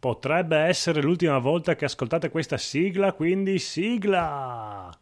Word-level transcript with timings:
Potrebbe 0.00 0.56
essere 0.56 1.02
l'ultima 1.02 1.38
volta 1.38 1.76
che 1.76 1.84
ascoltate 1.84 2.30
questa 2.30 2.56
sigla, 2.56 3.12
quindi 3.12 3.58
sigla! 3.58 4.97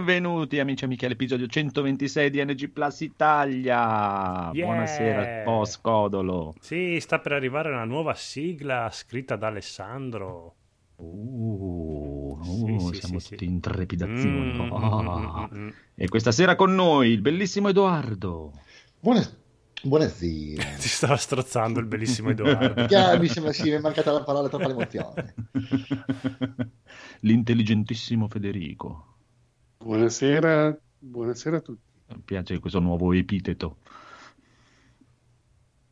Benvenuti 0.00 0.58
amici 0.58 0.84
e 0.84 0.86
amiche 0.86 1.04
all'episodio 1.04 1.46
126 1.46 2.30
di 2.30 2.42
NG 2.42 2.70
Plus 2.70 3.00
Italia. 3.02 4.50
Yeah. 4.50 4.64
Buonasera, 4.64 5.42
post 5.44 5.80
Codolo. 5.82 6.54
Sì, 6.58 6.98
sta 7.00 7.18
per 7.18 7.32
arrivare 7.32 7.68
una 7.68 7.84
nuova 7.84 8.14
sigla 8.14 8.88
scritta 8.90 9.36
da 9.36 9.48
Alessandro. 9.48 10.54
Uh, 10.96 12.38
uh, 12.40 12.92
sì, 12.92 12.98
siamo 12.98 13.18
sì, 13.18 13.28
tutti 13.28 13.44
sì. 13.44 13.50
in 13.50 13.60
trepidazione. 13.60 14.54
Mm, 14.54 14.72
Ah. 14.72 15.48
mm, 15.50 15.56
mm, 15.58 15.64
mm. 15.64 15.68
E 15.96 16.08
questa 16.08 16.32
sera 16.32 16.56
con 16.56 16.74
noi 16.74 17.10
il 17.10 17.20
bellissimo 17.20 17.68
Edoardo. 17.68 18.52
Buona- 19.00 19.28
Buonasera. 19.82 20.62
Ti 20.80 20.88
stava 20.88 21.16
strozzando 21.16 21.78
il 21.78 21.84
bellissimo 21.84 22.30
Edoardo. 22.30 22.86
Ya, 22.88 23.18
mi 23.18 23.28
sembra 23.28 23.52
sì, 23.52 23.64
mi 23.64 23.76
è 23.76 23.80
mancata 23.80 24.12
la 24.12 24.22
parola, 24.22 24.48
troppa 24.48 24.66
l'emozione. 24.66 25.34
L'intelligentissimo 27.20 28.28
Federico. 28.28 29.09
Buonasera, 29.82 30.78
buonasera 30.98 31.56
a 31.56 31.60
tutti. 31.60 31.80
Mi 32.08 32.20
piace 32.22 32.58
questo 32.58 32.80
nuovo 32.80 33.12
epiteto. 33.14 33.78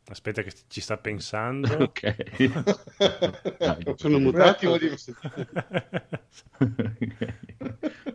Aspetta 0.08 0.42
che 0.42 0.52
ci 0.66 0.80
sta 0.82 0.98
pensando. 0.98 1.68
Ok. 1.88 3.56
Dai. 3.58 3.92
Sono 3.96 4.16
Un 4.18 4.22
mutato. 4.24 4.48
attimo 4.48 4.76
di- 4.76 4.90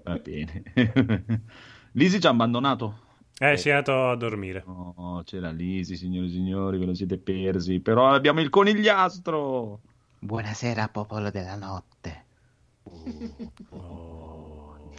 Va 0.04 0.16
bene. 0.18 0.64
Lisi 1.94 2.20
ci 2.20 2.28
ha 2.28 2.30
abbandonato. 2.30 3.00
Eh, 3.40 3.58
si 3.58 3.70
è 3.70 3.72
andato 3.72 4.10
a 4.10 4.16
dormire. 4.16 4.64
No, 4.68 5.22
c'era 5.26 5.50
Lisi, 5.50 5.96
signori 5.96 6.28
e 6.28 6.32
signori, 6.32 6.78
ve 6.78 6.86
lo 6.86 6.94
siete 6.94 7.18
persi. 7.18 7.80
Però 7.80 8.10
abbiamo 8.14 8.42
il 8.42 8.50
conigliastro. 8.50 9.82
Buonasera 10.20 10.88
popolo 10.90 11.32
della 11.32 11.56
notte. 11.56 12.26
Oh. 13.70 14.53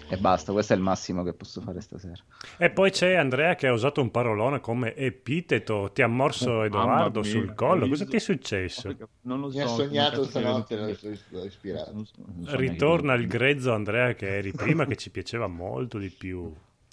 E 0.08 0.16
basta, 0.18 0.52
questo 0.52 0.74
è 0.74 0.76
il 0.76 0.82
massimo 0.82 1.22
che 1.22 1.32
posso 1.32 1.60
fare 1.60 1.80
stasera. 1.80 2.22
E 2.58 2.70
poi 2.70 2.90
c'è 2.90 3.14
Andrea 3.14 3.54
che 3.54 3.66
ha 3.66 3.72
usato 3.72 4.00
un 4.00 4.10
parolone 4.10 4.60
come 4.60 4.94
epiteto. 4.94 5.90
Ti 5.92 6.02
ha 6.02 6.06
morso 6.06 6.62
Edoardo 6.62 7.20
Mamma 7.20 7.20
mia, 7.20 7.24
sul 7.24 7.54
collo. 7.54 7.88
Cosa 7.88 8.04
ti 8.06 8.16
è 8.16 8.18
successo? 8.20 8.94
Non 9.22 9.40
lo 9.40 9.50
so. 9.50 9.56
Mi 9.56 9.62
ha 9.62 9.66
sognato 9.66 10.24
stanotte, 10.24 10.76
non 10.76 10.86
l'ho 10.88 10.96
l'ho 11.30 11.44
ispirato. 11.44 12.04
so- 12.04 12.12
non 12.26 12.44
so 12.46 12.56
Ritorna 12.56 13.14
il 13.14 13.26
grezzo 13.26 13.72
Andrea 13.72 14.12
che 14.14 14.36
eri 14.36 14.52
prima, 14.52 14.84
che 14.86 14.96
ci 14.96 15.10
piaceva 15.10 15.46
molto 15.46 15.98
di 15.98 16.10
più. 16.10 16.52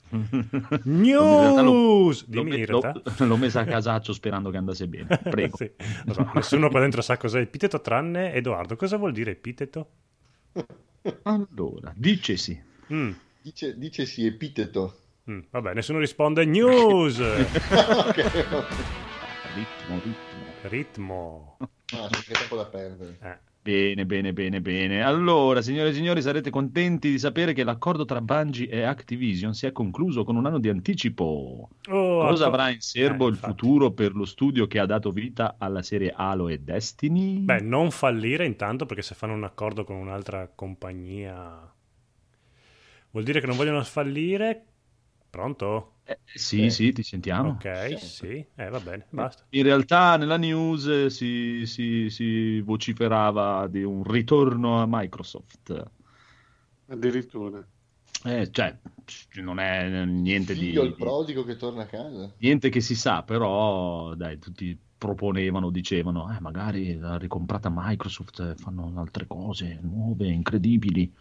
L'ho- 0.09 0.82
News! 0.84 2.23
L'ho, 2.23 2.26
Dimmi 2.28 2.59
in 2.59 2.66
l'ho- 2.67 2.80
realtà. 2.82 3.26
l'ho 3.26 3.38
messa 3.38 3.59
a 3.62 3.66
casaccio 3.66 4.14
sperando 4.14 4.50
che 4.50 4.58
andasse 4.58 4.88
bene. 4.88 5.08
Prego. 5.30 5.58
Sì, 5.58 5.70
so, 6.12 6.32
nessuno 6.34 6.70
qua 6.70 6.80
dentro 6.80 7.02
sa 7.02 7.17
cos'è 7.17 7.39
epiteto 7.42 7.82
tranne 7.82 8.34
Edoardo. 8.34 8.76
Cosa 8.76 8.98
vuol 8.98 9.12
dire 9.12 9.32
epiteto? 9.32 9.88
Allora, 11.23 11.94
dicesi. 11.95 12.70
Mm, 12.92 13.11
Dice, 13.42 13.78
dice 13.78 14.06
sì, 14.06 14.25
epiteto. 14.25 14.95
mm, 15.30 15.39
vabbè, 15.50 15.73
nessuno 15.73 16.00
risponde. 16.00 16.45
News! 16.45 17.17
Ritmo, 19.53 20.00
ritmo. 20.03 20.20
Ritmo. 20.64 21.58
Ah, 21.59 22.08
c'è 22.09 22.33
tempo 22.33 22.56
da 22.56 22.66
perdere. 22.66 23.17
Eh. 23.22 23.50
Bene, 23.64 24.06
bene, 24.08 24.33
bene, 24.33 24.59
bene. 24.61 25.03
Allora, 25.03 25.61
signore 25.61 25.89
e 25.89 25.93
signori, 25.93 26.21
sarete 26.23 26.49
contenti 26.49 27.11
di 27.11 27.20
sapere 27.20 27.54
che 27.54 27.64
l'accordo 27.64 28.05
tra 28.05 28.20
Bungie 28.20 28.67
e 28.67 28.82
Activision 28.82 29.54
si 29.54 29.67
è 29.67 29.71
concluso 29.71 30.23
con 30.23 30.36
un 30.36 30.48
anno 30.48 30.58
di 30.60 30.67
anticipo. 30.70 31.70
Oh, 31.89 32.20
Cosa 32.27 32.48
avrà 32.48 32.70
in 32.71 32.80
serbo 32.82 33.26
Eh, 33.26 33.30
il 33.30 33.33
infatti. 33.36 33.52
futuro 33.52 33.92
per 33.92 34.16
lo 34.16 34.26
studio 34.26 34.66
che 34.66 34.80
ha 34.80 34.86
dato 34.87 35.11
vita 35.11 35.55
alla 35.60 35.83
serie 35.83 36.11
Halo 36.16 36.48
e 36.48 36.58
Destiny? 36.58 37.37
Beh, 37.42 37.60
non 37.61 37.92
fallire 37.92 38.45
intanto 38.48 38.87
perché 38.87 39.04
se 39.04 39.14
fanno 39.14 39.33
un 39.33 39.43
accordo 39.43 39.83
con 39.83 39.95
un'altra 39.95 40.49
compagnia 40.55 41.71
vuol 43.11 43.23
dire 43.23 43.39
che 43.39 43.48
non 43.48 43.55
vogliono 43.58 43.83
fallire. 43.83 44.66
Pronto? 45.30 45.95
Eh, 46.04 46.20
sì, 46.33 46.70
sì, 46.70 46.92
ti 46.92 47.04
sentiamo. 47.04 47.58
ok, 47.58 47.98
sì. 47.99 48.48
Eh, 48.55 48.70
va 48.70 48.80
bene, 48.80 49.08
basta. 49.11 49.45
In 49.54 49.64
realtà 49.64 50.17
nella 50.17 50.38
news 50.38 50.86
eh, 50.88 51.10
si, 51.10 51.66
si- 51.66 52.10
si 52.10 52.60
vociferava 52.61 53.67
di 53.67 53.83
un 53.83 54.04
ritorno 54.04 54.82
a 54.82 54.86
Microsoft. 54.88 55.92
Addirittura. 56.89 57.67
Eh, 58.23 58.49
cioè, 58.52 58.77
non 59.42 59.60
è 59.60 60.05
niente 60.05 60.55
di, 60.55 60.70
Figlio 60.70 60.83
il 60.83 60.93
di- 60.93 60.95
prodigo 60.95 61.43
che 61.43 61.55
torna 61.55 61.82
a 61.82 61.86
casa. 61.88 62.32
niente 62.38 62.70
che 62.70 62.82
si 62.82 62.95
sa, 62.95 63.23
però 63.23 64.14
dai, 64.16 64.39
tutti 64.39 64.78
proponevano, 64.98 65.70
dicevano, 65.72 66.32
eh, 66.36 66.39
magari 66.39 66.95
l'ha 66.98 67.17
ricomprata 67.17 67.70
Microsoft, 67.72 68.39
eh, 68.42 68.55
fanno 68.55 68.93
altre 68.98 69.26
cose 69.28 69.80
nuove, 69.82 70.28
incredibili. 70.28 71.11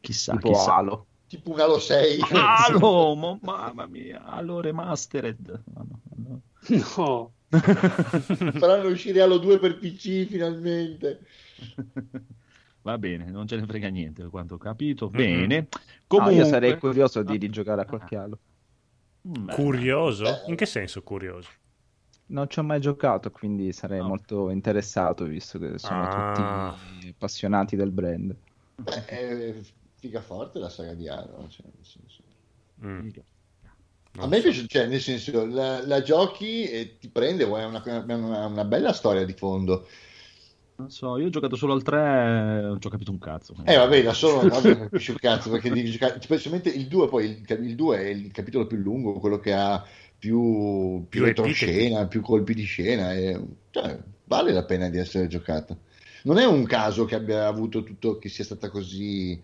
Chissà, 0.00 0.38
Tipo 0.38 0.38
chissà. 0.42 0.72
Halo. 0.76 1.06
Tipo 1.32 1.52
un 1.52 1.60
Halo 1.60 1.78
6. 1.78 2.20
Halo, 2.30 3.14
mo- 3.14 3.38
mamma 3.40 3.86
mia, 3.86 4.22
Halo 4.22 4.60
Remastered. 4.60 5.62
No, 5.72 5.86
no, 5.88 6.00
no. 6.16 6.42
No, 6.68 7.32
Faranno 8.58 8.88
uscire 8.88 9.22
Halo 9.22 9.38
2 9.38 9.58
per 9.58 9.78
PC 9.78 10.26
finalmente. 10.26 11.20
Va 12.82 12.98
bene, 12.98 13.30
non 13.30 13.46
ce 13.46 13.56
ne 13.56 13.64
frega 13.64 13.88
niente, 13.88 14.20
per 14.20 14.30
quanto 14.30 14.56
ho 14.56 14.58
capito. 14.58 15.08
Bene. 15.08 15.58
No, 15.72 15.80
Comunque... 16.06 16.34
io 16.34 16.44
sarei 16.44 16.78
curioso 16.78 17.22
di 17.22 17.38
rigiocare 17.38 17.80
a 17.80 17.86
qualche 17.86 18.16
Halo. 18.16 18.38
Mm, 19.28 19.44
beh, 19.46 19.54
Curioso? 19.54 20.24
Beh. 20.24 20.42
In 20.50 20.56
che 20.56 20.66
senso 20.66 21.02
curioso? 21.02 21.48
Non 22.26 22.46
ci 22.50 22.58
ho 22.58 22.62
mai 22.62 22.80
giocato, 22.80 23.30
quindi 23.30 23.72
sarei 23.72 24.00
No. 24.00 24.08
molto 24.08 24.50
interessato, 24.50 25.24
visto 25.24 25.58
che 25.58 25.78
sono 25.78 26.02
Ah. 26.02 26.74
tutti 26.76 27.08
appassionati 27.08 27.74
del 27.74 27.90
brand. 27.90 28.36
Beh, 28.76 29.04
è 29.06 29.54
figa 30.02 30.20
forte 30.20 30.58
la 30.58 30.68
saga 30.68 30.94
di 30.94 31.08
Halo. 31.08 31.46
cioè, 31.48 31.66
nel 31.66 31.84
senso. 31.84 32.22
Mm, 32.84 33.10
A 34.18 34.26
me 34.26 34.40
so. 34.40 34.42
piace, 34.42 34.66
cioè, 34.66 34.86
nel 34.86 35.00
senso, 35.00 35.46
la, 35.46 35.86
la 35.86 36.02
giochi 36.02 36.64
e 36.68 36.98
ti 36.98 37.08
prende, 37.08 37.44
è 37.44 37.64
una, 37.64 37.82
una- 37.84 38.46
una 38.46 38.64
bella 38.64 38.92
storia 38.92 39.24
di 39.24 39.32
fondo. 39.34 39.86
Non 40.74 40.90
so, 40.90 41.16
io 41.18 41.26
ho 41.26 41.30
giocato 41.30 41.54
solo 41.54 41.74
al 41.74 41.82
3, 41.82 42.62
non 42.62 42.80
ci 42.80 42.86
ho 42.86 42.90
capito 42.90 43.10
un 43.12 43.18
cazzo. 43.18 43.54
Eh 43.62 43.76
vabbè, 43.76 44.02
da 44.02 44.14
solo 44.14 44.48
vabbè, 44.48 44.70
non 44.70 44.78
capisci 44.80 45.10
un 45.12 45.18
cazzo, 45.18 45.50
perché 45.50 45.70
devi 45.70 45.90
giocare, 45.90 46.20
specialmente 46.20 46.70
il 46.70 46.88
2 46.88 47.08
poi, 47.08 47.26
il, 47.46 47.58
il 47.64 47.74
2 47.76 47.98
è 47.98 48.06
il 48.08 48.32
capitolo 48.32 48.66
più 48.66 48.78
lungo, 48.78 49.20
quello 49.20 49.38
che 49.38 49.52
ha 49.52 49.86
più, 50.18 51.06
più 51.08 51.22
Più 51.22 51.24
retroscena, 51.24 52.06
più 52.08 52.20
colpi 52.22 52.54
di 52.54 52.64
scena, 52.64 53.12
e, 53.14 53.40
cioè, 53.70 54.02
vale 54.24 54.52
la 54.52 54.64
pena 54.64 54.88
di 54.88 54.98
essere 54.98 55.26
giocata. 55.28 55.76
Non 56.24 56.38
è 56.38 56.44
un 56.46 56.64
caso 56.64 57.04
che 57.04 57.14
abbia 57.16 57.46
avuto 57.46 57.82
tutto, 57.84 58.18
che 58.18 58.28
sia 58.28 58.44
stata 58.44 58.68
così, 58.70 59.40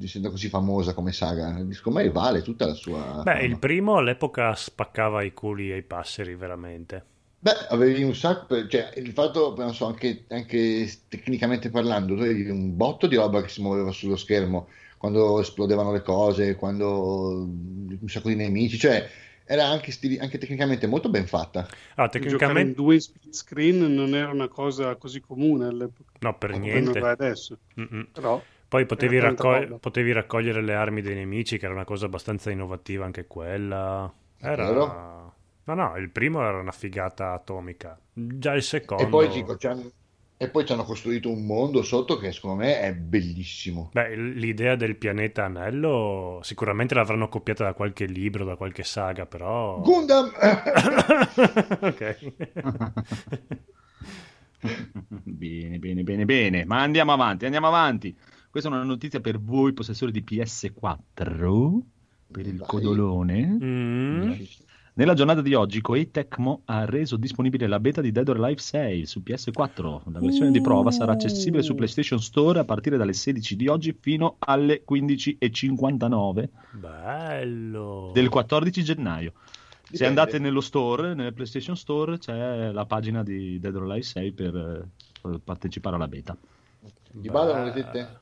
essendo 0.00 0.30
così 0.30 0.48
famosa 0.48 0.94
come 0.94 1.12
saga, 1.12 1.64
secondo 1.70 2.00
me 2.00 2.10
vale 2.10 2.42
tutta 2.42 2.66
la 2.66 2.74
sua... 2.74 3.20
Beh, 3.22 3.32
fama. 3.32 3.40
il 3.40 3.58
primo 3.58 3.96
all'epoca 3.96 4.54
spaccava 4.54 5.22
i 5.22 5.32
culi 5.32 5.72
ai 5.72 5.82
passeri, 5.82 6.34
veramente. 6.34 7.04
Beh, 7.38 7.66
avevi 7.70 8.04
un 8.04 8.14
sacco, 8.14 8.68
cioè 8.68 8.92
il 8.96 9.10
fatto, 9.12 9.54
non 9.56 9.74
so, 9.74 9.86
anche, 9.86 10.26
anche 10.28 10.88
tecnicamente 11.08 11.70
parlando, 11.70 12.14
tu 12.14 12.22
avevi 12.22 12.48
un 12.48 12.76
botto 12.76 13.08
di 13.08 13.16
roba 13.16 13.42
che 13.42 13.48
si 13.48 13.60
muoveva 13.60 13.90
sullo 13.90 14.16
schermo 14.16 14.68
quando 14.96 15.40
esplodevano 15.40 15.90
le 15.90 16.02
cose, 16.02 16.54
quando 16.54 17.40
un 17.40 18.08
sacco 18.08 18.28
di 18.28 18.36
nemici, 18.36 18.78
cioè 18.78 19.10
era 19.44 19.66
anche, 19.66 19.90
stili- 19.90 20.18
anche 20.18 20.38
tecnicamente 20.38 20.86
molto 20.86 21.10
ben 21.10 21.26
fatta. 21.26 21.66
Ah, 21.96 22.06
giocare 22.06 22.60
in 22.60 22.72
tecnicamente 22.72 22.74
due 22.74 23.00
split 23.00 23.34
screen 23.34 23.92
non 23.92 24.14
era 24.14 24.30
una 24.30 24.46
cosa 24.48 24.94
così 24.94 25.20
comune 25.20 25.66
all'epoca. 25.66 26.12
no, 26.20 26.38
per 26.38 26.56
niente. 26.56 26.98
adesso. 27.00 27.58
Mm-mm. 27.80 28.10
Però 28.12 28.40
Poi 28.72 28.86
potevi, 28.86 29.18
raccog- 29.18 29.78
potevi 29.80 30.12
raccogliere 30.12 30.62
le 30.62 30.72
armi 30.72 31.02
dei 31.02 31.14
nemici, 31.14 31.58
che 31.58 31.66
era 31.66 31.74
una 31.74 31.84
cosa 31.84 32.06
abbastanza 32.06 32.50
innovativa 32.50 33.04
anche 33.04 33.26
quella. 33.26 34.10
Era... 34.38 34.66
Vero? 34.66 35.34
No, 35.64 35.74
no, 35.74 35.94
il 35.98 36.08
primo 36.08 36.40
era 36.40 36.58
una 36.58 36.72
figata 36.72 37.34
atomica. 37.34 38.00
Già 38.14 38.54
il 38.54 38.62
secondo... 38.62 39.04
E 39.04 39.08
poi, 39.08 39.28
dico, 39.28 39.58
ci 39.58 39.66
hanno, 39.66 39.90
e 40.38 40.48
poi 40.48 40.64
ci 40.64 40.72
hanno 40.72 40.84
costruito 40.84 41.30
un 41.30 41.44
mondo 41.44 41.82
sotto 41.82 42.16
che 42.16 42.32
secondo 42.32 42.62
me 42.62 42.80
è 42.80 42.94
bellissimo. 42.94 43.90
Beh, 43.92 44.16
l'idea 44.16 44.74
del 44.74 44.96
pianeta 44.96 45.44
anello 45.44 46.40
sicuramente 46.42 46.94
l'avranno 46.94 47.28
copiata 47.28 47.64
da 47.64 47.74
qualche 47.74 48.06
libro, 48.06 48.46
da 48.46 48.56
qualche 48.56 48.84
saga, 48.84 49.26
però... 49.26 49.80
Gundam! 49.82 50.32
ok. 51.78 52.16
Bene, 55.24 55.78
bene, 55.78 56.02
bene, 56.04 56.24
bene. 56.24 56.64
Ma 56.64 56.80
andiamo 56.80 57.12
avanti, 57.12 57.44
andiamo 57.44 57.66
avanti. 57.66 58.16
Questa 58.52 58.68
è 58.68 58.72
una 58.74 58.82
notizia 58.82 59.20
per 59.20 59.40
voi, 59.40 59.72
possessori 59.72 60.12
di 60.12 60.22
PS4, 60.22 61.78
per 62.30 62.46
il 62.46 62.58
Vai. 62.58 62.68
codolone. 62.68 63.46
Mm. 63.46 64.32
Nella 64.92 65.14
giornata 65.14 65.40
di 65.40 65.54
oggi, 65.54 65.80
Koei 65.80 66.10
Tecmo 66.10 66.60
ha 66.66 66.84
reso 66.84 67.16
disponibile 67.16 67.66
la 67.66 67.80
beta 67.80 68.02
di 68.02 68.12
Dead 68.12 68.28
or 68.28 68.36
Alive 68.36 68.60
6 68.60 69.06
su 69.06 69.22
PS4. 69.24 70.02
La 70.12 70.20
versione 70.20 70.50
di 70.50 70.60
prova 70.60 70.90
sarà 70.90 71.12
accessibile 71.12 71.62
su 71.62 71.74
PlayStation 71.74 72.20
Store 72.20 72.58
a 72.58 72.66
partire 72.66 72.98
dalle 72.98 73.14
16 73.14 73.56
di 73.56 73.68
oggi 73.68 73.96
fino 73.98 74.36
alle 74.40 74.84
15.59 74.86 76.48
Bello. 76.72 78.10
del 78.12 78.28
14 78.28 78.84
gennaio. 78.84 79.32
Se 79.90 80.04
andate 80.04 80.38
nello 80.38 80.60
store, 80.60 81.14
nel 81.14 81.32
PlayStation 81.32 81.74
Store, 81.74 82.18
c'è 82.18 82.70
la 82.70 82.84
pagina 82.84 83.22
di 83.22 83.58
Dead 83.58 83.74
or 83.74 83.84
Alive 83.84 84.02
6 84.02 84.32
per, 84.32 84.54
eh, 84.54 84.88
per 85.22 85.40
partecipare 85.42 85.96
alla 85.96 86.06
beta. 86.08 86.36
Gli 87.12 87.30
ballano 87.30 87.64
le 87.64 87.72
tette? 87.72 88.20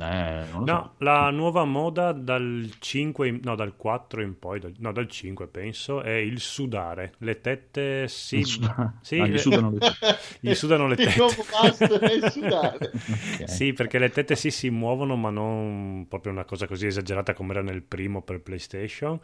Eh, 0.00 0.44
non 0.52 0.60
lo 0.60 0.66
so. 0.66 0.72
No, 0.72 0.94
la 0.98 1.28
nuova 1.30 1.64
moda 1.64 2.12
dal 2.12 2.70
5, 2.78 3.26
in- 3.28 3.40
no, 3.42 3.56
dal 3.56 3.74
4 3.76 4.22
in 4.22 4.38
poi, 4.38 4.60
dal- 4.60 4.74
no, 4.78 4.92
dal 4.92 5.08
5 5.08 5.48
penso, 5.48 6.02
è 6.02 6.12
il 6.12 6.38
sudare. 6.40 7.14
Le 7.18 7.40
tette 7.40 8.06
si... 8.06 8.36
Il 8.38 8.46
suda- 8.46 8.94
sì, 9.02 9.18
ah, 9.18 9.26
gli 9.26 9.32
le- 9.32 9.38
sudano 9.38 9.70
le 9.72 9.78
gli 10.40 10.54
sudano 10.54 10.86
le 10.86 10.94
Il 10.94 11.04
tette. 11.04 11.18
nuovo 11.18 11.44
pasto 11.50 11.98
è 12.00 12.30
sudare. 12.30 12.90
Ok. 13.40 13.48
Sì, 13.48 13.72
perché 13.72 13.98
le 13.98 14.10
tette 14.10 14.36
sì 14.36 14.50
si 14.52 14.70
muovono, 14.70 15.16
ma 15.16 15.30
non 15.30 16.06
proprio 16.08 16.32
una 16.32 16.44
cosa 16.44 16.66
così 16.66 16.86
esagerata 16.86 17.32
come 17.34 17.52
era 17.52 17.62
nel 17.62 17.82
primo 17.82 18.22
per 18.22 18.40
PlayStation. 18.40 19.18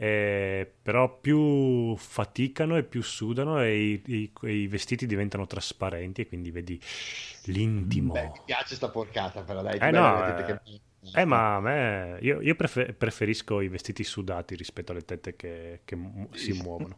Eh, 0.00 0.70
però 0.80 1.18
più 1.18 1.96
faticano 1.96 2.76
e 2.76 2.84
più 2.84 3.02
sudano 3.02 3.60
e 3.60 3.84
i, 3.84 4.02
i- 4.06 4.32
i 4.48 4.68
vestiti 4.68 5.06
diventano 5.06 5.46
trasparenti 5.46 6.20
e 6.20 6.28
quindi 6.28 6.52
vedi 6.52 6.80
l'intimo. 7.46 8.12
Beh, 8.12 8.28
mi 8.28 8.40
piace 8.44 8.76
sta 8.76 8.90
porcata, 8.90 9.42
però 9.42 9.60
dai. 9.60 9.78
Eh, 9.78 9.90
no, 9.90 10.24
le 10.24 10.34
tette 10.34 10.52
eh. 10.52 10.60
che- 11.10 11.20
Eh, 11.20 11.24
ma 11.24 11.56
a 11.56 11.60
me 11.60 12.18
io, 12.20 12.40
io 12.40 12.54
prefe- 12.54 12.92
preferisco 12.92 13.60
i 13.60 13.68
vestiti 13.68 14.04
sudati 14.04 14.54
rispetto 14.54 14.92
alle 14.92 15.04
tette 15.04 15.34
che, 15.34 15.80
che 15.84 15.96
mu- 15.96 16.32
si 16.34 16.52
muovono. 16.52 16.96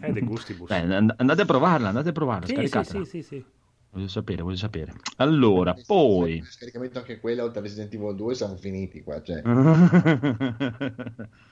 È 0.00 0.10
de 0.10 0.20
gustibus. 0.22 0.68
Beh, 0.68 0.94
and- 0.94 1.14
andate 1.16 1.42
a 1.42 1.44
provarla, 1.44 1.88
andate 1.88 2.08
a 2.08 2.12
provarla, 2.12 2.46
Sì, 2.46 2.54
sì, 2.54 2.66
scaricatela. 2.66 3.04
sì, 3.04 3.10
sì, 3.10 3.22
sì. 3.22 3.44
Voglio 3.90 4.08
sapere, 4.08 4.42
voglio 4.42 4.56
sapere. 4.56 4.92
Allora, 5.16 5.74
Se- 5.74 5.84
poi... 5.86 6.42
Scaricamento 6.50 6.98
anche 6.98 7.20
quella, 7.20 7.44
oltre 7.44 7.60
a 7.60 7.62
Resident 7.62 7.94
Evil 7.94 8.14
2, 8.14 8.34
siamo 8.34 8.56
finiti 8.56 9.02
qua. 9.02 9.22
Cioè. 9.22 9.42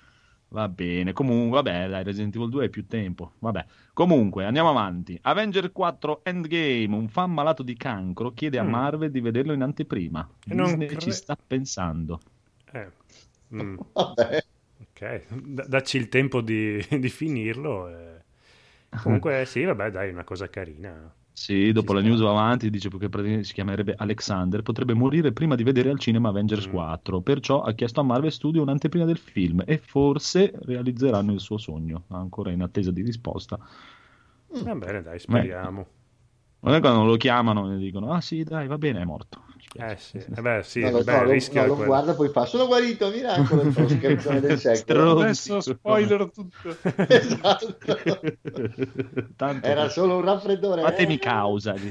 Va 0.54 0.68
bene, 0.68 1.12
comunque, 1.12 1.60
vabbè, 1.60 1.88
dai, 1.88 2.04
Resident 2.04 2.34
Evil 2.36 2.48
2 2.48 2.64
è 2.66 2.68
più 2.68 2.86
tempo. 2.86 3.32
Vabbè, 3.40 3.66
comunque, 3.92 4.44
andiamo 4.44 4.70
avanti. 4.70 5.18
Avenger 5.22 5.72
4 5.72 6.22
Endgame, 6.24 6.94
un 6.94 7.08
fan 7.08 7.32
malato 7.32 7.62
di 7.64 7.74
cancro 7.76 8.32
chiede 8.32 8.58
a 8.58 8.62
Mm. 8.62 8.68
Marvel 8.70 9.10
di 9.10 9.20
vederlo 9.20 9.52
in 9.52 9.62
anteprima. 9.62 10.26
E 10.46 10.54
non 10.54 10.76
Disney 10.76 10.86
cre- 10.86 11.00
ci 11.00 11.10
sta 11.12 11.36
pensando. 11.36 12.20
Eh, 12.72 12.90
mm, 13.54 13.76
Vabbè. 13.92 14.44
ok, 14.80 15.22
D- 15.28 15.66
dacci 15.66 15.96
il 15.96 16.08
tempo 16.08 16.40
di, 16.40 16.78
di 17.00 17.08
finirlo. 17.08 17.88
e- 17.88 18.22
Comunque, 19.02 19.44
sì, 19.46 19.64
vabbè, 19.64 19.90
dai, 19.90 20.10
una 20.10 20.24
cosa 20.24 20.48
carina. 20.48 21.12
Sì, 21.36 21.72
dopo 21.72 21.88
Ci 21.88 21.94
la 21.94 22.00
news 22.00 22.20
va 22.20 22.30
avanti, 22.30 22.70
dice 22.70 22.88
che 22.88 23.08
praticamente 23.08 23.42
si 23.44 23.54
chiamerebbe 23.54 23.94
Alexander, 23.96 24.62
potrebbe 24.62 24.94
morire 24.94 25.32
prima 25.32 25.56
di 25.56 25.64
vedere 25.64 25.90
al 25.90 25.98
cinema 25.98 26.28
Avengers 26.28 26.68
Mm. 26.68 26.70
4, 26.70 27.20
perciò 27.22 27.60
ha 27.62 27.72
chiesto 27.72 27.98
a 27.98 28.04
Marvel 28.04 28.30
Studio 28.30 28.62
un'anteprima 28.62 29.04
del 29.04 29.18
film 29.18 29.60
e 29.66 29.78
forse 29.78 30.52
realizzeranno 30.62 31.32
il 31.32 31.40
suo 31.40 31.58
sogno, 31.58 32.04
ancora 32.10 32.52
in 32.52 32.62
attesa 32.62 32.92
di 32.92 33.02
risposta. 33.02 33.58
Va 34.48 34.74
bene, 34.76 35.02
dai, 35.02 35.18
speriamo. 35.18 35.86
Non 36.64 36.74
è 36.74 36.80
quando 36.80 37.04
lo 37.04 37.16
chiamano 37.16 37.74
e 37.74 37.76
dicono, 37.76 38.12
ah 38.12 38.22
sì, 38.22 38.42
dai, 38.42 38.66
va 38.66 38.78
bene, 38.78 39.02
è 39.02 39.04
morto. 39.04 39.42
Eh 39.76 39.96
sì, 39.98 40.18
eh 40.18 40.40
beh, 40.40 40.62
sì, 40.62 40.80
no, 40.80 40.90
lo, 40.90 41.02
beh, 41.02 41.12
no, 41.12 41.30
rischio 41.30 41.60
no, 41.60 41.66
lo 41.66 41.74
quello. 41.74 41.90
guarda 41.90 42.14
poi 42.14 42.28
fa 42.28 42.46
sono 42.46 42.66
guarito 42.66 43.10
miracolo. 43.10 43.62
Adesso 45.20 45.60
spoiler 45.60 46.30
tutto. 46.30 46.76
esatto 47.08 47.76
Tanto 49.36 49.66
era 49.66 49.88
solo 49.88 50.18
un 50.18 50.24
raffreddore 50.24 50.80
Fatemi 50.82 51.14
eh. 51.14 51.18
causa. 51.18 51.74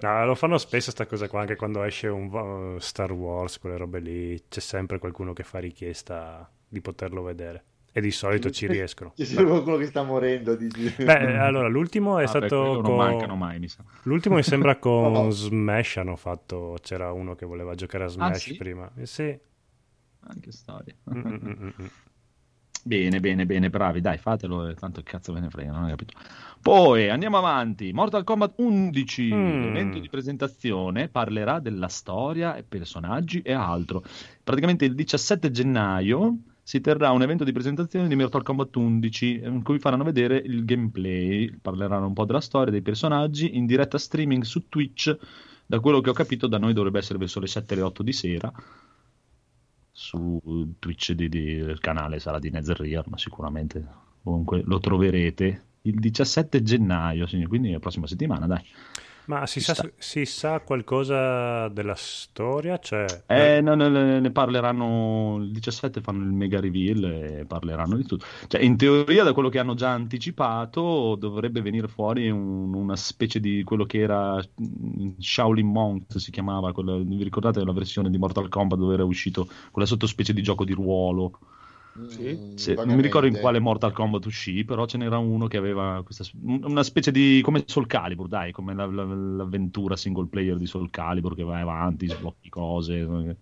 No, 0.00 0.26
lo 0.26 0.34
fanno 0.34 0.58
spesso 0.58 0.90
sta 0.90 1.06
cosa 1.06 1.26
qua, 1.26 1.40
anche 1.40 1.56
quando 1.56 1.82
esce 1.82 2.08
un 2.08 2.30
uh, 2.32 2.78
Star 2.78 3.12
Wars, 3.12 3.58
quelle 3.58 3.78
robe 3.78 4.00
lì, 4.00 4.44
c'è 4.48 4.60
sempre 4.60 4.98
qualcuno 4.98 5.32
che 5.32 5.42
fa 5.42 5.58
richiesta 5.58 6.48
di 6.68 6.80
poterlo 6.80 7.22
vedere. 7.22 7.64
E 7.96 8.00
di 8.00 8.10
solito 8.10 8.50
ci 8.50 8.66
riescono. 8.66 9.12
c'è 9.14 9.24
sempre 9.24 9.46
qualcuno 9.46 9.76
che 9.76 9.86
sta 9.86 10.02
morendo 10.02 10.56
dici. 10.56 10.92
Beh, 11.04 11.38
allora, 11.38 11.68
l'ultimo 11.68 12.18
è 12.18 12.24
Vabbè, 12.24 12.36
stato 12.48 12.72
non 12.74 12.82
con... 12.82 12.96
mancano 12.96 13.36
mai, 13.36 13.60
mi 13.60 13.68
sa. 13.68 13.84
L'ultimo 14.02 14.34
mi 14.34 14.42
sembra 14.42 14.76
con 14.80 15.12
No, 15.12 15.22
no. 15.22 15.30
Smash 15.30 15.98
hanno 15.98 16.16
fatto... 16.16 16.76
C'era 16.82 17.12
uno 17.12 17.36
che 17.36 17.46
voleva 17.46 17.74
giocare 17.76 18.04
a 18.04 18.08
Smash 18.08 18.38
sì? 18.42 18.56
prima. 18.56 18.90
Eh, 18.96 19.06
sì. 19.06 19.38
Anche 20.26 20.50
storia. 20.50 20.92
Mm, 21.14 21.20
mm, 21.20 21.52
mm. 21.80 21.86
Bene, 22.86 23.20
bene, 23.20 23.46
bene, 23.46 23.70
bravi, 23.70 24.00
dai, 24.02 24.18
fatelo, 24.18 24.68
eh, 24.68 24.74
tanto 24.74 25.00
cazzo 25.02 25.32
ve 25.32 25.40
ne 25.40 25.48
frega, 25.48 25.70
non 25.70 25.84
hai 25.84 25.90
capito. 25.90 26.18
Poi 26.60 27.08
andiamo 27.08 27.38
avanti. 27.38 27.92
Mortal 27.92 28.24
Kombat 28.24 28.54
11, 28.56 29.32
Mm. 29.32 29.62
l'evento 29.62 29.98
di 30.00 30.08
presentazione 30.10 31.08
parlerà 31.08 31.60
della 31.60 31.88
storia 31.88 32.56
e 32.56 32.62
personaggi 32.64 33.40
e 33.40 33.52
altro. 33.52 34.02
Praticamente 34.42 34.84
il 34.84 34.94
17 34.94 35.50
gennaio 35.50 36.36
si 36.66 36.80
terrà 36.80 37.10
un 37.10 37.20
evento 37.20 37.44
di 37.44 37.52
presentazione 37.52 38.08
di 38.08 38.16
Mortal 38.16 38.42
Kombat 38.42 38.74
11 38.74 39.42
in 39.44 39.62
cui 39.62 39.78
faranno 39.78 40.02
vedere 40.02 40.38
il 40.38 40.64
gameplay, 40.64 41.54
parleranno 41.60 42.06
un 42.06 42.14
po' 42.14 42.24
della 42.24 42.40
storia, 42.40 42.72
dei 42.72 42.80
personaggi 42.80 43.54
in 43.56 43.66
diretta 43.66 43.98
streaming 43.98 44.42
su 44.44 44.68
Twitch. 44.70 45.14
Da 45.66 45.78
quello 45.78 46.00
che 46.00 46.08
ho 46.08 46.14
capito, 46.14 46.46
da 46.46 46.58
noi 46.58 46.72
dovrebbe 46.72 46.98
essere 46.98 47.18
verso 47.18 47.38
le 47.38 47.46
7 47.48 47.74
e 47.74 47.76
le 47.76 47.82
8 47.82 48.02
di 48.02 48.12
sera 48.12 48.52
su 49.92 50.74
Twitch 50.78 51.12
di- 51.12 51.28
di- 51.28 51.58
del 51.58 51.78
canale 51.80 52.18
sarà 52.18 52.38
di 52.38 52.50
Netherrealm, 52.50 53.10
ma 53.10 53.18
sicuramente 53.18 53.86
comunque 54.22 54.62
lo 54.64 54.80
troverete 54.80 55.64
il 55.82 56.00
17 56.00 56.62
gennaio, 56.62 57.26
quindi 57.46 57.70
la 57.70 57.78
prossima 57.78 58.06
settimana, 58.06 58.46
dai. 58.46 58.64
Ma 59.26 59.46
si 59.46 59.60
sa, 59.60 59.74
si 59.96 60.26
sa 60.26 60.60
qualcosa 60.60 61.68
della 61.68 61.94
storia? 61.94 62.78
Cioè, 62.78 63.24
Eh, 63.26 63.62
no, 63.62 63.74
no, 63.74 63.88
ne 63.88 64.20
ne 64.20 64.30
parleranno 64.30 65.38
il 65.40 65.50
17, 65.50 66.02
fanno 66.02 66.24
il 66.24 66.30
mega 66.30 66.60
reveal 66.60 67.04
e 67.04 67.44
parleranno 67.46 67.96
di 67.96 68.04
tutto. 68.04 68.26
Cioè, 68.46 68.60
in 68.60 68.76
teoria, 68.76 69.24
da 69.24 69.32
quello 69.32 69.48
che 69.48 69.58
hanno 69.58 69.72
già 69.74 69.90
anticipato, 69.92 71.16
dovrebbe 71.18 71.62
venire 71.62 71.88
fuori 71.88 72.28
un- 72.28 72.74
una 72.74 72.96
specie 72.96 73.40
di 73.40 73.62
quello 73.62 73.84
che 73.86 74.00
era 74.00 74.36
mm, 74.36 75.12
Shaolin 75.18 75.66
Monk, 75.68 76.20
si 76.20 76.30
chiamava, 76.30 76.72
quella- 76.74 76.98
vi 76.98 77.22
ricordate 77.22 77.64
la 77.64 77.72
versione 77.72 78.10
di 78.10 78.18
Mortal 78.18 78.48
Kombat 78.50 78.78
dove 78.78 78.92
era 78.94 79.04
uscito 79.04 79.48
quella 79.70 79.88
sottospecie 79.88 80.34
di 80.34 80.42
gioco 80.42 80.64
di 80.64 80.72
ruolo? 80.74 81.38
Mm, 81.98 82.36
Sì, 82.54 82.80
non 82.84 82.96
mi 82.96 83.02
ricordo 83.02 83.26
in 83.28 83.36
quale 83.36 83.60
Mortal 83.60 83.92
Kombat 83.92 84.24
uscì, 84.26 84.64
però 84.64 84.84
ce 84.86 84.98
n'era 84.98 85.18
uno 85.18 85.46
che 85.46 85.56
aveva 85.56 86.02
questa, 86.04 86.24
una 86.42 86.82
specie 86.82 87.10
di 87.12 87.40
come 87.42 87.62
Soul 87.66 87.86
Calibur, 87.86 88.26
dai, 88.28 88.50
come 88.52 88.74
la- 88.74 88.86
la- 88.86 89.04
l'avventura 89.04 89.96
single 89.96 90.26
player 90.28 90.56
di 90.56 90.66
Soul 90.66 90.90
Calibur 90.90 91.34
che 91.36 91.44
vai 91.44 91.60
avanti, 91.62 92.08
sblocchi 92.08 92.48
cose, 92.48 93.00
una, 93.02 93.36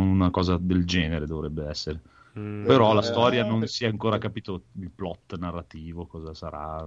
una 0.00 0.30
cosa 0.30 0.56
del 0.58 0.84
genere 0.86 1.26
dovrebbe 1.26 1.66
essere. 1.68 2.00
mm, 2.34 2.64
Però 2.64 2.92
la 2.94 3.02
Eh, 3.02 3.02
storia 3.02 3.44
non 3.44 3.58
per- 3.58 3.68
si 3.68 3.84
è 3.84 3.88
ancora 3.88 4.18
capito 4.18 4.64
il 4.78 4.90
plot 4.90 5.36
narrativo, 5.36 6.06
cosa 6.06 6.32
sarà, 6.34 6.82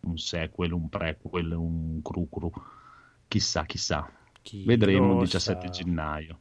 un 0.00 0.18
sequel, 0.18 0.72
un 0.72 0.88
prequel, 0.88 1.52
un 1.52 2.00
cru-cru, 2.02 2.50
chissà, 3.28 3.64
chissà. 3.64 4.10
chi 4.44 4.60
Vedremo 4.62 5.12
il 5.12 5.18
17 5.18 5.68
sa? 5.68 5.70
gennaio. 5.70 6.40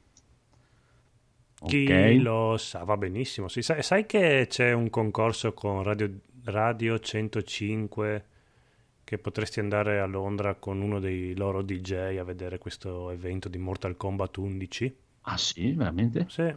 Chi 1.65 1.85
Ok? 1.85 2.21
lo 2.21 2.57
sa, 2.57 2.83
va 2.83 2.97
benissimo. 2.97 3.47
Sì, 3.47 3.61
sai, 3.61 3.83
sai 3.83 4.05
che 4.05 4.47
c'è 4.49 4.71
un 4.73 4.89
concorso 4.89 5.53
con 5.53 5.83
Radio, 5.83 6.09
Radio 6.45 6.99
105 6.99 8.25
che 9.03 9.17
potresti 9.17 9.59
andare 9.59 9.99
a 9.99 10.05
Londra 10.05 10.55
con 10.55 10.81
uno 10.81 10.99
dei 10.99 11.35
loro 11.35 11.61
DJ 11.61 12.17
a 12.17 12.23
vedere 12.23 12.57
questo 12.57 13.09
evento 13.11 13.49
di 13.49 13.57
Mortal 13.57 13.95
Kombat 13.97 14.37
11? 14.37 14.95
Ah 15.23 15.37
sì, 15.37 15.71
veramente? 15.73 16.25
Sì. 16.29 16.53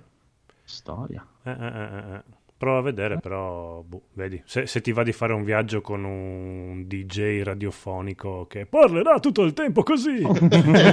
Storia. 0.64 1.26
Eh, 1.42 1.50
eh, 1.50 1.54
eh, 1.66 2.14
eh. 2.14 2.22
Prova 2.56 2.78
a 2.78 2.82
vedere, 2.82 3.18
però, 3.18 3.82
boh, 3.82 4.02
vedi, 4.12 4.40
se, 4.46 4.66
se 4.66 4.80
ti 4.80 4.92
va 4.92 5.02
di 5.02 5.12
fare 5.12 5.32
un 5.32 5.42
viaggio 5.44 5.80
con 5.80 6.04
un 6.04 6.84
DJ 6.86 7.42
radiofonico 7.42 8.46
che 8.46 8.64
parlerà 8.64 9.18
tutto 9.18 9.42
il 9.42 9.52
tempo 9.52 9.82
così, 9.82 10.22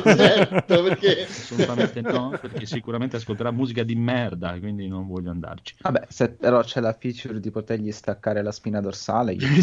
certo, 0.03 0.83
perché 0.83 1.21
Assolutamente 1.21 2.01
no, 2.01 2.37
perché 2.41 2.65
sicuramente 2.65 3.15
ascolterà 3.17 3.51
musica 3.51 3.83
di 3.83 3.95
merda, 3.95 4.57
quindi 4.59 4.87
non 4.87 5.07
voglio 5.07 5.29
andarci. 5.29 5.75
Vabbè, 5.81 6.07
se 6.09 6.29
però 6.31 6.61
c'è 6.61 6.81
la 6.81 6.93
feature 6.93 7.39
di 7.39 7.51
potergli 7.51 7.91
staccare 7.91 8.41
la 8.41 8.51
spina 8.51 8.81
dorsale, 8.81 9.33
io 9.33 9.47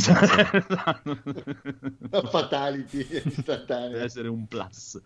la 2.11 2.23
fatality 2.31 3.07
Deve 3.07 3.29
istantanea. 3.29 4.03
essere 4.05 4.29
un 4.29 4.47
plus. 4.47 5.01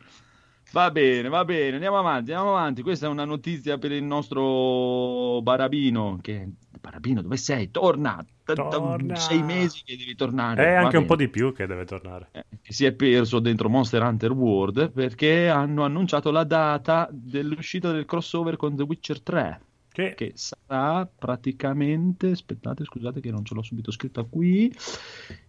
Va 0.73 0.91
bene, 0.91 1.29
va 1.29 1.45
bene, 1.45 1.75
andiamo 1.75 1.99
avanti, 1.99 2.33
andiamo 2.33 2.57
avanti. 2.57 2.81
Questa 2.81 3.05
è 3.05 3.09
una 3.11 3.27
notizia 3.27 3.77
per 3.77 3.93
il 3.93 4.03
nostro 4.03 5.43
Barabino. 5.43 6.19
Che... 6.23 6.49
Barabino, 6.81 7.21
dove 7.21 7.37
sei? 7.37 7.71
Torna! 7.71 8.25
Torna! 8.43 9.15
sei 9.17 9.43
mesi 9.43 9.83
che 9.85 9.99
devi 9.99 10.15
tornare. 10.15 10.67
è 10.67 10.73
Va 10.75 10.81
anche 10.81 10.97
un 10.97 11.05
po' 11.05 11.17
di 11.17 11.29
più 11.29 11.53
che 11.53 11.67
deve 11.67 11.85
tornare. 11.85 12.29
Eh, 12.33 12.45
che 12.63 12.73
si 12.73 12.87
è 12.87 12.93
perso 12.93 13.39
dentro 13.39 13.69
Monster 13.69 14.03
Hunter 14.03 14.33
World 14.33 14.91
perché 14.93 15.51
hanno 15.51 15.85
annunciato 15.85 16.31
la 16.31 16.45
data 16.45 17.07
dell'uscita 17.13 17.93
del 17.93 18.07
crossover 18.07 18.57
con 18.57 18.75
The 18.75 18.83
Witcher 18.83 19.21
3. 19.21 19.61
Che... 19.93 20.15
che 20.17 20.33
sarà 20.37 21.07
praticamente, 21.07 22.31
aspettate, 22.31 22.85
scusate 22.85 23.21
che 23.21 23.31
non 23.31 23.45
ce 23.45 23.55
l'ho 23.55 23.63
subito 23.63 23.91
scritta 23.91 24.23
qui, 24.23 24.75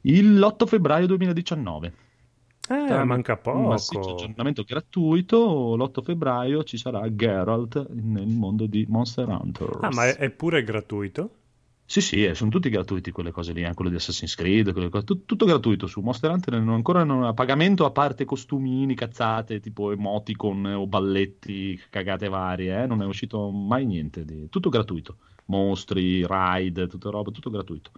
l'8 0.01 0.67
febbraio 0.67 1.07
2019. 1.07 1.93
Eh, 2.69 3.03
manca 3.03 3.35
poco. 3.35 3.57
Un 3.57 3.67
massiccio 3.67 4.11
aggiornamento 4.11 4.63
gratuito, 4.63 5.75
l'8 5.75 6.01
febbraio 6.01 6.63
ci 6.63 6.77
sarà 6.77 7.13
Geralt 7.13 7.89
nel 7.89 8.27
mondo 8.27 8.65
di 8.67 8.85
Monster 8.87 9.27
Hunter. 9.27 9.79
Ah, 9.81 9.89
ma 9.91 10.07
è, 10.07 10.15
è 10.15 10.29
pure 10.29 10.63
gratuito? 10.63 11.35
Sì, 11.85 11.99
sì, 11.99 12.23
eh, 12.23 12.33
sono 12.33 12.49
tutti 12.49 12.69
gratuiti 12.69 13.11
quelle 13.11 13.31
cose 13.31 13.51
lì, 13.51 13.61
eh, 13.63 13.73
quello 13.73 13.89
di 13.89 13.97
Assassin's 13.97 14.35
Creed, 14.35 14.71
quelle 14.71 14.89
cose, 14.89 15.03
tut- 15.03 15.25
tutto 15.25 15.45
gratuito 15.45 15.85
su 15.85 15.99
Monster 15.99 16.31
Hunter, 16.31 16.53
non, 16.59 16.73
ancora 16.75 17.03
non 17.03 17.25
a 17.25 17.33
pagamento 17.33 17.85
a 17.85 17.91
parte 17.91 18.23
costumini, 18.23 18.95
cazzate, 18.95 19.59
tipo 19.59 19.91
emoticon 19.91 20.65
o 20.65 20.87
balletti, 20.87 21.79
cagate 21.89 22.29
varie, 22.29 22.83
eh, 22.83 22.87
non 22.87 23.01
è 23.01 23.05
uscito 23.05 23.51
mai 23.51 23.85
niente, 23.85 24.23
di... 24.23 24.47
tutto 24.49 24.69
gratuito, 24.69 25.17
mostri, 25.45 26.25
ride, 26.25 26.87
tutte 26.87 27.09
robe, 27.11 27.31
tutto 27.31 27.49
gratuito. 27.49 27.91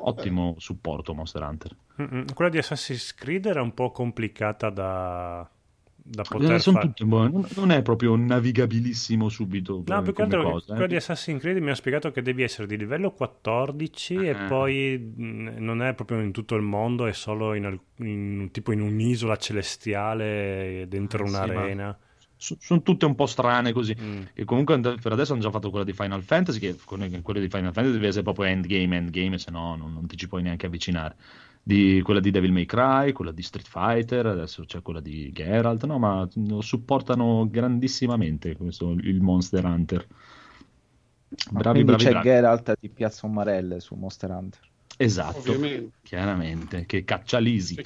Ottimo 0.00 0.54
supporto 0.58 1.12
Monster 1.14 1.42
Hunter. 1.42 1.76
Mm-mm. 2.00 2.24
Quella 2.34 2.50
di 2.50 2.58
Assassin's 2.58 3.14
Creed 3.14 3.46
era 3.46 3.60
un 3.62 3.74
po' 3.74 3.90
complicata 3.90 4.70
da, 4.70 5.48
da 5.94 6.22
Eh, 6.22 6.26
poter 6.28 6.60
sono 6.60 6.78
fare. 6.80 6.92
buone, 7.04 7.46
non, 7.56 7.70
è 7.72 7.82
proprio 7.82 8.14
navigabilissimo 8.16 9.28
subito 9.28 9.82
No, 9.84 10.02
più 10.02 10.12
che 10.12 10.22
altro 10.22 10.58
eh. 10.58 10.62
quella 10.66 10.86
di 10.86 10.96
Assassin's 10.96 11.40
Creed 11.40 11.58
mi 11.58 11.70
ha 11.70 11.74
spiegato 11.74 12.10
che 12.12 12.22
devi 12.22 12.42
essere 12.42 12.66
di 12.68 12.76
livello 12.76 13.10
14 13.10 14.14
e 14.14 14.30
Ah. 14.30 14.46
poi 14.46 14.96
mh, 14.98 15.54
non 15.58 15.82
è 15.82 15.92
proprio 15.94 16.20
in 16.20 16.30
tutto 16.32 16.54
il 16.54 16.62
mondo, 16.62 17.06
è 17.06 17.12
solo 17.12 17.54
in, 17.54 17.78
in- 17.96 18.48
tipo 18.52 18.72
in 18.72 18.80
un'isola 18.80 19.36
celestiale 19.36 20.86
dentro 20.88 21.24
Ah, 21.24 21.26
sì, 21.26 21.34
un'arena. 21.34 21.98
So- 22.38 22.56
sono 22.60 22.82
tutte 22.82 23.04
un 23.04 23.14
po' 23.14 23.26
strane 23.26 23.72
così. 23.72 23.94
Mm. 24.00 24.22
E 24.32 24.44
comunque 24.44 24.78
per 24.80 25.12
adesso 25.12 25.32
hanno 25.32 25.42
già 25.42 25.50
fatto 25.50 25.70
quella 25.70 25.84
di 25.84 25.92
Final 25.92 26.22
Fantasy, 26.22 26.58
che 26.58 26.76
con 26.84 26.98
quella 27.22 27.40
di 27.40 27.48
Final 27.48 27.72
Fantasy 27.72 27.92
deve 27.92 28.08
essere 28.08 28.22
proprio 28.22 28.46
endgame, 28.46 28.96
endgame, 28.96 29.38
se 29.38 29.50
no 29.50 29.76
non, 29.76 29.92
non 29.92 30.06
ti 30.06 30.16
ci 30.16 30.28
puoi 30.28 30.42
neanche 30.42 30.66
avvicinare. 30.66 31.16
Di, 31.62 32.00
quella 32.02 32.20
di 32.20 32.30
Devil 32.30 32.52
May 32.52 32.64
Cry, 32.64 33.12
quella 33.12 33.32
di 33.32 33.42
Street 33.42 33.68
Fighter, 33.68 34.24
adesso 34.24 34.64
c'è 34.64 34.80
quella 34.80 35.00
di 35.00 35.30
Geralt, 35.32 35.84
no, 35.84 35.98
ma 35.98 36.26
lo 36.46 36.62
supportano 36.62 37.46
grandissimamente 37.50 38.56
questo, 38.56 38.92
il 38.92 39.20
Monster 39.20 39.64
Hunter. 39.66 40.06
Bravi, 41.50 41.82
Quindi 41.82 41.84
bravi, 41.84 42.04
c'è 42.04 42.10
bravi. 42.10 42.28
Geralt 42.28 42.76
di 42.80 42.88
Piazza 42.88 43.26
Umarelle 43.26 43.80
su 43.80 43.94
Monster 43.96 44.30
Hunter. 44.30 44.66
Esatto, 45.00 45.52
Ovviamente. 45.52 45.98
chiaramente, 46.02 46.84
che 46.84 47.04
caccia 47.04 47.38
Lisi. 47.38 47.80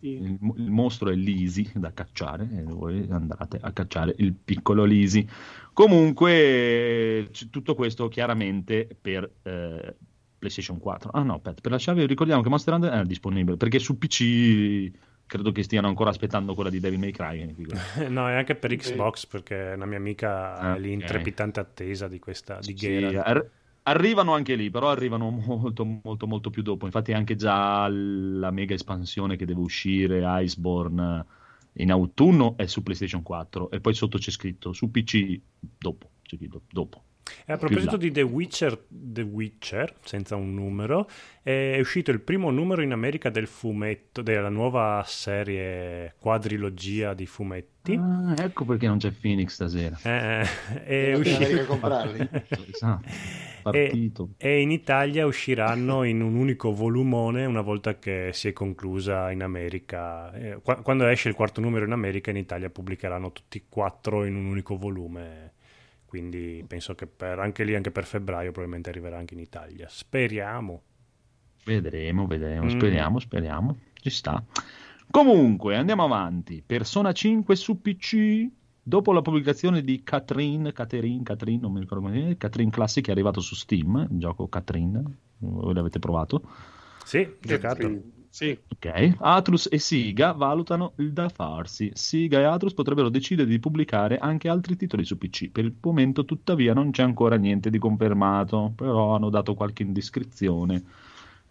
Il, 0.00 0.38
il 0.56 0.70
mostro 0.70 1.08
è 1.08 1.14
Lisi 1.14 1.66
da 1.74 1.92
cacciare 1.94 2.46
e 2.58 2.62
voi 2.62 3.06
andate 3.10 3.58
a 3.60 3.72
cacciare 3.72 4.14
il 4.18 4.34
piccolo 4.34 4.84
Lisi. 4.84 5.26
Comunque, 5.72 7.28
c- 7.32 7.48
tutto 7.50 7.74
questo 7.74 8.08
chiaramente 8.08 8.86
per 9.00 9.30
eh, 9.42 9.96
PlayStation 10.38 10.78
4. 10.78 11.10
Ah 11.12 11.22
no, 11.22 11.36
aspetta, 11.36 11.60
per 11.62 11.70
lasciarvi 11.72 12.04
ricordiamo 12.06 12.42
che 12.42 12.48
Monster 12.50 12.74
Hunter 12.74 12.92
è 12.92 13.04
disponibile 13.04 13.56
perché 13.56 13.78
su 13.78 13.96
PC 13.96 14.90
credo 15.26 15.52
che 15.52 15.62
stiano 15.62 15.88
ancora 15.88 16.10
aspettando 16.10 16.54
quella 16.54 16.70
di 16.70 16.80
Devil 16.80 16.98
May 16.98 17.12
Cry. 17.12 17.54
eh. 17.98 18.08
No, 18.08 18.28
è 18.28 18.34
anche 18.34 18.54
per. 18.56 18.74
Xbox 18.76 19.26
perché 19.26 19.72
una 19.74 19.86
mia 19.86 19.98
amica 19.98 20.54
Ah, 20.56 20.74
è 20.76 20.78
lì 20.78 20.92
in 20.92 21.00
ok. 21.00 21.06
trepidante 21.06 21.60
attesa 21.60 22.08
di 22.08 22.18
questa 22.18 22.58
di 22.58 22.66
Sì, 22.66 22.74
Geralt. 22.74 23.50
Ar- 23.86 23.94
arrivano 23.94 24.34
anche 24.34 24.54
lì, 24.54 24.70
però 24.70 24.90
arrivano 24.90 25.30
molto, 25.30 25.84
molto, 25.84 26.26
molto 26.26 26.50
più 26.50 26.62
dopo. 26.62 26.86
Infatti, 26.86 27.12
anche 27.12 27.36
già 27.36 27.88
la 27.88 28.50
mega 28.50 28.74
espansione 28.74 29.36
che 29.36 29.46
deve 29.46 29.60
uscire, 29.60 30.22
Iceborne, 30.24 31.26
in 31.74 31.90
autunno 31.90 32.56
è 32.56 32.66
su 32.66 32.82
PlayStation 32.82 33.22
4 33.22 33.70
e 33.70 33.80
poi 33.80 33.94
sotto 33.94 34.18
c'è 34.18 34.30
scritto 34.30 34.72
su 34.72 34.90
PC 34.90 35.40
dopo. 35.60 36.10
scritto 36.22 36.62
dopo. 36.70 37.05
E 37.44 37.52
a 37.52 37.56
proposito 37.56 37.92
là. 37.92 37.96
di 37.96 38.10
The 38.10 38.22
Witcher, 38.22 38.78
The 38.88 39.22
Witcher, 39.22 39.94
senza 40.04 40.36
un 40.36 40.54
numero, 40.54 41.08
è 41.42 41.78
uscito 41.80 42.10
il 42.10 42.20
primo 42.20 42.50
numero 42.50 42.82
in 42.82 42.92
America 42.92 43.30
del 43.30 43.46
fumetto, 43.46 44.22
della 44.22 44.48
nuova 44.48 45.02
serie 45.06 46.14
quadrilogia 46.18 47.14
di 47.14 47.26
fumetti. 47.26 47.94
Ah, 47.94 48.34
ecco 48.38 48.64
perché 48.64 48.86
non 48.88 48.98
c'è 48.98 49.12
Phoenix 49.12 49.52
stasera. 49.54 49.96
Eh, 50.02 50.46
eh, 50.84 51.12
è 51.12 51.14
uscito- 51.16 51.44
andare 51.44 51.60
a 51.60 51.66
comprarli. 51.66 52.28
Esatto, 52.72 53.08
partito. 53.62 54.30
e 54.38 54.60
in 54.60 54.70
Italia 54.72 55.26
usciranno 55.26 56.02
in 56.04 56.20
un 56.20 56.34
unico 56.34 56.72
volumone 56.72 57.44
una 57.44 57.60
volta 57.60 57.98
che 57.98 58.30
si 58.32 58.48
è 58.48 58.52
conclusa 58.52 59.30
in 59.30 59.42
America. 59.42 60.32
Eh, 60.32 60.58
qua- 60.62 60.80
quando 60.82 61.06
esce 61.06 61.28
il 61.28 61.34
quarto 61.34 61.60
numero 61.60 61.84
in 61.84 61.92
America, 61.92 62.30
in 62.30 62.36
Italia 62.38 62.70
pubblicheranno 62.70 63.30
tutti 63.32 63.58
e 63.58 63.64
quattro 63.68 64.24
in 64.24 64.34
un 64.34 64.46
unico 64.46 64.76
volume. 64.76 65.52
Quindi 66.06 66.64
penso 66.66 66.94
che 66.94 67.06
per, 67.06 67.38
anche 67.38 67.64
lì, 67.64 67.74
anche 67.74 67.90
per 67.90 68.04
febbraio, 68.04 68.50
probabilmente 68.52 68.88
arriverà 68.90 69.18
anche 69.18 69.34
in 69.34 69.40
Italia. 69.40 69.86
Speriamo. 69.90 70.82
Vedremo, 71.64 72.26
vedremo, 72.26 72.64
Mm. 72.66 72.68
speriamo, 72.68 73.18
speriamo. 73.18 73.76
Ci 73.94 74.10
sta. 74.10 74.42
Comunque, 75.10 75.76
andiamo 75.76 76.04
avanti. 76.04 76.62
Persona 76.64 77.12
5 77.12 77.54
su 77.56 77.80
PC. 77.80 78.48
Dopo 78.82 79.12
la 79.12 79.20
pubblicazione 79.20 79.82
di 79.82 80.04
Catherine, 80.04 80.72
Catherine, 80.72 81.24
Catherine, 81.24 81.60
non 81.60 81.72
mi 81.72 81.80
ricordo 81.80 82.04
come 82.04 82.14
si 82.14 82.20
chiama, 82.20 82.36
Catherine 82.36 82.70
Classic 82.70 83.08
è 83.08 83.10
arrivato 83.10 83.40
su 83.40 83.56
Steam, 83.56 84.06
il 84.12 84.18
gioco 84.20 84.46
Catherine, 84.48 85.02
voi 85.38 85.74
l'avete 85.74 85.98
provato. 85.98 86.42
Sì, 87.04 87.34
giocato. 87.40 88.00
Sì, 88.36 88.54
Ok, 88.68 89.14
Atlus 89.20 89.66
e 89.70 89.78
Siga 89.78 90.32
valutano 90.32 90.92
il 90.96 91.14
da 91.14 91.30
farsi. 91.30 91.90
Siga 91.94 92.38
e 92.38 92.44
Atlus 92.44 92.74
potrebbero 92.74 93.08
decidere 93.08 93.48
di 93.48 93.58
pubblicare 93.58 94.18
anche 94.18 94.50
altri 94.50 94.76
titoli 94.76 95.06
su 95.06 95.16
PC. 95.16 95.48
Per 95.48 95.64
il 95.64 95.74
momento, 95.80 96.26
tuttavia, 96.26 96.74
non 96.74 96.90
c'è 96.90 97.02
ancora 97.02 97.36
niente 97.36 97.70
di 97.70 97.78
confermato, 97.78 98.74
però 98.76 99.14
hanno 99.14 99.30
dato 99.30 99.54
qualche 99.54 99.84
indiscrezione 99.84 100.84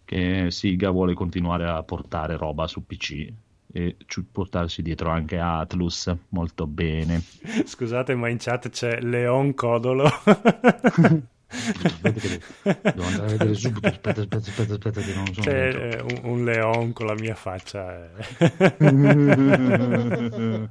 che 0.04 0.52
Siga 0.52 0.90
vuole 0.90 1.14
continuare 1.14 1.66
a 1.66 1.82
portare 1.82 2.36
roba 2.36 2.68
su 2.68 2.86
PC 2.86 3.32
e 3.72 3.96
portarsi 4.30 4.80
dietro 4.80 5.10
anche 5.10 5.40
Atlus. 5.40 6.14
Molto 6.28 6.68
bene. 6.68 7.20
Scusate, 7.66 8.14
ma 8.14 8.28
in 8.28 8.38
chat 8.38 8.68
c'è 8.68 9.00
Leon 9.00 9.54
Codolo. 9.54 10.08
Devo 11.48 13.06
andare 13.06 13.26
a 13.26 13.30
vedere 13.30 13.54
subito. 13.58 13.86
Aspetta, 13.88 14.20
aspetta, 14.22 14.50
aspetta, 14.50 14.72
aspetta, 14.74 15.00
che 15.00 15.14
non 15.14 15.26
sono 15.32 15.46
C'è 15.46 15.74
eh, 15.74 16.00
un, 16.02 16.20
un 16.24 16.44
leon 16.44 16.92
con 16.92 17.06
la 17.06 17.14
mia 17.14 17.34
faccia. 17.34 18.04
eh. 18.04 18.68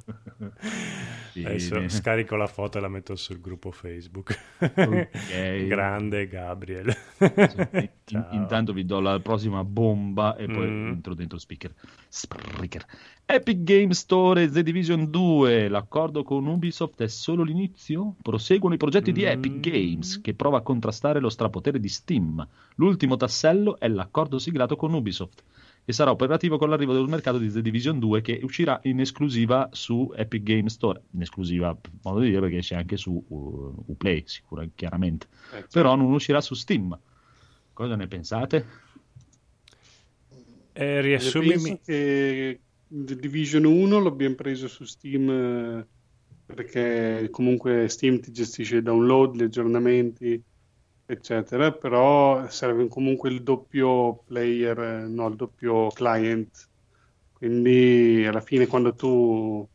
Adesso 1.44 1.88
scarico 1.88 2.36
la 2.36 2.46
foto 2.46 2.78
e 2.78 2.80
la 2.80 2.88
metto 2.88 3.14
sul 3.16 3.40
gruppo 3.40 3.70
Facebook. 3.70 4.38
Ok. 4.60 5.08
Grande 5.66 6.26
Gabriel. 6.28 6.94
In- 8.08 8.26
intanto 8.32 8.72
vi 8.72 8.84
do 8.84 9.00
la 9.00 9.18
prossima 9.20 9.64
bomba 9.64 10.36
e 10.36 10.46
poi 10.46 10.66
Mm. 10.68 10.86
entro 10.88 11.14
dentro 11.14 11.38
speaker. 11.38 11.72
Spreaker. 12.08 12.84
Epic 13.26 13.62
Game 13.64 13.92
Store 13.94 14.48
The 14.50 14.62
Division 14.62 15.10
2. 15.10 15.68
L'accordo 15.68 16.22
con 16.22 16.46
Ubisoft 16.46 17.02
è 17.02 17.08
solo 17.08 17.42
l'inizio? 17.42 18.14
Proseguono 18.22 18.74
i 18.74 18.78
progetti 18.78 19.12
di 19.12 19.22
Mm. 19.24 19.26
Epic 19.28 19.60
Games 19.60 20.20
che 20.20 20.34
prova 20.34 20.58
a 20.58 20.62
contrastare 20.62 21.20
lo 21.20 21.28
strapotere 21.28 21.80
di 21.80 21.88
Steam. 21.88 22.46
L'ultimo 22.76 23.16
tassello 23.16 23.78
è 23.78 23.88
l'accordo 23.88 24.38
siglato 24.38 24.76
con 24.76 24.92
Ubisoft 24.94 25.42
e 25.88 25.92
sarà 25.92 26.10
operativo 26.10 26.58
con 26.58 26.68
l'arrivo 26.68 26.92
del 26.92 27.06
mercato 27.06 27.38
di 27.38 27.48
The 27.48 27.62
Division 27.62 28.00
2 28.00 28.20
che 28.20 28.40
uscirà 28.42 28.80
in 28.82 28.98
esclusiva 28.98 29.68
su 29.70 30.12
Epic 30.16 30.42
Game 30.42 30.68
Store. 30.68 31.00
In 31.12 31.22
esclusiva, 31.22 31.76
per 31.76 31.92
modo 32.02 32.18
di 32.20 32.28
dire, 32.30 32.40
perché 32.40 32.56
esce 32.58 32.74
anche 32.74 32.96
su 32.96 33.24
uh, 33.26 33.84
Uplay, 33.86 34.24
sicuro, 34.26 34.68
chiaramente. 34.74 35.28
eh, 35.54 35.64
Però 35.70 35.94
non 35.94 36.12
uscirà 36.12 36.40
su 36.40 36.54
Steam. 36.54 36.98
Cosa 37.72 37.94
ne 37.94 38.08
pensate? 38.08 38.66
Eh, 40.72 41.00
Penso 41.00 41.00
riassumimi. 41.40 41.80
che 41.84 42.60
The 42.88 43.16
Division 43.16 43.64
1 43.64 44.00
l'abbiamo 44.00 44.34
preso 44.34 44.66
su 44.66 44.84
Steam 44.84 45.30
eh, 45.30 45.86
perché 46.46 47.28
comunque 47.30 47.88
Steam 47.88 48.20
ti 48.20 48.32
gestisce 48.32 48.76
il 48.76 48.82
download, 48.82 49.36
gli 49.36 49.42
aggiornamenti, 49.44 50.42
eccetera, 51.06 51.72
però 51.72 52.48
serve 52.48 52.88
comunque 52.88 53.30
il 53.30 53.42
doppio 53.42 54.22
player, 54.24 54.78
eh, 54.78 55.06
no, 55.08 55.28
il 55.28 55.36
doppio 55.36 55.88
client. 55.88 56.70
Quindi 57.32 58.24
alla 58.26 58.40
fine 58.40 58.66
quando 58.66 58.94
tu 58.94 59.68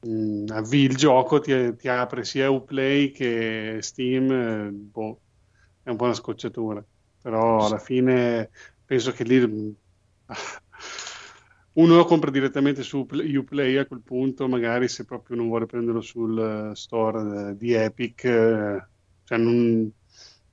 mh, 0.00 0.44
avvii 0.52 0.84
il 0.84 0.96
gioco 0.96 1.40
ti, 1.40 1.74
ti 1.76 1.88
apre 1.88 2.24
sia 2.24 2.50
Uplay 2.50 3.10
che 3.10 3.78
Steam, 3.80 4.30
eh, 4.30 4.70
boh, 4.72 5.22
è 5.82 5.90
un 5.90 5.96
po' 5.96 6.04
una 6.04 6.14
scocciatura, 6.14 6.84
però 7.20 7.66
alla 7.66 7.78
fine 7.78 8.50
penso 8.84 9.12
che 9.12 9.24
lì 9.24 9.46
mh, 9.46 9.76
uno 11.74 11.96
lo 11.96 12.04
compra 12.04 12.30
direttamente 12.30 12.82
su 12.82 13.06
Play- 13.06 13.34
Uplay 13.36 13.76
a 13.76 13.86
quel 13.86 14.02
punto, 14.02 14.48
magari 14.48 14.88
se 14.88 15.04
proprio 15.04 15.36
non 15.36 15.48
vuole 15.48 15.66
prenderlo 15.66 16.00
sul 16.00 16.70
eh, 16.72 16.74
store 16.74 17.56
di 17.56 17.72
Epic, 17.72 18.22
cioè 19.24 19.38
non, 19.38 19.90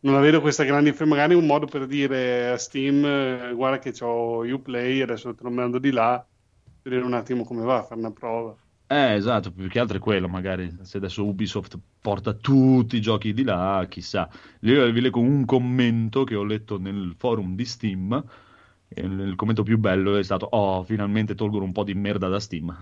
non 0.01 0.13
la 0.13 0.19
vedo 0.19 0.41
questa 0.41 0.63
grande 0.63 0.91
differenza, 0.91 1.15
magari 1.15 1.35
un 1.35 1.45
modo 1.45 1.65
per 1.65 1.85
dire 1.85 2.49
a 2.49 2.57
Steam, 2.57 3.03
eh, 3.05 3.53
guarda 3.53 3.79
che 3.79 3.93
ho 4.03 4.39
Uplay, 4.39 5.01
adesso 5.01 5.33
te 5.33 5.43
lo 5.43 5.49
mando 5.49 5.79
di 5.79 5.91
là, 5.91 6.25
vedere 6.81 7.03
un 7.03 7.13
attimo 7.13 7.43
come 7.43 7.63
va, 7.63 7.83
fare 7.83 7.99
una 7.99 8.11
prova. 8.11 8.55
Eh, 8.91 9.13
esatto, 9.13 9.51
più 9.51 9.67
che 9.67 9.77
altro 9.77 9.97
è 9.97 9.99
quello, 9.99 10.27
magari 10.27 10.75
se 10.81 10.97
adesso 10.97 11.23
Ubisoft 11.23 11.77
porta 12.01 12.33
tutti 12.33 12.95
i 12.95 13.01
giochi 13.01 13.33
di 13.33 13.43
là, 13.43 13.85
chissà. 13.87 14.27
Io 14.61 14.91
vi 14.91 15.01
leggo 15.01 15.19
un 15.19 15.45
commento 15.45 16.23
che 16.23 16.33
ho 16.33 16.43
letto 16.43 16.79
nel 16.79 17.13
forum 17.15 17.55
di 17.55 17.65
Steam, 17.65 18.23
il 18.95 19.33
commento 19.35 19.63
più 19.63 19.77
bello 19.77 20.17
è 20.17 20.23
stato, 20.23 20.45
oh, 20.47 20.83
finalmente 20.83 21.35
tolgono 21.35 21.65
un 21.65 21.71
po' 21.71 21.83
di 21.83 21.93
merda 21.93 22.27
da 22.27 22.39
Steam. 22.39 22.75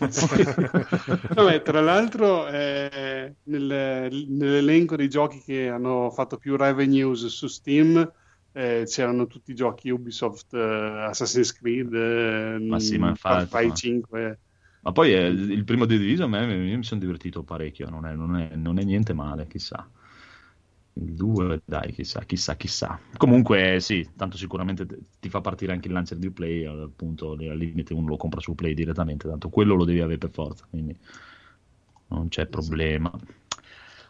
Vabbè, 1.32 1.62
tra 1.62 1.80
l'altro, 1.80 2.48
eh, 2.48 3.36
nel- 3.44 4.26
nell'elenco 4.28 4.96
dei 4.96 5.08
giochi 5.08 5.40
che 5.40 5.68
hanno 5.68 6.10
fatto 6.10 6.36
più 6.38 6.56
revenues 6.56 7.26
su 7.26 7.46
Steam 7.46 8.10
eh, 8.52 8.84
c'erano 8.86 9.26
tutti 9.26 9.50
i 9.50 9.54
giochi 9.54 9.90
Ubisoft, 9.90 10.54
eh, 10.54 10.58
Assassin's 11.08 11.52
Creed, 11.52 11.92
eh, 11.94 12.58
Ma 12.68 12.78
sì, 12.80 12.98
ma 12.98 13.08
infatti, 13.08 13.14
Far 13.14 13.46
Cry 13.48 13.72
ma- 13.72 13.72
5. 13.72 14.40
Ma 14.80 14.92
poi 14.92 15.10
il 15.12 15.64
primo 15.64 15.84
di 15.84 15.98
Diviso 15.98 16.24
a 16.24 16.28
me 16.28 16.46
mi 16.46 16.82
sono 16.84 17.00
divertito 17.00 17.42
parecchio, 17.44 17.88
non 17.90 18.06
è, 18.06 18.14
non 18.14 18.36
è- 18.36 18.54
non 18.56 18.78
è 18.78 18.84
niente 18.84 19.12
male, 19.14 19.46
chissà. 19.48 19.90
Il 20.98 21.12
2, 21.14 21.60
dai, 21.64 21.92
chissà, 21.92 22.24
chissà, 22.24 22.56
chissà. 22.56 22.98
Comunque 23.18 23.78
sì, 23.80 24.08
tanto 24.16 24.36
sicuramente 24.38 24.86
ti 25.20 25.28
fa 25.28 25.42
partire 25.42 25.72
anche 25.72 25.88
il 25.88 25.92
launcher 25.92 26.16
di 26.16 26.30
Play, 26.30 26.64
appunto, 26.64 27.32
al 27.32 27.56
limite 27.56 27.92
uno 27.92 28.08
lo 28.08 28.16
compra 28.16 28.40
su 28.40 28.54
Play 28.54 28.72
direttamente, 28.72 29.28
tanto 29.28 29.50
quello 29.50 29.74
lo 29.74 29.84
devi 29.84 30.00
avere 30.00 30.18
per 30.18 30.30
forza, 30.30 30.66
quindi 30.70 30.96
non 32.08 32.28
c'è 32.28 32.46
problema. 32.46 33.12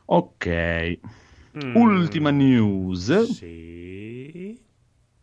Ok, 0.06 0.98
Mm, 1.56 1.74
ultima 1.74 2.30
news. 2.30 3.22
Sì. 3.32 4.60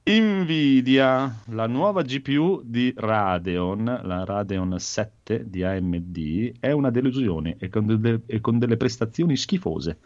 Nvidia, 0.05 1.43
la 1.49 1.67
nuova 1.67 2.01
GPU 2.01 2.61
di 2.65 2.91
Radeon, 2.95 4.01
la 4.03 4.25
Radeon 4.25 4.75
7 4.79 5.47
di 5.47 5.63
AMD, 5.63 6.53
è 6.59 6.71
una 6.71 6.89
delusione 6.89 7.55
e 7.57 7.69
con, 7.69 7.85
delle- 7.85 8.23
e 8.25 8.41
con 8.41 8.57
delle 8.57 8.77
prestazioni 8.77 9.37
schifose. 9.37 9.99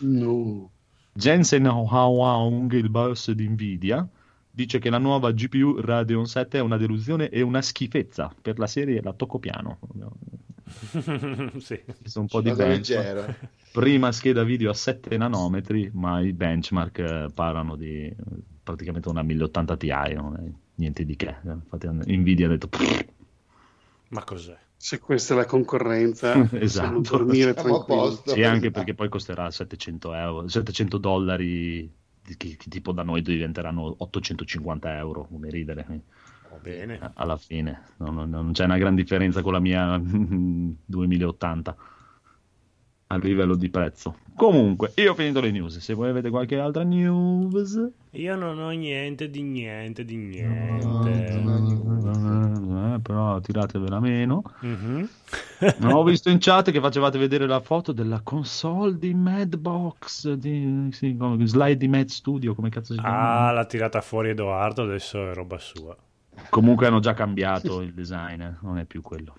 No. 0.00 0.70
Jensen 1.12 1.66
Huang, 1.66 2.72
il 2.72 2.88
boss 2.88 3.30
di 3.32 3.48
Nvidia, 3.48 4.06
dice 4.50 4.78
che 4.78 4.90
la 4.90 4.98
nuova 4.98 5.32
GPU 5.32 5.80
Radeon 5.80 6.26
7 6.26 6.58
è 6.58 6.60
una 6.60 6.76
delusione 6.76 7.28
e 7.28 7.42
una 7.42 7.62
schifezza. 7.62 8.32
Per 8.40 8.58
la 8.58 8.66
serie 8.66 9.02
la 9.02 9.12
tocco 9.12 9.38
piano. 9.38 9.78
sì. 11.58 11.80
Visto 12.00 12.20
un 12.20 12.26
po' 12.26 12.40
di 12.40 12.52
benchmark. 12.52 12.68
leggero. 12.68 13.34
Prima 13.72 14.12
scheda 14.12 14.42
video 14.44 14.70
a 14.70 14.74
7 14.74 15.16
nanometri, 15.16 15.90
ma 15.94 16.20
i 16.20 16.32
benchmark 16.32 16.98
eh, 16.98 17.26
parlano 17.34 17.76
di 17.76 18.06
eh, 18.06 18.16
praticamente 18.62 19.08
una 19.08 19.22
1080 19.22 19.76
Ti, 19.76 19.88
non 20.14 20.36
è 20.36 20.50
niente 20.76 21.04
di 21.04 21.16
che. 21.16 21.36
Infatti 21.44 21.88
Nvidia 21.88 22.46
ha 22.46 22.50
detto 22.50 22.68
"Pff, 22.68 23.04
Ma 24.08 24.24
cos'è? 24.24 24.56
Se 24.82 24.98
questa 24.98 25.34
è 25.34 25.36
la 25.36 25.44
concorrenza, 25.44 26.48
Esatto. 26.58 27.00
dormire 27.00 27.52
Siamo 27.52 27.84
posto. 27.84 28.30
sì, 28.30 28.42
anche 28.44 28.70
perché 28.70 28.94
poi 28.94 29.10
costerà 29.10 29.50
700 29.50 30.14
euro, 30.14 30.48
700 30.48 30.96
dollari, 30.96 31.92
che, 32.22 32.34
che 32.56 32.68
tipo 32.70 32.92
da 32.92 33.02
noi 33.02 33.20
diventeranno 33.20 33.94
850 33.98 34.96
euro, 34.96 35.26
come 35.26 35.50
ridere. 35.50 35.84
Va 36.50 36.56
bene. 36.62 37.10
Alla 37.14 37.36
fine 37.36 37.82
non, 37.98 38.14
non- 38.14 38.30
non 38.30 38.52
c'è 38.52 38.64
una 38.64 38.78
gran 38.78 38.94
differenza 38.94 39.42
con 39.42 39.52
la 39.52 39.60
mia 39.60 40.00
2080 40.02 41.76
a 43.12 43.16
livello 43.18 43.56
di 43.56 43.68
prezzo. 43.70 44.18
Comunque, 44.36 44.92
io 44.96 45.10
ho 45.10 45.14
finito 45.14 45.40
le 45.40 45.50
news. 45.50 45.78
Se 45.78 45.94
voi 45.94 46.10
avete 46.10 46.30
qualche 46.30 46.58
altra 46.58 46.84
news, 46.84 47.90
Io 48.12 48.36
non 48.36 48.58
ho 48.60 48.70
niente 48.70 49.28
di 49.28 49.42
niente 49.42 50.04
di 50.04 50.16
niente. 50.16 51.40
no, 51.40 52.94
Eh, 52.94 52.98
però 53.00 53.40
tiratevela 53.40 53.98
meno. 54.00 54.42
Mhm. 54.60 55.08
Non 55.78 55.92
ho 55.92 56.02
visto 56.04 56.30
in 56.30 56.38
chat 56.38 56.70
che 56.70 56.80
facevate 56.80 57.18
vedere 57.18 57.46
la 57.46 57.60
foto 57.60 57.90
della 57.92 58.20
console 58.22 58.96
di 58.96 59.12
Madbox, 59.12 60.32
di, 60.34 60.88
sì, 60.92 61.16
come- 61.16 61.46
slide 61.46 61.76
di 61.76 61.88
Mad 61.88 62.06
Studio, 62.08 62.54
come 62.54 62.68
cazzo 62.70 62.94
si 62.94 63.00
chiama? 63.00 63.48
Ah, 63.48 63.50
l'ha 63.52 63.64
tirata 63.66 64.00
fuori 64.00 64.30
Edoardo, 64.30 64.82
adesso 64.82 65.30
è 65.30 65.34
roba 65.34 65.58
sua. 65.58 65.96
Comunque 66.48 66.86
hanno 66.86 67.00
già 67.00 67.12
cambiato 67.12 67.80
il 67.82 67.92
design, 67.92 68.40
eh, 68.40 68.56
non 68.62 68.78
è 68.78 68.84
più 68.84 69.02
quello. 69.02 69.34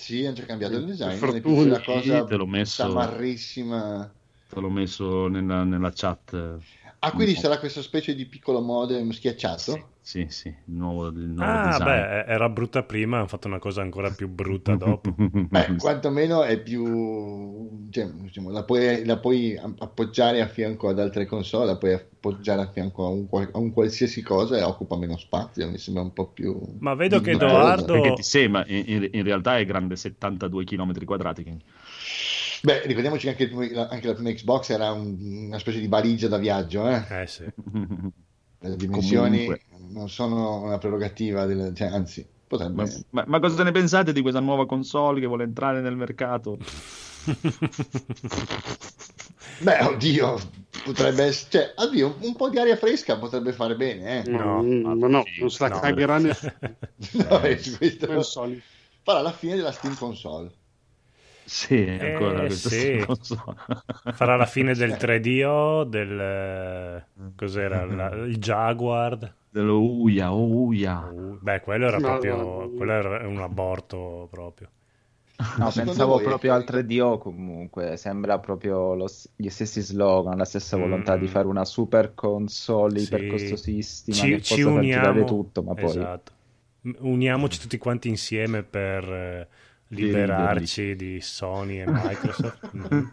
Sì, 0.00 0.24
hanno 0.24 0.34
già 0.34 0.46
cambiato 0.46 0.76
il 0.76 0.86
design. 0.86 1.16
Fortuna. 1.18 1.54
quella 1.56 1.80
cosa 1.82 2.24
te 2.24 2.36
l'ho 2.36 2.46
messo- 2.46 2.82
tamarrissima. 2.88 4.14
Te 4.48 4.60
l'ho 4.60 4.70
messo 4.70 5.28
nella, 5.28 5.62
nella 5.64 5.92
chat. 5.94 6.58
Ah, 7.00 7.12
quindi 7.12 7.34
sarà 7.34 7.58
questa 7.58 7.82
specie 7.82 8.14
di 8.14 8.26
piccolo 8.26 8.60
modem 8.60 9.10
schiacciato? 9.10 9.72
Sì, 9.72 9.84
sì, 10.28 10.48
il 10.48 10.74
nuovo, 10.74 11.08
il 11.08 11.18
nuovo 11.28 11.50
Ah, 11.52 11.66
design. 11.70 11.84
beh, 11.84 12.24
era 12.26 12.48
brutta 12.48 12.82
prima, 12.82 13.18
hanno 13.18 13.26
fatto 13.26 13.46
una 13.48 13.58
cosa 13.58 13.82
ancora 13.82 14.10
più 14.10 14.28
brutta 14.28 14.74
dopo. 14.74 15.14
Beh, 15.50 15.76
quantomeno 15.76 16.42
è 16.42 16.58
più... 16.60 17.88
Cioè, 17.90 18.06
diciamo, 18.08 18.50
la, 18.50 18.64
puoi, 18.64 19.04
la 19.04 19.18
puoi 19.18 19.56
appoggiare 19.56 20.40
a 20.40 20.46
fianco 20.48 20.88
ad 20.88 20.98
altre 20.98 21.26
console, 21.26 21.66
la 21.66 21.76
puoi 21.76 21.92
appoggiare 21.92 22.62
a 22.62 22.70
fianco 22.70 23.04
a 23.04 23.08
un, 23.08 23.26
a 23.52 23.58
un 23.58 23.72
qualsiasi 23.72 24.22
cosa 24.22 24.56
e 24.58 24.62
occupa 24.62 24.96
meno 24.96 25.16
spazio, 25.16 25.68
mi 25.68 25.78
sembra 25.78 26.02
un 26.02 26.12
po' 26.12 26.28
più... 26.28 26.58
Ma 26.80 26.94
vedo 26.94 27.20
che. 27.20 27.32
Edoardo- 27.32 27.92
Perché 28.00 28.14
ti 28.14 28.22
sembra, 28.22 28.64
in, 28.66 28.82
in- 28.86 29.08
in 29.12 29.22
realtà 29.22 29.58
è 29.58 29.64
grande 29.64 29.96
72 29.96 30.64
km 30.64 31.04
quadrati. 31.04 31.42
quindi- 31.42 31.64
Beh, 32.62 32.82
ricordiamoci 32.86 33.32
che 33.32 33.48
anche, 33.50 33.74
anche 33.88 34.06
la 34.06 34.14
prima 34.14 34.30
Xbox 34.32 34.70
era 34.70 34.92
un- 34.92 35.46
una 35.46 35.58
specie 35.58 35.80
di 35.80 35.88
valigia 35.88 36.28
da 36.28 36.36
viaggio, 36.38 36.86
eh? 36.88 37.22
Eh 37.22 37.26
sì. 37.26 37.44
Le 38.62 38.76
dimensioni 38.76 39.44
Comunque. 39.46 39.60
non 39.88 40.08
sono 40.10 40.60
una 40.62 40.76
prerogativa, 40.78 41.46
del, 41.46 41.74
cioè, 41.74 41.88
anzi, 41.88 42.26
potrebbe... 42.46 42.82
Ma, 42.82 42.88
ma- 43.10 43.24
ma 43.26 43.40
cosa 43.40 43.62
ne 43.62 43.72
pensate 43.72 44.12
di 44.12 44.20
questa 44.20 44.40
nuova 44.40 44.66
console 44.66 45.20
che 45.20 45.26
vuole 45.26 45.44
entrare 45.44 45.80
nel 45.80 45.96
mercato? 45.96 46.58
Beh, 49.62 49.82
oddio, 49.84 50.38
potrebbe 50.84 51.24
essere... 51.24 51.48
Cioè, 51.50 51.86
oddio, 51.86 52.16
un 52.20 52.34
po' 52.36 52.48
di 52.48 52.58
aria 52.58 52.76
fresca 52.76 53.18
potrebbe 53.18 53.52
fare 53.52 53.76
bene, 53.76 54.24
eh? 54.24 54.30
No, 54.30 54.62
No, 54.62 54.94
ma 54.94 55.06
no, 55.08 55.22
sì, 55.24 55.40
non 55.40 55.50
se 55.50 55.62
la 55.68 55.74
no. 55.74 55.80
cagherà 55.80 56.18
nessuno. 56.18 56.52
No, 57.28 57.40
è 57.40 57.58
questo- 57.78 58.06
Come 58.06 58.18
al 58.18 58.24
solito. 58.24 58.62
farà 59.02 59.20
la 59.20 59.32
fine 59.32 59.56
della 59.56 59.72
Steam 59.72 59.96
console. 59.96 60.50
Sì, 61.52 61.98
ancora 62.00 62.44
Eh, 62.44 62.46
questa 62.46 62.68
sì. 62.68 63.02
console. 63.04 63.56
Farà 64.12 64.36
la 64.36 64.46
fine 64.46 64.72
del 64.74 64.96
3DO, 64.96 65.82
del... 65.84 66.18
eh, 66.20 67.04
cos'era? 67.34 67.84
La- 67.86 68.14
il 68.24 68.38
Jaguar. 68.38 69.34
Dello 69.50 69.80
Uia, 69.82 70.32
oh, 70.32 70.46
Uia. 70.46 71.10
Beh, 71.40 71.60
quello 71.60 71.86
era 71.86 71.98
No, 71.98 72.06
proprio... 72.08 72.36
no. 72.36 72.70
Quello 72.76 72.92
era 72.92 73.26
un 73.26 73.40
aborto 73.40 74.28
proprio. 74.30 74.70
No, 75.56 75.70
pensavo 75.72 76.12
voi- 76.14 76.22
proprio 76.22 76.52
al 76.54 76.64
3DO 76.64 77.18
comunque, 77.18 77.96
sembra 77.96 78.38
proprio 78.38 78.94
lo 78.94 79.08
gli 79.34 79.48
stessi 79.48 79.80
slogan, 79.80 80.36
la 80.36 80.44
stessa 80.44 80.76
volontà 80.76 81.16
Mm. 81.16 81.20
di 81.20 81.26
fare 81.28 81.46
una 81.48 81.64
super 81.64 82.14
console 82.14 82.98
Sì. 82.98 83.04
ipercostosissima 83.06 84.16
Ci, 84.16 84.28
che 84.28 84.40
ci 84.42 84.62
possa 84.62 84.68
uniamo... 84.68 85.24
tutto, 85.24 85.62
ma 85.62 85.74
poi 85.74 85.88
Esatto. 85.88 86.32
Uniamoci 87.00 87.58
tutti 87.58 87.76
quanti 87.78 88.08
insieme 88.08 88.62
per 88.62 89.48
liberarci 89.92 90.94
di 90.96 91.20
Sony 91.20 91.80
e 91.80 91.84
Microsoft. 91.86 92.58
Mm. 92.90 93.06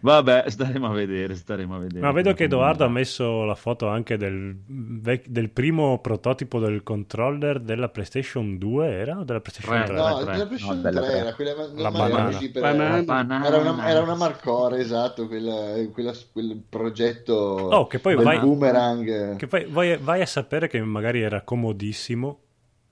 Vabbè, 0.00 0.44
staremo 0.48 0.86
a 0.90 0.92
vedere, 0.92 1.34
staremo 1.34 1.76
a 1.76 1.78
vedere. 1.78 2.00
Ma 2.00 2.12
vedo 2.12 2.34
che 2.34 2.44
Edoardo 2.44 2.84
ha 2.84 2.88
messo 2.88 3.44
la 3.44 3.54
foto 3.54 3.88
anche 3.88 4.16
del, 4.16 4.54
vec- 4.66 5.28
del 5.28 5.50
primo 5.50 5.98
prototipo 6.00 6.58
del 6.58 6.82
controller 6.82 7.60
della 7.60 7.88
PlayStation 7.88 8.58
2, 8.58 8.86
era? 8.92 9.18
O 9.18 9.24
della 9.24 9.40
PlayStation 9.40 9.84
Tre. 9.84 9.86
3? 9.86 9.94
No, 9.96 10.16
tre. 10.24 10.36
la 10.36 10.46
PlayStation 10.46 10.76
No, 10.76 10.82
della 10.82 11.00
3 11.00 11.08
tre. 11.10 11.18
era 11.18 11.34
quella, 11.34 11.52
La 11.74 11.90
banana. 11.90 12.38
per- 12.38 12.60
Banana. 12.60 13.02
Banana. 13.02 13.46
Era 13.46 13.56
una, 13.58 13.88
era 13.88 14.00
una 14.02 14.14
Marcore, 14.16 14.78
esatto, 14.80 15.26
quella- 15.26 15.72
quella- 15.92 16.12
quel 16.32 16.62
progetto 16.68 17.32
Oh, 17.34 17.86
che 17.86 17.98
poi 17.98 18.14
vai- 18.16 18.38
boomerang. 18.40 19.36
Che 19.36 19.46
poi 19.46 19.64
vai, 19.66 19.96
vai 19.96 20.20
a 20.20 20.26
sapere 20.26 20.68
che 20.68 20.80
magari 20.82 21.20
era 21.22 21.40
comodissimo. 21.42 22.40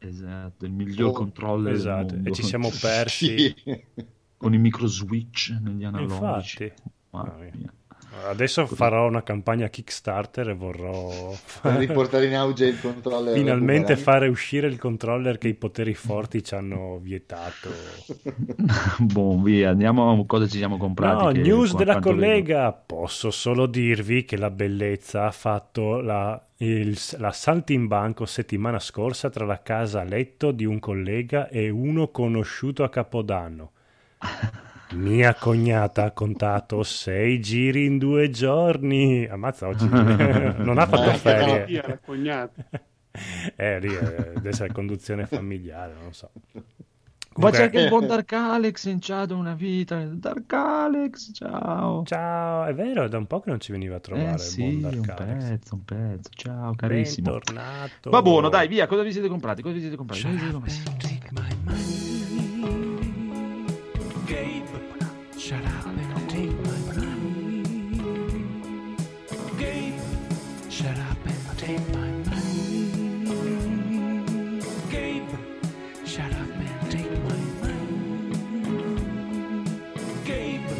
Esatto, 0.04 0.64
il 0.64 0.72
miglior 0.72 1.10
Oh, 1.10 1.12
controller 1.12 1.72
Esatto, 1.74 2.04
del 2.06 2.14
mondo. 2.16 2.30
e 2.30 2.32
ci 2.32 2.42
siamo 2.42 2.68
persi. 2.80 3.36
Sì. 3.36 3.84
Con 4.36 4.54
i 4.54 4.58
micro 4.58 4.86
switch 4.86 5.50
negli 5.60 5.84
analogici. 5.84 6.64
Infatti. 6.64 7.56
Mia. 7.58 7.72
Adesso 8.28 8.66
farò 8.66 9.06
una 9.06 9.22
campagna 9.22 9.68
Kickstarter 9.68 10.50
e 10.50 10.54
vorrò 10.54 11.32
riportare 11.78 12.26
in 12.26 12.34
auge 12.36 12.66
il 12.66 12.80
controller 12.80 13.34
finalmente 13.34 13.96
fare 13.96 14.28
uscire 14.28 14.66
il 14.66 14.78
controller 14.78 15.38
che 15.38 15.48
i 15.48 15.54
poteri 15.54 15.94
forti 15.94 16.44
ci 16.44 16.54
hanno 16.54 16.98
vietato. 17.00 17.70
Boh, 19.00 19.40
via, 19.40 19.70
andiamo 19.70 20.10
a 20.10 20.26
cosa 20.26 20.46
ci 20.46 20.58
siamo 20.58 20.76
comprati. 20.76 21.24
No, 21.24 21.32
che 21.32 21.38
news 21.40 21.74
della 21.74 22.00
collega. 22.00 22.72
Posso 22.72 23.30
solo 23.30 23.66
dirvi 23.66 24.24
che 24.24 24.36
la 24.36 24.50
bellezza 24.50 25.26
ha 25.26 25.32
fatto 25.32 26.00
la, 26.00 26.40
il- 26.58 26.98
la 27.18 27.32
saltimbanco 27.32 28.26
settimana 28.26 28.78
scorsa 28.78 29.30
tra 29.30 29.46
la 29.46 29.62
casa 29.62 30.04
letto 30.04 30.52
di 30.52 30.64
un 30.66 30.78
collega 30.78 31.48
e 31.48 31.70
uno 31.70 32.08
conosciuto 32.08 32.84
a 32.84 32.90
Capodanno. 32.90 33.70
Mia 34.94 35.34
cognata 35.34 36.04
ha 36.04 36.10
contato 36.12 36.82
sei 36.82 37.40
giri 37.40 37.86
in 37.86 37.98
due 37.98 38.30
giorni. 38.30 39.26
Ammazza 39.26 39.68
oggi. 39.68 39.88
non 39.88 40.74
ha 40.78 40.86
fatto 40.86 41.10
Eh, 41.10 41.14
ferie. 41.14 41.64
Via, 41.66 41.84
la 41.86 41.98
cognata. 41.98 42.64
Eh, 43.56 43.78
lì 43.78 43.94
eh, 43.94 44.00
deve 44.36 44.48
essere 44.48 44.72
conduzione 44.72 45.26
familiare, 45.26 45.92
non 45.92 46.04
lo 46.04 46.12
so. 46.12 46.30
Ma 46.54 46.62
Comunque- 47.34 47.58
c'è 47.58 47.64
anche 47.64 47.80
il 47.80 47.88
buon 47.90 48.06
Dark 48.06 48.32
Alex 48.32 48.84
in 48.86 48.98
chat 49.02 49.30
una 49.32 49.52
vita. 49.52 50.02
Dark 50.06 50.50
Alex, 50.50 51.30
ciao. 51.34 52.04
Ciao, 52.06 52.64
è 52.64 52.72
vero, 52.72 53.04
è 53.04 53.08
da 53.10 53.18
un 53.18 53.26
po' 53.26 53.40
che 53.40 53.50
non 53.50 53.60
ci 53.60 53.70
veniva 53.72 53.96
a 53.96 54.00
trovare 54.00 54.30
Eh 54.30 54.32
il 54.32 54.38
sì, 54.40 54.62
un 54.82 55.02
pezzo, 55.14 55.74
un 55.74 55.84
pezzo. 55.84 56.30
Ciao, 56.34 56.74
carissimo. 56.74 57.32
Bentornato. 57.32 58.08
Va 58.08 58.22
buono, 58.22 58.48
dai, 58.48 58.66
via. 58.66 58.86
Cosa 58.86 59.02
vi 59.02 59.12
siete 59.12 59.28
comprati? 59.28 59.60
Cosa 59.60 59.74
vi 59.74 59.80
siete 59.80 59.96
comprati? 59.96 60.22
Cosa 60.22 60.32
vi 60.58 60.70
siete 60.70 61.26
comprati? 61.28 61.51
Shut 65.44 65.64
up 65.64 65.86
and 65.86 66.28
take 66.28 66.52
my 66.62 66.78
money. 66.94 67.62
Gabe, 69.56 69.98
shut 70.68 70.96
up 70.98 71.16
and 71.26 71.58
take 71.58 71.80
my 71.92 72.10
money. 72.30 72.90
Gabe, 74.88 75.34
shut 76.04 76.32
up 76.32 76.50
and 76.58 76.90
take 76.90 77.10
my 77.10 77.40
money. 77.60 78.84
Gabe. 80.24 80.74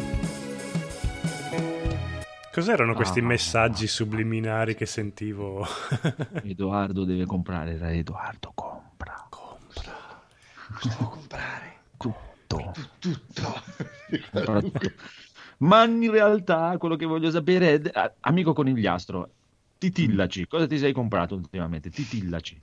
Cos'erano 2.51 2.93
questi 2.93 3.19
Ah. 3.19 3.23
messaggi 3.23 3.87
subliminari 3.87 4.75
che 4.75 4.85
sentivo? 4.85 5.65
Edoardo 6.43 7.03
deve 7.03 7.25
comprare. 7.25 7.73
Era 7.73 7.91
Edoardo 7.91 8.51
compra. 8.53 9.25
Compra. 9.29 9.93
Devo 10.83 11.09
comprare 11.09 11.71
Tutto. 11.97 12.71
tutto. 12.99 13.61
Tutto. 14.31 14.91
Ma 15.59 15.83
in 15.85 16.11
realtà 16.11 16.77
quello 16.77 16.95
che 16.95 17.05
voglio 17.05 17.29
sapere 17.31 17.81
è, 17.81 17.89
ah, 17.93 18.13
amico 18.21 18.53
conigliastro, 18.53 19.29
titillaci, 19.77 20.47
cosa 20.47 20.67
ti 20.67 20.77
sei 20.77 20.93
comprato 20.93 21.35
ultimamente? 21.35 21.89
Titillaci. 21.89 22.59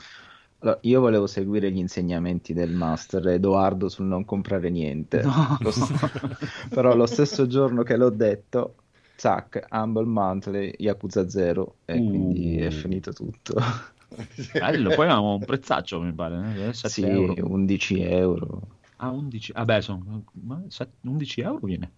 Allora, 0.63 0.79
io 0.83 1.01
volevo 1.01 1.27
seguire 1.27 1.71
gli 1.71 1.79
insegnamenti 1.79 2.53
del 2.53 2.71
master 2.71 3.27
Edoardo 3.29 3.89
sul 3.89 4.05
non 4.07 4.25
comprare 4.27 4.69
niente, 4.69 5.23
No. 5.23 5.57
Lo 5.61 5.71
s- 5.71 6.69
però 6.69 6.95
lo 6.95 7.07
stesso 7.07 7.47
giorno 7.47 7.83
che 7.83 7.97
l'ho 7.97 8.11
detto, 8.11 8.75
zac, 9.17 9.67
Humble 9.71 10.05
Monthly, 10.05 10.75
Yakuza 10.77 11.29
0 11.29 11.77
e 11.87 11.99
Uh. 11.99 12.11
quindi 12.11 12.59
è 12.59 12.71
finito 12.71 13.13
tutto. 13.13 13.55
Bello, 14.53 14.89
poi 14.91 15.07
avevamo 15.07 15.35
un 15.35 15.45
prezzaccio, 15.45 16.01
mi 16.01 16.13
pare, 16.13 16.69
eh? 16.69 16.73
7 16.75 16.89
Sì, 16.89 17.03
euro. 17.07 17.49
11 17.51 18.01
euro. 18.03 18.61
Ah, 19.03 19.11
11, 19.11 19.53
vabbè, 19.53 19.81
sono, 19.81 20.25
ma 20.43 20.63
set- 20.69 20.97
11 21.05 21.41
euro 21.41 21.67
viene. 21.67 21.95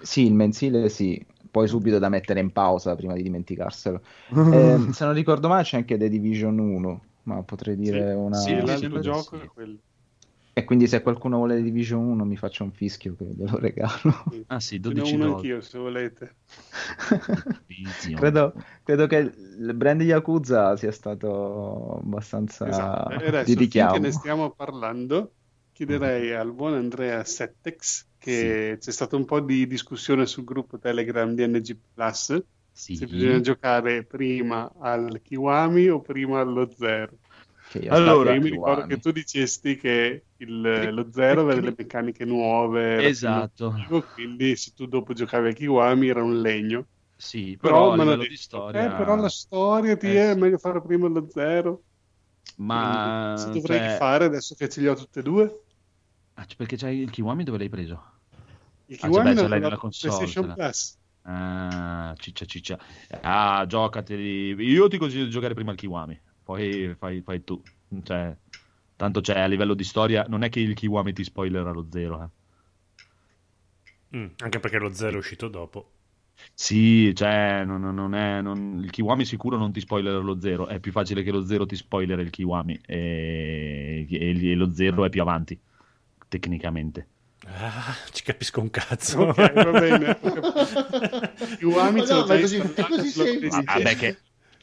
Sì, 0.00 0.24
il 0.26 0.32
mensile 0.34 0.88
sì, 0.88 1.24
poi 1.50 1.68
subito 1.68 1.98
da 1.98 2.08
mettere 2.08 2.40
in 2.40 2.52
pausa 2.52 2.94
prima 2.94 3.14
di 3.14 3.22
dimenticarselo. 3.22 4.02
Ehm, 4.48 4.90
se 4.90 5.04
non 5.04 5.12
ricordo 5.14 5.48
male 5.48 5.64
c'è 5.64 5.76
anche 5.76 5.98
The 5.98 6.08
Division 6.08 6.58
1, 6.58 7.02
ma 7.24 7.42
potrei 7.42 7.76
dire 7.76 8.14
Sì, 8.30 8.62
una... 8.62 8.64
sì, 8.66 8.88
L'altro 8.88 9.00
sì, 9.00 9.12
gioco 9.12 9.40
sì. 9.40 9.42
è 9.42 9.50
quello. 9.52 9.80
E 10.52 10.64
quindi 10.64 10.86
se 10.88 11.02
qualcuno 11.02 11.36
vuole 11.38 11.56
The 11.56 11.62
Division 11.62 12.02
1 12.04 12.24
mi 12.24 12.36
faccia 12.36 12.64
un 12.64 12.72
fischio 12.72 13.14
che 13.16 13.24
glielo 13.24 13.56
regalo. 13.60 14.36
Ah 14.48 14.60
sì, 14.60 14.78
Ce 14.80 14.92
12 14.92 14.94
n'ho 14.94 15.08
uno 15.08 15.24
dollari. 15.26 15.48
anch'io 15.48 15.60
se 15.60 15.78
volete. 15.78 16.36
Credo, 18.14 18.54
credo 18.82 19.06
che 19.06 19.16
il 19.16 19.74
brand 19.74 20.00
Yakuza 20.02 20.76
sia 20.76 20.92
stato 20.92 21.98
abbastanza 22.02 22.62
Esatto. 22.62 23.18
E 23.18 23.26
di 23.42 23.54
adesso, 23.54 23.64
finché 23.66 23.98
richiamo. 23.98 23.98
ne 23.98 24.10
stiamo 24.12 24.52
parlando, 24.52 25.36
chiederei 25.86 26.32
al 26.32 26.52
buon 26.52 26.74
Andrea 26.74 27.22
Settex, 27.24 28.08
che 28.18 28.76
c'è 28.80 28.90
stata 28.92 29.16
un 29.16 29.24
po' 29.24 29.40
di 29.40 29.66
discussione 29.66 30.26
sul 30.26 30.44
gruppo 30.44 30.78
Telegram 30.78 31.32
di 31.34 31.46
NG 31.46 31.78
Plus, 31.92 32.36
Sì. 32.72 32.96
se 32.96 33.06
bisogna 33.06 33.40
giocare 33.40 34.04
prima 34.04 34.72
al 34.80 35.20
Kiwami 35.22 35.88
o 35.88 36.00
prima 36.00 36.40
allo 36.40 36.68
Zero. 36.70 37.18
Io 37.74 37.92
Allora, 37.94 38.34
Io 38.34 38.40
mi 38.40 38.50
ricordo 38.50 38.86
che 38.86 38.98
tu 38.98 39.12
dicesti 39.12 39.76
che 39.76 40.26
il- 40.36 40.90
lo 40.92 41.10
Zero 41.12 41.42
aveva 41.42 41.54
delle 41.60 41.74
meccaniche 41.76 42.24
nuove, 42.24 43.02
più 43.02 43.08
Esatto. 43.08 43.64
innovativo, 43.68 44.08
quindi 44.12 44.56
se 44.56 44.72
tu 44.72 44.86
dopo 44.86 45.12
giocavi 45.12 45.48
a 45.50 45.52
Kiwami 45.52 46.08
era 46.08 46.22
un 46.22 46.40
legno. 46.40 46.88
Sì, 47.16 47.56
Però, 47.60 47.94
però 47.94 48.16
detto, 48.16 48.26
di 48.28 48.36
storia... 48.36 48.84
"Eh, 48.84 48.92
però 48.94 49.16
la 49.16 49.28
storia 49.28 49.96
ti 49.96 50.08
Eh, 50.08 50.16
è 50.16 50.32
sì. 50.32 50.38
meglio 50.38 50.58
fare 50.58 50.82
prima 50.82 51.08
lo 51.08 51.28
Zero. 51.30 51.84
Ma... 52.56 52.80
Quindi, 52.80 53.00
cosa 53.32 53.48
dovrei 53.50 53.80
cioè- 53.80 53.96
fare 53.98 54.24
adesso 54.26 54.54
che 54.54 54.68
ce 54.68 54.80
li 54.80 54.88
ho 54.88 54.94
tutte 54.94 55.20
e 55.20 55.22
due? 55.22 55.64
Ah, 56.38 56.46
perché 56.56 56.76
c'hai 56.76 56.98
il 57.00 57.10
Kiwami 57.10 57.42
dove 57.44 57.58
l'hai 57.58 57.68
preso? 57.68 58.00
Il 58.86 58.96
Ah, 59.00 59.10
Kiwami 59.10 59.10
cioè, 59.10 59.34
beh, 59.34 59.40
ce 59.40 59.48
l'ho 59.48 59.48
l'hai 59.48 59.60
nella 59.60 59.76
console, 59.76 60.16
PlayStation. 60.26 60.52
Plus. 60.54 60.98
Ah, 61.22 62.14
ciccia 62.18 62.44
ciccia. 62.46 62.78
Ah, 63.22 63.64
giocateli. 63.66 64.54
Io 64.64 64.88
ti 64.88 64.98
consiglio 64.98 65.24
di 65.24 65.30
giocare 65.30 65.54
prima 65.54 65.72
il 65.72 65.76
Kiwami, 65.78 66.20
poi 66.42 66.94
fai, 66.98 67.22
fai 67.22 67.42
tu. 67.44 67.62
Cioè, 68.02 68.36
tanto 68.96 69.20
c'è 69.20 69.38
a 69.40 69.46
livello 69.46 69.74
di 69.74 69.84
storia, 69.84 70.24
non 70.28 70.42
è 70.44 70.48
che 70.48 70.60
il 70.60 70.74
Kiwami 70.74 71.12
ti 71.12 71.24
spoilerà 71.24 71.70
lo 71.72 71.86
zero, 71.90 72.22
eh. 72.22 72.28
Mm, 74.14 74.32
anche 74.40 74.60
perché 74.60 74.76
lo 74.78 74.92
zero 74.92 75.14
è 75.16 75.18
uscito 75.18 75.48
dopo. 75.48 75.92
Sì, 76.54 77.12
cioè, 77.14 77.64
non, 77.64 77.80
non- 77.80 77.94
non 77.94 78.14
è, 78.14 78.40
non- 78.42 78.80
il 78.82 78.90
Kiwami 78.90 79.24
sicuro 79.24 79.56
non 79.56 79.72
ti 79.72 79.80
spoilerà 79.80 80.18
lo 80.18 80.40
zero, 80.40 80.66
è 80.66 80.78
più 80.80 80.92
facile 80.92 81.22
che 81.22 81.30
lo 81.30 81.44
zero 81.44 81.66
ti 81.66 81.76
spoiler 81.76 82.18
il 82.20 82.30
Kiwami 82.30 82.78
e, 82.84 84.06
e- 84.08 84.50
e 84.50 84.54
lo 84.54 84.72
zero 84.72 85.04
è 85.04 85.08
più 85.08 85.20
avanti, 85.22 85.58
tecnicamente. 86.28 87.06
Ah, 87.46 87.94
ci 88.12 88.22
capisco 88.22 88.60
un 88.60 88.70
cazzo. 88.70 89.22
Ok, 89.22 89.52
va 89.52 89.70
bene. 89.80 90.18
Ce 90.20 91.58
l'ho 91.60 91.90
no, 91.90 92.26
ma 92.26 92.34
è 92.34 92.40
così- 92.40 92.58
è 92.58 92.82
così 92.82 93.08
semplice. 93.08 93.62
Vabbè 93.62 93.96
che... 93.96 94.18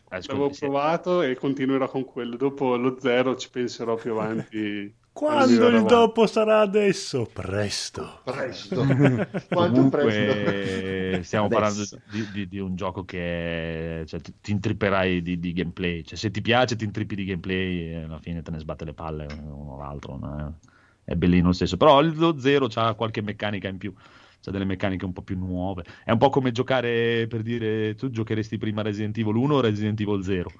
L'avevo 0.10 0.50
provato 0.50 1.22
e 1.24 1.36
continuerò 1.36 1.90
con 1.90 2.06
quello. 2.06 2.38
Dopo 2.38 2.76
lo 2.78 2.98
zero 3.00 3.36
ci 3.36 3.50
penserò 3.50 3.96
più 3.96 4.12
avanti. 4.12 4.94
Quando 5.16 5.68
il 5.70 5.84
dopo 5.84 6.28
sarà 6.28 6.60
adesso? 6.60 7.28
Presto. 7.32 8.20
Presto. 8.26 8.86
Quanto 9.48 9.90
presto. 9.90 11.24
Stiamo 11.24 11.46
Adesso. 11.46 11.48
parlando 11.48 11.84
di, 12.12 12.32
di- 12.34 12.48
di 12.50 12.60
un 12.60 12.76
gioco 12.76 13.06
che 13.06 14.04
cioè, 14.06 14.20
ti, 14.20 14.34
ti 14.42 14.52
intripperai 14.52 15.22
di, 15.22 15.40
di 15.40 15.54
gameplay. 15.54 16.04
Cioè, 16.04 16.18
se 16.18 16.32
ti 16.32 16.42
piace, 16.42 16.76
ti 16.76 16.84
intrippi 16.84 17.16
di 17.16 17.24
gameplay 17.26 17.92
e 17.92 17.96
alla 18.04 18.20
fine 18.20 18.42
te 18.42 18.52
ne 18.52 18.60
sbatte 18.60 18.84
le 18.84 18.94
palle 18.94 19.26
uno 19.26 19.72
o 19.74 19.78
l'altro. 19.78 20.18
no? 20.18 20.60
È 21.06 21.14
bellino 21.16 21.48
lo 21.48 21.54
stesso. 21.54 21.78
Però 21.78 22.02
lo 22.02 22.38
zero 22.40 22.68
ha 22.74 22.94
qualche 22.96 23.22
meccanica 23.22 23.68
in 23.70 23.78
più. 23.78 23.94
C'ha 24.42 24.52
delle 24.52 24.66
meccaniche 24.66 25.06
un 25.06 25.14
po' 25.14 25.22
più 25.22 25.38
nuove. 25.38 25.84
È 26.04 26.12
un 26.12 26.18
po' 26.18 26.30
come 26.30 26.52
giocare 26.52 27.26
per 27.28 27.42
dire 27.42 27.96
tu 27.96 28.10
giocheresti 28.10 28.58
prima 28.58 28.82
Resident 28.82 29.18
Evil 29.18 29.36
1 29.36 29.56
o 29.56 29.62
Resident 29.62 30.00
Evil 30.02 30.24
0. 30.24 30.52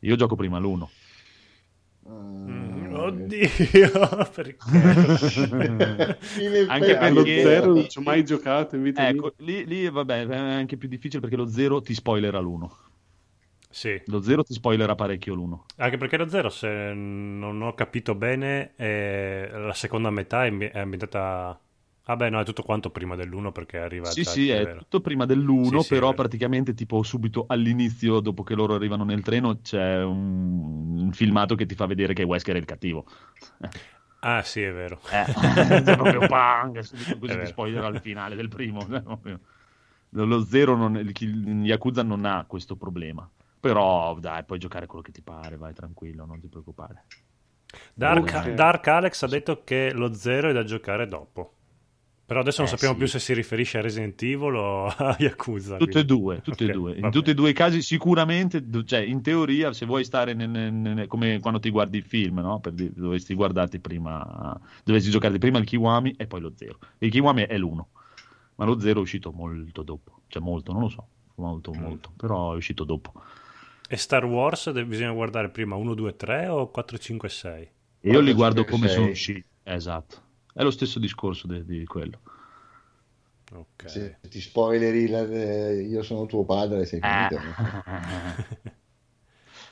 Io 0.00 0.16
gioco 0.16 0.36
prima 0.36 0.58
l'1. 0.58 0.86
Mm, 2.08 2.68
Ah, 2.92 3.02
oddio, 3.04 4.28
perché? 4.34 4.56
Anche 6.66 6.96
perché- 6.96 7.42
zero 7.42 7.72
non 7.74 7.88
ci 7.88 7.98
ho 7.98 8.02
mai 8.02 8.24
giocato 8.24 8.76
in 8.76 8.82
vita 8.82 9.06
Ecco, 9.08 9.34
lì, 9.38 9.64
lì, 9.64 9.88
vabbè, 9.88 10.26
è 10.26 10.36
anche 10.36 10.76
più 10.76 10.88
difficile 10.88 11.20
perché 11.20 11.36
lo 11.36 11.46
0 11.46 11.80
ti 11.82 11.94
spoilera 11.94 12.40
l'1. 12.40 12.68
Sì, 13.70 14.00
Lo 14.06 14.20
0 14.20 14.42
ti 14.42 14.52
spoilerà 14.52 14.94
parecchio 14.96 15.34
l'1. 15.34 15.64
anche 15.76 15.96
perché 15.96 16.16
lo 16.18 16.28
zero, 16.28 16.50
se 16.50 16.68
non 16.92 17.62
ho 17.62 17.74
capito 17.74 18.14
bene, 18.14 18.74
è- 18.76 19.48
la 19.52 19.72
seconda 19.72 20.10
metà 20.10 20.44
è 20.44 20.48
ambi- 20.48 20.66
è 20.66 20.78
ambientata... 20.78 21.58
Ah 22.04 22.16
beh, 22.16 22.28
no, 22.30 22.40
è 22.40 22.44
tutto 22.44 22.62
quanto 22.62 22.90
prima 22.90 23.14
dell'uno 23.16 23.52
perché 23.52 23.78
arriva... 23.78 24.10
Sì, 24.12 24.24
sì, 24.24 24.48
è 24.48 24.60
vero. 24.60 24.80
tutto 24.80 25.00
prima 25.00 25.24
dell'1, 25.26 25.84
Sì, 25.84 25.86
però 25.86 26.14
praticamente 26.14 26.74
tipo 26.74 27.02
subito 27.02 27.44
all'inizio, 27.46 28.20
dopo 28.20 28.42
che 28.42 28.54
loro 28.54 28.74
arrivano 28.74 29.04
nel 29.04 29.22
treno, 29.22 29.60
c'è 29.60 30.02
un, 30.02 30.98
un 30.98 31.12
filmato 31.12 31.54
che 31.54 31.66
ti 31.66 31.74
fa 31.76 31.86
vedere 31.86 32.12
che 32.14 32.24
Wesker 32.24 32.56
è 32.56 32.58
il 32.58 32.64
cattivo. 32.64 33.04
Ah 34.22 34.42
sì, 34.42 34.62
è 34.62 34.72
vero. 34.72 35.00
Eh, 35.08 35.26
è 35.84 35.94
proprio 35.94 36.22
bang, 36.22 36.78
subito 36.80 37.18
così 37.18 37.36
ti 37.38 37.46
spoiler 37.46 37.82
al 37.84 37.98
finale 37.98 38.36
del 38.36 38.48
primo. 38.48 38.86
Lo 40.10 40.44
zero, 40.44 40.76
non, 40.76 40.96
il 40.96 41.12
il 41.22 41.64
Yakuza 41.64 42.02
non 42.02 42.24
ha 42.24 42.44
questo 42.46 42.76
problema. 42.76 43.28
Però 43.60 44.18
dai, 44.18 44.44
puoi 44.44 44.58
giocare 44.58 44.86
quello 44.86 45.02
che 45.02 45.12
ti 45.12 45.20
pare, 45.22 45.56
vai 45.56 45.74
tranquillo, 45.74 46.24
non 46.24 46.40
ti 46.40 46.48
preoccupare. 46.48 47.04
Dark, 47.94 48.22
Ok. 48.34 48.54
Dark 48.54 48.88
Alex 48.88 49.22
ha 49.22 49.26
detto 49.28 49.62
che 49.64 49.92
lo 49.92 50.12
zero 50.14 50.48
è 50.48 50.52
da 50.52 50.64
giocare 50.64 51.06
dopo. 51.06 51.54
Però 52.24 52.40
adesso 52.40 52.62
non 52.62 52.68
Eh, 52.68 52.70
sappiamo 52.70 52.94
sì. 52.94 53.00
più 53.00 53.08
se 53.08 53.18
si 53.18 53.34
riferisce 53.34 53.78
a 53.78 53.80
Resident 53.80 54.22
Evil 54.22 54.54
o 54.54 54.86
a 54.96 55.16
Yakuza. 55.18 55.76
Tutte 55.76 55.98
e 55.98 56.04
due, 56.04 56.40
tutte 56.42 56.64
Ok, 56.64 56.70
e 56.70 56.72
due. 56.72 56.94
In 56.96 57.10
tutti 57.10 57.30
e 57.30 57.34
due 57.34 57.50
i 57.50 57.52
casi 57.52 57.82
sicuramente, 57.82 58.64
cioè 58.84 59.00
in 59.00 59.20
teoria, 59.20 59.72
se 59.72 59.84
vuoi 59.84 60.04
stare 60.04 60.32
nel- 60.32 60.48
nel- 60.48 61.06
come 61.08 61.40
quando 61.40 61.58
ti 61.58 61.70
guardi 61.70 61.98
il 61.98 62.04
film, 62.04 62.38
no? 62.38 62.60
Per 62.60 62.72
dovresti 62.72 63.34
guardarti 63.34 63.80
prima, 63.80 64.58
dovresti 64.84 65.10
giocarti 65.10 65.38
prima 65.38 65.58
il 65.58 65.64
Kiwami 65.64 66.14
e 66.16 66.26
poi 66.28 66.40
lo 66.40 66.52
zero. 66.54 66.78
Il 66.98 67.10
Kiwami 67.10 67.42
è 67.42 67.58
l'1, 67.58 67.84
ma 68.54 68.64
lo 68.64 68.78
zero 68.78 69.00
è 69.00 69.02
uscito 69.02 69.32
molto 69.32 69.82
dopo, 69.82 70.20
cioè 70.28 70.40
molto, 70.40 70.70
non 70.72 70.82
lo 70.82 70.88
so, 70.88 71.06
molto, 71.34 71.72
Mm. 71.76 71.80
molto, 71.80 72.12
però 72.16 72.52
è 72.52 72.56
uscito 72.56 72.84
dopo. 72.84 73.12
E 73.92 73.96
Star 73.96 74.24
Wars 74.24 74.70
bisogna 74.84 75.10
guardare 75.10 75.48
prima 75.50 75.74
1, 75.74 75.94
2, 75.94 76.14
3 76.14 76.46
o 76.46 76.70
4, 76.70 76.96
5, 76.96 77.28
6? 77.28 77.62
E 77.62 78.10
io 78.10 78.20
li 78.20 78.32
Guarda, 78.32 78.62
guardo 78.62 78.64
come 78.64 78.86
sei- 78.86 78.94
sono 78.96 79.10
usciti, 79.10 79.44
esatto. 79.64 80.22
È 80.54 80.62
lo 80.62 80.70
stesso 80.70 81.00
discorso 81.00 81.48
de- 81.48 81.64
di 81.64 81.84
quello. 81.86 82.20
Ok. 83.52 83.88
Se 83.88 84.18
ti 84.28 84.40
spoileri 84.40 85.08
la- 85.08 85.26
eh, 85.28 85.82
io 85.82 86.02
sono 86.04 86.26
tuo 86.26 86.44
padre, 86.44 86.84
sei 86.86 87.00
finito. 87.00 87.36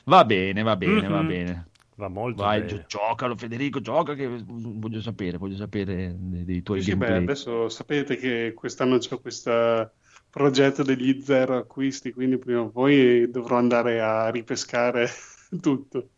Va 0.05 0.25
bene, 0.25 0.63
va 0.63 0.75
bene, 0.75 1.07
va 1.07 1.21
Mhm. 1.21 1.27
bene. 1.27 1.67
Va 1.95 2.07
molto 2.09 2.43
Vai, 2.43 2.59
bene. 2.61 2.67
gio- 2.67 2.83
giocalo 2.87 3.35
Federico, 3.37 3.79
gioca 3.81 4.15
che 4.15 4.27
voglio 4.45 5.01
sapere, 5.01 5.37
voglio 5.37 5.55
sapere 5.57 6.15
dei, 6.17 6.43
dei 6.45 6.61
tuoi 6.61 6.81
Sì, 6.81 6.95
beh, 6.95 7.05
gameplay. 7.05 7.23
adesso 7.23 7.69
sapete 7.69 8.15
che 8.17 8.53
quest'anno 8.55 8.97
c'è 8.97 9.19
questo 9.21 9.91
progetto 10.29 10.83
degli 10.83 11.21
zero 11.21 11.57
acquisti, 11.57 12.13
quindi 12.13 12.37
prima 12.37 12.61
o 12.61 12.69
poi 12.69 13.29
dovrò 13.29 13.57
andare 13.57 14.01
a 14.01 14.29
ripescare 14.29 15.07
tutto. 15.61 16.09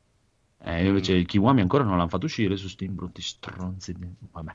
Eh, 0.63 0.86
invece 0.86 1.13
il 1.13 1.26
Kiwami 1.26 1.62
ancora 1.62 1.84
non 1.84 1.97
l'hanno 1.97 2.10
fatto 2.10 2.26
uscire 2.26 2.56
su 2.56 2.67
Steam, 2.67 2.93
brutti 2.93 3.21
stronzi. 3.21 3.95
Vabbè. 4.32 4.54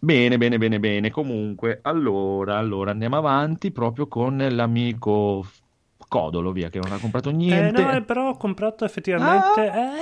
Bene, 0.00 0.38
bene, 0.38 0.58
bene, 0.58 0.80
bene. 0.80 1.10
Comunque, 1.10 1.80
allora, 1.82 2.56
allora 2.56 2.92
andiamo 2.92 3.16
avanti 3.16 3.70
proprio 3.70 4.08
con 4.08 4.36
l'amico 4.38 5.44
Codolo, 6.08 6.52
via, 6.52 6.68
che 6.70 6.78
non 6.78 6.92
ha 6.92 6.98
comprato 6.98 7.30
Eh, 7.30 7.34
niente. 7.34 7.82
no, 7.82 7.92
eh, 7.92 8.02
però 8.02 8.30
ho 8.30 8.36
comprato 8.36 8.84
effettivamente. 8.84 9.64
Eh, 9.64 9.92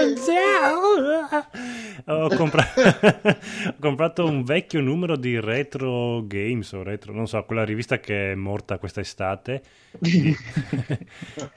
ho, 2.12 2.28
compra- 2.34 2.66
ho 2.74 3.74
comprato 3.78 4.24
un 4.24 4.42
vecchio 4.42 4.80
numero 4.80 5.16
di 5.16 5.38
Retro 5.38 6.24
Games 6.26 6.72
o 6.72 6.82
Retro, 6.82 7.12
non 7.12 7.26
so, 7.26 7.42
quella 7.44 7.64
rivista 7.64 7.98
che 8.00 8.32
è 8.32 8.34
morta 8.34 8.78
quest'estate. 8.78 9.62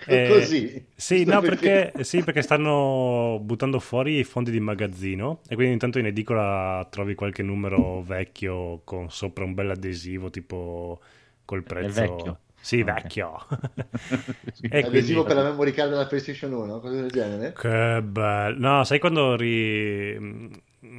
Eh, 0.05 0.27
Così. 0.27 0.85
Sì, 0.95 1.23
no, 1.23 1.39
perché, 1.39 1.93
sì, 2.01 2.23
perché 2.23 2.41
stanno 2.41 3.39
buttando 3.41 3.79
fuori 3.79 4.19
i 4.19 4.23
fondi 4.23 4.51
di 4.51 4.59
magazzino 4.59 5.41
e 5.47 5.55
quindi 5.55 5.73
intanto 5.73 5.99
in 5.99 6.07
edicola 6.07 6.85
trovi 6.89 7.15
qualche 7.15 7.43
numero 7.43 8.01
vecchio 8.01 8.81
con 8.83 9.09
sopra 9.09 9.45
un 9.45 9.53
bel 9.53 9.69
adesivo 9.71 10.29
tipo 10.29 10.99
col 11.45 11.63
prezzo. 11.63 12.39
Sì, 12.63 12.79
Ok. 12.79 12.85
vecchio. 12.85 13.35
Sì. 14.53 14.67
E 14.71 14.79
Adesivo 14.79 15.23
quindi- 15.23 15.23
per 15.23 15.35
la 15.35 15.49
memory 15.49 15.71
card 15.71 15.89
della 15.89 16.05
PlayStation 16.07 16.53
1, 16.53 16.79
cose 16.79 16.95
del 17.01 17.11
genere. 17.11 17.53
Che 17.53 18.01
bello. 18.01 18.57
No, 18.57 18.83
sai 18.85 18.99
quando 18.99 19.35
ri- 19.35 20.49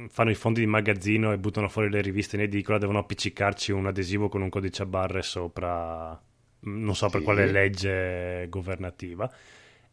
fanno 0.09 0.29
i 0.29 0.35
fondi 0.35 0.59
di 0.59 0.67
magazzino 0.67 1.31
e 1.31 1.37
buttano 1.39 1.67
fuori 1.69 1.89
le 1.89 2.01
riviste 2.01 2.35
in 2.35 2.43
edicola, 2.43 2.77
devono 2.77 2.99
appiccicarci 2.99 3.71
un 3.71 3.87
adesivo 3.87 4.29
con 4.29 4.41
un 4.43 4.49
codice 4.49 4.83
a 4.83 4.85
barre 4.85 5.23
sopra, 5.23 6.19
non 6.59 6.95
so 6.95 7.09
per 7.09 7.19
Sì. 7.19 7.25
quale 7.25 7.47
legge 7.51 8.47
governativa. 8.49 9.31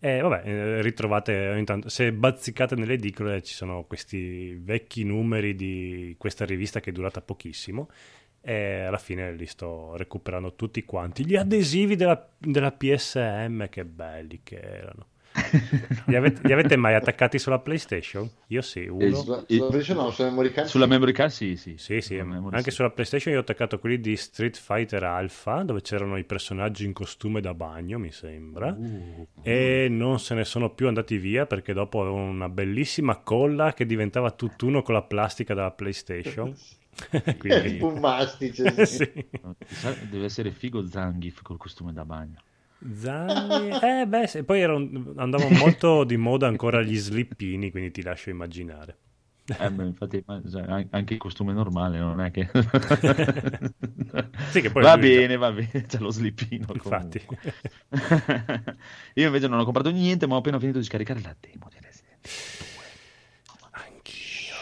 E 0.05 0.21
vabbè, 0.21 0.43
eh, 0.45 0.83
ritrovate 0.83 1.49
ogni 1.49 1.65
tanto, 1.65 1.89
se 1.89 2.13
bazzicate 2.13 2.75
nelle 2.75 2.95
edicole 2.95 3.41
ci 3.43 3.55
sono 3.55 3.85
questi 3.85 4.53
vecchi 4.61 5.05
numeri 5.05 5.55
di 5.55 6.17
questa 6.19 6.45
rivista 6.45 6.81
che 6.81 6.91
è 6.91 6.93
durata 6.93 7.21
pochissimo 7.23 7.89
e 8.43 8.81
alla 8.81 8.99
fine 8.99 9.33
li 9.33 9.47
sto 9.47 9.97
recuperando 9.97 10.55
tutti 10.55 10.85
quanti. 10.85 11.25
Gli 11.25 11.37
adesivi 11.37 11.97
della, 11.97 12.29
della 12.37 12.73
PSM, 12.73 13.69
che 13.69 13.85
belli 13.85 14.41
che 14.43 14.59
erano. 14.61 15.07
Li 16.07 16.15
avete, 16.15 16.41
li 16.47 16.53
avete 16.53 16.77
mai 16.77 16.95
attaccati 16.95 17.39
sulla 17.39 17.59
PlayStation? 17.59 18.29
Io 18.49 18.61
sì, 18.61 18.85
uno. 18.87 19.03
Eh, 19.03 19.15
Sulla, 19.15 19.45
sulla 19.47 19.67
PlayStation 19.69 19.97
no, 19.97 20.11
sulla 20.11 20.29
memory 20.29 20.51
card 20.51 20.69
Sulla 20.69 20.85
sì. 20.85 20.91
memory 20.91 21.13
card 21.13 21.31
sì, 21.31 21.57
sì. 21.57 21.75
Sì, 21.79 22.01
sì, 22.03 22.19
Sulla 22.19 22.35
anche 22.51 22.71
sì. 22.71 22.71
sulla 22.71 22.91
PlayStation 22.91 23.33
io 23.33 23.39
ho 23.39 23.43
attaccato 23.43 23.79
quelli 23.79 23.99
di 23.99 24.15
Street 24.15 24.59
Fighter 24.59 25.03
Alpha, 25.05 25.63
dove 25.63 25.81
c'erano 25.81 26.19
i 26.19 26.25
personaggi 26.25 26.85
in 26.85 26.93
costume 26.93 27.41
da 27.41 27.55
bagno, 27.55 27.99
mi 27.99 28.13
sembra. 28.13 28.77
Uh, 28.79 29.27
E 29.41 29.87
non 29.89 30.19
se 30.21 30.35
ne 30.35 30.45
sono 30.45 30.69
più 30.75 30.87
andati 30.87 31.17
via 31.17 31.47
perché 31.47 31.73
dopo 31.73 32.03
avevano 32.03 32.25
una 32.25 32.51
bellissima 32.51 33.17
colla 33.17 33.73
che 33.73 33.87
diventava 33.87 34.33
tutt'uno 34.33 34.83
con 34.83 34.93
la 34.93 35.03
plastica 35.03 35.55
della 35.55 35.71
PlayStation. 35.71 36.55
È 37.11 37.37
Quindi... 37.39 37.71
tipo 37.73 37.87
un 37.87 37.99
mastice. 38.01 38.87
sì. 38.87 38.97
sì. 39.05 39.29
Sa- 39.69 39.95
Deve 40.09 40.25
essere 40.27 40.51
figo 40.51 40.87
Zangief 40.87 41.43
col 41.43 41.57
costume 41.59 41.93
da 41.93 42.05
bagno. 42.05 42.41
Zanni... 42.95 43.71
Eh 43.81 44.07
beh, 44.07 44.27
se- 44.27 44.45
poi 44.45 44.61
erano- 44.61 45.13
andavano 45.17 45.57
molto 45.57 46.05
di 46.05 46.17
moda 46.17 46.47
ancora 46.49 46.83
gli 46.83 46.97
slippini, 46.97 47.71
quindi 47.71 47.91
ti 47.93 48.03
lascio 48.03 48.31
immaginare. 48.31 48.97
Eh, 49.59 49.71
beh, 49.71 49.85
infatti, 49.85 50.25
anche 50.91 51.15
il 51.15 51.19
costume 51.19 51.53
normale 51.53 51.99
non 51.99 52.21
è 52.21 52.31
che... 52.31 52.49
Sì, 54.51 54.61
che 54.61 54.71
poi 54.71 54.83
va 54.83 54.97
bene, 54.99 55.37
va 55.37 55.51
bene, 55.51 55.85
c'è 55.87 55.99
lo 55.99 56.11
slippino. 56.11 56.67
Infatti. 56.73 57.21
Io 59.15 59.27
invece 59.27 59.49
non 59.49 59.59
ho 59.59 59.65
comprato 59.65 59.91
niente, 59.91 60.27
ma 60.27 60.35
ho 60.35 60.39
appena 60.39 60.59
finito 60.59 60.79
di 60.79 60.85
scaricare 60.85 61.21
la 61.23 61.35
demo 61.39 61.69
di 61.71 61.77
Resident 61.81 62.27
Anch'io, 63.71 64.55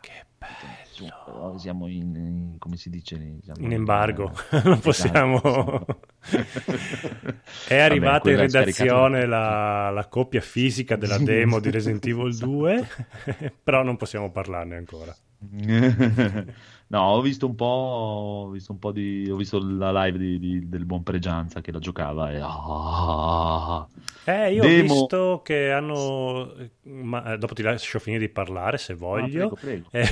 che 0.00 0.24
Evil. 0.38 1.08
bello. 1.24 1.33
Però 1.44 1.58
siamo 1.58 1.88
in, 1.88 2.14
in- 2.14 2.58
come 2.58 2.76
si 2.76 2.88
dice? 2.88 3.16
Siamo 3.42 3.60
In 3.66 3.72
embargo, 3.72 4.32
eh, 4.50 4.62
non 4.64 4.80
possiamo... 4.80 5.36
esatto, 5.42 6.00
È 7.68 7.76
arrivata 7.76 8.20
quella 8.20 8.44
in 8.44 8.50
redazione 8.50 9.26
la, 9.26 9.90
la 9.90 10.06
copia 10.08 10.40
fisica 10.40 10.96
della 10.96 11.18
demo 11.18 11.60
di 11.60 11.70
Resident 11.70 12.04
Evil 12.06 12.34
2, 12.38 12.88
però 13.62 13.82
non 13.82 13.96
possiamo 13.96 14.30
parlarne 14.30 14.76
ancora. 14.76 15.14
No, 16.86 17.00
ho 17.02 17.20
visto 17.20 17.46
un 17.46 17.54
po', 17.54 17.64
ho 17.64 18.48
visto 18.50 18.72
un 18.72 18.78
po' 18.78 18.92
di, 18.92 19.28
ho 19.30 19.36
visto 19.36 19.58
la 19.58 20.04
live 20.04 20.16
di- 20.16 20.38
di- 20.38 20.68
del 20.68 20.86
buon 20.86 21.02
Pregianza 21.02 21.60
che 21.60 21.72
la 21.72 21.78
giocava 21.78 22.30
e 22.30 22.38
ah, 22.42 23.86
Eh, 24.24 24.52
io 24.54 24.62
Demo- 24.62 24.92
ho 24.92 24.96
visto 25.00 25.40
che 25.44 25.70
hanno, 25.72 26.54
ma 26.84 27.32
eh, 27.34 27.38
dopo 27.38 27.52
ti 27.52 27.62
lascio 27.62 27.98
finire 27.98 28.24
di 28.26 28.32
parlare 28.32 28.78
se 28.78 28.94
voglio, 28.94 29.48
Ah, 29.48 29.52
prego, 29.54 29.56
prego. 29.60 29.88
Eh, 29.90 30.08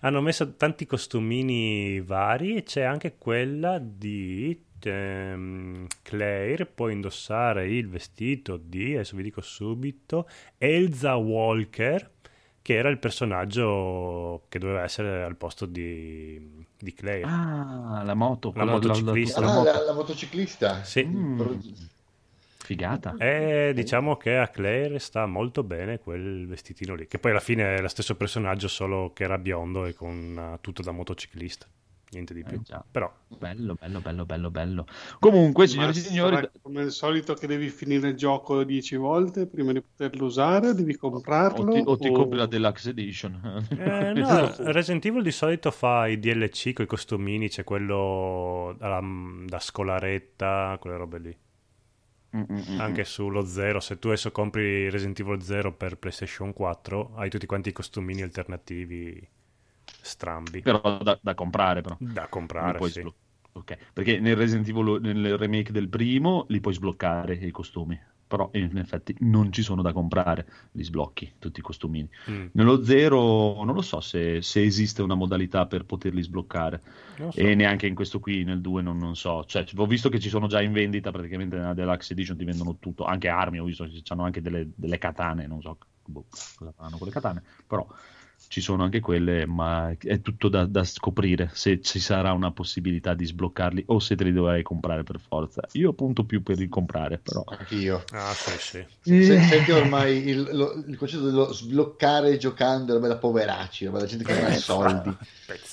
hanno 0.00 0.20
messo 0.20 0.54
tanti 0.56 0.86
costumini 0.86 2.00
vari 2.00 2.56
e 2.56 2.62
c'è 2.62 2.82
anche 2.82 3.16
quella 3.18 3.78
di 3.80 4.60
ehm, 4.82 5.86
Claire, 6.02 6.66
può 6.66 6.88
indossare 6.88 7.68
il 7.68 7.88
vestito 7.88 8.56
di, 8.56 8.94
adesso 8.94 9.16
vi 9.16 9.22
dico 9.22 9.40
subito, 9.40 10.28
Elsa 10.58 11.16
Walker, 11.16 12.10
che 12.62 12.74
era 12.76 12.88
il 12.88 12.98
personaggio 12.98 14.44
che 14.48 14.58
doveva 14.58 14.82
essere 14.82 15.22
al 15.22 15.36
posto 15.36 15.66
di, 15.66 16.64
di 16.78 16.94
Claire. 16.94 17.24
Ah, 17.26 18.02
la 18.04 18.14
moto, 18.14 18.52
La 18.56 18.64
motociclista. 18.64 19.40
la- 19.40 19.46
Ah, 19.46 19.50
la 19.50 19.54
moto. 19.58 19.70
la, 19.72 19.84
la 19.84 19.92
motociclista. 19.92 20.82
Sì. 20.82 21.04
Mm, 21.04 21.36
Pro- 21.36 21.58
figata. 22.64 23.14
E 23.18 23.72
diciamo 23.74 24.16
che 24.16 24.36
a 24.36 24.48
Claire 24.48 24.98
sta 24.98 25.26
molto 25.26 25.62
bene 25.62 25.98
quel 25.98 26.46
vestitino 26.46 26.94
lì, 26.94 27.06
che 27.06 27.18
poi 27.18 27.30
alla 27.32 27.40
fine 27.40 27.76
è 27.76 27.80
lo 27.80 27.88
stesso 27.88 28.16
personaggio, 28.16 28.68
solo 28.68 29.12
che 29.12 29.24
era 29.24 29.38
biondo 29.38 29.84
e 29.84 29.92
con 29.94 30.54
eh, 30.54 30.58
tutto 30.60 30.82
da 30.82 30.90
motociclista, 30.90 31.66
niente 32.10 32.34
di 32.34 32.42
più. 32.42 32.58
Eh, 32.58 32.62
già. 32.62 32.84
Però 32.90 33.12
Bello, 33.28 33.74
bello, 33.74 34.00
bello, 34.00 34.24
bello, 34.24 34.50
bello. 34.50 34.86
Comunque, 35.18 35.66
signori 35.66 35.90
e 35.90 35.94
signori, 35.94 36.48
come 36.62 36.82
al 36.82 36.90
solito 36.90 37.34
che 37.34 37.46
devi 37.46 37.68
finire 37.68 38.08
il 38.08 38.16
gioco 38.16 38.62
10 38.62 38.96
volte 38.96 39.46
prima 39.46 39.72
di 39.72 39.82
poterlo 39.82 40.26
usare, 40.26 40.72
devi 40.72 40.96
comprarlo. 40.96 41.64
o 41.64 41.68
ti, 41.72 41.82
o 41.84 41.98
ti 41.98 42.08
o- 42.08 42.12
compri 42.12 42.38
la 42.38 42.46
deluxe 42.46 42.90
edition. 42.90 43.66
eh, 43.76 44.12
no, 44.14 44.54
Resident 44.72 45.04
Evil 45.04 45.22
di 45.22 45.32
solito 45.32 45.70
fa 45.70 46.06
i 46.06 46.18
DLC 46.18 46.72
con 46.72 46.84
i 46.84 46.88
costumini, 46.88 47.48
c'è 47.48 47.64
quello 47.64 48.74
da, 48.78 49.02
da 49.46 49.58
scolaretta, 49.58 50.76
quelle 50.80 50.96
robe 50.96 51.18
lì. 51.18 51.36
Mm, 52.36 52.42
mm, 52.50 52.56
mm. 52.56 52.80
Anche 52.80 53.04
sullo 53.04 53.44
Zero, 53.44 53.80
se 53.80 53.98
tu 53.98 54.08
adesso 54.08 54.32
compri 54.32 54.90
Resident 54.90 55.20
Evil 55.20 55.42
0 55.42 55.72
per 55.72 55.96
PlayStation 55.96 56.52
4, 56.52 57.14
hai 57.16 57.30
tutti 57.30 57.46
quanti 57.46 57.68
i 57.68 57.72
costumini 57.72 58.22
alternativi 58.22 59.26
strambi 60.00 60.60
Però 60.60 60.98
da, 61.02 61.18
da 61.22 61.34
comprare, 61.34 61.80
però. 61.80 61.96
da 61.98 62.26
comprare, 62.28 62.80
sì. 62.88 63.00
sblo- 63.00 63.14
ok, 63.52 63.76
perché 63.92 64.18
nel 64.18 64.36
Resident 64.36 64.68
Evil, 64.68 65.00
nel 65.00 65.38
remake 65.38 65.72
del 65.72 65.88
primo, 65.88 66.44
li 66.48 66.60
puoi 66.60 66.74
sbloccare 66.74 67.34
i 67.34 67.50
costumi. 67.50 67.98
Però 68.26 68.48
in 68.54 68.76
effetti 68.78 69.14
non 69.20 69.52
ci 69.52 69.62
sono 69.62 69.82
da 69.82 69.92
comprare, 69.92 70.46
li 70.72 70.82
sblocchi 70.82 71.34
tutti 71.38 71.60
i 71.60 71.62
costumini. 71.62 72.08
Mm, 72.30 72.46
Nello 72.52 72.82
zero 72.82 73.62
non 73.64 73.74
lo 73.74 73.82
so 73.82 74.00
se, 74.00 74.40
se 74.42 74.62
esiste 74.62 75.02
una 75.02 75.14
modalità 75.14 75.66
per 75.66 75.84
poterli 75.84 76.22
sbloccare. 76.22 76.80
so. 77.16 77.30
E 77.34 77.54
neanche 77.54 77.86
in 77.86 77.94
questo 77.94 78.20
qui, 78.20 78.44
nel 78.44 78.60
2, 78.60 78.82
non, 78.82 78.96
non 78.96 79.14
so. 79.14 79.44
Cioè, 79.44 79.64
ho 79.76 79.86
visto 79.86 80.08
che 80.08 80.18
ci 80.18 80.28
sono 80.28 80.46
già 80.46 80.60
in 80.62 80.72
vendita, 80.72 81.10
praticamente 81.10 81.56
nella 81.56 81.74
Deluxe 81.74 82.12
Edition 82.12 82.36
ti 82.36 82.44
vendono 82.44 82.76
tutto, 82.78 83.04
anche 83.04 83.28
armi, 83.28 83.60
ho 83.60 83.64
visto 83.64 83.84
che 83.84 84.02
hanno 84.08 84.24
anche 84.24 84.40
delle, 84.40 84.70
delle 84.74 84.98
katane, 84.98 85.46
non 85.46 85.60
so 85.60 85.78
boh, 86.06 86.26
cosa 86.56 86.72
fanno 86.72 86.98
con 86.98 87.06
le 87.06 87.12
katane, 87.12 87.42
però 87.66 87.86
ci 88.46 88.60
sono 88.60 88.84
anche 88.84 89.00
quelle, 89.00 89.46
ma 89.46 89.94
è 89.98 90.20
tutto 90.20 90.48
da, 90.48 90.64
da 90.64 90.84
scoprire 90.84 91.50
se 91.52 91.80
ci 91.80 91.98
sarà 91.98 92.32
una 92.32 92.52
possibilità 92.52 93.12
di 93.14 93.24
sbloccarli 93.24 93.84
o 93.88 93.98
se 93.98 94.14
te 94.14 94.22
li 94.22 94.32
dovrai 94.32 94.62
comprare 94.62 95.02
per 95.02 95.18
forza. 95.18 95.62
Io 95.72 95.92
punto 95.92 96.24
più 96.24 96.42
per 96.42 96.60
il 96.60 96.68
comprare, 96.68 97.18
però. 97.18 97.42
Anch'io. 97.46 98.04
Ah, 98.12 98.32
sì, 98.32 98.86
sì. 99.02 99.24
Se- 99.24 99.42
Senti 99.42 99.70
ormai 99.72 100.28
il, 100.28 100.48
lo- 100.52 100.84
il 100.86 100.96
concetto 100.96 101.24
dello 101.24 101.52
sbloccare 101.52 102.36
giocando 102.36 102.92
è 102.92 102.94
roba 102.94 103.08
da 103.08 103.16
poveracci, 103.16 103.86
roba 103.86 103.98
da 103.98 104.06
gente 104.06 104.24
che 104.24 104.34
non 104.34 104.44
ha 104.44 104.50
soldi. 104.52 105.16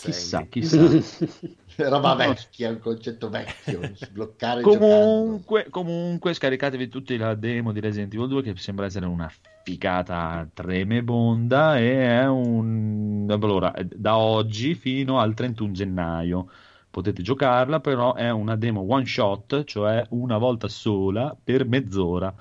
Chissà, 0.02 0.46
chissà. 0.50 0.78
roba 1.90 2.16
vecchia, 2.16 2.70
un 2.70 2.80
concetto 2.80 3.30
vecchio. 3.30 3.80
Sbloccare 3.94 4.62
giocando. 4.62 4.88
Comunque, 4.88 5.68
comunque, 5.70 6.34
scaricatevi 6.34 6.88
tutti 6.88 7.18
la 7.18 7.36
demo 7.36 7.72
di 7.72 7.80
Resident 7.80 8.14
Evil 8.14 8.28
2 8.28 8.42
che 8.42 8.54
sembra 8.58 8.86
essere 8.86 9.06
una 9.06 9.32
figata 9.64 10.48
tremebonda 10.54 11.78
e 11.78 12.20
è 12.20 12.28
un... 12.28 13.28
Allora, 13.30 13.74
da 13.84 14.18
oggi 14.18 14.76
fino 14.76 15.20
al 15.20 15.34
31 15.34 15.72
gennaio 15.72 16.48
potete 16.90 17.22
giocarla, 17.22 17.80
però 17.80 18.16
è 18.16 18.30
una 18.30 18.56
demo 18.56 18.86
one 18.88 19.06
shot, 19.06 19.64
cioè 19.64 20.06
una 20.10 20.38
volta 20.38 20.68
sola 20.68 21.36
per 21.42 21.66
mezz'ora. 21.66 22.34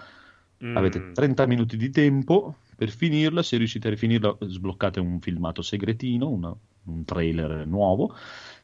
Mm. 0.64 0.76
Avete 0.76 1.12
30 1.12 1.46
minuti 1.46 1.76
di 1.76 1.90
tempo 1.90 2.56
per 2.76 2.90
finirla. 2.90 3.42
Se 3.42 3.56
riuscite 3.56 3.86
a 3.86 3.90
rifinirla, 3.90 4.36
sbloccate 4.40 5.00
un 5.00 5.20
filmato 5.20 5.62
segretino, 5.62 6.28
una- 6.28 6.54
un 6.84 7.04
trailer 7.04 7.66
nuovo. 7.66 8.14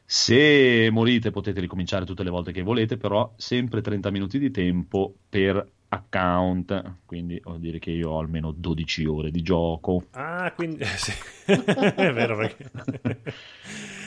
Se 0.09 0.87
morite, 0.89 1.31
potete 1.31 1.59
ricominciare 1.59 2.05
tutte 2.05 2.23
le 2.23 2.29
volte 2.29 2.53
che 2.53 2.61
volete, 2.61 2.95
però 2.95 3.33
sempre 3.35 3.81
30 3.81 4.09
minuti 4.09 4.39
di 4.39 4.51
tempo 4.51 5.13
per 5.27 5.69
account. 5.89 6.99
Quindi 7.05 7.41
vuol 7.43 7.59
dire 7.59 7.77
che 7.77 7.91
io 7.91 8.11
ho 8.11 8.19
almeno 8.19 8.51
12 8.51 9.03
ore 9.03 9.31
di 9.31 9.41
gioco. 9.41 10.05
Ah, 10.11 10.53
quindi 10.55 10.85
sì. 10.95 11.11
è 11.43 12.13
vero 12.13 12.37
perché... 12.37 12.71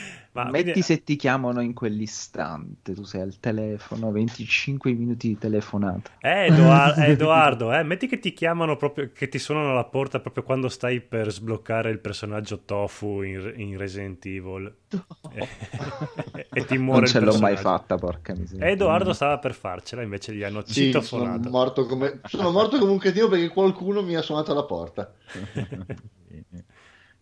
Ma 0.33 0.45
Metti 0.45 0.61
quindi- 0.63 0.81
se 0.81 1.03
ti 1.03 1.17
chiamano 1.17 1.59
in 1.59 1.73
quell'istante, 1.73 2.93
tu 2.93 3.03
sei 3.03 3.19
al 3.21 3.37
telefono, 3.41 4.11
25 4.11 4.93
minuti 4.93 5.27
di 5.27 5.37
telefonata. 5.37 6.09
Eh, 6.21 6.45
Edoar- 6.45 6.97
eh, 6.99 7.07
Edoardo, 7.11 7.73
eh, 7.73 7.83
metti 7.83 8.07
che 8.07 8.17
ti 8.19 8.31
chiamano 8.31 8.77
proprio, 8.77 9.11
che 9.13 9.27
ti 9.27 9.37
suonano 9.37 9.71
alla 9.71 9.83
porta 9.83 10.21
proprio 10.21 10.43
quando 10.43 10.69
stai 10.69 11.01
per 11.01 11.31
sbloccare 11.33 11.89
il 11.89 11.99
personaggio 11.99 12.61
Tofu 12.63 13.23
in, 13.23 13.53
in 13.57 13.77
Resident 13.77 14.25
Evil 14.25 14.73
e, 15.33 15.47
e 16.53 16.65
ti 16.65 16.77
muore 16.77 17.01
Non 17.01 17.09
ce 17.09 17.19
l'ho 17.19 17.37
mai 17.37 17.57
fatta, 17.57 17.97
porca 17.97 18.33
miseria. 18.33 18.67
Edoardo 18.69 19.11
stava 19.11 19.37
per 19.37 19.53
farcela, 19.53 20.01
invece 20.01 20.33
gli 20.33 20.43
hanno 20.43 20.63
Sì, 20.65 20.91
sono 20.91 21.01
citofonato. 21.03 21.49
morto, 21.49 21.85
come, 21.85 22.21
sono 22.23 22.51
morto 22.51 22.77
come 22.79 22.91
un 22.91 22.99
cretino 22.99 23.27
perché 23.27 23.49
qualcuno 23.49 24.01
mi 24.01 24.15
ha 24.15 24.21
suonato 24.21 24.53
alla 24.53 24.63
porta. 24.63 25.13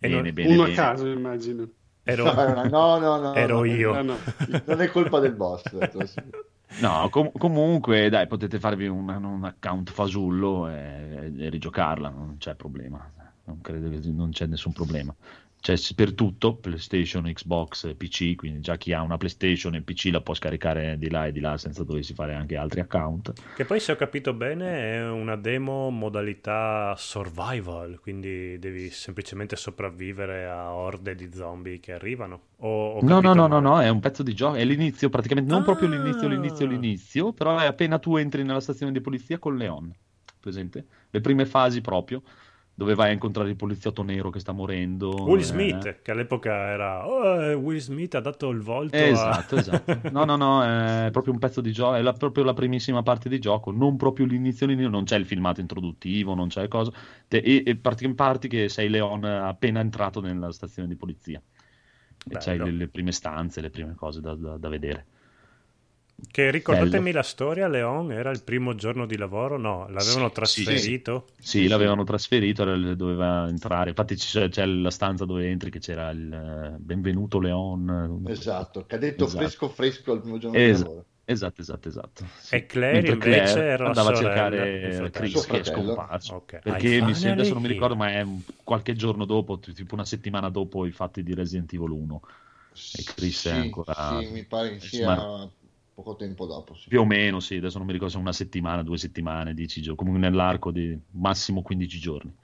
E 0.01 0.07
non- 0.07 0.21
bene, 0.21 0.33
bene, 0.33 0.53
Uno 0.53 0.61
a 0.61 0.65
bene. 0.65 0.75
caso, 0.75 1.07
immagino. 1.07 1.67
Ero, 2.11 2.23
No, 2.69 2.97
no, 2.99 3.17
no. 3.19 3.33
ero 3.33 3.57
no, 3.57 3.63
io. 3.65 3.93
Ah, 3.93 4.01
no. 4.01 4.17
Non 4.65 4.81
è 4.81 4.87
colpa 4.89 5.19
del 5.19 5.33
boss. 5.33 5.63
No, 6.81 7.07
com- 7.09 7.31
comunque, 7.37 8.09
dai, 8.09 8.27
potete 8.27 8.59
farvi 8.59 8.87
un, 8.87 9.09
un 9.09 9.43
account 9.43 9.89
fasullo 9.91 10.69
e, 10.69 11.31
e 11.37 11.49
rigiocarla, 11.49 12.09
non 12.09 12.35
c'è 12.37 12.55
problema. 12.55 13.11
Non 13.45 13.61
credo 13.61 13.89
che 13.89 13.99
non 14.11 14.29
c'è 14.29 14.45
nessun 14.45 14.71
problema. 14.73 15.13
S- 15.61 15.93
per 15.93 16.13
tutto, 16.13 16.55
PlayStation, 16.57 17.23
Xbox, 17.31 17.95
PC, 17.95 18.35
quindi 18.35 18.59
già 18.61 18.77
chi 18.77 18.93
ha 18.93 19.01
una 19.01 19.17
PlayStation 19.17 19.75
e 19.75 19.81
PC 19.81 20.09
la 20.11 20.21
può 20.21 20.33
scaricare 20.33 20.97
di 20.97 21.09
là 21.09 21.27
e 21.27 21.31
di 21.31 21.39
là 21.39 21.57
senza 21.57 21.83
doversi 21.83 22.13
fare 22.13 22.33
anche 22.33 22.55
altri 22.57 22.79
account. 22.79 23.33
Che 23.53 23.65
poi, 23.65 23.79
se 23.79 23.91
ho 23.91 23.95
capito 23.95 24.33
bene, 24.33 24.95
è 24.95 25.09
una 25.09 25.35
demo 25.35 25.89
modalità 25.89 26.95
survival, 26.97 27.99
quindi 27.99 28.57
devi 28.57 28.89
semplicemente 28.89 29.55
sopravvivere 29.55 30.45
a 30.47 30.73
orde 30.73 31.13
di 31.15 31.29
zombie 31.33 31.79
che 31.79 31.91
arrivano. 31.93 32.47
O, 32.57 33.01
No, 33.01 33.21
no, 33.21 33.33
no, 33.33 33.47
no, 33.47 33.59
no, 33.61 33.79
è 33.81 33.87
un 33.89 33.99
pezzo 34.01 34.23
di 34.23 34.33
gioco, 34.33 34.55
è 34.55 34.65
l'inizio 34.65 35.07
praticamente, 35.09 35.49
non 35.49 35.63
proprio 35.63 35.87
Ah. 35.87 35.91
l'inizio, 35.91 36.27
l'inizio, 36.27 36.65
l'inizio, 36.65 37.31
però 37.33 37.57
è 37.57 37.65
appena 37.65 37.97
tu 37.97 38.17
entri 38.17 38.43
nella 38.43 38.59
stazione 38.59 38.91
di 38.91 38.99
polizia 38.99 39.39
con 39.39 39.55
Leon, 39.55 39.93
presente? 40.39 40.85
Le 41.09 41.21
prime 41.21 41.45
fasi 41.45 41.79
proprio, 41.79 42.21
dove 42.79 42.95
vai 42.95 43.09
a 43.09 43.11
incontrare 43.11 43.49
il 43.49 43.57
poliziotto 43.57 44.03
nero 44.03 44.29
che 44.29 44.39
sta 44.39 44.53
morendo. 44.53 45.09
Will 45.23 45.39
eh. 45.39 45.43
Smith, 45.43 46.01
che 46.01 46.11
all'epoca 46.11 46.53
era 46.53 47.05
"Oh, 47.05 47.41
eh, 47.43 47.53
Will 47.53 47.77
Smith 47.79 48.15
ha 48.15 48.21
dato 48.21 48.47
il 48.51 48.61
volto 48.61 48.95
a... 48.95 48.99
Esatto, 49.05 49.57
esatto. 49.57 49.99
No, 50.11 50.23
no, 50.23 50.37
no, 50.37 50.63
è 50.63 51.09
proprio 51.11 51.33
un 51.33 51.39
pezzo 51.39 51.59
di 51.59 51.73
gioco, 51.73 51.95
è 51.95 52.01
la- 52.01 52.13
proprio 52.13 52.45
la 52.45 52.53
primissima 52.53 53.03
parte 53.03 53.27
di 53.27 53.37
gioco, 53.37 53.71
non 53.71 53.97
proprio 53.97 54.25
l'inizio, 54.25 54.65
l'inizio, 54.65 54.89
non 54.89 55.03
c'è 55.03 55.17
il 55.17 55.25
filmato 55.25 55.59
introduttivo, 55.59 56.33
non 56.35 56.47
c'è 56.47 56.69
cosa, 56.69 56.93
te- 57.27 57.39
e, 57.39 57.63
e 57.65 57.75
parti, 57.75 58.07
parti 58.13 58.47
che 58.47 58.69
sei 58.69 58.87
Leon 58.87 59.25
appena 59.25 59.81
entrato 59.81 60.21
nella 60.21 60.49
stazione 60.53 60.87
di 60.87 60.95
polizia. 60.95 61.41
E 62.29 62.37
c'hai 62.37 62.57
Bello. 62.57 62.71
le, 62.71 62.71
le 62.71 62.87
prime 62.87 63.11
stanze, 63.11 63.59
le 63.59 63.69
prime 63.69 63.93
cose 63.95 64.21
da, 64.21 64.35
da- 64.35 64.57
da 64.57 64.69
vedere. 64.69 65.05
Che 66.31 66.51
ricordatemi 66.51 67.05
Bello. 67.05 67.15
la 67.17 67.23
storia, 67.23 67.67
Leon 67.67 68.11
era 68.11 68.29
il 68.29 68.41
primo 68.43 68.75
giorno 68.75 69.05
di 69.05 69.17
lavoro? 69.17 69.57
No, 69.57 69.87
l'avevano 69.89 70.27
Sì, 70.27 70.33
trasferito? 70.33 71.27
Sì, 71.39 71.67
l'avevano 71.67 72.03
trasferito, 72.03 72.63
doveva 72.95 73.47
entrare. 73.47 73.89
Infatti 73.89 74.15
c'è, 74.15 74.49
c'è 74.49 74.65
la 74.65 74.91
stanza 74.91 75.25
dove 75.25 75.47
entri 75.47 75.69
che 75.69 75.79
c'era 75.79 76.09
il 76.11 76.31
eh, 76.31 76.77
benvenuto 76.79 77.39
Leon. 77.39 78.23
Esatto, 78.27 78.85
cadetto 78.85 79.25
Esatto. 79.25 79.41
fresco 79.41 79.69
fresco 79.69 80.11
al 80.11 80.21
primo 80.21 80.37
giorno 80.37 80.57
Es- 80.57 80.77
di 80.77 80.83
lavoro. 80.83 81.05
Esatto, 81.25 81.61
esatto, 81.61 81.87
esatto. 81.89 82.25
Sì. 82.39 82.55
E 82.55 82.65
Claire 82.65 82.93
Mentre 83.01 83.13
invece 83.13 83.53
Claire 83.53 83.69
era 83.69 83.85
andava 83.85 84.09
a 84.09 84.15
sorella, 84.15 84.49
cercare. 84.51 85.09
Chris 85.11 85.45
che 85.45 85.59
è 85.59 85.63
scomparso. 85.63 86.33
Ok. 86.35 86.59
Perché 86.59 87.01
mi 87.03 87.13
sembra, 87.13 87.41
adesso 87.41 87.53
non 87.53 87.61
mi 87.61 87.67
ricordo, 87.67 87.95
ma 87.95 88.09
è 88.09 88.25
qualche 88.63 88.95
giorno 88.95 89.25
dopo, 89.25 89.59
tipo 89.59 89.93
una 89.93 90.05
settimana 90.05 90.49
dopo 90.49 90.87
i 90.87 90.91
fatti 90.91 91.21
di 91.21 91.35
Resident 91.35 91.71
Evil 91.71 91.91
1. 91.91 92.21
E 92.71 93.03
Chris 93.03 93.45
è 93.45 93.49
Sì, 93.51 93.55
ancora- 93.57 94.19
Sì, 94.21 94.31
mi 94.31 94.43
pare 94.45 94.77
che 94.77 94.79
sia 94.79 95.05
Ma- 95.05 95.49
poco 96.01 96.15
tempo 96.15 96.45
dopo. 96.45 96.75
sì. 96.75 96.87
Più 96.87 97.01
o 97.01 97.05
meno, 97.05 97.39
sì, 97.39 97.57
adesso 97.57 97.77
non 97.77 97.87
mi 97.87 97.93
ricordo 97.93 98.13
se 98.13 98.19
una 98.19 98.33
settimana, 98.33 98.83
due 98.83 98.97
settimane, 98.97 99.53
dieci 99.53 99.81
giorni, 99.81 99.97
comunque 99.97 100.21
nell'arco 100.21 100.71
di 100.71 100.97
massimo 101.11 101.61
15 101.61 101.99
giorni. 101.99 102.35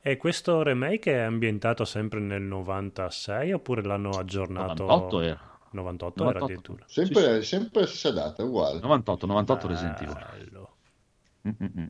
E 0.00 0.16
questo 0.16 0.62
remake 0.62 1.12
è 1.12 1.20
ambientato 1.20 1.84
sempre 1.84 2.18
nel 2.18 2.42
96 2.42 3.52
oppure 3.52 3.82
l'hanno 3.82 4.10
aggiornato? 4.10 4.82
98 4.82 5.20
era. 5.20 5.50
98 5.70 6.22
era 6.22 6.40
98. 6.40 6.44
addirittura. 6.44 6.84
Sempre, 6.88 7.42
sempre 7.42 7.80
la 7.82 7.86
stessa 7.86 8.10
data, 8.10 8.42
uguale. 8.42 8.80
98, 8.80 9.26
98 9.26 9.66
Resident 9.68 10.00
Evil. 10.00 11.88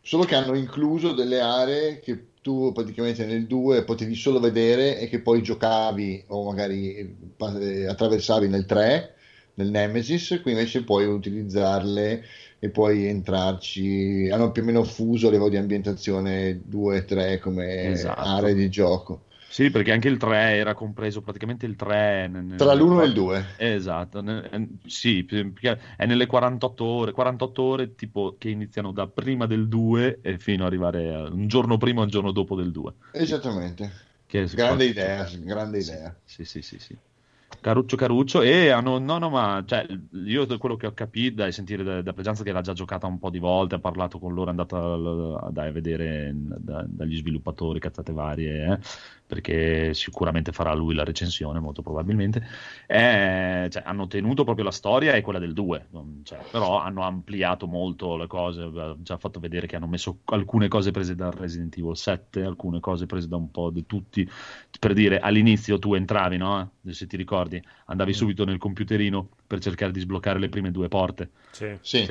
Solo 0.00 0.24
che 0.24 0.34
hanno 0.34 0.54
incluso 0.54 1.14
delle 1.14 1.40
aree 1.40 2.00
che 2.00 2.32
tu 2.42 2.72
praticamente 2.72 3.24
nel 3.24 3.46
2 3.46 3.84
potevi 3.84 4.16
solo 4.16 4.40
vedere 4.40 4.98
e 4.98 5.08
che 5.08 5.20
poi 5.20 5.40
giocavi 5.42 6.24
o 6.28 6.44
magari 6.44 7.16
pa- 7.36 7.56
eh, 7.56 7.86
attraversavi 7.86 8.48
nel 8.48 8.66
3, 8.66 9.14
nel 9.54 9.70
Nemesis, 9.70 10.40
qui 10.42 10.52
invece 10.52 10.82
puoi 10.84 11.06
utilizzarle 11.06 12.24
e 12.58 12.70
puoi 12.70 13.06
entrarci. 13.06 14.28
Hanno 14.30 14.50
più 14.52 14.62
o 14.62 14.64
meno 14.64 14.84
fuso 14.84 15.28
a 15.28 15.30
livello 15.30 15.50
di 15.50 15.56
ambientazione 15.56 16.60
2 16.64 16.98
e 16.98 17.04
3 17.04 17.38
come 17.38 17.82
Esatto. 17.90 18.20
aree 18.20 18.54
di 18.54 18.70
gioco. 18.70 19.24
Sì, 19.52 19.70
perché 19.70 19.92
anche 19.92 20.08
il 20.08 20.16
3 20.16 20.56
era 20.56 20.72
compreso 20.72 21.20
praticamente 21.20 21.66
il 21.66 21.76
3 21.76 22.26
nel- 22.26 22.42
nel- 22.44 22.56
Tra 22.56 22.72
l'1 22.72 23.02
e 23.02 23.04
il 23.04 23.12
2. 23.12 23.44
Esatto, 23.58 24.22
ne- 24.22 24.48
eh, 24.50 24.68
sì, 24.86 25.26
è 25.26 26.06
nelle 26.06 26.26
48 26.26 26.84
ore, 26.84 27.12
48 27.12 27.62
ore 27.62 27.94
tipo 27.94 28.36
che 28.38 28.48
iniziano 28.48 28.92
da 28.92 29.06
prima 29.08 29.44
del 29.46 29.68
2 29.68 30.20
e 30.22 30.38
fino 30.38 30.62
ad 30.62 30.68
arrivare 30.68 31.14
a 31.14 31.22
un 31.24 31.48
giorno 31.48 31.76
prima 31.76 32.00
o 32.00 32.04
un 32.04 32.08
giorno 32.08 32.32
dopo 32.32 32.56
del 32.56 32.70
2. 32.70 32.94
Esattamente. 33.12 33.90
Che 34.26 34.46
Grande 34.54 34.86
idea, 34.86 35.28
grande 35.42 35.80
idea. 35.80 36.16
Sì, 36.24 36.46
sì, 36.46 36.62
sì, 36.62 36.78
sì. 36.78 36.96
Caruccio 37.62 37.94
Caruccio 37.94 38.42
e 38.42 38.70
hanno, 38.70 38.98
no, 38.98 39.18
no, 39.18 39.30
ma 39.30 39.62
cioè, 39.64 39.86
io 40.24 40.58
quello 40.58 40.74
che 40.74 40.88
ho 40.88 40.92
capito 40.94 41.36
dai 41.36 41.52
sentire 41.52 41.84
da, 41.84 42.02
da 42.02 42.12
Pregianza 42.12 42.42
che 42.42 42.50
l'ha 42.50 42.60
già 42.60 42.72
giocata 42.72 43.06
un 43.06 43.20
po' 43.20 43.30
di 43.30 43.38
volte, 43.38 43.76
ha 43.76 43.78
parlato 43.78 44.18
con 44.18 44.34
loro, 44.34 44.48
è 44.48 44.50
andata 44.50 44.76
a, 44.78 45.48
dai, 45.52 45.68
a 45.68 45.72
vedere 45.72 46.32
da- 46.34 46.84
dagli 46.88 47.16
sviluppatori, 47.16 47.78
cazzate 47.78 48.12
varie, 48.12 48.64
eh, 48.66 48.78
perché 49.32 49.94
sicuramente 49.94 50.52
farà 50.52 50.74
lui 50.74 50.94
la 50.94 51.04
recensione, 51.04 51.58
molto 51.58 51.80
probabilmente. 51.80 52.46
Eh, 52.86 53.66
cioè, 53.70 53.82
hanno 53.86 54.06
tenuto 54.06 54.44
proprio 54.44 54.66
la 54.66 54.70
storia 54.70 55.14
e 55.14 55.22
quella 55.22 55.38
del 55.38 55.54
2, 55.54 55.86
non- 55.92 56.20
cioè, 56.22 56.38
però 56.50 56.78
hanno 56.78 57.00
ampliato 57.00 57.66
molto 57.66 58.18
le 58.18 58.26
cose, 58.26 58.60
ha 58.62 58.94
già 58.98 59.16
fatto 59.16 59.40
vedere 59.40 59.66
che 59.66 59.76
hanno 59.76 59.86
messo 59.86 60.18
alcune 60.26 60.68
cose 60.68 60.90
prese 60.90 61.14
da 61.14 61.30
Resident 61.30 61.78
Evil 61.78 61.96
7, 61.96 62.42
alcune 62.42 62.78
cose 62.80 63.06
prese 63.06 63.26
da 63.26 63.36
un 63.36 63.50
po' 63.50 63.70
di 63.70 63.86
tutti, 63.86 64.28
per 64.78 64.92
dire 64.92 65.18
all'inizio 65.18 65.78
tu 65.78 65.94
entravi, 65.94 66.36
no? 66.36 66.72
Se 66.90 67.06
ti 67.06 67.16
ricordi, 67.16 67.62
andavi 67.86 68.12
subito 68.12 68.44
nel 68.44 68.58
computerino 68.58 69.28
per 69.52 69.60
cercare 69.60 69.92
di 69.92 70.00
sbloccare 70.00 70.38
le 70.38 70.48
prime 70.48 70.70
due 70.70 70.88
porte. 70.88 71.30
Sì. 71.50 71.78
Sì. 71.82 72.06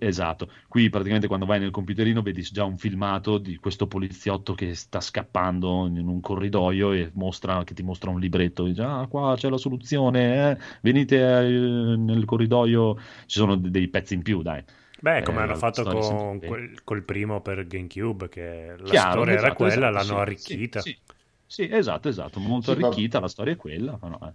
Esatto. 0.00 0.50
Qui 0.66 0.90
praticamente 0.90 1.28
quando 1.28 1.46
vai 1.46 1.60
nel 1.60 1.70
computerino 1.70 2.22
vedi 2.22 2.42
già 2.42 2.64
un 2.64 2.76
filmato 2.76 3.38
di 3.38 3.54
questo 3.56 3.86
poliziotto 3.86 4.54
che 4.54 4.74
sta 4.74 5.00
scappando 5.00 5.86
in 5.86 6.08
un 6.08 6.20
corridoio 6.20 6.90
e 6.92 7.10
mostra, 7.14 7.62
che 7.62 7.72
ti 7.74 7.84
mostra 7.84 8.10
un 8.10 8.18
libretto. 8.18 8.64
Dice, 8.64 8.82
ah, 8.82 9.06
qua 9.08 9.36
c'è 9.36 9.48
la 9.48 9.58
soluzione, 9.58 10.50
eh, 10.52 10.58
venite 10.80 11.18
eh, 11.20 11.96
nel 11.96 12.24
corridoio. 12.24 12.96
Ci 12.96 13.38
sono 13.38 13.54
de- 13.56 13.70
dei 13.70 13.86
pezzi 13.88 14.14
in 14.14 14.22
più, 14.22 14.42
dai. 14.42 14.64
Beh, 15.00 15.22
come 15.22 15.40
Eh, 15.40 15.42
hanno 15.42 15.54
fatto 15.56 15.84
con 15.84 16.38
quel- 16.44 16.82
col 16.84 17.02
primo 17.04 17.40
per 17.42 17.64
GameCube, 17.66 18.28
che 18.28 18.74
la 18.78 18.88
Chiaro, 18.88 19.20
storia 19.20 19.34
era 19.36 19.48
esatto, 19.48 19.64
quella, 19.64 19.90
esatto, 19.90 19.98
l'hanno 19.98 20.14
sì, 20.14 20.20
arricchita. 20.20 20.80
Sì, 20.80 20.90
sì. 20.90 21.00
Sì, 21.46 21.68
esatto, 21.70 22.08
esatto, 22.08 22.40
molto 22.40 22.70
arricchita, 22.70 23.20
la 23.20 23.28
storia 23.28 23.52
è 23.52 23.56
quella. 23.56 23.98
ma 24.00 24.08
no, 24.08 24.18
eh. 24.26 24.32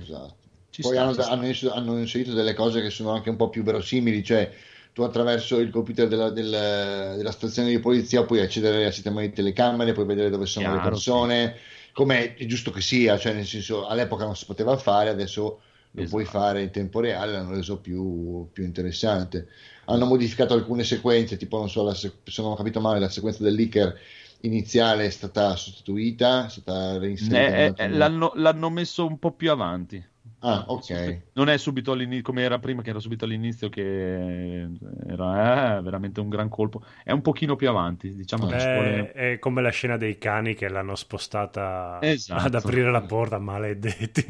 Esatto. 0.00 0.45
Ci 0.76 0.82
Poi 0.82 0.96
sta, 0.96 1.00
hanno, 1.00 1.12
sta. 1.12 1.24
hanno 1.28 1.46
inserito, 1.46 1.72
hanno 1.74 1.98
inserito 1.98 2.32
delle 2.32 2.54
cose 2.54 2.80
che 2.82 2.90
sono 2.90 3.10
anche 3.12 3.30
un 3.30 3.36
po' 3.36 3.48
più 3.48 3.62
verosimili, 3.62 4.22
cioè 4.22 4.52
tu 4.92 5.02
attraverso 5.02 5.58
il 5.58 5.70
computer 5.70 6.06
della, 6.08 6.30
del- 6.30 7.14
della 7.16 7.30
stazione 7.32 7.70
di 7.70 7.78
polizia 7.80 8.24
puoi 8.24 8.40
accedere 8.40 8.84
al 8.86 8.92
sistema 8.92 9.20
di 9.20 9.32
telecamere, 9.32 9.92
puoi 9.92 10.06
vedere 10.06 10.30
dove 10.30 10.46
sono 10.46 10.70
le 10.70 10.80
Chiaro, 10.80 10.80
persone, 10.80 11.56
come 11.92 12.34
è 12.34 12.46
giusto 12.46 12.70
che 12.70 12.80
sia, 12.80 13.18
cioè 13.18 13.32
nel 13.32 13.46
senso 13.46 13.86
all'epoca 13.86 14.24
non 14.24 14.36
si 14.36 14.44
poteva 14.46 14.76
fare, 14.76 15.08
adesso 15.10 15.60
lo 15.92 16.02
Esatto. 16.02 16.08
puoi 16.08 16.24
fare 16.26 16.62
in 16.62 16.70
tempo 16.70 17.00
reale, 17.00 17.32
l'hanno 17.32 17.54
reso 17.54 17.78
più, 17.80 18.48
più 18.52 18.64
interessante. 18.64 19.48
Hanno 19.86 20.04
modificato 20.06 20.54
alcune 20.54 20.84
sequenze, 20.84 21.36
tipo 21.36 21.56
non 21.58 21.70
so, 21.70 21.82
la 21.84 21.94
se, 21.94 22.12
non 22.38 22.52
ho 22.52 22.54
capito 22.56 22.80
male, 22.80 23.00
la 23.00 23.08
sequenza 23.08 23.42
del 23.42 23.54
leaker 23.54 23.98
iniziale 24.42 25.06
è 25.06 25.10
stata 25.10 25.56
sostituita, 25.56 26.46
è 26.46 26.50
stata 26.50 26.98
reinserita. 26.98 27.54
Eh, 27.54 27.74
eh, 27.76 27.84
eh, 27.84 27.88
l'hanno, 27.88 28.32
l'hanno 28.36 28.70
messo 28.70 29.06
un 29.06 29.18
po' 29.18 29.32
più 29.32 29.50
avanti. 29.50 30.02
Ah, 30.48 30.64
ok. 30.68 31.22
Non 31.32 31.48
è 31.48 31.56
subito 31.58 31.90
all'inizio 31.90 32.22
come 32.22 32.42
era 32.42 32.58
prima, 32.60 32.80
che 32.80 32.90
era 32.90 33.00
subito 33.00 33.24
all'inizio, 33.24 33.68
che 33.68 34.68
era 35.08 35.80
veramente 35.80 36.20
un 36.20 36.28
gran 36.28 36.48
colpo. 36.48 36.82
È 37.02 37.10
un 37.10 37.20
pochino 37.20 37.56
più 37.56 37.68
avanti, 37.68 38.14
diciamo 38.14 38.46
ci 38.56 38.68
È, 38.68 38.70
vuole... 38.70 39.12
è 39.12 39.38
come 39.40 39.60
la 39.60 39.70
scena 39.70 39.96
dei 39.96 40.18
cani 40.18 40.54
che 40.54 40.68
l'hanno 40.68 40.94
spostata 40.94 41.98
Esatto. 42.00 42.46
ad 42.46 42.54
aprire 42.54 42.90
la 42.92 43.02
porta, 43.02 43.38
maledetti. 43.40 44.24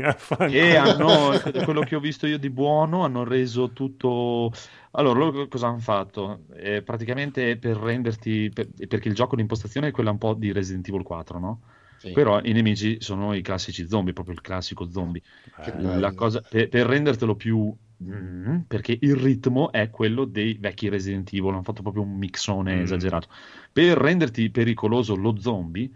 E 0.48 0.76
hanno, 0.76 1.32
quello 1.64 1.82
che 1.82 1.96
ho 1.96 2.00
visto 2.00 2.26
io 2.26 2.38
di 2.38 2.50
buono, 2.50 3.04
hanno 3.04 3.24
reso 3.24 3.72
tutto... 3.72 4.52
Allora, 4.92 5.18
loro 5.18 5.48
cosa 5.48 5.66
hanno 5.68 5.78
fatto? 5.80 6.46
Eh, 6.54 6.82
praticamente 6.82 7.58
per 7.58 7.76
renderti... 7.76 8.50
per- 8.50 8.68
perché 8.88 9.08
il 9.08 9.14
gioco 9.14 9.34
di 9.36 9.42
impostazione 9.42 9.88
è 9.88 9.90
quella 9.90 10.10
un 10.10 10.18
po' 10.18 10.34
di 10.34 10.52
Resident 10.52 10.88
Evil 10.88 11.02
4, 11.02 11.38
no? 11.38 11.60
Sì. 11.98 12.12
Però 12.12 12.40
i 12.42 12.52
nemici 12.52 13.00
sono 13.00 13.34
i 13.34 13.42
classici 13.42 13.88
zombie, 13.88 14.12
proprio 14.12 14.34
il 14.34 14.40
classico 14.40 14.90
zombie. 14.90 15.22
Eh, 15.54 16.14
cosa, 16.14 16.40
per, 16.42 16.68
per 16.68 16.86
rendertelo 16.86 17.34
più... 17.36 17.74
mm, 18.02 18.58
perché 18.68 18.96
il 19.00 19.16
ritmo 19.16 19.72
è 19.72 19.90
quello 19.90 20.24
dei 20.24 20.54
vecchi 20.54 20.88
Resident 20.88 21.32
Evil, 21.32 21.52
hanno 21.52 21.62
fatto 21.62 21.82
proprio 21.82 22.02
un 22.02 22.16
mixone 22.16 22.76
Mm. 22.76 22.82
esagerato. 22.82 23.28
Per 23.72 23.96
renderti 23.96 24.50
pericoloso 24.50 25.16
lo 25.16 25.38
zombie, 25.40 25.90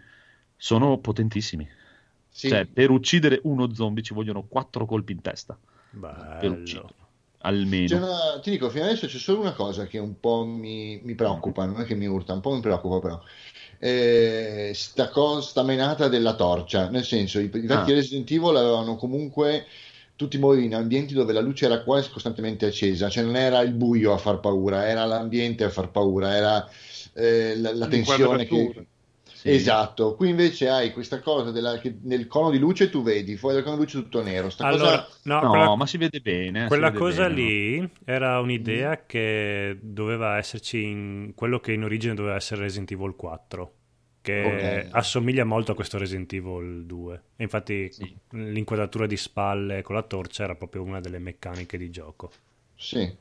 sono 0.55 0.97
potentissimi. 0.99 1.67
Sì. 2.29 2.47
Cioè, 2.49 2.65
per 2.65 2.89
uccidere 2.89 3.39
uno 3.43 3.73
zombie 3.73 4.03
ci 4.03 4.13
vogliono 4.13 4.43
quattro 4.43 4.85
colpi 4.85 5.11
in 5.11 5.21
testa. 5.21 5.57
Per 5.57 5.99
bello. 5.99 6.53
ucciderlo. 6.61 6.95
Almeno. 7.43 7.87
C'è 7.87 7.97
una- 7.97 8.39
ti 8.39 8.51
dico, 8.51 8.69
fino 8.69 8.85
adesso 8.85 9.07
c'è 9.07 9.17
solo 9.17 9.39
una 9.39 9.53
cosa 9.53 9.87
che 9.87 9.97
un 9.97 10.19
po' 10.19 10.45
mi, 10.45 11.01
mi 11.03 11.15
preoccupa, 11.15 11.65
non 11.65 11.81
è 11.81 11.85
che 11.85 11.95
mi 11.95 12.05
urta, 12.05 12.33
un 12.33 12.39
po' 12.41 12.53
mi 12.53 12.61
preoccupa 12.61 12.99
però. 12.99 13.21
Eh, 13.83 14.73
sta, 14.75 15.09
cosa, 15.09 15.41
sta 15.41 15.63
menata 15.63 16.07
della 16.07 16.35
torcia, 16.35 16.87
nel 16.89 17.03
senso, 17.03 17.39
i, 17.39 17.45
i 17.45 17.47
vecchi 17.47 17.91
Ah. 17.91 17.95
Resident 17.95 18.29
Evil 18.29 18.55
avevano 18.55 18.95
comunque 18.95 19.65
tutti 20.15 20.37
morire 20.37 20.65
in 20.65 20.75
ambienti 20.75 21.15
dove 21.15 21.33
la 21.33 21.41
luce 21.41 21.65
era 21.65 21.81
quasi 21.81 22.11
costantemente 22.11 22.67
accesa, 22.67 23.09
cioè 23.09 23.23
non 23.23 23.35
era 23.35 23.61
il 23.61 23.73
buio 23.73 24.13
a 24.13 24.19
far 24.19 24.39
paura, 24.39 24.87
era 24.87 25.03
l'ambiente 25.05 25.63
a 25.63 25.69
far 25.71 25.89
paura, 25.89 26.35
era 26.35 26.69
eh, 27.13 27.57
la, 27.57 27.73
la 27.73 27.87
tensione 27.87 28.45
che... 28.45 28.85
Sì. 29.41 29.49
Esatto, 29.49 30.13
qui 30.15 30.29
invece 30.29 30.69
hai 30.69 30.91
questa 30.93 31.19
cosa 31.19 31.49
della, 31.49 31.79
che 31.79 31.97
nel 32.03 32.27
cono 32.27 32.51
di 32.51 32.59
luce 32.59 32.91
tu 32.91 33.01
vedi, 33.01 33.37
fuori 33.37 33.55
dal 33.55 33.63
cono 33.63 33.77
di 33.77 33.81
luce 33.81 33.97
tutto 33.97 34.21
nero. 34.21 34.51
Sta 34.51 34.67
Allora, 34.67 35.03
cosa... 35.03 35.17
no, 35.23 35.41
No, 35.41 35.49
quella, 35.49 35.75
ma 35.75 35.87
si 35.87 35.97
vede 35.97 36.19
bene. 36.19 36.67
quella 36.67 36.91
vede 36.91 36.99
cosa 36.99 37.27
bene, 37.27 37.41
no? 37.41 37.47
lì 37.47 37.89
era 38.05 38.39
un'idea 38.39 39.05
che 39.07 39.79
doveva 39.81 40.37
esserci 40.37 40.83
in 40.83 41.31
quello 41.33 41.59
che 41.59 41.73
in 41.73 41.83
origine 41.83 42.13
doveva 42.13 42.35
essere 42.35 42.61
Resident 42.61 42.91
Evil 42.91 43.15
4, 43.15 43.73
che 44.21 44.41
Ok. 44.43 44.87
assomiglia 44.91 45.43
molto 45.43 45.71
a 45.71 45.75
questo 45.75 45.97
Resident 45.97 46.31
Evil 46.33 46.85
2. 46.85 47.21
E 47.37 47.43
infatti 47.43 47.91
Sì. 47.91 48.15
l'inquadratura 48.33 49.07
di 49.07 49.17
spalle 49.17 49.81
con 49.81 49.95
la 49.95 50.03
torcia 50.03 50.43
era 50.43 50.53
proprio 50.55 50.83
una 50.83 50.99
delle 50.99 51.17
meccaniche 51.17 51.77
di 51.79 51.89
gioco. 51.89 52.31
Sì, 52.75 53.11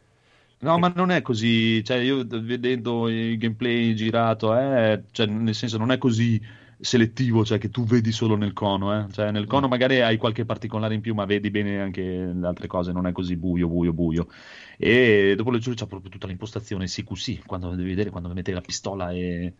No, 0.62 0.78
ma 0.78 0.88
non 0.94 1.10
è 1.10 1.22
così. 1.22 1.82
Cioè, 1.82 1.98
io 1.98 2.24
vedendo 2.26 3.08
il 3.08 3.38
gameplay 3.38 3.94
girato, 3.94 4.54
eh, 4.56 5.04
cioè, 5.10 5.26
nel 5.26 5.54
senso, 5.54 5.78
non 5.78 5.90
è 5.90 5.96
così 5.96 6.40
selettivo, 6.78 7.44
cioè 7.44 7.58
che 7.58 7.70
tu 7.70 7.84
vedi 7.84 8.12
solo 8.12 8.36
nel 8.36 8.52
cono. 8.52 9.04
Eh. 9.06 9.10
Cioè, 9.10 9.30
nel 9.30 9.46
cono 9.46 9.68
magari 9.68 10.00
hai 10.02 10.18
qualche 10.18 10.44
particolare 10.44 10.94
in 10.94 11.00
più, 11.00 11.14
ma 11.14 11.24
vedi 11.24 11.50
bene 11.50 11.80
anche 11.80 12.02
le 12.02 12.46
altre 12.46 12.66
cose, 12.66 12.92
non 12.92 13.06
è 13.06 13.12
così 13.12 13.36
buio, 13.36 13.68
buio, 13.68 13.94
buio. 13.94 14.28
E 14.76 15.32
dopo 15.34 15.50
le 15.50 15.58
giù 15.60 15.72
c'è 15.72 15.86
proprio 15.86 16.10
tutta 16.10 16.26
l'impostazione 16.26 16.84
CQC, 16.86 17.46
quando 17.46 17.74
devi 17.74 17.88
vedere 17.88 18.10
quando 18.10 18.32
mette 18.32 18.52
la 18.52 18.60
pistola 18.60 19.12
e, 19.12 19.54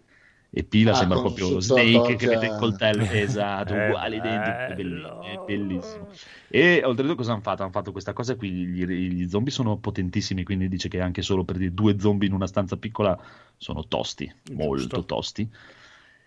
e 0.53 0.65
pila, 0.65 0.91
Ah, 0.91 0.95
sembra 0.95 1.21
proprio 1.21 1.61
Snake 1.61 2.17
che 2.17 2.27
mette 2.27 2.47
il 2.47 2.55
coltello. 2.57 3.05
Esatto, 3.11 3.73
È 3.73 3.87
uguale, 3.87 4.17
identico, 4.17 5.21
è 5.23 5.39
bellissimo. 5.45 6.07
E 6.49 6.83
oltretutto 6.85 7.17
cosa 7.17 7.33
hanno 7.33 7.41
fatto? 7.41 7.63
Hanno 7.63 7.71
fatto 7.71 7.93
questa 7.93 8.13
cosa 8.13 8.35
qui, 8.35 8.51
gli, 8.51 8.85
gli 8.85 9.29
zombie 9.29 9.53
sono 9.53 9.77
potentissimi, 9.77 10.43
quindi 10.43 10.69
dice 10.69 10.89
che 10.89 11.01
anche 11.01 11.23
solo 11.23 11.45
per 11.45 11.57
dire 11.57 11.73
due 11.73 11.99
zombie 12.01 12.27
in 12.27 12.35
una 12.35 12.49
stanza 12.49 12.77
piccola 12.77 13.17
sono 13.57 13.87
tosti, 13.87 14.33
molto 14.53 14.77
Giusto. 14.83 15.05
tosti. 15.05 15.49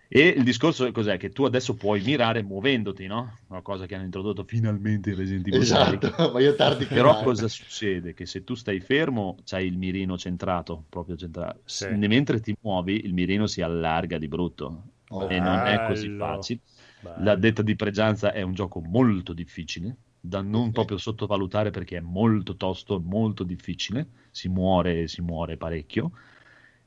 E 0.08 0.28
il 0.28 0.44
discorso 0.44 0.84
è 0.86 0.92
cos'è? 0.92 1.16
Che 1.16 1.30
tu 1.32 1.44
adesso 1.44 1.76
puoi 1.76 2.00
mirare 2.02 2.42
muovendoti, 2.42 3.06
no? 3.06 3.38
Una 3.48 3.62
cosa 3.62 3.86
che 3.86 3.94
hanno 3.94 4.04
introdotto 4.04 4.44
finalmente 4.44 5.10
in 5.10 5.16
Resident 5.16 5.46
Evil 5.48 5.64
6. 5.64 5.98
esatto, 5.98 6.08
ma 6.32 6.40
io 6.40 6.54
tardi 6.54 6.86
Però 6.90 7.18
mai. 7.18 7.20
cosa 7.20 7.48
succede? 7.48 8.14
Che 8.14 8.26
se 8.26 8.44
tu 8.44 8.54
stai 8.54 8.80
fermo, 8.80 9.36
c'hai 9.44 9.66
il 9.66 9.78
mirino 9.78 10.16
centrato, 10.18 10.84
proprio 10.88 11.16
centrato. 11.16 11.60
Sì. 11.66 11.86
Se- 11.86 11.90
Mentre 11.90 12.40
ti 12.40 12.54
muovi, 12.60 13.04
il 13.04 13.12
mirino 13.14 13.46
si 13.46 13.62
allarga 13.62 14.18
di 14.18 14.28
brutto. 14.28 14.90
Oh, 15.10 15.28
e 15.28 15.40
non 15.40 15.66
è 15.66 15.80
così 15.80 16.10
bello. 16.10 16.14
facile. 16.16 16.60
Bello. 17.00 17.18
La 17.18 17.36
detta 17.36 17.62
di 17.62 17.76
pregianza 17.76 18.32
è 18.32 18.42
un 18.42 18.52
gioco 18.54 18.80
molto 18.80 19.32
difficile, 19.32 19.96
da 20.20 20.40
non 20.42 20.72
proprio 20.72 20.98
sottovalutare 20.98 21.70
perché 21.70 21.96
è 21.98 22.00
molto 22.00 22.56
tosto, 22.56 23.00
molto 23.00 23.44
difficile, 23.44 24.08
si 24.30 24.48
muore, 24.48 25.06
si 25.08 25.20
muore 25.22 25.56
parecchio. 25.56 26.10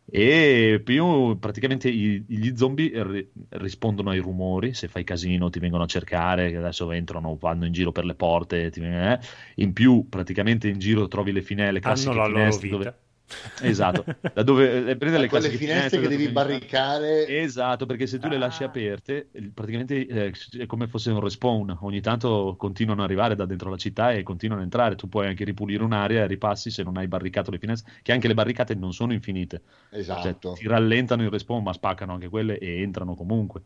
E 0.10 0.82
più 0.86 1.38
praticamente 1.38 1.92
gli 1.94 2.56
zombie 2.56 3.04
ri- 3.04 3.32
rispondono 3.50 4.12
ai 4.12 4.20
rumori, 4.20 4.74
se 4.74 4.88
fai 4.88 5.04
casino 5.04 5.50
ti 5.50 5.60
vengono 5.60 5.84
a 5.84 5.88
cercare, 5.88 6.50
che 6.50 6.56
adesso 6.58 6.90
entrano, 6.92 7.36
vanno 7.36 7.66
in 7.66 7.74
giro 7.74 7.92
per 7.92 8.06
le 8.06 8.16
porte, 8.16 8.70
ti- 8.72 8.80
eh. 8.82 9.20
in 9.56 9.74
più 9.74 10.08
praticamente 10.08 10.70
in 10.70 10.80
giro 10.80 11.08
trovi 11.10 11.32
le 11.34 11.42
finestre, 11.42 11.74
le 11.74 11.82
hanno 11.82 11.82
classiche 11.82 12.16
la 12.16 12.28
loro 12.28 12.58
vita. 12.58 12.68
dove... 12.68 12.98
Esatto, 13.62 14.06
da 14.34 14.42
dove 14.44 14.88
eh, 14.90 14.96
prende 14.96 15.18
le 15.18 15.28
quelle 15.28 15.50
finestre 15.50 15.98
che 15.98 16.04
da 16.04 16.10
devi 16.10 16.30
barricare. 16.30 17.28
Esatto, 17.28 17.86
perché 17.86 18.08
se 18.08 18.20
tu 18.20 18.28
le 18.30 18.38
lasci 18.38 18.64
Ah. 18.64 18.68
aperte, 18.68 19.30
praticamente 19.54 20.06
eh, 20.08 20.34
è 20.60 20.66
come 20.66 20.88
fosse 20.88 21.12
un 21.12 21.20
respawn. 21.20 21.78
Ogni 21.82 22.00
tanto 22.02 22.56
continuano 22.58 23.02
ad 23.02 23.08
arrivare 23.08 23.36
da 23.36 23.46
dentro 23.46 23.70
la 23.70 23.78
città 23.78 24.14
e 24.14 24.24
continuano 24.24 24.62
a 24.62 24.64
entrare. 24.66 24.96
Tu 24.96 25.10
puoi 25.10 25.28
anche 25.28 25.44
ripulire 25.44 25.84
un'area 25.84 26.24
e 26.24 26.28
ripassi 26.28 26.70
se 26.72 26.84
non 26.84 26.98
hai 26.98 27.08
barricato 27.08 27.52
le 27.52 27.60
finestre, 27.60 27.92
che 28.02 28.12
anche 28.14 28.28
le 28.28 28.34
barricate 28.34 28.76
non 28.76 28.94
sono 28.94 29.12
infinite. 29.14 29.62
Cioè, 29.90 30.00
Esatto. 30.00 30.54
ti 30.54 30.68
rallentano 30.68 31.24
il 31.24 31.30
respawn, 31.30 31.64
ma 31.64 31.74
spaccano 31.74 32.14
anche 32.14 32.30
quelle 32.30 32.58
e 32.58 32.82
entrano 32.82 33.14
comunque. 33.16 33.62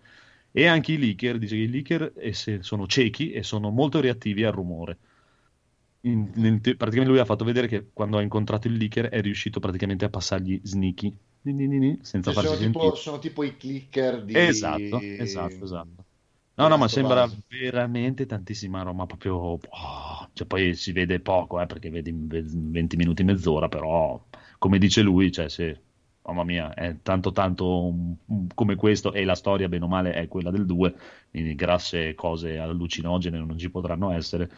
E 0.51 0.65
anche 0.65 0.93
i 0.93 0.97
leaker, 0.97 1.37
dice 1.37 1.55
che 1.55 1.61
i 1.61 1.69
leaker 1.69 2.13
eh, 2.17 2.33
sono 2.61 2.87
ciechi 2.87 3.31
e 3.31 3.43
sono 3.43 3.69
molto 3.69 4.01
reattivi 4.01 4.43
al 4.43 4.51
rumore. 4.53 4.97
In- 6.03 6.59
te- 6.61 6.75
praticamente 6.75 7.11
lui 7.13 7.19
ha 7.19 7.25
fatto 7.25 7.43
vedere 7.45 7.67
che 7.67 7.89
quando 7.93 8.17
ha 8.17 8.21
incontrato 8.21 8.67
il 8.67 8.73
leaker 8.75 9.09
è 9.09 9.21
riuscito 9.21 9.59
praticamente 9.59 10.05
a 10.05 10.09
passargli 10.09 10.59
sneaky 10.63 11.15
ni, 11.43 11.53
ni, 11.53 11.67
ni, 11.79 11.99
senza 12.01 12.31
Cioè, 12.31 12.33
farsi 12.33 12.55
sono, 12.57 12.57
tipo, 12.57 12.95
sono 12.95 13.19
tipo 13.19 13.43
i 13.43 13.57
clicker 13.57 14.23
di... 14.23 14.33
Esatto, 14.33 15.07
esatto, 15.15 15.65
esatto. 15.65 16.05
No, 16.55 16.67
no, 16.67 16.77
ma 16.77 16.87
sembra 16.87 17.25
Us. 17.25 17.37
veramente 17.47 18.25
tantissima 18.25 18.81
roba, 18.81 19.05
proprio... 19.05 19.35
oh, 19.35 19.59
cioè, 20.33 20.47
poi 20.47 20.73
si 20.75 20.91
vede 20.93 21.19
poco, 21.19 21.59
eh, 21.59 21.65
perché 21.65 21.89
vedi 21.89 22.09
in 22.11 22.27
ve- 22.27 22.43
20 22.45 22.95
minuti, 22.95 23.23
mezz'ora, 23.23 23.67
però, 23.67 24.23
come 24.57 24.77
dice 24.77 25.01
lui, 25.01 25.31
cioè, 25.31 25.49
se... 25.49 25.81
Mamma 26.23 26.43
mia, 26.43 26.73
è 26.75 26.97
tanto 27.01 27.31
tanto 27.31 27.93
come 28.53 28.75
questo 28.75 29.11
e 29.11 29.23
la 29.25 29.33
storia, 29.33 29.67
bene 29.67 29.85
o 29.85 29.87
male, 29.87 30.13
è 30.13 30.27
quella 30.27 30.51
del 30.51 30.65
2, 30.67 30.93
quindi 31.31 31.55
grasse 31.55 32.13
cose 32.13 32.59
allucinogene 32.59 33.39
non 33.39 33.57
ci 33.57 33.71
potranno 33.71 34.11
essere. 34.11 34.49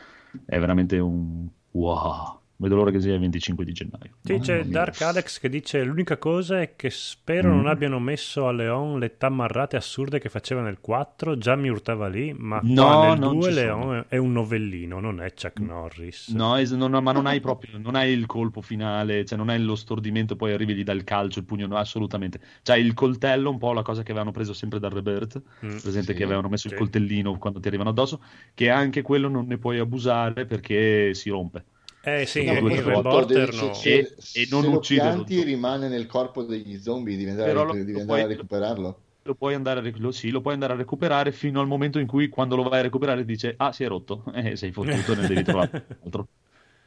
È 0.46 0.60
veramente 0.60 1.00
un... 1.00 1.48
Wow! 1.72 2.43
Vedo 2.56 2.76
l'ora 2.76 2.92
che 2.92 3.02
sia 3.02 3.14
il 3.14 3.20
25 3.20 3.66
di 3.66 3.72
gennaio. 3.74 4.12
Sì, 4.22 4.38
c'è 4.40 4.64
mia. 4.64 4.72
Dark 4.72 5.02
Alex 5.02 5.40
che 5.40 5.50
dice 5.50 5.84
l'unica 5.84 6.18
cosa 6.18 6.62
è 6.62 6.76
che 6.78 6.90
spero 6.92 7.50
non 7.50 7.64
Mm. 7.64 7.68
abbiano 7.68 8.00
messo 8.00 8.48
a 8.48 8.52
Leon 8.54 9.00
le 9.00 9.18
tammarrate 9.18 9.76
assurde 9.76 10.20
che 10.20 10.30
faceva 10.30 10.62
nel 10.62 10.78
4, 10.80 11.38
già 11.38 11.56
mi 11.56 11.68
urtava 11.70 12.08
lì, 12.08 12.32
ma 12.34 12.62
No, 12.64 12.84
qua 12.84 13.10
nel 13.10 13.20
non 13.20 13.40
2 13.40 13.50
ci 13.50 13.56
Leon 13.56 13.82
sono. 13.82 14.06
è- 14.08 14.18
un 14.18 14.32
novellino, 14.32 15.00
non 15.02 15.20
è 15.20 15.34
Chuck 15.34 15.60
Norris. 15.60 16.30
No, 16.30 16.56
es- 16.56 16.72
no, 16.72 16.88
no, 16.88 17.02
ma 17.02 17.12
non 17.12 17.26
hai 17.26 17.42
proprio, 17.42 17.78
non 17.80 17.96
hai 17.96 18.14
il 18.14 18.28
colpo 18.28 18.62
finale, 18.62 19.26
cioè 19.26 19.38
non 19.38 19.50
hai 19.50 19.62
lo 19.62 19.76
stordimento, 19.76 20.36
poi 20.38 20.54
arrivi 20.54 20.84
dà 20.84 20.94
il 20.94 21.04
calcio, 21.04 21.40
il 21.40 21.46
pugno, 21.46 21.68
no, 21.68 21.76
assolutamente. 21.76 22.40
C'hai 22.62 22.86
il 22.86 22.94
coltello, 22.94 23.50
un 23.50 23.58
po' 23.58 23.74
la 23.74 23.82
cosa 23.82 24.04
che 24.04 24.12
avevano 24.12 24.32
preso 24.32 24.54
sempre 24.54 24.80
dal 24.80 24.92
Rebirth, 24.92 25.42
Mm. 25.66 25.78
presente 25.80 26.12
Sì, 26.14 26.18
che 26.18 26.24
avevano 26.24 26.48
messo 26.50 26.68
sì. 26.68 26.76
il 26.76 26.80
coltellino 26.80 27.38
quando 27.40 27.60
ti 27.60 27.68
arrivano 27.68 27.90
addosso, 27.90 28.22
che 28.54 28.70
anche 28.70 29.02
quello 29.02 29.28
non 29.28 29.48
ne 29.48 29.58
puoi 29.58 29.80
abusare 29.80 30.46
perché 30.46 31.14
si 31.14 31.30
rompe. 31.30 31.66
Eh 32.06 32.26
sì, 32.26 32.44
Sono 32.44 32.68
il 32.68 32.82
reporter 32.82 33.54
se- 33.54 33.56
no. 33.56 33.74
se- 33.74 33.90
E- 33.94 34.16
se 34.18 34.42
e 34.42 34.48
non 34.50 34.64
lo 34.64 34.72
ucciderlo 34.74 35.24
dopo. 35.24 35.42
rimane 35.44 35.88
nel 35.88 36.06
corpo 36.06 36.44
degli 36.44 36.78
zombie, 36.80 37.16
devi 37.18 37.30
andare, 37.30 37.54
lo- 37.54 37.74
devi 37.86 38.00
andare 38.00 38.22
a 38.24 38.26
puoi- 38.26 38.36
recuperarlo. 38.36 39.02
Lo 39.26 39.36
puoi, 39.36 39.54
andare 39.54 39.92
lo- 39.98 40.12
sì, 40.12 40.30
lo 40.30 40.42
puoi 40.42 40.54
andare 40.54 40.74
a 40.74 40.76
recuperare 40.76 41.32
fino 41.32 41.62
al 41.62 41.68
momento 41.68 42.00
in 42.00 42.08
cui 42.08 42.28
quando 42.28 42.58
lo 42.58 42.64
vai 42.64 42.80
a 42.80 42.82
recuperare 42.84 43.24
dice 43.24 43.54
ah 43.58 43.72
si 43.72 43.84
è 43.86 43.88
rotto, 43.88 44.24
e 44.34 44.58
sei 44.58 44.72
fottuto 44.74 45.14
e 45.14 45.16
ne 45.16 45.26
devi 45.26 45.44
trovare 45.44 45.72
un 45.74 46.00
altro. 46.04 46.28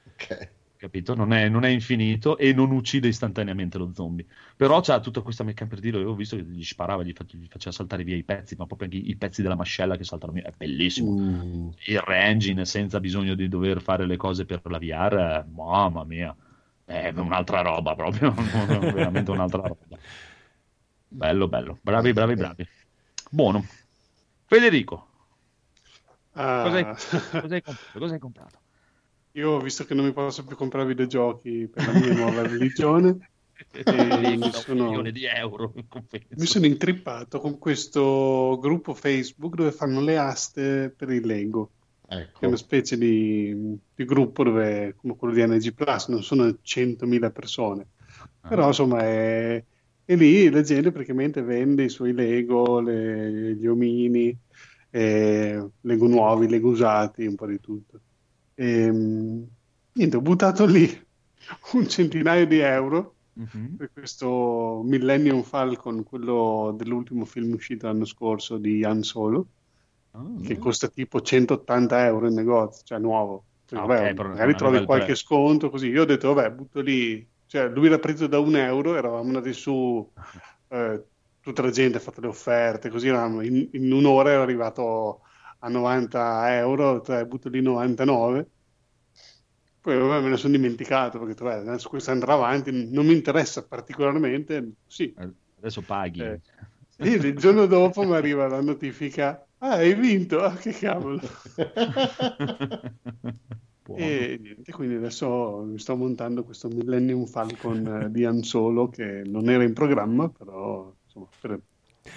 Ok. 0.06 0.48
Capito? 0.76 1.14
Non 1.14 1.32
è, 1.32 1.48
non 1.48 1.64
è 1.64 1.68
infinito 1.68 2.36
e 2.38 2.52
non 2.52 2.70
uccide 2.72 3.08
istantaneamente 3.08 3.78
lo 3.78 3.92
zombie. 3.94 4.26
Però 4.56 4.80
c'ha 4.80 5.00
tutta 5.00 5.20
questa 5.22 5.44
meccanica 5.44 5.74
per 5.74 5.80
dire, 5.84 5.98
io 6.00 6.10
ho 6.10 6.14
visto 6.14 6.36
che 6.36 6.42
gli 6.44 6.62
sparava, 6.64 7.02
gli, 7.02 7.12
fa- 7.12 7.24
gli 7.28 7.46
faceva 7.48 7.74
saltare 7.74 8.04
via 8.04 8.16
i 8.16 8.24
pezzi, 8.24 8.54
ma 8.56 8.66
proprio 8.66 8.88
anche 8.88 8.98
i 8.98 9.16
pezzi 9.16 9.42
della 9.42 9.54
mascella 9.56 9.96
che 9.96 10.04
saltano 10.04 10.32
via, 10.32 10.44
è 10.44 10.52
bellissimo. 10.56 11.08
Uh, 11.10 11.74
Il 11.86 12.00
re-engine 12.00 12.64
senza 12.64 13.00
bisogno 13.00 13.34
di 13.34 13.48
dover 13.48 13.80
fare 13.80 14.06
le 14.06 14.16
cose 14.16 14.44
per 14.44 14.60
la 14.64 14.78
VR, 14.78 15.44
eh, 15.46 15.50
mamma 15.50 16.04
mia, 16.04 16.34
è 16.84 17.08
un'altra 17.16 17.60
roba 17.62 17.94
proprio, 17.94 18.32
veramente 18.92 19.30
un'altra 19.30 19.62
roba. 19.62 19.96
Bello, 21.08 21.48
bello, 21.48 21.78
bravi, 21.82 22.12
bravi, 22.12 22.34
bravi. 22.36 22.66
Buono. 23.30 23.64
Federico, 24.46 25.08
Ah, 26.34 26.62
cosa 26.62 26.76
hai, 26.78 27.62
cosa 27.98 28.14
hai 28.14 28.18
comprato? 28.20 28.58
Io, 29.36 29.58
visto 29.60 29.84
che 29.84 29.92
non 29.92 30.06
mi 30.06 30.12
posso 30.12 30.44
più 30.44 30.56
comprare 30.56 30.86
videogiochi 30.86 31.68
per 31.68 31.86
la 31.86 31.92
mia 31.92 32.14
nuova 32.14 32.40
religione, 32.48 33.30
mi 33.72 34.36
un 34.36 34.50
sono- 34.52 35.02
euro. 35.04 35.74
Mi 36.36 36.46
sono 36.46 36.64
intrippato 36.64 37.38
con 37.38 37.58
questo 37.58 38.58
gruppo 38.60 38.94
Facebook 38.94 39.54
dove 39.54 39.72
fanno 39.72 40.00
le 40.00 40.16
aste 40.16 40.90
per 40.96 41.10
il 41.10 41.26
Lego, 41.26 41.70
che 42.08 42.14
è 42.16 42.20
Ecco. 42.20 42.46
una 42.46 42.56
specie 42.56 42.96
di, 42.96 43.78
di 43.94 44.04
gruppo 44.06 44.42
dove, 44.42 44.94
come 44.96 45.16
quello 45.16 45.34
di 45.34 45.46
NG 45.46 45.74
Plus, 45.74 46.08
non 46.08 46.22
sono 46.22 46.56
100.000 46.62 47.30
persone, 47.30 47.88
Ah. 48.40 48.48
però 48.48 48.68
insomma 48.68 49.00
è, 49.00 49.62
e 50.04 50.16
lì 50.16 50.48
la 50.48 50.62
gente 50.62 50.90
praticamente 50.92 51.42
vende 51.42 51.84
i 51.84 51.88
suoi 51.90 52.12
Lego, 52.14 52.80
le- 52.80 53.54
gli 53.54 53.66
omini, 53.66 54.34
eh, 54.90 55.68
Lego 55.80 56.06
nuovi, 56.06 56.48
Lego 56.48 56.70
usati, 56.70 57.26
un 57.26 57.34
po' 57.34 57.46
di 57.46 57.60
tutto. 57.60 58.00
E, 58.58 58.90
niente, 59.92 60.16
ho 60.16 60.20
buttato 60.20 60.64
lì 60.66 60.86
un 61.74 61.88
centinaio 61.88 62.46
di 62.46 62.58
euro 62.58 63.14
Mhm. 63.36 63.76
per 63.76 63.90
questo 63.92 64.80
Millennium 64.82 65.42
Falcon, 65.42 66.02
quello 66.04 66.74
dell'ultimo 66.74 67.26
film 67.26 67.52
uscito 67.52 67.86
l'anno 67.86 68.06
scorso 68.06 68.56
di 68.56 68.82
Han 68.82 69.02
Solo, 69.02 69.48
Ah. 70.12 70.24
che 70.42 70.56
costa 70.56 70.88
tipo 70.88 71.20
180 71.20 72.06
euro 72.06 72.28
in 72.28 72.34
negozio, 72.34 72.82
cioè 72.84 72.98
nuovo. 72.98 73.44
Quindi, 73.68 73.86
Ah, 73.86 73.88
vabbè, 73.88 74.08
ok, 74.08 74.14
però 74.14 74.28
magari 74.30 74.54
trovi 74.54 74.84
qualche 74.86 75.06
prezzo. 75.06 75.24
sconto 75.26 75.68
così. 75.68 75.88
Io 75.88 76.02
ho 76.02 76.04
detto, 76.06 76.32
vabbè, 76.32 76.50
butto 76.54 76.80
lì. 76.80 77.28
Cioè, 77.44 77.68
lui 77.68 77.88
l'ha 77.90 77.98
preso 77.98 78.26
da 78.26 78.38
un 78.38 78.56
euro, 78.56 78.96
eravamo 78.96 79.26
andati 79.26 79.52
su, 79.52 80.10
eh, 80.68 81.04
tutta 81.40 81.62
la 81.62 81.70
gente 81.70 81.98
ha 81.98 82.00
fatto 82.00 82.20
le 82.22 82.28
offerte, 82.28 82.88
così 82.88 83.08
in, 83.08 83.68
in 83.72 83.92
un'ora 83.92 84.30
ero 84.30 84.42
arrivato 84.42 85.20
a 85.58 85.68
90 85.68 86.56
euro, 86.56 87.04
"Eh, 87.04 87.26
butto 87.26 87.48
lì 87.48 87.60
99. 87.60 88.48
Poi 89.80 89.96
vabbè, 89.96 90.22
me 90.22 90.30
ne 90.30 90.36
sono 90.36 90.56
dimenticato 90.56 91.18
perché 91.18 91.42
"Beh, 91.42 91.54
adesso 91.54 91.88
questo 91.88 92.10
andrà 92.10 92.32
avanti, 92.34 92.90
non 92.90 93.06
mi 93.06 93.14
interessa 93.14 93.64
particolarmente. 93.66 94.72
Sì, 94.86 95.14
Adesso 95.58 95.82
paghi. 95.82 96.20
Eh. 96.20 96.40
Sì, 96.98 97.12
il 97.26 97.36
giorno 97.36 97.66
dopo 97.66 98.02
mi 98.02 98.14
arriva 98.14 98.46
la 98.46 98.60
notifica, 98.60 99.46
ah, 99.58 99.72
hai 99.74 99.94
vinto, 99.94 100.40
ah, 100.42 100.54
che 100.54 100.72
cavolo. 100.72 101.20
E 103.98 104.38
niente, 104.40 104.72
quindi 104.72 104.96
adesso 104.96 105.62
mi 105.64 105.78
sto 105.78 105.94
montando 105.96 106.42
questo 106.42 106.68
Millennium 106.68 107.24
Falcon 107.24 108.02
eh, 108.02 108.10
di 108.10 108.24
Han 108.24 108.42
Solo 108.42 108.88
che 108.88 109.22
non 109.24 109.48
era 109.48 109.62
in 109.62 109.72
programma, 109.74 110.28
però 110.28 110.92
insomma, 111.04 111.28
per 111.40 111.60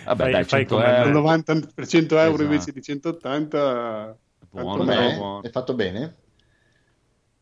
Vabbè, 0.06 0.22
Fai- 0.24 0.32
dai, 0.32 0.44
fai 0.44 0.60
100 0.60 0.76
come 0.76 0.86
per 0.94 0.96
euro. 0.96 1.12
90 1.12 1.60
per 1.74 1.88
100 1.88 2.18
euro 2.18 2.30
Esatto. 2.30 2.44
invece 2.44 2.72
di 2.72 2.82
180 2.82 4.18
Buono, 4.52 4.84
Com'è? 4.84 5.16
buono. 5.16 5.42
È 5.42 5.50
fatto 5.50 5.74
bene? 5.76 6.16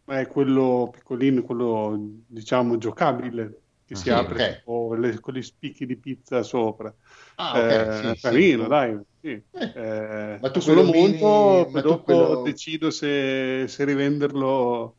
è 0.05 0.27
quello 0.27 0.89
piccolino, 0.91 1.41
quello 1.43 1.97
diciamo 2.27 2.77
giocabile 2.77 3.63
che 3.85 3.95
si 3.95 4.09
Ah, 4.09 4.17
sì, 4.17 4.23
apre 4.23 4.35
ok. 4.35 4.55
tipo 4.57 4.93
le- 4.95 5.19
con 5.19 5.33
gli 5.33 5.41
spicchi 5.41 5.85
di 5.85 5.97
pizza 5.97 6.43
sopra. 6.43 6.93
Ah, 7.35 7.57
ok, 7.59 7.69
Eh, 7.69 7.91
sì, 7.91 8.15
sì. 8.15 8.21
carino, 8.21 8.67
dai. 8.67 8.99
Sì. 9.19 9.27
Eh, 9.29 9.71
Eh, 9.73 10.39
ma 10.41 10.51
tu 10.51 10.61
quello 10.61 10.83
monto, 10.83 11.69
ma 11.71 11.81
dopo 11.81 12.03
quello- 12.03 12.41
decido 12.43 12.89
se, 12.89 13.65
se 13.67 13.83
rivenderlo 13.85 14.97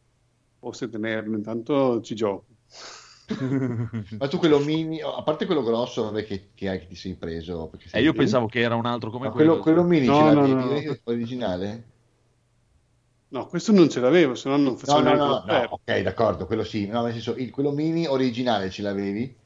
o 0.61 0.73
se 0.73 0.89
tenerlo. 0.89 1.37
Intanto 1.37 2.01
ci 2.03 2.15
gioco. 2.15 2.47
Ma 4.19 4.27
tu 4.29 4.39
quello 4.39 4.59
mini, 4.59 5.01
a 5.01 5.23
parte 5.23 5.47
quello 5.47 5.63
grosso, 5.63 6.05
vabbè, 6.05 6.25
che, 6.25 6.51
che 6.55 6.69
hai 6.69 6.81
che 6.81 6.87
ti 6.89 6.95
sei 6.97 7.15
preso? 7.17 7.69
Perché 7.69 7.89
Eh, 7.91 8.01
sei 8.01 8.03
io 8.03 8.13
più? 8.13 8.15
pensavo 8.15 8.47
che 8.47 8.61
era 8.61 8.75
un 8.77 8.87
altro 8.87 9.11
come 9.11 9.29
Ma 9.29 9.33
quello, 9.33 9.59
quello 9.61 9.83
mini 9.85 10.13
No, 10.13 10.15
ce 10.15 10.25
no, 10.33 10.47
l'avevi 10.47 10.47
no, 10.47 10.81
no. 10.83 10.85
originale? 11.05 11.85
No, 13.31 13.47
questo 13.47 13.73
non 13.73 13.89
ce 13.91 14.01
l'avevo, 14.01 14.35
se 14.35 14.49
no 14.51 14.57
non 14.57 14.77
No, 14.89 15.01
facevo 15.03 15.05
no, 15.05 15.15
no, 15.17 15.45
no, 15.47 15.61
ok, 15.71 16.01
d'accordo, 16.03 16.47
quello 16.47 16.65
sì, 16.65 16.87
no, 16.89 17.03
nel 17.05 17.13
senso, 17.13 17.37
il- 17.37 17.51
quello 17.51 17.71
mini 17.71 18.07
originale 18.09 18.71
ce 18.71 18.83
l'avevi? 18.83 19.37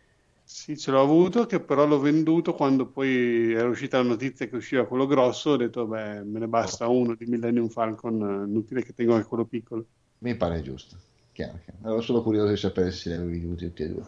Sì, 0.45 0.77
ce 0.77 0.91
l'ho 0.91 1.01
avuto, 1.01 1.47
che 1.47 1.61
però 1.65 1.87
l'ho 1.87 1.99
venduto 1.99 2.55
quando 2.55 2.89
poi 2.91 3.53
era 3.55 3.69
uscita 3.69 3.97
la 3.99 4.05
notizia 4.05 4.47
che 4.49 4.57
usciva 4.57 4.87
quello 4.87 5.07
grosso. 5.07 5.51
Ho 5.51 5.57
detto, 5.57 5.87
beh, 5.87 6.23
me 6.25 6.39
ne 6.41 6.47
basta 6.49 6.87
uno 6.89 7.15
di 7.15 7.25
Millennium 7.27 7.69
Falcon, 7.69 8.21
eh, 8.45 8.49
inutile 8.49 8.83
che 8.85 8.93
tengo 8.93 9.15
anche 9.15 9.27
quello 9.29 9.47
piccolo. 9.47 9.87
Mi 10.23 10.35
pare 10.37 10.63
giusto. 10.63 10.97
Chiaro, 11.33 11.59
chiaro. 11.65 11.93
Ero 11.95 12.01
solo 12.01 12.23
curioso 12.23 12.51
di 12.51 12.57
sapere 12.57 12.91
se 12.91 13.09
li 13.09 13.17
avevi 13.17 13.39
veduti 13.41 13.67
tutti 13.67 13.83
e 13.83 13.89
due. 13.89 14.07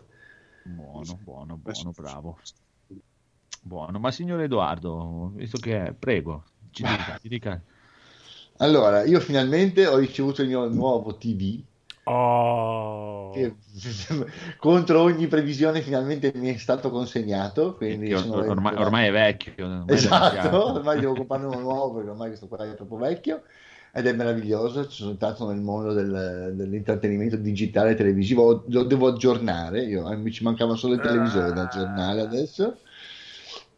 Buono, 0.62 1.18
buono, 1.22 1.56
buono, 1.56 1.92
bravo. 1.94 2.38
Buono, 3.62 3.98
ma 3.98 4.10
signor 4.10 4.40
Edoardo, 4.42 5.32
visto 5.34 5.58
che 5.58 5.86
è, 5.86 5.92
prego, 5.92 6.44
ci 6.70 6.82
dica, 6.82 7.18
ci 7.20 7.28
dica. 7.28 7.60
Allora, 8.58 9.04
io 9.04 9.20
finalmente 9.20 9.86
ho 9.86 9.96
ricevuto 9.96 10.42
il 10.42 10.48
mio 10.48 10.68
nuovo 10.68 11.16
TV, 11.16 11.62
Oh. 12.06 13.30
che 13.32 13.54
contro 14.58 15.00
ogni 15.00 15.26
previsione 15.26 15.80
finalmente 15.80 16.32
mi 16.34 16.52
è 16.52 16.58
stato 16.58 16.90
consegnato, 16.90 17.74
quindi 17.76 18.14
sono 18.14 18.36
ormai, 18.46 18.74
ormai 18.76 19.08
è 19.08 19.10
vecchio. 19.10 19.64
ormai 19.64 19.94
Esatto, 19.94 20.74
ormai 20.74 21.00
devo 21.00 21.14
comprarne 21.16 21.46
uno 21.46 21.60
nuovo 21.60 21.94
perché 21.94 22.10
ormai 22.10 22.28
questo 22.28 22.46
qua 22.46 22.58
è 22.58 22.74
troppo 22.74 22.96
vecchio 22.96 23.42
ed 23.94 24.06
è 24.06 24.12
meraviglioso. 24.12 24.88
Ci 24.88 24.96
sono 24.96 25.10
entrato 25.12 25.46
nel 25.48 25.60
mondo 25.60 25.92
del- 25.92 26.52
dell'intrattenimento 26.54 27.36
digitale 27.36 27.94
televisivo, 27.94 28.64
lo 28.68 28.82
devo 28.84 29.08
aggiornare. 29.08 29.84
Io, 29.84 30.10
eh, 30.10 30.16
mi 30.16 30.32
ci 30.32 30.42
mancava 30.42 30.74
solo 30.74 30.94
il 30.94 31.00
televisore 31.00 31.52
da 31.52 31.62
aggiornare 31.62 32.20
adesso. 32.20 32.78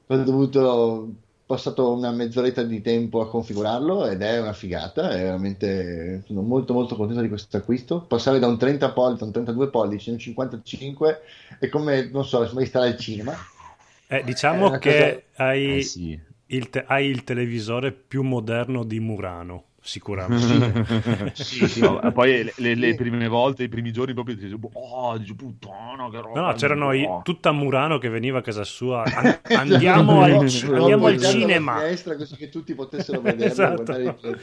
Ho 0.08 0.16
dovuto, 0.22 0.60
ho 0.60 1.14
passato 1.44 1.92
una 1.92 2.12
mezz'oretta 2.12 2.62
di 2.62 2.80
tempo 2.80 3.20
a 3.20 3.28
configurarlo 3.28 4.06
ed 4.06 4.22
è 4.22 4.40
una 4.40 4.52
figata. 4.52 5.10
È 5.10 5.16
veramente, 5.22 6.22
sono 6.26 6.42
molto, 6.42 6.72
molto 6.72 6.96
contento 6.96 7.22
di 7.22 7.28
questo 7.28 7.56
acquisto. 7.56 8.02
Passare 8.02 8.38
da 8.38 8.46
un 8.46 8.56
30 8.58 8.92
pollici 8.92 9.22
a 9.22 9.26
un 9.26 9.32
32 9.32 9.68
pollici 9.68 10.10
a 10.10 10.12
un 10.12 10.18
55 10.18 11.20
è 11.58 11.68
come, 11.68 12.08
non 12.10 12.24
so, 12.24 12.46
come 12.48 12.64
stare 12.64 12.88
al 12.88 12.96
cinema. 12.96 13.34
Eh, 14.08 14.22
diciamo 14.24 14.78
che 14.78 15.24
hai, 15.36 15.78
Eh 15.78 15.82
sì. 15.82 16.18
il 16.46 16.70
te- 16.70 16.84
hai 16.86 17.06
il 17.06 17.24
televisore 17.24 17.92
più 17.92 18.22
moderno 18.22 18.84
di 18.84 19.00
Murano, 19.00 19.64
sicuramente. 19.86 21.32
Sì, 21.34 21.66
sì. 21.68 21.80
No, 21.80 22.00
poi 22.12 22.44
le, 22.44 22.52
le- 22.56 22.74
le 22.74 22.94
prime 22.94 23.28
volte, 23.28 23.62
i 23.62 23.68
primi 23.68 23.92
giorni 23.92 24.12
proprio 24.14 24.34
dici, 24.36 24.54
oh, 24.72 25.18
puttana, 25.36 26.10
che 26.10 26.20
roba. 26.20 26.40
No, 26.40 26.46
no, 26.48 26.52
c'erano 26.54 26.92
i- 26.92 27.02
no." 27.06 27.20
tutta 27.24 27.52
Murano 27.52 27.98
che 27.98 28.08
veniva 28.08 28.38
a 28.38 28.42
casa 28.42 28.64
sua. 28.64 29.02
An- 29.06 29.38
andiamo 29.44 30.22
al, 30.22 30.32
andiamo 30.32 31.06
al 31.06 31.18
cinema. 31.20 31.78
finestra 31.78 32.16
così 32.16 32.36
che 32.36 32.48
tutti 32.48 32.74
potessero 32.74 33.20
vederlo. 33.20 33.44
Esatto. 33.56 34.38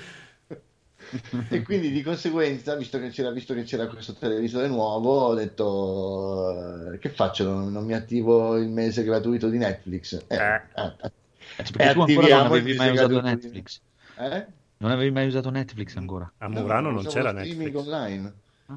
e 1.50 1.62
quindi 1.62 1.92
di 1.92 2.02
conseguenza, 2.02 2.76
visto 2.76 2.98
che 3.00 3.10
c'era, 3.10 3.30
visto 3.30 3.54
che 3.54 3.64
c'era 3.64 3.88
questo 3.88 4.14
televisore 4.14 4.68
nuovo, 4.68 5.26
ho 5.28 5.34
detto 5.36 6.94
eh, 6.94 6.98
che 6.98 7.10
faccio? 7.10 7.44
Non, 7.44 7.72
non 7.72 7.86
mi 7.86 7.94
attivo 7.94 8.58
il 8.58 8.70
mese 8.70 9.04
gratuito 9.04 9.50
di 9.50 9.58
Netflix. 9.60 10.24
Eh, 10.28 10.36
Eh. 10.36 10.56
eh, 10.76 11.12
Eh, 11.58 11.64
perché 11.72 11.74
tu 11.74 11.78
ancora 11.78 11.94
non 11.94 12.02
attiviamo 12.04 12.46
avevi 12.46 12.74
mai 12.76 12.92
usato 12.92 13.08
gratuito 13.10 13.36
di- 13.36 13.44
Netflix. 13.44 13.82
eh? 14.18 14.46
Non 14.84 14.92
avevi 14.92 15.12
mai 15.12 15.28
usato 15.28 15.50
Netflix 15.50 15.96
ancora. 15.96 16.30
A 16.40 16.50
Murano 16.50 16.90
No, 16.90 16.96
non 16.96 17.06
c'era 17.06 17.32
Netflix. 17.32 17.74
online. 17.74 18.34
Ah. 18.66 18.76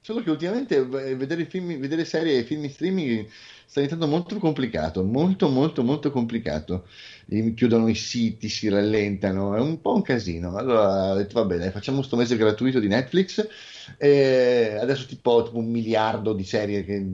Solo 0.00 0.22
che 0.22 0.30
ultimamente 0.30 0.80
v- 0.84 1.16
vedere 1.16 1.44
film, 1.46 1.76
vedere 1.80 2.04
serie 2.04 2.38
e 2.38 2.44
film 2.44 2.62
in 2.62 2.70
streaming 2.70 3.26
sta 3.66 3.80
diventando 3.80 4.06
molto 4.06 4.38
complicato, 4.38 5.02
molto 5.02 5.48
molto 5.48 5.82
molto 5.82 6.12
complicato. 6.12 6.86
Gli 7.24 7.52
chiudono 7.54 7.88
i 7.88 7.96
siti, 7.96 8.48
si 8.48 8.68
rallentano, 8.68 9.56
è 9.56 9.60
un 9.60 9.80
po' 9.80 9.92
un 9.94 10.02
casino. 10.02 10.54
Allora 10.54 11.10
ho 11.10 11.16
detto 11.16 11.40
va 11.40 11.46
bene, 11.46 11.72
facciamo 11.72 11.96
questo 11.96 12.14
mese 12.14 12.36
gratuito 12.36 12.78
di 12.78 12.86
Netflix 12.86 13.44
e 13.98 14.78
adesso 14.80 15.06
tipo, 15.06 15.42
tipo 15.42 15.58
un 15.58 15.68
miliardo 15.68 16.32
di 16.32 16.44
serie 16.44 16.84
che 16.84 17.04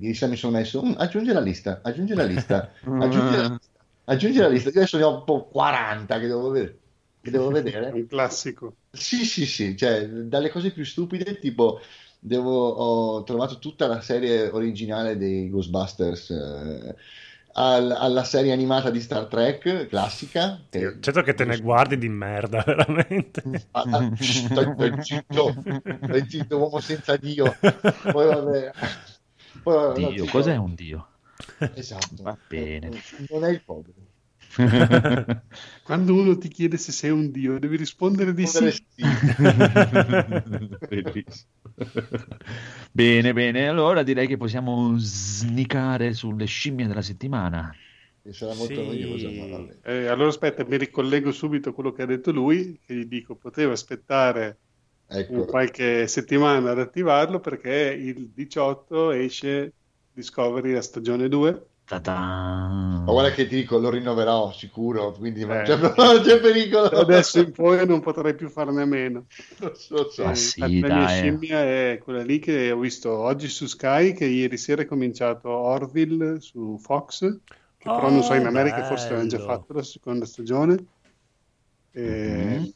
ieri 0.00 0.12
sera 0.14 0.30
mi 0.30 0.36
sono 0.36 0.58
messo, 0.58 0.84
"Mm, 0.84 0.92
aggiungi 0.98 1.32
la 1.32 1.40
lista, 1.40 1.80
aggiungi 1.82 2.12
la 2.12 2.24
lista, 2.24 2.70
aggiungi 2.84 3.36
la 3.36 3.48
lista, 3.48 3.60
aggiungi 4.04 4.38
la 4.40 4.48
lista. 4.48 4.68
Io 4.68 4.76
adesso 4.76 4.98
ne 4.98 5.04
ho 5.04 5.16
un 5.20 5.24
po' 5.24 5.46
40 5.46 6.18
che 6.20 6.26
devo 6.26 6.50
vedere. 6.50 6.78
Che 7.24 7.30
devo 7.30 7.48
È 7.48 7.52
vedere. 7.52 7.90
un 7.96 8.06
classico. 8.06 8.76
Sì, 8.90 9.24
sì, 9.24 9.46
sì, 9.46 9.76
cioè 9.76 10.06
dalle 10.06 10.50
cose 10.50 10.70
più 10.70 10.84
stupide, 10.84 11.38
tipo 11.40 11.80
devo, 12.20 12.68
ho 12.68 13.22
trovato 13.24 13.58
tutta 13.58 13.86
la 13.86 14.00
serie 14.00 14.48
originale 14.50 15.16
dei 15.16 15.48
Ghostbusters, 15.50 16.30
eh, 16.30 16.94
al- 17.54 17.90
alla 17.90 18.24
serie 18.24 18.52
animata 18.52 18.90
di 18.90 19.00
Star 19.00 19.26
Trek 19.26 19.86
classica. 19.88 20.60
che- 20.70 20.98
Certo 21.00 21.22
che 21.22 21.34
te 21.34 21.44
ne 21.44 21.58
guardi 21.58 21.98
di 21.98 22.08
merda, 22.08 22.62
veramente. 22.66 23.42
Ah, 23.72 23.88
ah, 23.90 24.12
zitto, 24.18 24.76
stai 26.04 26.24
zitto, 26.28 26.58
uomo 26.58 26.80
senza 26.80 27.16
Dio. 27.16 27.56
Poi 28.10 28.26
vabbè. 28.26 28.72
Poi, 29.62 29.74
vabbè, 29.74 29.98
no, 30.00 30.08
Dio, 30.08 30.24
zitto. 30.24 30.38
cos'è 30.38 30.56
un 30.56 30.74
dio? 30.74 31.08
Esatto. 31.72 32.22
Va 32.22 32.36
bene. 32.46 32.90
Non 33.28 33.44
è 33.44 33.50
il 33.50 33.62
povero. 33.62 34.03
Quando 35.82 36.14
uno 36.14 36.38
ti 36.38 36.48
chiede 36.48 36.76
se 36.76 36.92
sei 36.92 37.10
un 37.10 37.30
dio, 37.30 37.58
devi 37.58 37.76
rispondere 37.76 38.32
di 38.32 38.46
sì. 38.46 38.70
sì. 38.70 38.82
Bene, 42.92 43.32
bene. 43.32 43.68
Allora 43.68 44.02
direi 44.02 44.26
che 44.26 44.36
possiamo 44.36 44.94
snicare 44.98 46.12
sulle 46.12 46.46
scimmie 46.46 46.86
della 46.86 47.02
settimana. 47.02 47.74
Sarà 48.30 48.54
molto 48.54 48.80
Sì. 48.80 48.86
noiosa, 48.86 49.28
vabbè. 49.28 49.76
Eh, 49.84 50.06
allora 50.06 50.28
aspetta, 50.28 50.64
mi 50.64 50.78
ricollego 50.78 51.30
subito 51.32 51.70
a 51.70 51.74
quello 51.74 51.92
che 51.92 52.02
ha 52.02 52.06
detto 52.06 52.32
lui, 52.32 52.80
che 52.86 52.94
gli 52.94 53.04
dico, 53.04 53.36
poteva 53.36 53.72
aspettare 53.72 54.58
Ecco. 55.06 55.44
qualche 55.44 56.06
settimana 56.06 56.70
ad 56.70 56.78
attivarlo 56.78 57.40
perché 57.40 57.70
il 57.70 58.30
18 58.30 59.10
esce 59.10 59.74
Discovery 60.12 60.72
la 60.72 60.80
stagione 60.82 61.28
2. 61.28 61.66
Ta-da. 61.86 62.14
Ma 63.06 63.12
guarda 63.12 63.30
che 63.34 63.46
ti 63.46 63.56
dico, 63.56 63.78
lo 63.78 63.90
rinnoverò 63.90 64.50
sicuro, 64.52 65.12
quindi 65.12 65.44
non 65.44 65.60
Eh. 65.60 65.62
c'è, 65.62 65.76
non 65.76 65.92
c'è 66.22 66.40
pericolo. 66.40 66.88
Da 66.88 67.00
adesso 67.00 67.40
in 67.40 67.52
poi 67.52 67.86
non 67.86 68.00
potrei 68.00 68.34
più 68.34 68.48
farne 68.48 68.82
a 68.82 68.84
meno. 68.86 69.26
Lo 69.58 69.74
so, 69.74 70.08
so. 70.10 70.26
Ah, 70.28 70.34
Eh, 70.34 70.34
sì, 70.34 70.82
la 70.82 70.90
mia 70.90 71.06
dai. 71.06 71.06
scimmia 71.06 71.62
è 71.62 71.98
quella 72.02 72.22
lì 72.22 72.38
che 72.38 72.70
ho 72.70 72.78
visto 72.78 73.10
oggi 73.10 73.48
su 73.48 73.66
Sky, 73.66 74.12
che 74.12 74.24
ieri 74.26 74.56
sera 74.56 74.82
è 74.82 74.86
cominciato 74.86 75.48
Orville 75.50 76.40
su 76.40 76.78
Fox, 76.78 77.40
che 77.76 77.90
però 77.90 78.10
non 78.10 78.22
so 78.22 78.34
in 78.34 78.46
Oh, 78.46 78.46
America 78.46 78.82
forse 78.82 79.12
l'hanno 79.14 79.26
già 79.28 79.38
bello. 79.38 79.40
fatto 79.40 79.72
la 79.72 79.82
seconda 79.82 80.24
stagione. 80.24 80.86
E, 81.90 82.04
Mhm. 82.26 82.72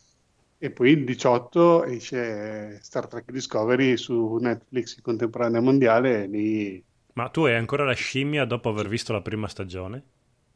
e 0.59 0.73
poi 0.73 0.91
il 0.93 1.05
18 1.05 1.85
esce 1.85 2.81
Star 2.83 3.07
Trek 3.09 3.31
Discovery 3.31 3.97
su 3.97 4.37
Netflix 4.37 4.97
in 4.97 5.03
contemporanea 5.03 5.61
mondiale 5.61 6.25
e 6.25 6.27
lì 6.29 6.87
Ma 7.19 7.29
tu 7.31 7.47
hai 7.47 7.57
ancora 7.57 7.85
la 7.85 7.95
scimmia 7.95 8.45
dopo 8.45 8.69
aver 8.69 8.87
visto 8.87 9.13
la 9.13 9.21
prima 9.21 9.49
stagione? 9.49 10.05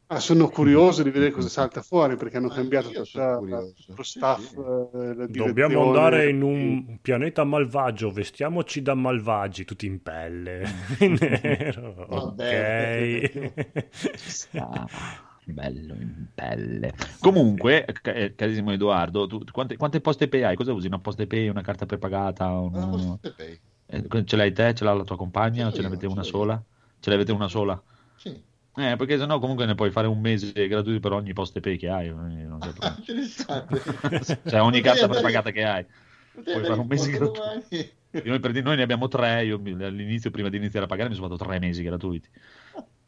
Ah, 0.07 0.21
sono 0.21 0.47
curioso 0.47 1.03
di 1.03 1.09
vedere 1.09 1.31
cosa 1.31 1.49
salta 1.49 1.81
fuori 1.81 2.15
perché 2.15 2.37
hanno 2.37 2.47
Anch'io 2.47 3.01
cambiato 3.03 3.37
curioso. 3.39 3.93
lo 3.97 4.03
Sì, 4.03 4.03
staff, 4.03 4.51
sì. 4.51 4.55
eh, 4.55 5.13
la 5.13 5.25
Dobbiamo 5.27 5.87
andare 5.87 6.29
in 6.29 6.41
un 6.41 6.99
pianeta 7.01 7.43
malvagio, 7.43 8.11
vestiamoci 8.11 8.81
da 8.81 8.93
malvagi, 8.93 9.65
tutti 9.65 9.87
in 9.87 10.01
pelle, 10.01 10.63
in 10.99 11.17
nero. 11.19 12.05
Vabbè. 12.07 13.29
Ok. 13.33 13.61
Ah, 14.55 14.85
bello 15.43 15.95
in 15.95 16.27
pelle. 16.33 16.93
Comunque, 17.19 17.85
eh, 18.03 18.35
carissimo 18.35 18.71
Edoardo, 18.71 19.27
tu 19.27 19.43
quante, 19.51 19.75
quante 19.75 19.99
poste 19.99 20.29
pay 20.29 20.43
hai? 20.43 20.55
Cosa 20.55 20.71
usi? 20.71 20.87
Una 20.87 20.99
posta 20.99 21.25
pay, 21.25 21.49
una 21.49 21.61
carta 21.61 21.85
prepagata? 21.85 22.45
Ah, 22.45 22.51
un- 22.51 23.17
forse 23.19 23.33
Pay. 23.35 23.59
Eh, 23.87 24.23
ce 24.25 24.35
l'hai 24.35 24.51
te? 24.53 24.73
Ce 24.73 24.83
l'ha 24.83 24.93
la 24.93 25.03
tua 25.03 25.17
compagna? 25.17 25.67
o 25.67 25.71
Ce 25.71 25.81
ce 25.81 25.81
io, 25.81 26.07
una 26.07 26.23
sola? 26.23 26.63
Ce 26.99 27.09
l'avete 27.09 27.31
una 27.31 27.47
sola? 27.47 27.81
Sì. 28.15 28.43
Eh, 28.75 28.95
perché 28.95 29.17
sennò 29.19 29.39
comunque 29.39 29.65
ne 29.65 29.75
puoi 29.75 29.91
fare 29.91 30.07
un 30.07 30.19
mese 30.19 30.51
gratuito 30.67 30.99
per 30.99 31.11
ogni 31.13 31.33
poste 31.33 31.59
pay 31.59 31.77
che 31.77 31.89
hai. 31.89 32.07
eh, 32.07 32.11
non 32.13 32.59
c'è 32.61 32.73
Ah, 32.81 32.95
problema. 32.95 32.99
interessante. 32.99 33.83
Cioè, 34.45 34.61
ogni 34.61 34.81
carta 34.81 35.07
prepagata 35.07 35.51
che 35.51 35.63
hai. 35.63 35.85
puoi 36.49 36.65
fare 36.65 36.79
un 36.81 36.87
mese 36.87 37.09
gratuito. 37.11 37.41
Noi, 38.23 38.39
per 38.39 38.53
noi 38.63 38.75
ne 38.77 38.83
abbiamo 38.83 39.07
tre. 39.07 39.45
Io 39.45 39.57
all'inizio, 39.57 40.31
prima 40.31 40.49
di 40.49 40.57
iniziare 40.57 40.85
a 40.85 40.89
pagare, 40.89 41.09
mi 41.09 41.15
sono 41.15 41.27
fatto 41.29 41.43
tre 41.45 41.59
mesi 41.59 41.83
gratuiti. 41.83 42.29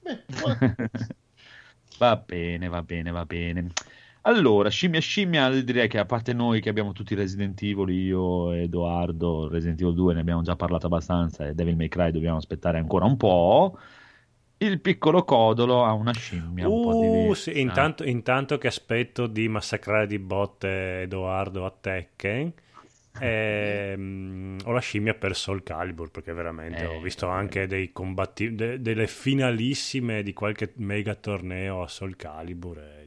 Beh, 0.04 0.24
buono. 0.30 0.62
Va 2.00 2.16
bene, 2.18 2.68
va 2.70 2.82
bene, 2.84 3.12
va 3.12 3.26
bene. 3.26 3.76
Allora, 4.28 4.70
scimmia 4.70 5.00
scimmia, 5.00 5.50
direi 5.62 5.88
che 5.88 6.00
a 6.00 6.06
parte 6.06 6.34
noi 6.34 6.60
che 6.60 6.70
abbiamo 6.70 6.94
tutti 6.94 7.14
Resident 7.14 7.62
Evil, 7.62 7.90
io, 7.90 8.52
Edoardo, 8.54 9.48
Resident 9.48 9.80
Evil 9.82 9.94
2 9.94 10.14
ne 10.16 10.20
abbiamo 10.22 10.42
già 10.42 10.56
parlato 10.56 10.88
abbastanza 10.88 11.48
e 11.48 11.54
Devil 11.54 11.76
May 11.76 11.88
Cry 11.90 12.10
dobbiamo 12.12 12.38
aspettare 12.38 12.80
ancora 12.80 13.06
un 13.06 13.18
po'. 13.18 13.78
Il 14.58 14.82
piccolo 14.82 15.24
codolo 15.24 15.86
ha 15.86 15.94
una 15.94 16.12
scimmia 16.14 16.68
un 16.68 16.80
po' 16.80 16.94
Uh, 16.94 16.96
diversa. 16.96 17.36
sì, 17.36 17.60
intanto, 17.60 18.04
intanto 18.04 18.58
che 18.58 18.68
aspetto 18.68 19.28
di 19.28 19.48
massacrare 19.48 20.08
di 20.08 20.18
botte 20.18 21.02
Edoardo 21.02 21.66
a 21.66 21.72
Tekken, 21.72 22.54
ehm, 23.18 24.58
ho 24.66 24.72
la 24.72 24.80
scimmia 24.80 25.14
per 25.14 25.36
Soul 25.36 25.62
Calibur 25.64 26.10
perché 26.10 26.34
veramente 26.34 26.86
Eh, 26.86 26.88
ho 26.88 27.00
visto 27.00 27.28
anche 27.28 27.68
dei 27.68 27.92
combatti, 27.92 28.56
de- 28.56 28.82
delle 28.82 29.08
finalissime 29.08 30.24
di 30.24 30.34
qualche 30.34 30.74
mega 30.78 31.14
torneo 31.16 31.84
a 31.84 31.88
Soul 31.88 32.16
Calibur 32.16 32.80
e 32.80 33.05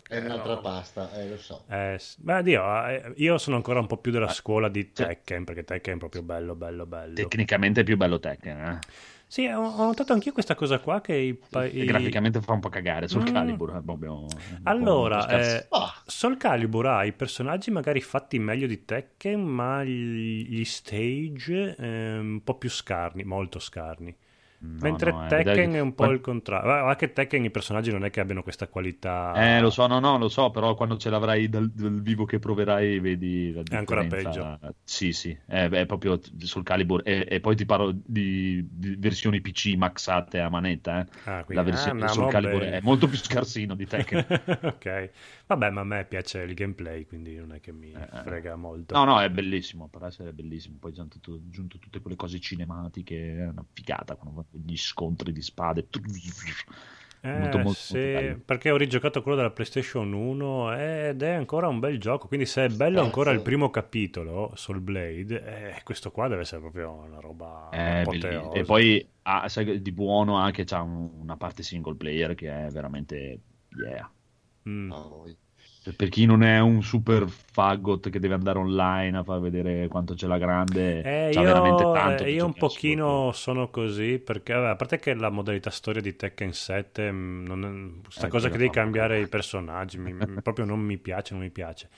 che 0.00 0.14
È 0.14 0.24
un'altra 0.24 0.54
roba." 0.54 0.60
pasta, 0.70 1.12
eh, 1.18 1.28
lo 1.28 1.36
so. 1.38 1.64
Eh, 1.68 1.98
beh, 2.18 2.42
Dio, 2.42 2.62
eh, 2.86 3.12
io 3.16 3.38
sono 3.38 3.56
ancora 3.56 3.80
un 3.80 3.86
po' 3.86 3.96
più 3.98 4.12
della 4.12 4.26
Ah, 4.26 4.32
scuola 4.32 4.68
di 4.68 4.92
Tekken 4.92 5.44
perché 5.44 5.64
Tekken 5.64 5.94
è 5.94 5.98
proprio 5.98 6.22
bello, 6.22 6.54
bello, 6.54 6.86
bello. 6.86 7.14
Tecnicamente 7.14 7.80
è 7.80 7.84
più 7.84 7.96
bello 7.96 8.18
Tekken, 8.20 8.58
eh? 8.58 8.78
Sì, 9.28 9.46
ho, 9.46 9.60
notato 9.84 10.12
anch'io 10.12 10.30
questa 10.32 10.54
cosa 10.54 10.78
qua 10.78 11.00
che 11.00 11.12
i, 11.14 11.34
pa- 11.34 11.64
i- 11.64 11.84
graficamente 11.84 12.40
fa 12.40 12.52
un 12.52 12.60
po' 12.60 12.68
cagare 12.68 13.08
sul 13.08 13.22
Mm. 13.22 13.32
Calibur. 13.32 13.76
è 13.76 13.82
proprio 13.82 14.26
po' 14.26 14.30
Allora, 14.62 15.28
eh, 15.28 15.66
Ah, 15.70 15.92
Soul 16.06 16.36
Calibur 16.36 16.86
ha 16.86 17.04
i 17.04 17.12
personaggi 17.12 17.72
magari 17.72 18.00
fatti 18.00 18.38
meglio 18.38 18.68
di 18.68 18.84
Tekken, 18.84 19.40
ma 19.42 19.82
gli, 19.82 20.46
gli 20.48 20.64
stage 20.64 21.74
eh, 21.76 22.18
un 22.18 22.40
po' 22.44 22.56
più 22.56 22.70
scarni, 22.70 23.24
molto 23.24 23.58
scarni. 23.58 24.16
No, 24.58 24.78
Mentre 24.80 25.10
no, 25.10 25.24
eh, 25.26 25.28
Tekken 25.28 25.72
è 25.74 25.80
un 25.80 25.94
po' 25.94 26.06
il 26.06 26.20
contrario. 26.20 26.86
Anche 26.86 27.12
Tekken 27.12 27.44
i 27.44 27.50
personaggi 27.50 27.90
non 27.90 28.04
è 28.04 28.10
che 28.10 28.20
abbiano 28.20 28.42
questa 28.42 28.68
qualità. 28.68 29.32
Eh, 29.36 29.60
lo 29.60 29.70
so, 29.70 29.86
no, 29.86 29.98
no, 30.00 30.16
lo 30.18 30.28
so, 30.28 30.50
però 30.50 30.74
quando 30.74 30.96
ce 30.96 31.10
l'avrai 31.10 31.48
dal, 31.48 31.68
dal 31.70 32.00
vivo 32.00 32.24
che 32.24 32.38
proverai, 32.38 32.98
vedi 32.98 33.52
la 33.52 33.62
È 33.68 33.76
ancora 33.76 34.02
differenza. 34.02 34.58
Sì, 34.82 35.12
sì, 35.12 35.36
è, 35.46 35.68
è 35.68 35.86
proprio 35.86 36.18
sul 36.38 36.62
Calibur. 36.62 37.02
E, 37.04 37.26
e 37.28 37.40
poi 37.40 37.54
ti 37.54 37.66
parlo 37.66 37.92
di, 37.94 38.66
di 38.70 38.96
versioni 38.96 39.40
PC 39.40 39.74
maxate 39.76 40.40
a 40.40 40.48
manetta, 40.48 41.00
eh. 41.00 41.06
Ah, 41.24 41.44
quindi- 41.44 41.54
La 41.54 41.62
versione 41.62 42.04
ah, 42.04 42.08
sul 42.08 42.22
no, 42.22 42.28
Calibur 42.28 42.60
bene. 42.60 42.78
è 42.78 42.80
molto 42.82 43.06
più 43.08 43.18
scarsino 43.18 43.74
di 43.74 43.86
Tekken. 43.86 44.26
ok, 44.62 45.10
vabbè, 45.46 45.70
ma 45.70 45.80
a 45.80 45.84
me 45.84 46.04
piace 46.06 46.40
il 46.40 46.54
gameplay, 46.54 47.04
quindi 47.04 47.36
non 47.36 47.52
è 47.52 47.60
che 47.60 47.72
mi 47.72 47.92
Eh, 47.92 48.08
frega 48.22 48.56
molto. 48.56 48.94
No, 48.94 49.04
no, 49.04 49.20
è 49.20 49.28
bellissimo, 49.30 49.88
per 49.88 50.04
essere 50.04 50.32
bellissimo. 50.32 50.76
Poi 50.80 50.92
hanno 50.96 51.08
tutto- 51.08 51.34
aggiunto 51.34 51.78
tutte 51.78 52.00
quelle 52.00 52.16
cose 52.16 52.38
cinematiche, 52.40 53.36
è 53.38 53.48
una 53.48 53.64
figata, 53.72 54.14
quando 54.16 54.45
gli 54.50 54.76
scontri 54.76 55.32
di 55.32 55.42
spade. 55.42 55.86
Eh, 57.20 57.38
molto, 57.38 57.58
molto, 57.58 57.72
sì, 57.72 58.12
molto 58.12 58.42
perché 58.44 58.70
ho 58.70 58.76
rigiocato 58.76 59.20
quello 59.20 59.36
della 59.36 59.50
PlayStation 59.50 60.12
1 60.12 60.76
ed 60.76 61.22
è 61.22 61.30
ancora 61.30 61.66
un 61.66 61.80
bel 61.80 61.98
gioco. 61.98 62.28
Quindi, 62.28 62.46
se 62.46 62.66
è 62.66 62.68
bello 62.68 63.00
ancora 63.00 63.32
il 63.32 63.40
primo 63.40 63.70
capitolo, 63.70 64.52
Soul 64.54 64.80
Blade, 64.80 65.74
eh, 65.74 65.82
questo 65.82 66.10
qua 66.10 66.28
deve 66.28 66.42
essere 66.42 66.60
proprio 66.60 66.92
una 66.92 67.18
roba 67.18 67.68
bellissimo. 68.04 68.52
E 68.52 68.62
poi 68.62 69.08
ha, 69.22 69.48
sai, 69.48 69.82
di 69.82 69.92
buono 69.92 70.36
anche 70.36 70.64
c'ha 70.64 70.82
un- 70.82 71.10
una 71.20 71.36
parte 71.36 71.62
single 71.62 71.96
player 71.96 72.34
che 72.34 72.66
è 72.66 72.70
veramente 72.70 73.40
yeah. 73.76 74.08
Mm. 74.68 74.90
voi. 75.08 75.36
Per 75.94 76.08
chi 76.08 76.24
non 76.26 76.42
è 76.42 76.58
un 76.60 76.82
super 76.82 77.28
fagot 77.28 78.10
che 78.10 78.18
deve 78.18 78.34
andare 78.34 78.58
online 78.58 79.18
a 79.18 79.22
far 79.24 79.40
vedere 79.40 79.88
quanto 79.88 80.14
c'è 80.14 80.26
la 80.26 80.38
grande, 80.38 81.06
Eh, 81.06 81.34
io, 81.34 81.44
veramente 81.44 81.88
tanto. 81.90 82.24
eh, 82.24 82.32
io 82.32 82.44
un 82.46 82.56
pochino 82.56 83.30
sono 83.32 83.70
così 83.70 84.18
perché, 84.18 84.52
vabbè, 84.54 84.68
a 84.70 84.76
parte 84.76 84.98
che 84.98 85.14
la 85.14 85.28
modalità 85.30 85.70
storia 85.70 86.00
di 86.02 86.16
Tekken 86.16 86.52
7, 86.52 87.12
mm, 87.12 87.46
non 87.46 88.02
è- 88.04 88.10
sta 88.10 88.26
Eh, 88.26 88.28
cosa 88.28 88.48
che 88.50 88.56
devi 88.58 88.70
cambiare 88.70 89.20
i 89.20 89.28
personaggi, 89.28 89.98
mi- 89.98 90.14
proprio 90.42 90.64
non 90.64 90.80
mi 90.80 90.98
piace, 90.98 91.34
non 91.34 91.42
mi 91.44 91.50
piace. 91.50 91.88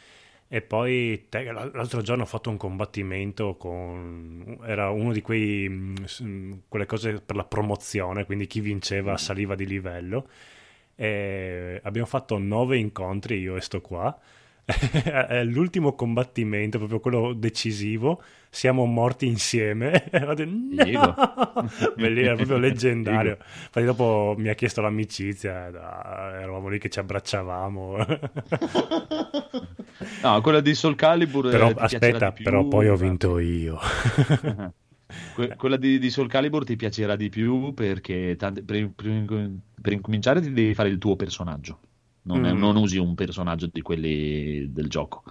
E 0.50 0.60
poi 0.62 1.26
te- 1.30 1.50
l'altro 1.52 2.02
giorno 2.02 2.22
ho 2.24 2.26
fatto 2.26 2.50
un 2.50 2.56
combattimento 2.58 3.56
con... 3.56 4.58
era 4.64 4.90
uno 4.90 5.12
di 5.12 5.22
quei... 5.22 5.68
mm, 5.68 5.94
mm, 6.22 6.52
quelle 6.68 6.86
cose 6.86 7.20
per 7.20 7.36
la 7.36 7.44
promozione, 7.44 8.24
quindi 8.26 8.46
chi 8.46 8.60
vinceva 8.60 9.16
saliva 9.16 9.54
di 9.54 9.66
livello. 9.66 10.28
E 11.00 11.80
abbiamo 11.84 12.08
fatto 12.08 12.38
nove 12.38 12.76
incontri, 12.76 13.38
io 13.38 13.54
e 13.54 13.60
sto 13.60 13.80
qua. 13.80 14.18
L'ultimo 15.44 15.94
combattimento, 15.94 16.78
proprio 16.78 16.98
quello 16.98 17.32
decisivo. 17.34 18.20
Siamo 18.50 18.84
morti 18.84 19.26
insieme. 19.26 20.04
Detto, 20.10 20.44
no! 20.44 21.14
Era 21.96 22.34
proprio 22.34 22.58
leggendario. 22.58 23.36
Figo. 23.36 23.44
Infatti, 23.66 23.84
dopo 23.86 24.34
mi 24.36 24.48
ha 24.48 24.54
chiesto 24.54 24.80
l'amicizia, 24.80 25.66
eravamo 25.68 26.68
lì 26.68 26.78
che 26.78 26.88
ci 26.88 26.98
abbracciavamo. 26.98 27.96
No, 30.22 30.40
quella 30.40 30.60
di 30.60 30.74
Soul 30.74 30.96
Calibur. 30.96 31.46
eh, 31.46 31.50
però 31.50 31.68
aspetta, 31.76 32.32
però 32.32 32.66
poi 32.66 32.88
ho 32.88 32.96
vabbè. 32.96 33.02
vinto 33.08 33.38
io. 33.38 33.78
Que- 35.34 35.54
quella 35.56 35.76
di, 35.76 35.98
di 35.98 36.10
Soul 36.10 36.28
Calibur 36.28 36.64
ti 36.64 36.76
piacerà 36.76 37.14
di 37.16 37.28
più 37.28 37.72
perché 37.74 38.34
tante- 38.36 38.62
per, 38.62 38.90
per- 38.94 39.50
per 39.80 39.92
incominciare 39.92 40.40
ti 40.40 40.52
devi 40.52 40.74
fare 40.74 40.88
il 40.88 40.98
tuo 40.98 41.16
personaggio. 41.16 41.80
Non, 42.22 42.44
è- 42.44 42.52
Mm. 42.52 42.58
non 42.58 42.76
usi 42.76 42.98
un 42.98 43.14
personaggio 43.14 43.68
di 43.72 43.80
quelli 43.80 44.72
del 44.72 44.88
gioco. 44.88 45.22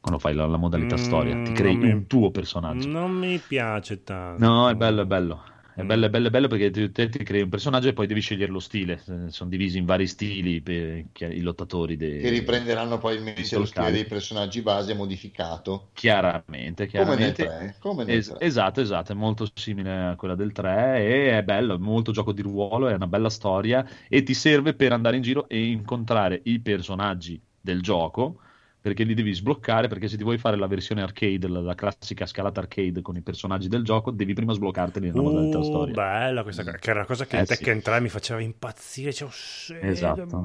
Quando 0.00 0.20
fai 0.20 0.34
la, 0.34 0.46
la 0.46 0.56
modalità 0.56 0.94
Mm, 0.94 0.98
storia, 0.98 1.36
ti 1.42 1.52
crei 1.52 1.74
non 1.76 1.82
mi- 1.82 1.92
un 1.92 2.06
tuo 2.06 2.30
personaggio. 2.30 2.88
Non 2.88 3.10
mi 3.10 3.38
piace 3.40 4.02
tanto. 4.04 4.44
No, 4.44 4.68
è 4.68 4.74
bello, 4.74 5.02
è 5.02 5.06
bello. 5.06 5.42
È 5.78 5.82
Mm. 5.82 5.86
bello, 5.86 6.06
è 6.06 6.10
bello, 6.10 6.26
è 6.26 6.30
bello 6.30 6.48
perché 6.48 6.70
tu- 6.70 6.90
te 6.90 7.08
ti 7.08 7.22
crei 7.22 7.42
un 7.42 7.48
personaggio 7.48 7.86
e 7.88 7.92
poi 7.92 8.08
devi 8.08 8.20
scegliere 8.20 8.50
lo 8.50 8.58
stile. 8.58 9.00
Eh, 9.06 9.30
Sono 9.30 9.48
divisi 9.48 9.78
in 9.78 9.84
vari 9.84 10.08
stili 10.08 10.60
per 10.60 11.04
i 11.32 11.40
lottatori. 11.40 11.96
dei- 11.96 12.20
Che 12.20 12.30
riprenderanno 12.30 12.98
poi 12.98 13.14
il 13.16 13.22
lo 13.52 13.64
stile 13.64 13.92
dei 13.92 14.04
personaggi 14.04 14.60
base 14.60 14.94
modificato. 14.94 15.90
Chiaramente, 15.92 16.86
Come 16.90 17.16
nel 17.16 17.32
chiaramente. 17.32 17.44
3. 17.44 17.76
Come 17.78 18.04
nel 18.04 18.18
Es- 18.18 18.28
3. 18.28 18.46
esatto, 18.46 18.80
esatto, 18.80 19.12
è 19.12 19.14
molto 19.14 19.46
simile 19.54 19.96
a 20.08 20.16
quella 20.16 20.34
del 20.34 20.52
3 20.52 20.98
e 20.98 21.38
è 21.38 21.42
bello, 21.42 21.74
è 21.74 21.78
molto 21.78 22.12
gioco 22.12 22.32
di 22.32 22.42
ruolo, 22.42 22.88
è 22.88 22.94
una 22.94 23.06
bella 23.08 23.30
storia 23.30 23.84
e 24.08 24.22
ti 24.22 24.34
serve 24.34 24.74
per 24.74 24.92
andare 24.92 25.16
in 25.16 25.22
giro 25.22 25.48
e 25.48 25.64
incontrare 25.66 26.40
i 26.44 26.60
personaggi 26.60 27.40
del 27.60 27.82
gioco 27.82 28.40
perché 28.80 29.04
li 29.04 29.14
devi 29.14 29.32
sbloccare, 29.34 29.88
perché 29.88 30.08
se 30.08 30.16
ti 30.16 30.22
vuoi 30.22 30.38
fare 30.38 30.56
la 30.56 30.66
versione 30.66 31.02
arcade, 31.02 31.48
la, 31.48 31.60
la 31.60 31.74
classica 31.74 32.26
scalata 32.26 32.60
arcade 32.60 33.02
con 33.02 33.16
i 33.16 33.22
personaggi 33.22 33.68
del 33.68 33.82
gioco, 33.84 34.10
devi 34.10 34.34
prima 34.34 34.52
sbloccarteli 34.54 35.08
nella 35.08 35.22
modalità 35.22 35.58
Uh, 35.58 35.62
storia. 35.62 35.94
bella 35.94 36.42
questa 36.42 36.64
cosa, 36.64 36.76
che 36.78 36.90
era 36.90 36.98
una 37.00 37.08
cosa 37.08 37.26
che 37.26 37.36
Eh, 37.36 37.40
in 37.40 37.46
sì. 37.46 37.56
Tekken 37.56 37.82
3 37.82 38.00
mi 38.00 38.08
faceva 38.08 38.40
impazzire. 38.40 39.12
Cioè, 39.12 39.28
oh, 39.28 39.32
Esatto. 39.80 40.44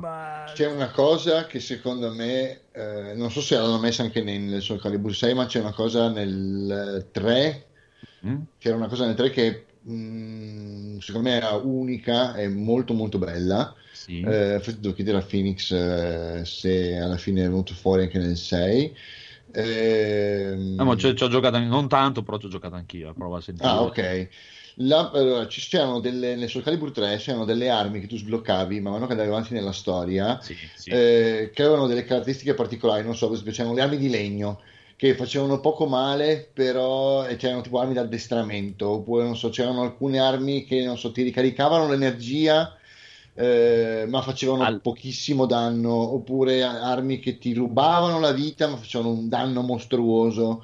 C'è 0.53 0.67
una 0.71 0.89
cosa 0.91 1.45
che 1.47 1.59
secondo 1.59 2.11
me, 2.13 2.61
eh, 2.71 3.13
non 3.15 3.31
so 3.31 3.41
se 3.41 3.55
l'hanno 3.57 3.79
messa 3.79 4.03
anche 4.03 4.21
nel 4.21 4.61
Soul 4.61 4.79
Calibur 4.81 5.13
6, 5.15 5.33
ma 5.33 5.45
c'è 5.45 5.59
una 5.59 5.73
cosa 5.73 6.09
nel 6.09 7.07
3, 7.11 7.67
Mm? 8.25 8.41
c'era 8.57 8.77
una 8.77 8.87
cosa 8.87 9.05
nel 9.05 9.15
3 9.15 9.29
che 9.31 9.65
mh, 9.83 10.97
secondo 10.99 11.29
me 11.29 11.35
era 11.35 11.51
unica 11.51 12.35
e 12.35 12.47
molto 12.47 12.93
molto 12.93 13.17
bella. 13.17 13.73
Sì. 13.91 14.21
Eh, 14.21 14.53
infatti 14.55 14.79
devo 14.79 14.93
chiedere 14.93 15.17
a 15.17 15.21
Phoenix 15.21 15.71
eh, 15.71 16.41
se 16.45 16.97
alla 16.97 17.17
fine 17.17 17.41
è 17.41 17.47
venuto 17.49 17.73
fuori 17.73 18.03
anche 18.03 18.19
nel 18.19 18.37
6. 18.37 18.95
Ehm, 19.51 20.75
No, 20.77 20.85
ma 20.85 20.95
ci, 20.95 21.07
ho 21.07 21.13
giocato 21.13 21.59
non 21.59 21.87
tanto, 21.87 22.23
però 22.23 22.37
ci 22.37 22.45
ho 22.47 22.49
giocato 22.49 22.75
anch'io. 22.75 23.09
eh, 23.09 23.13
Prova 23.13 23.37
a 23.37 23.41
sentire. 23.41 23.69
Ah, 23.69 23.81
ok. 23.83 24.29
La- 24.77 25.11
allora, 25.11 25.47
ci 25.47 25.61
c'erano 25.61 25.99
delle, 25.99 26.35
nel 26.35 26.49
Soul 26.49 26.63
Calibur 26.63 26.91
3 26.91 27.17
c'erano 27.17 27.45
delle 27.45 27.69
armi 27.69 27.99
che 27.99 28.07
tu 28.07 28.17
sbloccavi 28.17 28.79
man 28.79 28.93
mano 28.93 29.05
che 29.05 29.11
andavi 29.11 29.29
avanti 29.29 29.53
nella 29.53 29.71
storia 29.71 30.39
Sì, 30.41 30.55
sì. 30.75 30.89
eh, 30.89 31.51
che 31.53 31.61
avevano 31.63 31.85
delle 31.85 32.03
caratteristiche 32.05 32.55
particolari, 32.55 33.03
non 33.03 33.15
so, 33.15 33.29
c'erano 33.29 33.75
le 33.75 33.81
armi 33.81 33.97
di 33.97 34.09
legno 34.09 34.61
che 34.95 35.15
facevano 35.15 35.59
poco 35.59 35.85
male, 35.87 36.49
però 36.53 37.25
c'erano 37.35 37.61
tipo 37.61 37.79
armi 37.79 37.93
d'addestramento, 37.93 38.87
oppure 38.89 39.23
non 39.23 39.35
so, 39.35 39.49
c'erano 39.49 39.81
alcune 39.81 40.19
armi 40.19 40.63
che 40.65 40.83
non 40.85 40.97
so, 40.97 41.11
ti 41.11 41.21
ricaricavano 41.23 41.87
l'energia, 41.89 42.75
eh, 43.33 44.05
ma 44.07 44.21
facevano 44.21 44.63
Al- 44.63 44.81
pochissimo 44.81 45.45
danno, 45.45 45.91
oppure 45.93 46.63
armi 46.63 47.19
che 47.19 47.37
ti 47.37 47.53
rubavano 47.53 48.19
la 48.19 48.31
vita, 48.31 48.67
ma 48.67 48.77
facevano 48.77 49.11
un 49.11 49.27
danno 49.29 49.61
mostruoso. 49.61 50.63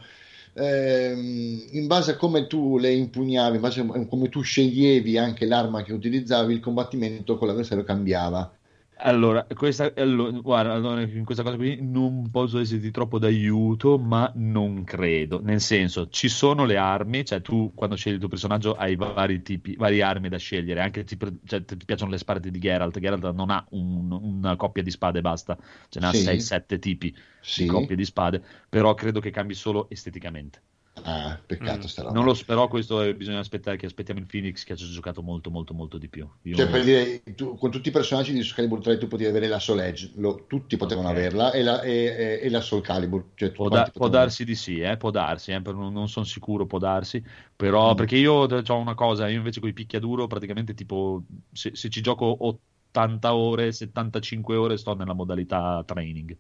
Ehm, 0.54 1.68
in 1.72 1.88
base 1.88 2.12
a 2.12 2.18
come 2.18 2.48
tu 2.48 2.78
le 2.78 2.92
impugnavi, 2.94 3.56
in 3.56 3.62
base 3.62 3.82
a 3.82 4.06
come 4.08 4.30
tu 4.30 4.42
sceglievi 4.42 5.18
anche 5.18 5.46
l'arma 5.46 5.84
che 5.84 5.94
utilizzavi, 5.94 6.54
il 6.54 6.60
combattimento 6.60 7.38
con 7.38 7.48
l'avversario 7.48 7.84
cambiava. 7.84 8.59
Allora, 9.02 9.46
questa, 9.46 9.94
allora, 9.96 10.32
guarda, 10.42 10.74
allora, 10.74 11.02
in 11.02 11.24
questa 11.24 11.42
cosa 11.42 11.56
qui 11.56 11.78
non 11.82 12.30
posso 12.30 12.60
esserti 12.60 12.92
troppo 12.92 13.18
d'aiuto, 13.18 13.98
ma 13.98 14.30
non 14.36 14.84
credo. 14.84 15.40
Nel 15.42 15.62
senso, 15.62 16.10
ci 16.10 16.28
sono 16.28 16.66
le 16.66 16.76
armi, 16.76 17.24
cioè 17.24 17.42
tu 17.42 17.72
quando 17.74 17.96
scegli 17.96 18.16
il 18.16 18.20
tuo 18.20 18.28
personaggio 18.28 18.74
hai 18.76 18.98
vari 18.98 19.42
tipi, 19.42 19.76
varie 19.78 20.02
armi 20.04 20.28
da 20.28 20.36
scegliere, 20.38 20.82
anche 20.82 21.06
ti, 21.06 21.18
cioè, 21.46 21.64
ti 21.64 21.78
piacciono 21.86 22.12
le 22.12 22.18
spade 22.18 22.52
di 22.52 22.60
Geralt. 22.60 23.00
Geralt 23.00 23.32
non 23.32 23.50
ha 23.52 23.66
un- 23.70 24.12
una 24.12 24.56
coppia 24.58 24.84
di 24.84 24.92
spade 24.92 25.20
e 25.20 25.22
basta, 25.22 25.58
ce 25.88 26.00
n'ha 26.02 26.12
Sì. 26.12 26.18
6-7 26.20 26.78
tipi 26.78 27.16
Sì. 27.40 27.64
di 27.64 27.70
coppie 27.70 27.96
di 27.96 28.04
spade, 28.04 28.44
però 28.68 28.94
credo 28.96 29.22
che 29.22 29.30
cambi 29.32 29.54
solo 29.54 29.90
esteticamente. 29.90 30.62
Ah, 31.04 31.40
peccato 31.46 31.80
Mm. 31.86 31.90
sta 31.90 32.02
roba. 32.04 32.14
Non 32.14 32.26
lo 32.26 32.34
so, 32.34 32.46
però 32.46 32.68
questo 32.68 33.02
eh, 33.02 33.16
bisogna 33.16 33.40
aspettare 33.40 33.78
che 33.78 33.86
aspettiamo 33.86 34.20
il 34.20 34.26
Phoenix 34.26 34.64
che 34.64 34.74
ha 34.74 34.76
giocato 34.76 35.22
molto 35.22 35.50
molto 35.50 35.74
molto 35.74 35.98
di 35.98 36.08
più. 36.08 36.28
Io- 36.44 36.56
Cioè, 36.58 36.70
per 36.70 36.84
dire, 36.84 37.22
tu- 37.36 37.58
con 37.58 37.72
tutti 37.72 37.90
i 37.90 37.92
personaggi 37.92 38.34
di 38.34 38.42
Soul 38.42 38.56
Calibur 38.56 38.82
3 38.82 38.98
tu 38.98 39.08
potevi 39.08 39.30
avere 39.30 39.48
la 39.48 39.60
Soul 39.60 39.80
Edge, 39.80 40.12
lo- 40.16 40.46
tutti 40.48 40.78
potevano 40.78 41.08
Ok. 41.10 41.16
averla, 41.16 41.52
e 41.52 41.64
la, 41.64 41.82
e, 41.82 41.92
e- 41.92 42.40
e 42.44 42.50
la 42.50 42.62
Soul 42.62 42.82
Calibur. 42.82 43.32
Cioè, 43.36 43.52
Può, 43.52 43.68
da- 43.70 43.90
può 43.94 44.08
darsi 44.10 44.46
di 44.46 44.56
sì, 44.56 44.80
eh, 44.80 44.96
può 44.98 45.12
darsi, 45.12 45.52
eh, 45.52 45.62
però 45.62 45.78
non, 45.78 45.92
non 45.92 46.08
sono 46.08 46.26
sicuro, 46.26 46.66
può 46.66 46.80
darsi, 46.80 47.22
però 47.56 47.92
Mm. 47.92 47.96
perché 47.96 48.16
io 48.16 48.34
ho 48.34 48.78
una 48.78 48.94
cosa, 48.96 49.28
io 49.28 49.38
invece 49.38 49.60
con 49.60 49.70
i 49.70 49.74
picchiaduro 49.74 50.28
praticamente 50.28 50.74
tipo 50.74 51.24
se, 51.52 51.76
se 51.76 51.90
ci 51.90 52.02
gioco 52.02 52.38
80 52.46 53.34
ore, 53.36 53.72
75 53.72 54.56
ore 54.56 54.78
sto 54.78 54.96
nella 54.96 55.14
modalità 55.14 55.84
training. 55.86 56.38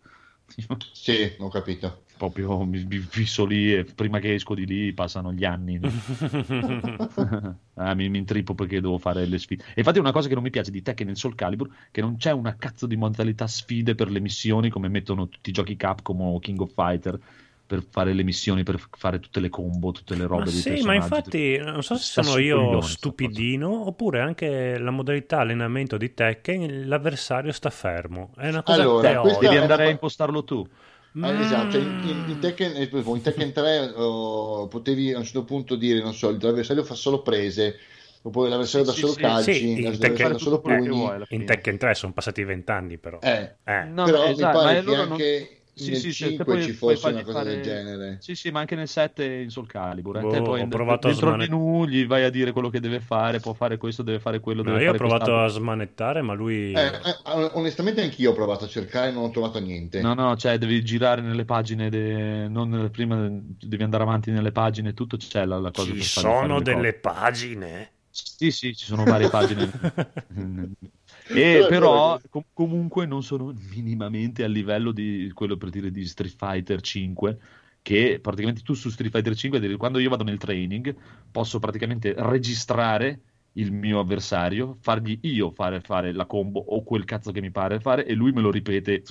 Sì, 0.92 1.36
ho 1.38 1.48
capito. 1.50 2.04
Proprio 2.18 2.64
mi, 2.66 2.84
mi 2.84 2.98
fisso 2.98 3.46
lì 3.46 3.74
e 3.74 3.84
prima 3.86 4.20
che 4.20 4.34
esco 4.34 4.54
di 4.54 4.66
lì 4.66 4.94
passano 4.94 5.32
gli 5.32 5.46
anni. 5.46 5.80
Ah, 7.80 7.94
mi, 7.94 8.10
mi 8.10 8.18
intrippo 8.18 8.56
perché 8.56 8.82
devo 8.82 8.98
fare 8.98 9.26
le 9.26 9.38
sfide. 9.40 9.64
E 9.70 9.76
infatti 9.78 10.00
è 10.00 10.02
una 10.02 10.12
cosa 10.12 10.28
che 10.28 10.34
non 10.34 10.44
mi 10.44 10.50
piace 10.50 10.70
di 10.70 10.82
Tekken 10.82 11.08
nel 11.08 11.16
Soul 11.16 11.34
Calibur, 11.34 11.70
che 11.92 12.02
non 12.02 12.18
c'è 12.18 12.32
una 12.32 12.58
cazzo 12.58 12.86
di 12.88 12.98
modalità 12.98 13.48
sfide 13.48 13.96
per 13.96 14.12
le 14.12 14.20
missioni 14.20 14.70
come 14.70 14.90
mettono 14.90 15.30
tutti 15.30 15.50
i 15.50 15.54
giochi 15.54 15.78
Capcom 15.78 16.20
o 16.20 16.40
King 16.40 16.60
of 16.60 16.74
Fighter 16.74 17.18
per 17.70 17.86
fare 17.88 18.14
le 18.14 18.24
missioni, 18.24 18.64
per 18.64 18.82
fare 18.98 19.20
tutte 19.20 19.40
le 19.40 19.50
combo, 19.50 19.92
tutte 19.92 20.16
le 20.16 20.26
robe 20.26 20.46
Ma 20.46 20.50
dei 20.50 20.60
sì, 20.60 20.82
ma 20.82 20.96
infatti 20.96 21.58
non 21.60 21.84
so 21.84 21.98
se 21.98 22.24
sono 22.24 22.40
io 22.40 22.82
stupidino 22.82 23.86
oppure 23.86 24.22
anche 24.22 24.80
la 24.80 24.90
modalità 24.90 25.42
allenamento 25.42 25.96
di 25.96 26.12
Tekken 26.16 26.88
l'avversario 26.88 27.52
sta 27.52 27.70
fermo. 27.70 28.32
È 28.36 28.48
una 28.48 28.64
cosa 28.64 28.82
Allora, 28.82 29.02
teorica. 29.02 29.22
questa 29.22 29.40
Devi 29.42 29.54
una 29.54 29.62
andare 29.62 29.86
a 29.86 29.90
impostarlo 29.92 30.44
tu. 30.44 30.68
Ah, 31.22 31.32
esatto, 31.40 31.78
in, 31.78 32.00
in- 32.06 32.24
in 32.30 32.40
Tekken, 32.40 32.76
eh, 32.76 32.90
in 32.92 33.22
Tekken 33.22 33.52
3 33.52 33.94
oh, 33.96 34.68
potevi 34.68 35.14
a 35.14 35.20
un 35.20 35.24
certo 35.24 35.44
punto 35.44 35.76
dire, 35.76 36.02
non 36.02 36.14
so, 36.16 36.36
l'avversario 36.40 36.84
fa 36.84 36.96
solo 36.96 37.22
prese, 37.22 37.76
oppure 38.24 38.50
l'avversario 38.50 38.86
dà 38.88 38.94
sì, 38.94 39.00
solo 39.00 39.14
sì. 39.14 39.20
calci, 39.20 39.54
Sì, 39.54 39.72
in 39.72 39.82
l'avversario 39.84 40.16
Tekken- 40.16 40.32
dà 40.32 40.38
solo 40.40 40.62
che 40.62 40.76
pugni. 40.76 41.12
In. 41.30 41.46
Tekken 41.46 41.78
3 41.78 41.94
sono 41.94 42.14
passati 42.14 42.44
vent'anni 42.44 42.98
però. 42.98 43.20
Eh, 43.22 43.56
Eh. 43.64 43.84
No, 43.86 44.06
però 44.06 44.24
esatto, 44.26 44.58
mi 44.58 44.64
pare 44.64 44.80
che 44.80 44.86
loro 44.86 44.98
non- 45.04 45.12
anche 45.12 45.59
Sì, 45.80 45.92
nel 45.92 46.00
sì, 46.00 46.12
sì, 46.12 46.24
5 46.26 46.44
poi- 46.46 46.62
ci 46.64 46.74
poi 46.76 46.96
fosse 46.96 47.10
una 47.10 47.24
cosa 47.24 47.44
del 47.44 47.54
fare- 47.58 47.62
genere. 47.64 48.18
Sì, 48.22 48.36
sì, 48.36 48.52
ma 48.52 48.60
anche 48.60 48.76
nel 48.76 48.88
7 48.88 49.24
in 49.26 49.50
Soul 49.50 49.68
Calibur. 49.68 50.18
eh. 50.18 50.22
Boh, 50.22 50.30
Te 50.30 50.42
poi 50.42 50.62
ho 50.62 50.68
provato 50.68 51.08
a 51.08 51.10
dentro 51.12 51.30
il 51.30 51.36
smanet- 51.36 51.50
menu 51.52 51.86
gli 51.88 52.06
vai 52.06 52.24
a 52.24 52.30
dire 52.30 52.52
quello 52.52 52.70
che 52.70 52.80
deve 52.80 53.00
fare, 53.00 53.40
può 53.40 53.54
fare 53.54 53.78
questo, 53.78 54.04
deve 54.04 54.20
fare 54.20 54.40
quello, 54.40 54.62
No, 54.62 54.72
deve 54.72 54.84
io 54.84 54.92
ho 54.92 54.94
provato 54.96 55.24
quest'altro. 55.26 55.46
a 55.46 55.60
smanettare, 55.60 56.22
ma 56.22 56.34
lui... 56.34 56.74
Eh, 56.74 56.86
eh, 56.86 57.50
onestamente 57.54 58.02
anch'io 58.02 58.32
ho 58.32 58.34
provato 58.34 58.66
a 58.66 58.68
cercare 58.68 59.10
e 59.10 59.12
non 59.12 59.24
ho 59.24 59.30
trovato 59.30 59.60
niente. 59.60 60.02
No, 60.02 60.14
no, 60.14 60.36
cioè 60.36 60.58
devi 60.58 60.84
girare 60.84 61.22
nelle 61.22 61.46
pagine, 61.46 61.90
de- 61.90 62.48
non 62.50 62.70
nelle- 62.70 62.90
prima 62.90 63.16
devi 63.30 63.84
andare 63.84 64.04
avanti 64.04 64.32
nelle 64.32 64.52
pagine, 64.52 64.94
tutto 64.94 65.18
c'è 65.18 65.46
la, 65.46 65.58
la 65.60 65.72
cosa 65.72 65.92
Ci 65.92 65.98
per 65.98 66.06
fargli 66.06 66.26
fare 66.28 66.38
sono 66.42 66.58
le 66.58 66.64
delle 66.64 67.00
cose. 67.00 67.00
pagine. 67.00 67.92
Sì, 68.12 68.52
sì, 68.52 68.76
ci 68.76 68.86
sono 68.86 69.06
varie 69.06 69.30
pagine. 69.30 69.70
E 71.32 71.42
Però 71.58 71.66
è 71.68 71.70
però 71.70 72.20
com- 72.30 72.46
comunque 72.54 73.06
non 73.06 73.22
sono 73.24 73.54
minimamente 73.54 74.44
a 74.44 74.48
livello 74.48 74.92
di 74.92 75.30
quello 75.34 75.58
per 75.58 75.70
dire 75.70 75.92
di 75.92 76.06
Street 76.06 76.36
Fighter 76.36 76.82
5 76.82 77.40
che 77.82 78.20
praticamente 78.22 78.62
tu 78.62 78.74
su 78.74 78.90
Street 78.90 79.12
Fighter 79.12 79.36
5 79.36 79.60
devi- 79.60 79.78
quando 79.78 80.00
io 80.00 80.10
vado 80.10 80.24
nel 80.24 80.38
training 80.38 80.96
posso 81.32 81.60
praticamente 81.60 82.14
registrare 82.18 83.22
il 83.54 83.72
mio 83.72 84.00
avversario, 84.00 84.78
fargli 84.82 85.20
io 85.24 85.52
fare, 85.52 85.82
fare 85.82 86.12
la 86.14 86.26
combo 86.26 86.60
o 86.60 86.84
quel 86.84 87.06
cazzo 87.06 87.32
che 87.32 87.42
mi 87.42 87.52
pare 87.52 87.80
fare 87.80 88.06
e 88.06 88.14
lui 88.14 88.32
me 88.32 88.42
lo 88.42 88.52
ripete 88.52 89.04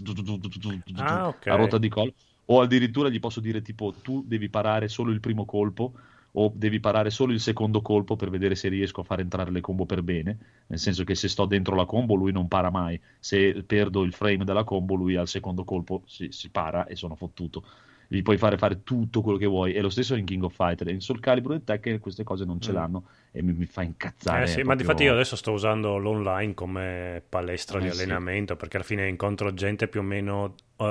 Ah, 0.97 1.35
a 1.47 1.55
rotta 1.55 1.79
di 1.79 1.89
collo 1.89 2.13
o 2.47 2.61
addirittura 2.61 3.09
gli 3.09 3.21
posso 3.21 3.41
dire 3.41 3.63
tipo 3.63 3.95
tu 4.01 4.23
devi 4.27 4.49
parare 4.49 4.89
solo 4.89 5.11
il 5.13 5.21
primo 5.21 5.45
colpo 5.45 5.95
o 6.41 6.53
devi 6.55 6.81
parare 6.81 7.11
solo 7.11 7.33
il 7.33 7.41
secondo 7.41 7.81
colpo 7.83 8.17
per 8.17 8.31
vedere 8.31 8.55
se 8.55 8.69
riesco 8.69 9.01
a 9.01 9.05
far 9.05 9.21
entrare 9.21 9.51
le 9.51 9.61
combo 9.61 9.87
per 9.87 10.03
bene, 10.03 10.39
nel 10.69 10.79
senso 10.79 11.05
che 11.05 11.15
se 11.15 11.29
sto 11.29 11.47
dentro 11.47 11.75
la 11.75 11.85
combo 11.87 12.15
lui 12.15 12.33
non 12.33 12.49
para 12.49 12.71
mai, 12.71 13.01
se 13.19 13.63
perdo 13.65 14.03
il 14.03 14.13
frame 14.13 14.45
della 14.45 14.65
combo 14.65 14.95
lui 14.95 15.17
al 15.17 15.29
secondo 15.29 15.65
colpo 15.65 16.03
si, 16.07 16.29
si 16.31 16.51
para 16.51 16.87
e 16.87 16.97
sono 16.97 17.15
fottuto. 17.17 17.65
Gli 18.11 18.23
puoi 18.23 18.39
fare 18.39 18.57
fare 18.57 18.83
tutto 18.85 19.21
quello 19.21 19.37
che 19.39 19.47
vuoi, 19.47 19.75
e 19.75 19.81
lo 19.83 19.91
stesso 19.91 20.15
in 20.15 20.25
King 20.25 20.43
of 20.45 20.55
Fighter, 20.55 20.89
in 20.89 21.01
Soul 21.01 21.21
Calibur 21.21 21.55
e 21.55 21.65
Tekken 21.65 21.99
queste 22.01 22.25
cose 22.25 22.45
non 22.45 22.61
ce 22.61 22.73
Mm. 22.73 22.75
l'hanno 22.75 23.05
e 23.33 23.43
mi, 23.43 23.53
mi 23.53 23.67
fa 23.67 23.83
incazzare. 23.83 24.43
Eh 24.43 24.47
sì, 24.47 24.63
ma 24.63 24.75
proprio- 24.75 24.77
difatti 24.77 25.03
io 25.05 25.13
adesso 25.13 25.37
sto 25.37 25.53
usando 25.53 25.97
l'online 25.97 26.53
come 26.55 27.23
palestra 27.27 27.79
Eh 27.79 27.83
di 27.83 27.89
sì. 27.91 27.91
allenamento 27.91 28.57
perché 28.57 28.77
alla 28.77 28.85
fine 28.85 29.09
incontro 29.09 29.55
gente 29.55 29.89
più 29.89 30.01
o 30.01 30.03
meno 30.03 30.55
eh, 30.77 30.85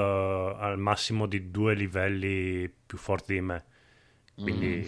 al 0.59 0.77
massimo 0.79 1.27
di 1.27 1.51
due 1.51 1.75
livelli 1.75 2.67
più 2.85 2.97
forti 2.97 3.33
di 3.33 3.41
me. 3.41 3.63
Quindi 4.39 4.81
Mm. 4.83 4.87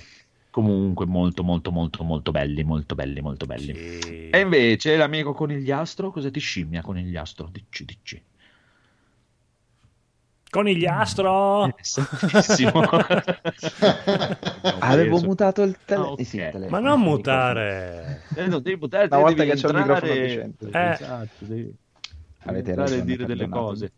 Comunque 0.52 1.06
molto 1.06 1.44
molto 1.44 1.72
molto 1.72 2.04
molto 2.04 2.32
belli, 2.32 2.64
molto 2.64 2.96
belli, 2.96 3.22
molto 3.22 3.46
belli. 3.46 3.74
sì. 4.02 4.30
E 4.30 4.40
invece 4.40 4.98
l'amico 4.98 5.34
conigliastro, 5.34 6.10
cosa 6.12 6.32
ti 6.32 6.40
scimmia 6.40 6.82
conigliastro? 6.82 7.50
Dici, 7.52 7.86
dici. 7.86 8.24
Conigliastro! 10.50 11.72
Santissimo. 11.80 12.72
Avevo 14.80 15.20
mutato 15.22 15.62
il 15.62 15.78
tele- 15.86 16.02
Ah, 16.02 16.12
ok. 16.14 16.20
eh 16.20 16.24
sì, 16.24 16.38
il 16.38 16.50
telefono. 16.50 16.82
Ma 16.82 16.88
non 16.90 17.00
mutare! 17.02 18.24
Eh, 18.36 18.48
no, 18.48 18.58
devi 18.58 18.78
buttare, 18.78 19.06
Una 19.12 19.20
volta 19.20 19.44
che 19.44 19.54
c'è 19.54 19.68
entrare- 19.68 19.78
microfono 19.78 20.14
decente. 20.14 20.70
Eh. 20.72 20.90
Esatto, 20.90 21.46
devi 21.46 21.72
Avete 22.46 22.70
entrare 22.70 22.90
e 22.90 22.92
ragione, 22.96 23.06
dire 23.06 23.26
delle 23.26 23.48
cose. 23.48 23.92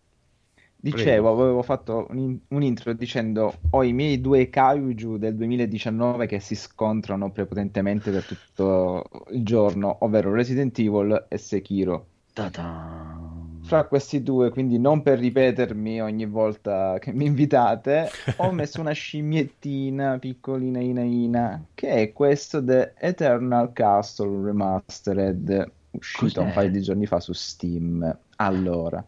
Dicevo, 0.84 1.30
avevo 1.32 1.62
fatto 1.62 2.08
un, 2.10 2.40
un 2.48 2.64
intro 2.64 2.94
dicendo 2.94 3.54
ho 3.70 3.84
i 3.84 3.94
miei 3.94 4.20
due 4.20 4.50
kaiju 4.50 5.18
del 5.18 5.36
2019 5.36 6.26
che 6.26 6.40
si 6.40 6.56
scontrano 6.56 7.32
prepotentemente 7.32 8.10
per 8.10 8.26
tutto 8.26 9.04
il 9.30 9.44
giorno, 9.44 9.98
ovvero 10.00 10.34
Resident 10.34 10.78
Evil 10.80 11.28
e 11.30 11.38
Sekiro. 11.38 12.08
Ta-ta. 12.34 13.20
Fra 13.64 13.86
questi 13.86 14.24
due, 14.24 14.50
quindi 14.50 14.80
non 14.80 15.04
per 15.04 15.20
ripetermi 15.20 16.02
ogni 16.02 16.26
volta 16.26 16.98
che 17.00 17.14
mi 17.14 17.26
invitate, 17.26 18.10
ho 18.38 18.52
messo 18.52 18.82
una 18.82 18.92
scimmiettina 18.92 20.18
piccolina 20.18 20.80
ina 20.80 21.02
ina, 21.04 21.64
che 21.76 21.90
è 21.90 22.12
questo 22.12 22.64
The 22.64 22.94
Eternal 22.98 23.72
Castle 23.72 24.46
Remastered, 24.46 25.72
uscito 25.92 26.42
un 26.42 26.48
Cos'è? 26.48 26.56
paio 26.56 26.72
di 26.72 26.82
giorni 26.82 27.06
fa 27.06 27.20
su 27.20 27.34
Steam. 27.34 28.18
Allora, 28.38 29.06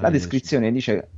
la 0.00 0.10
descrizione 0.10 0.72
dice 0.72 1.08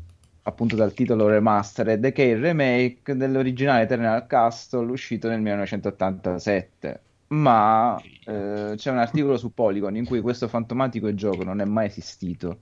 appunto 0.43 0.77
dal 0.77 0.93
titolo 0.93 1.29
Remastered, 1.29 2.13
che 2.13 2.25
è 2.25 2.35
il 2.35 2.41
remake 2.41 3.17
dell'originale 3.17 3.83
Eternal 3.83 4.27
Castle 4.27 4.91
uscito 4.91 5.29
nel 5.29 5.41
1987. 5.41 7.01
Ma 7.29 7.99
eh, 8.27 8.75
c'è 8.77 8.91
un 8.91 8.99
articolo 8.99 9.37
su 9.37 9.53
Polygon 9.55 9.97
in 9.97 10.05
cui 10.05 10.21
questo 10.21 10.47
fantomatico 10.49 11.13
gioco 11.15 11.45
non 11.45 11.61
è 11.61 11.65
mai 11.65 11.87
esistito. 11.87 12.59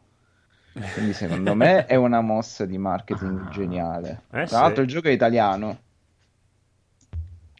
Quindi 0.95 1.13
secondo 1.13 1.55
me 1.55 1.85
è 1.87 1.97
una 1.97 2.21
mossa 2.21 2.65
di 2.65 2.79
marketing 2.79 3.51
geniale. 3.51 4.23
Eh, 4.31 4.47
Tra 4.47 4.47
sì. 4.47 4.55
l'altro 4.55 4.83
il 4.83 4.89
gioco 4.89 5.09
è 5.09 5.13
italiano. 5.13 5.79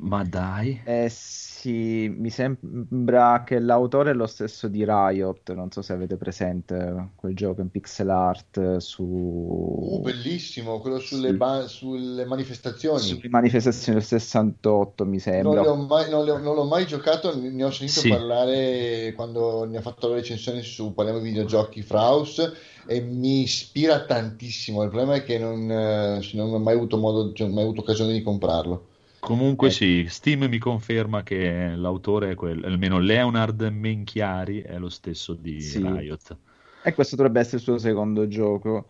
Ma 0.05 0.25
dai. 0.25 0.81
Eh 0.85 1.07
sì, 1.09 2.09
mi 2.09 2.29
sembra 2.29 3.45
che 3.45 3.61
l'autore 3.61 4.11
è 4.11 4.15
lo 4.15 4.27
stesso 4.27 4.67
di 4.67 4.85
Riot, 4.85 5.53
non 5.55 5.71
so 5.71 5.81
se 5.81 5.93
avete 5.93 6.17
presente 6.17 7.11
quel 7.15 7.37
gioco 7.37 7.61
in 7.61 7.71
pixel 7.71 8.11
art 8.11 8.79
su... 8.79 9.05
Uh, 9.05 10.01
bellissimo, 10.01 10.81
quello 10.81 10.99
sulle, 10.99 11.29
Sì. 11.31 11.37
ba- 11.37 11.69
sulle 11.69 12.25
manifestazioni. 12.25 12.99
sulle 12.99 13.29
manifestazioni 13.29 13.99
del 13.99 14.07
68 14.09 15.05
mi 15.05 15.11
Non, 15.13 15.21
sembra. 15.21 15.61
le 15.63 15.69
ho 15.69 15.77
mai, 15.77 16.11
non, 16.11 16.25
le 16.25 16.31
ho, 16.33 16.39
non 16.39 16.57
l'ho 16.57 16.65
mai 16.65 16.85
giocato, 16.85 17.39
ne 17.39 17.63
ho 17.65 17.71
sentito 17.71 18.01
Sì. 18.01 18.09
parlare 18.09 19.13
quando 19.15 19.65
ne 19.67 19.77
ha 19.77 19.83
fatto 19.83 20.09
la 20.09 20.17
recensione 20.17 20.63
su 20.63 20.93
Parliamo 20.95 21.21
di 21.21 21.29
videogiochi 21.29 21.83
Fraus 21.83 22.53
e 22.89 23.01
mi 23.03 23.43
ispira 23.43 24.05
tantissimo. 24.05 24.83
Il 24.83 24.89
problema 24.89 25.15
è 25.15 25.23
che 25.23 25.39
non, 25.39 25.71
eh, 25.71 26.21
non 26.33 26.53
ho 26.53 26.59
mai 26.59 26.75
avuto 26.75 26.97
modo, 26.97 27.33
cioè, 27.35 27.47
mai 27.47 27.63
avuto 27.63 27.83
occasione 27.83 28.13
di 28.13 28.23
comprarlo. 28.23 28.87
Comunque 29.25 29.69
Eh. 29.69 29.71
sì, 29.71 30.07
Steam 30.09 30.47
mi 30.47 30.59
conferma 30.59 31.23
che 31.23 31.77
l'autore 31.77 32.33
è 32.33 32.35
quello, 32.35 32.67
almeno 32.67 32.99
Leonard 32.99 33.63
Menchiari 33.63 34.63
è 34.63 34.79
lo 34.79 34.89
stesso 34.89 35.35
di 35.35 35.61
Sì. 35.61 35.81
Riot. 35.81 36.37
E 36.83 36.93
questo 36.93 37.15
dovrebbe 37.15 37.39
essere 37.39 37.59
il 37.59 37.63
suo 37.63 37.79
secondo 37.79 38.27
gioco. 38.27 38.89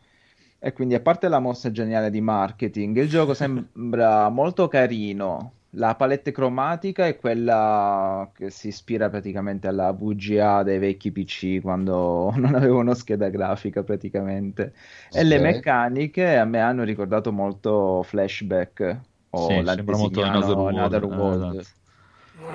E 0.59 0.73
quindi, 0.73 0.95
a 0.95 1.01
parte 1.01 1.29
la 1.29 1.39
mossa 1.41 1.71
geniale 1.71 2.09
di 2.11 2.21
marketing, 2.23 2.97
il 2.97 3.09
gioco 3.09 3.35
sembra 3.35 4.29
molto 4.31 4.69
carino. 4.69 5.57
La 5.77 5.97
palette 5.97 6.33
cromatica 6.33 7.07
è 7.07 7.17
quella 7.19 8.31
che 8.35 8.51
si 8.51 8.69
ispira 8.69 9.09
praticamente 9.11 9.69
alla 9.69 9.93
VGA 9.93 10.63
dei 10.63 10.79
vecchi 10.79 11.11
PC 11.13 11.61
quando 11.63 12.33
non 12.37 12.55
avevano 12.55 12.95
scheda 12.95 13.29
grafica 13.29 13.83
praticamente. 13.83 14.75
E 15.11 15.23
le 15.25 15.39
meccaniche 15.39 16.37
a 16.37 16.45
me 16.45 16.61
hanno 16.61 16.85
ricordato 16.85 17.33
molto 17.33 18.03
Flashback 18.03 19.01
o 19.35 19.49
Sì, 19.49 19.67
sembra 19.67 19.97
molto 19.97 20.23
Another 20.23 20.57
World, 20.57 20.77
Another 20.77 21.03
eh, 21.03 21.07
World. 21.07 21.55
esatto. 21.61 21.82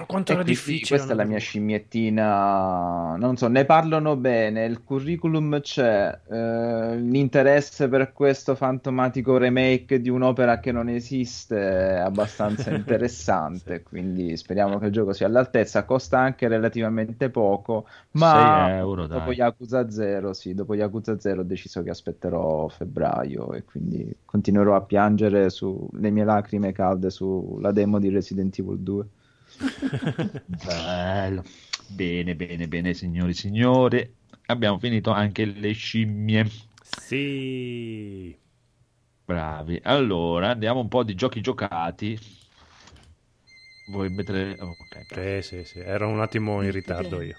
Quanto 0.05 0.31
E 0.31 0.33
era 0.33 0.43
difficile. 0.43 0.87
questa 0.87 1.13
è 1.13 1.15
la 1.15 1.23
mia 1.25 1.37
scimiettina, 1.39 3.15
non 3.17 3.37
so, 3.37 3.47
ne 3.47 3.65
parlano 3.65 4.15
bene, 4.17 4.65
il 4.65 4.83
curriculum 4.83 5.59
c'è, 5.61 6.21
eh, 6.29 6.97
l'interesse 6.97 7.87
per 7.87 8.11
questo 8.13 8.55
fantomatico 8.55 9.37
remake 9.37 9.99
di 10.01 10.09
un'opera 10.09 10.59
che 10.59 10.71
non 10.71 10.89
esiste 10.89 11.57
è 11.57 11.97
abbastanza 11.99 12.71
interessante, 12.71 13.83
quindi 13.83 14.35
speriamo 14.37 14.77
che 14.79 14.85
il 14.87 14.91
gioco 14.91 15.13
sia 15.13 15.27
all'altezza, 15.27 15.85
costa 15.85 16.19
anche 16.19 16.47
relativamente 16.47 17.29
poco, 17.29 17.87
ma 18.11 18.31
6 18.31 18.57
euro, 18.77 19.07
dopo 19.07 19.33
dai. 19.33 19.33
Yakuza 19.33 19.89
0, 19.89 20.33
sì, 20.33 20.53
dopo 20.53 20.75
Yakuza 20.75 21.19
0 21.19 21.41
ho 21.41 21.43
deciso 21.43 21.83
che 21.83 21.89
aspetterò 21.91 22.67
febbraio 22.67 23.53
e 23.53 23.63
quindi 23.63 24.13
continuerò 24.25 24.75
a 24.75 24.81
piangere 24.81 25.49
sulle 25.49 26.09
mie 26.11 26.23
lacrime 26.23 26.71
calde 26.71 27.09
sulla 27.09 27.71
demo 27.71 27.99
di 27.99 28.09
Resident 28.09 28.57
Evil 28.59 28.79
2. 28.79 29.05
Bello. 30.45 31.43
Bene, 31.87 32.35
bene, 32.35 32.67
bene, 32.67 32.93
signori 32.93 33.31
e 33.31 33.35
signori. 33.35 34.15
Abbiamo 34.47 34.77
finito 34.77 35.11
anche 35.11 35.45
le 35.45 35.71
scimmie. 35.71 36.49
Sì. 36.81 38.37
Bravi. 39.25 39.79
Allora, 39.83 40.51
andiamo 40.51 40.79
un 40.79 40.87
po' 40.87 41.03
di 41.03 41.15
giochi 41.15 41.41
giocati. 41.41 42.17
Vuoi 43.89 44.09
mettere... 44.09 44.55
oh, 44.59 44.69
ok. 44.69 45.41
Sì, 45.41 45.57
sì, 45.57 45.63
sì. 45.63 45.79
Ero 45.79 46.07
un 46.07 46.21
attimo 46.21 46.61
in 46.61 46.71
ritardo 46.71 47.21
io. 47.21 47.37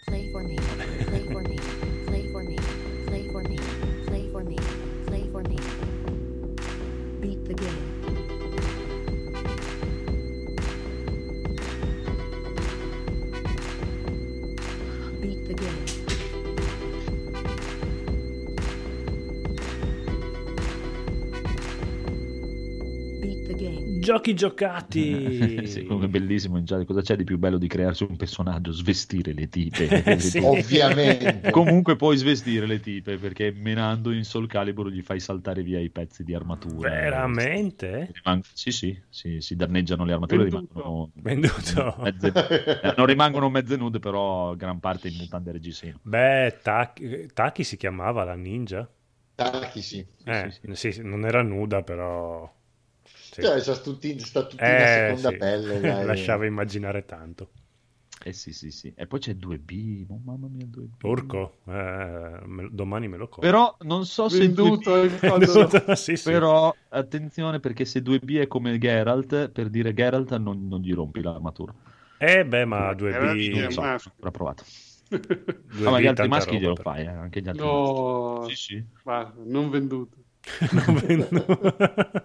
Giochi 24.09 24.33
giocati. 24.33 25.67
Sì, 25.67 25.83
comunque 25.83 26.07
è 26.07 26.11
bellissimo. 26.11 26.63
già, 26.63 26.83
cosa 26.87 27.03
c'è 27.03 27.15
di 27.15 27.25
più 27.25 27.37
bello 27.37 27.59
di 27.59 27.67
crearsi 27.69 28.07
un 28.09 28.17
personaggio? 28.17 28.73
Svestire 28.73 29.35
le 29.35 29.51
tipe. 29.51 29.87
Le 30.03 30.17
Sì. 30.19 30.41
Ovviamente. 30.43 31.51
Comunque 31.51 31.95
puoi 31.97 32.17
svestire 32.17 32.65
le 32.65 32.81
tipe 32.81 33.19
perché 33.19 33.53
menando 33.53 34.11
in 34.11 34.25
Soul 34.25 34.47
Calibur 34.47 34.89
gli 34.89 35.03
fai 35.03 35.21
saltare 35.21 35.63
via 35.63 35.79
i 35.79 35.91
pezzi 35.91 36.25
di 36.25 36.33
armatura. 36.33 36.89
Veramente? 36.89 38.11
Rimang- 38.15 38.45
sì, 38.51 38.71
sì, 38.71 38.99
sì, 39.11 39.43
si 39.43 39.57
danneggiano 39.57 40.07
le 40.07 40.15
armature, 40.15 40.45
Venduto. 40.45 40.73
rimangono 40.73 41.11
Venduto. 41.13 41.97
mezze, 42.03 42.81
eh, 42.81 42.95
non 42.97 43.05
rimangono 43.05 43.51
mezze 43.51 43.77
nude, 43.77 43.99
però 43.99 44.57
gran 44.57 44.81
parte 44.81 45.09
in 45.09 45.17
mutande 45.17 45.53
reggiseno. 45.53 45.99
Beh, 46.01 46.61
Taki, 46.63 47.27
Taki 47.35 47.63
si 47.63 47.77
chiamava 47.77 48.25
la 48.25 48.37
ninja? 48.37 48.89
Taki, 49.35 49.83
sì. 49.83 50.07
Eh, 50.25 50.51
sì, 50.51 50.75
sì, 50.75 50.93
sì, 50.93 51.03
non 51.03 51.27
era 51.27 51.43
nuda, 51.43 51.83
però... 51.83 52.51
sì. 53.39 53.47
Cioè, 53.47 53.61
sta 53.61 53.77
tutti, 53.79 54.19
sta 54.19 54.47
tutti 54.47 54.71
in 54.71 54.77
Eh, 54.77 54.87
seconda 54.87 55.31
sì. 55.31 55.37
pelle. 55.37 55.81
dai. 55.81 56.07
Lasciava 56.07 56.47
immaginare 56.47 57.05
tanto. 57.05 57.51
Eh 58.25 58.33
sì, 58.33 58.53
sì, 58.53 58.71
sì. 58.71 58.93
E 58.97 59.07
poi 59.07 59.21
c'è 59.21 59.35
2B, 59.35 60.07
oh, 60.09 60.21
mamma 60.25 60.49
mia, 60.49 60.67
2B. 60.67 60.97
Porco, 60.99 61.59
eh, 61.67 62.41
me- 62.47 62.69
domani 62.73 63.07
me 63.07 63.17
lo 63.17 63.29
compro. 63.29 63.49
Però 63.51 63.77
non 63.83 64.05
so 64.07 64.29
se 64.29 64.41
Venduto 64.41 64.97
2B... 64.97 65.05
il 65.05 65.19
quando... 65.21 65.69
sì, 65.95 66.17
sì. 66.17 66.31
Però 66.31 66.75
attenzione 66.89 67.61
perché 67.61 67.85
se 67.85 68.03
2B 68.03 68.41
è 68.41 68.49
come 68.49 68.77
Geralt, 68.79 69.51
per 69.51 69.69
dire 69.71 69.95
Geralt 69.95 70.37
non, 70.37 70.67
non 70.67 70.81
gli 70.81 70.93
rompi 70.93 71.23
l'armatura. 71.23 71.73
Eh 72.19 72.45
beh, 72.45 72.65
ma 72.65 72.91
Era 72.91 73.33
di 73.35 73.51
2B... 73.51 73.61
Non 73.61 73.71
so, 73.71 73.81
maschio. 73.83 74.13
l'ho 74.19 74.31
provato. 74.33 74.65
2B 74.65 75.87
Ah, 75.87 75.91
ma 75.93 76.01
gli 76.01 76.07
altri 76.07 76.29
maschi 76.29 76.59
glielo 76.59 76.77
fai, 76.77 77.05
eh, 77.05 77.07
anche 77.09 77.41
gli 77.41 77.49
altri 77.49 77.65
No, 77.65 78.41
maschi. 78.41 78.57
Sì, 78.57 78.75
sì. 78.75 78.85
guarda, 79.03 79.43
non 79.45 79.71
venduto. 79.71 80.17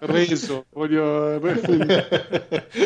Reso, 0.00 0.66
voglio... 0.70 1.38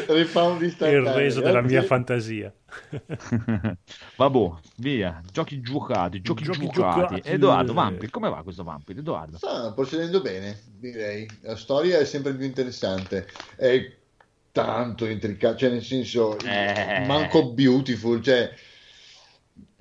Rifound 0.09 0.61
Il 0.63 0.69
istantaneo. 0.69 1.15
reso 1.17 1.41
della 1.41 1.61
mia 1.63 1.83
fantasia. 1.83 2.53
Vabbè, 4.17 4.51
via. 4.77 5.21
Giochi 5.33 5.61
giocati, 5.61 6.21
giochi, 6.21 6.45
Giochi 6.45 6.69
giocati. 6.71 7.01
giocati. 7.15 7.29
Edoardo, 7.31 7.73
Vampir, 7.73 8.11
come 8.11 8.29
va 8.29 8.43
questo 8.43 8.65
Vampir? 8.65 8.99
Edoardo. 8.99 9.37
Sta 9.37 9.73
procedendo 9.73 10.21
bene, 10.21 10.59
direi. 10.79 11.29
La 11.43 11.57
storia 11.57 11.99
è 11.99 12.05
sempre 12.05 12.35
più 12.35 12.45
interessante. 12.47 13.27
È 13.57 13.97
tanto 14.53 15.07
intricata, 15.07 15.57
cioè 15.57 15.71
nel 15.71 15.83
senso, 15.85 16.39
Eh. 16.41 17.05
manco 17.07 17.53
beautiful, 17.53 18.21
cioè, 18.23 18.51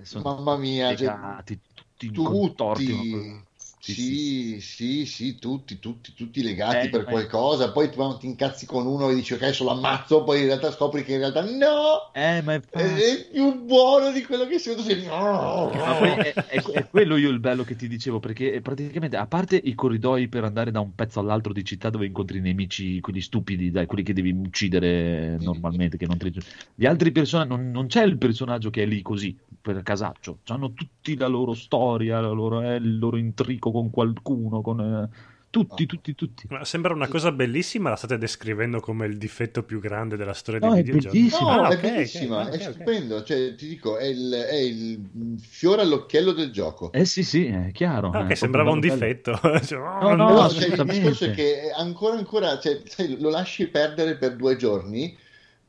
Sono 0.02 0.36
mamma 0.36 0.56
mia, 0.58 0.96
cioè, 0.96 1.08
legati, 1.08 1.60
tutti 1.74 2.12
contorti. 2.12 3.46
Tutti, 3.94 4.60
Sì, 4.60 4.62
sì, 4.62 5.06
sì, 5.06 5.36
tutti, 5.40 5.80
tutti, 5.80 6.14
tutti 6.14 6.44
legati 6.44 6.88
Eh, 6.88 6.90
per 6.90 7.06
qualcosa. 7.06 7.72
Poi 7.72 7.90
tu 7.90 8.18
ti 8.18 8.26
incazzi 8.28 8.66
con 8.66 8.86
uno 8.86 9.10
e 9.10 9.16
dici, 9.16 9.34
ok, 9.34 9.44
adesso 9.44 9.64
lo 9.64 9.72
ammazzo, 9.72 10.24
poi 10.24 10.40
in 10.42 10.46
realtà 10.46 10.72
scopri 10.72 11.04
che 11.04 11.14
in 11.14 11.20
realtà 11.20 11.42
no, 11.42 12.12
Eh, 12.14 12.42
ma 12.42 12.54
è, 12.54 12.60
è, 12.60 13.30
più 13.32 13.64
buono 13.64 14.12
di 14.12 14.24
quello 14.24 14.46
che 14.46 14.60
secondo 14.60 14.84
sei. 14.90 15.04
Poi 15.04 16.10
è, 16.10 16.34
è- 16.34 16.62
è 16.62 16.88
quello 16.88 17.18
io 17.18 17.30
il 17.30 17.40
bello 17.40 17.64
che 17.64 17.76
ti 17.76 17.88
dicevo, 17.88 18.20
perché 18.20 18.60
praticamente, 18.62 19.18
a 19.18 19.28
parte 19.28 19.56
i 19.56 19.74
corridoi 19.76 20.28
per 20.28 20.44
andare 20.44 20.72
da 20.72 20.80
un 20.80 20.94
pezzo 20.96 21.20
all'altro 21.20 21.54
di 21.54 21.64
città 21.64 21.90
dove 21.90 22.06
incontri 22.06 22.38
i 22.38 22.42
nemici, 22.42 23.00
quelli 23.00 23.22
stupidi, 23.22 23.72
dai, 23.72 23.86
quelli 23.86 24.04
che 24.04 24.14
devi 24.14 24.32
uccidere 24.32 25.38
normalmente, 25.40 25.98
che 25.98 26.06
non 26.06 26.18
ti... 26.18 26.32
Gli 26.76 26.86
altri 26.86 27.12
personaggi, 27.12 27.50
non, 27.50 27.72
non 27.72 27.88
c'è 27.88 28.04
il 28.04 28.18
personaggio 28.18 28.70
che 28.70 28.84
è 28.84 28.86
lì 28.86 29.02
così, 29.02 29.36
per 29.62 29.82
casaccio, 29.84 30.40
hanno 30.48 30.74
tutti 30.74 31.16
la 31.18 31.28
loro 31.28 31.54
storia, 31.54 32.20
la 32.20 32.30
loro- 32.30 32.62
eh, 32.62 32.76
il 32.76 32.98
loro 32.98 33.18
intrico 33.18 33.72
con 33.82 33.90
qualcuno, 33.90 34.62
con... 34.62 34.80
eh, 34.82 35.10
tutti, 35.50 35.86
tutti, 35.86 36.16
tutti. 36.16 36.50
Ma 36.50 36.64
sembra 36.66 36.94
una 36.94 37.08
cosa 37.08 37.32
bellissima, 37.32 37.90
la 37.90 37.96
state 37.96 38.18
descrivendo 38.18 38.80
come 38.80 39.06
il 39.06 39.18
difetto 39.18 39.64
più 39.64 39.80
grande 39.80 40.16
della 40.18 40.34
storia 40.34 40.60
No, 40.60 40.70
dei 40.70 40.72
è 40.74 40.84
videogiochi. 40.84 41.18
bellissima. 41.20 41.56
No, 41.56 41.64
Ah, 41.64 41.68
è 41.68 41.76
ok, 41.76 41.80
bellissima, 41.80 42.42
ok, 42.42 42.50
è 42.50 42.60
ok, 42.62 42.68
ok. 42.68 42.90
stupendo. 42.90 43.24
Cioè, 43.24 43.56
ti 43.56 43.68
dico, 43.68 43.98
è 43.98 44.06
il, 44.06 44.32
è 44.32 44.56
il 44.56 45.38
fiore 45.40 45.82
all'occhiello 45.82 46.32
del 46.34 46.52
gioco. 46.52 46.92
Eh 46.92 47.06
sì, 47.06 47.24
sì, 47.24 47.46
è 47.46 47.72
chiaro. 47.72 48.12
Ah, 48.12 48.26
è 48.26 48.26
che 48.26 48.36
proprio 48.36 48.36
sembrava 48.36 48.72
un 48.72 48.80
bello, 48.84 48.96
difetto. 48.96 49.40
Cioè, 49.64 49.80
No, 50.00 50.14
no, 50.16 50.30
No, 50.30 50.32
no, 50.32 50.50
cioè, 50.50 50.68
il 50.68 50.84
discorso 50.84 51.26
è 51.26 51.32
che 51.32 51.72
ancora 51.76 52.18
ancora, 52.18 52.60
cioè, 52.60 52.82
sai, 52.86 53.20
lo 53.20 53.30
lasci 53.30 53.68
perdere 53.70 54.18
per 54.18 54.36
due 54.36 54.56
giorni, 54.58 55.18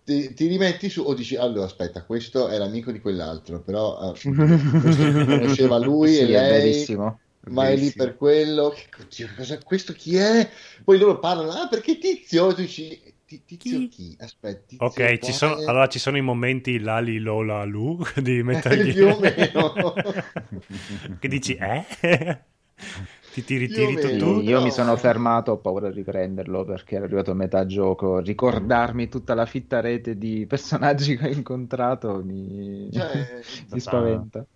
ti, 0.04 0.34
ti 0.34 0.46
rimetti 0.46 0.88
su 0.90 1.02
o 1.02 1.14
dici, 1.14 1.36
allora 1.36 1.64
aspetta, 1.66 2.04
questo 2.04 2.48
è 2.48 2.58
l'amico 2.58 2.92
di 2.92 3.00
quell'altro, 3.00 3.62
però 3.62 4.12
eh, 4.14 4.20
questo 4.78 5.08
conosceva 5.24 5.78
lui 5.78 6.14
Sì, 6.14 6.32
e 6.32 6.36
è 6.36 6.40
lei. 6.42 6.96
Verissimo. 7.48 7.60
ma 7.60 7.68
è 7.70 7.76
lì 7.76 7.92
per 7.92 8.16
quello. 8.16 8.70
Che, 8.70 8.88
oddio, 9.02 9.26
che 9.28 9.34
cosa, 9.34 9.58
questo 9.62 9.92
chi 9.92 10.16
è? 10.16 10.50
Poi 10.84 10.98
loro 10.98 11.18
parlano, 11.18 11.50
ah, 11.52 11.68
perché 11.68 11.98
tizio? 11.98 12.50
E 12.50 12.54
tu 12.54 12.60
dici, 12.62 13.14
"Ti- 13.26 13.44
tizio 13.44 13.78
Chi? 13.80 13.88
chi? 13.88 14.16
Aspetta, 14.20 14.64
tizio 14.66 14.86
Ok, 14.86 15.18
ci 15.18 15.32
sono, 15.32 15.54
quale?" 15.54 15.64
allora 15.64 15.88
ci 15.88 15.98
sono 15.98 16.16
i 16.16 16.20
momenti 16.22 16.78
Lali 16.78 17.18
Lola 17.18 17.64
Lu 17.64 17.98
di 18.16 18.42
Metal 18.42 18.72
Eh, 18.72 18.78
Gear. 18.78 18.94
più 18.94 19.06
o 19.08 19.18
meno. 19.18 19.72
che 21.18 21.28
dici, 21.28 21.54
eh? 21.54 21.84
ti 23.30 23.44
tiri, 23.44 23.70
Più 23.70 23.84
o 23.84 23.90
tiri 23.90 23.98
tu, 23.98 24.08
meno. 24.10 24.16
tu? 24.16 24.40
Io 24.40 24.58
no. 24.58 24.64
mi 24.64 24.70
sono 24.70 24.96
fermato, 24.96 25.52
ho 25.52 25.58
paura 25.58 25.88
di 25.90 25.96
riprenderlo 25.96 26.64
perché 26.64 26.96
era 26.96 27.04
arrivato 27.04 27.30
a 27.32 27.34
metà 27.34 27.66
gioco. 27.66 28.18
Ricordarmi 28.20 29.08
tutta 29.08 29.34
la 29.34 29.46
fitta 29.46 29.80
rete 29.80 30.16
di 30.16 30.46
personaggi 30.46 31.16
che 31.16 31.26
ho 31.28 31.30
incontrato 31.32 32.22
mi, 32.24 32.90
Cioè, 32.90 33.40
mi 33.70 33.80
spaventa. 33.80 34.46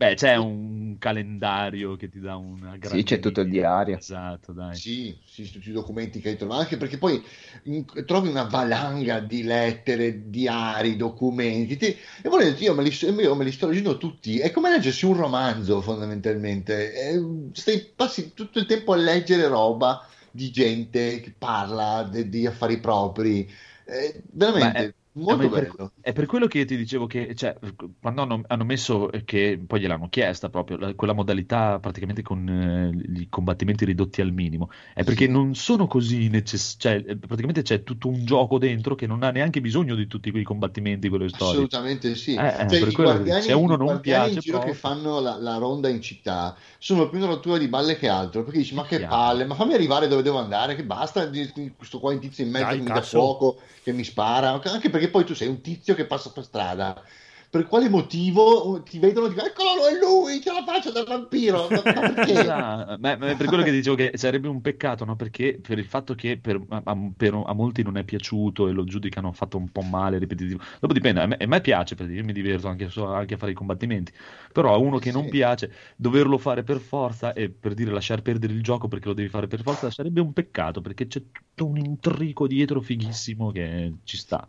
Beh, 0.00 0.14
c'è 0.14 0.34
un 0.36 0.96
calendario 0.98 1.94
che 1.96 2.08
ti 2.08 2.20
dà 2.20 2.36
una 2.36 2.76
grande 2.78 2.86
Sì, 2.86 3.02
c'è 3.04 3.20
tutto 3.20 3.42
il 3.42 3.50
diario. 3.50 3.98
Esatto, 3.98 4.52
dai. 4.52 4.74
Sì, 4.74 5.14
sì, 5.26 5.50
tutti 5.50 5.68
i 5.68 5.72
documenti 5.72 6.20
che 6.20 6.30
hai 6.30 6.36
trovato, 6.38 6.60
anche 6.62 6.76
perché 6.78 6.96
poi 6.96 7.22
in- 7.64 7.84
trovi 8.06 8.28
una 8.28 8.44
valanga 8.44 9.20
di 9.20 9.42
lettere, 9.42 10.30
diari, 10.30 10.96
documenti, 10.96 11.76
ti- 11.76 11.94
e 12.22 12.28
volete, 12.30 12.62
io 12.64 12.72
me, 12.74 12.82
li, 12.82 12.90
io 12.98 13.34
me 13.34 13.44
li 13.44 13.52
sto 13.52 13.66
leggendo 13.66 13.98
tutti, 13.98 14.38
è 14.38 14.50
come 14.52 14.70
leggersi 14.70 15.04
un 15.04 15.16
romanzo 15.16 15.82
fondamentalmente, 15.82 16.94
Eh, 16.94 17.20
stai, 17.52 17.92
passi 17.94 18.32
tutto 18.32 18.58
il 18.58 18.64
tempo 18.66 18.92
a 18.92 18.96
leggere 18.96 19.48
roba 19.48 20.06
di 20.30 20.50
gente 20.50 21.20
che 21.20 21.34
parla 21.36 22.04
de- 22.04 22.28
di 22.28 22.46
affari 22.46 22.78
propri, 22.80 23.46
Eh, 23.84 24.22
veramente. 24.30 24.84
Beh, 24.84 24.94
è- 25.12 25.18
molto 25.18 25.46
è 25.46 25.48
per, 25.48 25.62
bello. 25.76 25.92
è 26.00 26.12
per 26.12 26.26
quello 26.26 26.46
che 26.46 26.58
io 26.58 26.64
ti 26.64 26.76
dicevo 26.76 27.06
che, 27.06 27.34
cioè, 27.34 27.56
quando 28.00 28.22
hanno, 28.22 28.42
hanno 28.46 28.64
messo, 28.64 29.10
eh, 29.12 29.24
che 29.24 29.60
poi 29.66 29.80
gliel'hanno 29.80 30.08
chiesta 30.08 30.48
proprio, 30.48 30.76
la- 30.78 30.94
quella 30.94 31.12
modalità 31.12 31.78
praticamente 31.80 32.22
con 32.22 32.48
eh, 32.48 33.20
i 33.20 33.28
combattimenti 33.28 33.84
ridotti 33.84 34.20
al 34.20 34.32
minimo, 34.32 34.70
è 34.94 35.04
perché 35.04 35.24
Sì. 35.26 35.30
non 35.30 35.54
sono 35.54 35.86
così 35.86 36.28
necessari, 36.28 37.02
cioè, 37.02 37.10
eh, 37.12 37.16
praticamente 37.16 37.62
c'è 37.62 37.82
tutto 37.82 38.08
un 38.08 38.24
gioco 38.24 38.58
dentro 38.58 38.94
che 38.94 39.06
non 39.06 39.22
ha 39.22 39.30
neanche 39.30 39.60
bisogno 39.60 39.94
di 39.94 40.06
tutti 40.06 40.30
quei 40.30 40.44
combattimenti, 40.44 41.08
quelle 41.08 41.28
storie. 41.28 41.52
Assolutamente 41.52 42.14
sì. 42.14 42.34
Eh, 42.34 42.46
eh, 42.46 42.50
Cioè, 42.68 42.78
per 42.78 42.88
i 42.88 42.92
quello 42.92 43.10
guardiani, 43.12 43.42
se 43.42 43.52
uno 43.52 43.76
non 43.76 43.94
in 43.94 44.00
piace 44.00 44.38
giro 44.40 44.58
proprio- 44.58 44.74
che 44.74 44.78
fanno 44.78 45.20
la, 45.20 45.36
la 45.38 45.56
ronda 45.56 45.88
in 45.88 46.00
città 46.00 46.56
sono 46.78 47.08
più 47.08 47.18
una 47.18 47.26
rottura 47.26 47.58
di 47.58 47.68
balle 47.68 47.96
che 47.96 48.08
altro 48.08 48.42
perché 48.42 48.58
dici 48.58 48.74
ma 48.74 48.84
che 48.84 48.96
Chiaro. 48.98 49.14
palle 49.14 49.44
ma 49.44 49.54
fammi 49.54 49.74
arrivare 49.74 50.08
dove 50.08 50.22
devo 50.22 50.38
andare 50.38 50.74
che 50.74 50.84
basta 50.84 51.28
questo 51.76 51.98
qua 52.00 52.12
in 52.12 52.20
tizio 52.20 52.44
in 52.44 52.50
mezzo 52.50 52.64
Dai, 52.66 52.76
che 52.78 52.82
mi 52.82 52.88
dà 52.92 53.02
fuoco 53.02 53.58
che 53.82 53.92
mi 53.92 54.04
spara 54.04 54.60
anche 54.62 54.90
perché 54.90 55.09
poi 55.10 55.24
tu 55.24 55.34
sei 55.34 55.48
un 55.48 55.60
tizio 55.60 55.94
che 55.94 56.06
passa 56.06 56.30
per 56.32 56.44
strada 56.44 57.02
per 57.50 57.66
quale 57.66 57.88
motivo 57.88 58.80
ti 58.84 59.00
vedono 59.00 59.26
e 59.26 59.30
dicono 59.30 59.48
eccolo 59.48 59.88
è 59.88 59.98
lui 59.98 60.38
c'è 60.38 60.52
la 60.52 60.62
faccia 60.64 60.92
del 60.92 61.04
vampiro 61.04 61.68
ma, 61.68 61.82
ma 61.82 62.12
perché? 62.12 62.32
Esatto, 62.32 62.96
ma- 63.00 63.16
ma 63.16 63.34
per 63.34 63.46
quello 63.48 63.64
che 63.64 63.72
dicevo 63.72 63.96
che 63.96 64.12
sarebbe 64.14 64.46
un 64.46 64.60
peccato, 64.60 65.04
no? 65.04 65.16
Perché 65.16 65.58
per 65.60 65.78
il 65.78 65.84
fatto 65.84 66.14
che 66.14 66.38
per- 66.38 66.62
a, 66.68 66.96
per- 67.16 67.42
a 67.44 67.52
molti 67.52 67.82
non 67.82 67.96
è 67.96 68.04
piaciuto 68.04 68.68
e 68.68 68.72
lo 68.72 68.84
giudicano 68.84 69.32
fatto 69.32 69.56
un 69.56 69.68
po' 69.70 69.82
male, 69.82 70.18
ripetitivo. 70.18 70.60
Dopo 70.78 70.92
dipende, 70.92 71.20
a 71.22 71.26
me, 71.26 71.36
a 71.40 71.46
me 71.46 71.60
piace 71.60 71.96
perché 71.96 72.12
io 72.12 72.24
mi 72.24 72.32
diverto 72.32 72.68
anche, 72.68 72.88
so- 72.88 73.06
anche 73.12 73.34
a 73.34 73.36
fare 73.36 73.50
i 73.50 73.54
combattimenti, 73.54 74.12
però 74.52 74.72
a 74.72 74.76
uno 74.76 74.98
che 74.98 75.10
non 75.10 75.24
Sì. 75.24 75.30
piace 75.30 75.72
doverlo 75.96 76.38
fare 76.38 76.62
per 76.62 76.78
forza 76.78 77.32
e 77.32 77.50
per 77.50 77.74
dire 77.74 77.90
lasciar 77.90 78.22
perdere 78.22 78.52
il 78.52 78.62
gioco 78.62 78.86
perché 78.88 79.08
lo 79.08 79.14
devi 79.14 79.28
fare 79.28 79.46
per 79.48 79.62
forza 79.62 79.90
sarebbe 79.90 80.20
un 80.20 80.32
peccato 80.32 80.80
perché 80.80 81.06
c'è 81.08 81.20
tutto 81.32 81.66
un 81.66 81.78
intrico 81.78 82.46
dietro 82.46 82.80
fighissimo 82.80 83.50
che 83.50 83.94
ci 84.04 84.16
sta. 84.16 84.46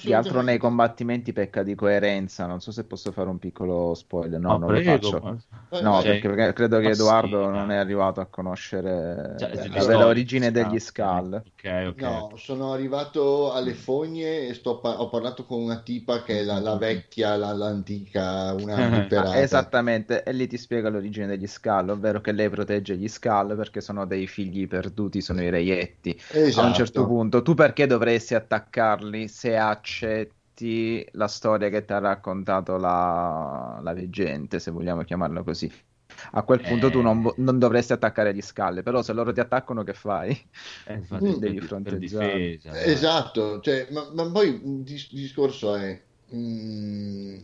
Che 0.00 0.14
altro 0.14 0.40
nei 0.42 0.58
combattimenti 0.58 1.32
pecca 1.32 1.62
di 1.62 1.74
coerenza. 1.74 2.46
Non 2.46 2.60
so 2.60 2.72
se 2.72 2.84
posso 2.84 3.12
fare 3.12 3.28
un 3.28 3.38
piccolo 3.38 3.94
spoiler. 3.94 4.40
No, 4.40 4.48
Ma 4.50 4.58
non 4.58 4.66
prego, 4.68 4.98
lo 5.00 5.10
faccio. 5.10 5.20
ma- 5.20 5.36
No. 5.78 6.00
Cioè, 6.00 6.18
perché, 6.20 6.52
credo 6.52 6.78
che 6.80 6.90
Edoardo 6.90 7.48
non 7.50 7.70
è 7.70 7.76
arrivato 7.76 8.20
a 8.20 8.26
conoscere 8.26 9.36
Cioè, 9.36 9.54
la 9.54 9.66
le 9.68 9.68
la 9.68 9.84
vera 9.84 10.04
storie 10.04 10.04
origine 10.06 10.46
ci 10.46 10.52
degli. 10.52 10.78
Skull. 10.78 11.34
Ok, 11.34 11.84
ok. 11.88 12.00
No, 12.00 12.32
sono 12.36 12.72
arrivato 12.72 13.52
alle 13.52 13.74
fogne 13.74 14.46
e 14.48 14.54
sto 14.54 14.80
pa- 14.80 15.00
ho 15.00 15.08
parlato 15.10 15.44
con 15.44 15.60
una 15.62 15.80
tipa 15.82 16.22
che 16.22 16.40
è 16.40 16.42
la, 16.42 16.58
la 16.60 16.76
vecchia, 16.76 17.36
la- 17.36 17.52
l'antica, 17.52 18.52
una 18.54 18.74
Ah, 18.80 18.86
imperata. 18.86 19.30
Ah, 19.30 19.38
esattamente, 19.40 20.22
e 20.22 20.32
lì 20.32 20.46
ti 20.46 20.56
spiega 20.56 20.88
l'origine 20.88 21.26
degli 21.26 21.46
Skull, 21.46 21.90
ovvero 21.90 22.20
che 22.20 22.32
lei 22.32 22.48
protegge 22.48 22.96
gli 22.96 23.08
Skull 23.08 23.56
perché 23.56 23.80
sono 23.80 24.06
dei 24.06 24.26
figli 24.26 24.66
perduti, 24.66 25.20
sono 25.20 25.42
i 25.42 25.50
reietti. 25.50 26.18
A 26.54 26.62
un 26.64 26.72
Esatto. 26.72 26.72
certo 26.72 27.06
punto, 27.06 27.42
tu 27.42 27.54
perché 27.54 27.86
dovresti 27.86 28.34
attaccarli 28.34 29.28
se 29.28 29.56
accetti 29.82 31.06
la 31.12 31.26
storia 31.28 31.68
che 31.68 31.84
ti 31.84 31.92
ha 31.92 31.98
raccontato 31.98 32.76
la, 32.76 33.80
la 33.82 33.92
veggente, 33.94 34.58
se 34.60 34.70
vogliamo 34.70 35.02
chiamarla 35.04 35.42
così? 35.42 35.70
A 36.32 36.42
quel 36.44 36.62
punto 36.62 36.90
tu 36.90 37.00
non, 37.00 37.22
Eh. 37.22 37.34
non 37.36 37.58
dovresti 37.58 37.92
attaccare 37.92 38.34
gli 38.34 38.40
Skull, 38.42 38.82
però 38.82 39.02
se 39.02 39.12
loro 39.12 39.32
ti 39.32 39.40
attaccano, 39.40 39.82
che 39.82 39.94
fai? 39.94 40.30
Eh, 40.84 40.94
infatti, 40.94 41.36
per- 41.38 41.38
Devi 41.38 41.60
per 41.82 41.96
fronteggiare. 41.96 41.96
difesa, 41.96 42.78
dai. 42.78 43.08
Esatto, 43.08 43.60
cioè, 43.60 43.88
ma, 43.90 44.10
ma 44.12 44.30
poi 44.30 44.48
il 44.48 44.82
dis- 44.82 45.10
il 45.12 45.20
discorso 45.20 45.74
è 45.76 46.00
mm, 46.34 47.36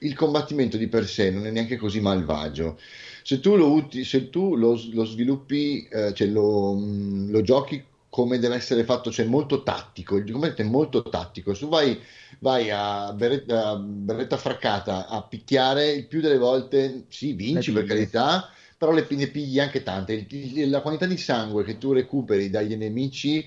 il 0.00 0.14
combattimento 0.14 0.76
di 0.76 0.88
per 0.88 1.06
sé 1.06 1.30
non 1.30 1.46
è 1.46 1.50
neanche 1.50 1.76
così 1.76 2.00
malvagio. 2.00 2.78
Se 3.22 3.40
tu 3.40 3.56
lo, 3.56 3.72
uti- 3.72 4.04
se 4.04 4.28
tu 4.30 4.56
lo, 4.56 4.78
lo 4.92 5.04
sviluppi, 5.04 5.86
eh, 5.88 6.12
cioè 6.14 6.28
lo, 6.28 6.74
mm, 6.76 7.30
lo 7.30 7.40
giochi 7.42 7.82
come 8.14 8.38
deve 8.38 8.54
essere 8.54 8.84
fatto, 8.84 9.10
cioè 9.10 9.26
molto 9.26 9.64
tattico, 9.64 10.14
il 10.14 10.30
combattimento 10.30 10.62
è 10.62 10.64
molto 10.64 11.02
tattico. 11.02 11.52
Se 11.52 11.64
tu 11.64 11.68
vai, 11.68 12.00
vai 12.38 12.70
a, 12.70 13.12
berretta, 13.12 13.70
a 13.70 13.76
berretta 13.76 14.36
fraccata 14.36 15.08
a 15.08 15.20
picchiare, 15.24 15.90
il 15.90 16.06
più 16.06 16.20
delle 16.20 16.38
volte 16.38 17.06
sì, 17.08 17.32
vinci 17.32 17.72
per 17.72 17.82
carità, 17.84 18.48
però 18.78 18.92
le, 18.92 19.04
ne 19.10 19.26
pigli 19.26 19.58
anche 19.58 19.82
tante. 19.82 20.12
Il- 20.30 20.70
la 20.70 20.80
quantità 20.80 21.06
di 21.06 21.16
sangue 21.16 21.64
che 21.64 21.76
tu 21.76 21.90
recuperi 21.92 22.50
dagli 22.50 22.76
nemici 22.76 23.44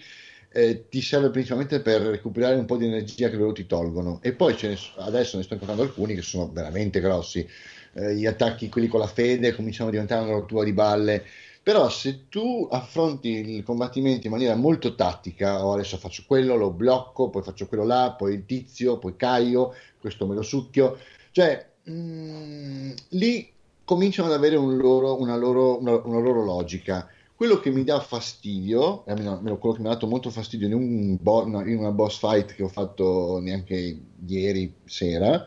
eh, 0.49 0.88
ti 0.89 1.01
serve 1.01 1.30
principalmente 1.30 1.80
per 1.82 2.01
recuperare 2.01 2.55
un 2.55 2.65
po' 2.65 2.76
di 2.78 2.86
energia 2.86 3.30
che 3.30 3.36
loro 3.38 3.53
ti 3.53 3.65
tolgono. 3.65 4.20
E 4.22 4.34
poi 4.34 4.57
ne 4.63 4.76
so- 4.76 4.91
adesso 4.97 5.38
ne 5.38 5.43
sto 5.43 5.53
incontrando 5.53 5.84
alcuni 5.86 6.13
che 6.13 6.22
sono 6.22 6.51
veramente 6.51 6.99
grossi. 6.99 7.47
Eh, 7.93 8.15
gli 8.15 8.26
attacchi, 8.26 8.70
quelli 8.70 8.88
con 8.88 8.99
la 8.99 9.07
fede, 9.07 9.53
cominciano 9.55 9.88
a 9.89 9.91
diventare 9.91 10.24
una 10.24 10.34
rottura 10.34 10.63
di 10.63 10.74
balle. 10.74 11.26
Però 11.68 11.89
se 11.89 12.30
tu 12.30 12.65
affronti 12.72 13.28
il 13.28 13.61
combattimento 13.63 14.26
in 14.26 14.32
maniera 14.32 14.55
molto 14.55 14.95
tattica, 14.95 15.65
oh, 15.65 15.74
adesso 15.74 15.97
faccio 15.97 16.24
quello, 16.26 16.55
lo 16.55 16.72
blocco, 16.72 17.30
poi 17.30 17.43
faccio 17.43 17.68
quello 17.68 17.84
là, 17.84 18.15
poi 18.18 18.36
il 18.36 18.45
tizio, 18.45 18.97
poi 18.99 19.18
caio, 19.18 19.74
questo 19.99 20.26
me 20.26 20.34
lo 20.36 20.43
succhio, 20.43 20.97
cioè 21.32 21.74
mm, 21.89 22.91
lì 23.09 23.51
cominciano 23.84 24.30
ad 24.30 24.36
avere 24.36 24.55
un 24.55 24.78
loro- 24.78 25.20
una, 25.20 25.36
loro, 25.36 25.78
una- 25.78 25.99
una 26.05 26.20
loro 26.20 26.41
logica. 26.45 27.05
Quello 27.36 27.59
che 27.59 27.70
mi 27.70 27.84
dà 27.84 27.99
fastidio, 27.99 29.03
almeno 29.05 29.57
quello 29.57 29.76
che 29.76 29.82
mi 29.82 29.88
ha 29.88 29.91
dato 29.91 30.07
molto 30.07 30.30
fastidio 30.30 30.68
in, 30.68 30.74
un 30.74 31.18
bo- 31.20 31.43
in 31.65 31.78
una 31.80 31.91
boss 31.91 32.18
fight 32.18 32.53
che 32.55 32.63
ho 32.63 32.70
fatto 32.70 33.39
neanche 33.41 33.99
ieri 34.26 34.74
sera, 34.86 35.45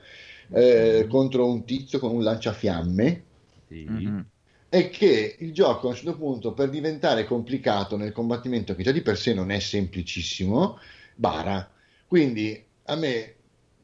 eh, 0.50 1.06
contro 1.08 1.46
un 1.46 1.64
tizio 1.64 1.98
con 1.98 2.10
un 2.14 2.22
lanciafiamme, 2.22 3.24
Sì. 3.68 3.84
Mhm. 3.88 4.26
È 4.70 4.88
che 4.88 5.36
il 5.40 5.52
gioco 5.52 5.88
a 5.88 5.90
un 5.90 5.96
certo 5.96 6.16
punto, 6.16 6.54
per 6.54 6.70
diventare 6.70 7.24
complicato 7.26 7.96
nel 7.98 8.12
combattimento, 8.12 8.74
che 8.74 8.82
già 8.82 8.92
di 8.92 9.02
per 9.02 9.18
sé 9.18 9.34
non 9.34 9.50
è 9.50 9.58
semplicissimo, 9.58 10.78
bara. 11.14 11.70
Quindi 12.06 12.64
a 12.84 12.94
me 12.96 13.34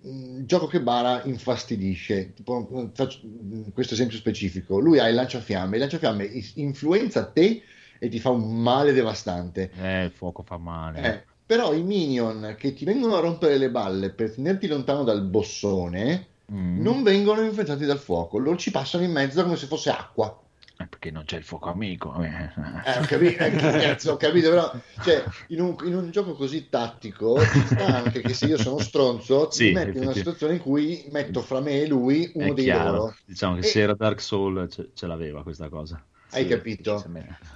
mh, 0.01 0.39
il 0.39 0.47
gioco 0.47 0.67
che 0.67 0.81
bara 0.81 1.23
infastidisce. 1.25 2.33
Tipo, 2.35 2.61
mh, 2.71 2.93
faccio 2.95 3.21
mh, 3.27 3.73
questo 3.73 3.95
esempio 3.95 4.17
specifico: 4.17 4.79
lui 4.79 4.99
ha 4.99 5.09
il 5.09 5.15
lanciafiamme, 5.17 5.75
il 5.75 5.81
lanciafiamme 5.81 6.25
influenza 6.55 7.27
te 7.27 7.63
e 7.99 8.09
ti 8.09 8.21
fa 8.21 8.31
un 8.31 8.63
male 8.63 8.93
devastante. 8.93 9.71
Eh, 9.77 10.05
il 10.05 10.13
fuoco 10.13 10.43
fa 10.43 10.57
male. 10.57 11.03
Eh, 11.03 11.25
però 11.47 11.75
i 11.75 11.83
minion 11.83 12.55
che 12.59 12.75
ti 12.75 12.85
vengono 12.85 13.17
a 13.17 13.21
rompere 13.21 13.59
le 13.59 13.71
balle 13.71 14.11
per 14.11 14.33
tenerti 14.35 14.67
lontano 14.67 15.05
dal 15.05 15.23
bossone 15.23 16.29
Mm. 16.53 16.81
non 16.81 17.03
vengono 17.03 17.43
influenzati 17.43 17.85
dal 17.85 17.99
fuoco, 17.99 18.39
loro 18.39 18.57
ci 18.57 18.71
passano 18.71 19.03
in 19.03 19.11
mezzo 19.11 19.43
come 19.43 19.57
se 19.57 19.67
fosse 19.67 19.91
acqua. 19.91 20.41
Eh, 20.79 20.87
perché 20.87 21.11
non 21.11 21.25
c'è 21.25 21.39
il 21.39 21.45
fuoco 21.45 21.71
amico. 21.71 22.23
eh. 22.23 22.51
Eh, 22.83 22.99
ho 22.99 23.05
capito, 23.05 23.43
eh, 23.43 23.75
cazzo, 23.75 24.13
ho 24.13 24.17
capito, 24.17 24.49
però 24.51 24.73
cioè, 25.01 25.27
in, 25.49 25.61
un, 25.61 25.77
in 25.85 25.95
un 25.97 26.11
gioco 26.13 26.35
così 26.35 26.69
tattico 26.69 27.61
sta 27.65 27.85
anche 27.97 28.23
che 28.23 28.33
se 28.33 28.47
io 28.47 28.59
sono 28.59 28.79
stronzo 28.81 29.53
Sì, 29.53 29.65
mi 29.65 29.71
metti 29.73 29.97
in 29.97 30.05
una 30.05 30.15
situazione 30.15 30.55
in 30.55 30.61
cui 30.61 31.05
metto 31.11 31.43
fra 31.43 31.61
me 31.61 31.81
e 31.81 31.87
lui 31.89 32.31
uno 32.35 32.53
È 32.53 32.55
dei 32.55 32.65
chiaro. 32.65 32.71
loro. 32.71 33.15
Diciamo 33.25 33.57
che 33.57 33.63
E- 33.63 33.73
se 33.73 33.81
era 33.81 33.95
Dark 33.95 34.21
Soul 34.21 34.69
ce, 34.71 34.91
ce 34.95 35.07
l'aveva 35.07 35.43
questa 35.43 35.69
cosa. 35.69 36.03
Hai 36.31 36.45
Sì, 36.45 36.47
capito? 36.47 36.95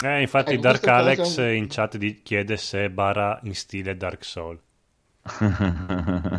Eh, 0.03 0.21
infatti 0.23 0.53
Ecco, 0.53 0.59
Dark 0.59 0.87
Alex 0.89 1.39
è 1.41 1.51
un- 1.51 1.51
in 1.51 1.67
chat 1.69 1.97
di- 1.97 2.23
chiede 2.23 2.57
se 2.57 2.91
bara 2.91 3.39
in 3.45 3.55
stile 3.55 3.97
Dark 3.97 4.25
Soul. 4.25 4.59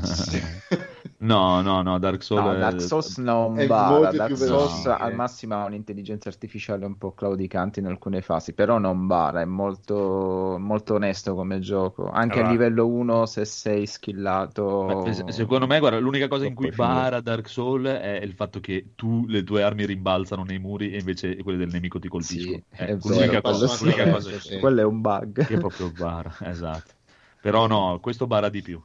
No, 1.21 1.61
no, 1.61 1.83
no, 1.83 1.99
Dark 1.99 2.23
Souls 2.23 2.43
No, 2.43 2.53
è- 2.53 2.57
Dark 2.57 2.81
Souls 2.81 3.17
non 3.17 3.59
è 3.59 3.67
bara, 3.67 4.11
Dark 4.11 4.35
Souls 4.35 4.83
veloce. 4.83 4.89
al 4.89 5.13
massimo 5.13 5.53
ha 5.55 5.65
un'intelligenza 5.65 6.29
artificiale 6.29 6.83
un 6.85 6.97
po' 6.97 7.13
claudicante 7.13 7.79
in 7.79 7.85
alcune 7.85 8.21
fasi, 8.21 8.53
però 8.53 8.79
non 8.79 9.05
bara, 9.05 9.41
è 9.41 9.45
molto, 9.45 10.55
molto 10.59 10.95
onesto 10.95 11.35
come 11.35 11.59
gioco, 11.59 12.09
anche 12.09 12.35
Allora- 12.39 12.47
a 12.47 12.51
livello 12.51 12.87
1 12.87 13.25
se 13.27 13.45
sei 13.45 13.85
skillato... 13.85 15.05
Secondo 15.27 15.67
me, 15.67 15.77
guarda, 15.77 15.99
l'unica 15.99 16.27
cosa 16.27 16.47
in 16.47 16.55
cui 16.55 16.71
bara 16.71 17.21
Dark 17.21 17.47
Souls 17.47 17.87
è 17.87 18.19
il 18.23 18.33
fatto 18.33 18.59
che 18.59 18.93
tu 18.95 19.25
le 19.27 19.43
tue 19.43 19.61
armi 19.61 19.85
rimbalzano 19.85 20.43
nei 20.43 20.57
muri 20.57 20.91
e 20.91 20.97
invece 20.99 21.35
quelle 21.43 21.59
del 21.59 21.69
nemico 21.69 21.99
ti 21.99 22.07
colpiscono. 22.07 22.57
Sì, 22.71 22.81
Eh, 22.81 22.85
è 22.87 22.97
l'unica 22.99 23.41
cosa, 23.41 23.67
quello 23.67 23.81
l'unica 23.81 24.05
sì, 24.05 24.11
cosa 24.11 24.29
sì, 24.31 24.39
sì. 24.39 24.59
Quello 24.59 24.81
è 24.81 24.85
un 24.85 25.01
bug. 25.01 25.45
che 25.45 25.57
proprio 25.57 25.91
bara, 25.91 26.33
esatto. 26.45 26.93
Però 27.39 27.67
no, 27.67 27.99
questo 28.01 28.25
bara 28.25 28.49
di 28.49 28.61
più. 28.63 28.81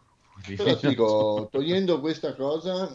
Però 0.54 0.76
ti 0.76 0.86
dico, 0.88 1.48
togliendo 1.50 2.00
questa 2.00 2.34
cosa, 2.34 2.90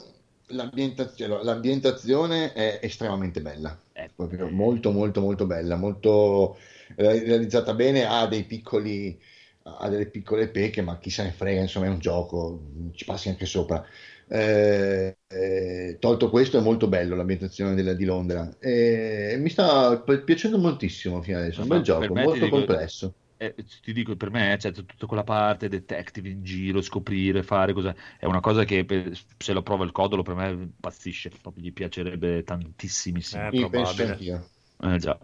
l'ambientazione, 0.47 1.43
l'ambientazione 1.43 2.54
è 2.54 2.80
estremamente 2.82 3.41
bella. 3.41 3.80
Eh, 3.93 4.10
proprio 4.16 4.49
molto 4.49 4.91
molto 4.91 5.22
molto 5.22 5.45
bella, 5.45 5.76
molto 5.76 6.58
eh, 6.95 7.24
realizzata 7.24 7.74
bene, 7.74 8.06
ha 8.06 8.26
dei 8.28 8.45
piccoli 8.45 9.20
ha 9.64 9.89
delle 9.89 10.08
piccole 10.10 10.47
pecche, 10.49 10.82
ma 10.82 10.97
chi 10.97 11.10
se 11.12 11.24
ne 11.24 11.32
frega, 11.32 11.62
insomma 11.62 11.86
è 11.86 11.89
un 11.89 11.99
gioco, 11.99 12.60
ci 12.93 13.06
passi 13.06 13.30
anche 13.30 13.45
sopra. 13.45 13.86
Eh, 14.28 15.18
eh, 15.28 15.97
tolto 15.99 16.30
questo 16.30 16.58
è 16.58 16.62
molto 16.62 16.88
bello 16.88 17.16
l'ambientazione 17.16 17.76
della- 17.76 17.93
di 17.93 18.06
Londra 18.06 18.58
e 18.60 19.36
mi 19.39 19.49
sta 19.49 19.99
pi- 20.02 20.24
piacendo 20.24 20.58
moltissimo 20.58 21.22
fino 21.22 21.38
adesso, 21.39 21.60
è 21.62 21.64
un 21.64 21.70
bel 21.70 21.82
gioco, 21.84 22.16
molto 22.16 22.47
complesso. 22.49 23.14
Eh, 23.42 23.56
ti 23.82 23.92
dico, 23.92 24.16
per 24.16 24.30
me 24.30 24.56
c'è 24.60 24.72
tutta 24.72 25.08
quella 25.08 25.24
parte 25.24 25.68
detective 25.68 26.30
in 26.30 26.44
giro, 26.44 26.80
scoprire, 26.80 27.42
fare 27.42 27.74
cosa. 27.74 27.96
È 28.20 28.26
una 28.26 28.39
cosa 28.39 28.64
che 28.66 28.86
per- 28.86 29.12
se 29.38 29.54
lo 29.54 29.64
prova 29.64 29.84
il 29.84 29.92
codolo 29.92 30.22
per 30.22 30.36
me 30.36 30.50
impazzisce, 30.52 31.30
proprio 31.42 31.64
gli 31.64 31.74
piacerebbe 31.74 32.44
tantissimissimo. 32.44 33.48
Eh, 33.48 33.50
Sì, 33.50 33.58
penso 33.70 33.72
probabile. 33.72 34.12
anch'io. 34.12 34.50
Eh, 34.84 34.98
già. 35.00 35.18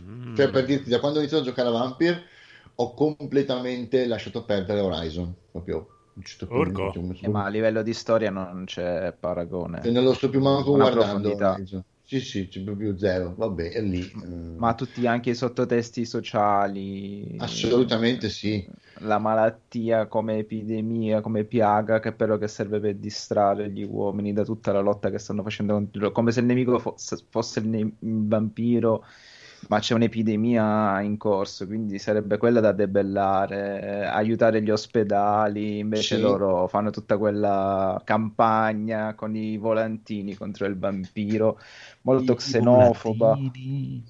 Mm. 0.00 0.34
Cioè, 0.34 0.50
per 0.50 0.64
dirti, 0.64 0.88
da 0.88 0.98
quando 1.00 1.18
ho 1.18 1.20
iniziato 1.20 1.44
a 1.44 1.46
giocare 1.46 1.68
a 1.68 1.72
Vampire 1.72 2.24
ho 2.76 2.94
completamente 2.94 4.06
lasciato 4.06 4.44
perdere 4.44 4.80
Horizon, 4.80 5.34
proprio. 5.50 5.88
Urco. 6.48 6.92
cioè, 6.92 7.02
Eh, 7.22 7.28
ma 7.28 7.44
a 7.44 7.48
livello 7.48 7.82
di 7.82 7.92
storia 7.92 8.30
non 8.30 8.64
c'è 8.64 9.12
paragone. 9.12 9.82
E 9.86 9.90
non 9.90 10.04
lo 10.04 10.14
sto 10.14 10.28
più 10.30 10.40
manco 10.40 10.72
Una 10.72 10.84
guardando. 10.84 11.36
Sì, 12.06 12.20
sì, 12.20 12.48
c'è 12.48 12.62
proprio 12.62 12.96
zero. 12.96 13.34
Vabbè, 13.34 13.70
è 13.72 13.82
lì. 13.82 14.00
eh, 14.00 14.54
Ma 14.58 14.74
tutti 14.74 15.06
anche 15.06 15.30
i 15.30 15.34
sottotesti 15.34 16.04
sociali, 16.06 17.36
Assolutamente 17.38 18.28
sì. 18.28 18.66
la 19.00 19.18
malattia 19.18 20.06
come 20.06 20.38
epidemia, 20.38 21.20
come 21.20 21.44
piaga, 21.44 22.00
che 22.00 22.12
però 22.14 22.38
che 22.38 22.48
serve 22.48 22.80
per 22.80 22.96
distrarre 22.96 23.70
gli 23.70 23.82
uomini 23.84 24.32
da 24.32 24.44
tutta 24.44 24.72
la 24.72 24.80
lotta 24.80 25.10
che 25.10 25.18
stanno 25.18 25.42
facendo 25.42 25.74
contro 25.74 26.00
loro, 26.00 26.12
come 26.12 26.32
se 26.32 26.40
il 26.40 26.46
nemico 26.46 26.78
fosse, 26.78 27.18
fosse 27.28 27.60
il, 27.60 27.68
ne- 27.68 27.78
il 28.00 28.26
vampiro, 28.26 29.04
ma 29.68 29.78
c'è 29.80 29.94
un'epidemia 29.94 31.00
in 31.02 31.16
corso, 31.16 31.66
quindi 31.66 31.98
sarebbe 31.98 32.38
quella 32.38 32.60
da 32.60 32.72
debellare, 32.72 34.06
aiutare 34.06 34.62
gli 34.62 34.70
ospedali, 34.70 35.78
invece 35.78 36.16
Sì. 36.16 36.18
loro 36.18 36.68
fanno 36.68 36.90
tutta 36.90 37.18
quella 37.18 38.00
campagna 38.04 39.14
con 39.14 39.34
i 39.36 39.56
volantini 39.56 40.34
contro 40.34 40.66
il 40.66 40.78
vampiro, 40.78 41.58
molto 42.02 42.34
I 42.50 42.52
xenofoba. 42.52 43.32
volatili. 43.34 44.02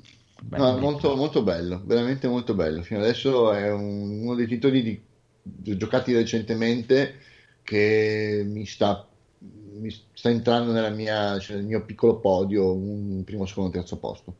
Beh, 0.42 0.62
No, 0.62 0.76
molto, 0.78 1.14
molto 1.16 1.42
bello, 1.42 1.82
veramente 1.84 2.26
molto 2.28 2.54
bello. 2.54 2.82
Fino 2.82 3.00
adesso 3.00 3.52
è 3.52 3.70
un- 3.70 4.20
uno 4.22 4.34
dei 4.34 4.46
titoli 4.46 4.82
di, 4.82 5.02
di- 5.42 5.76
giocati 5.76 6.14
recentemente 6.14 7.20
che 7.62 8.42
mi 8.46 8.64
sta, 8.64 9.06
mi 9.38 9.90
sta 9.90 10.30
entrando 10.30 10.72
nella 10.72 10.88
mia, 10.90 11.38
cioè, 11.38 11.56
nel 11.56 11.66
mio 11.66 11.84
piccolo 11.84 12.20
podio, 12.20 12.72
un 12.74 13.22
primo, 13.24 13.44
secondo, 13.44 13.70
terzo 13.70 13.98
posto. 13.98 14.36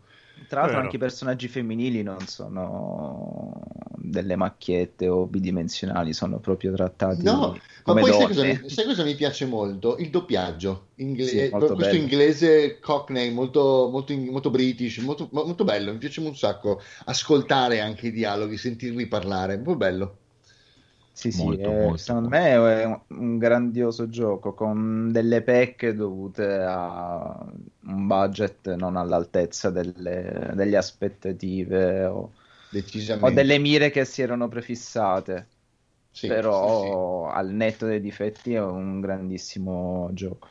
Tra 0.47 0.61
l'altro 0.61 0.79
anche 0.81 0.97
i 0.97 0.99
personaggi 0.99 1.49
femminili 1.49 2.03
non 2.03 2.27
sono 2.27 3.61
delle 3.97 4.37
macchiette 4.37 5.09
o 5.09 5.27
bidimensionali, 5.27 6.13
sono 6.13 6.39
proprio 6.41 6.73
trattati 6.75 7.29
No, 7.29 7.65
ma 7.85 7.97
come 7.97 7.97
poi 7.97 8.13
sai 8.13 8.27
cosa, 8.27 8.43
donne. 8.43 8.61
mi, 8.61 8.69
sai 8.69 8.85
cosa 8.85 9.03
mi 9.05 9.15
piace 9.15 9.47
molto? 9.47 9.97
Il 9.99 10.11
doppiaggio. 10.11 10.91
Ingle- 10.97 11.31
Sì, 11.31 11.47
eh, 11.47 11.51
molto 11.51 11.75
questo 11.75 11.75
bello. 11.77 11.97
inglese 11.97 12.79
cockney, 12.81 13.31
molto, 13.33 13.89
molto, 13.91 14.15
molto 14.17 14.51
british, 14.51 14.99
molto, 14.99 15.29
mo- 15.33 15.45
molto 15.45 15.65
bello. 15.65 15.93
Mi 15.93 15.99
piace 15.99 16.21
un 16.21 16.37
sacco 16.37 16.81
ascoltare 17.07 17.81
anche 17.81 18.09
i 18.09 18.13
dialoghi, 18.13 18.57
sentirli 18.57 19.07
parlare. 19.09 19.57
Molto 19.57 19.77
bello. 19.77 20.19
Sì, 21.11 21.33
sì, 21.33 21.55
Molto, 21.55 21.59
eh, 21.59 21.95
molto, 21.95 21.97
secondo 21.97 22.29
molto. 22.29 22.37
me 22.37 22.49
è 22.51 22.85
un, 22.85 23.01
un 23.09 23.39
grandioso 23.39 24.07
gioco 24.11 24.53
con 24.53 25.11
delle 25.11 25.43
pecche 25.43 25.95
dovute 25.95 26.45
a 26.63 27.43
un 27.87 28.07
budget 28.07 28.75
non 28.75 28.97
all'altezza 28.97 29.71
delle, 29.71 30.53
delle 30.55 30.77
aspettative 30.77 32.05
o, 32.07 32.33
Decisamente. 32.71 33.21
o 33.21 33.31
delle 33.31 33.59
mire 33.59 33.91
che 33.91 34.05
si 34.05 34.23
erano 34.23 34.49
prefissate, 34.49 35.49
Sì, 36.13 36.27
però 36.27 37.29
al 37.31 37.51
netto 37.53 37.87
dei 37.87 38.01
difetti 38.01 38.55
è 38.55 38.61
un 38.63 39.01
grandissimo 39.01 40.11
gioco. 40.13 40.49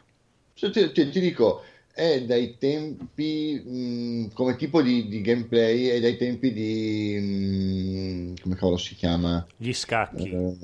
sì, 0.54 0.70
sì. 0.72 0.72
Cioè, 0.72 0.72
ti, 0.72 1.10
ti 1.10 1.20
dico, 1.20 1.64
è 1.94 2.24
dai 2.26 2.58
tempi, 2.58 3.62
mh, 3.66 4.34
come 4.34 4.56
tipo 4.56 4.82
di, 4.82 5.08
di 5.08 5.22
gameplay, 5.22 5.88
è 5.88 6.00
dai 6.00 6.18
tempi 6.18 6.54
di... 6.54 8.34
mh, 8.38 8.42
come 8.42 8.56
cavolo 8.56 8.78
si 8.78 8.96
chiama? 8.96 9.46
Gli 9.58 9.74
scacchi. 9.74 10.30
Eh, 10.30 10.58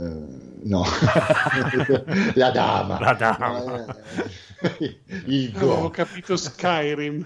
no, 0.63 0.83
la 2.35 2.51
dama. 2.51 2.99
La 2.99 3.13
dama. 3.13 3.63
Eh, 3.83 3.89
Il 5.27 5.51
Avevo 5.55 5.89
go. 5.89 5.89
capito 5.89 6.37
Skyrim. 6.37 7.25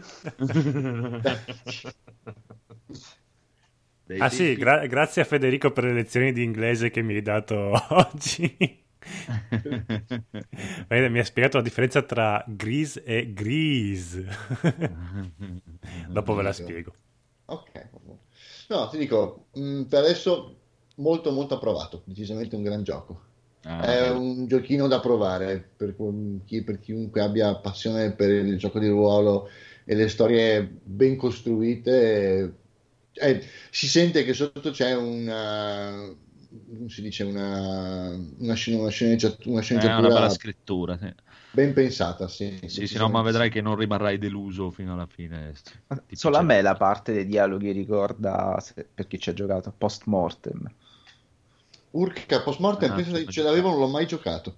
Dei 4.07 4.19
Ah 4.21 4.29
sì, 4.29 4.55
gra- 4.55 4.85
grazie 4.87 5.21
a 5.23 5.25
Federico 5.25 5.71
per 5.71 5.83
le 5.85 5.93
lezioni 5.93 6.31
di 6.31 6.43
inglese 6.43 6.89
che 6.89 7.01
mi 7.01 7.15
hai 7.15 7.21
dato 7.21 7.71
oggi. 7.89 8.83
Mi 10.89 11.19
ha 11.19 11.23
spiegato 11.25 11.57
la 11.57 11.63
differenza 11.63 12.01
tra 12.01 12.43
gris 12.47 13.01
e 13.03 13.33
grease. 13.33 14.25
Dopo 16.09 16.33
ve 16.33 16.43
la 16.43 16.53
spiego. 16.53 16.93
Ok. 17.47 17.89
No, 18.69 18.87
ti 18.89 18.97
dico, 18.97 19.47
mh, 19.53 19.83
per 19.83 19.99
adesso 19.99 20.55
molto 20.95 21.31
molto 21.31 21.55
approvato, 21.55 22.01
decisamente 22.05 22.55
un 22.55 22.63
gran 22.63 22.83
gioco. 22.83 23.33
Ah, 23.65 23.83
È 23.83 23.89
bello. 23.93 24.23
un 24.23 24.47
giochino 24.47 24.87
da 24.87 24.99
provare 24.99 25.59
per, 25.75 25.95
chi- 26.45 26.63
per 26.63 26.79
chiunque 26.79 27.21
abbia 27.21 27.55
passione 27.57 28.13
per 28.13 28.29
il 28.29 28.57
gioco 28.57 28.79
di 28.79 28.87
ruolo 28.87 29.49
e 29.83 29.95
le 29.95 30.07
storie 30.07 30.63
ben 30.83 31.15
costruite. 31.17 32.59
Eh, 33.13 33.43
si 33.71 33.87
sente 33.87 34.23
che 34.23 34.33
sotto 34.33 34.71
c'è 34.71 34.95
una, 34.95 36.13
si 36.87 37.01
dice, 37.01 37.23
una, 37.23 38.09
una, 38.39 38.53
scena- 38.53 38.79
una 38.81 38.89
sceneggiatura, 38.89 39.51
una 39.51 39.61
sceneggiatura 39.61 40.09
una 40.09 40.11
bella 40.11 40.29
scrittura, 40.29 40.97
sì. 40.97 41.13
ben 41.49 41.73
pensata. 41.73 42.27
Sì, 42.27 42.59
Sì, 42.67 42.85
sì, 42.87 42.97
no, 42.99 43.09
ma 43.09 43.21
vedrai 43.23 43.49
che 43.49 43.61
non 43.61 43.75
rimarrai 43.75 44.17
deluso 44.19 44.69
fino 44.71 44.93
alla 44.93 45.07
fine. 45.07 45.53
Ti 46.07 46.15
Solo 46.15 46.37
a 46.37 46.41
me 46.41 46.61
la 46.61 46.75
parte 46.75 47.13
dei 47.13 47.25
dialoghi 47.25 47.71
ricorda, 47.71 48.57
per 48.93 49.07
chi 49.07 49.19
ci 49.19 49.29
ha 49.29 49.33
giocato, 49.33 49.71
post 49.71 50.05
mortem. 50.05 50.67
Urca 52.03 52.41
post 52.43 52.59
mortem, 52.59 52.93
Ah, 52.93 52.95
penso 52.97 53.25
ce 53.27 53.41
l'avevo, 53.41 53.69
non 53.69 53.79
l'ho 53.79 53.87
mai 53.87 54.05
giocato. 54.07 54.57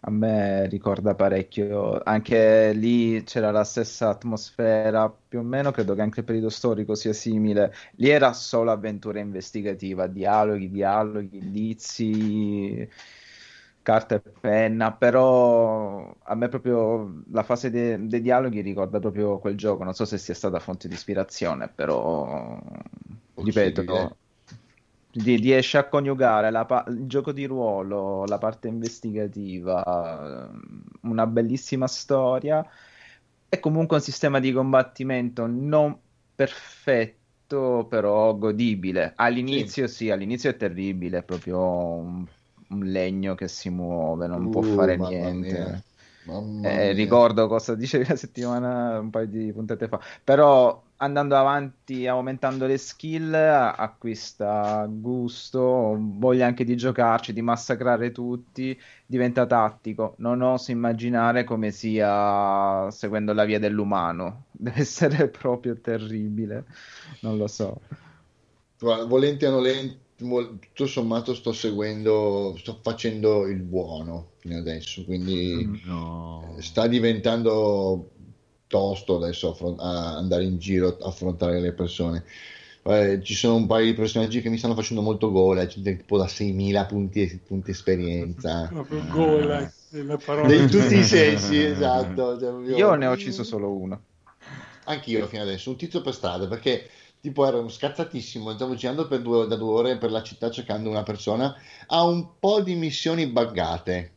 A 0.00 0.10
me 0.10 0.68
ricorda 0.68 1.14
parecchio, 1.16 2.00
anche 2.04 2.72
lì 2.74 3.22
c'era 3.24 3.50
la 3.50 3.64
stessa 3.64 4.08
atmosfera, 4.10 5.10
più 5.10 5.40
o 5.40 5.42
meno 5.42 5.72
credo 5.72 5.94
che 5.94 6.02
anche 6.02 6.20
il 6.20 6.26
periodo 6.26 6.48
storico 6.48 6.94
sia 6.94 7.12
simile. 7.12 7.72
Lì 7.96 8.08
era 8.10 8.32
solo 8.32 8.70
avventura 8.70 9.18
investigativa, 9.18 10.06
dialoghi, 10.06 10.70
dialoghi, 10.70 11.38
indizi, 11.38 12.88
carta 13.82 14.14
e 14.16 14.20
penna, 14.40 14.92
però 14.94 16.14
a 16.22 16.34
me 16.36 16.48
proprio 16.48 17.22
la 17.32 17.42
fase 17.42 17.70
de- 17.70 18.06
dei 18.06 18.20
dialoghi 18.20 18.60
ricorda 18.60 19.00
proprio 19.00 19.38
quel 19.38 19.56
gioco, 19.56 19.82
non 19.82 19.94
so 19.94 20.04
se 20.04 20.18
sia 20.18 20.34
stata 20.34 20.60
fonte 20.60 20.86
di 20.88 20.94
ispirazione, 20.94 21.68
però 21.68 22.56
ripeto, 23.38 23.82
Possibile. 23.82 23.82
di- 23.82 24.16
riesce 25.36 25.78
a 25.78 25.88
coniugare 25.88 26.50
pa- 26.66 26.84
il 26.88 27.06
gioco 27.06 27.32
di 27.32 27.44
ruolo, 27.46 28.24
la 28.26 28.38
parte 28.38 28.68
investigativa, 28.68 30.48
ehm, 30.50 30.82
una 31.02 31.26
bellissima 31.26 31.86
storia 31.86 32.64
e 33.48 33.60
comunque 33.60 33.96
un 33.96 34.02
sistema 34.02 34.40
di 34.40 34.52
combattimento 34.52 35.46
non 35.46 35.98
perfetto, 36.34 37.86
però 37.88 38.36
godibile. 38.36 39.12
All'inizio 39.16 39.86
sì, 39.86 40.10
all'inizio 40.10 40.50
è 40.50 40.56
terribile, 40.56 41.18
è 41.18 41.22
proprio 41.24 41.60
un, 41.60 42.26
un 42.68 42.84
legno 42.84 43.34
che 43.34 43.48
si 43.48 43.70
muove, 43.70 44.26
non 44.26 44.48
può 44.50 44.60
Uh, 44.60 44.62
fare 44.62 44.98
mamma 44.98 45.32
niente. 45.36 45.82
mia. 45.82 45.82
Eh, 46.60 46.92
mia. 46.92 46.94
ricordo 46.94 47.46
cosa 47.48 47.74
dicevi 47.76 48.06
la 48.08 48.16
settimana, 48.16 48.98
un 49.00 49.10
paio 49.10 49.26
di 49.28 49.52
puntate 49.52 49.88
fa, 49.88 50.00
però 50.24 50.84
andando 50.98 51.36
avanti, 51.36 52.06
aumentando 52.06 52.66
le 52.66 52.78
skill, 52.78 53.32
acquista 53.34 54.86
gusto, 54.88 55.96
voglia 55.98 56.46
anche 56.46 56.64
di 56.64 56.76
giocarci, 56.76 57.32
di 57.32 57.42
massacrare 57.42 58.12
tutti, 58.12 58.78
diventa 59.04 59.46
tattico. 59.46 60.14
Non 60.18 60.40
oso 60.42 60.70
immaginare 60.70 61.44
come 61.44 61.70
sia 61.70 62.90
seguendo 62.90 63.32
la 63.32 63.44
via 63.44 63.58
dell'umano. 63.58 64.44
Deve 64.52 64.80
essere 64.80 65.28
proprio 65.28 65.78
terribile. 65.80 66.64
Non 67.20 67.36
lo 67.36 67.46
so. 67.46 67.80
Guarda, 68.78 69.04
volenti 69.04 69.44
o 69.44 69.50
nolenti, 69.50 69.98
tutto 70.16 70.86
sommato 70.86 71.34
sto 71.34 71.52
seguendo, 71.52 72.54
sto 72.58 72.78
facendo 72.82 73.46
il 73.46 73.60
buono 73.62 74.32
fino 74.38 74.58
adesso, 74.58 75.04
quindi 75.04 75.80
No. 75.84 76.56
sta 76.58 76.86
diventando 76.86 78.10
tosto 78.66 79.16
adesso 79.16 79.50
affron- 79.50 79.78
a 79.80 80.16
andare 80.16 80.44
in 80.44 80.58
giro 80.58 80.96
a 81.00 81.08
affrontare 81.08 81.60
le 81.60 81.72
persone. 81.72 82.24
Eh, 82.82 83.20
ci 83.22 83.34
sono 83.34 83.56
un 83.56 83.66
paio 83.66 83.86
di 83.86 83.94
personaggi 83.94 84.40
che 84.40 84.48
mi 84.48 84.58
stanno 84.58 84.74
facendo 84.74 85.02
molto 85.02 85.32
gola, 85.32 85.64
tipo 85.66 86.16
da 86.16 86.28
6.000 86.28 86.86
punti, 86.86 87.40
punti 87.44 87.70
esperienza. 87.72 88.68
Proprio 88.72 89.04
gola, 89.10 89.72
è 89.90 90.02
la 90.02 90.16
parola. 90.16 90.54
In 90.54 90.70
tutti 90.70 90.96
i 90.96 91.02
sensi, 91.02 91.58
esatto. 91.64 92.38
Cioè, 92.38 92.48
proprio- 92.50 92.76
Io 92.76 92.94
ne 92.94 93.06
ho 93.06 93.12
ucciso 93.12 93.42
solo 93.42 93.70
uno. 93.70 94.00
Anch'io 94.84 95.26
fino 95.26 95.42
adesso, 95.42 95.70
un 95.70 95.76
tizio 95.76 96.00
per 96.00 96.14
strada, 96.14 96.46
perché 96.46 96.88
tipo 97.20 97.44
ero 97.44 97.68
scazzatissimo, 97.68 98.52
stavo 98.52 98.76
girando 98.76 99.08
per 99.08 99.20
due, 99.20 99.48
da 99.48 99.56
due 99.56 99.72
ore 99.72 99.98
per 99.98 100.12
la 100.12 100.22
città 100.22 100.48
cercando 100.48 100.88
una 100.88 101.02
persona, 101.02 101.56
ha 101.88 102.04
un 102.04 102.38
po' 102.38 102.60
di 102.60 102.76
missioni 102.76 103.26
buggate. 103.26 104.12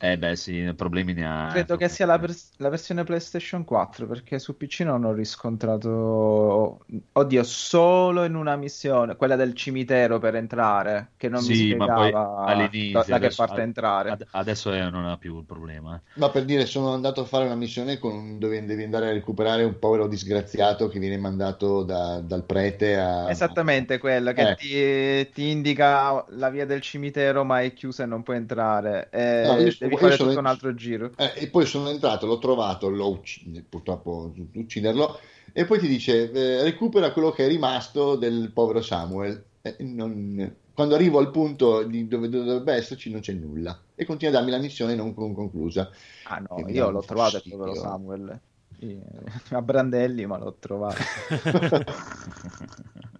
Eh 0.00 0.16
beh, 0.16 0.36
sì, 0.36 0.72
problemi 0.76 1.12
ne 1.12 1.26
ha. 1.26 1.48
Credo 1.50 1.76
che 1.76 1.88
sia 1.88 2.04
la, 2.06 2.18
vers- 2.18 2.52
la 2.58 2.68
versione 2.68 3.04
PlayStation 3.04 3.64
4 3.64 4.06
perché 4.06 4.38
su 4.38 4.56
PC 4.56 4.80
non 4.80 5.04
ho 5.04 5.12
riscontrato, 5.12 6.84
oddio, 7.12 7.42
solo 7.42 8.24
in 8.24 8.34
una 8.34 8.54
missione, 8.56 9.16
quella 9.16 9.34
del 9.34 9.54
cimitero 9.54 10.18
per 10.18 10.34
entrare, 10.36 11.12
che 11.16 11.28
non 11.30 11.44
mi 11.44 11.54
Sì, 11.54 11.74
ma 11.74 11.90
poi 11.90 12.10
spiegava 12.10 12.38
all'inizio, 12.44 13.14
da, 13.14 13.18
da 13.18 13.28
che 13.28 13.34
parte 13.34 13.62
entrare. 13.62 14.10
ad- 14.10 14.26
adesso 14.32 14.72
eh, 14.72 14.90
non 14.90 15.06
ha 15.06 15.16
più 15.18 15.38
il 15.38 15.44
problema. 15.44 15.96
eh. 15.96 16.00
Ma 16.18 16.30
per 16.30 16.44
dire, 16.44 16.66
sono 16.66 16.92
andato 16.92 17.20
a 17.20 17.24
fare 17.24 17.44
una 17.44 17.54
missione 17.54 17.98
con- 17.98 18.38
dove 18.38 18.64
devi 18.64 18.82
andare 18.82 19.08
a 19.08 19.12
recuperare 19.12 19.62
un 19.64 19.78
povero 19.78 20.06
disgraziato 20.08 20.88
che 20.88 20.98
viene 20.98 21.16
mandato 21.16 21.82
da- 21.84 22.20
dal 22.20 22.44
prete 22.44 22.96
a... 22.96 23.30
Esattamente 23.30 23.98
quello 23.98 24.32
che 24.32 24.42
Eh. 24.42 24.54
ti, 24.56 25.30
ti 25.32 25.50
indica 25.50 26.24
la 26.30 26.50
via 26.50 26.66
del 26.66 26.80
cimitero, 26.80 27.44
ma 27.44 27.60
è 27.60 27.72
chiusa 27.72 28.02
e 28.02 28.06
non 28.06 28.22
puoi 28.22 28.36
entrare. 28.36 29.08
E 29.10 29.44
No, 29.46 29.56
devi 29.88 30.00
fare 30.00 30.16
tutto 30.16 30.38
un 30.38 30.46
altro 30.46 30.74
giro. 30.74 31.12
Eh, 31.16 31.32
e 31.36 31.48
poi 31.48 31.66
sono 31.66 31.88
entrato, 31.88 32.26
l'ho 32.26 32.38
trovato, 32.38 32.88
l'ho 32.88 33.10
ucciso, 33.10 33.62
purtroppo 33.68 34.32
ucciderlo, 34.54 35.18
e 35.52 35.64
poi 35.64 35.78
ti 35.78 35.88
dice 35.88 36.30
eh, 36.30 36.62
recupera 36.62 37.12
quello 37.12 37.30
che 37.30 37.44
è 37.44 37.48
rimasto 37.48 38.16
del 38.16 38.50
povero 38.52 38.82
Samuel. 38.82 39.44
Eh, 39.62 39.76
non- 39.80 40.54
Quando 40.72 40.94
arrivo 40.94 41.18
al 41.18 41.32
punto 41.32 41.82
di 41.82 42.06
dove 42.06 42.28
dovrebbe 42.28 42.72
esserci 42.74 43.10
non 43.10 43.20
c'è 43.20 43.32
nulla 43.32 43.76
e 43.96 44.04
continua 44.04 44.32
a 44.32 44.36
darmi 44.36 44.52
la 44.52 44.58
missione 44.62 44.94
non 44.94 45.12
con- 45.12 45.34
conclusa. 45.34 45.90
Ah 46.24 46.38
no, 46.38 46.62
Che 46.64 46.70
io 46.70 46.90
l'ho 46.90 47.02
trovato 47.02 47.36
il 47.36 47.42
povero 47.50 47.74
Samuel. 47.74 48.40
A 49.50 49.62
Brandelli, 49.62 50.24
ma 50.26 50.38
l'ho 50.38 50.54
trovato. 50.60 51.02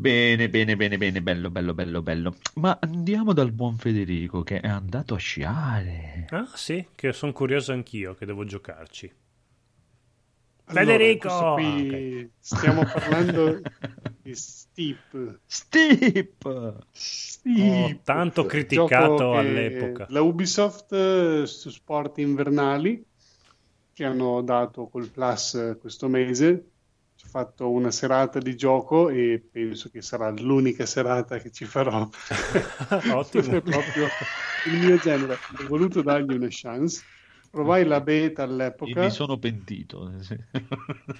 Bene, 0.00 0.48
bene, 0.48 0.76
bene, 0.76 0.96
bene, 0.96 1.20
bello, 1.20 1.50
bello, 1.50 1.74
bello, 1.74 2.00
bello. 2.00 2.36
Ma 2.54 2.78
andiamo 2.80 3.34
dal 3.34 3.52
buon 3.52 3.76
Federico 3.76 4.42
che 4.42 4.58
è 4.58 4.66
andato 4.66 5.12
a 5.12 5.18
sciare. 5.18 6.24
Ah, 6.30 6.48
sì, 6.54 6.86
che 6.94 7.12
sono 7.12 7.32
curioso 7.32 7.72
anch'io, 7.72 8.14
che 8.14 8.24
devo 8.24 8.46
giocarci. 8.46 9.12
Allora, 10.64 10.96
Federico! 10.96 11.52
qui 11.52 12.22
Ah, 12.22 12.28
stiamo 12.38 12.82
parlando 12.82 13.60
di 14.22 14.34
Steep. 14.34 15.40
Steep! 15.44 16.44
Ho 16.46 16.78
Steep, 16.92 18.02
tanto 18.02 18.40
gioco 18.40 18.48
criticato 18.48 19.36
all'epoca. 19.36 20.06
La 20.08 20.22
Ubisoft 20.22 20.92
eh, 20.94 21.42
su 21.44 21.68
sport 21.68 22.16
invernali 22.16 23.04
che 23.92 24.04
hanno 24.06 24.40
dato 24.40 24.88
col 24.88 25.08
Plus 25.08 25.76
questo 25.78 26.08
mese. 26.08 26.69
Fatto 27.30 27.70
una 27.70 27.92
serata 27.92 28.40
di 28.40 28.56
gioco 28.56 29.08
e 29.08 29.40
penso 29.52 29.88
che 29.88 30.02
sarà 30.02 30.30
l'unica 30.30 30.84
serata 30.84 31.38
che 31.38 31.50
ci 31.52 31.64
farò. 31.64 32.08
Ottimo. 33.14 33.56
è 33.56 33.62
proprio 33.62 34.06
il 34.66 34.78
mio 34.84 34.96
genere. 34.98 35.34
Ho 35.34 35.66
voluto 35.68 36.02
dargli 36.02 36.34
una 36.34 36.48
chance. 36.50 37.02
Provai 37.50 37.84
la 37.84 38.00
beta 38.00 38.42
E 38.42 38.46
all'epoca. 38.46 39.02
mi 39.02 39.10
sono 39.10 39.38
pentito. 39.38 40.10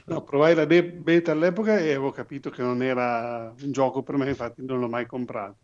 No, 0.06 0.22
provai 0.22 0.54
la 0.54 0.64
de- 0.64 0.82
beta 0.92 1.32
all'epoca 1.32 1.78
e 1.78 1.82
avevo 1.90 2.10
capito 2.10 2.50
che 2.50 2.62
non 2.62 2.82
era 2.82 3.52
un 3.60 3.70
gioco 3.72 4.02
per 4.02 4.16
me, 4.16 4.28
infatti 4.28 4.64
non 4.64 4.80
l'ho 4.80 4.88
mai 4.88 5.06
comprato. 5.06 5.58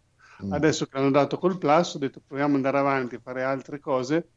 Mm. 0.45 0.53
Adesso 0.53 0.87
che 0.87 0.97
l'hanno 0.99 1.11
dato 1.11 1.39
col 1.39 1.59
Plus, 1.59 1.95
ho 1.95 1.99
detto 1.99 2.21
proviamo 2.25 2.51
ad 2.51 2.57
andare 2.57 2.79
avanti 2.79 3.15
a 3.17 3.21
fare 3.23 3.43
altre 3.43 3.79
cose, 3.81 4.31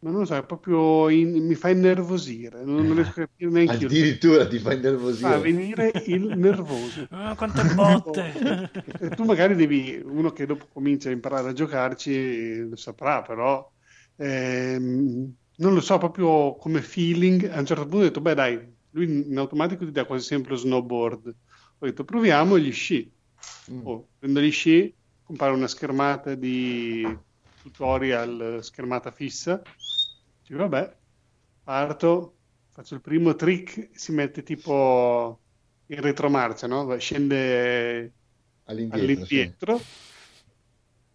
ma 0.00 0.10
non 0.10 0.20
lo 0.20 0.24
so, 0.26 0.34
è 0.36 0.44
proprio 0.44 1.08
in- 1.08 1.44
mi 1.46 1.54
fa 1.54 1.70
innervosire, 1.70 2.64
non, 2.64 2.86
non 2.86 2.94
riesco 2.94 3.20
a 3.20 3.26
capire 3.26 3.50
neanche 3.50 3.72
io. 3.84 3.88
Addirittura 3.88 4.46
ti 4.46 4.58
fa 4.58 4.72
Fa 4.72 4.76
innervosire. 4.76 5.40
venire 5.40 5.92
il 6.06 6.32
nervoso. 6.38 7.06
Ah, 7.10 7.34
quante 7.34 7.64
botte! 7.74 8.70
E 9.00 9.10
tu 9.14 9.24
magari 9.24 9.54
devi, 9.54 10.00
uno 10.04 10.30
che 10.32 10.46
dopo 10.46 10.66
comincia 10.72 11.08
a 11.08 11.12
imparare 11.12 11.50
a 11.50 11.52
giocarci 11.52 12.68
lo 12.68 12.76
saprà, 12.76 13.22
però 13.22 13.68
ehm, 14.16 15.34
non 15.56 15.74
lo 15.74 15.80
so, 15.80 15.98
proprio 15.98 16.56
come 16.56 16.80
feeling. 16.82 17.44
A 17.50 17.58
un 17.58 17.66
certo 17.66 17.82
punto 17.82 17.98
ho 17.98 18.02
detto, 18.02 18.20
beh 18.20 18.34
dai, 18.34 18.76
lui 18.90 19.28
in 19.28 19.36
automatico 19.38 19.84
ti 19.84 19.90
dà 19.90 20.04
quasi 20.04 20.24
sempre 20.24 20.52
lo 20.52 20.56
snowboard. 20.56 21.26
Ho 21.78 21.86
detto, 21.86 22.04
proviamo 22.04 22.58
gli 22.58 22.72
sci. 22.72 23.12
Mm. 23.70 23.86
Oh, 23.86 24.08
prendo 24.18 24.40
gli 24.40 24.50
sci, 24.50 24.94
compare 25.22 25.52
una 25.52 25.68
schermata 25.68 26.34
di 26.34 27.04
tutorial, 27.62 28.58
schermata 28.62 29.10
fissa. 29.10 29.60
Dico, 30.48 30.60
vabbè, 30.60 30.96
parto, 31.62 32.36
faccio 32.70 32.94
il 32.94 33.00
primo 33.00 33.34
trick, 33.34 33.90
si 33.92 34.12
mette 34.12 34.42
tipo 34.42 35.40
in 35.86 36.00
retromarcia, 36.00 36.66
no? 36.66 36.96
Scende 36.98 38.12
All'indietro, 38.64 39.04
all'indietro 39.04 39.80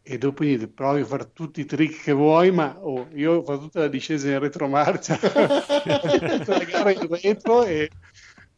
e 0.05 0.17
dopo 0.17 0.43
niente, 0.43 0.67
provi 0.67 1.01
a 1.01 1.05
fare 1.05 1.31
tutti 1.31 1.61
i 1.61 1.65
trick 1.65 2.03
che 2.03 2.11
vuoi, 2.11 2.51
ma 2.51 2.77
oh, 2.81 3.07
io 3.13 3.35
ho 3.35 3.43
fatto 3.43 3.61
tutta 3.61 3.79
la 3.79 3.87
discesa 3.87 4.29
in 4.29 4.39
retromarcia, 4.39 5.15
tutta 5.17 6.57
la 6.57 6.63
gara 6.65 6.91
in 6.91 7.07
retro 7.07 7.63
e, 7.63 7.89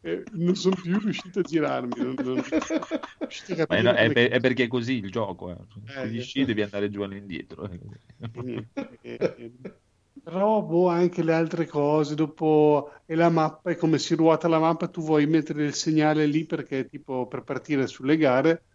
e 0.00 0.24
non 0.32 0.56
sono 0.56 0.74
più 0.74 0.98
riuscito 0.98 1.38
a 1.38 1.42
girarmi. 1.42 1.92
Non, 1.98 2.14
non 2.18 2.42
riuscito 3.20 3.62
a 3.62 3.66
è, 3.68 3.80
è 3.80 3.82
come- 3.84 4.12
per- 4.12 4.30
è 4.30 4.40
perché 4.40 4.64
è 4.64 4.66
così 4.66 4.94
il 4.94 5.10
gioco. 5.12 5.52
Eh. 5.52 5.56
Eh, 5.94 6.16
eh. 6.16 6.20
sci 6.20 6.44
devi 6.44 6.62
andare 6.62 6.90
giù 6.90 7.02
all'indietro. 7.02 7.70
eh. 9.02 9.30
Però 10.26 10.60
boh, 10.62 10.88
anche 10.88 11.22
le 11.22 11.32
altre 11.32 11.66
cose, 11.66 12.16
dopo 12.16 12.90
e 13.04 13.14
la 13.14 13.28
mappa, 13.30 13.70
e 13.70 13.76
come 13.76 13.96
si 13.98 14.16
ruota 14.16 14.48
la 14.48 14.58
mappa, 14.58 14.88
tu 14.88 15.00
vuoi 15.00 15.24
mettere 15.26 15.64
il 15.64 15.74
segnale 15.74 16.26
lì 16.26 16.44
perché 16.46 16.88
tipo 16.88 17.28
per 17.28 17.44
partire 17.44 17.86
sulle 17.86 18.16
gare, 18.16 18.66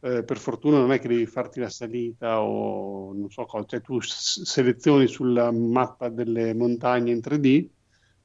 eh, 0.00 0.24
per 0.24 0.36
fortuna 0.38 0.78
non 0.78 0.90
è 0.90 0.98
che 0.98 1.06
devi 1.06 1.26
farti 1.26 1.60
la 1.60 1.68
salita 1.68 2.40
o 2.42 3.12
non 3.14 3.30
so 3.30 3.44
cosa, 3.46 3.64
cioè 3.66 3.80
tu 3.82 4.00
s- 4.00 4.42
selezioni 4.42 5.06
sulla 5.06 5.52
mappa 5.52 6.08
delle 6.08 6.54
montagne 6.54 7.12
in 7.12 7.20
3D 7.20 7.70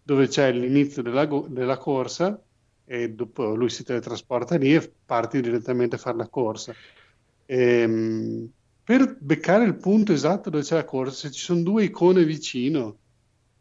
dove 0.01 0.27
c'è 0.27 0.51
l'inizio 0.51 1.03
della, 1.03 1.27
go- 1.27 1.47
della 1.47 1.77
corsa 1.77 2.43
e 2.83 3.09
dopo 3.13 3.53
lui 3.55 3.69
si 3.69 3.83
teletrasporta 3.83 4.57
lì 4.57 4.73
e 4.73 4.95
parti 5.05 5.39
direttamente 5.39 5.95
a 5.95 5.99
fare 5.99 6.17
la 6.17 6.27
corsa. 6.29 6.75
Ehm, 7.45 8.51
per 8.83 9.17
beccare 9.19 9.63
il 9.65 9.77
punto 9.77 10.13
esatto 10.13 10.49
dove 10.49 10.63
c'è 10.63 10.75
la 10.75 10.85
corsa, 10.85 11.27
se 11.27 11.31
ci 11.31 11.39
sono 11.41 11.61
due 11.61 11.83
icone 11.85 12.23
vicino, 12.25 12.99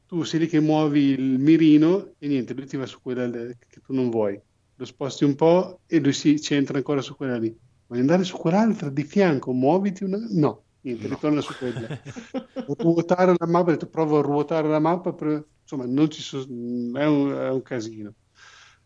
tu 0.07 0.23
sei 0.25 0.41
lì 0.41 0.47
che 0.49 0.61
muovi 0.61 1.01
il 1.11 1.39
mirino 1.39 2.15
e 2.19 2.27
niente, 2.29 2.55
lui 2.55 2.67
ti 2.67 2.77
va 2.77 2.87
su 2.87 3.01
quella 3.01 3.29
che 3.31 3.81
tu 3.81 3.93
non 3.95 4.11
vuoi. 4.11 4.41
Lo 4.75 4.85
sposti 4.85 5.25
un 5.25 5.35
po' 5.35 5.83
e 5.87 6.01
lui 6.01 6.13
si 6.13 6.41
centra 6.41 6.77
ancora 6.79 7.01
su 7.03 7.15
quella 7.17 7.39
lì. 7.39 7.57
Vuoi 7.87 8.01
andare 8.01 8.25
su 8.25 8.37
quell'altra 8.37 8.89
di 8.91 9.05
fianco? 9.05 9.53
Muoviti 9.53 10.05
una... 10.05 10.19
No, 10.31 10.67
niente, 10.81 11.07
ritorna 11.09 11.41
su 11.41 11.55
quella. 11.57 11.89
ruotare 12.79 13.35
la 13.37 13.47
mappa, 13.47 13.69
ho 13.71 13.73
detto 13.73 13.89
provo 13.89 14.19
a 14.19 14.23
ruotare 14.23 14.69
la 14.69 14.79
mappa, 14.79 15.13
per- 15.13 15.47
insomma, 15.63 15.87
non 15.87 16.11
ci 16.11 16.23
so- 16.23 16.41
è, 16.41 17.05
un, 17.07 17.31
è 17.33 17.51
un 17.51 17.63
casino. 17.63 18.15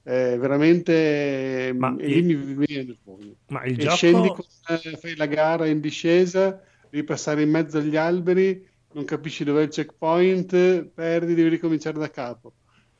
È 0.05 0.37
veramente... 0.39 1.73
Ma 1.77 1.97
lì 2.05 2.19
il- 2.19 2.25
mi 2.25 2.67
viene 2.67 2.91
il 2.93 2.99
foglio. 3.03 3.37
Ma 3.49 3.65
il 3.65 3.77
E 3.77 3.87
scendi, 3.89 4.31
gioco... 4.31 4.33
con- 4.33 4.45
eh, 4.83 4.97
fai 4.99 5.17
la 5.17 5.27
gara 5.27 5.67
in 5.67 5.81
discesa, 5.81 6.61
devi 6.89 7.05
passare 7.05 7.43
in 7.43 7.51
mezzo 7.51 7.79
agli 7.79 7.97
alberi, 7.97 8.63
non 8.93 9.05
capisci 9.05 9.45
dov'è 9.45 9.63
il 9.63 9.69
checkpoint, 9.71 10.85
perdi, 10.91 11.35
devi 11.35 11.49
ricominciare 11.49 11.99
da 11.99 12.11
capo. 12.11 12.57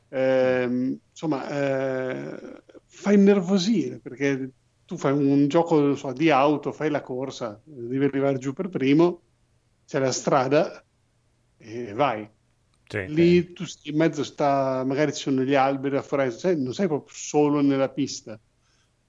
Ehm, 0.09 0.99
insomma, 1.09 1.47
eh, 1.49 2.63
fa 2.85 3.11
innervosire 3.13 3.99
perché 3.99 4.51
tu 4.85 4.97
fai 4.97 5.11
un 5.13 5.47
gioco 5.47 5.79
non 5.79 5.97
so, 5.97 6.11
di 6.13 6.29
auto, 6.29 6.71
fai 6.71 6.89
la 6.89 7.01
corsa, 7.01 7.61
devi 7.65 8.03
arrivare 8.05 8.37
giù 8.37 8.53
per 8.53 8.69
primo, 8.69 9.23
c'è 9.85 9.99
la 9.99 10.11
strada 10.11 10.85
e 11.57 11.93
vai. 11.93 12.29
Sì, 12.89 12.99
lì 13.05 13.53
tu 13.53 13.65
stai 13.65 13.91
in 13.91 13.97
mezzo 13.97 14.23
sta, 14.23 14.83
magari 14.85 15.13
ci 15.13 15.21
sono 15.23 15.41
gli 15.43 15.53
alberi, 15.55 15.95
la 15.95 16.01
foresta, 16.01 16.53
non 16.55 16.73
sei 16.73 16.87
proprio 16.87 17.13
solo 17.15 17.61
nella 17.61 17.89
pista. 17.89 18.39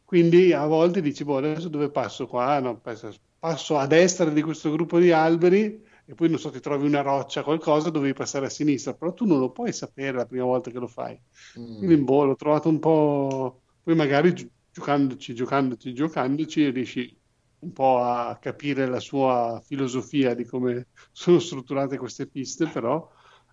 Quindi 0.04 0.52
a 0.52 0.66
volte 0.66 1.00
dici, 1.00 1.24
boh, 1.24 1.38
adesso 1.38 1.68
dove 1.68 1.90
passo 1.90 2.26
qua? 2.26 2.58
No, 2.60 2.78
passo, 2.80 3.12
passo 3.38 3.76
a 3.78 3.86
destra 3.86 4.30
di 4.30 4.42
questo 4.42 4.70
gruppo 4.70 4.98
di 5.00 5.10
alberi 5.12 5.82
e 6.04 6.14
poi 6.14 6.28
non 6.28 6.38
so, 6.38 6.50
ti 6.50 6.60
trovi 6.60 6.86
una 6.86 7.00
roccia, 7.02 7.42
qualcosa, 7.42 7.90
dovevi 7.90 8.12
passare 8.14 8.46
a 8.46 8.48
sinistra, 8.48 8.94
però 8.94 9.12
tu 9.12 9.24
non 9.26 9.40
lo 9.40 9.50
puoi 9.50 9.72
sapere 9.72 10.16
la 10.16 10.26
prima 10.26 10.44
volta 10.44 10.70
che 10.70 10.78
lo 10.78 10.86
fai. 10.86 11.20
Mm. 11.56 11.74
Quindi 11.76 11.96
boh, 12.02 12.24
l'ho 12.24 12.36
trovato 12.36 12.68
un 12.68 12.78
po'... 12.78 13.62
Poi 13.82 13.94
magari 13.94 14.32
gi- 14.32 14.50
giocandoci, 14.70 15.34
giocandoci, 15.34 15.92
giocandoci 15.94 16.70
riesci 16.70 17.18
un 17.60 17.72
po' 17.72 17.98
a 18.00 18.38
capire 18.38 18.86
la 18.86 19.00
sua 19.00 19.60
filosofia 19.64 20.34
di 20.34 20.44
come 20.44 20.88
sono 21.12 21.38
strutturate 21.38 21.98
queste 21.98 22.28
piste, 22.28 22.66
però 22.68 23.08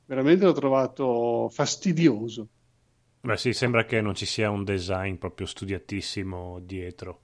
veramente 0.06 0.46
l'ho 0.46 0.54
trovato 0.54 1.50
fastidioso. 1.50 2.50
Beh, 3.22 3.38
sì, 3.38 3.54
sembra 3.54 3.86
che 3.86 4.02
non 4.02 4.14
ci 4.16 4.26
sia 4.28 4.50
un 4.52 4.64
design 4.64 5.16
proprio 5.16 5.48
studiatissimo 5.48 6.60
dietro. 6.60 7.22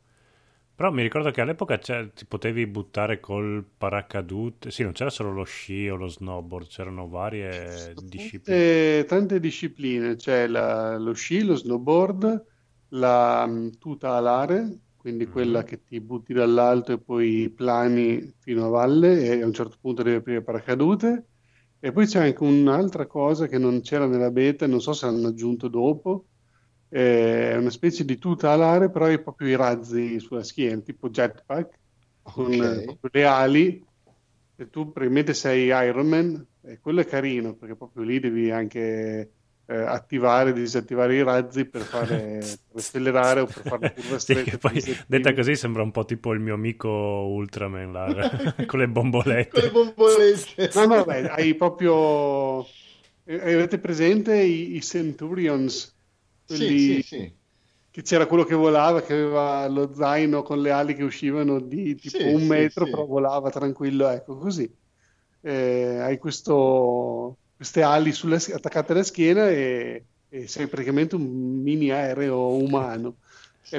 Però 0.75 0.91
mi 0.91 1.01
ricordo 1.03 1.31
che 1.31 1.41
all'epoca 1.41 1.77
c'è- 1.77 2.11
ti 2.13 2.25
potevi 2.25 2.67
buttare 2.67 3.19
col 3.19 3.63
paracadute. 3.77 4.71
Sì, 4.71 4.83
non 4.83 4.93
c'era 4.93 5.09
solo 5.11 5.31
lo 5.33 5.43
sci 5.43 5.87
o 5.89 5.95
lo 5.95 6.07
snowboard, 6.07 6.67
c'erano 6.69 7.07
varie 7.09 7.95
discipline. 7.97 8.65
Tante, 8.65 9.05
tante 9.07 9.39
discipline, 9.39 10.15
c'è 10.15 10.47
la- 10.47 10.97
lo 10.97 11.13
sci, 11.13 11.43
lo 11.43 11.55
snowboard, 11.55 12.45
la 12.89 13.45
mm, 13.47 13.69
tuta 13.79 14.15
alare, 14.15 14.81
quindi 14.95 15.25
Mhm. 15.25 15.29
quella 15.29 15.63
che 15.63 15.83
ti 15.83 15.99
butti 16.01 16.33
dall'alto 16.33 16.93
e 16.93 17.01
poi 17.01 17.49
plani 17.53 18.33
fino 18.39 18.65
a 18.65 18.69
valle 18.69 19.21
e 19.37 19.41
a 19.41 19.45
un 19.45 19.53
certo 19.53 19.77
punto 19.79 20.03
devi 20.03 20.17
aprire 20.17 20.43
paracadute. 20.43 21.28
E 21.81 21.91
poi 21.93 22.05
c'è 22.07 22.19
anche 22.25 22.43
un'altra 22.43 23.07
cosa 23.07 23.47
che 23.47 23.57
non 23.57 23.81
c'era 23.81 24.05
nella 24.05 24.31
beta, 24.31 24.67
non 24.67 24.81
so 24.81 24.91
se 24.93 25.05
l'hanno 25.05 25.27
aggiunto 25.29 25.67
dopo, 25.69 26.27
è 26.87 27.55
una 27.55 27.69
specie 27.69 28.03
di 28.05 28.17
tuta 28.17 28.51
alare, 28.51 28.91
però 28.91 29.05
hai 29.05 29.21
proprio 29.21 29.47
i 29.49 29.55
razzi 29.55 30.19
sulla 30.19 30.43
schiena, 30.43 30.81
tipo 30.81 31.09
jetpack, 31.09 31.79
con 32.31 32.61
Ok. 32.61 32.61
eh, 32.61 32.97
le 33.11 33.25
ali, 33.25 33.87
e 34.55 34.69
tu 34.69 34.91
probabilmente 34.91 35.33
sei 35.33 35.67
Iron 35.87 36.07
Man, 36.07 36.47
e 36.61 36.79
quello 36.79 36.99
è 37.01 37.05
carino, 37.05 37.55
perché 37.55 37.75
proprio 37.77 38.03
lì 38.03 38.19
devi 38.19 38.51
anche 38.51 39.35
eh, 39.69 39.75
attivare 39.77 40.51
e 40.51 40.53
disattivare 40.53 41.15
i 41.15 41.23
razzi 41.23 41.65
per 41.65 41.87
fare 41.87 42.59
per 42.67 42.79
accelerare 42.81 43.41
o 43.41 43.51
per 43.51 43.63
fare 43.65 43.81
la 43.83 43.89
curva 43.91 44.19
Sì, 44.21 44.35
poi 44.59 44.83
detta 45.07 45.33
così 45.33 45.55
sembra 45.55 45.81
un 45.83 45.91
po' 45.91 46.05
tipo 46.05 46.33
il 46.33 46.39
mio 46.39 46.53
amico 46.53 46.89
Ultraman 46.89 47.91
là, 47.91 48.29
con 48.65 48.79
le 48.79 48.87
Con 49.51 49.61
le 49.63 49.69
bombolette. 49.69 49.71
bombolette. 49.71 50.47
No, 50.73 50.85
no, 50.85 50.95
vabbè, 51.03 51.25
hai 51.29 51.55
proprio... 51.55 52.75
eh, 53.23 53.53
Avete 53.53 53.79
presente 53.79 54.35
i, 54.41 54.75
i 54.75 54.81
Centurions? 54.81 55.97
Sì, 56.45 56.77
Quelli 56.77 56.77
sì, 56.77 57.01
sì. 57.01 57.37
che 57.91 58.01
c'era 58.03 58.27
quello 58.27 58.43
che 58.43 58.53
volava, 58.55 59.01
che 59.01 59.13
aveva 59.13 59.67
lo 59.67 59.93
zaino 59.93 60.43
con 60.43 60.61
le 60.61 60.71
ali 60.71 60.93
che 60.95 61.03
uscivano 61.03 61.59
di 61.59 61.97
tipo 61.99 62.27
Sì, 62.27 62.29
un 62.29 62.45
sì, 62.45 62.45
metro, 62.45 62.87
sì. 62.87 62.89
però 62.89 63.05
volava 63.05 63.49
tranquillo, 63.49 64.07
ecco 64.09 64.37
così. 64.37 64.71
Eh, 65.41 65.97
hai 65.99 66.17
questo, 66.17 67.39
queste 67.59 67.81
ali 67.81 68.13
sulla 68.13 68.37
attaccate 68.37 68.93
alla 68.93 69.03
schiena 69.03 69.49
e, 69.49 70.07
e 70.29 70.47
sei 70.47 70.67
praticamente 70.67 71.15
un 71.15 71.61
mini 71.61 71.91
aereo 71.91 72.55
umano. 72.55 73.19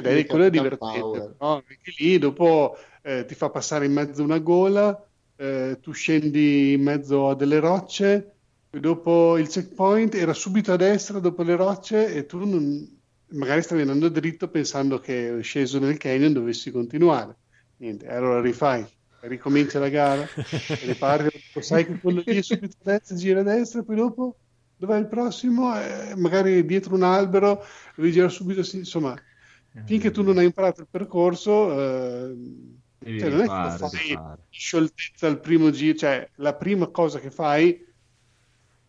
Ed 0.03 0.17
è 0.17 0.25
quello 0.27 0.45
è 0.45 0.49
divertente, 0.51 1.21
però 1.35 1.55
anche 1.55 1.93
lì 1.97 2.17
dopo 2.17 2.75
eh, 3.01 3.25
ti 3.25 3.33
fa 3.35 3.49
passare 3.49 3.85
in 3.85 3.93
mezzo 3.93 4.23
una 4.23 4.39
gola, 4.39 4.95
eh, 5.35 5.77
tu 5.81 5.91
scendi 5.93 6.73
in 6.73 6.81
mezzo 6.83 7.29
a 7.29 7.35
delle 7.35 7.59
rocce, 7.59 8.37
dopo 8.69 9.37
il 9.37 9.47
checkpoint 9.47 10.13
era 10.15 10.33
subito 10.33 10.73
a 10.73 10.75
destra 10.77 11.19
dopo 11.19 11.43
le 11.43 11.55
rocce 11.55 12.13
e 12.13 12.25
tu 12.25 12.37
non- 12.45 12.99
magari 13.33 13.61
stavi 13.63 13.81
andando 13.81 14.09
dritto 14.09 14.49
pensando 14.49 14.99
che 14.99 15.39
sceso 15.41 15.79
nel 15.79 15.97
canyon 15.97 16.33
dovessi 16.33 16.71
continuare. 16.71 17.39
Niente, 17.77 18.07
allora 18.07 18.41
rifai, 18.41 18.85
ricomincia 19.21 19.79
la 19.79 19.89
gara, 19.89 20.27
ripari, 20.85 21.29
sai 21.59 21.85
che 21.85 21.99
quello 21.99 22.23
lì 22.25 22.37
è 22.37 22.41
subito 22.41 22.75
a 22.83 22.91
destra, 22.91 23.15
gira 23.15 23.39
a 23.41 23.43
destra, 23.43 23.83
poi 23.83 23.95
dopo 23.95 24.37
dov'è 24.75 24.97
il 24.97 25.07
prossimo? 25.07 25.79
Eh, 25.79 26.15
magari 26.15 26.65
dietro 26.65 26.95
un 26.95 27.03
albero, 27.03 27.63
devi 27.95 28.11
girare 28.11 28.31
subito, 28.31 28.61
insomma, 28.75 29.15
finché 29.85 30.11
tu 30.11 30.23
non 30.23 30.37
hai 30.37 30.45
imparato 30.45 30.81
il 30.81 30.87
percorso, 30.89 31.71
eh, 31.71 32.35
cioè, 33.03 33.29
non 33.29 33.41
è 33.41 33.43
che 33.43 33.43
rifare, 33.43 33.79
lo 33.79 33.87
fai 33.87 34.37
scioltezza 34.49 35.27
al 35.27 35.39
primo 35.39 35.71
giro, 35.71 35.97
cioè 35.97 36.29
la 36.35 36.55
prima 36.55 36.87
cosa 36.87 37.19
che 37.19 37.31
fai, 37.31 37.83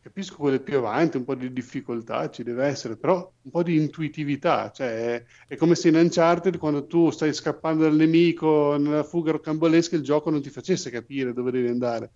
capisco 0.03 0.37
quelle 0.37 0.61
più 0.61 0.79
avanti, 0.79 1.17
un 1.17 1.25
po' 1.25 1.35
di 1.37 1.53
difficoltà 1.53 2.29
ci 2.31 2.43
deve 2.43 2.67
essere, 2.67 2.97
però 2.99 3.33
un 3.43 3.51
po' 3.51 3.63
di 3.63 3.77
intuitività, 3.77 4.71
cioè 4.71 5.25
è, 5.47 5.57
come 5.57 5.75
se 5.77 5.89
in 5.89 5.95
Uncharted 5.97 6.59
quando 6.59 6.87
tu 6.87 7.11
stai 7.11 7.33
scappando 7.33 7.85
dal 7.85 7.95
nemico 7.95 8.77
nella 8.77 9.05
fuga 9.05 9.33
rocambolesca 9.33 9.97
il 9.97 10.03
gioco 10.03 10.31
non 10.31 10.43
ti 10.43 10.51
facesse 10.51 10.91
capire 10.91 11.33
dove 11.33 11.51
devi 11.53 11.69
andare. 11.69 12.13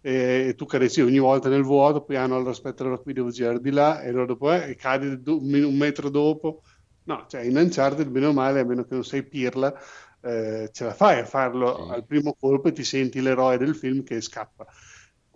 E, 0.00 0.46
e 0.48 0.54
tu 0.54 0.64
cadessi 0.64 1.00
ogni 1.00 1.18
volta 1.18 1.48
nel 1.48 1.62
vuoto, 1.62 2.04
poi 2.04 2.16
ah 2.16 2.26
no, 2.26 2.36
allora 2.36 2.50
aspetta, 2.50 2.82
allora 2.82 2.98
qui 2.98 3.12
devo 3.12 3.30
girare 3.30 3.60
di 3.60 3.70
là, 3.70 4.00
e 4.02 4.08
allora 4.08 4.26
dopo 4.26 4.52
eh, 4.52 4.70
e 4.70 4.74
cadi 4.76 5.06
un 5.26 5.76
metro 5.76 6.08
dopo. 6.08 6.62
No, 7.04 7.26
cioè 7.28 7.42
in 7.42 7.56
Uncharted, 7.56 8.08
bene 8.08 8.26
o 8.26 8.32
male, 8.32 8.60
a 8.60 8.64
meno 8.64 8.84
che 8.84 8.94
non 8.94 9.04
sei 9.04 9.26
pirla, 9.26 9.74
eh, 10.20 10.68
ce 10.72 10.84
la 10.84 10.92
fai 10.94 11.20
a 11.20 11.24
farlo 11.24 11.74
Sì. 11.74 11.90
al 11.92 12.06
primo 12.06 12.34
colpo 12.38 12.68
e 12.68 12.72
ti 12.72 12.84
senti 12.84 13.20
l'eroe 13.20 13.56
del 13.58 13.74
film 13.74 14.02
che 14.02 14.20
scappa. 14.20 14.66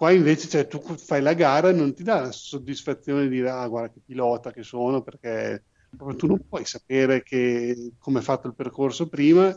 Qua 0.02 0.10
invece, 0.10 0.48
cioè, 0.48 0.66
tu 0.66 0.80
fai 0.80 1.22
la 1.22 1.32
gara 1.32 1.68
e 1.68 1.72
non 1.72 1.94
ti 1.94 2.02
dà 2.02 2.22
la 2.22 2.32
soddisfazione 2.32 3.22
di 3.22 3.36
dire, 3.36 3.50
ah, 3.50 3.68
guarda 3.68 3.92
che 3.92 4.00
pilota 4.04 4.50
che 4.50 4.64
sono, 4.64 5.00
perché 5.00 5.62
proprio 5.96 6.18
tu 6.18 6.26
non 6.26 6.44
puoi 6.48 6.64
sapere 6.64 7.22
che, 7.22 7.92
come 8.00 8.18
è 8.18 8.22
fatto 8.22 8.48
il 8.48 8.56
percorso 8.56 9.08
prima 9.08 9.54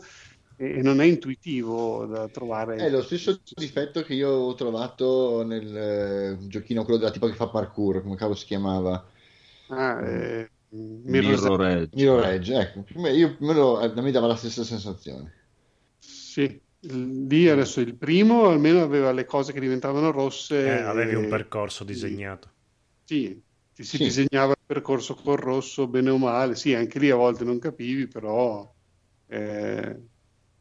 e, 0.56 0.78
e 0.78 0.82
non 0.82 1.00
è 1.00 1.04
intuitivo 1.04 2.06
da 2.06 2.28
trovare. 2.28 2.76
È 2.76 2.88
lo 2.88 3.02
stesso 3.02 3.40
difetto 3.56 4.04
che 4.04 4.14
io 4.14 4.30
ho 4.30 4.54
trovato 4.54 5.42
nel 5.42 5.76
eh, 5.76 6.36
giochino, 6.46 6.84
quello 6.84 7.00
della 7.00 7.10
tipa 7.10 7.26
che 7.26 7.34
fa 7.34 7.48
parkour, 7.48 8.02
come 8.02 8.14
cavolo 8.14 8.36
si 8.36 8.46
chiamava? 8.46 9.04
Ah, 9.70 10.00
eh, 10.00 10.48
Mirror's 10.70 11.42
Mirror 11.42 11.66
Edge. 11.66 11.96
Mirror 11.96 12.24
Edge, 12.24 12.54
ecco, 12.54 12.84
io, 13.08 13.34
più 13.34 13.46
o 13.46 13.48
meno, 13.48 13.78
a 13.78 14.00
me 14.00 14.12
dava 14.12 14.28
la 14.28 14.36
stessa 14.36 14.62
sensazione. 14.62 15.32
Sì, 15.98 16.62
lì 16.86 17.48
adesso 17.48 17.80
il 17.80 17.96
primo 17.96 18.48
almeno 18.48 18.82
aveva 18.82 19.12
le 19.12 19.24
cose 19.24 19.52
che 19.52 19.60
diventavano 19.60 20.10
rosse. 20.10 20.64
Eh, 20.64 20.80
avevi 20.80 21.14
un 21.14 21.28
percorso 21.28 21.84
disegnato. 21.84 22.50
Sì, 23.04 23.42
ti 23.72 23.84
si 23.84 23.96
Sì. 23.96 24.04
disegnava 24.04 24.52
il 24.52 24.64
percorso 24.66 25.14
col 25.14 25.36
rosso, 25.38 25.86
bene 25.86 26.10
o 26.10 26.18
male. 26.18 26.54
Sì, 26.56 26.74
anche 26.74 26.98
lì 26.98 27.10
a 27.10 27.16
volte 27.16 27.44
non 27.44 27.58
capivi, 27.58 28.08
però 28.08 28.72
eh, 29.28 30.00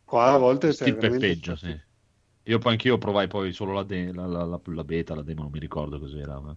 qua 0.03 0.34
a 0.34 0.38
volte 0.38 0.72
Stip 0.73 0.95
è 0.95 0.95
veramente- 0.95 1.27
peggio, 1.27 1.56
sì. 1.56 1.80
Io 2.47 2.60
poi 2.60 2.72
anch'io 2.73 2.97
provai 2.99 3.27
poi 3.27 3.52
solo 3.53 3.73
la, 3.73 3.84
de- 3.84 4.14
la, 4.14 4.27
la- 4.27 4.43
la- 4.45 4.61
la 4.64 4.84
beta, 4.84 5.15
la 5.15 5.23
demo, 5.23 5.41
non 5.43 5.52
mi 5.52 5.60
ricordo 5.60 5.99
cos'era, 5.99 6.39
ma- 6.39 6.56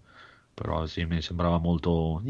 però 0.53 0.85
sì, 0.87 1.05
mi 1.07 1.23
sembrava 1.23 1.59
molto... 1.59 2.23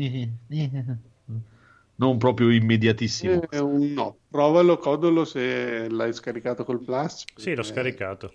non 1.99 2.16
proprio 2.19 2.51
immediatissimo. 2.51 3.41
Eh, 3.51 3.61
no, 3.61 4.19
provalo, 4.31 4.79
codolo 4.79 5.25
se 5.25 5.89
l'hai 5.91 6.12
scaricato 6.12 6.65
col 6.65 6.83
Plus. 6.85 7.25
Sì, 7.37 7.55
l'ho 7.55 7.62
scaricato. 7.62 8.33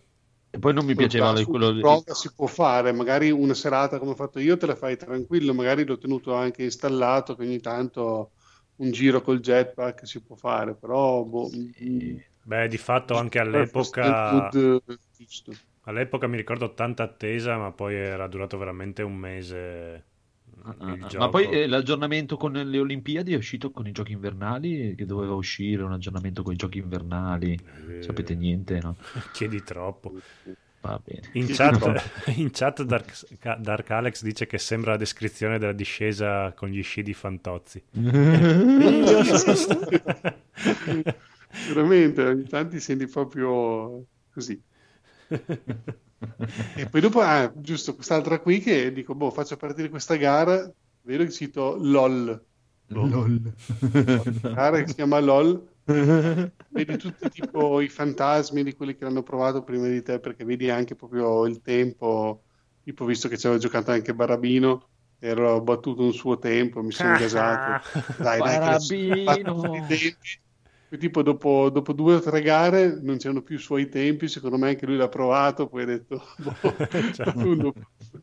E 0.51 0.59
poi 0.59 0.73
non 0.73 0.85
mi 0.85 0.93
piaceva 0.95 1.31
Plus 1.31 1.45
quello... 1.45 1.69
una 1.69 1.79
prova 1.79 2.13
si 2.13 2.33
può 2.33 2.47
fare, 2.47 2.91
magari 2.91 3.31
una 3.31 3.53
serata 3.53 3.97
come 3.97 4.11
ho 4.11 4.15
fatto 4.15 4.39
io 4.39 4.57
te 4.57 4.65
la 4.65 4.75
fai 4.75 4.97
tranquillo, 4.97 5.53
magari 5.53 5.85
l'ho 5.85 5.97
tenuto 5.97 6.33
anche 6.33 6.63
installato, 6.63 7.35
che 7.35 7.43
ogni 7.43 7.59
tanto 7.59 8.31
un 8.75 8.91
giro 8.91 9.21
col 9.21 9.39
jetpack 9.39 10.05
si 10.05 10.21
può 10.21 10.35
fare, 10.35 10.75
però 10.75 11.23
boh, 11.23 11.49
mm, 11.49 12.17
Beh, 12.45 12.67
di 12.67 12.77
fatto 12.77 13.15
anche 13.15 13.39
all'epoca, 13.39 14.49
all'epoca 15.85 16.27
mi 16.27 16.37
ricordo 16.37 16.73
tanta 16.73 17.03
attesa, 17.03 17.57
ma 17.57 17.71
poi 17.71 17.95
era 17.95 18.27
durato 18.27 18.57
veramente 18.57 19.01
un 19.01 19.15
mese 19.15 20.07
Ma 21.17 21.29
poi 21.29 21.49
eh, 21.49 21.67
l'aggiornamento 21.67 22.37
con 22.37 22.53
le 22.53 22.79
Olimpiadi 22.79 23.33
è 23.33 23.37
uscito 23.37 23.71
con 23.71 23.85
i 23.85 23.91
giochi 23.91 24.13
invernali, 24.13 24.95
che 24.95 25.05
doveva 25.05 25.33
uscire 25.33 25.83
un 25.83 25.91
aggiornamento 25.91 26.41
con 26.41 26.53
i 26.53 26.55
giochi 26.55 26.77
invernali. 26.77 27.59
Eh, 27.89 28.01
Sapete 28.01 28.33
niente, 28.35 28.79
no? 28.81 28.95
Chiedi 29.33 29.61
troppo. 29.63 30.13
Va 30.79 31.01
bene. 31.03 31.29
In 31.33 31.47
chat, 31.47 32.27
in 32.35 32.49
chat 32.51 32.83
Dark, 32.83 33.59
Dark 33.59 33.89
Alex 33.91 34.21
dice 34.23 34.45
che 34.45 34.57
sembra 34.57 34.91
la 34.91 34.97
descrizione 34.97 35.57
della 35.57 35.73
discesa 35.73 36.53
con 36.53 36.69
gli 36.69 36.81
sci 36.81 37.03
di 37.03 37.13
Fantozzi. 37.13 37.83
Veramente, 41.67 42.23
ogni 42.23 42.43
tanto 42.45 42.71
ti 42.75 42.79
senti 42.79 43.07
proprio 43.07 44.05
così. 44.33 44.61
E 46.75 46.87
poi 46.89 47.01
dopo, 47.01 47.21
ah, 47.21 47.51
giusto, 47.55 47.95
quest'altra 47.95 48.39
qui 48.39 48.59
che 48.59 48.91
dico, 48.91 49.15
boh, 49.15 49.31
faccio 49.31 49.57
partire 49.57 49.89
questa 49.89 50.15
gara, 50.15 50.71
vedo 51.01 51.23
il 51.23 51.31
sito 51.31 51.75
LOL, 51.79 52.45
LOL. 52.87 53.53
gara 54.41 54.81
che 54.81 54.87
si 54.87 54.95
chiama 54.95 55.19
LOL, 55.19 55.67
vedi 55.83 56.97
tutti 56.97 57.29
tipo 57.29 57.81
i 57.81 57.89
fantasmi 57.89 58.63
di 58.63 58.73
quelli 58.75 58.95
che 58.95 59.03
l'hanno 59.03 59.23
provato 59.23 59.63
prima 59.63 59.87
di 59.87 60.01
te, 60.01 60.19
perché 60.19 60.45
vedi 60.45 60.69
anche 60.69 60.95
proprio 60.95 61.45
il 61.45 61.61
tempo 61.61 62.43
tipo 62.83 63.05
visto 63.05 63.27
che 63.27 63.37
ci 63.37 63.47
aveva 63.47 63.61
giocato 63.61 63.91
anche 63.91 64.13
Barabino, 64.13 64.87
ero 65.19 65.61
battuto 65.61 66.03
un 66.03 66.13
suo 66.13 66.37
tempo, 66.37 66.83
mi 66.83 66.91
sono 66.91 67.15
gasato. 67.17 67.87
Dai, 68.17 68.39
dai, 68.39 68.59
che 68.59 68.63
adesso 68.65 70.13
Poi 70.93 70.99
tipo 71.01 71.23
dopo, 71.23 71.71
dopo 71.71 71.91
due 71.91 72.15
o 72.15 72.19
tre 72.19 72.41
gare 72.43 73.01
non 73.01 73.17
c'erano 73.17 73.41
più 73.41 73.55
i 73.55 73.59
suoi 73.59 73.89
tempi, 73.89 74.27
secondo 74.27 74.57
me 74.59 74.69
anche 74.69 74.85
lui 74.85 74.95
l'ha 74.95 75.09
provato, 75.09 75.67
poi 75.67 75.81
ha 75.83 75.85
detto... 75.85 76.21
boh, 76.37 76.85
uno- 77.33 77.75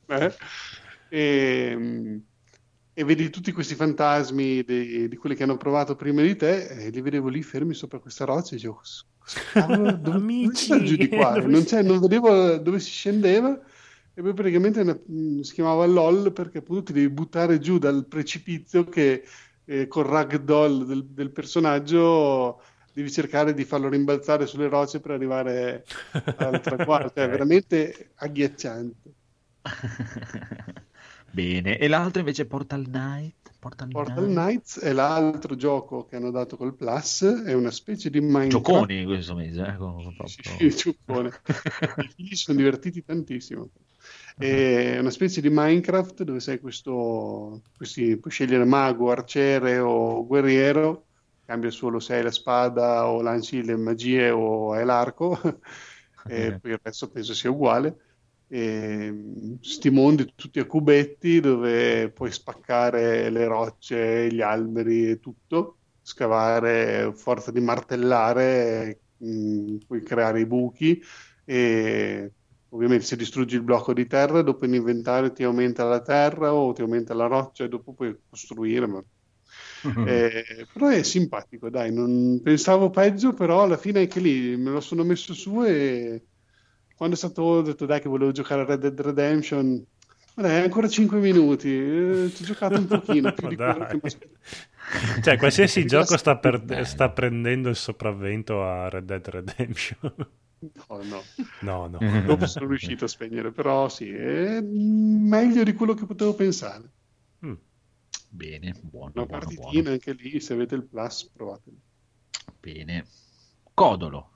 eh. 0.06 0.36
E, 1.08 2.22
e 2.92 3.04
vedi 3.04 3.28
tutti 3.30 3.50
questi 3.50 3.74
fantasmi 3.74 4.62
di, 4.62 5.08
di 5.08 5.16
quelli 5.16 5.34
che 5.34 5.42
hanno 5.42 5.56
provato 5.56 5.96
prima 5.96 6.22
di 6.22 6.36
te 6.36 6.66
e 6.68 6.90
li 6.90 7.00
vedevo 7.00 7.28
lì 7.28 7.42
fermi 7.42 7.74
sopra 7.74 7.98
questa 7.98 8.24
roccia 8.24 8.52
e 8.52 8.56
dicevo 8.56 8.74
"Cosa- 8.74 9.04
cosa 9.18 9.42
cavolo, 9.48 9.96
dove, 9.96 10.20
Amici, 10.20 10.38
dove 10.38 10.54
c'è 10.54 10.80
giù 10.82 10.96
di 10.96 11.08
qua? 11.08 11.38
Non, 11.44 11.64
non 11.82 11.98
vedevo 12.00 12.56
dove 12.58 12.78
si 12.78 12.90
scendeva 12.90 13.60
e 14.12 14.22
poi 14.22 14.32
praticamente 14.34 14.84
mh, 14.84 15.40
si 15.40 15.54
chiamava 15.54 15.86
LOL 15.86 16.32
perché 16.32 16.58
appunto 16.58 16.84
ti 16.84 16.92
devi 16.92 17.10
buttare 17.10 17.58
giù 17.58 17.78
dal 17.78 18.06
precipizio 18.06 18.84
che 18.84 19.24
eh, 19.70 19.86
col 19.86 20.04
ragdoll 20.04 20.84
del, 20.84 21.06
del 21.06 21.30
personaggio 21.32 22.62
devi 22.92 23.10
cercare 23.10 23.54
di 23.54 23.64
farlo 23.64 23.88
rimbalzare 23.88 24.46
sulle 24.46 24.68
rocce 24.68 25.00
per 25.00 25.12
arrivare 25.12 25.86
al 26.36 26.60
traguardo. 26.60 27.20
È 27.20 27.28
Ok. 27.28 27.28
veramente 27.28 28.12
agghiacciante. 28.16 29.14
Bene, 31.32 31.78
e 31.78 31.88
l'altro 31.88 32.20
invece 32.20 32.42
è 32.42 32.46
Portal 32.46 32.84
Knight. 32.86 33.52
Portal, 33.58 33.90
Portal 33.92 34.24
Knight. 34.24 34.26
Knights 34.26 34.80
è 34.80 34.92
l'altro 34.92 35.54
gioco 35.54 36.04
che 36.06 36.16
hanno 36.16 36.30
dato 36.32 36.56
col 36.56 36.74
Plus, 36.74 37.22
è 37.44 37.52
una 37.52 37.70
specie 37.70 38.10
di 38.10 38.20
Minecraft. 38.20 38.90
Gioconi 38.90 39.04
questo 39.06 39.34
mese, 39.34 39.62
eh, 39.62 39.76
con- 39.76 40.12
Sì, 40.24 40.42
proprio. 40.42 40.68
sì, 40.70 40.70
giocone. 40.70 41.30
I 41.96 42.08
figli 42.08 42.34
sono 42.34 42.58
divertiti 42.58 43.02
tantissimo. 43.04 43.70
È 44.40 44.98
una 44.98 45.10
specie 45.10 45.42
di 45.42 45.50
Minecraft 45.50 46.22
dove 46.22 46.40
sei 46.40 46.60
questo, 46.60 47.60
questi, 47.76 48.18
puoi 48.18 48.32
scegliere 48.32 48.64
mago, 48.64 49.10
arciere 49.10 49.78
o 49.78 50.24
guerriero, 50.26 51.08
cambia 51.44 51.70
solo 51.70 52.00
se 52.00 52.14
hai 52.14 52.22
la 52.22 52.30
spada 52.30 53.06
o 53.08 53.20
lanci 53.20 53.62
le 53.62 53.76
magie 53.76 54.30
o 54.30 54.72
hai 54.72 54.84
l'arco, 54.86 55.38
e 56.24 56.58
poi 56.58 56.70
il 56.70 56.80
resto 56.82 57.10
penso 57.10 57.34
sia 57.34 57.50
uguale. 57.50 57.96
E, 58.46 59.58
sti 59.60 59.90
mondi 59.90 60.32
tutti 60.34 60.58
a 60.58 60.64
cubetti 60.66 61.40
dove 61.40 62.10
puoi 62.10 62.32
spaccare 62.32 63.28
le 63.28 63.46
rocce, 63.46 64.32
gli 64.32 64.40
alberi 64.40 65.10
e 65.10 65.18
tutto, 65.20 65.80
scavare 66.00 67.12
forza 67.14 67.50
di 67.52 67.60
martellare, 67.60 69.02
mh, 69.18 69.76
puoi 69.86 70.02
creare 70.02 70.40
i 70.40 70.46
buchi 70.46 70.98
e 71.44 72.32
ovviamente 72.70 73.04
se 73.04 73.16
distruggi 73.16 73.56
il 73.56 73.62
blocco 73.62 73.92
di 73.92 74.06
terra 74.06 74.42
dopo 74.42 74.64
in 74.64 74.74
inventario 74.74 75.32
ti 75.32 75.42
aumenta 75.44 75.84
la 75.84 76.00
terra 76.02 76.54
o 76.54 76.72
ti 76.72 76.82
aumenta 76.82 77.14
la 77.14 77.26
roccia 77.26 77.64
e 77.64 77.68
dopo 77.68 77.94
puoi 77.94 78.16
costruire, 78.28 78.86
ma 78.86 79.02
eh, 80.02 80.68
però 80.72 80.88
è 80.88 81.02
simpatico, 81.02 81.68
dai, 81.70 81.92
non 81.92 82.40
pensavo 82.42 82.90
peggio, 82.90 83.34
però 83.34 83.62
alla 83.64 83.76
fine 83.76 84.00
anche 84.00 84.20
lì 84.20 84.56
me 84.56 84.70
lo 84.70 84.80
sono 84.80 85.04
messo 85.04 85.34
su 85.34 85.62
e 85.64 86.26
quando 86.94 87.14
è 87.14 87.18
stato 87.18 87.42
ho 87.42 87.62
detto 87.62 87.86
dai 87.86 88.00
che 88.00 88.08
volevo 88.08 88.32
giocare 88.32 88.62
a 88.62 88.64
Red 88.64 88.80
Dead 88.80 89.00
Redemption, 89.00 89.84
ma 90.34 90.42
dai, 90.42 90.62
ancora 90.62 90.88
5 90.88 91.18
minuti, 91.18 91.68
eh, 91.68 92.32
ci 92.34 92.42
ho 92.42 92.46
giocato 92.46 92.78
un 92.78 92.86
pochino 92.86 93.32
più 93.34 93.46
di 93.48 93.58
quello 93.58 93.84
che 93.84 93.96
mi 93.96 94.02
aspettavo. 94.04 94.38
Cioè, 95.20 95.36
qualsiasi 95.36 95.84
gioco 95.86 96.16
sta, 96.16 96.36
per- 96.38 96.86
sta 96.86 97.10
prendendo 97.10 97.68
il 97.68 97.76
sopravvento 97.76 98.64
a 98.64 98.88
Red 98.88 99.04
Dead 99.04 99.28
Redemption. 99.28 100.14
No, 100.60 101.02
no. 101.02 101.28
no, 101.60 101.86
no. 101.88 101.98
Dopo 102.24 102.46
sono 102.46 102.66
riuscito 102.68 103.04
a 103.04 103.08
spegnere, 103.08 103.50
però 103.52 103.88
sì, 103.88 104.10
è 104.12 104.60
meglio 104.60 105.62
di 105.64 105.72
quello 105.74 105.94
che 105.94 106.06
potevo 106.06 106.34
pensare. 106.34 106.90
Mm. 107.44 107.54
Bene, 108.28 108.74
buono, 108.80 109.14
Una 109.14 109.26
buono, 109.26 109.46
partitina 109.46 109.82
buono. 109.82 109.90
anche 109.90 110.12
lì, 110.14 110.40
se 110.40 110.52
avete 110.54 110.74
il 110.74 110.84
plus, 110.84 111.30
provatelo. 111.30 111.76
Bene. 112.60 113.06
Codolo. 113.74 114.30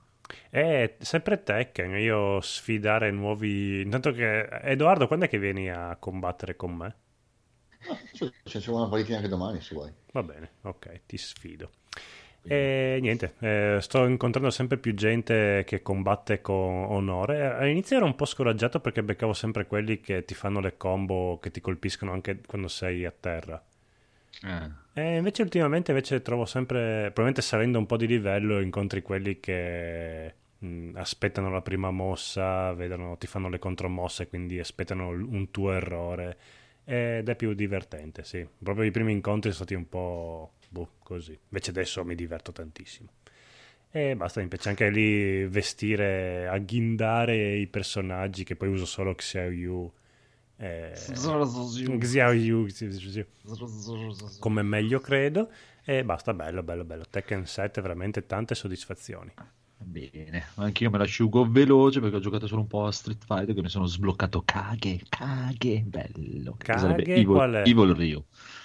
È 0.51 0.97
sempre 1.01 1.43
Tekken, 1.43 1.97
io 1.99 2.41
sfidare 2.41 3.11
nuovi... 3.11 3.83
Intanto 3.83 4.13
che... 4.13 4.47
Edoardo, 4.63 5.07
quando 5.07 5.27
è 5.27 5.29
che 5.29 5.39
vieni 5.39 5.71
a 5.71 5.97
combattere 5.97 6.57
con 6.57 6.75
me? 6.75 6.97
Cioè, 8.13 8.31
c'è 8.61 8.71
una 8.71 8.89
partitina 8.89 9.17
anche 9.19 9.29
domani 9.29 9.61
se 9.61 9.75
vuoi. 9.75 9.93
Va 10.13 10.23
bene, 10.23 10.53
ok, 10.63 11.03
ti 11.07 11.17
sfido. 11.19 11.71
E 12.47 12.99
niente, 13.01 13.35
eh, 13.41 13.79
sto 13.81 14.05
incontrando 14.07 14.51
sempre 14.51 14.77
più 14.77 14.95
gente 14.95 15.65
che 15.67 15.81
combatte 15.83 16.41
con 16.43 16.85
onore. 16.91 17.47
All'inizio 17.47 17.97
ero 17.97 18.05
un 18.05 18.15
po' 18.17 18.27
scoraggiato 18.27 18.81
perché 18.81 19.03
beccavo 19.03 19.33
sempre 19.33 19.67
quelli 19.67 20.01
che 20.01 20.25
ti 20.25 20.35
fanno 20.35 20.61
le 20.61 20.77
combo 20.77 21.39
che 21.41 21.51
ti 21.51 21.61
colpiscono 21.61 22.13
anche 22.13 22.41
quando 22.47 22.69
sei 22.69 23.05
a 23.07 23.13
terra. 23.19 23.63
E 24.93 25.17
invece 25.17 25.43
ultimamente 25.43 25.91
invece 25.91 26.23
trovo 26.23 26.45
sempre, 26.45 27.11
probabilmente 27.13 27.43
salendo 27.43 27.79
un 27.79 27.87
po' 27.87 27.97
di 27.97 28.07
livello, 28.07 28.61
incontri 28.61 29.03
quelli 29.03 29.41
che 29.41 30.35
mh, 30.59 30.91
aspettano 30.95 31.51
la 31.51 31.63
prima 31.63 31.91
mossa, 31.91 32.73
vedono, 32.75 33.17
ti 33.17 33.27
fanno 33.27 33.49
le 33.49 33.59
contromosse, 33.59 34.29
quindi 34.29 34.59
aspettano 34.61 35.09
un 35.09 35.51
tuo 35.51 35.73
errore. 35.73 36.37
Ed 36.85 37.29
è 37.29 37.35
più 37.35 37.55
divertente, 37.55 38.25
sì. 38.25 38.47
Proprio 38.63 38.85
i 38.85 38.91
primi 38.91 39.13
incontri 39.13 39.51
sono 39.53 39.65
stati 39.65 39.75
un 39.75 39.89
po' 39.89 40.53
boh, 40.75 40.89
così. 41.05 41.39
Invece 41.49 41.71
adesso 41.71 42.05
mi 42.05 42.17
diverto 42.17 42.51
tantissimo. 42.51 43.09
E 43.91 44.17
basta, 44.17 44.41
mi 44.41 44.49
piace 44.49 44.71
anche 44.71 44.91
lì 44.91 45.47
vestire, 45.47 46.49
agghindare 46.49 47.57
i 47.57 47.69
personaggi 47.69 48.43
che 48.43 48.57
poi 48.57 48.69
uso 48.69 48.87
solo 48.87 49.15
Xiaoyu. 49.15 49.93
Eh, 50.57 50.93
Xiaoyu, 51.99 52.67
come 54.41 54.63
meglio 54.63 54.99
credo. 54.99 55.49
E 55.85 56.03
basta, 56.05 56.35
bello, 56.35 56.65
bello, 56.65 56.85
bello. 56.85 57.05
Tekken 57.09 57.47
7, 57.47 57.81
veramente 57.81 58.27
tante 58.27 58.57
soddisfazioni. 58.57 59.33
Bene, 59.77 60.47
anch'io 60.55 60.91
me 60.91 60.99
la 60.99 61.05
asciugo 61.05 61.49
veloce 61.49 62.01
perché 62.01 62.17
ho 62.17 62.21
giocato 62.21 62.47
solo 62.47 62.63
un 62.63 62.67
po' 62.67 62.87
a 62.87 62.93
Street 62.93 63.23
Fighter 63.25 63.55
che 63.55 63.61
mi 63.61 63.69
sono 63.69 63.87
sbloccato 63.87 64.43
Kage, 64.45 65.03
Kage, 65.09 65.83
bello. 65.87 66.57
Kage 66.57 67.05
Evil, 67.05 67.27
qual 67.27 67.53
è? 67.53 67.69
Evil 67.69 67.95
Ryu. 67.95 68.25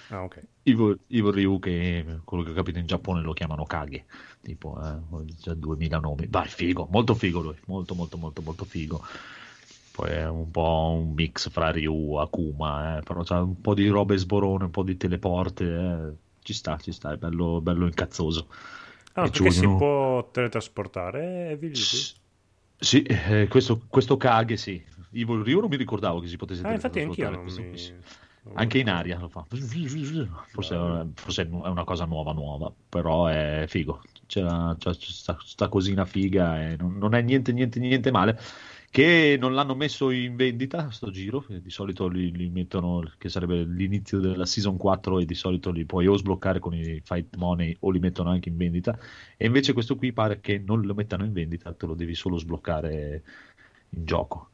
Ah, 0.10 0.24
ok. 0.24 0.44
Evil, 0.64 1.00
Evil 1.08 1.32
Ryu 1.34 1.60
che 1.60 2.06
quello 2.24 2.44
che 2.44 2.52
ho 2.52 2.54
capito 2.54 2.80
in 2.80 2.86
Giappone 2.86 3.22
lo 3.22 3.34
chiamano 3.34 3.66
Kage, 3.66 4.06
tipo 4.42 4.80
eh, 4.84 4.98
ho 5.10 5.26
già 5.26 5.54
2000 5.54 6.00
nomi. 6.00 6.28
Vai, 6.30 6.48
figo, 6.48 6.88
molto 6.92 7.16
figo 7.16 7.42
lui, 7.42 7.56
molto 7.68 7.96
molto 7.96 8.18
molto 8.18 8.42
molto 8.42 8.66
figo. 8.66 9.04
Poi 9.92 10.10
è 10.12 10.28
un 10.28 10.50
po' 10.52 10.98
un 11.02 11.14
mix 11.14 11.50
fra 11.50 11.72
Ryu, 11.72 12.14
Akuma, 12.16 12.98
eh, 13.00 13.02
però 13.02 13.24
c'ha 13.24 13.42
un 13.42 13.60
po' 13.60 13.74
di 13.74 13.88
robe 13.88 14.18
sborone, 14.18 14.66
un 14.66 14.72
po' 14.72 14.84
di 14.84 14.96
teleporte, 14.96 15.64
eh. 15.66 16.14
ci 16.42 16.54
sta, 16.54 16.78
ci 16.78 16.92
sta, 16.92 17.12
è 17.12 17.18
bello, 17.18 17.60
bello 17.62 17.86
incazzoso. 17.86 18.48
Ah, 19.14 19.26
E 19.26 19.30
perché 19.30 19.52
si 19.52 19.60
vogliono- 19.60 19.78
può 19.78 20.30
teletrasportare? 20.32 21.52
Eh, 21.52 21.58
vi 21.58 21.68
dico. 21.70 21.80
Sì, 22.82 23.02
eh, 23.02 23.48
questo, 23.50 23.82
questo 23.90 24.16
Kage 24.16 24.56
sì. 24.56 24.82
Evil 25.12 25.42
Ryu 25.44 25.60
non 25.60 25.70
mi 25.70 25.76
ricordavo 25.76 26.20
che 26.20 26.28
si 26.28 26.38
potesse 26.38 26.66
Ah, 26.66 26.72
infatti 26.74 27.00
anch'io 27.00 27.30
non 27.30 27.44
mi... 27.44 27.52
Anche 28.54 28.80
in 28.80 28.90
aria 28.90 29.20
lo 29.20 29.30
fa. 29.30 29.46
Forse, 30.52 30.76
forse 31.14 31.44
è 31.44 31.46
una 31.48 31.84
cosa 31.84 32.06
nuova, 32.06 32.34
nuova, 32.34 32.74
però 32.90 33.28
è 33.28 33.66
figo. 33.68 34.02
C'è, 34.26 34.42
la- 34.42 34.76
c'è 34.80 35.70
cosina 35.70 36.06
figa 36.06 36.62
e 36.62 36.76
non, 36.78 36.98
non 36.98 37.14
è 37.16 37.22
niente, 37.22 37.52
niente, 37.52 37.80
niente 37.80 38.12
male. 38.12 38.40
Che 38.92 39.38
non 39.40 39.54
l'hanno 39.54 39.76
messo 39.76 40.10
in 40.10 40.36
vendita 40.36 40.90
sto 40.90 41.12
giro. 41.12 41.46
Di 41.48 41.70
solito 41.70 42.08
li, 42.08 42.32
li 42.32 42.50
mettono, 42.50 43.04
che 43.18 43.30
sarebbe 43.30 43.64
l'inizio 43.64 44.20
della 44.20 44.46
season 44.46 44.78
4, 44.78 45.20
e 45.20 45.26
di 45.26 45.36
solito 45.36 45.70
li 45.72 45.86
puoi 45.86 46.08
o 46.08 46.18
sbloccare 46.18 46.60
con 46.60 46.74
i 46.74 47.00
fight 47.04 47.36
money 47.36 47.76
o 47.82 47.92
li 47.92 48.00
mettono 48.00 48.30
anche 48.32 48.50
in 48.50 48.58
vendita. 48.58 48.98
E 49.38 49.46
invece 49.46 49.74
questo 49.74 49.96
qui 49.96 50.12
pare 50.12 50.40
che 50.40 50.58
non 50.60 50.82
lo 50.82 50.94
mettano 50.96 51.24
in 51.24 51.34
vendita, 51.34 51.72
te 51.74 51.86
lo 51.86 51.94
devi 51.94 52.16
solo 52.16 52.38
sbloccare 52.38 53.24
in 53.90 54.06
gioco. 54.06 54.50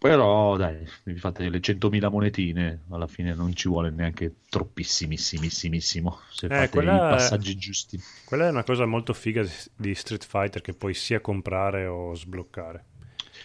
Però 0.00 0.56
dai, 0.56 0.86
vi 1.04 1.18
fate 1.18 1.48
le 1.50 1.60
100.000 1.60 2.08
monetine, 2.08 2.84
alla 2.88 3.06
fine 3.06 3.34
non 3.34 3.54
ci 3.54 3.68
vuole 3.68 3.90
neanche 3.90 4.36
troppissimissimissimo 4.48 6.20
se 6.30 6.46
Eh, 6.46 6.48
fate 6.48 6.78
i 6.78 6.80
è- 6.96 6.98
passaggi 7.06 7.54
giusti. 7.56 8.02
Quella 8.24 8.46
è 8.46 8.50
una 8.50 8.64
cosa 8.64 8.86
molto 8.86 9.12
figa 9.12 9.44
di 9.76 9.94
Street 9.94 10.24
Fighter 10.24 10.62
che 10.62 10.72
puoi 10.72 10.94
sia 10.94 11.20
comprare 11.20 11.86
o 11.86 12.14
sbloccare. 12.14 12.84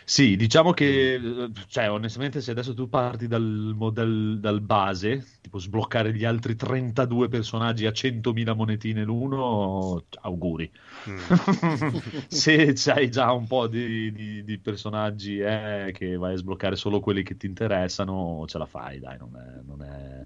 Sì, 0.07 0.35
diciamo 0.35 0.71
che, 0.71 1.15
eh, 1.15 1.51
cioè, 1.67 1.89
onestamente, 1.89 2.39
se 2.39 2.51
adesso 2.51 2.75
tu 2.75 2.87
parti 2.89 3.25
dal, 3.27 3.41
model, 3.75 4.39
dal 4.39 4.61
base, 4.61 5.25
tipo 5.41 5.57
sbloccare 5.57 6.13
gli 6.13 6.23
altri 6.23 6.55
32 6.55 7.27
personaggi 7.27 7.87
a 7.87 7.91
100.000 7.91 8.53
monetine 8.53 9.03
l'uno, 9.03 10.05
auguri. 10.21 10.71
Mm. 11.09 11.17
se 12.27 12.73
c'hai 12.75 13.09
già 13.09 13.31
un 13.31 13.47
po' 13.47 13.65
di, 13.67 14.11
di- 14.11 14.43
di 14.43 14.59
personaggi 14.59 15.39
eh, 15.39 15.91
che 15.91 16.15
vai 16.17 16.33
a 16.33 16.37
sbloccare 16.37 16.75
solo 16.75 16.99
quelli 16.99 17.23
che 17.23 17.35
ti 17.35 17.47
interessano, 17.47 18.45
ce 18.47 18.59
la 18.59 18.65
fai, 18.67 18.99
dai, 18.99 19.17
non 19.17 19.35
è, 19.35 19.61
non 19.63 19.81
è- 19.81 20.25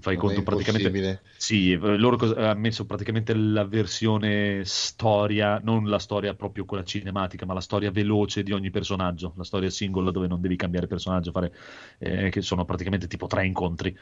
fai 0.00 0.16
Non 0.16 0.16
conto 0.16 0.42
praticamente 0.42 0.90
sì, 1.34 1.74
loro 1.76 2.16
cos- 2.16 2.36
ha 2.36 2.54
messo 2.54 2.84
praticamente 2.86 3.34
la 3.34 3.64
versione 3.64 4.64
storia, 4.64 5.58
non 5.58 5.88
la 5.88 5.98
storia 5.98 6.34
proprio 6.34 6.64
quella 6.64 6.84
cinematica, 6.84 7.46
ma 7.46 7.54
la 7.54 7.60
storia 7.60 7.90
veloce 7.90 8.42
di 8.44 8.52
ogni 8.52 8.70
personaggio, 8.70 9.32
la 9.36 9.42
storia 9.44 9.70
singola 9.70 10.10
dove 10.12 10.28
non 10.28 10.40
devi 10.40 10.54
cambiare 10.56 10.86
personaggio, 10.86 11.32
fare, 11.32 11.52
eh, 11.98 12.30
che 12.30 12.42
sono 12.42 12.64
praticamente 12.64 13.08
tipo 13.08 13.26
tre 13.26 13.44
incontri, 13.46 13.96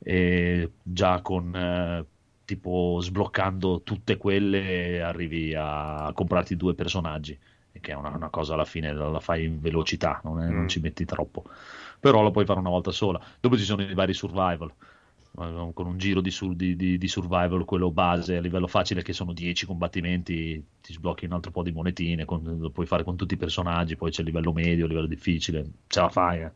e 0.00 0.72
già 0.82 1.20
con 1.22 1.54
eh, 1.54 2.06
tipo 2.44 2.98
sbloccando 3.00 3.82
tutte 3.82 4.16
quelle 4.16 5.02
arrivi 5.02 5.54
a 5.56 6.10
comprarti 6.14 6.56
due 6.56 6.74
personaggi, 6.74 7.38
che 7.80 7.92
è 7.92 7.94
una, 7.94 8.10
una 8.10 8.30
cosa 8.30 8.54
alla 8.54 8.64
fine 8.64 8.92
la, 8.92 9.08
la 9.08 9.20
fai 9.20 9.44
in 9.44 9.60
velocità, 9.60 10.20
non, 10.24 10.40
è- 10.42 10.50
non 10.52 10.66
Mm. 10.66 10.68
ci 10.68 10.80
metti 10.80 11.04
troppo, 11.04 11.44
però 12.00 12.22
lo 12.22 12.30
puoi 12.30 12.44
fare 12.44 12.58
una 12.60 12.70
volta 12.70 12.90
sola. 12.92 13.20
Dopo 13.40 13.56
ci 13.56 13.64
sono 13.64 13.82
i 13.82 13.94
vari 13.94 14.14
survival 14.14 14.72
con 15.34 15.86
un 15.86 15.98
giro 15.98 16.20
di, 16.20 16.30
sur- 16.30 16.54
di- 16.54 16.74
di- 16.76 16.98
di 16.98 17.08
survival, 17.08 17.64
quello 17.64 17.90
base 17.92 18.36
a 18.36 18.40
livello 18.40 18.66
facile, 18.66 19.02
che 19.02 19.12
sono 19.12 19.32
10 19.32 19.66
combattimenti, 19.66 20.64
ti 20.80 20.92
sblocchi 20.92 21.26
un 21.26 21.32
altro 21.32 21.50
po' 21.52 21.62
di 21.62 21.70
monetine, 21.72 22.24
con- 22.24 22.42
lo 22.58 22.70
puoi 22.70 22.86
fare 22.86 23.04
con 23.04 23.16
tutti 23.16 23.34
i 23.34 23.36
personaggi, 23.36 23.96
poi 23.96 24.10
c'è 24.10 24.20
il 24.20 24.26
livello 24.26 24.52
medio, 24.52 24.84
il 24.84 24.90
livello 24.90 25.06
difficile, 25.06 25.64
ce 25.86 26.00
la 26.00 26.08
fai. 26.08 26.42
eh. 26.42 26.52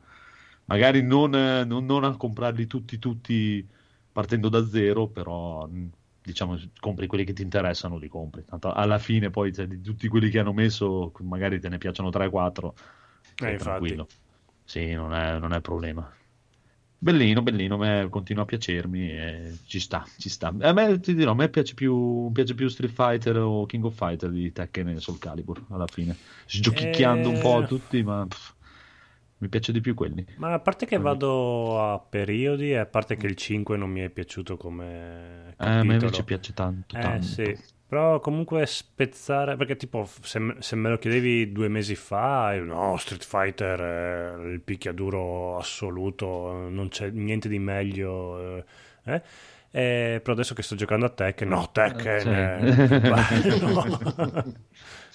Magari 0.67 1.03
non, 1.03 1.35
eh, 1.35 1.65
non- 1.65 1.85
non 1.85 2.05
a 2.05 2.17
comprarli 2.17 2.67
tutti, 2.67 2.99
tutti 2.99 3.67
partendo 4.11 4.49
da 4.49 4.65
zero, 4.67 5.09
però 5.09 5.67
mh, 5.67 5.91
diciamo 6.23 6.57
compri 6.81 7.07
quelli 7.07 7.25
che 7.25 7.33
ti 7.33 7.43
interessano, 7.43 7.99
li 7.99 8.09
compri. 8.09 8.45
Tanto 8.45 8.73
alla 8.73 8.99
fine 8.99 9.31
poi 9.31 9.53
cioè, 9.53 9.67
di 9.67 9.81
tutti 9.81 10.09
quelli 10.09 10.31
che 10.31 10.39
hanno 10.39 10.53
messo, 10.53 11.13
magari 11.21 11.61
te 11.61 11.69
ne 11.69 11.79
piacciono 11.79 12.11
3-4, 12.11 12.75
Eh, 13.41 13.53
infatti. 13.53 13.59
tranquillo. 13.59 14.09
Sì, 14.65 14.93
non 14.95 15.13
è, 15.15 15.39
non 15.39 15.53
è 15.53 15.61
problema. 15.61 16.11
Bellino, 17.03 17.43
bellino, 17.43 17.77
me 17.79 18.07
continua 18.09 18.45
a 18.45 18.47
piacermi 18.47 19.11
e 19.11 19.59
ci 19.65 19.81
sta, 19.81 20.05
ci 20.17 20.29
sta. 20.29 20.55
A 20.61 20.73
me, 20.73 21.01
ti 21.01 21.15
dirò, 21.17 21.33
a 21.33 21.35
me 21.35 21.49
piace 21.49 21.75
più, 21.75 22.31
piace 22.33 22.55
più 22.55 22.69
Street 22.69 22.93
Fighter 22.93 23.39
o 23.39 23.67
King 23.67 23.85
of 23.87 23.97
Fighter 23.97 24.31
di 24.31 24.53
Tekken 24.53 24.87
e 24.91 25.01
Soul 25.01 25.19
Calibur 25.19 25.67
alla 25.71 25.89
fine. 25.89 26.17
Sgiochicchiando 26.47 27.29
un 27.29 27.39
po' 27.39 27.65
Eh. 27.65 27.67
tutti, 27.67 28.05
ma 28.05 28.25
pff, 28.25 28.55
mi 29.39 29.49
piace 29.49 29.73
di 29.73 29.81
più 29.81 29.95
quelli. 29.95 30.25
Ma 30.35 30.53
a 30.55 30.61
parte 30.61 30.87
che 30.87 30.99
vado 30.99 31.81
a 31.93 31.99
periodi 32.01 32.71
e 32.73 32.77
a 32.79 32.87
parte 32.87 33.17
che 33.17 33.27
il 33.27 33.37
5 33.37 33.77
non 33.77 33.91
mi 33.91 34.01
è 34.01 34.09
piaciuto 34.11 34.57
come 34.57 35.55
Eh, 35.59 35.65
a 35.65 35.83
me 35.85 35.95
capitolo. 35.95 35.95
invece 35.95 36.25
piace 36.25 36.53
tanto, 36.53 36.97
Eh 36.97 37.01
tanto. 37.01 37.23
sì, 37.23 37.57
però 37.93 38.21
comunque 38.21 38.65
spezzare, 38.65 39.55
perché 39.57 39.77
tipo 39.77 40.09
se, 40.23 40.39
me- 40.39 40.57
se 40.61 40.77
me 40.77 40.89
lo 40.89 40.97
chiedevi 40.97 41.53
due 41.53 41.69
mesi 41.69 41.95
fa, 41.95 42.55
no, 42.55 42.97
Street 42.97 43.23
Fighter 43.23 43.81
è 44.41 44.47
il 44.51 44.63
picchiaduro 44.63 45.59
assoluto, 45.59 46.69
non 46.71 46.89
c'è 46.89 47.11
niente 47.11 47.51
di 47.51 47.59
meglio, 47.59 48.57
eh, 48.57 48.65
eh? 49.05 49.23
Eh, 49.71 50.21
però 50.23 50.33
adesso 50.33 50.55
che 50.55 50.63
sto 50.63 50.75
giocando 50.75 51.05
a 51.05 51.11
Tekken, 51.11 51.49
no, 51.49 51.69
Tekken 51.71 52.87
più 52.87 52.99
bello. 52.99 53.99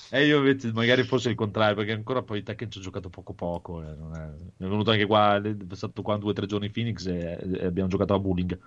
E 0.10 0.26
io 0.26 0.38
invece 0.38 0.72
magari 0.72 1.04
fosse 1.04 1.30
il 1.30 1.36
contrario, 1.36 1.76
perché 1.76 1.92
ancora 1.92 2.22
poi 2.24 2.42
Tekken 2.42 2.72
ci 2.72 2.78
ho 2.78 2.82
giocato 2.82 3.10
poco 3.10 3.34
poco. 3.34 3.82
eh, 3.82 3.94
non 3.96 4.16
è... 4.16 4.64
è 4.64 4.68
venuto 4.68 4.92
anche 4.92 5.06
qua, 5.06 5.42
è 5.42 5.56
stato 5.76 6.02
qua 6.02 6.16
due 6.18 6.30
o 6.32 6.34
tre 6.34 6.46
giorni 6.46 6.68
in 6.68 6.72
Phoenix 6.72 7.06
e, 7.08 7.38
e 7.60 7.66
abbiamo 7.66 7.90
giocato 7.90 8.14
a 8.14 8.20
bowling. 8.20 8.58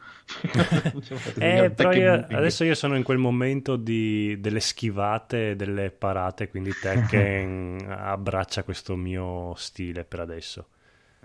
Eh, 1.38 1.74
io- 1.94 2.26
adesso 2.30 2.64
io 2.64 2.74
sono 2.74 2.96
in 2.96 3.02
quel 3.02 3.18
momento 3.18 3.76
di- 3.76 4.38
delle 4.40 4.60
schivate 4.60 5.50
e 5.50 5.56
delle 5.56 5.90
parate, 5.90 6.48
quindi 6.48 6.76
Tekken 6.78 7.86
abbraccia 7.88 8.62
questo 8.64 8.96
mio 8.96 9.54
stile 9.56 10.04
per 10.04 10.20
adesso. 10.20 10.68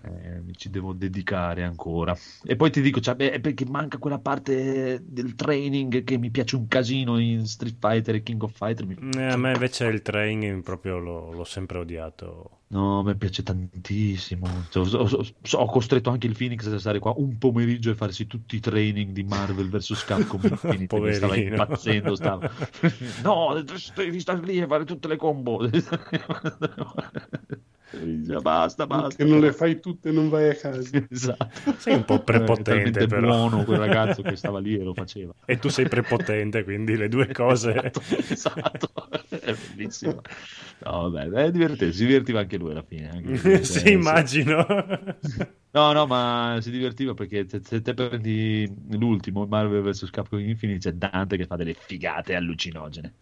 Eh, 0.06 0.40
mi 0.42 0.54
ci 0.56 0.70
devo 0.70 0.94
dedicare 0.94 1.64
ancora. 1.64 2.16
E 2.44 2.56
poi 2.56 2.70
ti 2.70 2.82
dico, 2.82 3.00
cioè, 3.00 3.16
beh, 3.16 3.32
è 3.32 3.40
perché 3.40 3.66
manca 3.66 3.98
quella 3.98 4.20
parte 4.20 5.02
del 5.04 5.34
training 5.36 6.04
che 6.04 6.18
mi 6.20 6.30
piace 6.30 6.56
un 6.56 6.68
casino 6.68 7.18
in 7.18 7.48
Street 7.48 7.78
Fighter 7.80 8.16
e 8.16 8.22
King 8.24 8.44
of 8.44 8.54
Fighter. 8.56 8.86
mi- 8.86 8.98
Eh, 9.18 9.24
a 9.32 9.38
me 9.38 9.54
invece 9.54 9.86
il 9.88 10.02
training 10.04 10.62
proprio 10.62 11.00
l'ho, 11.00 11.32
l'ho 11.32 11.44
sempre 11.44 11.80
odiato. 11.80 12.60
No, 12.68 13.04
mi 13.04 13.16
piace 13.16 13.42
tantissimo. 13.44 14.48
Cioè, 14.70 14.86
ho, 14.86 15.04
ho- 15.04 15.08
ho- 15.18 15.58
ho 15.58 15.66
costretto 15.68 16.10
anche 16.10 16.28
il 16.28 16.36
Phoenix 16.36 16.66
a 16.72 16.78
stare 16.80 17.00
qua 17.00 17.14
un 17.18 17.38
pomeriggio 17.38 17.92
e 17.92 17.96
farsi 17.96 18.28
tutti 18.28 18.56
i 18.58 18.60
training 18.60 19.12
di 19.12 19.24
Marvel 19.24 19.70
vs 19.70 20.04
Capcom 20.04 20.42
Infinite. 20.64 21.14
stava 21.14 21.36
impazzendo. 21.36 22.16
Stava. 22.16 22.52
No, 23.24 23.64
devi 23.96 24.20
stare 24.20 24.42
lì 24.46 24.60
e 24.60 24.68
fare 24.68 24.84
tutte 24.84 25.08
le 25.08 25.16
combo. 25.16 25.60
Dice, 28.04 28.40
basta, 28.42 28.86
basta. 28.88 29.24
Che 29.24 29.30
non 29.30 29.40
le 29.40 29.54
fai 29.54 29.80
tutte 29.80 30.12
non 30.12 30.30
vai 30.30 30.50
a 30.50 30.56
casa. 30.56 30.90
Esatto. 31.10 31.76
Sei 31.78 31.94
un 31.96 32.04
po' 32.06 32.24
prepotente, 32.24 32.64
talmente 32.72 33.08
però. 33.08 33.28
buono 33.28 33.64
quel 33.64 33.80
ragazzo 33.80 34.22
che 34.22 34.36
stava 34.38 34.60
lì 34.60 34.76
e 34.76 34.84
lo 34.84 34.94
faceva. 34.94 35.34
E 35.46 35.58
tu 35.60 35.70
sei 35.70 35.88
prepotente, 35.88 36.64
quindi 36.64 36.96
le 36.98 37.08
due 37.10 37.28
cose. 37.32 37.74
Esatto, 37.76 38.02
esatto. 38.30 38.92
È 39.30 39.54
bellissimo. 39.54 40.22
No, 40.80 41.10
vabbè, 41.10 41.46
è 41.46 41.52
divertente, 41.52 41.94
si 41.94 42.06
divertiva 42.06 42.40
anche 42.42 42.58
lui 42.58 42.72
alla 42.72 42.84
fine. 42.84 43.10
anche 43.10 43.38
lui, 43.38 43.64
sì, 43.64 43.80
cioè, 43.80 43.90
immagino. 43.90 44.66
No, 45.72 45.92
no, 45.92 46.06
ma 46.08 46.58
si 46.62 46.72
divertiva 46.72 47.14
perché 47.14 47.48
se, 47.50 47.62
se 47.64 47.82
te 47.82 47.94
prendi 47.94 48.72
l'ultimo 48.92 49.46
Marvel 49.46 49.82
vs. 49.82 50.10
Capcom 50.10 50.40
Infinite 50.40 50.80
c'è 50.80 50.94
Dante 50.94 51.38
che 51.38 51.46
fa 51.46 51.56
delle 51.56 51.74
figate 51.74 52.36
allucinogene. 52.36 53.14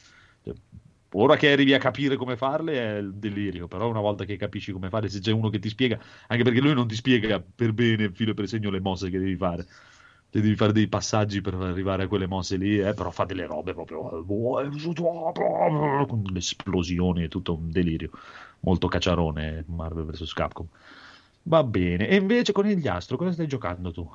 Cioè, 0.44 0.54
Ora 1.15 1.35
che 1.35 1.52
arrivi 1.52 1.73
a 1.73 1.77
capire 1.77 2.15
come 2.15 2.35
farle 2.38 2.73
è 2.73 2.98
il 2.98 3.14
delirio, 3.14 3.68
però 3.68 3.88
una 3.88 3.99
volta 3.99 4.26
che 4.26 4.35
capisci 4.35 4.72
come 4.72 4.90
fare, 4.90 5.10
se 5.10 5.19
c'è 5.19 5.31
uno 5.31 5.49
che 5.49 5.60
ti 5.60 5.69
spiega, 5.69 5.99
anche 6.27 6.44
perché 6.44 6.60
lui 6.60 6.73
non 6.73 6.88
ti 6.88 6.95
spiega 6.95 7.40
per 7.56 7.73
bene, 7.73 8.11
filo 8.11 8.34
per 8.34 8.48
segno, 8.48 8.72
le 8.72 8.80
mosse 8.80 9.10
che 9.10 9.19
devi 9.19 9.35
fare. 9.35 9.65
Te 10.30 10.41
devi 10.41 10.56
fare 10.56 10.72
dei 10.72 10.88
passaggi 10.88 11.41
per 11.41 11.53
arrivare 11.53 12.03
a 12.03 12.07
quelle 12.07 12.26
mosse 12.26 12.57
lì, 12.57 12.80
eh, 12.80 12.95
però 12.95 13.11
fa 13.11 13.26
delle 13.26 13.45
robe 13.45 13.73
proprio 13.73 14.23
con 14.26 16.23
le 16.23 16.40
esplosioni, 16.40 17.23
è 17.26 17.27
tutto 17.27 17.53
un 17.53 17.69
delirio. 17.72 18.10
Molto 18.61 18.88
cacciarone 18.88 19.65
Marvel 19.68 20.06
vs. 20.06 20.34
Capcom. 20.34 20.68
Va 21.44 21.64
bene. 21.64 22.07
E 22.07 22.15
invece 22.15 22.52
con 22.52 22.65
il 22.65 22.88
Astro, 22.88 23.18
cosa 23.18 23.31
stai 23.31 23.48
giocando 23.48 23.91
tu? 23.91 24.10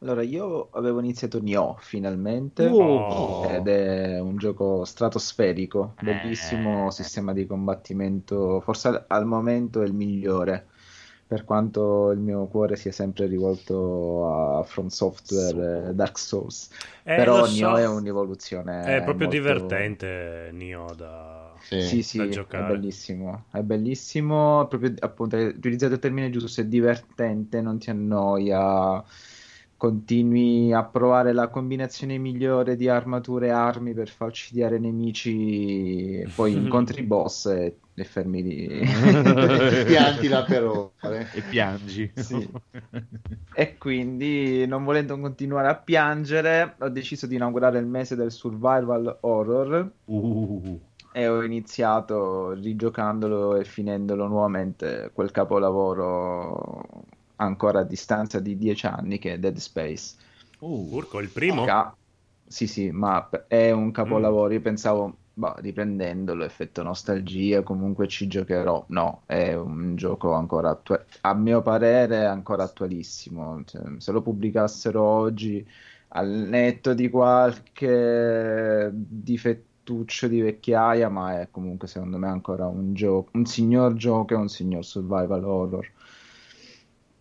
Allora, 0.00 0.22
io 0.22 0.70
avevo 0.70 1.00
iniziato 1.00 1.40
Nioh 1.40 1.76
finalmente, 1.80 2.64
Oh. 2.68 3.50
ed 3.56 3.66
è 3.66 4.20
un 4.20 4.36
gioco 4.36 4.84
stratosferico, 4.84 5.96
bellissimo 5.98 6.86
Eh. 6.86 6.92
sistema 6.92 7.32
di 7.32 7.46
combattimento, 7.46 8.60
forse 8.60 8.88
al, 8.88 9.04
al 9.08 9.26
momento 9.26 9.82
è 9.82 9.86
il 9.86 9.94
migliore, 9.94 10.68
per 11.26 11.44
quanto 11.44 12.10
il 12.12 12.20
mio 12.20 12.46
cuore 12.46 12.76
sia 12.76 12.92
sempre 12.92 13.26
rivolto 13.26 14.58
a 14.60 14.62
From 14.62 14.86
Software 14.86 15.88
e 15.90 15.94
Dark 15.94 16.16
Souls. 16.18 16.70
Eh, 17.02 17.14
Però 17.14 17.44
so. 17.44 17.52
Nioh 17.52 17.76
è 17.78 17.86
un'evoluzione 17.88 18.96
È 18.96 19.02
proprio 19.02 19.26
molto- 19.26 19.40
divertente 19.40 20.50
Nioh 20.52 20.94
da... 20.94 21.54
Sì. 21.60 21.80
Sì, 21.80 22.02
sì, 22.02 22.18
da 22.18 22.24
è 22.28 22.28
giocare. 22.28 22.62
bellissimo, 22.62 23.46
è 23.50 23.62
bellissimo, 23.62 24.66
proprio 24.68 24.94
appunto 25.00 25.36
hai 25.36 25.46
utilizzato 25.46 25.94
il 25.94 25.98
termine 25.98 26.30
giusto, 26.30 26.60
è 26.60 26.64
divertente, 26.66 27.60
non 27.60 27.78
ti 27.78 27.90
annoia, 27.90 29.04
continui 29.78 30.72
a 30.72 30.84
provare 30.84 31.32
la 31.32 31.46
combinazione 31.46 32.18
migliore 32.18 32.74
di 32.74 32.88
armature 32.88 33.46
e 33.46 33.50
armi 33.50 33.94
per 33.94 34.08
falcidiare 34.08 34.76
nemici, 34.80 36.26
poi 36.34 36.52
incontri 36.58 37.00
i 37.02 37.04
boss 37.04 37.46
e, 37.46 37.76
e 37.94 38.04
fermi 38.04 38.42
lì. 38.42 38.66
Pianti 39.86 40.26
là 40.26 40.42
per 40.42 40.64
ore. 40.64 41.30
E 41.32 41.40
piangi. 41.42 42.12
Sì. 42.14 42.46
E 43.58 43.76
quindi, 43.76 44.66
non 44.68 44.84
volendo 44.84 45.18
continuare 45.18 45.66
a 45.66 45.74
piangere, 45.74 46.76
ho 46.78 46.88
deciso 46.90 47.26
di 47.26 47.34
inaugurare 47.34 47.80
il 47.80 47.86
mese 47.86 48.14
del 48.14 48.30
survival 48.30 49.18
horror 49.22 49.90
Uh, 50.04 50.80
e 51.12 51.26
ho 51.26 51.42
iniziato 51.42 52.52
rigiocandolo 52.52 53.56
e 53.56 53.64
finendolo 53.64 54.28
nuovamente 54.28 55.10
quel 55.12 55.32
capolavoro 55.32 56.86
ancora 57.38 57.80
a 57.80 57.84
distanza 57.84 58.40
di 58.40 58.56
dieci 58.56 58.86
anni 58.86 59.18
che 59.18 59.34
è 59.34 59.38
Dead 59.38 59.56
Space. 59.56 60.16
uh, 60.60 60.88
Urco, 60.92 61.18
il 61.20 61.28
primo? 61.28 61.64
Ca- 61.64 61.96
Sì, 62.46 62.66
sì, 62.66 62.90
ma 62.90 63.28
è 63.46 63.70
un 63.70 63.90
capolavoro. 63.90 64.52
Io 64.52 64.60
pensavo, 64.60 65.18
boh, 65.34 65.54
riprendendolo, 65.58 66.44
effetto 66.44 66.82
nostalgia, 66.82 67.62
comunque 67.62 68.08
ci 68.08 68.26
giocherò. 68.26 68.86
No, 68.88 69.22
è 69.26 69.54
un 69.54 69.96
gioco 69.96 70.32
ancora 70.32 70.70
attuale, 70.70 71.06
a 71.22 71.34
mio 71.34 71.60
parere, 71.62 72.24
ancora 72.24 72.64
attualissimo. 72.64 73.62
Cioè, 73.64 73.82
se 73.98 74.12
lo 74.12 74.22
pubblicassero 74.22 75.02
oggi, 75.02 75.66
al 76.08 76.28
netto 76.28 76.94
di 76.94 77.10
qualche 77.10 78.90
difettuccio 78.94 80.26
di 80.28 80.40
vecchiaia, 80.40 81.08
ma 81.10 81.40
è 81.40 81.50
comunque 81.50 81.86
secondo 81.86 82.16
me 82.18 82.28
ancora 82.28 82.66
un 82.66 82.94
gioco, 82.94 83.30
un 83.34 83.44
signor 83.44 83.94
gioco 83.94 84.34
e 84.34 84.36
un 84.36 84.48
signor 84.48 84.84
survival 84.84 85.44
horror. 85.44 85.86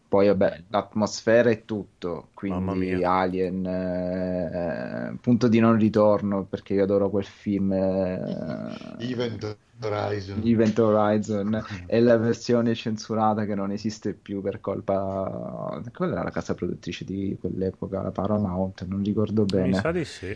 Poi, 0.07 0.27
vabbè, 0.27 0.63
l'atmosfera 0.69 1.49
è 1.49 1.65
tutto, 1.65 2.29
quindi. 2.34 3.03
Alien, 3.03 3.65
eh, 3.65 5.17
punto 5.19 5.47
di 5.49 5.59
non 5.59 5.77
ritorno, 5.77 6.45
perché 6.45 6.73
io 6.73 6.84
adoro 6.84 7.09
quel 7.09 7.25
film, 7.25 7.71
eh, 7.73 8.65
Event 8.99 9.43
Horizon. 9.81 10.39
Event 10.43 10.77
Horizon, 10.79 11.63
è 11.88 11.99
la 11.99 12.17
versione 12.17 12.75
censurata 12.75 13.45
che 13.45 13.55
non 13.55 13.71
esiste 13.71 14.13
più 14.13 14.41
per 14.41 14.59
colpa... 14.61 15.81
Quella 15.93 16.13
era 16.13 16.23
la 16.23 16.29
casa 16.31 16.53
produttrice 16.53 17.03
di 17.05 17.35
quell'epoca, 17.39 18.01
la 18.01 18.11
Paramount, 18.11 18.85
non 18.85 19.03
ricordo 19.03 19.43
Mi 19.43 19.49
bene. 19.49 19.73
sa 19.73 19.91
di 19.91 20.05
sì. 20.05 20.35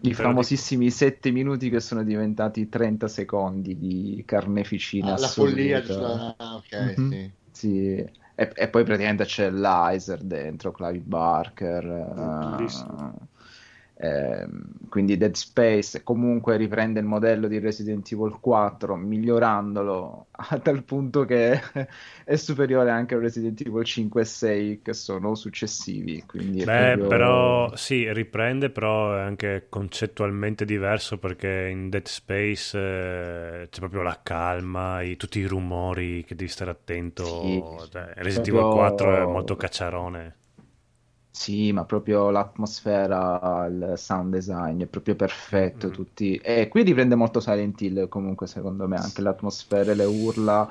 I 0.00 0.14
Però 0.14 0.30
famosissimi 0.30 0.90
7 0.90 1.30
minuti 1.32 1.70
che 1.70 1.80
sono 1.80 2.04
diventati 2.04 2.68
30 2.68 3.08
secondi 3.08 3.76
di 3.76 4.22
carneficina 4.24 5.14
Ah, 5.14 5.18
la 5.18 5.28
follia, 5.28 5.80
giusto? 5.82 6.04
Ah, 6.06 6.54
ok, 6.56 6.94
Mhm. 6.96 7.08
sì. 7.08 7.32
Sì. 7.50 8.10
E, 8.40 8.52
e 8.54 8.68
poi 8.68 8.84
praticamente 8.84 9.24
c'è 9.24 9.50
l'Iser 9.50 10.22
dentro, 10.22 10.70
Clive 10.70 11.02
Barker. 11.04 11.84
Eh, 14.00 14.40
ehm, 14.40 14.88
quindi 14.88 15.16
Dead 15.16 15.34
Space 15.34 16.02
comunque 16.02 16.56
riprende 16.56 17.00
il 17.00 17.06
modello 17.06 17.48
di 17.48 17.58
Resident 17.58 18.10
Evil 18.12 18.38
4 18.40 18.96
migliorandolo 18.96 20.28
a 20.50 20.58
tal 20.60 20.84
punto 20.84 21.24
che 21.24 21.60
è 22.24 22.36
superiore 22.36 22.90
anche 22.90 23.14
a 23.14 23.18
Resident 23.18 23.60
Evil 23.66 23.84
5 23.84 24.22
e 24.22 24.24
6 24.24 24.82
che 24.82 24.92
sono 24.94 25.34
successivi. 25.34 26.24
Quindi 26.26 26.66
Beh, 26.66 26.98
proprio- 26.98 27.06
però 27.06 27.74
sì, 27.76 28.12
riprende, 28.12 28.70
però 28.70 29.14
è 29.16 29.20
anche 29.20 29.66
concettualmente 29.70 30.64
diverso 30.64 31.16
perché 31.18 31.68
in 31.70 31.88
Dead 31.88 32.04
Space 32.06 32.76
eh, 33.62 33.68
c'è 33.70 33.78
proprio 33.78 34.02
la 34.02 34.20
calma, 34.22 35.00
i- 35.02 35.16
tutti 35.16 35.38
i 35.38 35.46
rumori 35.46 36.24
che 36.24 36.34
devi 36.34 36.50
stare 36.50 36.70
attento. 36.72 37.86
Sì, 37.86 37.88
Cioè, 37.90 38.12
Resident 38.16 38.48
Evil 38.48 38.66
4 38.68 39.14
è 39.14 39.24
molto 39.26 39.56
cacciarone. 39.56 40.36
Sì, 41.30 41.72
ma 41.72 41.84
proprio 41.84 42.30
l'atmosfera, 42.30 43.66
il 43.66 43.92
sound 43.96 44.32
design 44.32 44.82
è 44.82 44.86
proprio 44.86 45.14
perfetto. 45.14 45.88
Mm. 45.88 45.90
Tutti... 45.92 46.36
E 46.36 46.68
qui 46.68 46.82
riprende 46.82 47.14
molto 47.14 47.38
Silent 47.40 47.80
Hill, 47.80 48.08
comunque, 48.08 48.46
secondo 48.46 48.88
me, 48.88 48.96
anche 48.96 49.22
l'atmosfera, 49.22 49.94
le 49.94 50.04
urla, 50.04 50.68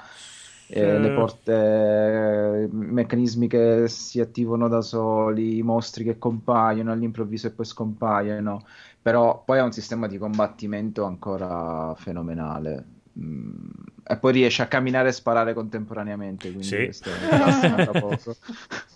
eh, 0.67 0.99
le 0.99 1.11
porte, 1.11 1.53
eh, 1.53 2.63
i 2.65 2.69
meccanismi 2.69 3.47
che 3.47 3.87
si 3.87 4.19
attivano 4.19 4.67
da 4.67 4.81
soli, 4.81 5.57
i 5.57 5.61
mostri 5.63 6.03
che 6.03 6.17
compaiono 6.17 6.91
all'improvviso 6.91 7.47
e 7.47 7.51
poi 7.51 7.65
scompaiono. 7.65 8.65
Però 9.01 9.43
poi 9.45 9.59
ha 9.59 9.63
un 9.63 9.71
sistema 9.71 10.07
di 10.07 10.17
combattimento 10.17 11.05
ancora 11.05 11.93
fenomenale. 11.95 12.85
Mm, 13.17 13.69
E 14.03 14.17
poi 14.17 14.31
riesce 14.33 14.61
a 14.61 14.67
camminare 14.67 15.09
e 15.09 15.11
sparare 15.13 15.53
contemporaneamente, 15.53 16.49
quindi 16.51 16.67
Sì. 16.67 16.83
questo 16.83 17.09
è 17.09 17.83
da 17.85 17.91
poco. 17.91 18.35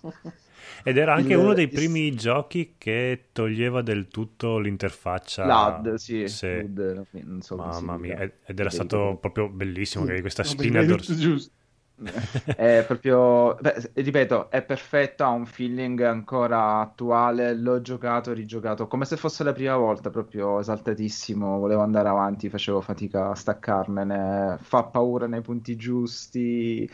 Ed 0.84 0.98
era 0.98 1.14
anche 1.14 1.34
Il- 1.34 1.36
uno 1.36 1.54
dei 1.54 1.68
il- 1.70 1.72
primi 1.72 2.14
giochi 2.16 2.76
che 2.78 3.30
toglieva 3.32 3.82
del 3.82 4.08
tutto 4.08 4.58
l'interfaccia. 4.60 5.84
L'AD, 5.84 5.96
sì, 5.96 6.20
Sì. 6.24 6.48
l'UD, 6.50 7.06
non 7.24 7.42
so 7.42 7.56
Mamma 7.56 7.98
mia, 7.98 8.18
ed 8.20 8.34
ed 8.46 8.60
era 8.60 8.70
stato 8.70 9.18
proprio 9.20 9.50
bellissimo 9.50 10.06
che 10.06 10.22
questa 10.22 10.44
spina 10.44 10.84
dorsale. 10.84 11.20
giusto. 11.20 11.54
È 12.54 12.84
proprio, 12.86 13.56
beh, 13.56 13.92
ripeto, 13.96 14.50
è 14.52 14.64
perfetto, 14.64 15.24
ha 15.24 15.30
un 15.30 15.46
feeling 15.46 16.00
ancora 16.02 16.80
attuale, 16.82 17.54
l'ho 17.56 17.82
giocato, 17.82 18.34
rigiocato, 18.34 18.88
come 18.88 19.06
se 19.06 19.18
fosse 19.18 19.44
la 19.44 19.52
prima 19.54 19.76
volta, 19.78 20.10
proprio 20.10 20.60
esaltatissimo, 20.60 21.58
volevo 21.60 21.82
andare 21.82 22.10
avanti, 22.10 22.50
facevo 22.50 22.82
fatica 22.82 23.30
a 23.32 23.36
staccarmene, 23.36 24.58
fa 24.62 24.84
paura 24.86 25.28
nei 25.28 25.42
punti 25.42 25.76
giusti, 25.76 26.90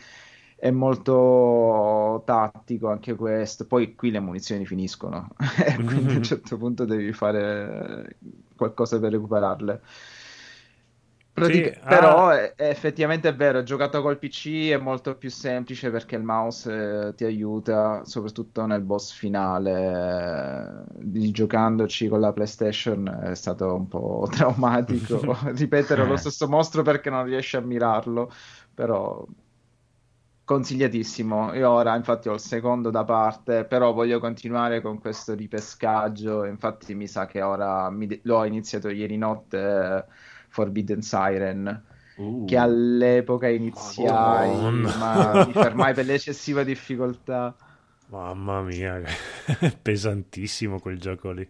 è 0.58 0.70
molto 0.70 2.22
tattico 2.26 2.88
anche 2.90 3.14
questo, 3.14 3.66
poi 3.66 3.94
qui 3.94 4.10
le 4.10 4.20
munizioni 4.20 4.66
finiscono, 4.66 5.28
quindi 5.84 6.14
a 6.14 6.16
un 6.16 6.22
certo 6.22 6.56
punto 6.58 6.84
devi 6.84 7.12
fare 7.12 8.18
qualcosa 8.56 8.98
per 8.98 9.12
recuperarle. 9.12 9.82
Pratica- 11.32 11.70
Sì, 11.70 11.78
ah. 11.82 11.86
Però 11.86 12.30
è- 12.30 12.52
è 12.56 12.68
effettivamente 12.68 13.28
è 13.28 13.34
vero, 13.36 13.62
giocato 13.62 14.02
col 14.02 14.18
PC 14.18 14.70
è 14.70 14.76
molto 14.76 15.16
più 15.16 15.30
semplice 15.30 15.88
perché 15.90 16.16
il 16.16 16.24
mouse 16.24 17.08
eh, 17.10 17.14
ti 17.14 17.24
aiuta, 17.24 18.04
soprattutto 18.04 18.66
nel 18.66 18.82
boss 18.82 19.12
finale. 19.12 20.86
Eh, 21.00 21.30
giocandoci 21.30 22.08
con 22.08 22.18
la 22.20 22.32
PlayStation 22.32 23.06
è 23.22 23.34
stato 23.36 23.72
un 23.74 23.86
po' 23.86 24.26
traumatico 24.30 25.38
ripetere 25.54 26.04
lo 26.04 26.16
Eh. 26.16 26.18
stesso 26.18 26.48
mostro 26.48 26.82
perché 26.82 27.08
non 27.08 27.24
riesci 27.24 27.56
a 27.56 27.60
mirarlo, 27.60 28.30
però 28.74 29.24
consigliatissimo. 30.48 31.52
Io 31.54 31.70
ora 31.70 31.94
infatti 31.94 32.28
ho 32.28 32.32
il 32.34 32.40
secondo 32.40 32.90
da 32.90 33.04
parte, 33.04 33.66
però 33.66 33.92
voglio 33.92 34.18
continuare 34.18 34.80
con 34.80 34.98
questo 34.98 35.34
ripescaggio. 35.34 36.44
Infatti 36.44 36.94
mi 36.94 37.06
sa 37.06 37.26
che 37.26 37.42
ora 37.42 37.90
mi 37.90 38.06
de- 38.06 38.20
l'ho 38.24 38.44
iniziato 38.44 38.88
ieri 38.88 39.16
notte 39.18 39.58
eh, 39.58 40.04
Forbidden 40.48 41.02
Siren, 41.02 41.84
Uh. 42.18 42.28
che 42.44 42.56
all'epoca 42.56 43.48
iniziai, 43.48 44.88
Madonna. 44.88 44.92
ma 44.92 45.36
mi 45.38 45.52
fermai 45.54 45.92
per 45.94 46.06
l'eccessiva 46.06 46.64
difficoltà. 46.64 47.54
Mamma 48.10 48.62
mia, 48.62 49.02
pesantissimo 49.82 50.80
quel 50.80 50.98
gioco 50.98 51.30
lì. 51.30 51.48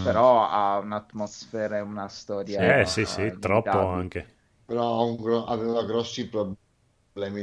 Però 0.00 0.46
ha 0.48 0.78
un'atmosfera 0.78 1.78
e 1.78 1.80
una 1.80 2.08
storia 2.08 2.80
Eh, 2.80 2.84
sì, 2.86 3.04
sì, 3.04 3.32
eh, 3.32 3.38
troppo 3.38 3.86
anche. 3.86 4.26
Però 4.66 5.44
aveva 5.46 5.84
grossi 5.84 6.28
problemi 6.28 6.58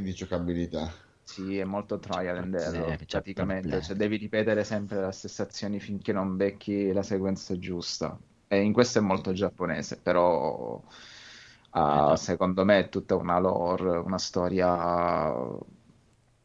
di 0.02 0.14
giocabilità. 0.14 0.92
Sì, 1.24 1.58
è 1.58 1.64
molto 1.64 1.98
trial 1.98 2.38
and 2.38 2.54
error, 2.56 2.98
c'è 2.98 3.06
praticamente, 3.06 3.82
cioè 3.82 3.96
devi 3.96 4.18
ripetere 4.18 4.66
sempre 4.66 5.00
le 5.06 5.12
stesse 5.14 5.44
azioni 5.44 5.80
finché 5.80 6.12
non 6.12 6.36
becchi 6.36 6.92
la 6.92 7.04
sequenza 7.04 7.58
giusta. 7.58 8.20
E 8.48 8.60
in 8.62 8.74
questo 8.74 9.00
è 9.00 9.02
molto 9.02 9.32
giapponese, 9.32 9.98
però 10.02 10.84
ha, 11.70 12.16
secondo 12.18 12.66
me 12.66 12.80
è 12.80 12.90
tutta 12.90 13.16
una 13.16 13.40
lore, 13.40 13.98
una 13.98 14.18
storia 14.18 15.34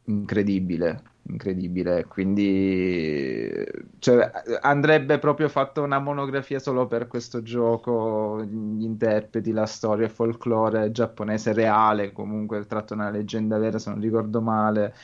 incredibile, 0.04 1.02
incredibile. 1.28 2.04
Quindi 2.06 3.64
cioè, 3.98 4.30
andrebbe 4.60 5.18
proprio 5.18 5.48
fatta 5.48 5.80
una 5.80 5.98
monografia 5.98 6.58
solo 6.58 6.86
per 6.86 7.08
questo 7.08 7.42
gioco, 7.42 8.42
gli 8.44 8.84
interpreti, 8.84 9.52
la 9.52 9.66
storia, 9.66 10.06
il 10.06 10.12
folklore 10.12 10.90
giapponese 10.92 11.52
reale, 11.52 12.12
comunque 12.12 12.64
tratto 12.66 12.94
una 12.94 13.10
leggenda 13.10 13.58
vera, 13.58 13.78
se 13.78 13.90
non 13.90 14.00
ricordo 14.00 14.40
male. 14.40 14.94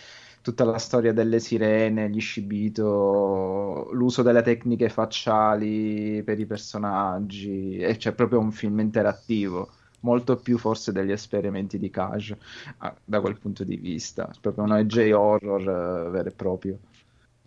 Tutta 0.42 0.64
la 0.64 0.78
storia 0.78 1.12
delle 1.12 1.38
sirene, 1.38 2.10
gli 2.10 2.20
Shibito, 2.20 3.90
l'uso 3.92 4.22
delle 4.22 4.42
tecniche 4.42 4.88
facciali 4.88 6.20
per 6.24 6.40
i 6.40 6.46
personaggi, 6.46 7.76
e 7.78 7.96
c'è 7.96 8.12
proprio 8.12 8.40
un 8.40 8.50
film 8.50 8.80
interattivo 8.80 9.70
molto 10.02 10.36
più 10.36 10.58
forse 10.58 10.92
degli 10.92 11.10
esperimenti 11.10 11.78
di 11.78 11.90
Cage 11.90 12.38
ah, 12.78 12.94
da 13.04 13.20
quel 13.20 13.38
punto 13.38 13.64
di 13.64 13.76
vista, 13.76 14.28
È 14.28 14.38
proprio 14.40 14.64
un 14.64 14.72
OJ 14.72 15.10
horror 15.12 16.06
eh, 16.06 16.10
vero 16.10 16.28
e 16.28 16.32
proprio. 16.32 16.78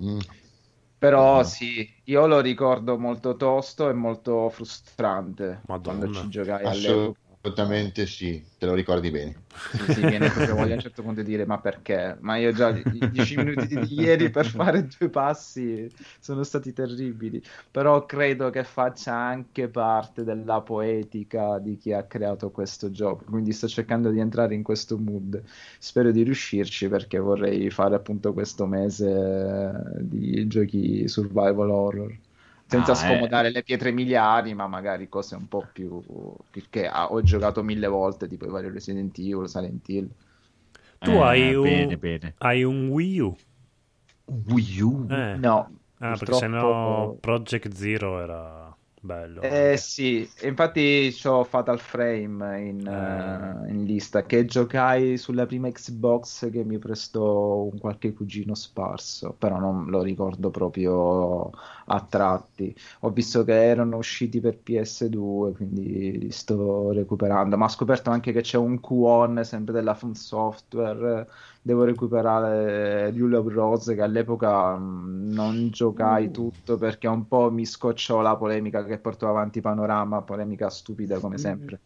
Mm. 0.02 0.20
Però 0.98 1.40
Ah. 1.40 1.44
sì, 1.44 1.88
io 2.06 2.26
lo 2.28 2.40
ricordo 2.40 2.98
molto 2.98 3.36
tosto 3.36 3.90
e 3.90 3.94
molto 3.94 4.50
frustrante 4.50 5.62
Madonna. 5.68 6.00
quando 6.00 6.16
ci 6.16 6.30
giocai 6.30 6.66
all'epoca. 6.66 7.20
Assolutamente 7.46 8.08
sì, 8.08 8.44
te 8.58 8.66
lo 8.66 8.74
ricordi 8.74 9.12
bene. 9.12 9.44
Sì, 9.76 9.94
sì, 9.94 10.00
viene 10.02 10.32
proprio 10.32 10.56
voglia 10.56 10.72
a 10.72 10.76
un 10.76 10.80
certo 10.80 11.04
punto 11.04 11.22
di 11.22 11.30
dire 11.30 11.46
ma 11.46 11.60
perché? 11.60 12.18
Ma 12.22 12.38
io 12.38 12.52
già 12.52 12.70
i 12.70 13.08
10 13.12 13.38
minuti 13.38 13.68
di 13.68 14.00
ieri 14.02 14.32
per 14.32 14.48
fare 14.48 14.88
due 14.88 15.10
passi 15.10 15.88
sono 16.20 16.42
stati 16.42 16.74
terribili, 16.74 17.40
però 17.70 18.04
credo 18.08 18.50
che 18.50 18.64
faccia 18.64 19.14
anche 19.14 19.70
parte 19.70 20.24
della 20.24 20.62
poetica 20.62 21.60
di 21.60 21.78
chi 21.78 21.94
ha 21.94 22.04
creato 22.06 22.50
questo 22.50 22.90
gioco, 22.90 23.26
quindi 23.26 23.52
sto 23.52 23.68
cercando 23.68 24.10
di 24.10 24.20
entrare 24.20 24.56
in 24.56 24.64
questo 24.64 24.98
mood. 24.98 25.44
Spero 25.78 26.12
di 26.12 26.24
riuscirci 26.24 26.88
perché 26.90 27.20
vorrei 27.20 27.70
fare 27.70 27.94
appunto 27.94 28.34
questo 28.34 28.66
mese 28.66 29.84
di 30.00 30.48
giochi 30.48 31.08
survival 31.08 31.70
horror. 31.70 32.18
Senza 32.68 32.94
Ah, 32.94 32.96
scomodare 32.96 33.52
le 33.52 33.64
pietre 33.64 33.92
miliari, 33.92 34.54
ma 34.56 34.68
magari 34.68 35.08
cose 35.08 35.36
un 35.36 35.48
po' 35.48 35.62
più 35.72 36.04
che 36.70 36.88
ah, 36.88 37.12
ho 37.12 37.22
giocato 37.22 37.62
mille 37.64 37.88
volte, 37.88 38.28
tipo 38.28 38.46
i 38.46 38.50
vari 38.50 38.70
Resident 38.72 39.18
Evil, 39.20 39.48
Silent 39.48 39.88
Hill. 39.88 40.10
Tu 41.04 41.12
Eh, 41.12 41.16
hai 41.22 41.54
un- 41.56 41.62
Bene, 41.62 41.98
bene. 41.98 42.34
Hai 42.40 42.64
un 42.64 42.90
Wii 42.90 43.20
U? 43.20 43.36
Wii 44.48 44.82
U? 44.82 45.08
Eh. 45.10 45.40
No, 45.40 45.70
Ah, 46.00 46.18
perché 46.18 46.34
sennò 46.34 46.62
purtroppo... 46.62 47.20
Project 47.20 47.72
Zero 47.74 48.20
era 48.22 48.65
bello. 49.06 49.42
Eh 49.42 49.78
sì, 49.78 50.28
infatti 50.42 51.16
ho 51.26 51.44
Fatal 51.44 51.80
Frame 51.80 52.62
in, 52.68 52.88
Eh. 52.88 53.46
eh, 53.68 53.72
in 53.72 53.84
lista 53.86 54.26
che 54.26 54.46
giocai 54.46 55.18
sulla 55.18 55.46
prima 55.46 55.70
Xbox 55.70 56.50
che 56.50 56.64
mi 56.64 56.80
prestò 56.80 57.62
un 57.64 57.78
qualche 57.78 58.12
cugino 58.14 58.56
sparso, 58.56 59.34
però 59.34 59.60
non 59.60 59.86
lo 59.90 60.02
ricordo 60.02 60.50
proprio 60.50 61.50
a 61.86 62.02
tratti. 62.10 62.76
Ho 63.02 63.12
visto 63.12 63.44
che 63.44 63.54
erano 63.66 63.98
usciti 63.98 64.40
per 64.40 64.58
PS2, 64.58 65.54
quindi 65.54 66.18
li 66.18 66.32
sto 66.32 66.92
recuperando, 66.92 67.56
ma 67.56 67.66
ho 67.66 67.70
scoperto 67.70 68.10
anche 68.10 68.32
che 68.32 68.42
c'è 68.42 68.58
un 68.58 68.80
Q-On 68.80 69.44
sempre 69.44 69.74
della 69.74 69.94
From 69.94 70.14
Software 70.14 71.28
devo 71.66 71.84
recuperare 71.84 73.10
Rule 73.12 73.38
of 73.38 73.48
Rose 73.52 73.96
che 73.96 74.02
all'epoca 74.04 74.78
mh, 74.78 75.32
non 75.34 75.70
giocai 75.72 76.30
tutto 76.30 76.78
perché 76.78 77.08
un 77.08 77.28
po' 77.28 77.52
mi 77.52 77.66
scocciò 77.66 78.22
la 78.22 78.38
polemica 78.38 78.84
che 78.86 79.00
portò 79.00 79.30
avanti 79.30 79.62
Panorama, 79.62 80.22
polemica 80.22 80.70
stupida 80.70 81.20
come 81.20 81.38
sempre. 81.40 81.82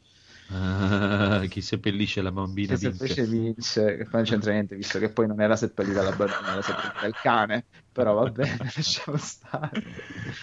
Ah, 0.52 1.46
chi 1.48 1.62
seppellisce 1.62 2.22
la 2.22 2.32
bambina 2.32 2.76
se 2.78 2.78
vince. 2.78 2.88
invece 2.90 3.26
vince, 3.26 3.96
che 3.98 4.04
poi 4.04 4.22
non 4.22 4.24
c'entra 4.26 4.52
niente, 4.52 4.76
visto 4.76 5.00
che 5.00 5.12
poi 5.12 5.28
non 5.28 5.42
era 5.42 5.56
seppellita 5.56 6.02
la 6.04 6.14
bambina, 6.14 6.52
era 6.52 6.62
seppellita 6.62 7.06
il 7.08 7.18
cane, 7.18 7.68
però 7.92 8.14
va 8.14 8.28
bene, 8.28 8.58
lasciamo 8.76 9.18
stare. 9.18 9.82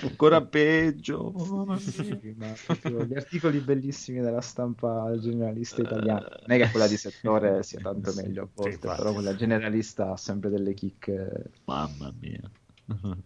Ancora 0.00 0.44
peggio. 0.44 1.32
Sì, 1.78 2.32
ma 2.36 2.58
proprio 2.62 3.04
gli 3.04 3.14
articoli 3.14 3.60
bellissimi 3.60 4.20
della 4.20 4.40
stampa 4.40 5.16
generalista 5.18 5.82
italiana. 5.82 6.26
Non 6.44 6.56
è 6.56 6.60
che 6.62 6.68
quella 6.70 6.86
di 6.88 6.96
settore 6.96 7.62
sia 7.62 7.80
tanto 7.80 8.12
Sì, 8.12 8.12
meglio 8.12 8.44
a 8.44 8.48
volte, 8.52 8.90
però 8.90 9.12
quella 9.12 9.34
generalista 9.34 10.10
ha 10.12 10.16
sempre 10.16 10.48
delle 10.50 10.74
chicche. 10.74 11.52
Mamma 11.66 12.12
mia. 12.12 12.50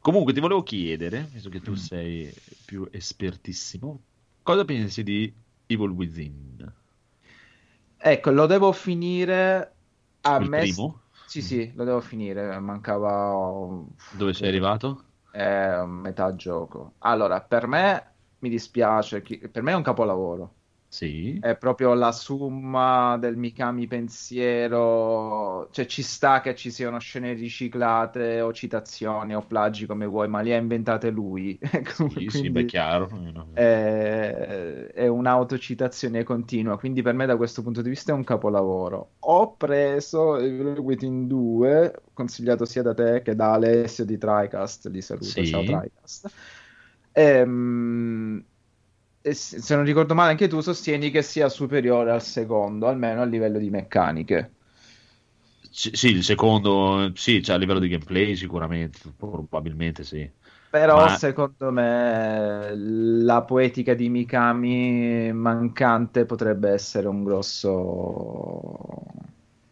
Comunque 0.00 0.32
ti 0.32 0.40
volevo 0.40 0.62
chiedere, 0.62 1.28
visto 1.30 1.48
che 1.50 1.60
Mm. 1.62 1.62
tu 1.62 1.74
sei 1.74 2.34
più 2.64 2.88
espertissimo, 2.90 4.04
cosa 4.42 4.64
pensi 4.64 5.02
di 5.02 5.32
Evil 5.72 5.90
Within? 5.92 6.72
Ecco, 7.96 8.30
lo 8.30 8.46
devo 8.46 8.72
finire 8.72 9.76
a 10.22 10.38
Il 10.38 10.50
me. 10.50 10.66
primo? 10.66 11.00
Sì, 11.24 11.40
sì, 11.42 11.72
lo 11.74 11.84
devo 11.84 12.00
finire. 12.00 12.58
Mancava 12.58 13.32
Dove 14.10 14.32
sei 14.32 14.46
arrivato? 14.48 15.04
eh, 15.30 15.84
metà 15.86 16.34
gioco. 16.34 16.96
Allora, 16.98 17.42
per 17.42 17.66
me 17.66 18.16
mi 18.38 18.48
dispiace, 18.48 19.22
per 19.22 19.62
me 19.62 19.72
è 19.72 19.74
un 19.74 19.82
capolavoro. 19.82 20.58
Sì. 20.92 21.38
È 21.40 21.56
proprio 21.56 21.94
la 21.94 22.12
somma 22.12 23.16
del 23.18 23.36
Mikami 23.36 23.86
pensiero, 23.86 25.68
cioè 25.72 25.86
ci 25.86 26.02
sta 26.02 26.40
che 26.42 26.54
ci 26.54 26.70
siano 26.70 26.98
scene 26.98 27.32
riciclate 27.32 28.40
o 28.42 28.52
citazioni 28.52 29.34
o 29.34 29.40
plagi 29.40 29.86
come 29.86 30.04
vuoi, 30.06 30.28
ma 30.28 30.42
le 30.42 30.54
ha 30.54 30.58
inventate 30.58 31.08
lui. 31.10 31.58
Sì, 32.08 32.28
sì, 32.28 32.50
beh, 32.50 32.66
chiaro. 32.66 33.08
È, 33.54 34.90
è 34.94 35.06
un'autocitazione 35.08 36.22
continua, 36.24 36.78
quindi 36.78 37.02
per 37.02 37.14
me 37.14 37.26
da 37.26 37.36
questo 37.36 37.62
punto 37.62 37.82
di 37.82 37.88
vista 37.88 38.12
è 38.12 38.14
un 38.14 38.24
capolavoro. 38.24 39.14
Ho 39.20 39.56
preso 39.56 40.36
Evil 40.36 40.78
Within 40.78 41.26
2, 41.26 42.02
consigliato 42.12 42.64
sia 42.66 42.82
da 42.82 42.94
te 42.94 43.22
che 43.22 43.34
da 43.34 43.52
Alessio 43.54 44.04
di 44.04 44.18
TriCast, 44.18 44.86
li 44.88 45.00
saluto, 45.00 45.42
Sì. 45.42 45.44
ciao 45.44 45.62
TriCast. 45.62 46.28
Ehm, 47.12 48.44
se 49.22 49.74
non 49.76 49.84
ricordo 49.84 50.14
male 50.14 50.30
anche 50.32 50.48
tu 50.48 50.60
sostieni 50.60 51.10
che 51.10 51.22
sia 51.22 51.48
superiore 51.48 52.10
al 52.10 52.22
secondo, 52.22 52.86
almeno 52.88 53.22
a 53.22 53.24
livello 53.24 53.58
di 53.58 53.70
meccaniche. 53.70 54.54
C- 55.70 55.90
sì, 55.96 56.08
il 56.08 56.22
secondo, 56.24 57.12
sì, 57.14 57.42
cioè 57.42 57.54
a 57.56 57.58
livello 57.58 57.78
di 57.78 57.88
gameplay 57.88 58.36
sicuramente, 58.36 58.98
probabilmente 59.16 60.04
sì. 60.04 60.30
Però 60.68 61.06
Ma- 61.06 61.08
secondo 61.08 61.70
me 61.70 62.72
la 62.74 63.42
poetica 63.44 63.92
di 63.94 64.08
Mikami 64.08 65.30
mancante 65.32 66.24
potrebbe 66.24 66.70
essere 66.70 67.08
un 67.08 67.22
grosso 67.24 69.04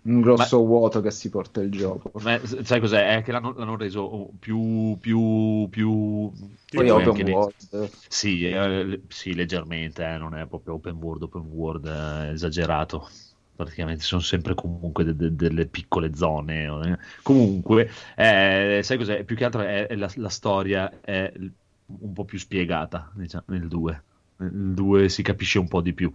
un 0.02 0.20
grosso 0.20 0.64
vuoto 0.64 1.01
che 1.01 1.10
si 1.10 1.28
porta 1.28 1.60
il 1.60 1.70
gioco. 1.70 2.10
Ma 2.22 2.39
sai 2.62 2.81
cos'è? 2.81 3.16
È 3.16 3.22
che 3.22 3.32
l'hanno, 3.32 3.52
l'hanno 3.56 3.77
reso 3.77 4.31
più, 4.39 4.97
più, 5.01 5.68
più... 5.70 6.31
Poi 6.70 6.89
open 6.89 7.28
world. 7.28 7.90
Sì, 8.09 8.48
eh, 8.48 9.02
sì, 9.09 9.35
leggermente, 9.35 10.05
eh, 10.06 10.16
non 10.18 10.35
è 10.35 10.47
proprio 10.47 10.74
open 10.74 10.97
world, 10.97 11.22
open 11.22 11.43
world 11.43 11.86
eh, 11.86 12.32
esagerato. 12.32 13.09
Praticamente 13.55 14.02
sono 14.05 14.22
sempre 14.22 14.55
comunque 14.55 15.05
de- 15.05 15.16
de- 15.16 15.35
delle 15.35 15.66
piccole 15.66 16.14
zone. 16.14 16.64
eh. 16.64 16.98
Comunque, 17.22 17.90
eh, 18.16 18.81
sai 18.82 18.97
cos'è? 18.97 19.24
Più 19.24 19.36
che 19.36 19.44
altro 19.44 19.60
è, 19.60 19.86
è 19.86 19.97
la, 19.97 20.10
la 20.14 20.31
storia 20.31 21.01
è 21.01 21.31
un 21.36 22.12
po' 22.12 22.24
più 22.24 22.39
spiegata, 22.39 23.10
diciamo, 23.14 23.44
nel 23.48 23.68
2. 23.68 24.02
Nel 24.36 24.72
2 24.74 25.09
si 25.09 25.22
capisce 25.22 25.59
un 25.59 25.68
po' 25.68 25.82
di 25.82 25.93
più, 25.93 26.12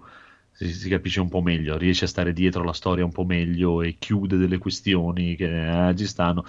si, 0.56 0.72
si 0.74 0.90
capisce 0.90 1.20
un 1.20 1.30
po' 1.30 1.42
meglio, 1.42 1.78
riesce 1.78 2.06
a 2.06 2.08
stare 2.08 2.34
dietro 2.34 2.64
la 2.64 2.74
storia 2.74 3.04
un 3.06 3.12
po' 3.12 3.26
meglio 3.26 3.82
e 3.82 3.96
chiude 4.00 4.38
delle 4.38 4.58
questioni 4.58 5.36
che 5.36 5.90
eh, 5.90 5.96
ci 5.96 6.06
stanno. 6.06 6.44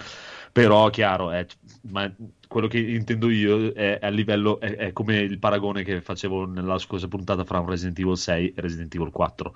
Però, 0.51 0.89
chiaro, 0.89 1.31
è- 1.31 1.45
ma 1.89 2.11
quello 2.47 2.67
che 2.67 2.79
intendo 2.79 3.29
io 3.29 3.71
è 3.73 3.99
a 4.01 4.07
livello, 4.09 4.59
è, 4.59 4.75
è 4.75 4.93
come 4.93 5.17
il 5.19 5.37
paragone 5.39 5.83
che 5.83 6.01
facevo 6.01 6.45
nella 6.45 6.77
scorsa 6.79 7.07
puntata 7.07 7.43
fra 7.43 7.59
un 7.59 7.69
Resident 7.69 7.99
Evil 7.99 8.17
6 8.17 8.53
e 8.55 8.61
Resident 8.61 8.93
Evil 8.95 9.11
4. 9.11 9.55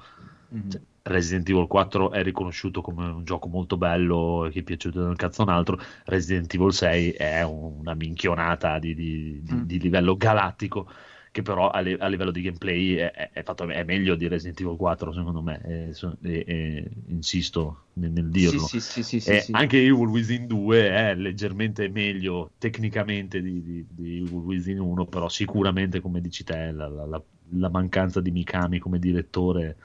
Mhm. 0.50 0.70
Cioè, 0.70 0.82
Resident 1.04 1.50
Evil 1.50 1.66
4 1.68 2.12
è 2.12 2.22
riconosciuto 2.22 2.82
come 2.82 3.08
un 3.08 3.24
gioco 3.24 3.48
molto 3.48 3.78
bello 3.78 4.48
che 4.52 4.60
è 4.60 4.64
piaciuto 4.64 5.04
del 5.06 5.16
cazzo 5.16 5.42
un 5.44 5.50
altro. 5.50 5.80
Resident 6.06 6.54
Evil 6.54 6.74
6 6.74 7.12
è 7.12 7.42
una 7.44 7.94
minchionata 7.96 8.78
di, 8.78 8.94
di- 8.94 9.42
di- 9.42 9.54
Mm. 9.56 9.62
di 9.64 9.80
livello 9.80 10.16
galattico 10.18 10.88
che 11.32 11.42
però 11.44 11.70
a, 11.70 11.80
li- 11.80 11.96
a 12.00 12.08
livello 12.08 12.32
di 12.32 12.42
gameplay 12.42 12.96
è, 12.96 13.12
è- 13.32 13.44
fatto, 13.44 13.68
è 13.70 13.84
meglio 13.84 14.16
di 14.16 14.28
Resident 14.28 14.60
Evil 14.62 14.76
4 14.78 15.14
secondo 15.14 15.42
me 15.42 15.62
e, 15.90 15.94
so- 15.94 16.18
e- 16.22 16.44
e 16.48 16.92
insisto 17.08 17.88
nel, 17.94 18.12
nel 18.12 18.30
dirlo 18.30 18.70
Sì, 18.70 18.82
sì, 18.82 18.82
sì, 18.82 19.04
sì, 19.04 19.20
sì, 19.22 19.36
e 19.36 19.48
sì. 19.54 19.54
anche 19.54 19.78
Evil 19.78 20.08
Within 20.08 20.48
2 20.48 20.90
è 20.90 21.16
leggermente 21.16 21.88
meglio 21.90 22.52
tecnicamente 22.58 23.42
di, 23.42 23.62
di, 23.64 23.86
di 23.90 24.18
Evil 24.18 24.34
Within 24.34 24.80
1 24.80 25.06
però 25.06 25.30
sicuramente 25.30 26.02
come 26.02 26.22
dici 26.22 26.44
te 26.44 26.72
la, 26.72 26.88
la- 26.88 27.06
la- 27.06 27.24
la 27.54 27.70
mancanza 27.70 28.20
di 28.22 28.32
Mikami 28.32 28.80
come 28.80 29.00
direttore 29.00 29.78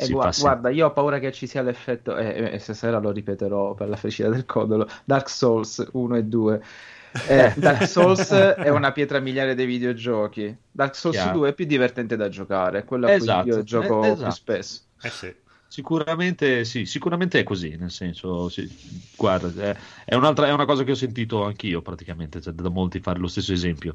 Eh, 0.00 0.06
sì. 0.30 0.30
guarda, 0.36 0.70
io 0.70 0.86
ho 0.86 0.92
paura 0.92 1.18
che 1.18 1.32
ci 1.32 1.48
sia 1.48 1.60
l'effetto, 1.62 2.16
e 2.16 2.50
e 2.54 2.58
stasera 2.60 2.98
lo 3.00 3.10
ripeterò 3.10 3.74
per 3.74 3.88
la 3.88 3.96
felicità 3.96 4.28
del 4.28 4.44
codolo, 4.46 4.86
Dark 5.04 5.28
Souls 5.28 5.88
1 5.94 6.16
e 6.16 6.22
2. 6.24 6.62
Eh, 7.26 7.52
Dark 7.56 7.86
Souls 7.86 8.30
è 8.32 8.68
una 8.68 8.92
pietra 8.92 9.20
miliare 9.20 9.54
dei 9.54 9.66
videogiochi. 9.66 10.56
Dark 10.70 10.94
Souls 10.94 11.16
Chiaro. 11.16 11.38
2 11.38 11.48
è 11.48 11.54
più 11.54 11.64
divertente 11.64 12.16
da 12.16 12.28
giocare, 12.28 12.80
è 12.80 12.84
quello 12.84 13.06
a 13.06 13.10
cui 13.10 13.18
Esatto, 13.18 13.48
io 13.48 13.62
gioco 13.62 13.98
eh, 13.98 14.06
più 14.06 14.12
esatto. 14.12 14.30
spesso. 14.30 14.80
Eh 15.02 15.10
sì. 15.10 15.34
Sicuramente 15.70 16.64
sì, 16.64 16.86
sicuramente 16.86 17.40
è 17.40 17.42
così, 17.42 17.76
nel 17.76 17.90
senso, 17.90 18.48
sì, 18.48 18.66
guarda, 19.14 19.70
è, 19.70 19.76
è 20.06 20.14
un'altra, 20.14 20.46
è 20.46 20.52
una 20.52 20.64
cosa 20.64 20.82
che 20.82 20.92
ho 20.92 20.96
sentito 20.96 21.44
anch'io 21.44 21.82
praticamente, 21.82 22.40
cioè, 22.40 22.54
da 22.54 22.70
molti 22.70 23.00
fare 23.00 23.18
lo 23.18 23.26
stesso 23.26 23.52
esempio. 23.52 23.94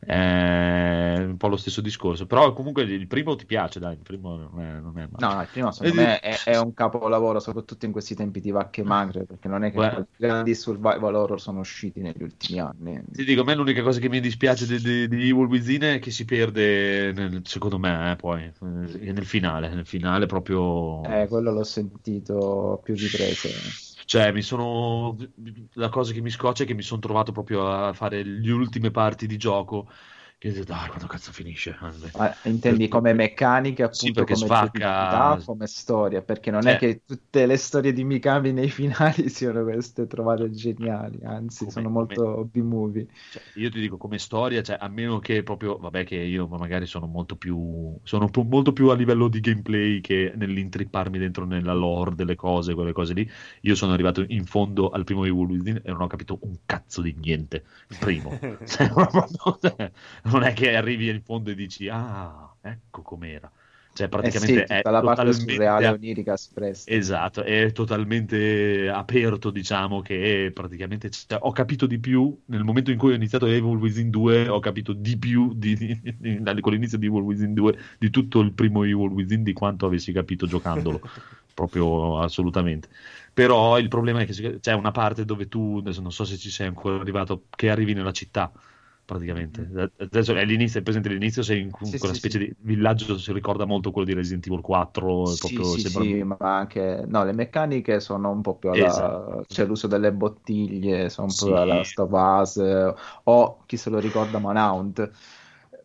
È 0.00 1.16
un 1.18 1.36
po' 1.36 1.48
lo 1.48 1.56
stesso 1.56 1.80
discorso, 1.80 2.26
però 2.26 2.52
comunque 2.52 2.84
il 2.84 3.06
primo 3.08 3.34
ti 3.34 3.44
piace, 3.44 3.80
dai, 3.80 3.94
il 3.94 4.02
primo 4.02 4.36
non 4.36 4.60
è, 4.60 4.80
non 4.80 4.96
è 4.98 5.08
male. 5.10 5.26
No, 5.26 5.34
no, 5.34 5.40
il 5.42 5.48
primo 5.50 5.72
secondo 5.72 5.94
me 5.96 6.20
è, 6.20 6.38
è 6.44 6.58
un 6.58 6.72
capolavoro, 6.72 7.40
soprattutto 7.40 7.84
in 7.84 7.92
questi 7.92 8.14
tempi 8.14 8.40
di 8.40 8.50
vacche 8.50 8.84
magre, 8.84 9.24
perché 9.24 9.48
non 9.48 9.64
è 9.64 9.70
che 9.70 9.76
Guarda. 9.76 10.06
grandi 10.16 10.54
survival 10.54 11.14
horror 11.14 11.40
sono 11.40 11.60
usciti 11.60 12.00
negli 12.00 12.22
ultimi 12.22 12.60
anni. 12.60 13.02
Ti 13.12 13.24
dico, 13.24 13.40
a 13.40 13.44
me 13.44 13.54
l'unica 13.54 13.82
cosa 13.82 13.98
che 13.98 14.08
mi 14.08 14.20
dispiace 14.20 14.66
di, 14.66 14.80
di, 14.80 15.08
di 15.08 15.28
Evil 15.28 15.46
Within 15.46 15.82
è 15.82 15.98
che 15.98 16.12
si 16.12 16.24
perde, 16.24 17.12
nel- 17.12 17.42
secondo 17.44 17.78
me, 17.78 18.12
eh, 18.12 18.16
poi, 18.16 18.44
eh, 18.44 19.12
nel 19.12 19.26
finale, 19.26 19.68
nel 19.68 19.86
finale 19.86 20.26
proprio... 20.26 21.02
Eh, 21.04 21.26
quello 21.26 21.50
l'ho 21.52 21.64
sentito 21.64 22.80
più 22.84 22.94
riprese. 22.94 23.87
Cioè, 24.08 24.32
mi 24.32 24.40
sono. 24.40 25.16
La 25.74 25.90
cosa 25.90 26.12
che 26.14 26.22
mi 26.22 26.30
scoccia 26.30 26.62
è 26.62 26.66
che 26.66 26.72
mi 26.72 26.80
sono 26.80 26.98
trovato 27.00 27.30
proprio 27.30 27.68
a 27.70 27.92
fare 27.92 28.22
le 28.22 28.50
ultime 28.52 28.90
parti 28.90 29.26
di 29.26 29.36
gioco. 29.36 29.86
Che 30.40 30.52
dico, 30.52 30.64
dai, 30.66 30.86
quando 30.86 31.08
cazzo 31.08 31.32
finisce? 31.32 31.76
Ma 32.16 32.32
intendi 32.44 32.86
come 32.86 33.12
meccaniche, 33.12 33.82
appunto, 33.82 33.96
Sì, 34.06 34.12
come 34.12 34.46
giocabilità, 34.46 35.40
come 35.44 35.66
storia, 35.66 36.22
perché 36.22 36.52
non 36.52 36.62
Cioè- 36.62 36.76
è 36.76 36.78
che 36.78 37.02
tutte 37.04 37.44
le 37.44 37.56
storie 37.56 37.92
di 37.92 38.04
Mikami 38.04 38.52
nei 38.52 38.68
finali 38.70 39.28
siano 39.30 39.64
queste 39.64 40.06
trovate 40.06 40.48
geniali, 40.50 41.18
anzi, 41.24 41.58
Come- 41.64 41.70
sono 41.72 41.90
come- 41.90 42.14
molto 42.14 42.44
B-movie. 42.44 43.08
Cioè, 43.32 43.42
io 43.54 43.68
ti 43.68 43.80
dico 43.80 43.96
come 43.96 44.18
storia, 44.18 44.62
cioè, 44.62 44.76
a 44.78 44.86
meno 44.86 45.18
che 45.18 45.42
proprio, 45.42 45.76
vabbè, 45.76 46.04
che 46.04 46.14
io 46.14 46.46
magari 46.46 46.86
sono 46.86 47.06
molto 47.06 47.34
più. 47.34 47.98
Sono 48.04 48.28
po- 48.28 48.44
molto 48.44 48.72
più 48.72 48.90
a 48.90 48.94
livello 48.94 49.26
di 49.26 49.40
gameplay 49.40 50.00
che 50.00 50.32
nell'intripparmi 50.36 51.18
dentro 51.18 51.44
nella 51.46 51.74
lore 51.74 52.14
delle 52.14 52.36
cose, 52.36 52.74
quelle 52.74 52.92
cose 52.92 53.12
lì. 53.12 53.28
Io 53.62 53.74
sono 53.74 53.92
arrivato 53.92 54.24
in 54.28 54.44
fondo 54.44 54.90
al 54.90 55.02
primo 55.02 55.24
Evil 55.24 55.46
Within 55.46 55.80
e 55.84 55.90
non 55.90 56.02
ho 56.02 56.06
capito 56.06 56.38
un 56.42 56.58
cazzo 56.64 57.02
di 57.02 57.12
niente. 57.18 57.64
Il 57.88 57.96
primo. 57.98 58.38
Cioè, 58.64 58.88
proprio- 58.88 59.26
non 60.30 60.42
è 60.42 60.52
che 60.52 60.76
arrivi 60.76 61.08
in 61.08 61.22
fondo 61.22 61.50
e 61.50 61.54
dici, 61.54 61.88
ah, 61.88 62.54
ecco 62.60 63.02
com'era. 63.02 63.50
Cioè, 63.92 64.08
Eh 64.08 64.10
praticamente 64.10 64.64
sì, 64.64 64.72
è 64.74 64.80
la 64.90 65.00
parte 65.02 65.32
surreale 65.32 65.86
a- 65.86 65.92
onirica 65.94 66.32
espressa. 66.34 66.90
Esatto, 66.90 67.42
è 67.42 67.70
totalmente 67.72 68.88
aperto, 68.88 69.50
diciamo 69.50 70.00
che 70.00 70.50
praticamente 70.54 71.10
cioè, 71.10 71.38
ho 71.42 71.52
capito 71.52 71.86
di 71.86 71.98
più 71.98 72.40
nel 72.46 72.64
momento 72.64 72.90
in 72.90 72.96
cui 72.96 73.12
ho 73.12 73.14
iniziato 73.14 73.44
Evil 73.46 73.76
Within 73.76 74.08
2, 74.08 74.48
ho 74.48 74.58
capito 74.58 74.94
di 74.94 75.18
più 75.18 75.52
di, 75.54 75.76
di- 75.76 76.00
di- 76.18 76.60
con 76.62 76.72
l'inizio 76.72 76.96
di 76.96 77.06
Evil 77.06 77.20
Within 77.22 77.52
2 77.52 77.76
di 77.98 78.08
tutto 78.08 78.40
il 78.40 78.52
primo 78.54 78.84
Evil 78.84 79.10
Within 79.10 79.42
di 79.42 79.52
quanto 79.52 79.84
avessi 79.84 80.12
capito 80.12 80.46
giocandolo, 80.46 81.02
proprio 81.52 82.20
assolutamente. 82.20 82.88
Però 83.32 83.78
il 83.78 83.88
problema 83.88 84.20
è 84.22 84.26
che 84.26 84.58
c'è 84.60 84.72
una 84.72 84.90
parte 84.90 85.24
dove 85.26 85.46
tu, 85.48 85.76
adesso 85.80 86.00
non 86.00 86.12
so 86.12 86.24
se 86.24 86.36
ci 86.38 86.50
sei 86.50 86.66
ancora 86.68 87.00
arrivato, 87.00 87.46
che 87.50 87.70
arrivi 87.70 87.92
nella 87.94 88.12
città 88.12 88.50
praticamente. 89.08 89.90
Adesso 89.98 90.34
è 90.34 90.44
l'inizio, 90.44 90.80
è 90.80 90.82
presente 90.82 91.08
l'inizio, 91.08 91.42
sei 91.42 91.60
in 91.62 91.70
Sì, 91.80 91.98
quella 91.98 92.12
sì, 92.12 92.14
specie 92.14 92.38
sì. 92.38 92.38
di 92.38 92.54
villaggio, 92.60 93.16
si 93.18 93.32
ricorda 93.32 93.64
molto 93.64 93.90
quello 93.90 94.06
di 94.06 94.14
Resident 94.14 94.46
Evil 94.46 94.60
4, 94.60 95.32
è 95.32 95.36
Sì, 95.38 95.38
proprio 95.38 95.64
sì, 95.64 95.82
sembra- 95.82 96.06
sì, 96.06 96.22
ma 96.22 96.36
anche 96.40 97.04
no, 97.06 97.22
le 97.24 97.32
meccaniche 97.32 98.00
sono 98.00 98.30
un 98.30 98.40
po' 98.40 98.56
più 98.56 98.70
alla 98.70 99.42
Esatto. 99.42 99.44
c'è 99.46 99.66
l'uso 99.66 99.86
delle 99.86 100.10
bottiglie, 100.12 101.10
sono 101.10 101.28
un 101.28 101.34
po' 101.34 101.60
alla 101.60 101.82
eh, 102.56 102.94
o 103.24 103.64
chi 103.66 103.76
se 103.76 103.90
lo 103.90 103.98
ricorda 103.98 104.38
Manhunt. 104.38 105.10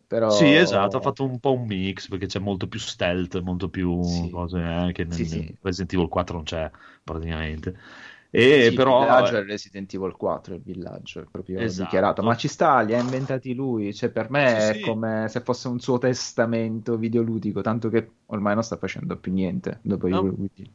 Però 0.06 0.26
Sì, 0.26 0.54
esatto, 0.56 0.96
ha 0.96 1.00
fatto 1.00 1.24
un 1.24 1.38
po' 1.38 1.52
un 1.52 1.66
mix 1.66 2.08
perché 2.08 2.26
c'è 2.26 2.38
molto 2.40 2.66
più 2.66 2.78
stealth, 2.80 3.40
molto 3.40 3.68
più 3.68 4.28
cose 4.30 4.58
eh, 4.88 4.92
che 4.92 5.04
nel 5.04 5.20
Sì, 5.20 5.24
sì. 5.26 5.58
Resident 5.60 5.92
Evil 5.92 6.08
4 6.08 6.34
non 6.36 6.44
c'è 6.44 6.70
praticamente. 7.04 7.76
E 8.36 8.70
Sì, 8.70 8.72
però 8.72 8.92
il 8.92 8.96
villaggio 8.96 9.36
è 9.36 9.44
Resident 9.44 9.92
Evil 9.94 10.12
4, 10.16 10.54
il 10.54 10.62
villaggio 10.62 11.20
è 11.20 11.24
proprio 11.30 11.66
Esatto. 11.66 11.72
dichiarato, 11.72 12.22
ma 12.22 12.34
ci 12.36 12.48
sta, 12.48 12.80
li 12.80 12.94
ha 12.94 12.98
inventati 12.98 13.54
lui, 13.54 13.94
cioè 13.94 14.10
per 14.10 14.28
me 14.30 14.42
Sì, 14.46 14.60
è 14.70 14.78
sì. 14.78 14.80
come 14.80 15.28
se 15.28 15.40
fosse 15.42 15.68
un 15.68 15.78
suo 15.80 15.98
testamento 15.98 16.96
videoludico, 16.98 17.60
tanto 17.62 17.88
che 17.88 18.16
ormai 18.26 18.54
non 18.54 18.62
sta 18.64 18.76
facendo 18.76 19.18
più 19.18 19.32
niente 19.32 19.78
dopo 19.82 20.06
No. 20.10 20.20
Evil 20.20 20.30
Within. 20.36 20.72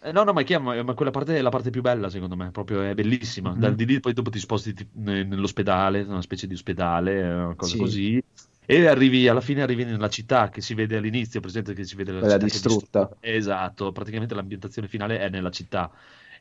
Eh, 0.00 0.12
no, 0.12 0.24
no, 0.24 0.32
ma, 0.32 0.42
è- 0.42 0.58
ma- 0.58 0.82
ma 0.82 0.94
quella 0.94 1.10
parte 1.10 1.36
è 1.36 1.40
la 1.40 1.48
parte 1.50 1.70
più 1.70 1.80
bella, 1.82 2.10
secondo 2.10 2.36
me, 2.36 2.50
proprio 2.50 2.82
è 2.82 2.94
bellissima. 2.94 3.54
Mhm. 3.54 3.56
Dal 3.56 3.74
di 3.74 3.86
lì 3.86 4.00
poi 4.00 4.12
dopo 4.12 4.30
ti 4.30 4.38
sposti 4.38 4.72
ti- 4.74 4.88
ne- 4.94 5.24
nell'ospedale, 5.24 6.02
una 6.02 6.22
specie 6.22 6.46
di 6.46 6.54
ospedale, 6.54 7.20
eh, 7.20 7.34
una 7.34 7.54
cosa 7.56 7.76
Sì. 7.76 7.76
così. 7.76 8.22
E 8.66 8.86
arrivi, 8.86 9.26
alla 9.28 9.40
fine 9.40 9.62
arrivi 9.62 9.84
nella 9.84 10.08
città 10.08 10.48
che 10.50 10.60
si 10.60 10.74
vede 10.74 10.96
all'inizio, 10.96 11.40
presente 11.40 11.72
che 11.74 11.84
si 11.84 11.96
vede 11.96 12.12
la 12.12 12.22
Quella 12.22 12.36
città 12.36 12.46
è 12.46 12.48
distrutta. 12.48 13.08
Esatto, 13.20 13.92
praticamente 13.92 14.34
l'ambientazione 14.34 14.88
finale 14.88 15.18
è 15.18 15.28
nella 15.30 15.50
città. 15.50 15.90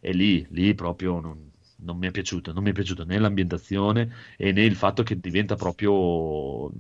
E 0.08 0.14
lì, 0.14 0.46
lì 0.52 0.74
proprio 0.76 1.20
non, 1.20 1.52
non 1.78 1.98
mi 1.98 2.08
è 2.08 2.12
piaciuto, 2.12 2.54
non 2.54 2.64
mi 2.64 2.70
è 2.72 2.74
piaciuto 2.74 3.06
né 3.06 3.18
l'ambientazione 3.20 4.12
e 4.38 4.52
né 4.52 4.64
il 4.64 4.76
fatto 4.76 5.04
che 5.04 5.20
diventa 5.20 5.56
proprio 5.56 6.72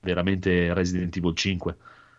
veramente 0.00 0.72
Resident 0.74 1.16
Evil 1.16 1.34
5. 1.34 1.76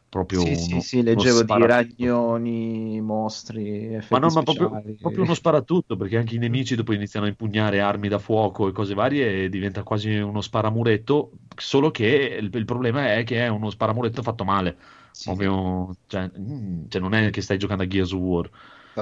Proprio 0.10 0.44
Sì, 0.44 0.56
sì, 0.56 0.80
uno- 0.80 0.82
sì, 0.82 1.02
uno 1.10 1.26
leggevo 1.26 1.44
di 1.44 1.66
ragnoni, 1.66 3.02
mostri, 3.02 3.94
effetti 3.96 4.10
Ma 4.10 4.20
no, 4.20 4.32
ma 4.32 4.42
proprio, 4.44 4.80
proprio 5.02 5.24
uno 5.26 5.34
sparatutto, 5.34 5.98
perché 5.98 6.16
anche 6.18 6.36
i 6.36 6.38
nemici 6.38 6.76
dopo 6.76 6.94
iniziano 6.94 7.26
a 7.26 7.30
impugnare 7.30 7.82
armi 7.82 8.08
da 8.08 8.20
fuoco 8.20 8.68
e 8.70 8.72
cose 8.72 8.94
varie 8.94 9.44
e 9.44 9.50
diventa 9.50 9.84
quasi 9.84 10.16
uno 10.18 10.40
sparamuretto, 10.40 11.32
solo 11.58 11.92
che 11.92 12.38
il, 12.40 12.50
il 12.54 12.66
problema 12.66 13.14
è 13.16 13.24
che 13.26 13.44
è 13.44 13.48
uno 13.50 13.70
sparamuretto 13.70 14.22
fatto 14.24 14.46
male. 14.46 14.78
Sì, 15.12 15.34
Proprio, 15.34 15.94
cioè, 16.08 16.32
mm, 16.38 16.86
cioè 16.88 17.02
non 17.02 17.14
è 17.14 17.30
che 17.32 17.42
stai 17.42 17.58
giocando 17.58 17.84
a 17.84 17.88
Gears 17.88 18.14
of 18.14 18.20
War, 18.22 18.50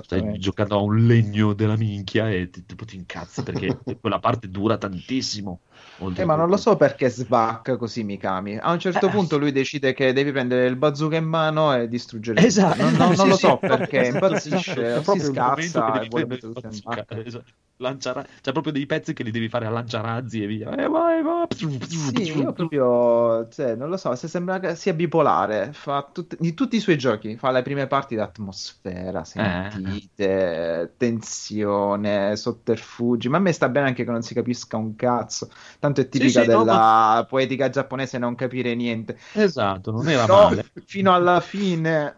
stai 0.03 0.37
giocando 0.37 0.75
a 0.77 0.81
un 0.81 1.05
legno 1.05 1.53
della 1.53 1.75
minchia 1.77 2.29
e 2.29 2.49
ti, 2.49 2.65
tipo 2.65 2.85
ti 2.85 2.95
incazzi 2.95 3.43
perché 3.43 3.79
quella 3.99 4.19
parte 4.19 4.49
dura 4.49 4.77
tantissimo. 4.77 5.63
Oltre 5.99 6.23
Eh, 6.23 6.25
ma 6.25 6.35
non 6.35 6.49
lo 6.49 6.57
so 6.57 6.75
perché 6.75 7.09
svacca 7.09 7.77
così 7.77 8.03
Mikami. 8.03 8.57
A 8.57 8.71
un 8.71 8.79
certo 8.79 9.07
Eh. 9.07 9.09
punto 9.09 9.37
lui 9.37 9.51
decide 9.51 9.93
che 9.93 10.13
devi 10.13 10.31
prendere 10.31 10.65
il 10.67 10.75
bazooka 10.75 11.15
in 11.15 11.25
mano 11.25 11.73
e 11.75 11.87
distruggere. 11.87 12.41
Esatto, 12.45 12.81
Non, 12.81 12.93
non- 12.93 13.07
non 13.07 13.15
sì, 13.17 13.27
lo 13.29 13.35
so 13.37 13.57
perché 13.57 14.01
esatto, 14.07 14.25
impazzisce, 14.25 14.85
esatto, 14.95 15.11
si 15.13 15.19
scazza 15.19 15.89
devi 15.93 16.05
e 16.05 16.09
vuole 16.09 16.25
mettere 16.25 16.53
tutto 16.53 16.67
in 16.67 16.79
bacca. 16.83 17.17
esatto. 17.23 17.45
Lanciara- 17.77 18.25
C'è 18.41 18.53
proprio 18.53 18.71
dei 18.71 18.85
pezzi 18.85 19.11
che 19.11 19.21
li 19.21 19.31
devi 19.31 19.49
fare 19.49 19.65
a 19.65 19.69
lanciarazzi 19.69 20.41
e 20.43 20.47
via. 20.47 20.73
Eh, 20.77 20.87
vai, 20.87 21.21
vai. 21.21 21.45
Sì, 21.53 22.37
io 22.39 22.53
proprio, 22.53 23.49
cioè, 23.49 23.75
non 23.75 23.89
lo 23.89 23.97
so, 23.97 24.15
se 24.15 24.29
sembra 24.29 24.59
che 24.61 24.75
sia 24.75 24.93
bipolare, 24.93 25.71
fa 25.73 26.09
tut- 26.09 26.37
di 26.39 26.53
tutti 26.53 26.77
i 26.77 26.79
suoi 26.79 26.97
giochi, 26.97 27.35
fa 27.35 27.51
le 27.51 27.63
prime 27.63 27.85
parti 27.87 28.15
d'atmosfera, 28.15 29.19
Eh. 29.19 29.23
sentite, 29.25 30.93
tensione, 30.97 32.35
sotterfugi, 32.37 33.27
ma 33.27 33.37
a 33.37 33.39
me 33.41 33.51
sta 33.51 33.67
bene 33.67 33.87
anche 33.87 34.05
che 34.05 34.11
non 34.11 34.21
si 34.21 34.33
capisca 34.33 34.77
un 34.77 34.95
cazzo, 34.95 35.49
tanto 35.79 36.01
è 36.01 36.07
tipica 36.09 36.43
sì, 36.43 36.47
no, 36.49 36.59
della 36.59 37.25
poetica 37.29 37.69
giapponese 37.69 38.17
non 38.17 38.35
capire 38.35 38.75
niente. 38.75 39.17
Esatto, 39.33 39.91
non 39.91 40.07
era 40.09 40.25
No, 40.25 40.43
male. 40.49 40.65
fino 40.85 41.13
alla 41.13 41.39
fine. 41.39 42.15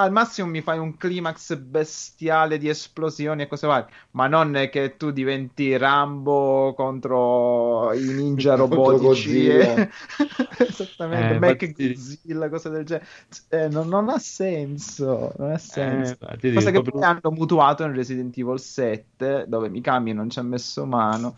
Al 0.00 0.12
massimo 0.12 0.46
mi 0.46 0.60
fai 0.62 0.78
un 0.78 0.96
climax 0.96 1.56
bestiale 1.56 2.56
di 2.56 2.68
esplosioni 2.68 3.42
e 3.42 3.48
cose 3.48 3.66
varie, 3.66 3.88
ma 4.12 4.28
non 4.28 4.54
è 4.54 4.68
che 4.70 4.96
tu 4.96 5.10
diventi 5.10 5.76
Rambo 5.76 6.72
contro 6.76 7.92
i 7.94 8.04
ninja 8.12 8.54
robotici. 8.54 9.48
E- 9.48 9.88
Esattamente, 10.58 11.32
Eh, 11.32 11.50
infatti- 11.50 11.72
Godzilla, 11.94 12.48
cose 12.48 12.70
del 12.70 12.84
genere. 12.84 13.06
Eh, 13.48 13.68
non, 13.68 13.88
non 13.88 14.08
ha 14.08 14.18
senso. 14.20 15.32
Non 15.36 15.50
ha 15.50 15.58
senso. 15.58 16.16
Eh, 16.28 16.36
ti 16.36 16.48
dico, 16.50 16.60
Cosa 16.60 16.70
che 16.70 16.80
proprio- 16.82 16.92
poi 17.00 17.02
hanno 17.04 17.30
mutuato 17.36 17.82
in 17.82 17.92
Resident 17.92 18.36
Evil 18.38 18.60
7, 18.60 19.46
dove 19.48 19.68
Mikami 19.68 20.12
non 20.12 20.30
ci 20.30 20.38
ha 20.38 20.42
messo 20.42 20.86
mano. 20.86 21.34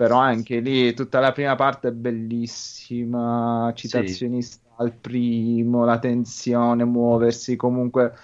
Però 0.00 0.16
anche 0.16 0.60
lì 0.60 0.94
tutta 0.94 1.20
la 1.20 1.30
prima 1.30 1.54
parte 1.56 1.88
è 1.88 1.92
bellissima, 1.92 3.70
citazioni 3.74 4.42
al 4.76 4.92
primo, 4.94 5.84
la 5.84 5.98
tensione, 5.98 6.84
muoversi, 6.86 7.54
comunque 7.54 8.14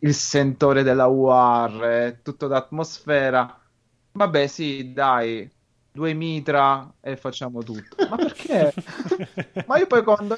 il 0.00 0.12
sentore 0.12 0.82
della 0.82 1.06
è 1.94 2.18
tutto 2.20 2.46
d'atmosfera. 2.46 3.58
Vabbè, 4.12 4.46
sì, 4.48 4.92
dai, 4.92 5.50
due 5.90 6.12
mitra 6.12 6.92
e 7.00 7.16
facciamo 7.16 7.62
tutto. 7.62 8.06
Ma 8.06 8.16
perché? 8.16 8.74
Ma 9.66 9.78
io 9.78 9.86
poi 9.86 10.04
quando, 10.04 10.36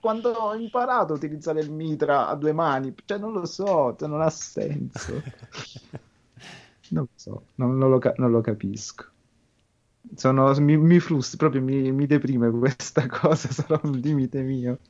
quando 0.00 0.32
ho 0.32 0.54
imparato 0.54 1.14
a 1.14 1.16
utilizzare 1.16 1.60
il 1.60 1.72
mitra 1.72 2.28
a 2.28 2.34
due 2.34 2.52
mani, 2.52 2.94
cioè 3.06 3.16
non 3.16 3.32
lo 3.32 3.46
so, 3.46 3.96
cioè 3.98 4.06
non 4.06 4.20
ha 4.20 4.28
senso. 4.28 5.22
Non 6.92 7.04
lo 7.04 7.10
so, 7.14 7.42
non, 7.54 7.78
non 7.78 7.88
lo, 7.88 8.00
non 8.16 8.32
lo 8.32 8.40
capisco. 8.40 9.04
Sono, 10.14 10.52
mi, 10.60 10.76
mi 10.76 10.98
frustra, 11.00 11.36
proprio 11.38 11.62
mi, 11.62 11.92
mi 11.92 12.06
deprime 12.06 12.50
questa 12.50 13.06
cosa, 13.08 13.50
sarà 13.50 13.80
un 13.84 13.92
limite 13.98 14.42
mio. 14.42 14.80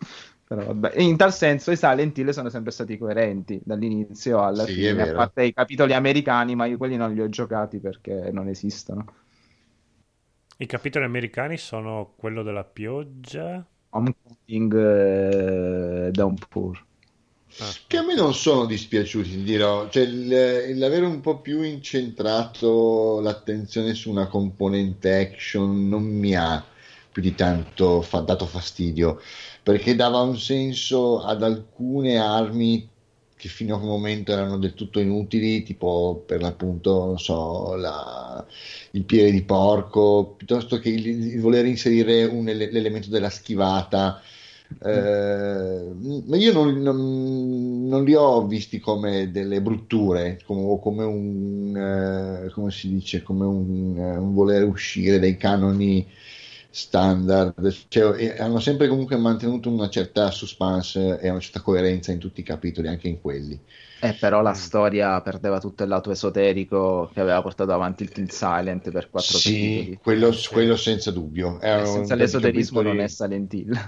Però 0.44 0.64
vabbè. 0.64 0.92
E 0.94 1.02
in 1.04 1.16
tal 1.16 1.32
senso 1.32 1.70
i 1.70 1.76
Silent 1.76 2.16
Hill 2.18 2.30
sono 2.30 2.48
sempre 2.48 2.72
stati 2.72 2.96
coerenti 2.98 3.60
dall'inizio 3.64 4.42
alla 4.42 4.66
Sì, 4.66 4.72
fine, 4.72 5.02
a 5.02 5.08
parte 5.08 5.44
i 5.44 5.52
capitoli 5.52 5.92
americani, 5.94 6.54
ma 6.56 6.64
io 6.66 6.76
quelli 6.76 6.96
non 6.96 7.12
li 7.12 7.20
ho 7.20 7.28
giocati 7.28 7.78
perché 7.80 8.30
non 8.32 8.48
esistono. 8.48 9.04
I 10.58 10.66
capitoli 10.66 11.04
americani 11.06 11.56
sono 11.56 12.14
quello 12.16 12.42
della 12.44 12.62
pioggia. 12.64 13.66
Homecoming 13.90 14.72
eh, 14.74 16.10
Downpour. 16.12 16.86
Che 17.86 17.96
a 17.96 18.02
me 18.04 18.14
non 18.14 18.32
sono 18.34 18.64
dispiaciuti, 18.64 19.30
ti 19.30 19.42
dirò. 19.42 19.88
Cioè, 19.88 20.02
il- 20.04 20.78
l'avere 20.78 21.04
un 21.04 21.20
po' 21.20 21.40
più 21.40 21.62
incentrato 21.62 23.20
l'attenzione 23.20 23.94
su 23.94 24.10
una 24.10 24.26
componente 24.28 25.14
action 25.16 25.88
non 25.88 26.02
mi 26.04 26.34
ha 26.34 26.64
più 27.12 27.20
di 27.22 27.34
tanto 27.34 28.02
fa- 28.02 28.20
dato 28.20 28.46
fastidio, 28.46 29.20
perché 29.62 29.94
dava 29.96 30.20
un 30.20 30.38
senso 30.38 31.20
ad 31.22 31.42
alcune 31.42 32.16
armi 32.18 32.88
che 33.36 33.48
fino 33.48 33.74
a 33.74 33.78
quel 33.78 33.90
momento 33.90 34.32
erano 34.32 34.58
del 34.58 34.74
tutto 34.74 35.00
inutili, 35.00 35.62
tipo 35.62 36.22
per 36.26 36.40
l'appunto, 36.42 37.04
non 37.06 37.18
so, 37.18 37.74
la- 37.74 38.44
il 38.92 39.04
piede 39.04 39.30
di 39.30 39.42
porco, 39.42 40.34
piuttosto 40.36 40.78
che 40.78 40.88
il, 40.90 41.06
il 41.06 41.40
voler 41.40 41.64
inserire 41.66 42.24
un 42.24 42.48
ele- 42.48 42.70
l'elemento 42.70 43.08
della 43.10 43.30
schivata. 43.30 44.20
Eh, 44.78 45.92
ma 46.26 46.36
io 46.36 46.52
non, 46.52 46.80
non- 46.80 47.86
non 47.88 48.04
li 48.04 48.14
ho 48.14 48.46
visti 48.46 48.78
come 48.78 49.30
delle 49.30 49.60
brutture 49.60 50.40
come, 50.44 50.62
o 50.62 50.78
come 50.78 51.04
un 51.04 51.76
eh, 51.76 52.50
come 52.52 52.70
si 52.70 52.88
dice 52.88 53.22
come 53.22 53.44
un, 53.44 53.96
eh, 53.98 54.16
un 54.16 54.32
voler 54.32 54.64
uscire 54.64 55.18
dai 55.18 55.36
canoni 55.36 56.06
standard 56.70 57.86
Cioè, 57.88 58.18
eh, 58.36 58.38
hanno 58.40 58.60
sempre 58.60 58.88
comunque 58.88 59.16
mantenuto 59.16 59.70
una 59.70 59.88
certa 59.88 60.30
suspense 60.30 61.18
e 61.20 61.28
una 61.30 61.40
certa 61.40 61.60
coerenza 61.62 62.12
in 62.12 62.18
tutti 62.18 62.40
i 62.40 62.44
capitoli 62.44 62.88
anche 62.88 63.08
in 63.08 63.20
quelli. 63.20 63.60
Eh, 64.02 64.14
però 64.14 64.40
la 64.40 64.54
storia 64.54 65.20
perdeva 65.20 65.60
tutto 65.60 65.82
il 65.82 65.88
lato 65.90 66.10
esoterico 66.10 67.10
che 67.12 67.20
aveva 67.20 67.42
portato 67.42 67.72
avanti 67.72 68.02
il 68.02 68.10
Team 68.10 68.28
Silent 68.28 68.90
per 68.90 69.10
quattro 69.10 69.38
sì, 69.38 69.40
capitoli. 69.40 69.98
quello, 70.02 70.30
quello 70.50 70.76
senza 70.76 71.10
dubbio. 71.10 71.60
Eh, 71.60 71.68
Erano 71.68 71.84
senza 71.84 72.14
l'esoterismo 72.14 72.80
capitoli- 72.80 72.82
non 72.82 73.00
è 73.00 73.08
Silent 73.08 73.52
Hill. 73.52 73.78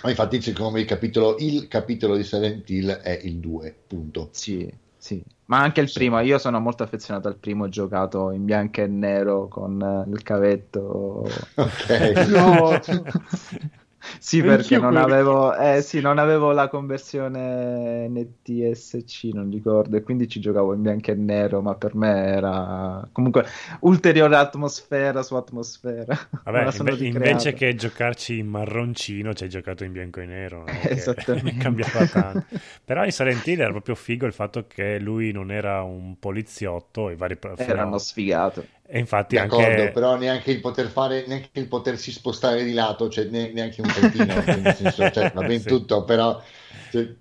Ma 0.00 0.10
infatti 0.10 0.40
secondo 0.42 0.72
me 0.72 0.80
il 0.80 0.86
capitolo, 0.86 1.36
il 1.38 1.68
capitolo 1.68 2.16
di 2.16 2.24
Silent 2.24 2.68
Hill 2.70 2.90
è 2.90 3.20
il 3.22 3.38
2 3.38 3.84
punto. 3.86 4.30
Sì, 4.32 4.72
sì. 4.98 5.22
Ma 5.46 5.60
anche 5.60 5.80
il 5.80 5.88
Sì. 5.88 5.94
primo, 5.94 6.20
io 6.20 6.38
sono 6.38 6.60
molto 6.60 6.82
affezionato 6.82 7.28
al 7.28 7.38
primo, 7.38 7.64
ho 7.64 7.68
giocato 7.68 8.30
in 8.32 8.44
bianco 8.44 8.82
e 8.82 8.86
nero 8.86 9.48
con 9.48 9.80
eh, 9.80 10.10
il 10.10 10.22
cavetto. 10.22 11.48
ok 11.56 11.88
No. 12.26 12.78
Sì, 14.18 14.42
perché 14.42 14.78
non 14.78 14.96
avevo, 14.96 15.54
eh, 15.56 15.82
sì, 15.82 16.00
non 16.00 16.18
avevo 16.18 16.52
la 16.52 16.68
conversione 16.68 18.08
NTSC, 18.08 19.24
non 19.32 19.50
ricordo, 19.50 19.96
e 19.96 20.02
quindi 20.02 20.28
ci 20.28 20.40
giocavo 20.40 20.74
in 20.74 20.82
bianco 20.82 21.10
e 21.10 21.14
nero, 21.14 21.60
ma 21.60 21.74
per 21.74 21.94
me 21.94 22.24
era 22.26 23.08
comunque 23.12 23.44
ulteriore 23.80 24.36
atmosfera 24.36 25.22
su 25.22 25.34
atmosfera. 25.34 26.16
Vabbè, 26.44 26.68
inve- 26.78 27.06
invece 27.06 27.52
che 27.52 27.74
giocarci 27.74 28.38
in 28.38 28.48
marroncino, 28.48 29.34
ci 29.34 29.44
hai 29.44 29.48
giocato 29.48 29.84
in 29.84 29.92
bianco 29.92 30.20
e 30.20 30.26
nero. 30.26 30.64
che 30.82 30.90
Esattamente. 30.90 31.58
cambiava 31.62 32.06
tanto. 32.06 32.46
Però 32.84 33.04
in 33.04 33.12
Silent 33.12 33.46
Hill 33.46 33.60
era 33.60 33.70
proprio 33.70 33.94
figo 33.94 34.26
il 34.26 34.32
fatto 34.32 34.66
che 34.66 34.98
lui 34.98 35.32
non 35.32 35.50
era 35.50 35.82
un 35.82 36.18
poliziotto 36.18 37.10
e 37.10 37.16
vari 37.16 37.38
Era 37.56 37.84
uno 37.84 37.98
sfigato. 37.98 38.66
E 38.90 38.98
infatti 38.98 39.36
D'accordo, 39.36 39.90
anche... 39.90 39.90
però 39.90 40.16
neanche 40.16 40.50
il 40.50 40.60
poter 40.60 40.88
fare, 40.88 41.26
neanche 41.26 41.50
il 41.60 41.68
potersi 41.68 42.10
spostare 42.12 42.64
di 42.64 42.72
lato, 42.72 43.10
cioè 43.10 43.26
ne- 43.26 43.52
neanche 43.52 43.82
un 43.82 43.90
pochino, 43.90 44.46
senso, 44.72 45.10
cioè, 45.10 45.30
va 45.32 45.44
bene 45.44 45.64
Sì. 45.64 45.66
tutto, 45.66 46.04
però 46.04 46.42
cioè, 46.88 47.14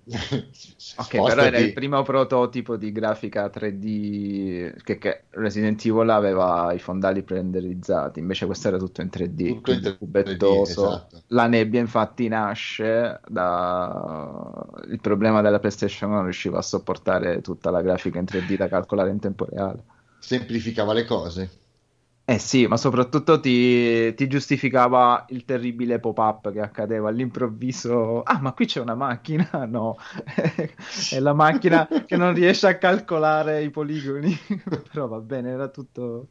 Ok, 1.00 1.22
però 1.22 1.44
era 1.44 1.60
il 1.60 1.72
primo 1.72 2.02
prototipo 2.02 2.76
di 2.76 2.92
grafica 2.92 3.50
3D 3.52 4.82
che, 4.82 4.98
che 4.98 5.26
Resident 5.32 5.86
Evil 5.86 6.10
aveva 6.10 6.74
i 6.74 6.80
fondali 6.80 7.22
prenderizzati, 7.22 8.20
invece 8.20 8.48
questo 8.48 8.68
era 8.70 8.78
tutto 8.78 9.02
in 9.02 9.10
3D, 9.12 9.42
Tutto 9.42 9.72
in 9.72 9.80
quindi 9.80 9.96
3D, 10.16 10.62
cubettoso. 10.62 10.70
esatto. 10.70 11.24
La 11.28 11.46
nebbia 11.46 11.80
infatti 11.82 12.28
nasce 12.28 13.20
da 13.28 14.66
il 14.88 15.00
problema 15.00 15.42
della 15.42 15.60
PlayStation 15.60 16.10
non 16.10 16.24
riusciva 16.24 16.58
a 16.58 16.62
sopportare 16.64 17.42
tutta 17.42 17.70
la 17.70 17.82
grafica 17.84 18.18
in 18.18 18.26
3D 18.26 18.56
da 18.56 18.68
calcolare 18.68 19.12
in 19.12 19.20
tempo 19.20 19.46
reale. 19.46 19.84
Semplificava 20.20 20.94
le 20.94 21.06
cose. 21.06 21.50
Eh 22.30 22.40
sì, 22.40 22.68
ma 22.68 22.76
soprattutto 22.76 23.40
ti, 23.40 24.14
ti 24.14 24.28
giustificava 24.28 25.26
il 25.30 25.46
terribile 25.46 25.98
pop-up 26.00 26.52
che 26.52 26.60
accadeva 26.60 27.08
all'improvviso. 27.08 28.22
Ah, 28.24 28.42
ma 28.42 28.52
qui 28.52 28.66
c'è 28.66 28.82
una 28.82 28.96
macchina? 28.96 29.48
No, 29.66 29.96
è 31.12 31.20
la 31.20 31.34
macchina 31.34 31.88
che 32.06 32.18
non 32.18 32.34
riesce 32.34 32.68
a 32.68 32.78
calcolare 32.78 33.64
i 33.64 33.70
poligoni. 33.70 34.38
Però 34.92 35.08
va 35.08 35.20
bene, 35.20 35.52
era 35.52 35.70
tutto... 35.70 36.28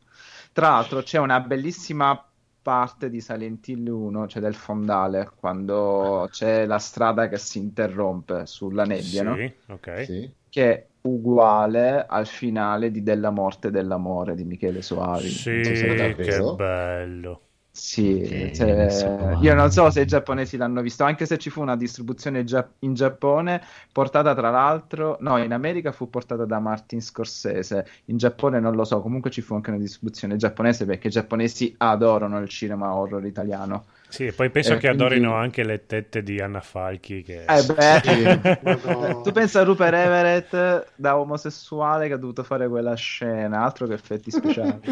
Tra 0.52 0.68
l'altro 0.68 1.00
c'è 1.00 1.18
una 1.18 1.40
bellissima 1.40 2.22
parte 2.60 3.08
di 3.08 3.22
Silent 3.22 3.66
Hill 3.68 3.86
1, 3.86 4.26
cioè 4.26 4.42
del 4.42 4.54
fondale, 4.54 5.30
quando 5.34 6.28
c'è 6.30 6.66
la 6.66 6.78
strada 6.78 7.28
che 7.28 7.38
si 7.38 7.56
interrompe 7.58 8.44
sulla 8.44 8.84
nebbia, 8.84 9.22
no? 9.22 9.36
Sì, 9.36 9.54
ok. 9.68 10.04
Sì. 10.04 10.30
Che 10.50 10.88
uguale 11.06 12.04
al 12.06 12.26
finale 12.26 12.90
di 12.90 13.02
Della 13.02 13.30
morte 13.30 13.68
e 13.68 13.70
dell'amore 13.70 14.34
di 14.34 14.44
Michele 14.44 14.82
Soavi. 14.82 15.40
Sì, 15.40 15.74
so 15.74 15.86
che 16.14 16.42
bello. 16.42 17.40
Sì, 17.70 18.22
Che 18.22 18.50
cioè, 18.54 18.88
so. 18.88 19.36
io 19.38 19.54
non 19.54 19.70
so 19.70 19.90
se 19.90 20.00
i 20.00 20.06
giapponesi 20.06 20.56
l'hanno 20.56 20.80
visto, 20.80 21.04
anche 21.04 21.26
se 21.26 21.36
ci 21.36 21.50
fu 21.50 21.60
una 21.60 21.76
distribuzione 21.76 22.42
gia- 22.42 22.66
in 22.80 22.94
Giappone 22.94 23.60
portata 23.92 24.34
tra 24.34 24.48
l'altro, 24.48 25.18
no, 25.20 25.36
in 25.36 25.52
America 25.52 25.92
fu 25.92 26.08
portata 26.08 26.46
da 26.46 26.58
Martin 26.58 27.02
Scorsese, 27.02 27.86
in 28.06 28.16
Giappone 28.16 28.60
non 28.60 28.74
lo 28.74 28.84
so, 28.84 29.02
comunque 29.02 29.30
ci 29.30 29.42
fu 29.42 29.54
anche 29.54 29.68
una 29.68 29.78
distribuzione 29.78 30.36
giapponese 30.36 30.86
perché 30.86 31.08
i 31.08 31.10
giapponesi 31.10 31.74
adorano 31.76 32.38
il 32.40 32.48
cinema 32.48 32.94
horror 32.94 33.26
italiano. 33.26 33.84
Sì, 34.16 34.26
e 34.26 34.32
poi 34.32 34.48
penso 34.50 34.72
Eh, 34.72 34.76
che 34.78 34.88
quindi- 34.88 35.02
adorino 35.04 35.34
anche 35.34 35.62
le 35.62 35.84
tette 35.86 36.22
di 36.22 36.40
Anna 36.40 36.60
Falchi. 36.60 37.22
Che... 37.22 37.44
Eh 37.44 37.62
beh, 37.64 38.00
Sì. 38.02 38.22
Madonna. 38.64 39.20
tu 39.22 39.30
pensa 39.32 39.60
a 39.60 39.64
Rupert 39.64 39.94
Everett 39.94 40.92
da 40.96 41.18
omosessuale 41.18 42.08
che 42.08 42.14
ha 42.14 42.16
dovuto 42.16 42.42
fare 42.42 42.66
quella 42.68 42.94
scena, 42.94 43.62
altro 43.62 43.86
che 43.86 43.94
effetti 43.94 44.30
speciali. 44.30 44.80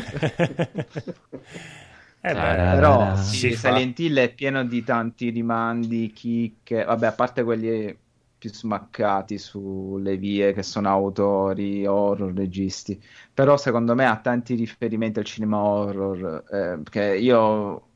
Eh 2.27 2.33
beh, 2.33 2.39
Però 2.75 3.17
Si 3.17 3.37
sì. 3.51 3.55
Silent 3.55 3.99
Hill 3.99 4.17
è 4.19 4.33
pieno 4.33 4.65
di 4.65 4.83
tanti 4.83 5.29
rimandi, 5.29 6.11
chicche, 6.11 6.83
vabbè, 6.83 7.07
a 7.09 7.13
parte 7.13 7.43
quelli 7.43 7.95
più 8.39 8.51
smaccati 8.51 9.37
sulle 9.37 10.17
vie 10.17 10.55
che 10.55 10.63
sono 10.63 10.89
autori, 10.89 11.87
horror, 11.87 12.33
registi, 12.33 12.99
però 13.33 13.59
secondo 13.59 13.95
me 13.95 14.07
ha 14.07 14.17
tanti 14.17 14.55
riferimenti 14.55 15.19
al 15.19 15.25
cinema 15.27 15.59
horror, 15.63 16.45
eh, 16.51 16.79
perché 16.83 17.15
io 17.17 17.89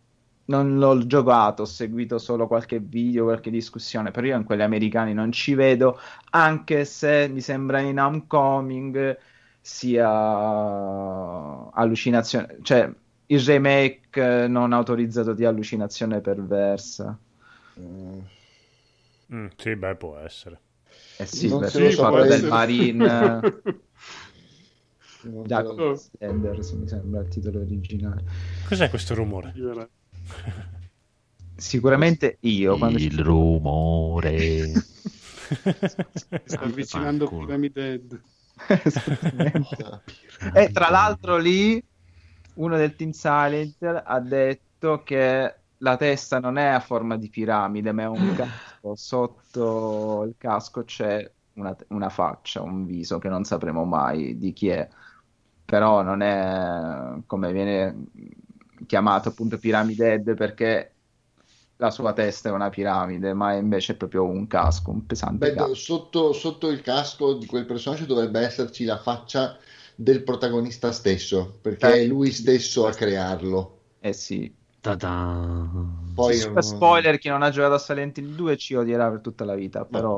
non 0.48 0.78
l'ho 0.78 1.06
giocato, 1.06 1.62
ho 1.62 1.64
seguito 1.64 2.18
solo 2.18 2.46
qualche 2.46 2.78
video, 2.80 3.24
qualche 3.24 3.50
discussione, 3.50 4.10
però 4.10 4.26
io 4.26 4.36
in 4.36 4.44
quelli 4.44 4.62
americani 4.62 5.14
non 5.14 5.32
ci 5.32 5.54
vedo, 5.54 5.98
anche 6.30 6.84
se 6.84 7.28
mi 7.28 7.40
sembra 7.40 7.80
in 7.80 7.98
Homecoming 8.00 9.18
sia 9.60 10.08
allucinazione, 11.72 12.58
cioè 12.62 12.90
il 13.26 13.40
remake 13.40 14.46
non 14.48 14.72
autorizzato 14.72 15.34
di 15.34 15.44
allucinazione 15.44 16.20
perversa. 16.20 17.18
Mm, 17.80 18.20
Mm, 19.32 19.46
sì, 19.56 19.76
beh, 19.76 19.96
può 19.96 20.16
essere. 20.18 20.60
Eh 21.16 21.26
sì, 21.26 21.48
Non 21.48 21.56
perché 21.56 21.70
se 21.78 21.78
lo 21.80 21.90
il 21.90 21.96
so, 21.96 22.06
fatto 22.06 22.24
del. 22.24 22.44
Marine 22.44 23.46
Jacob 25.44 25.82
Sanders 25.94 26.72
mi 26.72 26.86
sembra 26.86 27.20
il 27.22 27.28
titolo 27.28 27.60
originale. 27.60 28.24
Cos'è 28.62 28.88
questo 28.88 29.14
rumore? 29.14 29.56
Sicuramente 31.56 32.38
io 32.40 32.76
Il 32.88 32.98
ci- 32.98 33.22
rumore. 33.22 34.72
Sta 36.44 36.60
avvicinando 36.60 37.26
Fanculo. 37.26 37.46
Pyramid. 37.46 38.20
E 40.54 40.70
tra 40.72 40.90
l'altro 40.90 41.36
lì 41.38 41.82
uno 42.54 42.76
del 42.76 42.94
Team 42.96 43.10
Silent 43.10 43.82
ha 43.82 44.20
detto 44.20 45.02
che 45.02 45.54
la 45.78 45.96
testa 45.96 46.40
non 46.40 46.58
è 46.58 46.66
a 46.66 46.80
forma 46.80 47.16
di 47.16 47.28
piramide, 47.28 47.92
ma 47.92 48.02
è 48.02 48.06
un 48.08 48.32
casco. 48.34 48.94
Sotto 48.96 50.24
il 50.24 50.34
casco 50.38 50.84
c'è 50.84 51.30
una, 51.54 51.76
una 51.88 52.08
faccia, 52.08 52.62
un 52.62 52.84
viso 52.86 53.18
che 53.18 53.28
non 53.28 53.44
sapremo 53.44 53.84
mai 53.84 54.38
di 54.38 54.52
chi 54.52 54.68
è. 54.68 54.88
Però 55.64 56.02
non 56.02 56.22
è 56.22 57.22
come 57.26 57.52
viene 57.52 58.06
chiamato 58.86 59.28
appunto 59.30 59.58
Pyramid 59.58 60.00
Head 60.00 60.34
perché 60.34 60.92
la 61.76 61.90
sua 61.90 62.12
testa 62.12 62.48
è 62.48 62.52
una 62.52 62.70
piramide, 62.70 63.34
ma 63.34 63.52
è 63.52 63.56
invece 63.56 63.96
proprio 63.96 64.24
un 64.24 64.46
casco, 64.46 64.90
un 64.90 65.06
pesante 65.06 65.46
Beh, 65.46 65.54
casco. 65.54 65.74
sotto, 65.74 66.32
sotto 66.32 66.68
il 66.68 66.80
casco 66.80 67.34
di 67.34 67.46
quel 67.46 67.66
personaggio 67.66 68.04
dovrebbe 68.04 68.40
esserci 68.40 68.84
la 68.84 68.98
faccia 68.98 69.56
del 69.94 70.22
protagonista 70.22 70.90
stesso, 70.92 71.58
perché 71.60 71.86
Eh. 71.86 72.02
è 72.02 72.04
lui 72.06 72.30
stesso 72.32 72.86
a 72.86 72.92
crearlo. 72.92 73.76
Eh 74.00 74.12
sì. 74.12 74.52
Ta-da. 74.80 75.68
Poi 76.14 76.34
Sì, 76.34 76.48
spoiler, 76.58 77.18
chi 77.18 77.28
non 77.28 77.42
ha 77.42 77.50
giocato 77.50 77.74
a 77.74 77.78
Silent 77.78 78.18
Hill 78.18 78.34
2 78.34 78.56
ci 78.56 78.74
odierà 78.74 79.10
per 79.10 79.20
tutta 79.20 79.44
la 79.44 79.54
vita, 79.54 79.84
però... 79.84 80.16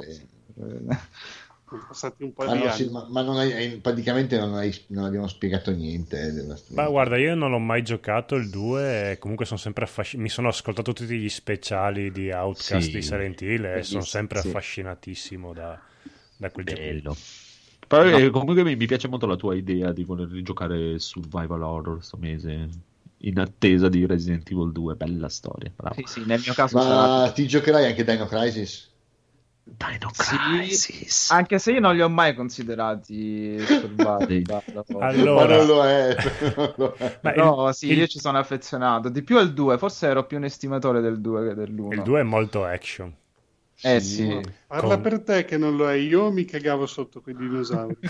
Passati 1.86 2.24
un 2.24 2.32
po' 2.32 2.44
Ma, 2.44 2.52
di 2.52 2.58
non 2.58 2.68
anni. 2.68 2.76
si- 2.76 2.90
ma- 2.90 3.06
ma 3.08 3.22
non 3.22 3.36
hai- 3.36 3.78
praticamente 3.78 4.36
non, 4.38 4.54
hai- 4.54 4.74
non 4.88 5.04
abbiamo 5.04 5.28
spiegato 5.28 5.70
niente 5.70 6.32
della. 6.32 6.56
Ma 6.68 6.88
guarda, 6.88 7.16
io 7.16 7.34
non 7.36 7.52
ho 7.52 7.58
mai 7.60 7.82
giocato 7.82 8.34
il 8.34 8.50
2 8.50 9.12
e 9.12 9.18
comunque 9.18 9.44
sono 9.46 9.58
sempre 9.58 9.84
affascinato. 9.84 10.22
Mi 10.28 10.32
sono 10.32 10.48
ascoltato 10.48 10.92
tutti 10.92 11.16
gli 11.16 11.28
speciali 11.28 12.10
di 12.10 12.30
Outcast 12.32 12.88
Sì. 12.88 12.90
di 12.90 13.02
Silent 13.02 13.40
Hill 13.42 13.64
e 13.64 13.82
sono 13.84 14.02
sempre 14.02 14.40
sì. 14.40 14.48
affascinatissimo 14.48 15.52
da, 15.52 15.80
da 16.36 16.50
quel 16.50 16.66
gioco. 16.66 16.80
Bello. 16.80 17.16
Però 17.86 18.04
eh, 18.18 18.30
comunque 18.30 18.62
mi, 18.64 18.74
mi 18.76 18.86
piace 18.86 19.08
molto 19.08 19.26
la 19.26 19.36
tua 19.36 19.54
idea 19.54 19.92
di 19.92 20.04
voler 20.04 20.28
rigiocare 20.28 20.98
survival 20.98 21.62
horror 21.62 22.02
sto 22.04 22.16
mese 22.18 22.68
in 23.22 23.38
attesa 23.38 23.88
di 23.88 24.06
Resident 24.06 24.50
Evil 24.50 24.72
2. 24.72 24.94
Bella 24.94 25.28
storia, 25.28 25.70
bravo. 25.74 25.94
Sì, 25.94 26.04
sì, 26.06 26.24
nel 26.26 26.40
mio 26.44 26.54
caso 26.54 26.80
sarà... 26.80 27.24
Ma 27.24 27.30
ti 27.32 27.46
giocherai 27.46 27.86
anche 27.86 28.04
Dino 28.04 28.26
Crisis? 28.26 28.89
Dino 29.62 30.10
Sì. 30.12 30.36
Crisis. 30.36 31.30
Anche 31.30 31.58
se 31.58 31.72
io 31.72 31.80
non 31.80 31.94
li 31.94 32.02
ho 32.02 32.08
mai 32.08 32.34
considerati 32.34 33.58
survival. 33.64 34.62
Allora- 34.98 35.46
Ma 35.46 35.56
non 35.56 35.66
lo 35.66 35.84
è. 35.84 36.16
lo 36.76 36.94
è. 36.96 37.18
Ma 37.22 37.32
No, 37.32 37.68
il- 37.68 37.74
sì, 37.74 37.90
il- 37.92 37.98
io 37.98 38.06
ci 38.06 38.18
sono 38.18 38.38
affezionato. 38.38 39.08
Di 39.08 39.22
più 39.22 39.38
al 39.38 39.52
2, 39.52 39.78
forse 39.78 40.08
ero 40.08 40.24
più 40.26 40.36
un 40.38 40.44
estimatore 40.44 41.00
del 41.00 41.20
2 41.20 41.48
che 41.48 41.54
dell'1. 41.54 41.92
Il 41.92 42.02
2 42.02 42.20
è 42.20 42.24
molto 42.24 42.64
action. 42.64 43.14
Eh 43.82 44.00
Sì. 44.00 44.14
sì. 44.26 44.40
Parla 44.66 44.94
Con- 44.94 45.00
per 45.02 45.22
te 45.22 45.44
che 45.44 45.56
non 45.56 45.76
lo 45.76 45.88
è. 45.88 45.94
Io 45.94 46.30
mi 46.30 46.44
cagavo 46.44 46.86
sotto 46.86 47.20
quei 47.22 47.34
dinosauri. 47.36 47.96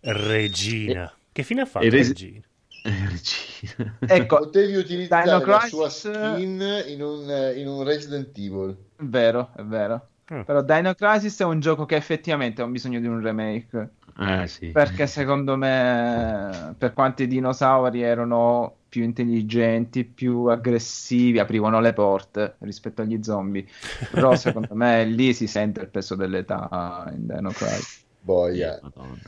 Regina. 0.00 1.12
Che 1.32 1.42
fine 1.42 1.62
ha 1.62 1.66
fatto 1.66 1.84
E 1.84 1.90
Resi- 1.90 2.12
Regina? 2.12 2.40
Eh. 2.86 3.94
Ecco, 4.06 4.38
Potevi 4.38 4.76
utilizzare 4.76 5.24
Dino 5.24 5.38
la 5.38 5.58
Crisis- 5.58 5.68
sua 5.68 5.88
skin 5.88 6.84
in 6.86 7.02
un, 7.02 7.52
in 7.56 7.66
un 7.66 7.82
Resident 7.82 8.36
Evil. 8.38 8.76
è 8.96 9.02
vero, 9.02 9.50
è 9.56 9.62
vero. 9.62 10.08
Mm. 10.32 10.42
Però 10.42 10.62
Dino 10.62 10.94
Crisis 10.94 11.40
è 11.40 11.44
un 11.44 11.60
gioco 11.60 11.86
che 11.86 11.96
effettivamente 11.96 12.62
ha 12.62 12.66
bisogno 12.66 13.00
di 13.00 13.06
un 13.06 13.20
remake. 13.20 13.90
Eh 14.18 14.46
sì. 14.46 14.68
Perché 14.68 15.06
secondo 15.06 15.56
me, 15.56 16.74
per 16.78 16.92
quanti 16.94 17.24
i 17.24 17.26
dinosauri 17.26 18.02
erano 18.02 18.74
più 18.88 19.02
intelligenti, 19.02 20.04
più 20.04 20.46
aggressivi, 20.46 21.38
aprivano 21.38 21.80
le 21.80 21.92
porte 21.92 22.56
rispetto 22.60 23.02
agli 23.02 23.22
zombie. 23.22 23.66
Però 24.10 24.34
secondo 24.36 24.74
me 24.74 25.04
lì 25.04 25.34
si 25.34 25.46
sente 25.46 25.80
il 25.80 25.88
peso 25.88 26.14
dell'età 26.14 27.06
in 27.14 27.26
Dino 27.26 27.50
Crisis. 27.50 28.04
Boia. 28.20 28.78
Madonna. 28.82 29.18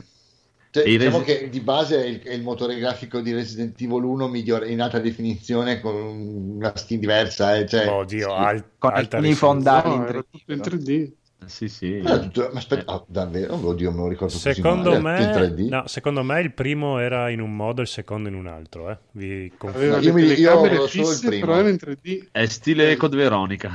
Cioè, 0.71 0.83
diciamo 0.83 1.19
Resi- 1.19 1.39
che 1.39 1.49
di 1.49 1.59
base 1.61 2.03
è 2.03 2.05
il, 2.07 2.21
è 2.21 2.33
il 2.33 2.43
motore 2.43 2.77
grafico 2.77 3.21
di 3.21 3.33
Resident 3.33 3.79
Evil 3.81 4.03
1 4.03 4.27
migliore 4.27 4.69
in 4.69 4.81
alta 4.81 4.99
definizione 4.99 5.79
con 5.79 5.95
una 5.95 6.75
skin 6.75 6.99
diversa. 6.99 7.55
Eh. 7.57 7.65
Cioè, 7.67 7.87
Oddio, 7.87 8.27
sì, 8.29 8.35
al- 8.35 8.63
con 8.77 8.91
alta 8.93 9.17
alcuni 9.17 9.33
fondali 9.33 9.93
in 9.93 10.01
era 10.01 10.19
3D, 10.19 10.23
tutto 10.29 10.51
in 10.53 10.59
però. 10.59 10.75
3D. 10.75 11.11
Sì, 11.45 11.69
sì. 11.69 12.01
Ah, 12.05 12.19
tutto- 12.19 12.49
ma 12.53 12.59
aspetta, 12.59 12.91
ah, 12.91 13.03
davvero? 13.07 13.55
Oddio, 13.65 13.91
me 13.91 13.97
lo 13.97 14.07
ricordo 14.09 14.33
così 14.33 14.53
Secondo 14.53 14.99
male. 14.99 15.25
Tutto 15.25 15.43
in 15.45 15.53
me, 15.55 15.63
3D? 15.63 15.69
no, 15.69 15.83
secondo 15.87 16.21
me 16.23 16.41
il 16.41 16.53
primo 16.53 16.99
era 16.99 17.29
in 17.29 17.39
un 17.41 17.55
modo 17.55 17.79
e 17.79 17.83
il 17.85 17.89
secondo 17.89 18.27
in 18.29 18.35
un 18.35 18.45
altro. 18.45 18.91
Eh. 18.91 18.97
Vi 19.13 19.51
confermo. 19.57 19.95
No, 19.95 20.01
io 20.01 20.13
mi- 20.13 20.45
avevo 20.45 20.85
solo 20.85 21.11
il 21.11 21.19
primo. 21.25 21.45
però 21.47 21.57
era 21.59 21.69
in 21.69 21.77
3D. 21.77 22.27
È 22.31 22.45
stile 22.45 22.95
Code 22.97 23.15
Veronica. 23.17 23.71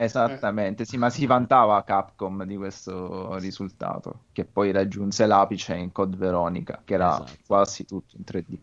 Esattamente, 0.00 0.84
sì, 0.84 0.96
ma 0.96 1.10
si 1.10 1.26
vantava 1.26 1.82
Capcom 1.82 2.44
di 2.44 2.56
questo 2.56 3.36
risultato, 3.38 4.26
che 4.32 4.44
poi 4.44 4.70
raggiunse 4.70 5.26
l'apice 5.26 5.74
in 5.74 5.90
Code 5.90 6.16
Veronica, 6.16 6.82
che 6.84 6.94
era 6.94 7.14
Esatto. 7.14 7.32
quasi 7.44 7.84
tutto 7.84 8.16
in 8.16 8.22
3D. 8.22 8.58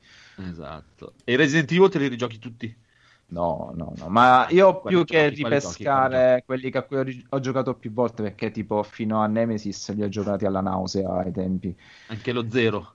Esatto. 0.49 1.14
E 1.26 1.34
i 1.34 1.36
Resident 1.36 1.70
Evil 1.72 1.90
te 1.90 1.99
li 1.99 2.07
rigiochi 2.07 2.40
tutti? 2.40 2.84
No, 3.28 3.74
no, 3.76 3.91
no, 3.98 4.07
ma 4.07 4.48
io 4.49 4.80
Quali 4.80 4.95
più 4.95 5.03
che 5.03 5.30
giochi, 5.30 5.36
giochi, 5.36 5.44
ripescare 5.44 6.44
quelli 6.45 6.70
che 6.70 6.78
a 6.78 6.84
cui 6.84 7.26
ho 7.28 7.40
giocato 7.40 7.76
più 7.76 7.91
volte, 7.91 8.22
perché 8.22 8.52
tipo 8.52 8.82
fino 8.84 9.20
a 9.20 9.28
Nemesis 9.28 9.94
li 9.94 10.03
ho 10.03 10.10
giocati 10.10 10.45
alla 10.45 10.62
nausea 10.62 11.10
ai 11.18 11.32
tempi. 11.32 11.76
Anche 12.07 12.32
lo 12.32 12.49
zero. 12.49 12.94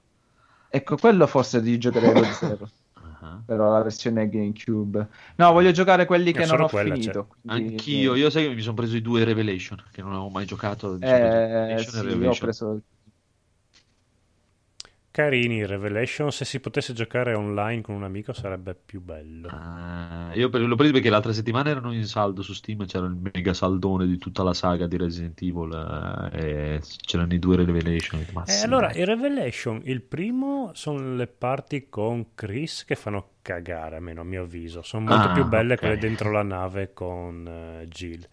Ecco, 0.68 0.96
quello 0.96 1.26
forse 1.26 1.58
rigiocherei 1.58 2.14
lo 2.14 2.22
zero, 2.32 2.68
Ah. 3.22 3.42
però 3.44 3.70
la 3.72 3.82
versione 3.82 4.28
GameCube. 4.28 5.08
No, 5.36 5.52
voglio 5.52 5.72
giocare 5.72 6.06
quelli 6.06 6.32
che 6.32 6.42
Eh, 6.42 6.46
non 6.46 6.60
ho 6.62 6.68
quella 6.68 6.94
finito. 6.94 7.26
quindi- 7.40 7.66
Anch'io, 7.74 8.14
io 8.14 8.30
sai 8.30 8.48
che 8.48 8.54
mi 8.54 8.62
sono 8.62 8.74
preso 8.74 8.96
i 8.96 9.02
due 9.02 9.24
Revelation, 9.24 9.82
che 9.92 10.02
non 10.02 10.12
avevo 10.12 10.28
mai 10.30 10.46
giocato. 10.46 10.96
preso 10.98 11.14
Eh, 11.14 11.76
sì, 11.78 11.96
e 11.96 12.00
io 12.00 12.00
ho 12.00 12.02
Revelation. 12.02 12.38
preso... 12.38 12.82
Carini, 15.12 15.64
Revelation, 15.66 16.32
se 16.32 16.44
si 16.44 16.58
potesse 16.58 16.92
giocare 16.94 17.34
online 17.34 17.80
con 17.82 17.94
un 17.94 18.02
amico 18.04 18.32
sarebbe 18.32 18.74
più 18.74 19.00
bello. 19.00 19.52
Ah, 19.52 20.30
io 20.34 20.48
per- 20.48 20.60
l'ho 20.62 20.76
preso 20.76 20.92
perché 20.92 21.10
l'altra 21.10 21.32
settimana 21.32 21.70
erano 21.70 21.92
in 21.92 22.06
saldo 22.06 22.40
su 22.42 22.52
Steam, 22.52 22.86
c'era 22.86 23.06
il 23.06 23.16
mega 23.16 23.52
saldone 23.52 24.06
di 24.06 24.16
tutta 24.16 24.44
la 24.44 24.54
saga 24.54 24.86
di 24.86 24.96
Resident 24.96 25.40
Evil 25.42 26.30
eh, 26.32 26.74
e 26.76 26.80
c'erano 27.04 27.34
i 27.34 27.38
due 27.40 27.56
Revelation. 27.56 28.24
E 28.44 28.52
sì, 28.52 28.64
allora, 28.64 28.92
il 28.92 29.06
Revelation, 29.06 29.80
il 29.84 30.02
primo 30.02 30.72
sono 30.74 31.14
le 31.14 31.26
parti 31.28 31.88
con 31.88 32.34
Chris 32.34 32.84
che 32.84 32.96
fanno 32.96 33.34
cagare, 33.42 33.96
almeno 33.96 34.22
a 34.22 34.24
mio 34.24 34.42
avviso. 34.42 34.82
Sono 34.82 35.04
molto 35.06 35.28
Ah, 35.28 35.30
più 35.30 35.44
belle 35.44 35.76
ok. 35.76 35.78
quelle 35.78 35.96
dentro 35.98 36.30
la 36.30 36.42
nave 36.42 36.92
con 36.92 37.46
eh, 37.46 37.86
Jill. 37.88 38.26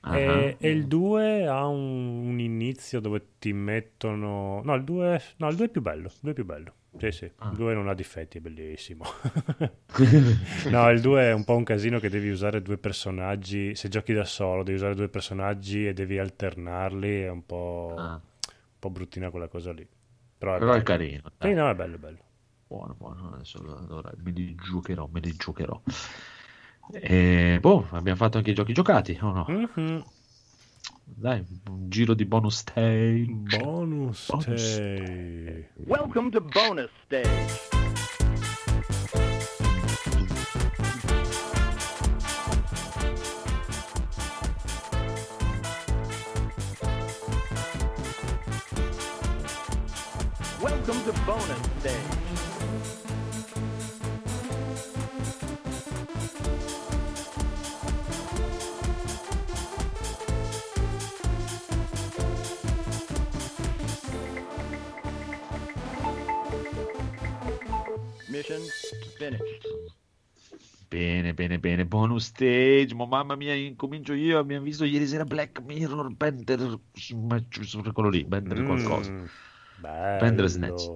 Ah, 0.00 0.18
E, 0.18 0.56
e 0.58 0.70
il 0.70 0.86
2 0.86 1.46
ha 1.46 1.66
un, 1.66 2.28
un 2.28 2.38
inizio 2.40 3.00
dove 3.00 3.30
ti 3.38 3.52
mettono... 3.52 4.62
No, 4.64 4.74
il 4.74 4.84
2, 4.84 5.20
no, 5.36 5.48
il 5.48 5.56
2 5.56 5.66
è 5.66 5.68
più 5.68 5.80
bello. 5.82 6.06
Il 6.06 6.14
2 6.20 6.30
è 6.30 6.34
più 6.34 6.44
bello. 6.44 6.72
Sì, 6.98 7.10
sì. 7.12 7.30
Ah. 7.36 7.48
Il 7.50 7.56
2 7.56 7.74
non 7.74 7.88
ha 7.88 7.94
difetti, 7.94 8.38
è 8.38 8.40
bellissimo. 8.40 9.04
no, 10.70 10.90
il 10.90 11.00
2 11.00 11.22
è 11.22 11.32
un 11.32 11.44
po' 11.44 11.56
un 11.56 11.64
casino 11.64 11.98
che 12.00 12.08
devi 12.08 12.28
usare 12.30 12.62
due 12.62 12.78
personaggi. 12.78 13.74
Se 13.74 13.88
giochi 13.88 14.12
da 14.12 14.24
solo, 14.24 14.62
devi 14.62 14.76
usare 14.78 14.94
due 14.94 15.08
personaggi 15.08 15.86
e 15.86 15.92
devi 15.92 16.18
alternarli. 16.18 17.22
È 17.22 17.28
un 17.28 17.44
po', 17.44 17.94
Ah, 17.96 18.14
un 18.14 18.78
po' 18.78 18.90
bruttina 18.90 19.30
quella 19.30 19.48
cosa 19.48 19.72
lì. 19.72 19.86
Però 20.38 20.54
è, 20.54 20.58
però 20.58 20.72
è 20.72 20.82
carino. 20.82 21.22
Sì, 21.38 21.52
no, 21.52 21.68
è 21.68 21.74
bello, 21.74 21.96
è 21.96 21.98
bello. 21.98 22.18
Buono, 22.66 22.94
buono. 22.96 23.32
Adesso 23.34 23.58
allora 23.58 24.10
me 24.16 24.30
li 24.30 24.54
giocherò, 24.54 25.08
me 25.10 25.20
li 25.20 25.32
giocherò. 25.34 25.80
E, 26.92 27.58
boh, 27.60 27.86
abbiamo 27.90 28.16
fatto 28.16 28.38
anche 28.38 28.50
i 28.50 28.54
giochi 28.54 28.72
giocati, 28.72 29.18
o 29.20 29.30
no? 29.32 29.44
Mhm. 29.48 30.04
Dai, 31.04 31.44
un 31.68 31.88
giro 31.88 32.14
di 32.14 32.24
bonus 32.24 32.58
stage. 32.58 33.26
Bonus, 33.58 34.30
Bonus. 34.30 34.76
day. 34.76 35.68
Welcome 35.86 36.30
to 36.30 36.40
bonus 36.40 36.90
stage. 37.04 37.77
Bene, 70.98 71.32
bene, 71.32 71.58
bene. 71.60 71.84
Bonus 71.86 72.24
stage. 72.24 72.92
Ma 72.92 73.06
mamma 73.06 73.36
mia, 73.36 73.54
incomincio 73.54 74.14
io. 74.14 74.38
Abbiamo 74.38 74.64
visto 74.64 74.84
ieri 74.84 75.06
sera 75.06 75.24
Black 75.24 75.60
Mirror, 75.60 76.12
Bender, 76.12 76.76
ma- 77.14 77.44
quello 77.92 78.08
lì, 78.08 78.24
Bender 78.24 78.64
qualcosa. 78.64 79.12
Mm, 79.12 79.24
bello. 79.76 80.18
Bandersnatch. 80.18 80.90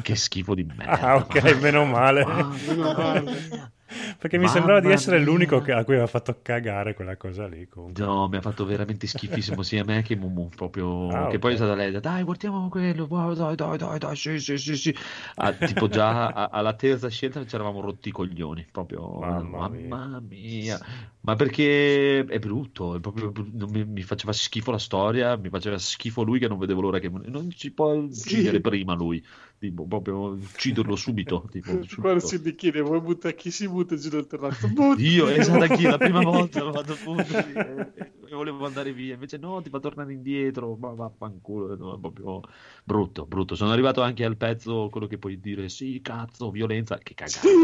Che 0.00 0.16
schifo 0.16 0.54
di 0.54 0.64
merda. 0.74 0.98
Ah, 0.98 1.16
ok, 1.16 1.60
meno 1.60 1.84
male. 1.84 2.24
Mamma 2.24 2.56
Meno 2.66 2.92
male. 2.94 3.72
Mia. 3.92 4.16
Perché 4.18 4.38
mi 4.38 4.48
sembrava 4.48 4.80
di 4.80 4.90
Mamma 4.90 4.90
essere 4.90 5.18
mia. 5.18 5.20
l'unico 5.20 5.56
a 5.56 5.62
cui 5.62 5.72
aveva 5.94 6.06
fatto 6.06 6.40
cagare 6.42 6.94
quella 6.94 7.16
cosa 7.16 7.46
lì. 7.46 7.68
Comunque. 7.68 7.94
No, 8.04 8.26
mi 8.28 8.36
ha 8.36 8.40
fatto 8.40 8.64
veramente 8.64 9.06
schifissimo 9.06 9.62
sia 9.62 9.82
a 9.82 9.84
me 9.84 10.02
che 10.02 10.16
Mumu, 10.16 10.48
proprio 10.54 11.14
Ah, 11.14 11.26
che 11.26 11.38
ok. 11.38 11.38
poi 11.38 11.52
è 11.54 11.56
stata 11.56 11.74
lei, 11.74 12.00
dai 12.00 12.22
guardiamo 12.24 12.68
quello, 12.68 13.06
dai 13.06 13.54
dai 13.56 13.76
dai 13.78 13.98
dai, 13.98 14.16
sì 14.16 14.38
sì 14.40 14.56
sì 14.58 14.76
sì. 14.76 14.96
Ah, 15.34 15.52
tipo 15.54 15.88
già 15.88 16.28
a- 16.30 16.48
alla 16.48 16.74
terza 16.74 17.08
scelta 17.08 17.44
ci 17.46 17.54
eravamo 17.54 17.80
rotti 17.80 18.08
i 18.08 18.12
coglioni, 18.12 18.66
proprio 18.70 19.00
Mamma 19.20 19.68
mamma, 19.68 20.20
mia. 20.20 20.78
Ma 21.20 21.36
perché 21.36 22.24
è 22.24 22.38
brutto, 22.40 22.96
è 22.96 23.00
proprio 23.00 23.32
mi, 23.68 23.84
mi 23.84 24.02
faceva 24.02 24.32
schifo 24.32 24.70
la 24.72 24.78
storia, 24.78 25.36
mi 25.36 25.48
faceva 25.50 25.78
schifo 25.78 26.22
lui 26.22 26.38
che 26.40 26.48
non 26.48 26.58
vedevo 26.58 26.80
l'ora 26.80 26.98
che 26.98 27.08
non 27.08 27.50
ci 27.50 27.72
può 27.72 27.92
uccidere 27.94 28.60
prima 28.60 28.94
lui, 28.94 29.24
tipo 29.62 29.86
proprio 29.86 30.32
ucciderlo 30.32 30.96
subito, 30.96 31.46
tipo, 31.48 31.80
subito. 31.86 32.18
si 32.18 32.40
ti 32.42 32.56
chiede 32.56 32.80
vuoi 32.80 33.00
buttare 33.00 33.36
chi 33.36 33.52
si 33.52 33.68
butta 33.68 33.94
giù 33.94 34.08
dal 34.08 34.26
terrazzo? 34.26 34.66
Io, 34.96 35.28
esatto, 35.28 35.62
anch'io 35.62 35.88
la 35.88 35.98
prima 35.98 36.20
volta 36.20 36.62
l'ho 36.64 36.72
fatto 36.72 36.94
appunto 36.94 37.32
sì, 37.36 37.52
e, 37.52 37.92
e 38.26 38.34
volevo 38.34 38.66
andare 38.66 38.92
via, 38.92 39.14
invece 39.14 39.36
no, 39.38 39.62
ti 39.62 39.70
fa 39.70 39.78
tornare 39.78 40.12
indietro, 40.12 40.74
ma 40.74 40.90
vaffanculo, 40.94 41.76
no, 41.76 41.94
è 41.94 42.00
proprio 42.00 42.40
brutto, 42.82 43.24
brutto. 43.24 43.54
Sono 43.54 43.70
arrivato 43.70 44.02
anche 44.02 44.24
al 44.24 44.36
pezzo, 44.36 44.88
quello 44.90 45.06
che 45.06 45.18
puoi 45.18 45.38
dire, 45.38 45.68
sì, 45.68 46.00
cazzo, 46.02 46.50
violenza, 46.50 46.98
che 46.98 47.14
cagata. 47.14 47.54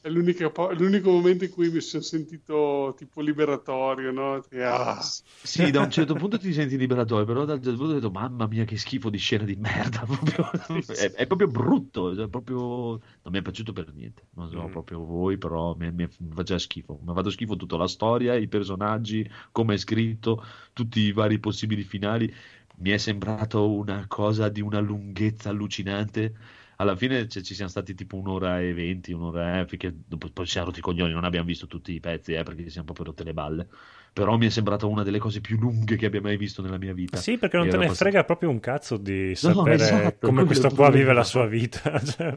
È 0.00 0.08
è 0.08 0.74
l'unico 0.74 1.10
momento 1.10 1.44
in 1.44 1.50
cui 1.50 1.70
mi 1.70 1.80
sono 1.80 2.02
sentito 2.02 2.94
tipo 2.96 3.20
liberatorio, 3.20 4.12
no? 4.12 4.40
Che, 4.48 4.62
ah, 4.62 5.00
Sì, 5.44 5.70
da 5.70 5.80
un 5.80 5.90
certo 5.90 6.14
punto 6.14 6.38
ti 6.38 6.52
senti 6.52 6.76
liberatorio, 6.76 7.24
però 7.24 7.44
dal 7.44 7.60
certo 7.60 7.76
punto 7.76 7.92
ho 7.92 7.94
detto, 7.96 8.10
mamma 8.10 8.46
mia, 8.46 8.64
che 8.64 8.76
schifo 8.78 9.10
di 9.10 9.18
scena 9.18 9.44
di 9.44 9.56
merda, 9.56 10.04
proprio, 10.06 10.50
è, 10.86 11.10
è 11.12 11.26
proprio 11.26 11.48
brutto, 11.48 12.14
cioè, 12.14 12.28
proprio... 12.28 12.58
non 12.58 13.32
mi 13.32 13.38
è 13.38 13.42
piaciuto 13.42 13.72
per 13.72 13.92
niente, 13.92 14.28
non 14.34 14.48
so 14.50 14.68
Mm. 14.68 14.68
proprio 14.68 15.04
voi, 15.04 15.38
però 15.38 15.74
mi, 15.76 15.90
mi 15.92 16.08
faceva 16.34 16.58
schifo, 16.58 16.98
mi 17.02 17.10
ha 17.10 17.14
fatto 17.14 17.30
schifo 17.30 17.56
tutta 17.56 17.76
la 17.76 17.88
storia, 17.88 18.34
i 18.34 18.48
personaggi, 18.48 19.28
come 19.50 19.74
è 19.74 19.76
scritto, 19.78 20.42
tutti 20.72 21.00
i 21.00 21.12
vari 21.12 21.38
possibili 21.38 21.82
finali, 21.82 22.32
mi 22.76 22.90
è 22.90 22.96
sembrato 22.98 23.70
una 23.70 24.06
cosa 24.08 24.48
di 24.48 24.60
una 24.60 24.78
lunghezza 24.80 25.50
allucinante. 25.50 26.34
Alla 26.76 26.96
fine 26.96 27.28
cioè, 27.28 27.42
ci 27.42 27.54
siamo 27.54 27.70
stati 27.70 27.94
tipo 27.94 28.16
un'ora 28.16 28.60
e 28.60 28.72
venti, 28.72 29.12
un'ora 29.12 29.60
e 29.60 29.64
perché 29.66 29.94
dopo 30.06 30.28
poi 30.30 30.44
ci 30.46 30.52
siamo 30.52 30.66
rotti 30.68 30.80
i 30.80 30.82
coglioni, 30.82 31.12
non 31.12 31.24
abbiamo 31.24 31.46
visto 31.46 31.66
tutti 31.66 31.92
i 31.92 32.00
pezzi, 32.00 32.32
eh, 32.34 32.42
perché 32.42 32.64
ci 32.64 32.70
siamo 32.70 32.86
proprio 32.86 33.06
rotte 33.06 33.24
le 33.24 33.32
balle. 33.34 33.68
Però 34.12 34.36
mi 34.36 34.46
è 34.46 34.50
sembrata 34.50 34.86
una 34.86 35.02
delle 35.02 35.18
cose 35.18 35.40
più 35.40 35.58
lunghe 35.58 35.96
che 35.96 36.06
abbia 36.06 36.20
mai 36.20 36.36
visto 36.36 36.60
nella 36.60 36.76
mia 36.78 36.92
vita. 36.92 37.16
Sì, 37.16 37.38
perché 37.38 37.56
non 37.56 37.66
te 37.66 37.76
ne 37.78 37.84
abbastanza- 37.84 38.04
frega 38.10 38.24
proprio 38.24 38.50
un 38.50 38.60
cazzo 38.60 38.96
di 38.98 39.34
sapere 39.34 39.74
esatto, 39.74 40.26
come 40.26 40.44
questo 40.44 40.68
qua 40.68 40.90
vive 40.90 41.04
problema. 41.04 41.12
la 41.14 41.24
sua 41.24 41.46
vita. 41.46 42.00
Cioè, 42.04 42.34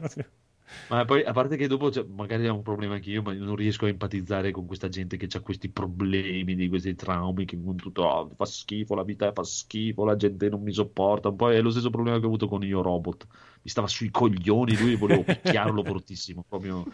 Ma 0.88 1.04
poi, 1.04 1.22
a 1.22 1.32
parte 1.32 1.56
che 1.56 1.68
dopo, 1.68 1.90
cioè, 1.92 2.04
magari 2.08 2.44
è 2.44 2.48
un 2.48 2.62
problema 2.62 2.94
anche 2.94 3.10
io, 3.10 3.22
ma 3.22 3.32
non 3.34 3.54
riesco 3.56 3.84
a 3.86 3.88
empatizzare 3.88 4.50
con 4.50 4.66
questa 4.66 4.88
gente 4.88 5.16
che 5.16 5.28
ha 5.36 5.40
questi 5.40 5.68
problemi, 5.68 6.54
di 6.56 6.68
questi 6.68 6.94
traumi, 6.94 7.44
che 7.44 7.58
con 7.62 7.76
tutto 7.76 8.02
"Oh, 8.02 8.30
fa 8.34 8.44
schifo, 8.44 8.94
la 8.94 9.04
vita 9.04 9.32
fa 9.32 9.42
schifo, 9.44 10.04
la 10.04 10.16
gente 10.16 10.48
non 10.48 10.62
mi 10.62 10.72
sopporta. 10.72 11.28
Un 11.28 11.36
po' 11.36 11.50
è 11.52 11.60
lo 11.60 11.70
stesso 11.70 11.90
problema 11.90 12.18
che 12.18 12.24
ho 12.24 12.28
avuto 12.28 12.48
con 12.48 12.64
Io 12.64 12.82
Robot. 12.82 13.26
Mi 13.62 13.70
stava 13.70 13.86
sui 13.86 14.10
coglioni, 14.10 14.76
lui 14.76 14.96
volevo 14.96 15.22
picchiarlo 15.24 15.84
fortissimo, 15.84 16.44
proprio, 16.48 16.84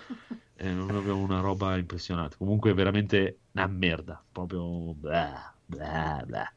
eh, 0.62 0.74
proprio 0.86 1.18
una 1.18 1.40
roba 1.40 1.76
impressionante. 1.76 2.36
Comunque 2.36 2.70
è 2.70 2.74
veramente 2.74 3.40
una 3.52 3.66
merda, 3.66 4.24
proprio 4.30 4.94
blah, 4.94 5.56
blah, 5.64 6.22
blah. 6.26 6.54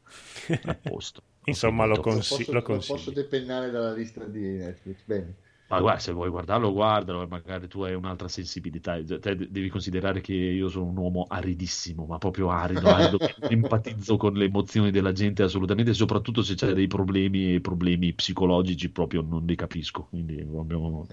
a 0.64 0.74
posto. 0.74 1.22
Insomma, 1.44 1.84
lo 1.86 1.98
consi- 2.00 2.24
posso, 2.26 2.52
lo 2.52 2.62
lo 2.68 2.84
posso 2.84 3.10
consiglio. 3.10 3.12
depennare 3.12 3.70
dalla 3.70 3.92
lista 3.92 4.24
di 4.24 4.40
Netflix. 4.40 5.04
Bene. 5.04 5.34
Ma 5.68 5.80
guarda, 5.80 5.98
se 6.00 6.12
vuoi 6.12 6.30
guardarlo, 6.30 6.72
guardalo, 6.72 7.22
e 7.22 7.26
magari 7.26 7.66
tu 7.66 7.82
hai 7.82 7.92
un'altra 7.94 8.28
sensibilità. 8.28 9.04
Cioè, 9.04 9.18
Te 9.18 9.34
devi 9.36 9.68
considerare 9.68 10.20
che 10.20 10.32
io 10.32 10.68
sono 10.68 10.84
un 10.86 10.96
uomo 10.96 11.24
aridissimo, 11.28 12.06
ma 12.06 12.18
proprio 12.18 12.50
arido, 12.50 12.88
arido, 12.88 13.18
non 13.34 13.50
empatizzo 13.60 14.16
con 14.16 14.34
le 14.34 14.44
emozioni 14.44 14.92
della 14.92 15.10
gente 15.10 15.42
assolutamente, 15.42 15.92
soprattutto 15.92 16.42
se 16.42 16.54
c'è 16.54 16.72
dei 16.72 16.86
problemi 16.86 17.54
e 17.54 17.60
problemi 17.60 18.12
psicologici 18.14 18.92
proprio 18.92 19.22
non 19.22 19.44
li 19.44 19.56
capisco. 19.56 20.04
Quindi 20.04 20.36
proprio 20.44 21.08
Ok. 21.08 21.12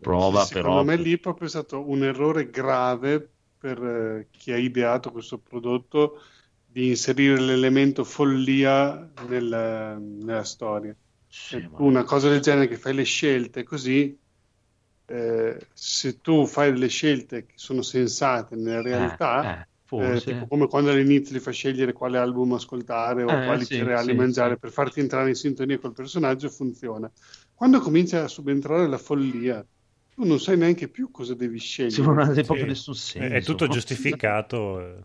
Prova, 0.00 0.46
secondo 0.46 0.82
però. 0.84 0.84
me 0.84 0.96
lì 0.96 1.14
è 1.14 1.18
proprio 1.18 1.48
stato 1.48 1.88
un 1.88 2.04
errore 2.04 2.50
grave 2.50 3.36
per 3.56 3.82
eh, 3.82 4.28
chi 4.30 4.52
ha 4.52 4.56
ideato 4.56 5.10
questo 5.12 5.38
prodotto 5.40 6.20
di 6.64 6.88
inserire 6.88 7.38
l'elemento 7.40 8.04
follia 8.04 9.10
nella, 9.28 9.96
nella 9.98 10.44
storia. 10.44 10.96
Sì, 11.26 11.66
E 11.66 11.68
ma- 11.68 11.84
una 11.88 12.04
cosa 12.04 12.28
del 12.28 12.40
genere 12.40 12.68
che 12.68 12.76
fai 12.76 12.94
le 12.94 13.02
scelte 13.04 13.62
così, 13.64 14.18
eh, 15.06 15.68
se 15.72 16.20
tu 16.20 16.46
fai 16.46 16.72
delle 16.72 16.88
scelte 16.88 17.44
che 17.46 17.54
sono 17.58 17.82
sensate 17.82 18.56
nella 18.56 18.80
realtà, 18.82 19.54
Eh, 19.96 20.14
eh, 20.16 20.22
tipo 20.24 20.46
come 20.46 20.66
quando 20.68 20.90
all'inizio 20.90 21.34
ti 21.36 21.40
fa 21.42 21.50
scegliere 21.50 21.92
quale 21.92 22.18
album 22.18 22.52
ascoltare 22.54 23.22
o 23.24 23.38
Eh, 23.38 23.40
quali 23.40 23.68
sì, 23.68 23.68
cereali 23.68 24.14
sì, 24.14 24.14
mangiare 24.14 24.56
per 24.58 24.70
farti 24.72 25.00
entrare 25.00 25.28
in 25.28 25.34
sintonia 25.34 25.78
col 25.78 25.92
personaggio 25.92 26.48
funziona. 26.48 27.10
Quando 27.62 27.80
comincia 27.80 28.24
a 28.24 28.28
subentrare 28.28 28.88
la 28.88 28.98
follia, 28.98 29.64
tu 30.08 30.24
non 30.24 30.40
sai 30.40 30.56
neanche 30.56 30.88
più 30.90 31.10
cosa 31.12 31.34
devi 31.34 31.58
scegliere. 31.58 31.92
Sì, 31.94 32.00
non 32.02 32.18
ha 32.18 32.32
Sì. 32.34 32.42
proprio 32.42 32.66
nessun 32.66 32.94
senso. 32.94 33.36
È 33.36 33.42
tutto 33.42 33.68
giustificato. 33.68 34.80
eh. 34.80 35.04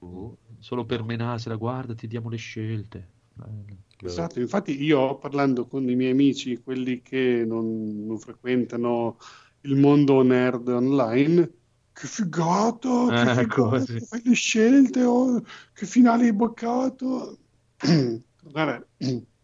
Oh, 0.00 0.38
Solo 0.58 0.84
per 0.86 1.02
menarsela, 1.02 1.56
guarda, 1.56 1.94
ti 1.94 2.06
diamo 2.06 2.28
le 2.30 2.36
scelte. 2.36 3.08
Bello. 3.34 3.76
Esatto, 3.98 4.38
infatti 4.40 4.80
io 4.82 5.18
parlando 5.18 5.66
con 5.66 5.88
i 5.88 5.96
miei 5.96 6.12
amici, 6.12 6.62
quelli 6.62 7.02
che 7.02 7.44
non, 7.44 8.04
non 8.06 8.18
frequentano 8.20 9.16
il 9.62 9.74
mondo 9.76 10.22
nerd 10.22 10.68
online, 10.68 11.52
che 11.92 12.06
figata, 12.06 13.12
che 13.14 13.26
Eh, 13.30 13.46
figata, 13.46 13.84
così. 13.86 14.00
fai 14.06 14.22
le 14.22 14.34
scelte, 14.34 15.02
oh, 15.02 15.42
che 15.72 15.86
finale 15.86 16.26
hai 16.26 16.32
boccato. 16.32 17.40
Guarda, 18.42 18.86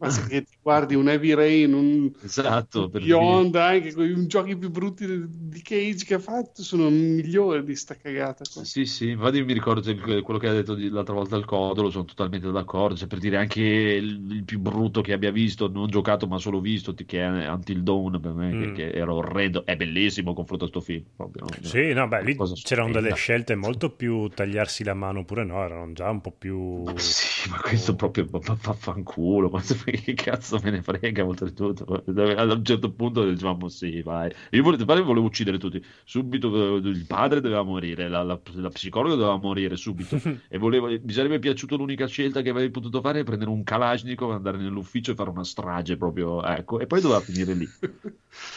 basta 0.00 0.26
che 0.26 0.42
ti 0.42 0.56
guardi 0.62 0.94
un 0.94 1.08
Heavy 1.08 1.32
Rain, 1.34 1.72
un 1.72 2.12
Esatto, 2.22 2.88
per 2.88 3.00
Beyond, 3.02 3.54
anche 3.56 3.92
con 3.92 4.04
i 4.04 4.26
giochi 4.26 4.56
più 4.56 4.70
brutti 4.70 5.06
di 5.28 5.62
Cage 5.62 6.04
che 6.04 6.14
ha 6.14 6.18
fatto, 6.18 6.62
sono 6.62 6.88
migliori 6.90 7.64
di 7.64 7.74
sta 7.76 7.96
cagata 7.96 8.44
qua. 8.52 8.62
Sì, 8.64 8.84
sì, 8.84 9.10
infatti 9.10 9.42
mi 9.42 9.52
ricordo 9.52 9.92
che- 9.94 10.20
quello 10.22 10.38
che 10.38 10.48
ha 10.48 10.52
detto 10.52 10.74
l'altra 10.76 11.14
volta 11.14 11.36
il 11.36 11.44
Codolo, 11.44 11.90
sono 11.90 12.04
totalmente 12.04 12.50
d'accordo, 12.50 12.96
cioè 12.96 13.08
per 13.08 13.18
dire 13.18 13.36
anche 13.36 13.60
il, 13.62 14.30
il 14.32 14.44
più 14.44 14.58
brutto 14.60 15.00
che 15.00 15.12
abbia 15.12 15.30
visto, 15.30 15.68
non 15.68 15.88
giocato 15.88 16.26
ma 16.26 16.38
solo 16.38 16.60
visto, 16.60 16.94
ti- 16.94 17.04
che 17.04 17.20
è 17.22 17.48
Until 17.48 17.82
Dawn 17.82 18.20
per 18.20 18.32
me, 18.32 18.50
che, 18.56 18.66
Mm. 18.66 18.74
che 18.74 18.90
era 18.92 19.12
orrendo, 19.14 19.64
è 19.64 19.76
bellissimo 19.76 20.34
confronto 20.34 20.64
a 20.66 20.68
sto 20.68 20.80
film. 20.80 21.04
Proprio, 21.16 21.46
Sì, 21.62 21.92
no, 21.92 22.06
beh, 22.08 22.22
lì 22.22 22.36
c'erano 22.36 22.56
stupenda. 22.56 23.00
delle 23.00 23.14
scelte 23.14 23.54
molto 23.54 23.90
più 23.90 24.28
tagliarsi 24.28 24.84
la 24.84 24.94
mano 24.94 25.20
oppure 25.20 25.44
no, 25.44 25.62
erano 25.64 25.92
già 25.92 26.10
un 26.10 26.20
po' 26.20 26.32
più... 26.32 26.82
Ma 26.84 26.98
sì, 26.98 27.48
ma 27.50 27.58
questo 27.60 27.94
proprio 27.94 28.28
fa- 28.40 28.72
fanculo, 28.74 29.48
ma 29.48 29.60
che 29.62 30.14
cazzo 30.14 30.49
me 30.62 30.70
ne 30.70 30.82
frega 30.82 31.24
oltretutto. 31.24 32.02
A 32.06 32.42
un 32.44 32.64
certo 32.64 32.92
punto 32.92 33.28
dicevamo 33.28 33.68
sì, 33.68 34.02
vai. 34.02 34.32
Io 34.50 34.62
volevo, 34.62 34.84
fare- 34.84 35.02
volevo 35.02 35.26
uccidere 35.26 35.58
tutti. 35.58 35.82
Subito 36.04 36.76
eh, 36.76 36.88
il 36.88 37.06
padre 37.06 37.40
doveva 37.40 37.62
morire, 37.62 38.08
la, 38.08 38.22
la- 38.22 38.40
la 38.54 38.68
psicologa 38.70 39.14
doveva 39.14 39.36
morire 39.38 39.76
subito. 39.76 40.18
e 40.48 40.58
volevo, 40.58 40.88
mi 40.88 41.12
sarebbe 41.12 41.38
piaciuto 41.38 41.76
l'unica 41.76 42.06
scelta 42.06 42.42
che 42.42 42.50
avrei 42.50 42.70
potuto 42.70 43.00
fare 43.00 43.20
è 43.20 43.24
prendere 43.24 43.50
un 43.50 43.62
Kalashnikov, 43.62 44.30
andare 44.32 44.58
nell'ufficio 44.58 45.12
e 45.12 45.14
fare 45.14 45.30
una 45.30 45.44
strage 45.44 45.96
proprio, 45.96 46.42
ecco. 46.44 46.80
E 46.80 46.86
poi 46.86 47.00
doveva 47.00 47.20
finire 47.20 47.54
lì. 47.54 47.70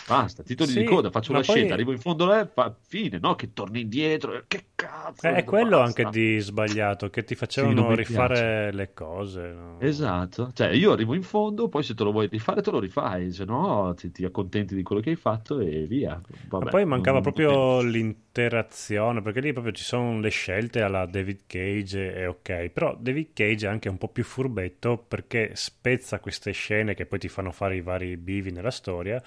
Basta, 0.05 0.43
titoli 0.43 0.69
Sì, 0.71 0.79
di 0.79 0.85
coda, 0.85 1.09
faccio 1.11 1.31
la 1.33 1.39
poi- 1.41 1.47
scelta, 1.55 1.73
arrivo 1.73 1.91
in 1.91 1.99
fondo 1.99 2.25
là, 2.25 2.45
fa 2.53 2.75
fine, 2.87 3.19
no? 3.19 3.35
Che 3.35 3.53
torni 3.53 3.81
indietro, 3.81 4.35
eh, 4.35 4.43
che 4.47 4.65
cazzo. 4.75 5.25
Eh, 5.27 5.35
È 5.35 5.43
quello 5.43 5.77
basta. 5.79 6.01
anche 6.07 6.19
di 6.19 6.39
sbagliato, 6.39 7.09
che 7.09 7.23
ti 7.23 7.33
Sì, 7.33 7.39
facevano 7.39 7.87
mi 7.87 7.95
rifare 7.95 8.71
le 8.73 8.93
cose. 8.93 9.41
no? 9.53 9.79
Esatto, 9.79 10.51
cioè 10.53 10.69
io 10.69 10.91
arrivo 10.91 11.13
in 11.15 11.23
fondo, 11.23 11.69
poi 11.69 11.82
se 11.83 11.93
te 11.95 12.03
lo 12.03 12.11
vuoi 12.11 12.27
rifare 12.27 12.61
te 12.61 12.71
lo 12.71 12.79
rifai, 12.79 13.31
se 13.31 13.45
no 13.45 13.93
ti, 13.95 14.11
ti 14.11 14.25
accontenti 14.25 14.75
di 14.75 14.83
quello 14.83 15.01
che 15.01 15.11
hai 15.11 15.15
fatto 15.15 15.59
e 15.59 15.85
via. 15.85 16.21
Vabbè, 16.27 16.63
Ma 16.63 16.67
poi 16.67 16.85
mancava 16.85 17.19
non- 17.19 17.21
proprio 17.21 17.81
l'interazione, 17.81 19.21
perché 19.21 19.41
lì 19.41 19.51
proprio 19.51 19.73
ci 19.73 19.83
sono 19.83 20.19
le 20.19 20.29
scelte 20.29 20.81
alla 20.81 21.05
David 21.05 21.41
Cage 21.45 22.13
e 22.15 22.25
ok, 22.25 22.69
però 22.69 22.95
David 22.97 23.33
Cage 23.33 23.65
è 23.65 23.69
anche 23.69 23.89
un 23.89 23.97
po' 23.97 24.07
più 24.07 24.23
furbetto 24.23 24.97
perché 24.97 25.51
spezza 25.55 26.19
queste 26.19 26.51
scene 26.51 26.93
che 26.93 27.05
poi 27.05 27.19
ti 27.19 27.27
fanno 27.27 27.51
fare 27.51 27.75
i 27.75 27.81
vari 27.81 28.15
bivi 28.17 28.51
nella 28.51 28.71
storia 28.71 29.21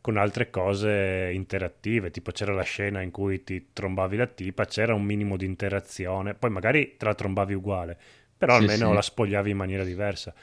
con 0.00 0.16
altre 0.16 0.50
cose 0.50 1.30
interattive, 1.32 2.10
tipo 2.10 2.32
c'era 2.32 2.54
la 2.54 2.62
scena 2.62 3.02
in 3.02 3.10
cui 3.12 3.44
ti 3.44 3.68
trombavi 3.72 4.16
la 4.16 4.26
tipa, 4.26 4.64
c'era 4.64 4.94
un 4.94 5.04
minimo 5.04 5.36
di 5.36 5.44
interazione, 5.44 6.34
poi 6.34 6.50
magari 6.50 6.96
te 6.96 7.04
la 7.04 7.14
trombavi 7.14 7.54
uguale, 7.54 7.96
però 8.36 8.54
Sì, 8.54 8.68
almeno 8.68 8.92
sì. 8.92 8.94
la 8.94 9.02
spogliavi 9.02 9.50
in 9.50 9.56
maniera 9.58 9.84
diversa. 9.84 10.34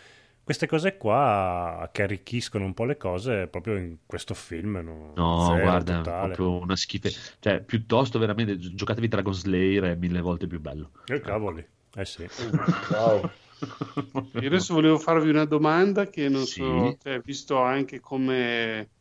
Queste 0.48 0.66
cose 0.66 0.96
qua 0.96 1.90
che 1.92 2.04
arricchiscono 2.04 2.64
un 2.64 2.74
po' 2.74 2.86
le 2.86 2.96
cose 2.96 3.48
proprio 3.48 3.76
in 3.76 3.98
questo 4.06 4.34
film. 4.34 4.78
No, 4.78 5.18
No, 5.18 5.34
zero, 5.36 5.60
guarda, 5.60 6.04
totale. 6.04 6.36
proprio 6.36 6.60
una 6.62 6.76
schifo. 6.78 7.10
Cioè, 7.40 7.62
piuttosto 7.64 8.18
veramente 8.20 8.56
gi- 8.58 8.74
giocatevi 8.74 9.08
Dragon 9.10 9.34
Slayer 9.34 9.84
è 9.84 9.96
mille 9.96 10.22
volte 10.22 10.48
più 10.48 10.62
bello. 10.62 10.92
Eh, 11.10 11.20
cavoli, 11.22 11.68
eh 11.96 12.06
sì. 12.06 12.30
Wow. 12.90 13.24
Io 14.40 14.48
adesso 14.48 14.74
volevo 14.74 14.98
farvi 15.00 15.30
una 15.30 15.46
domanda 15.46 16.08
che 16.10 16.30
non 16.30 16.46
Sì. 16.46 16.62
so, 16.62 16.98
cioè, 17.02 17.20
visto 17.22 17.58
anche 17.58 18.00
come 18.00 18.92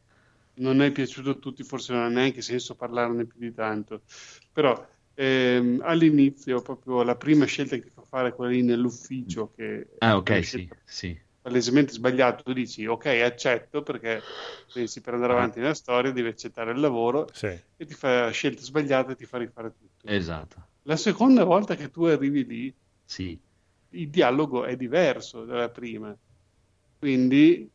non 0.54 0.80
è 0.80 0.90
piaciuto 0.92 1.30
a 1.30 1.34
tutti, 1.34 1.62
forse 1.62 1.92
non 1.92 2.02
ha 2.02 2.08
neanche 2.08 2.40
senso 2.42 2.74
parlarne 2.74 3.26
più 3.26 3.38
di 3.38 3.52
tanto, 3.52 4.02
però 4.52 4.74
ehm, 5.14 5.80
all'inizio 5.84 6.62
proprio 6.62 7.02
la 7.02 7.16
prima 7.16 7.44
scelta 7.44 7.76
che 7.76 7.82
ti 7.82 7.90
fa 7.90 8.02
fare 8.02 8.28
è 8.28 8.34
quella 8.34 8.52
lì 8.52 8.62
nell'ufficio 8.62 9.52
che 9.54 9.88
Ah, 10.00 10.16
è 10.22 10.40
ok, 10.40 10.42
sì, 10.44 10.68
sì. 10.86 11.18
Palesemente 11.46 11.92
sbagliato, 11.92 12.42
tu 12.42 12.52
dici 12.52 12.86
ok 12.86 13.06
accetto 13.06 13.82
perché 13.82 14.28
pensi 14.70 15.00
per 15.00 15.14
andare 15.14 15.32
avanti 15.32 15.60
nella 15.60 15.74
storia 15.74 16.10
devi 16.12 16.28
accettare 16.28 16.72
il 16.72 16.80
lavoro 16.80 17.26
Sì. 17.32 17.56
e 17.76 17.84
ti 17.86 17.94
fa 17.94 18.24
la 18.26 18.30
scelta 18.30 18.62
sbagliata 18.62 19.12
e 19.12 19.16
ti 19.16 19.26
fa 19.26 19.38
rifare 19.38 19.72
tutto. 19.74 20.08
Esatto, 20.16 20.68
La 20.82 20.96
seconda 20.96 21.44
volta 21.44 21.74
che 21.76 21.90
tu 21.90 22.04
arrivi 22.04 22.44
lì 22.46 22.76
sì. 23.06 23.40
il 23.90 24.10
dialogo 24.10 24.64
è 24.64 24.76
diverso 24.76 25.44
dalla 25.44 25.70
prima. 25.70 26.16
Quindi 26.98 27.68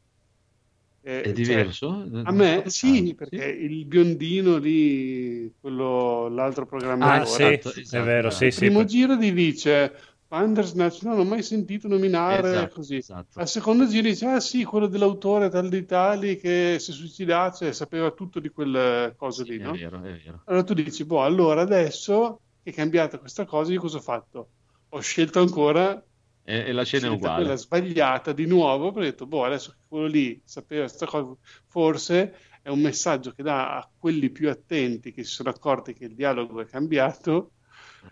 eh, 1.01 1.29
È 1.29 1.31
cioè, 1.41 1.65
diverso? 1.65 1.87
a 2.23 2.31
me 2.31 2.63
Ah, 2.63 2.69
sì, 2.69 3.13
perché 3.15 3.45
il 3.45 3.85
biondino 3.85 4.57
lì, 4.57 5.53
quello, 5.59 6.27
l'altro 6.29 6.65
Ah, 6.99 7.19
programmatore, 7.19 7.25
sì, 7.25 7.59
esatto, 7.59 7.69
è 7.89 8.01
esatto, 8.01 8.01
vero, 8.01 8.29
esatto. 8.29 8.29
sì, 8.29 8.45
il 8.45 8.51
sì. 8.51 8.69
primo 8.69 8.83
per- 8.83 8.85
giro 8.85 9.17
ti 9.17 9.33
dice 9.33 9.93
Bandersnatch, 10.31 11.01
no, 11.03 11.09
non 11.11 11.19
ho 11.19 11.23
mai 11.29 11.43
sentito 11.43 11.87
nominare 11.87 12.47
Esatto, 12.47 12.75
così. 12.75 12.95
esatto. 12.97 13.39
Al 13.39 13.47
secondo 13.47 13.85
giro 13.87 14.07
dice, 14.07 14.25
ah 14.27 14.39
sì, 14.39 14.63
quello 14.63 14.87
dell'autore 14.87 15.49
tal 15.49 15.67
di 15.69 15.85
tali 15.85 16.37
che 16.37 16.77
si 16.79 16.91
è 16.91 16.93
suicidato, 16.93 17.57
cioè, 17.57 17.73
sapeva 17.73 18.11
tutto 18.11 18.39
di 18.39 18.49
quelle 18.49 19.13
cose 19.17 19.43
Sì, 19.43 19.51
lì, 19.51 19.57
è 19.57 19.63
no? 19.63 19.71
vero, 19.71 19.97
è 19.97 20.01
vero. 20.23 20.41
Allora 20.45 20.63
tu 20.63 20.73
dici, 20.73 21.05
boh, 21.05 21.23
allora 21.23 21.61
adesso 21.61 22.43
che 22.63 22.71
è 22.71 22.73
cambiata 22.73 23.19
questa 23.19 23.45
cosa, 23.45 23.71
io 23.73 23.79
cosa 23.79 23.97
ho 23.97 24.01
fatto? 24.01 24.51
Ho 24.89 24.99
scelto 25.01 25.39
ancora 25.39 26.01
E, 26.45 26.55
e 26.69 26.71
la 26.73 26.83
scena 26.83 27.07
è 27.07 27.09
uguale. 27.09 27.43
quella 27.43 27.55
sbagliata 27.55 28.31
di 28.33 28.45
nuovo, 28.45 28.91
perché 28.91 29.07
ho 29.07 29.11
detto, 29.11 29.27
boh, 29.27 29.43
adesso 29.45 29.71
che 29.71 29.77
quello 29.87 30.07
lì 30.07 30.41
sapeva 30.45 30.81
questa 30.83 31.05
cosa, 31.05 31.35
forse 31.67 32.35
è 32.61 32.69
un 32.69 32.79
messaggio 32.81 33.31
che 33.31 33.43
dà 33.43 33.77
a 33.77 33.91
quelli 33.97 34.29
più 34.31 34.49
attenti 34.49 35.11
che 35.11 35.23
si 35.23 35.31
sono 35.33 35.49
accorti 35.49 35.93
che 35.93 36.05
il 36.05 36.15
dialogo 36.15 36.61
è 36.61 36.65
cambiato, 36.65 37.53
e 37.60 37.60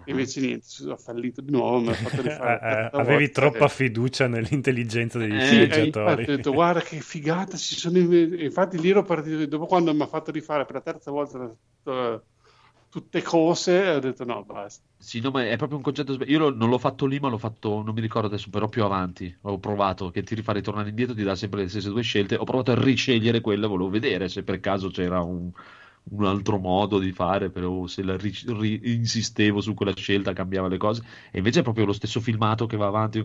invece 0.03 0.41
niente, 0.41 0.68
ho 0.90 0.98
fallito 0.98 1.41
di 1.41 1.52
nuovo, 1.52 1.80
l'ho 1.86 1.95
fatto 1.95 2.22
rifare. 2.22 2.61
Eh, 2.61 2.91
eh, 2.91 2.91
avevi 2.95 3.32
volta, 3.32 3.32
troppa 3.32 3.68
e- 3.68 3.68
fiducia 3.68 4.28
nell'intelligenza 4.28 5.18
degli 5.18 5.40
Eh, 5.40 5.40
sceneggiatori. 5.40 6.26
ho 6.26 6.32
detto, 6.32 6.53
guarda 6.53 6.82
che 6.82 6.99
figata, 7.02 7.56
si 7.56 7.76
sono 7.76 7.99
infatti 7.99 8.80
lì 8.80 8.90
ero 8.90 9.03
partito, 9.03 9.45
dopo 9.45 9.68
quando 9.68 9.94
mi 9.94 10.02
ha 10.02 10.07
fatto 10.07 10.32
rifare 10.32 10.66
per 10.66 10.76
la 10.76 10.82
terza 10.82 11.11
volta 11.11 11.56
eh, 11.84 12.24
tutte 12.90 13.22
cose, 13.22 13.90
ho 13.90 13.99
detto 13.99 14.26
no, 14.26 14.44
basta. 14.44 14.84
Sì, 15.02 15.22
no, 15.22 15.32
ma 15.32 15.48
è 15.48 15.56
proprio 15.56 15.78
un 15.78 15.84
concetto 15.84 16.11
sbagliato. 16.14 16.32
Io 16.34 16.49
lo- 16.49 16.56
non 16.56 16.70
l'ho 16.70 16.78
fatto 16.78 17.06
lì, 17.06 17.20
ma 17.20 17.30
l'ho 17.30 17.38
fatto, 17.38 17.82
non 17.84 17.94
mi 17.94 18.02
ricordo 18.02 18.28
adesso, 18.28 18.49
però 18.49 18.68
più 18.68 18.84
avanti. 18.84 19.34
Ho 19.44 19.57
provato 19.57 20.10
che 20.11 20.24
ti 20.24 20.36
rifà 20.36 20.52
ritornare 20.52 20.90
indietro, 20.90 21.16
ti 21.16 21.24
dà 21.24 21.36
sempre 21.36 21.61
le 21.61 21.70
stesse 21.70 21.90
due 21.90 22.02
scelte. 22.02 22.36
Ho 22.36 22.44
provato 22.44 22.72
a 22.72 22.82
riscegliere 22.82 23.40
quella, 23.40 23.68
volevo 23.68 23.90
vedere 23.90 24.28
se 24.28 24.44
per 24.44 24.60
caso 24.60 24.90
c'era 24.90 25.22
un, 25.22 25.49
un 26.12 26.26
altro 26.26 26.58
modo 26.58 26.98
di 27.00 27.12
fare, 27.12 27.50
però 27.52 27.86
se 27.88 28.02
la 28.04 28.18
ri- 28.18 28.34
ri- 28.46 28.82
insistevo 28.96 29.62
su 29.62 29.74
quella 29.74 29.94
scelta 29.96 30.34
cambiava 30.34 30.68
le 30.68 30.78
cose. 30.78 31.04
E 31.32 31.38
invece 31.38 31.60
è 31.60 31.64
proprio 31.64 31.86
lo 31.86 31.94
stesso 31.94 32.20
filmato 32.20 32.66
che 32.66 32.78
va 32.78 32.88
avanti. 32.88 33.22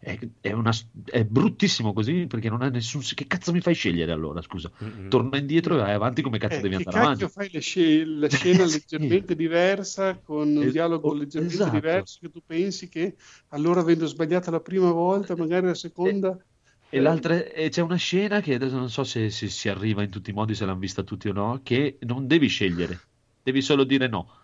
È, 0.00 0.18
è 0.40 0.52
una- 0.52 0.72
è 1.04 1.24
bruttissimo 1.24 1.92
così 1.92 2.26
perché 2.26 2.48
non 2.48 2.62
ha 2.62 2.68
nessun. 2.68 3.00
Che 3.02 3.26
cazzo 3.26 3.52
mi 3.52 3.60
fai 3.60 3.74
scegliere 3.74 4.12
allora? 4.12 4.40
Scusa, 4.42 4.70
Mm-mm. 4.82 5.08
torna 5.08 5.36
indietro 5.38 5.74
e 5.74 5.78
vai 5.78 5.92
avanti 5.92 6.22
come 6.22 6.38
cazzo 6.38 6.58
Eh, 6.58 6.62
devi 6.62 6.74
andare 6.76 6.98
avanti. 6.98 7.28
fai 7.28 7.60
sce- 7.60 8.04
la 8.04 8.28
scena 8.28 8.64
leggermente 8.66 9.34
diversa 9.34 10.18
con 10.20 10.48
un 10.56 10.62
Es- 10.62 10.72
dialogo 10.72 11.08
oh, 11.08 11.14
leggermente 11.14 11.54
esatto. 11.54 11.70
diverso 11.70 12.18
che 12.20 12.30
tu 12.30 12.40
pensi 12.44 12.88
che 12.88 13.16
allora 13.48 13.80
avendo 13.80 14.06
sbagliato 14.06 14.50
la 14.50 14.60
prima 14.60 14.90
volta, 14.92 15.36
magari 15.36 15.66
la 15.66 15.74
seconda 15.74 16.36
E 16.94 17.00
l'altra, 17.00 17.46
e 17.46 17.70
c'è 17.70 17.80
una 17.80 17.96
scena 17.96 18.42
che 18.42 18.52
adesso 18.52 18.76
non 18.76 18.90
so 18.90 19.02
se, 19.02 19.30
se 19.30 19.48
si 19.48 19.70
arriva 19.70 20.02
in 20.02 20.10
tutti 20.10 20.28
i 20.28 20.34
modi, 20.34 20.54
se 20.54 20.66
l'hanno 20.66 20.78
vista 20.78 21.02
tutti 21.02 21.26
o 21.26 21.32
no, 21.32 21.60
che 21.62 21.96
non 22.00 22.26
devi 22.26 22.48
scegliere, 22.48 23.00
devi 23.42 23.62
solo 23.62 23.84
dire 23.84 24.08
no. 24.08 24.41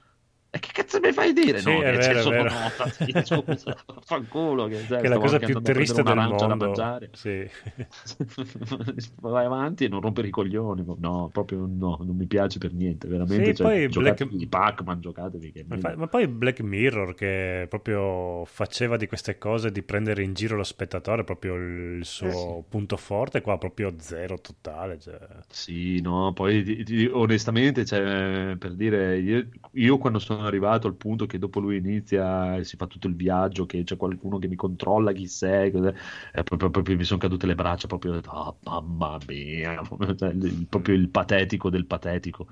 E 0.51 0.59
che 0.61 0.71
cazzo 0.73 0.99
mi 1.01 1.13
fai 1.13 1.35
dire 1.35 1.59
Sì, 1.59 1.71
no? 1.71 1.81
è 1.83 1.95
vero, 1.95 2.19
è 2.19 2.23
solo 2.23 2.43
vero. 2.43 2.55
no, 2.55 2.71
sì, 2.91 3.15
scusa, 3.23 3.77
fanculo, 4.01 4.67
che, 4.67 4.85
Che 4.87 4.97
è 4.99 5.09
la 5.09 5.19
cosa 5.19 5.39
più 5.39 5.61
triste 5.61 6.03
del 6.03 6.17
mondo. 6.17 6.47
mangiare. 6.57 7.11
Sì. 7.13 7.47
Vai 9.21 9.45
avanti 9.45 9.85
e 9.85 9.89
non 9.89 10.01
rompere 10.01 10.29
i 10.29 10.31
coglioni. 10.31 10.85
No, 10.99 11.29
proprio 11.31 11.67
no, 11.67 11.99
non 12.01 12.17
mi 12.17 12.27
piace 12.27 12.59
per 12.59 12.73
niente, 12.73 13.09
veramente. 13.09 13.45
Sì, 13.51 13.55
cioè, 13.57 13.67
poi 13.67 13.89
giocatevi 13.89 14.31
Black- 14.31 14.37
di 14.39 14.47
Pac-Man, 14.49 15.01
giocatevi 15.01 15.53
che 15.53 15.65
Ma, 15.69 15.77
fa- 15.77 15.97
ma 15.97 16.07
poi 16.07 16.27
Black 16.29 16.61
Mirror 16.61 17.15
che 17.15 17.67
proprio 17.69 18.45
faceva 18.47 18.97
di 18.97 19.07
queste 19.07 19.37
cose 19.39 19.71
di 19.71 19.83
prendere 19.83 20.23
in 20.23 20.33
giro 20.35 20.57
lo 20.57 20.63
spettatore 20.65 21.25
proprio 21.25 21.55
il 21.57 22.05
suo 22.05 22.65
punto 22.69 22.97
forte, 22.97 23.41
qua 23.43 23.59
proprio 23.59 23.95
zero 23.99 24.41
totale. 24.41 24.99
cioè. 24.99 25.19
Sì, 25.49 26.01
no, 26.01 26.33
poi 26.33 27.09
onestamente, 27.13 27.85
cioè, 27.85 28.57
per 28.59 28.75
dire, 28.75 29.19
io, 29.19 29.49
io 29.73 29.99
quando 29.99 30.19
sono 30.19 30.38
sono 30.39 30.47
arrivato 30.49 30.87
al 30.87 30.95
punto 30.97 31.27
che 31.27 31.39
dopo 31.39 31.61
lui 31.61 31.77
inizia 31.77 32.57
e 32.57 32.65
si 32.65 32.77
fa 32.77 32.87
tutto 32.87 33.07
il 33.09 33.15
viaggio, 33.17 33.67
che 33.67 33.83
c'è 33.85 33.97
qualcuno 33.97 34.39
che 34.39 34.49
mi 34.49 34.57
controlla 34.57 35.13
chi 35.13 35.27
sei, 35.27 35.71
cos'è, 35.71 35.93
e 36.33 36.43
proprio, 36.43 36.71
proprio 36.71 36.97
mi 36.97 37.05
sono 37.05 37.19
cadute 37.21 37.47
le 37.47 37.55
braccia, 37.55 37.87
proprio 37.87 38.13
ho 38.13 38.15
detto, 38.17 38.31
"Ah, 38.31 38.57
mamma 38.65 39.19
mia, 39.27 39.83
Cioè, 40.17 40.29
il- 40.31 40.67
proprio 40.69 40.95
il 40.95 41.09
patetico 41.11 41.71
del 41.71 41.87
patetico, 41.87 42.49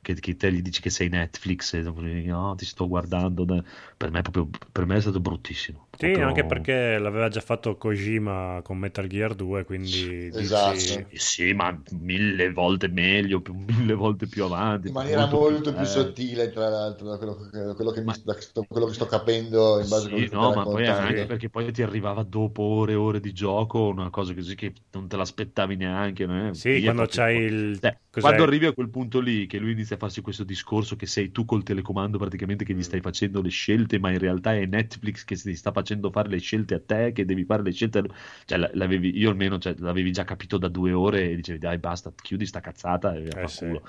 che, 0.00 0.14
che 0.14 0.36
te 0.36 0.52
gli 0.52 0.62
dici 0.62 0.80
che 0.80 0.90
sei 0.90 1.08
Netflix, 1.08 1.74
e 1.74 1.82
no, 1.82 2.54
ti 2.56 2.64
sto 2.64 2.86
guardando, 2.88 3.44
da-". 3.44 3.62
per 3.96 4.10
me, 4.10 4.20
è 4.20 4.22
proprio, 4.22 4.48
per 4.72 4.86
me 4.86 4.96
è 4.96 5.00
stato 5.00 5.20
bruttissimo. 5.20 5.86
Sì, 5.98 6.06
Proprio- 6.06 6.26
anche 6.28 6.44
perché 6.44 6.96
l'aveva 6.98 7.28
già 7.28 7.40
fatto 7.40 7.76
Kojima 7.76 8.60
con 8.62 8.78
Metal 8.78 9.06
Gear 9.08 9.34
2, 9.34 9.64
quindi 9.64 10.30
Esatto. 10.32 10.78
dici- 10.78 11.06
Eh 11.10 11.18
Sì, 11.18 11.52
ma 11.54 11.76
mille 11.90 12.52
volte 12.52 12.86
meglio, 12.88 13.40
più- 13.40 13.54
mille 13.54 13.94
volte 13.94 14.28
più 14.28 14.44
avanti. 14.44 14.88
in 14.88 14.94
maniera 14.94 15.26
molto, 15.26 15.72
più 15.74 15.84
eh. 15.84 15.84
sottile, 15.84 16.50
tra 16.50 16.68
l'altro, 16.68 17.08
da 17.08 17.16
quello, 17.18 17.34
che- 17.50 17.74
quello 17.74 17.90
che 17.90 18.00
mi- 18.02 18.12
da 18.24 18.40
sto- 18.40 18.64
quello 18.64 18.86
che 18.86 18.94
sto 18.94 19.06
capendo 19.06 19.80
in 19.80 19.88
base 19.88 20.06
a 20.06 20.08
quello 20.10 20.24
Sì, 20.26 20.28
che 20.28 20.36
no, 20.36 20.52
ma 20.52 20.62
poi 20.66 20.86
anche 20.86 21.24
perché 21.26 21.48
poi 21.50 21.72
ti 21.72 21.82
arrivava 21.82 22.22
dopo 22.24 22.62
ore 22.62 22.92
e 22.92 22.94
ore 22.96 23.20
di 23.20 23.32
gioco 23.32 23.86
una 23.88 24.10
cosa 24.10 24.34
così 24.34 24.54
che 24.54 24.72
non 24.92 25.08
te 25.08 25.16
l'aspettavi 25.16 25.76
neanche. 25.76 26.26
no? 26.26 26.52
Sì, 26.52 26.80
Via, 26.80 26.92
quando 26.92 27.06
c'hai 27.06 27.36
il... 27.44 27.78
Cioè, 27.80 27.98
cos'è? 28.18 28.36
quando 28.36 28.42
arrivi 28.42 28.66
a 28.66 28.72
quel 28.72 28.90
punto 28.90 29.20
lì, 29.20 29.46
che 29.46 29.58
lui 29.58 29.72
inizia 29.72 29.96
a 29.96 29.98
farsi 29.98 30.20
questo 30.20 30.44
discorso 30.44 30.96
che 30.96 31.06
sei 31.06 31.30
tu 31.32 31.44
col 31.44 31.62
telecomando 31.62 32.18
praticamente 32.18 32.64
che 32.64 32.74
gli 32.74 32.82
stai 32.82 33.00
facendo 33.00 33.40
le 33.42 33.48
scelte, 33.50 33.98
ma 33.98 34.10
in 34.10 34.18
realtà 34.18 34.54
è 34.54 34.66
Netflix 34.66 35.24
che 35.24 35.36
ti 35.36 35.54
sta 35.54 35.72
facendo 35.72 36.10
fare 36.10 36.28
le 36.28 36.38
scelte 36.38 36.74
a 36.74 36.80
te, 36.80 37.12
che 37.12 37.24
devi 37.24 37.44
fare 37.44 37.62
le 37.62 37.72
scelte. 37.72 38.02
Cioè, 38.44 38.70
l'avevi, 38.74 39.16
io 39.18 39.30
almeno 39.30 39.58
cioè, 39.58 39.74
l'avevi 39.78 40.12
già 40.12 40.24
capito 40.24 40.58
da 40.58 40.68
due 40.68 40.92
ore 40.92 41.30
e 41.30 41.36
dicevi 41.36 41.58
dai 41.58 41.78
basta, 41.78 42.12
chiudi 42.20 42.46
sta 42.46 42.60
cazzata 42.60 43.14
e 43.14 43.34
Eh, 43.34 43.40
fa 43.40 43.48
sì. 43.48 43.64
culo. 43.66 43.82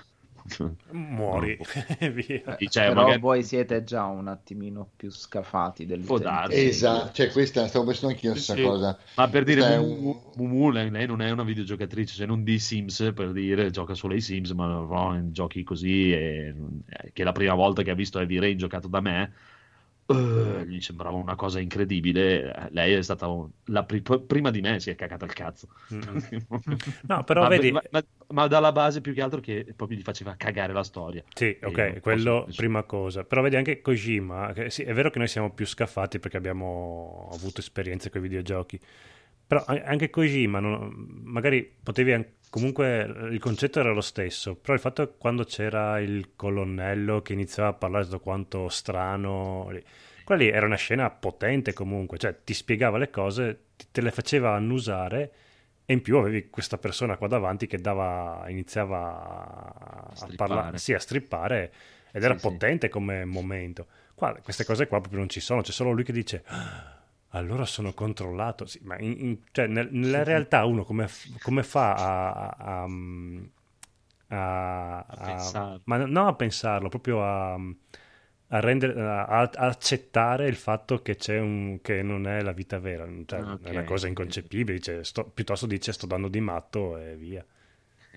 Muori, 0.92 1.58
e 2.00 2.10
via. 2.12 2.58
Cioè, 2.70 2.88
Però 2.88 3.02
magari- 3.02 3.20
voi 3.20 3.44
siete 3.44 3.84
già 3.84 4.06
un 4.06 4.28
attimino 4.28 4.90
più 4.96 5.10
scafati 5.12 5.86
del. 5.86 6.02
Esatto, 6.54 7.12
cioè 7.14 7.32
questa 7.32 7.68
stavo 7.68 7.86
pensando 7.86 8.14
anch'io 8.14 8.36
Sì, 8.36 8.54
sì. 8.54 8.62
cosa. 8.62 8.98
Ma 9.16 9.28
per 9.28 9.44
dire, 9.44 9.62
Questa 9.62 9.78
è 9.78 9.80
Mumu, 9.80 10.32
Mumu, 10.36 10.70
lei, 10.72 10.90
non 11.08 11.22
è 11.22 11.30
una 11.30 11.44
videogiocatrice, 11.44 12.16
se 12.16 12.26
non 12.26 12.44
di 12.44 12.60
Sims, 12.60 13.12
per 13.16 13.32
dire, 13.32 13.70
gioca 13.72 13.94
solo 13.94 14.14
ai 14.14 14.22
Sims, 14.22 14.52
ma 14.52 14.66
no, 14.68 15.16
in 15.16 15.32
giochi 15.32 15.64
così, 15.64 16.12
e, 16.12 16.54
eh, 16.88 17.12
che 17.14 17.24
la 17.24 17.32
prima 17.32 17.54
volta 17.54 17.82
che 17.84 17.92
ha 17.92 17.96
visto 17.96 18.20
Heavy 18.20 18.40
Rain 18.40 18.58
giocato 18.58 18.88
da 18.88 19.02
me, 19.02 19.34
eh, 20.10 20.66
gli 20.68 20.82
sembrava 20.82 21.16
una 21.16 21.36
cosa 21.36 21.60
incredibile. 21.60 22.54
Eh, 22.54 22.68
Lei 22.72 22.94
è 22.94 23.02
stata 23.02 23.28
un- 23.28 23.50
la 23.66 23.84
pri- 23.84 24.02
prima 24.02 24.50
di 24.52 24.62
me, 24.62 24.80
si 24.80 24.90
è 24.90 24.96
cagata 24.96 25.26
il 25.26 25.34
cazzo. 25.34 25.68
Mm. 25.94 26.00
No, 27.08 27.24
però 27.24 27.42
ma, 27.44 27.48
vedi... 27.48 27.72
ma- 27.72 27.82
ma- 27.92 28.04
ma 28.32 28.48
dalla 28.48 28.72
base 28.72 29.02
più 29.02 29.14
che 29.14 29.22
altro 29.22 29.40
che 29.40 29.66
proprio 29.76 29.98
gli 29.98 30.04
faceva 30.04 30.36
cagare 30.36 30.74
la 30.74 30.84
storia. 30.84 31.24
Sì, 31.34 31.58
E 31.60 31.66
ok, 31.66 32.00
quello 32.02 32.44
posso- 32.46 32.58
prima 32.58 32.84
cosa. 32.84 33.24
Però 33.24 33.42
vedi 33.42 33.56
anche 33.56 33.82
Kojima, 33.82 34.52
che 34.54 34.70
sì, 34.70 34.84
è 34.84 34.94
vero 34.94 35.10
che 35.10 35.18
noi 35.20 35.28
siamo 35.28 35.52
più 35.52 35.66
scaffati 35.66 36.20
perché 36.20 36.38
abbiamo 36.38 37.30
avuto 37.34 37.60
esperienze 37.62 38.10
con 38.10 38.20
i 38.20 38.24
videogiochi, 38.24 38.80
però 39.48 39.64
anche 39.66 40.10
Kojima, 40.12 40.60
non- 40.60 40.94
magari 41.24 41.68
potevi 41.82 42.14
an- 42.14 42.26
comunque 42.50 43.02
il 43.32 43.40
concetto 43.40 43.80
era 43.80 43.92
lo 43.92 44.02
stesso, 44.02 44.56
però 44.56 44.74
il 44.74 44.80
fatto 44.80 45.06
che 45.06 45.14
quando 45.18 45.44
c'era 45.44 46.00
il 46.00 46.32
colonnello 46.36 47.22
che 47.22 47.34
iniziava 47.34 47.70
a 47.70 47.74
parlare 47.74 48.08
di 48.08 48.20
quanto 48.20 48.70
strano, 48.70 49.72
quella 50.24 50.44
lì 50.44 50.50
era 50.50 50.66
una 50.66 50.76
scena 50.76 51.10
potente 51.10 51.74
comunque, 51.74 52.18
cioè 52.18 52.36
ti 52.44 52.54
spiegava 52.54 52.98
le 52.98 53.10
cose, 53.10 53.66
te 53.92 54.02
le 54.02 54.12
faceva 54.12 54.54
annusare. 54.56 55.32
E 55.86 55.94
in 55.94 56.04
più 56.04 56.18
avevi 56.18 56.52
questa 56.52 56.78
persona 56.78 57.18
qua 57.18 57.28
davanti 57.28 57.66
che 57.66 57.80
dava, 57.80 58.46
iniziava 58.48 59.74
a, 60.16 60.28
parlare, 60.36 60.78
sì, 60.78 60.94
a 60.94 61.00
strippare 61.00 61.74
ed 62.12 62.24
era 62.24 62.36
Sì, 62.36 62.42
sì. 62.42 62.48
potente 62.48 62.90
come 62.90 63.26
momento. 63.26 63.88
Qua 64.14 64.34
queste 64.44 64.66
cose 64.66 64.86
qua 64.88 65.00
proprio 65.00 65.18
non 65.20 65.30
ci 65.30 65.40
sono, 65.40 65.62
c'è 65.62 65.72
solo 65.72 65.90
lui 65.92 66.04
che 66.04 66.12
dice 66.14 66.44
"Ah, 66.46 66.99
allora 67.30 67.66
sono 67.66 67.94
controllato. 67.94 68.66
Sì, 68.66 68.80
ma 68.84 68.98
in- 69.00 69.16
in- 69.20 69.40
cioè, 69.52 69.68
nel- 69.68 69.90
nella 69.92 70.24
realtà 70.24 70.66
uno 70.66 70.84
come, 70.84 71.08
come 71.42 71.64
fa 71.64 71.96
a, 71.96 72.84
a- 72.84 72.88
a- 74.28 75.00
a- 75.08 75.16
pensarlo. 75.22 75.82
ma 75.86 75.98
no 76.06 76.28
a 76.28 76.36
pensarlo, 76.36 76.90
proprio 76.90 77.24
a, 77.24 77.54
a 78.52 78.60
rendere, 78.60 79.00
a, 79.02 79.26
accettare 79.54 80.48
il 80.48 80.56
fatto 80.56 81.02
che 81.02 81.16
c'è 81.16 81.40
un 81.40 81.80
che 81.82 82.02
non 82.02 82.28
è 82.28 82.42
la 82.42 82.52
vita 82.52 82.80
vera, 82.80 83.08
Cioè, 83.26 83.40
Ok. 83.42 83.62
è 83.64 83.70
una 83.70 83.84
cosa 83.84 84.08
inconcepibile. 84.08 84.78
Dice, 84.78 85.04
sto- 85.04 85.26
piuttosto 85.30 85.66
dice 85.68 85.92
sto 85.94 86.06
dando 86.08 86.28
di 86.28 86.40
matto 86.42 86.98
e 86.98 87.16
via. 87.16 87.46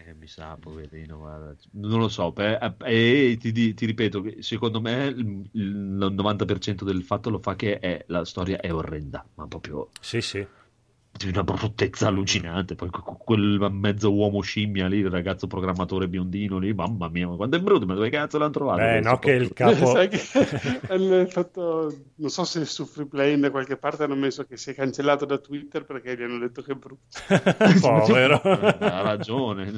Eh, 0.05 0.15
mi 0.15 0.27
sa, 0.27 0.57
poverino, 0.57 1.19
guarda. 1.19 1.55
Non 1.73 2.01
lo 2.01 2.09
so, 2.09 2.33
per- 2.33 2.77
e 2.85 3.37
ti, 3.39 3.53
ti 3.75 3.87
ripeto, 3.87 4.25
secondo 4.41 4.81
me 4.81 5.05
il, 5.07 5.49
il 5.53 5.75
90% 5.77 6.85
del 6.85 7.05
fatto 7.05 7.31
lo 7.31 7.39
fa 7.39 7.55
che 7.55 7.79
è- 7.79 8.05
la 8.09 8.25
storia 8.25 8.59
è 8.59 8.73
orrenda, 8.73 9.25
ma 9.35 9.47
proprio 9.47 9.91
Sì, 10.01 10.21
sì. 10.21 10.45
Di 11.13 11.29
una 11.29 11.45
bruttezza 11.45 12.09
allucinante. 12.09 12.75
Poi 12.75 12.91
que- 12.91 13.03
quel 13.19 13.69
mezzo 13.71 14.13
uomo 14.13 14.41
scimmia 14.41 14.89
lì, 14.89 14.99
il 14.99 15.11
ragazzo 15.11 15.47
programmatore 15.47 16.09
biondino 16.09 16.59
lì, 16.59 16.73
mamma 16.73 17.09
mia, 17.09 17.29
ma 17.29 17.37
quanto 17.37 17.57
è 17.57 17.61
brutto, 17.61 17.87
ma 17.87 17.95
dove 17.95 18.11
cazzo 18.11 18.39
l'hanno 18.39 18.51
trovato? 18.51 18.81
Beh, 18.81 19.01
questo? 19.01 19.11
no, 19.11 19.19
che 19.19 19.31
il 19.33 19.53
capo. 19.53 19.93
Che 20.93 21.27
fatto, 21.29 21.95
non 22.17 22.31
so 22.31 22.45
se 22.45 22.65
su 22.65 22.85
Freeplay 22.85 23.39
da 23.39 23.51
qualche 23.51 23.77
parte 23.77 24.05
hanno 24.05 24.15
messo 24.15 24.45
che 24.45 24.57
si 24.57 24.71
è 24.71 24.75
cancellato 24.75 25.25
da 25.25 25.39
Twitter 25.39 25.85
perché 25.85 26.17
gli 26.17 26.23
hanno 26.23 26.39
detto 26.39 26.63
che 26.63 26.73
è 26.73 26.75
brutto. 26.75 27.19
Povero. 27.81 28.41
ha 28.43 29.03
ragione, 29.03 29.73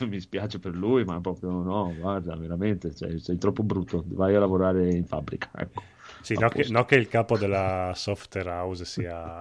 mi 0.00 0.20
spiace 0.20 0.58
per 0.58 0.74
lui, 0.74 1.04
ma 1.04 1.20
proprio 1.20 1.50
no, 1.50 1.94
guarda, 1.96 2.36
veramente, 2.36 2.94
cioè, 2.94 3.18
sei 3.18 3.38
troppo 3.38 3.62
brutto, 3.62 4.04
vai 4.08 4.34
a 4.34 4.40
lavorare 4.40 4.92
in 4.92 5.06
fabbrica. 5.06 5.50
Ecco. 5.56 5.82
Sì, 6.20 6.38
no 6.38 6.48
che, 6.48 6.66
no 6.70 6.84
che 6.86 6.96
il 6.96 7.08
capo 7.08 7.36
della 7.36 7.92
software 7.94 8.48
house 8.48 8.84
sia 8.86 9.40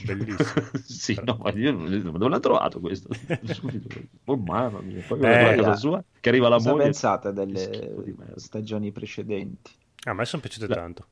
bellissimo. 0.00 0.64
sì, 0.82 1.20
no, 1.24 1.36
ma 1.36 1.50
io 1.52 1.72
dove 1.72 2.28
l'ha 2.28 2.40
trovato 2.40 2.80
questo? 2.80 3.08
Subito. 3.42 3.90
Oh, 4.24 4.36
mamma 4.36 4.80
mia, 4.82 5.02
poi 5.02 5.20
Eh, 5.20 5.48
a 5.50 5.54
casa 5.54 5.74
sua, 5.74 6.04
che 6.20 6.28
arriva 6.28 6.48
la 6.48 6.58
Cosa 6.58 6.74
moglie. 6.74 6.96
pensate 6.96 7.32
delle 7.32 8.32
stagioni 8.36 8.92
precedenti? 8.92 9.72
A 10.04 10.12
me 10.14 10.24
sono 10.24 10.42
piaciute 10.42 10.68
Beh, 10.68 10.74
tanto. 10.74 11.08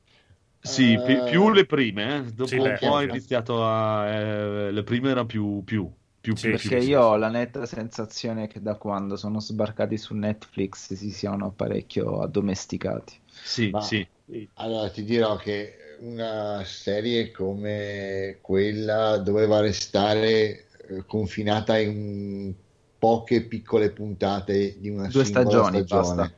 Sì, 0.59 0.99
pi- 1.01 1.21
Eh, 1.21 1.23
più 1.23 1.49
le 1.51 1.65
prime, 1.65 2.17
eh. 2.27 2.33
dopo 2.33 2.59
sì, 2.59 2.59
un 2.61 2.75
beh, 2.75 2.79
po' 2.79 3.01
ovvio. 3.01 3.01
iniziato 3.01 3.65
a... 3.65 4.07
eh, 4.09 4.71
le 4.71 4.83
prime 4.83 5.09
erano 5.11 5.25
più... 5.27 5.63
più, 5.63 5.91
più, 6.19 6.35
Sì, 6.35 6.55
più, 6.55 6.55
Perché 6.55 6.77
più- 6.77 6.77
io 6.77 7.01
ho 7.01 7.15
la 7.17 7.29
netta 7.29 7.65
sensazione 7.65 8.47
che 8.47 8.61
da 8.61 8.75
quando 8.75 9.15
sono 9.15 9.39
sbarcati 9.39 9.97
su 9.97 10.13
Netflix 10.15 10.93
si 10.93 11.11
siano 11.11 11.51
parecchio 11.51 12.21
addomesticati. 12.21 13.19
Sì, 13.41 13.75
Ma- 13.75 13.93
sì. 14.25 14.49
Allora 14.55 14.89
ti 14.89 15.03
dirò 15.03 15.35
che 15.37 15.75
una 16.01 16.63
serie 16.65 17.31
come 17.31 18.39
quella 18.41 19.17
doveva 19.17 19.59
restare 19.59 20.67
eh, 20.87 21.05
confinata 21.05 21.77
in 21.77 22.53
poche 22.97 23.43
piccole 23.43 23.91
puntate 23.91 24.79
di 24.79 24.89
una 24.89 25.07
Due 25.07 25.25
stagioni, 25.25 25.85
stagione. 25.85 26.35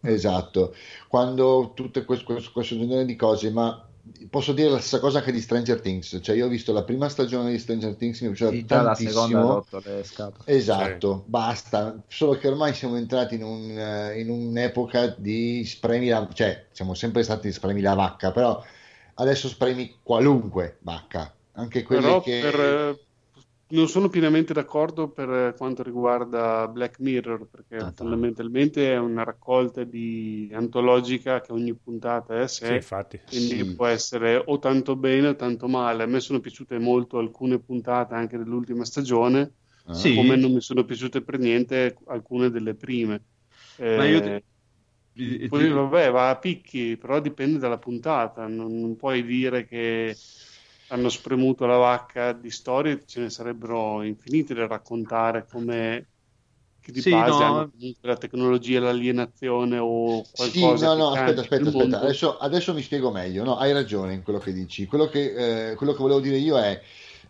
Esatto, 0.00 0.74
quando 1.08 1.72
tutte 1.74 2.04
quest- 2.04 2.24
quest- 2.24 2.52
questo, 2.52 2.76
genere 2.76 3.04
di 3.04 3.16
cose, 3.16 3.50
ma 3.50 3.85
posso 4.30 4.52
dire 4.52 4.68
la 4.70 4.78
stessa 4.78 5.00
cosa 5.00 5.18
anche 5.18 5.32
di 5.32 5.40
Stranger 5.40 5.80
Things, 5.80 6.18
cioè 6.22 6.36
io 6.36 6.46
ho 6.46 6.48
visto 6.48 6.72
la 6.72 6.84
prima 6.84 7.08
stagione 7.08 7.50
di 7.50 7.58
Stranger 7.58 7.94
Things, 7.96 8.20
mi 8.20 8.28
è 8.28 8.30
piaciuta 8.32 8.50
Sì, 8.50 8.64
tantissimo. 8.64 9.48
rotto 9.48 9.80
le 9.84 10.04
scatole. 10.04 10.44
Esatto, 10.44 11.24
basta, 11.26 12.02
solo 12.08 12.36
che 12.38 12.48
ormai 12.48 12.74
siamo 12.74 12.96
entrati 12.96 13.34
in, 13.36 13.42
un, 13.42 13.78
eh, 13.78 14.20
in 14.20 14.30
un'epoca 14.30 15.08
di 15.16 15.64
spremi 15.64 16.08
la, 16.08 16.28
cioè 16.32 16.66
siamo 16.70 16.94
sempre 16.94 17.22
stati 17.22 17.50
spremi 17.52 17.80
la 17.80 17.94
vacca, 17.94 18.30
però 18.32 18.62
adesso 19.14 19.48
spremi 19.48 19.98
qualunque 20.02 20.78
vacca, 20.80 21.34
anche 21.52 21.82
quelle 21.82 22.02
Però 22.02 22.20
che... 22.20 22.40
per, 22.42 22.60
eh, 22.60 23.05
non 23.68 23.88
sono 23.88 24.08
pienamente 24.08 24.52
d'accordo 24.52 25.10
per 25.10 25.28
eh, 25.30 25.54
quanto 25.56 25.82
riguarda 25.82 26.68
Black 26.68 26.98
Mirror, 27.00 27.48
perché 27.48 27.86
Ah, 27.86 27.92
fondamentalmente 27.94 28.92
è 28.92 28.98
una 28.98 29.24
raccolta 29.24 29.84
di 29.84 30.50
antologica 30.54 31.40
che 31.40 31.52
ogni 31.52 31.74
puntata 31.76 32.34
è 32.36 32.40
a 32.42 32.46
Sì, 32.58 32.74
sé, 32.74 32.74
infatti. 32.74 33.20
quindi 33.24 33.64
Sì. 33.64 33.64
può 33.66 33.86
essere 33.86 34.36
o 34.46 34.58
tanto 34.58 34.96
bene 34.96 35.28
o 35.28 35.36
tanto 35.36 35.66
male. 35.68 36.04
A 36.04 36.06
me 36.06 36.20
sono 36.20 36.40
piaciute 36.40 36.78
molto 36.78 37.18
alcune 37.18 37.60
puntate 37.60 38.14
anche 38.14 38.38
dell'ultima 38.38 38.84
stagione, 38.84 39.54
Ah. 39.86 39.92
Sì. 39.94 40.10
come 40.10 40.36
non 40.36 40.52
mi 40.52 40.60
sono 40.60 40.84
piaciute 40.84 41.22
per 41.22 41.38
niente 41.38 41.96
alcune 42.06 42.50
delle 42.50 42.74
prime. 42.76 43.24
Ma 43.94 44.04
io 44.04 44.20
Eh, 44.20 44.42
ti- 45.12 45.48
ti- 45.48 45.48
poi 45.48 45.68
vabbè, 45.70 46.10
va 46.10 46.30
a 46.30 46.38
picchi, 46.38 46.96
però 46.96 47.20
dipende 47.20 47.58
dalla 47.58 47.78
puntata. 47.78 48.46
Non, 48.46 48.78
non 48.80 48.96
puoi 48.96 49.24
dire 49.24 49.64
che 49.66 50.22
hanno 50.88 51.08
spremuto 51.08 51.66
la 51.66 51.76
vacca 51.76 52.32
di 52.32 52.50
storie, 52.50 53.04
ce 53.06 53.20
ne 53.20 53.30
sarebbero 53.30 54.02
infinite 54.02 54.54
da 54.54 54.66
raccontare, 54.66 55.46
come 55.46 56.10
che 56.80 56.92
di 56.92 57.02
Sì, 57.02 57.04
base 57.04 57.44
no. 57.44 57.44
hanno 57.44 57.70
la 58.00 58.16
tecnologia, 58.16 58.80
l'alienazione 58.80 59.78
o 59.78 60.28
Sì, 60.32 60.76
qualcosa 60.76 60.78
no, 60.78 60.94
che 60.94 60.94
no, 60.94 61.10
aspetta, 61.12 61.40
aspetta, 61.40 61.68
aspetta. 61.70 61.98
Adesso, 62.00 62.36
adesso 62.38 62.74
mi 62.74 62.82
spiego 62.82 63.10
meglio. 63.10 63.42
No, 63.44 63.56
hai 63.56 63.72
ragione 63.72 64.12
in 64.14 64.22
quello 64.22 64.38
che 64.38 64.52
dici. 64.52 64.84
Quello 64.86 65.08
che, 65.08 65.70
eh, 65.70 65.74
quello 65.74 65.92
che 65.92 65.98
volevo 65.98 66.20
dire 66.20 66.36
io 66.36 66.58
è: 66.58 66.80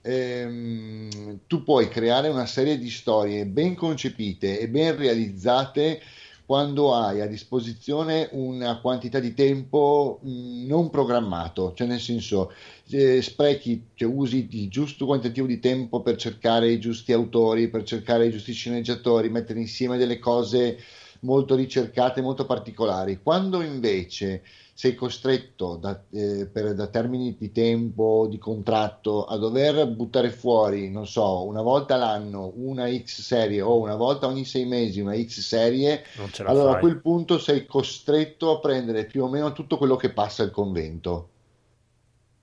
ehm, 0.03 1.41
tu 1.47 1.62
puoi 1.62 1.89
creare 1.89 2.28
una 2.28 2.47
serie 2.47 2.78
di 2.78 2.91
storie 2.91 3.47
ben 3.47 3.74
concepite 3.77 4.59
e 4.59 4.69
ben 4.69 4.97
realizzate 4.97 6.01
quando 6.47 6.94
hai 6.94 7.20
a 7.20 7.27
disposizione 7.27 8.28
una 8.32 8.81
quantità 8.81 9.18
di 9.18 9.35
tempo 9.35 10.20
mh, 10.23 10.66
non 10.66 10.90
programmato, 10.90 11.73
cioè 11.74 11.89
nel 11.89 12.01
senso 12.01 12.52
eh, 12.90 13.20
sprechi, 13.20 13.89
cioè 13.94 14.09
usi 14.09 14.47
il 14.52 14.70
giusto 14.70 15.06
quantitativo 15.06 15.47
di 15.48 15.59
tempo 15.59 16.02
per 16.02 16.16
cercare 16.16 16.70
i 16.70 16.78
giusti 16.78 17.12
autori, 17.12 17.68
per 17.68 17.82
cercare 17.82 18.27
i 18.27 18.31
giusti 18.31 18.52
sceneggiatori, 18.52 19.28
mettere 19.28 19.59
insieme 19.59 19.98
delle 19.98 20.20
cose 20.20 20.78
molto 21.20 21.56
ricercate, 21.56 22.20
molto 22.20 22.47
particolari. 22.47 23.20
Quando 23.23 23.60
invece 23.62 24.43
sei 24.77 24.94
costretto 24.94 25.77
da, 25.77 26.05
eh, 26.11 26.47
per, 26.53 26.74
da 26.74 26.86
termini 26.89 27.35
di 27.39 27.51
tempo, 27.51 28.27
di 28.28 28.36
contratto, 28.36 29.24
a 29.24 29.39
dover 29.39 29.89
buttare 29.89 30.28
fuori, 30.28 30.90
non 30.90 31.07
so, 31.07 31.44
una 31.47 31.62
volta 31.62 31.97
l'anno 31.97 32.53
una 32.57 32.86
X 32.86 33.23
serie 33.23 33.62
o 33.62 33.81
una 33.81 33.97
volta 33.97 34.27
ogni 34.27 34.44
sei 34.44 34.66
mesi 34.66 35.01
una 35.01 35.16
X 35.16 35.40
serie, 35.40 36.05
allora 36.44 36.73
a 36.73 36.73
fai. 36.73 36.81
quel 36.81 37.01
punto 37.01 37.39
sei 37.39 37.65
costretto 37.65 38.55
a 38.55 38.61
prendere 38.61 39.07
più 39.07 39.24
o 39.24 39.31
meno 39.31 39.55
tutto 39.55 39.78
quello 39.78 39.97
che 39.97 40.12
passa 40.12 40.43
al 40.43 40.51
convento. 40.51 41.31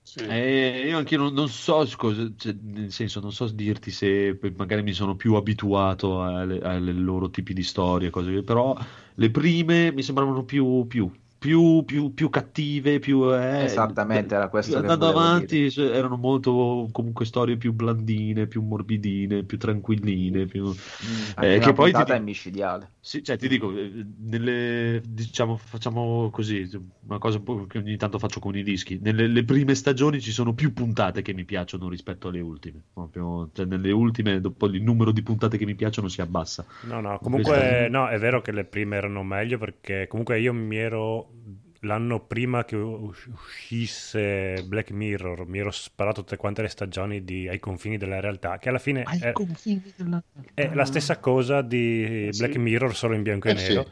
Sì. 0.02 0.18
Eh, 0.26 0.86
io 0.88 0.98
anche 0.98 1.16
non, 1.16 1.32
non 1.34 1.48
so 1.48 1.88
cosa, 1.96 2.28
cioè, 2.36 2.52
nel 2.60 2.90
senso, 2.90 3.20
non 3.20 3.30
so 3.30 3.46
dirti 3.46 3.92
se 3.92 4.36
magari 4.56 4.82
mi 4.82 4.92
sono 4.92 5.14
più 5.14 5.34
abituato 5.34 6.20
alle, 6.20 6.58
alle 6.62 6.92
loro 6.92 7.30
tipi 7.30 7.54
di 7.54 7.62
storie, 7.62 8.10
cose, 8.10 8.42
però 8.42 8.76
le 9.14 9.30
prime 9.30 9.92
mi 9.92 10.02
sembravano 10.02 10.44
più, 10.44 10.84
più, 10.88 11.08
più, 11.44 11.84
più, 11.84 12.14
più 12.14 12.30
cattive, 12.30 12.98
più... 13.00 13.30
eh, 13.34 13.64
Esattamente, 13.64 14.34
era 14.34 14.48
questo 14.48 14.78
Andando 14.78 15.08
avanti 15.08 15.70
cioè, 15.70 15.94
erano 15.94 16.16
molto 16.16 16.88
comunque 16.90 17.26
storie 17.26 17.58
più 17.58 17.74
blandine, 17.74 18.46
più 18.46 18.62
morbidine, 18.62 19.42
più 19.42 19.58
tranquilline, 19.58 20.46
più... 20.46 20.64
Anche 21.34 21.52
Eh, 21.52 21.56
una 21.56 21.66
che 21.66 21.72
poi 21.74 21.92
ti 21.92 22.00
è 22.00 22.18
micidiale. 22.18 22.92
Sì, 23.00 23.22
cioè 23.22 23.36
ti 23.36 23.48
dico, 23.48 23.76
eh, 23.76 24.06
nelle, 24.20 25.02
diciamo, 25.06 25.58
facciamo 25.58 26.30
così, 26.30 26.66
una 27.06 27.18
cosa 27.18 27.42
un 27.44 27.66
che 27.66 27.76
ogni 27.76 27.98
tanto 27.98 28.18
faccio 28.18 28.40
con 28.40 28.56
i 28.56 28.62
dischi. 28.62 28.98
Nelle 29.02 29.26
le 29.26 29.44
prime 29.44 29.74
stagioni 29.74 30.22
ci 30.22 30.32
sono 30.32 30.54
più 30.54 30.72
puntate 30.72 31.20
che 31.20 31.34
mi 31.34 31.44
piacciono 31.44 31.90
rispetto 31.90 32.28
alle 32.28 32.40
ultime. 32.40 32.80
Proprio, 32.94 33.50
cioè, 33.52 33.66
nelle 33.66 33.90
ultime, 33.92 34.40
dopo 34.40 34.64
il 34.66 34.82
numero 34.82 35.12
di 35.12 35.22
puntate 35.22 35.58
che 35.58 35.66
mi 35.66 35.74
piacciono 35.74 36.08
si 36.08 36.22
abbassa. 36.22 36.64
No, 36.80 37.00
no, 37.00 37.18
Questa- 37.18 37.18
comunque 37.18 37.88
no, 37.88 38.08
è 38.08 38.18
vero 38.18 38.40
che 38.42 38.52
le 38.52 38.64
prime 38.64 38.96
erano 38.96 39.22
meglio 39.22 39.58
perché 39.58 40.06
comunque 40.06 40.38
io 40.40 40.52
mi 40.52 40.76
ero 40.76 41.33
l'anno 41.80 42.24
prima 42.24 42.64
che 42.64 42.76
us- 42.76 43.26
uscisse 43.26 44.62
Black 44.66 44.90
Mirror, 44.90 45.46
mi 45.46 45.58
ero 45.58 45.70
sparato 45.70 46.22
tutte 46.22 46.36
quante 46.36 46.62
le 46.62 46.68
stagioni 46.68 47.24
di 47.24 47.48
Ai 47.48 47.58
confini 47.58 47.96
della 47.96 48.20
realtà, 48.20 48.58
che 48.58 48.68
alla 48.68 48.78
fine 48.78 49.02
è, 49.02 49.32
è 50.54 50.74
la 50.74 50.84
stessa 50.84 51.18
cosa 51.18 51.62
di 51.62 52.28
sì. 52.30 52.38
Black 52.38 52.56
Mirror 52.56 52.94
solo 52.94 53.14
in 53.14 53.22
bianco 53.22 53.48
e 53.48 53.52
Eh, 53.52 53.56
sì. 53.56 53.84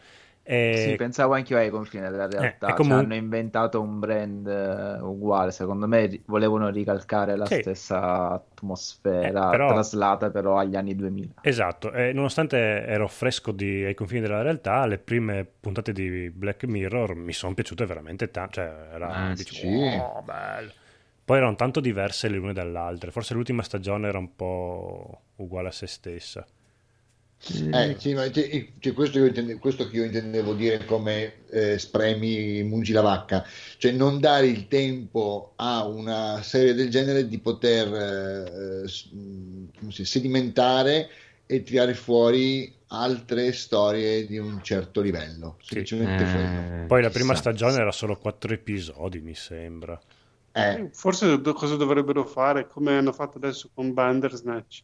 E- 0.45 0.87
Sì, 0.89 0.97
pensavo 0.97 1.35
anche 1.35 1.53
io 1.53 1.59
ai 1.61 1.71
confini 1.71 2.03
della 2.03 2.27
realtà. 2.27 2.67
e 2.67 2.71
Cioè, 2.71 2.75
comunque- 2.77 3.05
hanno 3.05 3.15
inventato 3.15 3.81
un 3.81 3.99
brand 4.01 4.47
eh, 4.47 5.01
uguale. 5.01 5.53
Secondo 5.53 5.87
me 5.87 6.21
volevano 6.27 6.69
ricalcare 6.71 7.37
la 7.37 7.47
Sì. 7.47 7.61
stessa 7.61 8.31
atmosfera, 8.31 9.49
Eh, 9.49 9.51
però- 9.51 9.69
traslata 9.69 10.31
però 10.31 10.59
agli 10.59 10.75
anni 10.77 10.95
2000. 10.97 11.35
Esatto, 11.43 11.93
e 11.93 12.13
nonostante 12.13 12.57
ero 12.59 13.07
fresco 13.09 13.53
di, 13.53 13.85
ai 13.85 13.95
confini 13.95 14.21
della 14.21 14.43
realtà, 14.43 14.85
le 14.87 14.99
prime 14.99 15.47
puntate 15.61 15.93
di 15.93 16.31
Black 16.31 16.65
Mirror 16.65 17.15
mi 17.15 17.33
sono 17.33 17.55
piaciute 17.55 17.87
veramente 17.87 18.31
tanto. 18.31 18.55
Cioè, 18.55 18.89
era, 18.95 19.09
Ah, 19.29 19.35
dicevo, 19.35 19.91
sì. 19.91 19.97
"Oh, 19.97 20.23
bello". 20.23 20.71
Poi 21.25 21.37
erano 21.37 21.55
tanto 21.55 21.79
diverse 21.81 22.29
le 22.29 22.39
une 22.39 22.53
dall'altre. 22.53 23.13
Forse 23.13 23.33
l'ultima 23.35 23.63
stagione 23.63 24.09
era 24.09 24.19
un 24.19 24.35
po' 24.35 25.21
uguale 25.37 25.69
a 25.69 25.71
se 25.73 25.87
stessa. 25.87 26.45
Eh, 27.73 27.97
sì, 27.99 28.15
ma 28.15 28.29
c'è- 28.31 28.69
c'è 28.79 28.93
questo, 28.93 29.19
intende- 29.25 29.59
questo 29.59 29.89
che 29.89 29.97
io 29.97 30.05
intendevo 30.05 30.55
dire 30.55 30.85
come 30.85 31.41
eh, 31.51 31.77
spremi 31.79 32.63
mungi 32.63 32.93
la 32.93 33.01
vacca, 33.01 33.45
cioè 33.79 33.91
non 33.93 34.21
dare 34.21 34.47
il 34.47 34.69
tempo 34.69 35.53
a 35.57 35.85
una 35.85 36.41
serie 36.43 36.73
del 36.75 36.89
genere 36.89 37.27
di 37.27 37.39
poter 37.41 38.85
eh, 38.85 38.89
si- 38.89 40.05
sedimentare 40.05 41.09
e 41.47 41.63
tirare 41.63 41.95
fuori 41.95 42.73
altre 42.89 43.53
storie 43.53 44.25
di 44.27 44.39
un 44.39 44.63
certo 44.63 45.01
livello. 45.01 45.57
Semplicemente 45.63 46.23
quello. 46.25 46.83
Eh, 46.83 46.87
Poi 46.87 47.03
la 47.03 47.11
prima 47.11 47.35
stagione 47.35 47.77
era 47.77 47.93
solo 47.93 48.17
quattro 48.19 48.53
episodi, 48.53 49.21
mi 49.21 49.35
sembra. 49.35 50.01
Eh, 50.53 50.91
Forse 50.93 51.41
do- 51.41 51.55
cosa 51.55 51.77
dovrebbero 51.77 52.25
fare, 52.25 52.69
come 52.69 52.97
hanno 52.97 53.13
fatto 53.13 53.39
adesso 53.39 53.71
con 53.75 53.93
Bandersnatch. 53.93 54.83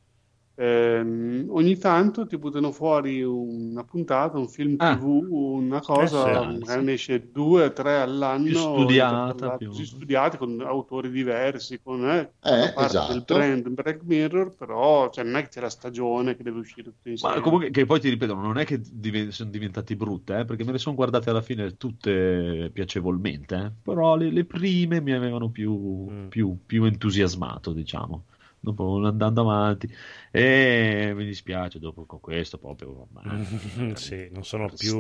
Ehm, 0.60 1.46
ogni 1.50 1.76
tanto 1.78 2.26
ti 2.26 2.36
buttano 2.36 2.72
fuori 2.72 3.22
una 3.22 3.84
puntata, 3.84 4.38
un 4.38 4.48
film 4.48 4.74
Ah. 4.78 4.96
TV, 4.96 5.04
una 5.30 5.80
cosa, 5.80 6.50
Eh 6.50 6.58
sì, 6.64 6.80
ne 6.84 6.92
esce 6.94 7.30
due 7.30 7.66
o 7.66 7.72
tre 7.72 8.00
all'anno, 8.00 8.44
Più 8.44 8.56
studiata, 8.56 9.20
intercalate, 9.30 9.56
più- 9.58 9.68
così 9.68 9.86
studiate 9.86 10.36
con 10.36 10.60
autori 10.60 11.10
diversi, 11.10 11.80
con 11.80 12.04
eh, 12.10 12.32
Eh, 12.42 12.74
esatto. 12.76 13.12
del 13.12 13.22
brand 13.24 13.68
Black 13.68 14.00
Mirror, 14.02 14.56
però 14.56 15.08
cioè, 15.10 15.22
non 15.22 15.36
è 15.36 15.42
che 15.42 15.48
c'è 15.48 15.60
la 15.60 15.70
stagione 15.70 16.34
che 16.36 16.42
deve 16.42 16.58
uscire 16.58 16.82
tutto 16.90 17.08
insieme. 17.08 17.36
Ma 17.36 17.40
comunque, 17.40 17.70
che 17.70 17.86
poi 17.86 18.00
ti 18.00 18.08
ripeto, 18.08 18.34
non 18.34 18.58
è 18.58 18.64
che 18.64 18.80
diven- 18.92 19.30
sono 19.30 19.50
diventati 19.50 19.94
brutte, 19.94 20.40
eh, 20.40 20.44
perché 20.44 20.64
me 20.64 20.72
le 20.72 20.78
sono 20.78 20.96
guardate 20.96 21.30
alla 21.30 21.40
fine 21.42 21.76
tutte 21.76 22.70
piacevolmente, 22.72 23.54
eh. 23.54 23.72
però 23.80 24.16
le, 24.16 24.32
le 24.32 24.44
prime 24.44 25.00
mi 25.00 25.12
avevano 25.12 25.50
più, 25.50 26.06
Mm. 26.10 26.26
più- 26.28 26.58
più 26.66 26.82
entusiasmato, 26.84 27.72
diciamo. 27.72 28.24
Dopo 28.60 29.00
andando 29.04 29.40
avanti, 29.42 29.88
e 30.30 31.12
mi 31.14 31.24
dispiace 31.24 31.78
dopo 31.78 32.04
con 32.06 32.20
questo 32.20 32.58
proprio. 32.58 33.02
ormai, 33.02 33.44
sì, 33.94 34.28
non 34.30 34.44
sono, 34.44 34.68
più, 34.68 34.98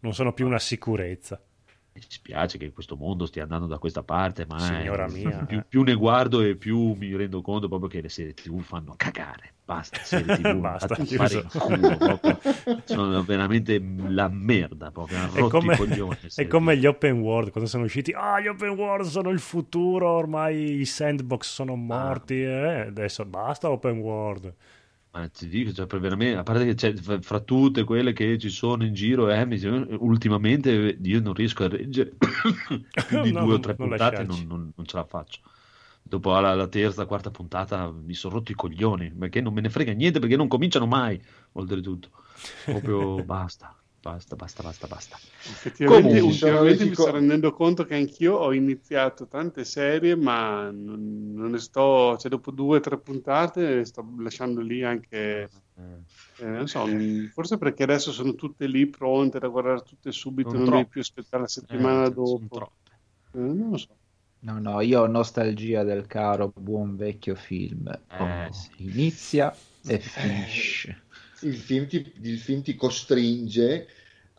non 0.00 0.12
sono 0.12 0.32
più 0.32 0.46
una 0.46 0.58
sicurezza. 0.58 1.40
Mi 1.96 2.02
dispiace 2.06 2.58
che 2.58 2.72
questo 2.72 2.94
mondo 2.94 3.24
stia 3.24 3.44
andando 3.44 3.66
da 3.66 3.78
questa 3.78 4.02
parte, 4.02 4.44
ma 4.46 4.56
eh, 4.58 4.80
Signora 4.80 5.08
mia, 5.08 5.46
più, 5.46 5.56
eh. 5.56 5.64
più 5.66 5.82
ne 5.82 5.94
guardo 5.94 6.42
e 6.42 6.54
più 6.54 6.92
mi 6.92 7.16
rendo 7.16 7.40
conto 7.40 7.68
proprio 7.68 7.88
che 7.88 8.02
le 8.02 8.10
serie 8.10 8.34
TV 8.34 8.60
fanno 8.60 8.92
cagare. 8.98 9.54
Basta, 9.64 9.98
serie 10.02 10.36
TV, 10.36 10.56
Basta, 10.60 10.94
fare 10.94 11.44
culo, 11.44 11.96
proprio. 11.96 12.38
sono 12.84 13.22
veramente 13.22 13.82
la 14.08 14.28
merda. 14.28 14.90
Proprio, 14.90 15.32
È 15.32 15.48
come, 15.48 15.74
coglioni. 15.74 16.18
è 16.36 16.46
come 16.46 16.76
gli 16.76 16.84
open 16.84 17.20
world, 17.20 17.50
quando 17.50 17.70
sono 17.70 17.84
usciti, 17.84 18.12
ah, 18.12 18.38
gli 18.40 18.48
open 18.48 18.70
world 18.70 19.06
sono 19.06 19.30
il 19.30 19.40
futuro, 19.40 20.10
ormai 20.10 20.78
i 20.78 20.84
sandbox 20.84 21.50
sono 21.50 21.76
morti, 21.76 22.42
eh, 22.42 22.80
adesso 22.88 23.24
basta 23.24 23.70
open 23.70 24.00
world. 24.00 24.54
Ma 25.16 25.28
ti 25.30 25.48
dico, 25.48 25.72
cioè, 25.72 25.86
per 25.86 25.98
veramente, 26.00 26.36
a 26.38 26.42
parte 26.42 26.64
che 26.66 26.74
c'è, 26.74 26.92
fra 27.20 27.40
tutte 27.40 27.84
quelle 27.84 28.12
che 28.12 28.36
ci 28.38 28.50
sono 28.50 28.84
in 28.84 28.92
giro, 28.92 29.30
eh, 29.30 29.46
mi- 29.46 29.58
ultimamente 30.00 30.70
io 31.00 31.20
non 31.20 31.32
riesco 31.32 31.64
a 31.64 31.68
reggere 31.68 32.16
più 33.04 33.18
di 33.18 33.32
No, 33.32 33.46
due 33.46 33.54
o 33.54 33.58
tre 33.58 33.76
non 33.78 33.88
puntate, 33.88 34.24
non, 34.24 34.46
non- 34.46 34.72
non 34.76 34.86
ce 34.86 34.96
la 34.96 35.04
faccio. 35.04 35.40
Dopo 36.02 36.38
la, 36.38 36.54
la 36.54 36.68
terza, 36.68 37.06
quarta 37.06 37.30
puntata 37.30 37.90
mi 37.90 38.12
sono 38.14 38.34
rotto 38.34 38.52
i 38.52 38.54
coglioni, 38.54 39.10
perché 39.12 39.40
non 39.40 39.54
me 39.54 39.60
ne 39.62 39.70
frega 39.70 39.92
niente, 39.92 40.18
perché 40.20 40.36
non 40.36 40.48
cominciano 40.48 40.86
mai, 40.86 41.20
oltretutto. 41.52 42.10
Proprio 42.66 43.22
basta, 43.24 43.74
basta, 44.00 44.36
basta, 44.36 44.62
basta, 44.62 44.86
basta. 44.86 45.16
Effettivamente, 45.48 46.20
ultimamente 46.20 46.84
mi 46.84 46.94
sto 46.94 47.10
rendendo 47.10 47.52
conto 47.52 47.84
che 47.84 47.94
anch'io 47.94 48.34
ho 48.36 48.52
iniziato 48.52 49.26
tante 49.26 49.64
serie, 49.64 50.16
ma 50.16 50.70
non, 50.70 51.32
non 51.34 51.50
ne 51.50 51.58
sto, 51.58 52.16
cioè 52.16 52.30
dopo 52.30 52.50
due 52.50 52.78
o 52.78 52.80
tre 52.80 52.98
puntate 52.98 53.84
sto 53.84 54.04
lasciando 54.18 54.60
lì 54.60 54.82
anche, 54.82 55.48
eh, 56.38 56.44
non 56.44 56.66
so, 56.68 56.86
mh, 56.86 57.28
forse 57.28 57.58
perché 57.58 57.82
adesso 57.82 58.12
sono 58.12 58.34
tutte 58.34 58.66
lì 58.66 58.86
pronte 58.86 59.38
da 59.38 59.48
guardare 59.48 59.82
tutte 59.82 60.12
subito, 60.12 60.50
Sono 60.50 60.64
non 60.64 60.72
devi 60.72 60.86
più 60.86 61.00
aspettare 61.00 61.42
la 61.42 61.48
settimana 61.48 62.06
Eh, 62.06 62.12
dopo. 62.12 62.72
Eh, 63.32 63.38
non 63.38 63.70
lo 63.70 63.76
so. 63.76 63.96
No, 64.38 64.60
no, 64.60 64.80
io 64.80 65.00
ho 65.00 65.06
nostalgia 65.06 65.82
del 65.82 66.06
caro 66.06 66.52
buon 66.54 66.94
vecchio 66.94 67.34
film. 67.34 67.88
Oh, 68.18 68.52
sì. 68.52 68.84
Inizia 68.84 69.52
e 69.86 69.98
finisce. 69.98 71.04
Il 71.40 71.56
film 71.56 71.86
ti, 71.86 72.12
il 72.22 72.38
film 72.38 72.62
ti 72.62 72.74
costringe 72.74 73.88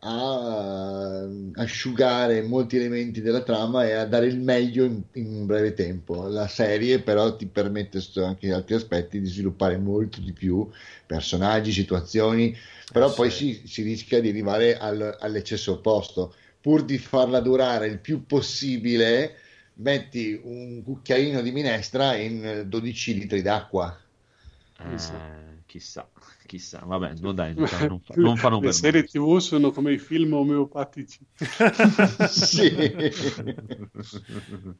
a 0.00 1.26
asciugare 1.54 2.42
molti 2.42 2.76
elementi 2.76 3.20
della 3.20 3.42
trama 3.42 3.84
e 3.84 3.92
a 3.92 4.06
dare 4.06 4.26
il 4.26 4.38
meglio 4.38 4.84
in, 4.84 5.02
in 5.14 5.26
un 5.26 5.46
breve 5.46 5.72
tempo. 5.74 6.28
La 6.28 6.46
serie 6.46 7.00
però 7.00 7.34
ti 7.36 7.46
permette 7.46 8.00
anche 8.22 8.52
altri 8.52 8.74
aspetti 8.76 9.20
di 9.20 9.26
sviluppare 9.26 9.76
molto 9.76 10.20
di 10.20 10.32
più 10.32 10.68
personaggi, 11.06 11.72
situazioni, 11.72 12.56
però 12.92 13.06
Eh, 13.06 13.12
poi 13.12 13.30
sì. 13.30 13.30
si, 13.30 13.62
si 13.66 13.82
rischia 13.82 14.20
di 14.20 14.28
arrivare 14.28 14.76
al- 14.78 15.16
all'eccesso 15.20 15.72
opposto. 15.72 16.34
Pur 16.60 16.84
di 16.84 16.98
farla 16.98 17.40
durare 17.40 17.86
il 17.88 17.98
più 17.98 18.24
possibile, 18.26 19.36
metti 19.74 20.38
un 20.42 20.82
cucchiaino 20.84 21.40
di 21.42 21.50
minestra 21.52 22.14
in 22.16 22.64
12 22.66 23.18
litri 23.18 23.42
d'acqua. 23.42 23.96
Eh, 24.78 25.62
chissà, 25.66 26.10
chissà, 26.48 26.80
vabbè, 26.84 27.14
no, 27.16 27.32
dai, 27.32 27.54
non, 27.54 27.66
fa- 27.66 27.82
non, 27.82 28.00
fa- 28.00 28.14
non 28.20 28.36
fanno 28.36 28.58
Le 28.58 28.72
serie 28.72 29.02
me. 29.02 29.04
TV 29.04 29.38
sono 29.38 29.70
come 29.70 29.92
i 29.92 29.98
film 29.98 30.32
omeopatici. 30.34 31.24
sì. 32.18 32.70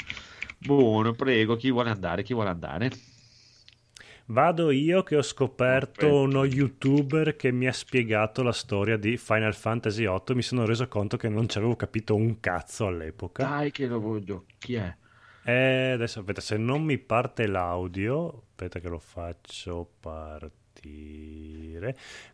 Buono, 0.59 1.15
prego, 1.15 1.57
chi 1.57 1.71
vuole 1.71 1.91
andare? 1.91 2.23
Chi 2.23 2.35
vuole 2.35 2.51
andare? 2.51 2.91
Vado 4.27 4.71
io 4.71 5.03
che 5.03 5.17
ho 5.17 5.23
scoperto 5.23 6.07
Perfetto. 6.07 6.21
uno 6.21 6.45
youtuber 6.45 7.35
che 7.35 7.51
mi 7.51 7.67
ha 7.67 7.73
spiegato 7.73 8.45
la 8.45 8.53
storia 8.53 8.97
di 8.97 9.17
Final 9.17 9.57
Fantasy 9.57 10.05
VIII. 10.05 10.35
Mi 10.35 10.43
sono 10.43 10.65
reso 10.65 10.87
conto 10.87 11.17
che 11.17 11.29
non 11.29 11.49
ci 11.49 11.59
avevo 11.59 11.75
capito 11.75 12.15
un 12.15 12.39
cazzo 12.39 12.87
all'epoca. 12.87 13.43
Dai 13.43 13.71
che 13.71 13.87
lo 13.87 14.01
voglio. 14.01 14.45
Chi 14.59 14.75
è? 14.75 14.95
E 15.43 15.91
adesso 15.95 16.21
aspetta, 16.21 16.41
se 16.41 16.57
non 16.57 16.83
mi 16.85 16.99
parte 16.99 17.47
l'audio, 17.47 18.45
aspetta 18.51 18.79
che 18.81 18.89
lo 18.89 18.99
faccio 19.01 19.95
partire. 20.01 20.58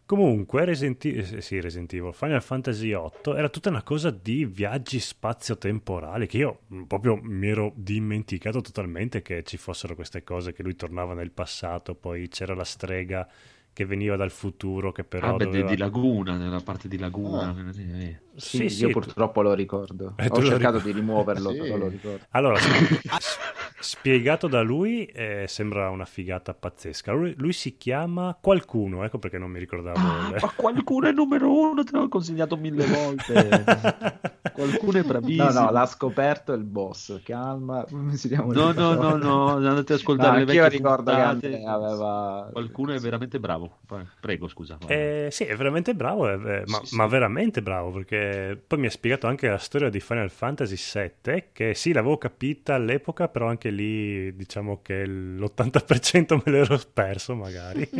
Comunque, 0.06 0.64
Resident, 0.64 1.04
eh, 1.04 1.40
sì, 1.40 1.60
Resident 1.60 1.92
Evil, 1.92 2.12
Final 2.12 2.42
Fantasy 2.42 2.88
VIII 2.88 3.36
era 3.36 3.48
tutta 3.48 3.70
una 3.70 3.82
cosa 3.82 4.10
di 4.10 4.44
viaggi 4.44 4.98
spazio-temporali 4.98 6.26
che 6.26 6.38
io 6.38 6.60
mm, 6.72 6.82
proprio 6.82 7.18
mi 7.22 7.48
ero 7.48 7.72
dimenticato 7.74 8.60
totalmente 8.60 9.22
che 9.22 9.42
ci 9.44 9.56
fossero 9.56 9.94
queste 9.94 10.22
cose, 10.22 10.52
che 10.52 10.62
lui 10.62 10.76
tornava 10.76 11.14
nel 11.14 11.30
passato, 11.30 11.94
poi 11.94 12.28
c'era 12.28 12.54
la 12.54 12.64
strega 12.64 13.28
che 13.72 13.84
veniva 13.84 14.16
dal 14.16 14.30
futuro, 14.30 14.92
che 14.92 15.04
però 15.04 15.34
ah, 15.34 15.36
beh, 15.36 15.44
di- 15.44 15.50
doveva... 15.50 15.70
di 15.70 15.76
Laguna, 15.76 16.36
nella 16.36 16.60
parte 16.60 16.88
di 16.88 16.98
Laguna. 16.98 17.48
Ah. 17.48 17.70
eh. 17.76 18.20
Sì, 18.36 18.56
Sì, 18.58 18.68
sì, 18.68 18.82
io 18.84 18.90
purtroppo 18.90 19.42
lo 19.42 19.54
ricordo. 19.54 20.14
Eh, 20.16 20.26
Ho 20.28 20.42
cercato 20.42 20.76
ricordi? 20.78 20.92
di 20.92 20.92
rimuoverlo, 20.92 21.50
Sì. 21.50 21.58
però 21.58 21.76
lo 21.76 21.88
ricordo. 21.88 22.24
Allora, 22.30 22.58
spiegato 23.78 24.48
da 24.48 24.62
lui, 24.62 25.04
eh, 25.06 25.44
sembra 25.46 25.90
una 25.90 26.04
figata 26.04 26.54
pazzesca. 26.54 27.12
Lui, 27.12 27.34
lui 27.36 27.52
si 27.52 27.76
chiama 27.76 28.36
Qualcuno, 28.40 29.04
ecco 29.04 29.18
perché 29.18 29.38
non 29.38 29.50
mi 29.50 29.58
ricordavo. 29.58 29.98
Ah, 29.98 30.36
ma 30.40 30.52
qualcuno 30.54 31.08
è 31.08 31.12
numero 31.12 31.50
uno, 31.52 31.84
te 31.84 31.96
l'ho 31.96 32.08
consigliato 32.08 32.56
mille 32.56 32.86
volte. 32.86 33.64
Qualcuno 34.54 34.98
è 34.98 35.02
bravissimo. 35.02 35.50
No, 35.50 35.60
no, 35.64 35.70
l'ha 35.72 35.86
scoperto 35.86 36.52
il 36.52 36.62
boss. 36.62 37.20
Calma, 37.24 37.84
si 38.14 38.28
chiama? 38.28 38.52
No, 38.52 38.72
no, 38.72 38.94
no, 38.94 39.16
no, 39.16 39.48
andate 39.56 39.92
a 39.92 39.96
No, 39.96 40.00
ascoltare 40.00 40.36
le 40.36 40.40
anch'io 40.42 40.62
vecchie 40.62 40.78
ricordo 40.78 41.10
puntate. 41.10 41.50
che 41.50 41.64
aveva... 41.66 42.48
Qualcuno 42.52 42.92
è 42.92 42.98
veramente 43.00 43.40
bravo. 43.40 43.78
Prego, 44.20 44.46
scusa. 44.48 44.78
Eh, 44.86 45.28
sì, 45.30 45.44
è 45.44 45.56
veramente 45.56 45.94
bravo, 45.94 46.30
eh, 46.30 46.62
ma, 46.66 46.78
Sì, 46.78 46.86
sì. 46.86 46.96
ma 46.96 47.06
veramente 47.06 47.62
bravo, 47.62 47.90
perché 47.90 48.23
poi 48.66 48.78
mi 48.78 48.86
ha 48.86 48.90
spiegato 48.90 49.26
anche 49.26 49.48
la 49.48 49.58
storia 49.58 49.88
di 49.88 50.00
Final 50.00 50.30
Fantasy 50.30 50.76
VII, 50.76 51.44
che 51.52 51.74
sì, 51.74 51.92
l'avevo 51.92 52.18
capita 52.18 52.74
all'epoca, 52.74 53.28
però 53.28 53.48
anche 53.48 53.70
lì 53.70 54.34
diciamo 54.34 54.80
che 54.82 55.06
l'80% 55.06 56.40
me 56.44 56.52
l'ero 56.52 56.80
perso 56.92 57.34
magari. 57.34 57.88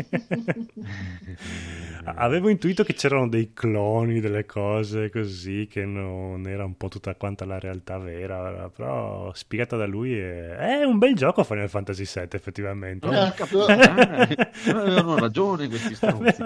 Avevo 2.16 2.50
intuito 2.50 2.84
che 2.84 2.92
c'erano 2.94 3.28
dei 3.28 3.52
cloni, 3.54 4.20
delle 4.20 4.44
cose 4.44 5.10
così, 5.10 5.66
che 5.70 5.84
non 5.84 6.46
era 6.46 6.64
un 6.64 6.76
po' 6.76 6.88
tutta 6.88 7.14
quanta 7.14 7.44
la 7.44 7.58
realtà 7.58 7.98
vera, 7.98 8.68
però 8.68 9.32
spiegata 9.32 9.76
da 9.76 9.86
lui 9.86 10.18
è, 10.18 10.48
è 10.50 10.84
un 10.84 10.98
bel 10.98 11.14
gioco 11.14 11.44
Final 11.44 11.68
Fantasy 11.68 12.04
VII 12.04 12.28
effettivamente. 12.32 13.08
Eh, 13.08 13.32
capito? 13.36 13.66
Eh, 13.68 14.50
avevano 14.70 15.18
ragione 15.18 15.68
questi 15.68 15.94
stronzi. 15.94 16.42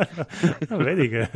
Vedi 0.76 1.08
che... 1.08 1.28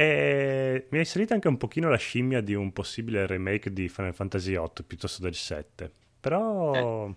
E 0.00 0.86
mi 0.92 0.98
è 0.98 1.04
salita 1.04 1.34
anche 1.34 1.48
un 1.48 1.58
pochino 1.58 1.90
la 1.90 1.98
scimmia 1.98 2.40
di 2.40 2.54
un 2.54 2.72
possibile 2.72 3.26
remake 3.26 3.70
di 3.70 3.86
Final 3.90 4.14
Fantasy 4.14 4.52
VIII 4.52 4.84
piuttosto 4.86 5.20
del 5.20 5.34
7. 5.34 5.92
Però... 6.18 7.14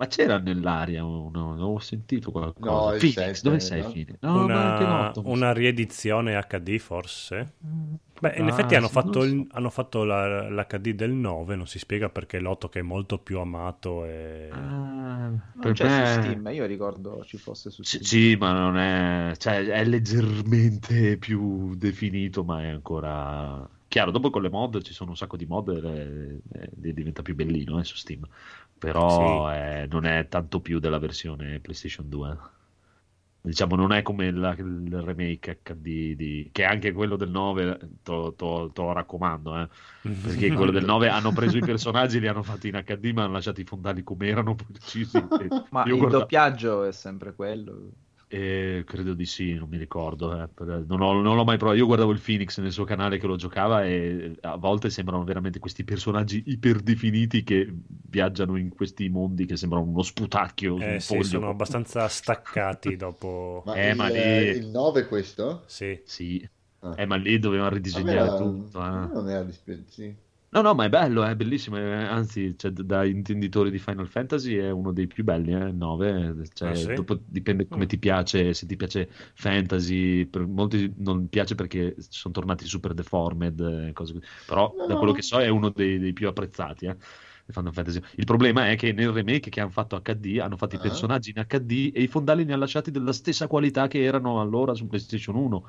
Ma 0.00 0.06
c'era 0.06 0.38
nell'aria 0.38 1.04
uno, 1.04 1.52
avevo 1.52 1.78
sentito 1.78 2.30
qualcosa. 2.30 2.70
No, 2.70 2.98
Phoenix, 2.98 3.12
sette, 3.12 3.40
dove 3.42 3.60
sei 3.60 3.82
no? 3.82 3.90
Phoenix? 3.92 4.16
No, 4.20 4.44
una, 4.44 5.12
una 5.24 5.52
riedizione 5.52 6.38
HD 6.48 6.78
forse? 6.78 7.52
Beh, 8.18 8.34
in 8.36 8.44
Ah, 8.44 8.48
effetti 8.48 8.74
hanno 8.74 8.88
fatto, 8.88 9.18
non 9.20 9.28
il- 9.40 9.46
hanno 9.52 9.68
fatto 9.70 10.04
la- 10.04 10.48
l'HD 10.48 10.92
del 10.94 11.10
9, 11.12 11.54
non 11.54 11.66
si 11.66 11.78
spiega 11.78 12.08
perché 12.08 12.40
l'8 12.40 12.68
che 12.70 12.78
è 12.80 12.82
molto 12.82 13.18
più 13.18 13.38
amato 13.40 14.04
e... 14.06 14.48
Ah, 14.52 15.28
Non 15.28 15.60
per 15.60 15.72
c'è 15.72 15.84
me- 15.84 15.90
su 15.90 16.04
Steam, 16.04 16.46
io 16.48 16.66
ricordo 16.66 17.22
ci 17.24 17.36
fosse 17.38 17.70
su 17.70 17.82
Sì, 17.82 17.98
Steam. 17.98 18.04
sì, 18.04 18.36
ma 18.36 18.52
non 18.52 18.76
è, 18.76 19.34
cioè, 19.36 19.64
è 19.64 19.84
leggermente 19.84 21.16
più 21.18 21.74
definito, 21.76 22.44
ma 22.44 22.62
è 22.62 22.66
ancora 22.68 23.68
chiaro. 23.88 24.10
Dopo 24.10 24.30
con 24.30 24.42
le 24.42 24.50
mod 24.50 24.82
ci 24.82 24.92
sono 24.92 25.10
un 25.10 25.16
sacco 25.16 25.36
di 25.36 25.46
mod 25.46 25.68
e 25.70 26.40
e- 26.52 26.70
e 26.82 26.92
diventa 26.92 27.22
più 27.22 27.34
bellino 27.34 27.78
eh, 27.80 27.84
su 27.84 27.96
Steam, 27.96 28.26
però 28.80 29.52
eh, 29.52 29.86
non 29.90 30.06
è 30.06 30.26
tanto 30.28 30.60
più 30.60 30.78
della 30.80 30.98
versione 30.98 31.60
PlayStation 31.60 32.08
2. 32.08 32.38
Diciamo, 33.42 33.74
non 33.74 33.92
è 33.92 34.02
come 34.02 34.30
la- 34.32 34.52
il 34.58 35.00
remake 35.02 35.60
HD 35.62 36.14
di, 36.14 36.48
che 36.52 36.64
anche 36.64 36.92
quello 36.92 37.16
del 37.16 37.30
9 37.30 37.78
te 38.02 38.12
lo- 38.12 38.92
raccomando, 38.92 39.60
eh, 39.60 39.68
perché 40.02 40.48
quello 40.52 40.70
del 40.70 40.84
9 40.84 41.08
hanno 41.08 41.32
preso 41.32 41.56
i 41.56 41.60
personaggi, 41.60 42.20
li 42.20 42.26
hanno 42.26 42.42
fatti 42.42 42.68
in 42.68 42.82
HD, 42.84 43.12
ma 43.12 43.24
hanno 43.24 43.32
lasciato 43.34 43.60
i 43.60 43.64
fondali 43.64 44.02
come 44.02 44.26
erano 44.26 44.54
precisi. 44.54 45.18
Ma 45.70 45.84
il 45.84 45.96
guarda- 45.96 46.18
doppiaggio 46.18 46.84
è 46.84 46.92
sempre 46.92 47.34
quello. 47.34 47.92
Eh, 48.32 48.84
credo 48.86 49.14
di 49.14 49.26
sì, 49.26 49.54
non 49.54 49.68
mi 49.68 49.76
ricordo. 49.76 50.32
eh, 50.40 50.48
non, 50.86 51.00
ho- 51.00 51.20
non 51.20 51.34
l'ho 51.36 51.44
mai 51.44 51.56
provato. 51.58 51.78
Io 51.78 51.86
guardavo 51.86 52.12
il 52.12 52.20
Phoenix 52.20 52.58
nel 52.60 52.70
suo 52.72 52.84
canale 52.84 53.18
che 53.18 53.26
lo 53.26 53.36
giocava 53.36 53.84
e 53.84 54.36
a 54.42 54.56
volte 54.56 54.88
sembrano 54.90 55.24
veramente 55.24 55.58
questi 55.58 55.82
personaggi 55.84 56.42
iperdefiniti 56.46 57.42
che 57.42 57.68
viaggiano 58.08 58.56
in 58.56 58.68
questi 58.70 59.08
mondi 59.08 59.46
che 59.46 59.56
sembrano 59.56 59.84
uno 59.86 60.02
sputacchio 60.02 60.74
Eh 60.76 60.92
un 60.92 61.00
sì, 61.00 61.16
foglio. 61.16 61.24
sono 61.24 61.48
abbastanza 61.50 62.08
staccati 62.08 62.96
dopo... 62.96 63.62
Ma, 63.66 63.74
Eh, 63.76 63.90
il, 63.90 63.96
ma 63.96 64.08
lì- 64.08 64.56
il 64.56 64.66
9 64.66 65.06
questo? 65.06 65.62
Sì. 65.66 66.00
Sì, 66.04 66.48
Ah. 66.82 66.94
eh, 66.96 67.06
ma 67.06 67.16
lì 67.16 67.38
dovevano 67.38 67.70
ridisegnare 67.70 68.18
era- 68.18 68.36
tutto. 68.36 68.78
eh. 68.84 69.08
Non 69.12 69.28
era 69.28 69.50
sì. 69.88 70.16
No, 70.52 70.62
no, 70.62 70.74
ma 70.74 70.84
è 70.84 70.88
bello, 70.88 71.22
è 71.22 71.36
bellissimo. 71.36 71.76
eh, 71.76 71.82
Anzi, 71.92 72.56
cioè, 72.58 72.72
da 72.72 73.04
intenditori 73.04 73.70
di 73.70 73.78
Final 73.78 74.08
Fantasy 74.08 74.56
è 74.56 74.68
uno 74.70 74.90
dei 74.92 75.06
più 75.06 75.22
belli, 75.22 75.52
eh, 75.54 75.68
il 75.68 75.74
9. 75.76 76.42
Cioè, 76.52 76.70
Ah, 76.70 76.74
sì? 76.74 76.92
dopo 76.92 77.14
dipende 77.24 77.68
come 77.68 77.84
Mm. 77.84 77.88
ti 77.88 77.98
piace, 77.98 78.52
se 78.52 78.66
ti 78.66 78.74
piace 78.74 79.08
fantasy, 79.34 80.26
per 80.26 80.46
molti 80.48 80.92
non 80.98 81.28
piace 81.28 81.54
perché 81.54 81.94
sono 81.98 82.34
tornati 82.34 82.64
super 82.66 82.94
deformed, 82.94 83.60
eh, 83.60 83.92
cose. 83.92 84.18
Però 84.44 84.76
No, 84.76 84.86
da 84.86 84.96
quello 84.96 85.12
che 85.12 85.22
so 85.22 85.38
è 85.40 85.46
uno 85.48 85.68
dei, 85.70 85.98
dei 86.00 86.12
più 86.12 86.26
apprezzati, 86.26 86.86
eh, 86.86 86.96
Final 87.52 87.72
Fantasy. 87.72 88.00
Il 88.16 88.24
problema 88.24 88.70
è 88.70 88.76
che 88.76 88.92
nel 88.92 89.10
remake 89.10 89.50
che 89.50 89.60
hanno 89.60 89.70
fatto 89.70 90.00
HD 90.00 90.38
hanno 90.40 90.56
fatto 90.56 90.74
i 90.76 90.78
Ah. 90.78 90.80
personaggi 90.80 91.30
in 91.30 91.36
HD 91.46 91.90
e 91.94 92.02
i 92.02 92.06
fondali 92.08 92.44
li 92.44 92.50
hanno 92.52 92.60
lasciati 92.60 92.90
della 92.90 93.12
stessa 93.12 93.46
qualità 93.46 93.86
che 93.88 94.02
erano 94.02 94.40
allora 94.40 94.74
su 94.74 94.86
PlayStation 94.86 95.36
1 95.36 95.68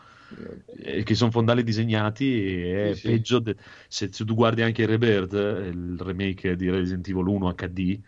eh, 0.65 1.03
che 1.03 1.15
sono 1.15 1.31
fondali 1.31 1.63
disegnati 1.63 2.25
e 2.43 2.91
è 2.91 2.95
Sì, 2.95 3.01
sì. 3.01 3.09
peggio 3.11 3.39
de- 3.39 3.55
se, 3.87 4.09
se 4.11 4.25
tu 4.25 4.33
guardi 4.35 4.61
anche 4.61 4.85
Rebirth 4.85 5.33
il 5.33 5.97
remake 5.99 6.55
di 6.55 6.69
Resident 6.69 7.07
Evil 7.07 7.27
1 7.27 7.53
HD 7.53 7.99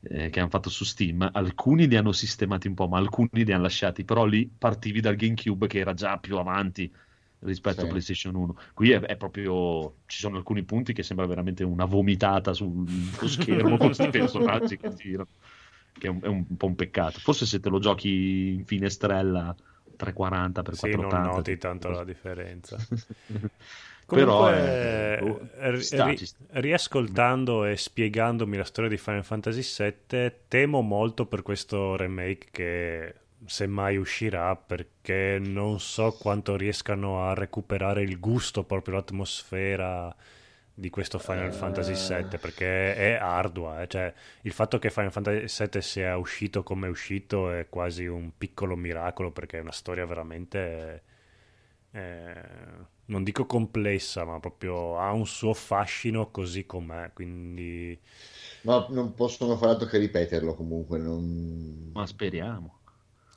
eh, 0.00 0.30
che 0.30 0.40
hanno 0.40 0.48
fatto 0.48 0.70
su 0.70 0.84
Steam 0.84 1.28
alcuni 1.32 1.86
li 1.88 1.96
hanno 1.96 2.12
sistemati 2.12 2.68
un 2.68 2.74
po' 2.74 2.88
ma 2.88 2.98
alcuni 2.98 3.28
li 3.44 3.52
hanno 3.52 3.62
lasciati 3.62 4.04
però 4.04 4.24
lì 4.24 4.48
partivi 4.48 5.00
dal 5.00 5.16
GameCube 5.16 5.66
che 5.66 5.78
era 5.78 5.94
già 5.94 6.18
più 6.18 6.36
avanti 6.38 6.92
rispetto 7.40 7.80
Sì. 7.80 7.86
a 7.86 7.88
PlayStation 7.88 8.34
1 8.34 8.54
qui 8.74 8.90
è, 8.92 9.00
è 9.00 9.16
proprio 9.16 9.98
ci 10.06 10.18
sono 10.18 10.36
alcuni 10.36 10.64
punti 10.64 10.92
che 10.92 11.02
sembra 11.02 11.26
veramente 11.26 11.64
una 11.64 11.84
vomitata 11.84 12.52
sul, 12.52 12.86
sullo 13.12 13.28
schermo 13.30 13.76
con 13.76 13.88
questi 13.88 14.08
personaggi 14.10 14.76
che 14.76 14.92
girano 14.94 15.28
che 15.96 16.06
è 16.08 16.10
un, 16.10 16.20
è 16.22 16.26
un 16.26 16.56
po' 16.56 16.66
un 16.66 16.74
peccato 16.74 17.20
forse 17.20 17.46
se 17.46 17.60
te 17.60 17.68
lo 17.68 17.78
giochi 17.78 18.54
in 18.54 18.64
finestrella 18.64 19.54
340 19.96 20.62
per 20.62 20.74
Sì, 20.74 20.96
non 20.96 21.18
480 21.18 21.22
noti 21.22 21.56
tanto 21.58 21.88
la 21.90 22.04
differenza. 22.04 22.86
Però 24.10 24.50
Comunque, 24.50 25.12
eh, 25.18 25.18
boh, 25.18 25.40
ri- 25.70 25.82
ci 25.82 25.82
sta, 25.84 26.04
ri- 26.04 26.28
riascoltando 26.50 27.64
e 27.64 27.76
spiegandomi 27.76 28.56
la 28.56 28.64
storia 28.64 28.88
di 28.90 28.96
Final 28.98 29.24
Fantasy 29.24 29.62
VII, 29.62 30.44
temo 30.48 30.80
molto 30.80 31.26
per 31.26 31.42
questo 31.42 31.96
remake 31.96 32.46
che 32.50 33.14
semmai 33.46 33.96
uscirà 33.96 34.56
perché 34.56 35.38
non 35.40 35.80
so 35.80 36.12
quanto 36.18 36.56
riescano 36.56 37.28
a 37.28 37.34
recuperare 37.34 38.02
il 38.02 38.18
gusto, 38.20 38.64
proprio 38.64 38.94
l'atmosfera 38.96 40.14
di 40.74 40.90
questo 40.90 41.18
Final 41.18 41.52
Eh. 41.52 41.54
Fantasy 41.54 41.94
VII 41.94 42.38
perché 42.38 42.94
è 42.94 43.12
ardua, 43.14 43.82
eh. 43.82 43.86
Cioè, 43.88 44.12
il 44.42 44.52
fatto 44.52 44.78
che 44.78 44.90
Final 44.90 45.12
Fantasy 45.12 45.46
VII 45.48 45.80
sia 45.80 46.16
uscito 46.18 46.62
come 46.62 46.86
è 46.86 46.90
uscito 46.90 47.50
è 47.50 47.68
quasi 47.68 48.06
un 48.06 48.32
piccolo 48.36 48.76
miracolo 48.76 49.30
perché 49.32 49.58
è 49.58 49.60
una 49.62 49.72
storia 49.72 50.04
veramente 50.06 51.02
eh, 51.92 52.34
non 53.06 53.22
dico 53.24 53.46
complessa, 53.46 54.24
ma 54.24 54.40
proprio 54.40 54.98
ha 54.98 55.12
un 55.12 55.26
suo 55.26 55.54
fascino 55.54 56.30
così 56.30 56.66
com'è, 56.66 57.12
quindi 57.14 57.98
Ma 58.66 58.86
non 58.90 59.14
possono 59.14 59.56
fare 59.56 59.72
altro 59.72 59.88
che 59.88 59.96
ripeterlo 59.96 60.54
comunque. 60.54 60.98
non- 60.98 61.94
ma 61.94 62.06
speriamo 62.06 62.75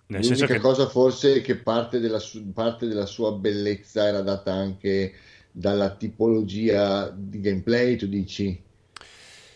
nel 0.10 0.24
senso 0.24 0.46
L'unica 0.46 0.48
che 0.48 0.60
cosa 0.60 0.88
forse 0.88 1.36
è 1.38 1.42
che 1.42 1.56
parte 1.58 2.00
della, 2.00 2.20
su- 2.20 2.52
parte 2.52 2.88
della 2.88 3.06
sua 3.08 3.32
bellezza 3.34 4.06
era 4.08 4.22
data 4.22 4.52
anche 4.54 5.14
dalla 5.52 5.96
tipologia 5.96 7.10
di 7.10 7.40
gameplay, 7.42 7.96
tu 7.96 8.08
dici? 8.08 8.62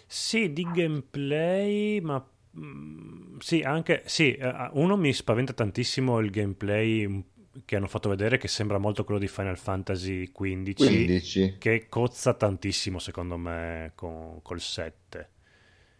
sì, 0.06 0.54
di 0.54 0.70
gameplay, 0.72 2.00
ma 2.02 2.24
mm, 2.60 3.38
sì, 3.40 3.62
anche 3.62 4.04
sì, 4.06 4.34
eh, 4.36 4.70
uno 4.74 4.96
mi 4.98 5.12
spaventa 5.14 5.54
tantissimo 5.54 6.20
il 6.20 6.30
gameplay 6.30 7.08
mm, 7.08 7.20
che 7.66 7.76
hanno 7.76 7.88
fatto 7.88 8.10
vedere 8.10 8.38
che 8.38 8.48
sembra 8.48 8.78
molto 8.78 9.04
quello 9.04 9.20
di 9.20 9.28
Final 9.28 9.58
Fantasy 9.58 10.32
XV, 10.32 10.74
15. 10.76 11.56
che 11.58 11.88
cozza 11.90 12.34
tantissimo 12.34 13.00
secondo 13.00 13.38
me 13.38 13.92
con, 13.96 14.40
col 14.42 14.62
7. 14.62 15.30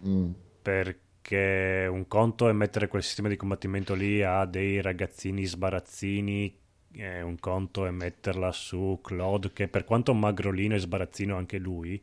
Mm. 0.06 0.32
perché 0.62 1.03
un 1.32 2.06
conto 2.08 2.50
è 2.50 2.52
mettere 2.52 2.88
quel 2.88 3.02
sistema 3.04 3.28
di 3.30 3.38
combattimento 3.38 3.94
lì 3.96 4.22
a 4.22 4.46
dei 4.46 4.82
ragazzini 4.82 5.46
sbarazzini, 5.46 6.58
e 6.96 7.22
un 7.22 7.40
conto 7.40 7.86
è 7.86 7.92
metterla 7.92 8.52
su 8.52 9.00
Claude, 9.02 9.52
che 9.54 9.68
per 9.68 9.84
quanto 9.86 10.14
magrolino 10.14 10.76
e 10.76 10.80
sbarazzino 10.80 11.36
anche 11.36 11.58
lui, 11.58 12.02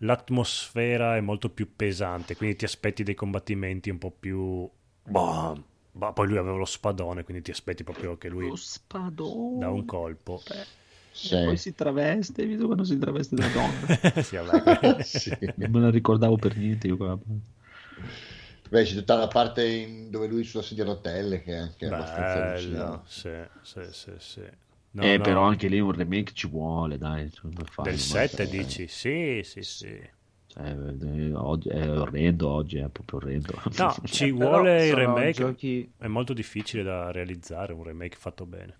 l'atmosfera 0.00 1.16
è 1.16 1.20
molto 1.20 1.48
più 1.50 1.74
pesante, 1.74 2.36
quindi 2.36 2.56
ti 2.56 2.64
aspetti 2.64 3.02
dei 3.02 3.14
combattimenti 3.14 3.90
un 3.90 3.98
po' 3.98 4.10
più... 4.10 4.68
Boh, 5.08 5.62
boh, 5.92 6.12
poi 6.12 6.26
lui 6.28 6.36
aveva 6.36 6.56
lo 6.56 6.64
spadone, 6.64 7.24
quindi 7.24 7.42
ti 7.42 7.50
aspetti 7.50 7.84
proprio 7.84 8.16
che 8.18 8.28
lui 8.28 8.48
Lo 8.48 8.56
spadone. 8.56 9.58
da 9.58 9.70
un 9.70 9.84
colpo. 9.84 10.40
Sì. 11.10 11.34
E 11.34 11.44
poi 11.44 11.56
si 11.56 11.74
traveste, 11.74 12.42
hai 12.42 12.48
visto 12.48 12.66
quando 12.66 12.84
si 12.84 12.98
traveste 12.98 13.36
da 13.36 13.48
donna? 13.48 13.86
Sì, 14.22 14.36
vabbè. 14.36 15.02
Sì. 15.02 15.36
non 15.56 15.70
me 15.70 15.80
la 15.80 15.90
ricordavo 15.90 16.36
per 16.36 16.56
niente 16.56 16.86
io 16.88 16.96
quella- 16.96 17.18
Beh, 18.70 18.84
c'è 18.84 18.94
tutta 18.94 19.16
la 19.16 19.28
parte 19.28 19.66
in- 19.66 20.10
dove 20.10 20.26
lui 20.26 20.44
sulla 20.44 20.62
sedia 20.62 20.84
a 20.84 20.86
rotelle 20.88 21.42
che 21.42 21.52
è 21.52 21.56
anche 21.56 21.86
abbastanza 21.86 22.38
Bello, 22.38 22.38
allucinante. 22.38 23.04
sì, 23.06 23.30
sì, 23.62 23.80
sì, 23.92 24.12
sì. 24.18 24.40
No, 24.90 25.12
eh, 25.12 25.16
no, 25.16 25.22
però 25.22 25.42
anche 25.42 25.68
lì 25.68 25.78
un 25.78 25.92
remake 25.92 26.32
ci 26.32 26.48
vuole, 26.48 26.98
dai. 26.98 27.30
farlo, 27.30 27.64
del 27.78 27.98
ma- 27.98 27.98
7 27.98 28.46
dici? 28.48 28.88
Sì, 28.88 29.40
sì, 29.44 29.62
sì. 29.62 30.10
Cioè, 30.48 30.70
eh, 30.70 31.32
oggi 31.34 31.68
è 31.68 31.88
orrendo, 31.90 32.48
oggi 32.50 32.78
è 32.78 32.88
proprio 32.88 33.18
orrendo. 33.18 33.52
No, 33.78 34.02
ci 34.04 34.32
vuole 34.32 34.88
il 34.88 34.94
remake. 34.94 35.32
giochi- 35.32 35.92
È 35.96 36.08
molto 36.08 36.32
difficile 36.32 36.82
da 36.82 37.12
realizzare 37.12 37.72
un 37.72 37.84
remake 37.84 38.16
fatto 38.16 38.44
bene. 38.44 38.76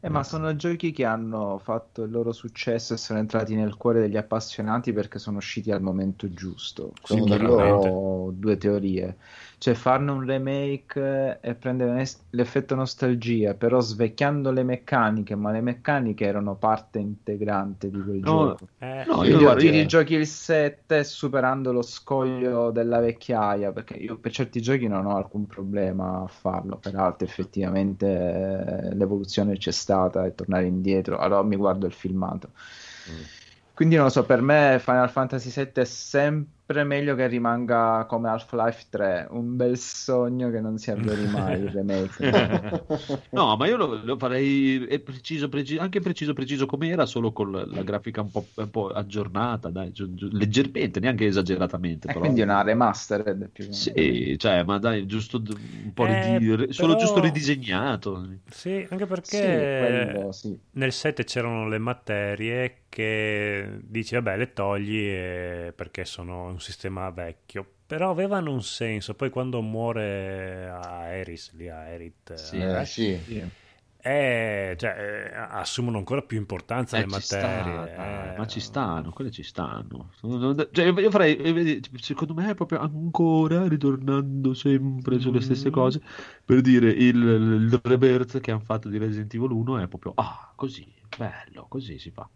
Eh, 0.00 0.08
ma 0.08 0.22
sono 0.22 0.54
giochi 0.56 0.92
che 0.92 1.04
hanno 1.04 1.58
fatto 1.58 2.02
il 2.02 2.10
loro 2.10 2.32
successo 2.32 2.94
e 2.94 2.96
sono 2.96 3.18
entrati 3.18 3.54
nel 3.54 3.76
cuore 3.76 4.00
degli 4.00 4.16
appassionati 4.16 4.92
perché 4.92 5.18
sono 5.18 5.38
usciti 5.38 5.70
al 5.70 5.82
momento 5.82 6.32
giusto. 6.32 6.92
Sono 7.02 7.34
ho 7.46 8.30
due 8.30 8.56
teorie. 8.56 9.16
Cioè 9.60 9.74
farne 9.74 10.10
un 10.10 10.24
remake 10.24 11.38
e 11.42 11.54
prendere 11.54 12.02
l'effetto 12.30 12.74
nostalgia, 12.74 13.54
però 13.54 13.78
svecchiando 13.80 14.50
le 14.52 14.62
meccaniche, 14.62 15.34
ma 15.34 15.50
le 15.52 15.60
meccaniche 15.60 16.24
erano 16.24 16.56
parte 16.56 16.98
integrante 16.98 17.90
di 17.90 18.02
quel 18.02 18.22
No, 18.22 18.54
gioco. 18.54 18.68
Eh, 18.78 19.04
no, 19.06 19.24
io 19.24 19.38
io- 19.38 19.54
rigiochi 19.54 20.14
il 20.14 20.26
7 20.26 21.04
superando 21.04 21.72
lo 21.72 21.82
scoglio 21.82 22.70
della 22.70 23.00
vecchiaia, 23.00 23.70
perché 23.72 23.94
io 23.98 24.18
per 24.18 24.32
certi 24.32 24.62
giochi 24.62 24.88
non 24.88 25.04
ho 25.06 25.16
alcun 25.16 25.46
problema 25.46 26.22
a 26.22 26.26
farlo, 26.26 26.78
per 26.78 26.94
altri 26.96 27.26
effettivamente 27.26 28.06
eh, 28.06 28.94
l'evoluzione 28.94 29.56
c'è 29.58 29.72
stata 29.72 30.24
e 30.24 30.34
tornare 30.34 30.66
indietro, 30.66 31.18
allora 31.18 31.42
mi 31.42 31.56
guardo 31.56 31.86
il 31.86 31.92
filmato. 31.92 32.52
Quindi 33.72 33.94
non 33.96 34.04
lo 34.04 34.10
so, 34.10 34.26
per 34.26 34.42
me 34.42 34.78
Final 34.80 35.08
Fantasy 35.10 35.50
VII 35.50 35.80
è 35.80 35.84
sempre 35.84 36.59
meglio 36.84 37.14
che 37.14 37.26
rimanga 37.26 38.04
come 38.08 38.28
Half-Life 38.28 38.86
3, 38.90 39.26
un 39.30 39.56
bel 39.56 39.76
sogno 39.78 40.50
che 40.50 40.60
non 40.60 40.78
si 40.78 40.90
avveri 40.90 41.26
mai 41.28 41.60
il 41.60 41.68
remake. 41.68 42.28
No, 43.30 43.56
ma 43.56 43.66
io 43.66 43.76
lo, 43.76 44.00
lo 44.04 44.16
farei 44.18 44.84
è 44.86 44.98
preciso, 45.00 45.48
preciso, 45.48 45.80
anche 45.80 46.00
preciso, 46.00 46.32
preciso 46.32 46.66
come 46.66 46.88
era, 46.88 47.06
solo 47.06 47.32
con 47.32 47.50
la, 47.52 47.82
grafica 47.82 48.20
un 48.20 48.30
po', 48.30 48.44
un 48.54 48.70
po' 48.70 48.88
aggiornata, 48.88 49.70
dai, 49.70 49.92
giu- 49.92 50.12
giu- 50.14 50.30
leggermente, 50.32 51.00
neanche 51.00 51.26
esageratamente. 51.26 52.06
E 52.06 52.12
Però. 52.12 52.20
quindi 52.20 52.40
una 52.42 52.62
remastered 52.62 53.48
più 53.50 53.70
Sì, 53.70 54.36
cioè, 54.38 54.62
ma 54.64 54.78
dai, 54.78 55.06
giusto 55.06 55.42
un 55.46 55.92
po' 55.92 56.06
Eh, 56.06 56.38
ridi- 56.38 56.72
solo 56.72 56.94
però- 56.94 56.98
giusto 57.04 57.20
ridisegnato. 57.20 58.28
Sì, 58.48 58.86
anche 58.90 59.04
Sì, 59.04 59.06
perché 59.06 59.76
quello 59.78 60.32
sì. 60.32 60.58
nel 60.72 60.92
7 60.92 61.24
c'erano 61.24 61.68
le 61.68 61.78
materie 61.78 62.74
che 62.88 63.78
dici, 63.82 64.14
vabbè, 64.16 64.36
le 64.36 64.52
togli 64.52 64.96
eh, 64.98 65.72
perché 65.74 66.04
sono 66.04 66.56
un 66.60 66.66
sistema 66.66 67.10
vecchio. 67.10 67.66
Però 67.86 68.10
avevano 68.10 68.52
un 68.52 68.62
senso. 68.62 69.14
Poi 69.14 69.30
quando 69.30 69.60
muore 69.62 70.68
a 70.68 71.06
Eris, 71.08 71.52
lì 71.54 71.68
a 71.68 71.88
Erit, 71.88 72.34
Sì. 72.34 72.58
Eh, 72.58 72.84
sì. 72.84 73.20
eh, 74.02 74.74
cioè, 74.78 75.30
eh, 75.30 75.34
assumono 75.36 75.98
ancora 75.98 76.22
più 76.22 76.38
importanza 76.38 76.96
Eh, 76.96 77.00
le 77.00 77.06
materie. 77.06 77.88
sta, 77.88 78.34
eh. 78.34 78.38
ma 78.38 78.46
ci 78.46 78.60
stanno, 78.60 79.10
quelle 79.12 79.30
ci 79.30 79.42
stanno. 79.42 80.10
Cioè, 80.72 80.86
io 81.00 81.10
farei, 81.10 81.36
eh, 81.36 81.80
secondo 82.00 82.32
me 82.34 82.50
è 82.50 82.54
proprio 82.54 82.78
ancora 82.78 83.66
ritornando 83.68 84.54
sempre 84.54 85.18
sulle 85.18 85.40
stesse 85.40 85.68
Mm. 85.68 85.72
cose, 85.72 86.00
per 86.44 86.60
dire 86.62 86.90
il, 86.90 87.16
il 87.70 87.80
rebirth 87.82 88.40
che 88.40 88.50
hanno 88.52 88.60
fatto 88.60 88.88
di 88.88 88.98
Resident 88.98 89.34
Evil 89.34 89.50
1 89.50 89.78
è 89.78 89.88
proprio, 89.88 90.12
ah, 90.16 90.52
così, 90.54 90.86
bello, 91.16 91.66
così 91.68 91.98
si 91.98 92.10
fa. 92.10 92.28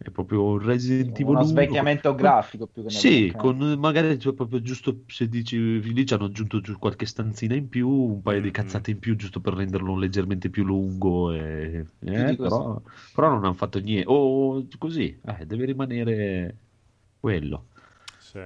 È 0.00 0.10
proprio 0.10 0.44
un 0.44 0.58
Resident 0.60 1.10
Evil 1.18 1.26
Uno 1.30 1.38
1 1.40 1.42
svecchiamento 1.42 2.14
grafico 2.14 2.66
più 2.66 2.84
che 2.84 2.90
Sì, 2.90 3.32
con 3.36 3.58
magari 3.78 4.16
cioè, 4.18 4.32
proprio 4.32 4.62
giusto 4.62 5.02
se 5.08 5.28
dici 5.28 5.80
lì 5.92 6.06
ci 6.06 6.14
hanno 6.14 6.26
aggiunto 6.26 6.60
giù 6.60 6.78
qualche 6.78 7.04
stanzina 7.04 7.54
in 7.56 7.68
più, 7.68 7.88
un 7.88 8.22
paio 8.22 8.40
di 8.40 8.48
Mm. 8.48 8.52
cazzate 8.52 8.92
in 8.92 8.98
più 9.00 9.16
giusto 9.16 9.40
per 9.40 9.54
renderlo 9.54 9.96
leggermente 9.96 10.50
più 10.50 10.64
lungo, 10.64 11.32
e- 11.32 11.84
eh, 12.00 12.24
di 12.24 12.36
però, 12.36 12.80
però 13.12 13.28
non 13.30 13.44
hanno 13.44 13.54
fatto 13.54 13.80
niente. 13.80 14.04
O 14.08 14.64
così, 14.78 15.18
eh, 15.24 15.46
deve 15.46 15.64
rimanere 15.66 16.56
quello. 17.18 17.66
Sì. 18.18 18.40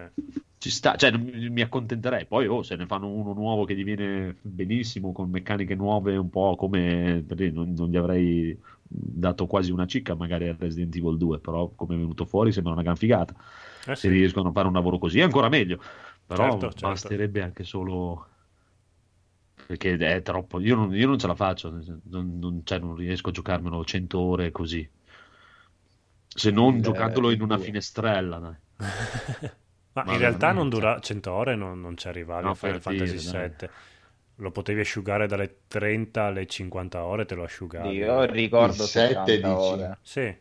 Ci 0.59 0.71
sta, 0.71 0.95
cioè 0.97 1.11
mi 1.17 1.61
accontenterei. 1.61 2.27
Poi 2.27 2.47
oh, 2.47 2.63
se 2.63 2.77
ne 2.77 2.87
fanno 2.87 3.09
uno 3.11 3.33
nuovo 3.33 3.65
che 3.65 3.75
diviene 3.75 4.37
benissimo 4.43 5.11
con 5.13 5.29
meccaniche 5.29 5.75
nuove, 5.75 6.17
un 6.17 6.31
po' 6.31 6.55
come 6.57 7.25
non, 7.53 7.73
non 7.75 7.89
gli 7.91 7.97
avrei 7.97 8.57
dato 8.95 9.47
quasi 9.47 9.71
una 9.73 9.87
cicca 9.87 10.15
magari 10.15 10.49
a 10.49 10.57
Resident 10.59 10.95
Evil 10.97 11.17
2, 11.17 11.41
però 11.41 11.69
come 11.75 11.95
è 11.95 11.99
venuto 11.99 12.25
fuori 12.25 12.53
sembra 12.53 12.73
una 12.73 12.83
gran 12.83 12.97
figata. 12.97 13.35
Eh 13.87 13.95
Se 13.95 14.09
sì. 14.09 14.09
riescono 14.09 14.51
a 14.51 14.53
fare 14.53 14.67
un 14.69 14.75
lavoro 14.75 14.99
così, 14.99 15.21
ancora 15.21 15.49
meglio. 15.49 15.81
Però 16.27 16.45
Certo, 16.51 16.73
certo. 16.73 16.89
basterebbe 16.89 17.43
anche 17.43 17.65
solo 17.65 18.27
perché 19.67 19.97
è 19.97 20.23
troppo. 20.23 20.61
Io 20.61 20.75
non, 20.77 20.95
io 20.95 21.07
non 21.07 21.19
ce 21.19 21.27
la 21.27 21.35
faccio, 21.35 21.71
non, 21.71 22.39
non- 22.39 22.61
cioè, 22.65 22.79
non 22.79 22.95
riesco 22.95 23.31
a 23.31 23.33
giocarmelo 23.33 23.85
100 23.85 24.19
ore 24.21 24.51
così. 24.51 24.89
Se 26.35 26.51
non 26.51 26.75
Il- 26.77 26.83
giocandolo 26.83 27.31
in 27.31 27.43
una 27.43 27.57
due. 27.57 27.65
finestrella, 27.65 28.39
dai. 28.39 28.57
Ma 29.93 30.05
Ma 30.05 30.13
in 30.13 30.19
realtà 30.19 30.53
non 30.53 30.69
dura 30.69 31.01
100 31.01 31.33
ore, 31.33 31.55
non, 31.55 31.81
non 31.81 31.97
ci 31.97 32.09
arrivavi 32.09 32.45
No, 32.45 32.51
a 32.51 32.55
Final 32.55 32.81
Fantasy 32.81 33.21
dai. 33.23 33.57
7. 34.35 34.43
Lo 34.43 34.51
potevi 34.51 34.81
asciugare 34.81 35.27
dalle 35.27 35.59
30 35.69 36.25
alle 36.25 36.47
50 36.47 37.05
ore, 37.05 37.25
te 37.27 37.35
lo 37.35 37.45
asciugavi. 37.45 37.95
Io 37.97 38.25
ricordo 38.25 38.83
Il 38.83 38.89
sette, 38.89 39.15
70 39.15 39.33
dici? 39.35 39.47
ore. 39.49 39.99
Sì, 40.03 40.37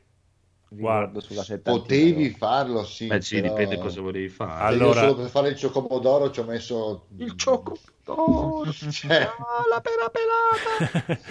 Guarda, 0.73 1.19
sulla 1.19 1.43
70 1.43 1.69
Potevi 1.79 2.23
ore. 2.27 2.33
farlo, 2.37 2.83
sì. 2.85 3.07
Beh, 3.07 3.19
sì, 3.21 3.41
però- 3.41 3.53
dipende 3.53 3.77
cosa 3.77 3.99
volevi 3.99 4.29
fare. 4.29 4.63
Allora- 4.63 5.01
Io 5.01 5.07
solo 5.09 5.15
per 5.21 5.29
fare 5.29 5.49
il 5.49 5.57
ciocomodoro 5.57 6.31
ci 6.31 6.39
ho 6.39 6.43
messo... 6.45 7.07
Il 7.17 7.35
ciocco. 7.35 7.77
Oh, 8.05 8.63
Cioè, 8.71 9.21
ah, 9.21 9.63
la 9.69 9.81
pera 9.81 10.09
pelata. 10.09 11.21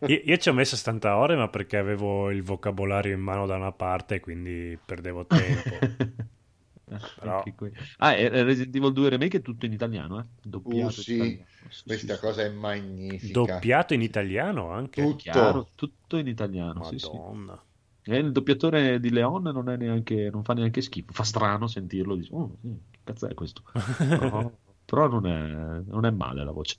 io, 0.06 0.20
io 0.22 0.36
ci 0.36 0.48
ho 0.50 0.52
messo 0.52 0.76
70 0.76 1.16
ore, 1.16 1.34
ma 1.34 1.48
perché 1.48 1.78
avevo 1.78 2.30
il 2.30 2.42
vocabolario 2.42 3.14
in 3.14 3.20
mano 3.20 3.46
da 3.46 3.56
una 3.56 3.72
parte, 3.72 4.20
quindi 4.20 4.78
perdevo 4.84 5.24
tempo. 5.26 5.78
Però- 6.84 7.38
Anche 7.38 7.54
qui. 7.54 7.72
Ah, 7.98 8.14
e 8.14 8.28
Resident 8.28 8.76
Evil 8.76 8.92
2 8.92 9.08
Remake 9.08 9.38
è 9.38 9.42
tutto 9.42 9.66
in 9.66 9.72
italiano, 9.72 10.20
eh? 10.20 10.24
Doppiato 10.42 10.84
Uh, 10.84 10.86
in 10.86 10.90
sì. 10.90 11.14
italiano. 11.14 11.46
Sì, 11.70 11.82
questa 11.86 12.14
sì, 12.14 12.20
cosa 12.20 12.42
è 12.42 12.48
magnifica. 12.50 13.32
Doppiato 13.32 13.94
in 13.94 14.02
italiano 14.02 14.70
anche. 14.70 15.02
Tutto. 15.02 15.16
Chiaro, 15.16 15.68
tutto 15.74 16.16
in 16.18 16.26
italiano, 16.26 16.84
sì, 16.84 16.98
sì. 16.98 17.06
Madonna. 17.06 17.64
E 18.06 18.18
il 18.18 18.32
doppiatore 18.32 19.00
di 19.00 19.10
Leon 19.10 19.42
non, 19.44 19.70
è 19.70 19.76
neanche, 19.76 20.28
non 20.30 20.44
fa 20.44 20.52
neanche 20.52 20.82
schifo, 20.82 21.12
fa 21.12 21.22
strano 21.24 21.66
sentirlo, 21.66 22.16
dici, 22.16 22.30
oh, 22.34 22.58
sì, 22.60 22.68
che 22.90 22.98
cazzo 23.02 23.26
è 23.28 23.34
questo? 23.34 23.62
Però, 24.14 24.52
però 24.84 25.08
non, 25.08 25.26
è, 25.26 25.80
non 25.86 26.04
è 26.04 26.10
male 26.10 26.44
la 26.44 26.52
voce. 26.52 26.76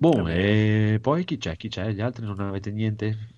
Boh, 0.00 0.26
e 0.28 0.98
poi 1.02 1.24
chi 1.24 1.36
c'è? 1.38 1.56
Chi 1.56 1.68
c'è? 1.68 1.92
Gli 1.92 2.00
altri 2.00 2.24
non 2.24 2.40
avete 2.40 2.70
niente? 2.70 3.37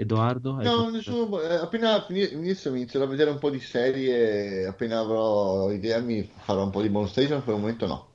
Edoardo? 0.00 0.54
No, 0.62 0.88
nessuno, 0.90 1.40
eh, 1.42 1.56
appena 1.56 2.06
inizio, 2.08 2.74
inizierò 2.74 3.04
a 3.04 3.08
vedere 3.08 3.30
un 3.30 3.38
po' 3.38 3.50
di 3.50 3.60
serie, 3.60 4.66
appena 4.66 4.98
avrò 5.00 5.70
idea 5.70 6.00
mi 6.00 6.22
farò 6.22 6.64
un 6.64 6.70
po' 6.70 6.80
di 6.82 6.88
bonus 6.88 7.10
station, 7.10 7.42
per 7.44 7.54
il 7.54 7.60
momento 7.60 7.86
no. 7.86 8.08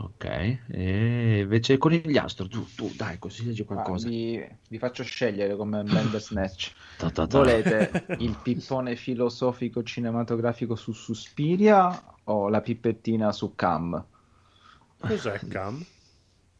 Ok, 0.00 0.24
e 0.70 1.40
invece 1.40 1.76
conigliastro, 1.76 2.46
tu, 2.46 2.64
tu, 2.76 2.88
dai, 2.94 3.18
così 3.18 3.44
leggi 3.46 3.62
Ah, 3.62 3.64
qualcosa. 3.64 4.08
vi, 4.08 4.40
vi 4.68 4.78
faccio 4.78 5.02
scegliere 5.02 5.56
come 5.56 5.82
Bandersnatch. 5.82 6.72
Ta 6.98 7.10
ta 7.10 7.26
ta. 7.26 7.38
Volete 7.38 8.04
il 8.20 8.36
pippone 8.40 8.94
filosofico 8.94 9.82
cinematografico 9.82 10.76
su 10.76 10.92
Suspiria 10.92 12.00
o 12.24 12.48
la 12.48 12.60
pippettina 12.60 13.32
su 13.32 13.54
Cam? 13.56 14.04
Cos'è 14.98 15.38
Cam? 15.48 15.84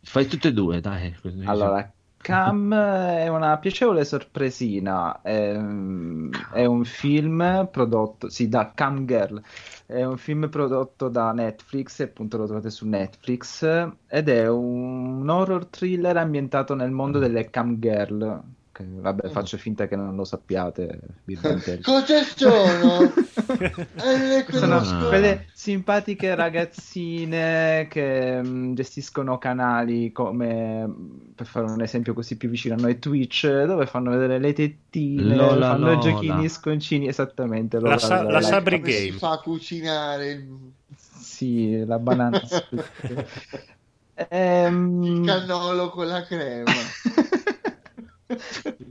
Fai 0.03 0.27
tutte 0.27 0.49
e 0.49 0.53
due, 0.53 0.81
dai. 0.81 1.15
Allora, 1.45 1.93
Cam 2.21 2.73
è 2.73 3.29
una 3.29 3.59
piacevole 3.59 4.05
sorpresina. 4.05 5.21
È, 5.23 5.53
è 5.53 6.65
un 6.65 6.85
film 6.85 7.69
prodotto, 7.71 8.29
sì, 8.29 8.49
da 8.49 8.73
Cam 8.75 9.05
Girl. 9.07 9.41
È 9.87 10.05
un 10.05 10.17
film 10.19 10.49
prodotto 10.49 11.09
da 11.09 11.33
Netflix, 11.33 12.01
appunto 12.01 12.37
lo 12.37 12.47
trovate 12.47 12.71
su 12.71 12.87
Netflix, 12.87 13.63
ed 14.07 14.29
è 14.29 14.49
un 14.49 15.29
horror 15.29 15.67
thriller 15.67 16.17
ambientato 16.17 16.75
nel 16.75 16.91
mondo 16.91 17.19
delle 17.19 17.49
Cam 17.51 17.79
Girl. 17.79 18.43
Ok, 18.83 19.01
vabbè, 19.01 19.29
faccio 19.31 19.57
finta 19.59 19.87
che 19.89 19.97
non 19.97 20.15
lo 20.15 20.25
sappiate. 20.25 21.01
Cosa 21.83 22.23
sono? 22.25 23.13
Eh, 24.01 24.45
Sono 24.51 24.81
quelle 25.09 25.47
simpatiche 25.53 26.35
ragazzine 26.35 27.87
che 27.91 28.41
mm, 28.43 28.75
gestiscono 28.75 29.39
canali 29.39 30.13
come, 30.13 30.87
per 31.35 31.47
fare 31.47 31.67
un 31.67 31.81
esempio 31.83 32.15
così 32.15 32.37
più 32.37 32.49
vicino 32.49 32.75
a 32.75 32.79
noi, 32.79 32.99
Twitch, 32.99 33.47
dove 33.65 33.87
fanno 33.87 34.11
vedere 34.11 34.39
le 34.39 34.53
tettine, 34.53 35.35
Lola 35.35 35.63
fanno 35.63 35.97
Lola. 35.97 35.99
giochini 35.99 36.49
sconcini, 36.49 37.09
esattamente. 37.09 37.81
La, 37.81 37.97
Lola 37.97 37.99
sa- 37.99 38.23
Lola. 38.23 38.41
la 38.41 38.41
Sabri 38.41 38.81
Game. 38.83 39.19
fa 39.19 39.39
cucinare 39.39 40.31
il, 40.33 40.73
Sì, 40.97 41.85
la 41.85 41.99
banana 41.99 42.41
split. 42.45 42.87
il 45.01 45.21
Ehm, 45.21 45.21
cannolo 45.21 45.91
con 45.91 46.07
la 46.07 46.23
crema? 46.23 46.97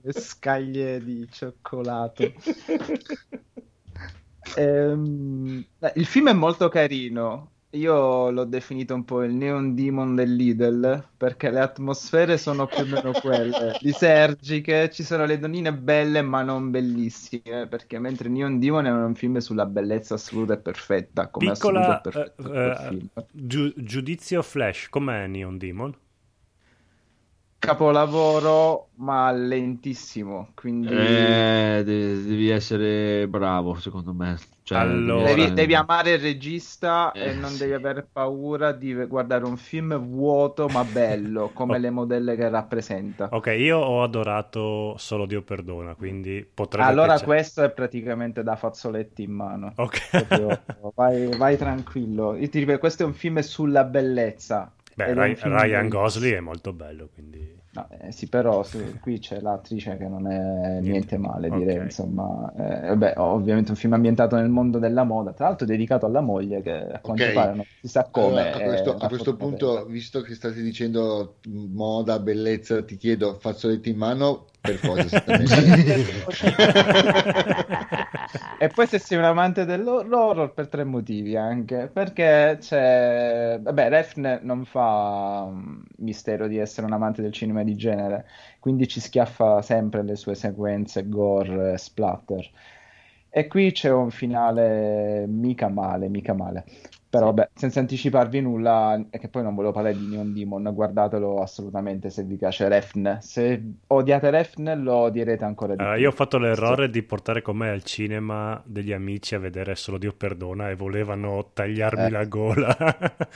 Le 0.04 0.14
scaglie 0.14 1.04
di 1.04 1.28
cioccolato. 1.30 2.34
Ehm, 4.56 5.64
eh, 5.80 5.92
il 5.96 6.06
film 6.06 6.30
è 6.30 6.34
molto 6.34 6.70
carino. 6.70 7.52
Io 7.72 8.32
l'ho 8.32 8.46
definito 8.46 8.94
un 8.96 9.04
po' 9.04 9.24
il 9.24 9.34
Neon 9.34 9.76
Demon 9.76 10.16
del 10.16 10.34
Lidl 10.36 11.12
perché 11.18 11.52
le 11.52 11.60
atmosfere 11.60 12.38
sono 12.38 12.66
più 12.68 12.84
o 12.84 12.86
meno 12.88 13.12
quelle 13.12 13.78
lisergiche. 13.82 14.90
Ci 14.90 15.04
sono 15.04 15.26
le 15.26 15.38
donnine 15.38 15.74
belle, 15.74 16.22
ma 16.22 16.44
non 16.44 16.72
bellissime. 16.72 17.68
Perché 17.68 18.00
mentre 18.00 18.30
Neon 18.30 18.58
Demon 18.58 18.86
è 18.86 18.92
un 18.92 19.16
film 19.16 19.38
sulla 19.40 19.66
bellezza 19.66 20.14
assoluta 20.16 20.54
e 20.54 20.60
perfetta, 20.60 21.30
come 21.30 21.52
Piccola 21.52 21.80
assoluto 21.80 21.92
e 21.92 22.00
perfetto 22.00 22.54
eh, 22.54 22.60
quel 22.62 22.76
film. 22.76 23.10
giu- 23.32 23.74
giudizio 23.78 24.42
flash, 24.42 24.88
com'è 24.90 25.28
Neon 25.28 25.58
Demon? 25.58 25.96
Capolavoro, 27.68 28.92
ma 28.96 29.30
lentissimo. 29.32 30.52
Quindi 30.56 30.88
Eh, 30.88 31.82
de- 31.84 32.24
devi 32.24 32.50
essere 32.50 33.28
bravo, 33.28 33.76
secondo 33.76 34.14
me. 34.14 34.38
Cioè, 34.64 34.78
Allora- 34.78 35.34
Devi, 35.34 35.54
devi 35.54 35.76
amare 35.76 36.12
il 36.12 36.20
regista 36.20 37.12
Eh, 37.12 37.30
e 37.30 37.34
non 37.34 37.50
sì. 37.52 37.60
devi 37.60 37.74
avere 37.74 38.08
paura 38.10 38.72
di 38.72 38.94
guardare 39.06 39.44
un 39.46 39.58
film 39.58 39.98
vuoto 39.98 40.68
ma 40.68 40.84
bello, 40.86 41.52
come 41.54 41.76
Oh. 41.76 41.80
le 41.80 41.90
modelle 41.90 42.36
che 42.38 42.48
rappresenta. 42.50 43.28
Ok, 43.32 43.48
io 43.58 43.78
ho 43.80 44.02
adorato 44.02 44.96
Solo 44.98 45.26
Dio 45.26 45.42
perdona, 45.42 45.94
quindi 45.96 46.46
potrebbe 46.54 46.88
Allora 46.88 47.08
piacere. 47.16 47.26
questo 47.26 47.64
è 47.64 47.70
praticamente 47.70 48.44
da 48.44 48.56
fazzoletti 48.56 49.24
in 49.24 49.32
mano. 49.32 49.74
Ok. 49.76 50.26
Proprio, 50.26 50.62
vai, 50.96 51.30
vai 51.38 51.58
tranquillo. 51.58 52.34
Io 52.36 52.48
ti 52.50 52.60
ripeto, 52.60 52.80
questo 52.80 53.04
è 53.04 53.06
un 53.06 53.14
film 53.14 53.40
sulla 53.40 53.84
bellezza. 53.84 54.72
Beh, 54.98 55.14
Ry- 55.14 55.38
Ryan. 55.42 55.88
Gosling 55.90 56.36
è 56.36 56.40
molto 56.42 56.74
bello, 56.74 57.08
quindi... 57.10 57.56
No, 57.70 57.88
eh, 57.92 58.12
sì, 58.12 58.28
però 58.28 58.64
sì, 58.64 58.98
qui 59.00 59.20
c'è 59.20 59.40
l'attrice 59.40 59.98
che 59.98 60.08
non 60.08 60.26
è 60.32 60.80
niente 60.82 61.18
male, 61.18 61.52
direi, 61.52 61.76
Ok. 61.76 61.84
insomma. 61.84 62.52
Eh, 62.56 62.88
vabbè, 62.88 63.14
ovviamente 63.18 63.70
un 63.72 63.78
film 63.78 63.94
ambientato 63.94 64.36
nel 64.36 64.50
mondo 64.50 64.80
della 64.80 65.04
moda, 65.04 65.34
tra 65.34 65.48
l'altro 65.50 65.68
dedicato 65.68 66.06
alla 66.08 66.22
moglie 66.22 66.62
che 66.62 66.72
a 66.72 67.00
quanto 67.02 67.30
Ok. 67.30 67.32
pare 67.32 67.54
non 67.54 67.66
si 67.80 67.88
sa 67.88 68.10
come. 68.10 68.42
Allora, 68.42 68.58
a 68.58 68.62
questo, 68.62 68.96
a 68.98 69.08
questo 69.08 69.36
punto, 69.36 69.86
visto 69.86 70.22
che 70.22 70.34
state 70.34 70.62
dicendo 70.62 71.38
moda, 71.50 72.20
bellezza, 72.20 72.84
ti 72.84 72.98
chiedo 72.98 73.38
fazzoletti 73.38 73.90
in 73.90 73.98
mano 73.98 74.48
per 74.60 74.80
cosa 74.80 75.04
esattamente? 75.06 76.26
E 78.60 78.68
poi 78.70 78.88
se 78.88 79.00
sei 79.00 79.18
un 79.18 79.24
amante 79.24 79.66
dell'horror 79.66 80.52
per 80.54 80.68
tre 80.68 80.84
motivi 80.84 81.38
anche, 81.38 81.90
perché 81.92 82.58
c'è... 82.60 83.60
Vabbè, 83.62 83.90
Refn 83.90 84.40
non 84.42 84.66
fa 84.66 85.44
um, 85.48 85.84
mistero 85.98 86.48
di 86.48 86.58
essere 86.58 86.88
un 86.88 86.94
amante 86.94 87.22
del 87.22 87.32
cinema 87.32 87.64
di 87.64 87.76
genere, 87.76 88.26
quindi 88.60 88.88
ci 88.88 89.00
schiaffa 89.00 89.62
sempre 89.62 90.04
le 90.04 90.16
sue 90.16 90.36
sequenze 90.36 91.08
gore 91.08 91.74
e 91.74 91.78
splatter. 91.78 92.50
E 93.30 93.48
qui 93.48 93.72
c'è 93.72 93.92
un 93.92 94.10
finale 94.10 95.26
mica 95.28 95.68
male, 95.70 96.10
mica 96.10 96.34
male. 96.34 96.66
Però 97.10 97.26
vabbè, 97.28 97.50
senza 97.54 97.80
anticiparvi 97.80 98.42
nulla, 98.42 99.02
è 99.10 99.18
che 99.20 99.30
poi 99.30 99.42
non 99.42 99.56
volevo 99.56 99.72
parlare 99.74 99.98
di 99.98 100.08
Neon 100.08 100.34
Demon, 100.34 100.70
guardatelo 100.74 101.42
assolutamente 101.42 102.10
se 102.10 102.24
vi 102.24 102.36
piace 102.36 102.68
Refn. 102.68 103.18
Se 103.22 103.64
odiate 103.88 104.30
Refn 104.30 104.82
lo 104.84 104.96
odierete 104.96 105.46
ancora 105.46 105.76
di 105.76 105.88
più. 105.90 106.02
io 106.02 106.10
ho 106.10 106.12
fatto 106.12 106.38
l'errore 106.38 106.90
di 106.90 107.02
portare 107.04 107.42
con 107.42 107.56
me 107.58 107.70
al 107.70 107.84
cinema 107.84 108.62
degli 108.66 108.92
amici 108.92 109.36
a 109.36 109.40
vedere 109.40 109.76
Solo 109.76 109.98
Dio 109.98 110.14
perdona 110.14 110.70
e 110.70 110.76
volevano 110.76 111.52
tagliarmi 111.54 112.08
Eh. 112.08 112.10
la 112.10 112.26
gola. 112.26 112.76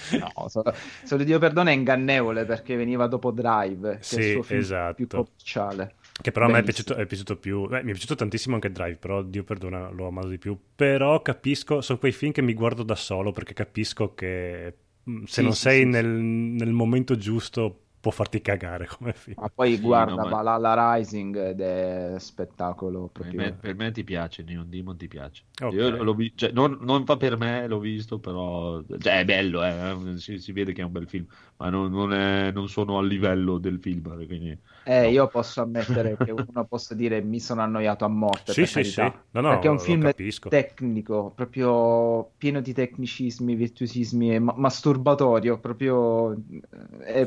No, 0.09 0.47
solo, 0.49 0.73
solo 1.03 1.23
Dio 1.23 1.39
perdono 1.39 1.69
è 1.69 1.73
ingannevole 1.73 2.45
perché 2.45 2.75
veniva 2.75 3.07
dopo 3.07 3.31
Drive, 3.31 3.99
che 4.07 4.17
è 4.17 4.19
Sì, 4.19 4.19
il 4.19 4.31
suo 4.33 4.43
film 4.43 4.59
esatto. 4.59 4.93
più 4.93 5.07
commerciale. 5.07 5.95
Che 6.21 6.31
però 6.31 6.45
a 6.45 6.49
me 6.49 6.59
è 6.59 6.63
Bellissimo. 6.63 6.63
piaciuto, 6.63 6.95
è 6.95 7.05
piaciuto 7.05 7.37
più. 7.37 7.67
beh, 7.67 7.83
mi 7.83 7.89
è 7.89 7.91
piaciuto 7.93 8.15
tantissimo 8.15 8.55
anche 8.55 8.71
Drive, 8.71 8.97
però 8.97 9.23
Dio 9.23 9.43
perdona, 9.43 9.89
l'ho 9.89 10.07
amato 10.07 10.27
di 10.27 10.37
più. 10.37 10.57
Però 10.75 11.21
capisco, 11.21 11.81
sono 11.81 11.99
quei 11.99 12.11
film 12.11 12.31
che 12.31 12.41
mi 12.41 12.53
guardo 12.53 12.83
da 12.83 12.95
solo 12.95 13.31
perché 13.31 13.53
capisco 13.53 14.13
che 14.13 14.75
mh, 15.03 15.23
se 15.25 15.41
Sì, 15.41 15.43
non 15.43 15.55
sì, 15.55 15.55
sei 15.55 15.85
sì, 15.85 15.85
nel, 15.85 16.07
nel 16.07 16.71
momento 16.71 17.15
giusto 17.17 17.85
può 18.01 18.11
farti 18.11 18.41
cagare 18.41 18.87
come 18.87 19.13
film. 19.13 19.37
Ma 19.41 19.49
poi 19.49 19.77
Sì, 19.79 19.79
guarda 19.79 20.03
no, 20.03 20.17
ma- 20.19 20.35
Valhalla 20.35 20.95
Rising 20.95 21.35
ed 21.35 21.59
è 21.61 22.15
spettacolo 22.19 23.09
Per 23.13 23.33
me, 23.33 23.53
per 23.53 23.75
me 23.75 23.91
ti 23.91 24.03
piace, 24.03 24.41
Neon 24.43 24.69
Demon 24.69 24.95
ti 24.97 25.07
piace. 25.07 25.43
Ok. 25.61 25.73
Io 25.73 25.89
l'ho 26.03 26.13
vi- 26.13 26.31
cioè, 26.35 26.51
non, 26.51 26.77
non 26.81 27.05
fa 27.05 27.17
per 27.17 27.37
me, 27.37 27.67
l'ho 27.67 27.79
visto, 27.79 28.19
però 28.19 28.81
cioè, 28.99 29.19
è 29.19 29.25
bello, 29.25 29.63
eh, 29.63 30.17
Si, 30.17 30.39
si 30.39 30.51
vede 30.53 30.71
che 30.73 30.81
è 30.81 30.85
un 30.85 30.91
bel 30.91 31.07
film, 31.09 31.25
ma 31.57 31.69
non, 31.69 31.91
non 31.91 32.13
è- 32.13 32.51
non 32.51 32.67
sono 32.69 32.97
al 32.97 33.07
livello 33.07 33.57
del 33.57 33.79
film. 33.79 34.25
Quindi... 34.25 34.57
Eh, 34.83 35.11
io 35.11 35.29
posso 35.29 35.61
ammettere 35.61 36.19
che 36.19 36.31
uno 36.31 36.65
possa 36.65 36.95
dire 36.95 37.21
mi 37.21 37.39
sono 37.39 37.61
annoiato 37.61 38.03
a 38.03 38.07
morte, 38.07 38.55
Sì, 38.55 38.65
per 38.67 38.67
sì, 38.67 38.83
sì. 38.83 39.01
No, 39.31 39.41
no, 39.41 39.41
perché 39.45 39.67
è 39.67 39.69
un 39.69 39.77
film 39.79 40.09
capisco. 40.09 40.49
tecnico, 40.49 41.31
proprio 41.35 42.31
pieno 42.37 42.61
di 42.61 42.73
tecnicismi, 42.73 43.53
virtuosismi, 43.55 44.33
e 44.33 44.39
ma- 44.39 44.55
masturbatorio, 44.57 45.59
proprio 45.59 46.33
eh, 47.05 47.25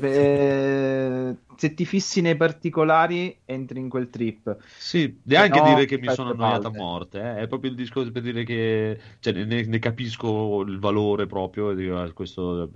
eh, 0.64 1.36
se 1.56 1.74
ti 1.74 1.84
fissi 1.84 2.20
nei 2.20 2.36
particolari 2.36 3.36
entri 3.44 3.78
in 3.78 3.88
quel 3.88 4.10
trip. 4.10 4.56
Sì, 4.76 5.20
neanche 5.24 5.60
no, 5.60 5.74
dire 5.74 5.86
che 5.86 5.98
mi 5.98 6.12
sono 6.12 6.30
annoiato 6.30 6.68
a 6.68 6.72
morte, 6.72 7.20
eh, 7.20 7.42
È 7.42 7.46
proprio 7.46 7.70
il 7.70 7.76
discorso 7.76 8.10
per 8.10 8.22
dire 8.22 8.44
che 8.44 8.98
cioè, 9.20 9.32
ne, 9.44 9.64
ne 9.64 9.78
capisco 9.78 10.62
il 10.62 10.78
valore 10.78 11.26
proprio, 11.26 11.74
dico, 11.74 11.96
ah, 11.98 12.10
questo 12.12 12.70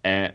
è 0.00 0.34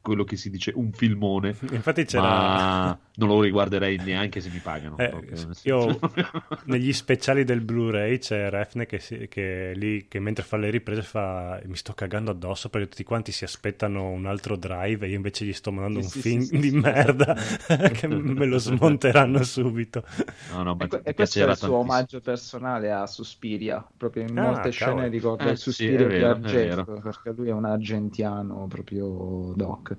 quello 0.00 0.24
che 0.24 0.36
si 0.36 0.50
dice 0.50 0.72
un 0.74 0.92
filmone, 0.92 1.56
Infatti 1.70 2.04
c'era. 2.04 2.22
ma 2.22 2.98
non 3.16 3.28
lo 3.28 3.40
riguarderei 3.42 3.98
neanche 3.98 4.40
se 4.40 4.50
mi 4.50 4.60
pagano. 4.60 4.98
Eh, 4.98 5.08
proprio, 5.08 5.50
io 5.62 6.00
negli 6.64 6.92
speciali 6.92 7.44
del 7.44 7.60
Blu-ray 7.62 8.18
c'è 8.18 8.50
Refne 8.50 8.86
che, 8.86 8.98
si- 9.00 9.26
che 9.28 9.72
lì 9.74 10.06
che 10.06 10.20
mentre 10.20 10.44
fa 10.44 10.56
le 10.58 10.70
riprese 10.70 11.02
fa 11.02 11.60
mi 11.64 11.74
sto 11.76 11.92
cagando 11.94 12.30
addosso 12.30 12.68
perché 12.68 12.88
tutti 12.88 13.04
quanti 13.04 13.32
si 13.32 13.44
aspettano 13.44 14.10
un 14.10 14.26
altro 14.26 14.56
drive 14.56 15.06
e 15.06 15.10
io 15.10 15.16
invece 15.16 15.44
gli 15.44 15.52
sto 15.52 15.72
mandando 15.72 15.98
Sì, 15.98 16.02
un 16.02 16.08
sì, 16.08 16.22
film 16.22 16.22
sì, 16.22 16.40
sì, 16.46 16.60
di 16.60 16.70
sì. 16.80 16.80
merda 16.80 17.34
che 17.92 18.06
me 18.06 18.44
lo 18.46 18.58
smonteranno 18.58 19.42
subito. 19.42 20.04
No, 20.44 20.62
no, 20.64 20.74
ma 20.74 20.86
E, 20.86 21.00
e 21.04 21.14
questo 21.14 21.44
è 21.44 21.46
il 21.48 21.54
suo 21.56 21.76
tantissimo. 21.78 21.78
omaggio 21.78 22.20
personale 22.20 22.90
a 22.92 23.06
Suspiria, 23.06 23.86
proprio 23.96 24.24
in 24.24 24.34
Ah, 24.34 24.68
molte 24.68 24.70
cavolo. 24.74 25.02
scene 25.02 25.08
ricorda 25.08 25.50
Eh, 25.50 25.52
il 25.52 25.58
sì, 25.64 25.86
Suspiria 25.86 26.10
è 26.10 26.10
di 26.10 26.22
vero, 26.24 26.24
Argento, 26.24 26.98
perché 27.00 27.30
lui 27.32 27.48
è 27.48 27.52
un 27.52 27.64
argentiano 27.64 28.66
proprio 28.66 29.52
doc. 29.54 29.96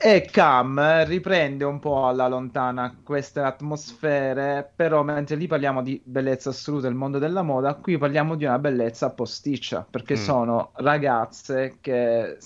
E 0.00 0.28
Cam 0.30 1.04
riprende 1.06 1.64
un 1.64 1.80
po' 1.80 2.06
alla 2.06 2.28
lontana 2.28 3.00
queste 3.02 3.40
atmosfere, 3.40 4.72
però 4.76 5.02
mentre 5.02 5.34
lì 5.34 5.48
parliamo 5.48 5.82
di 5.82 6.00
bellezza 6.04 6.50
assoluta 6.50 6.86
del 6.86 6.94
mondo 6.96 7.18
della 7.18 7.42
moda, 7.42 7.74
qui 7.80 7.98
parliamo 7.98 8.36
di 8.36 8.44
una 8.44 8.60
bellezza 8.60 9.12
posticcia, 9.12 9.84
perché 9.90 10.14
Mm. 10.14 10.16
sono 10.16 10.70
ragazze 10.76 11.78
che 11.80 12.36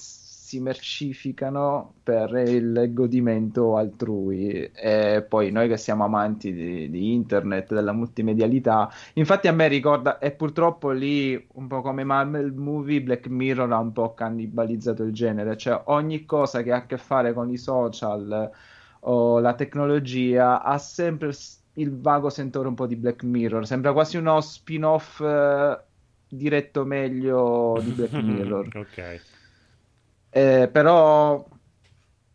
si 0.53 0.61
mercificano 0.61 1.95
per 2.03 2.31
il 2.47 2.91
godimento 2.93 3.79
altrui 3.79 4.71
e 4.75 5.25
poi 5.27 5.51
noi 5.51 5.67
che 5.67 5.79
siamo 5.79 6.05
amanti 6.05 6.53
di, 6.53 6.91
di 6.91 7.15
internet, 7.15 7.73
della 7.73 7.93
multimedialità, 7.93 8.91
infatti 9.15 9.49
a 9.49 9.53
me 9.53 9.67
ricorda, 9.69 10.19
e 10.19 10.33
purtroppo 10.33 10.91
lì 10.91 11.43
un 11.55 11.69
po' 11.69 11.81
come 11.81 12.05
Marvel 12.05 12.53
Movie, 12.53 13.01
Black 13.01 13.29
Mirror 13.29 13.73
ha 13.73 13.79
un 13.79 13.93
po' 13.93 14.13
cannibalizzato 14.13 15.05
il 15.05 15.15
genere, 15.15 15.57
cioè 15.57 15.85
ogni 15.87 16.27
cosa 16.27 16.63
che 16.63 16.71
ha 16.71 16.77
a 16.77 16.87
che 16.87 16.99
fare 16.99 17.33
con 17.33 17.49
i 17.49 17.57
social 17.57 18.51
o 19.01 19.39
la 19.39 19.55
tecnologia 19.55 20.63
ha 20.63 20.77
sempre 20.77 21.33
il 21.77 21.99
vago 21.99 22.29
sentore 22.29 22.69
un 22.69 22.75
po' 22.75 22.87
di 22.87 22.97
Black 22.97 23.23
Mirror, 23.23 23.67
sembra 23.67 23.95
quasi 23.95 24.19
uno 24.19 24.39
spin-off 24.43 25.19
eh, 25.21 25.81
diretto 26.29 26.85
meglio 26.85 27.81
di 27.83 27.91
Black 27.93 28.13
Mirror. 28.21 28.69
ok. 28.75 29.41
Eh, 30.35 30.69
però 30.73 31.47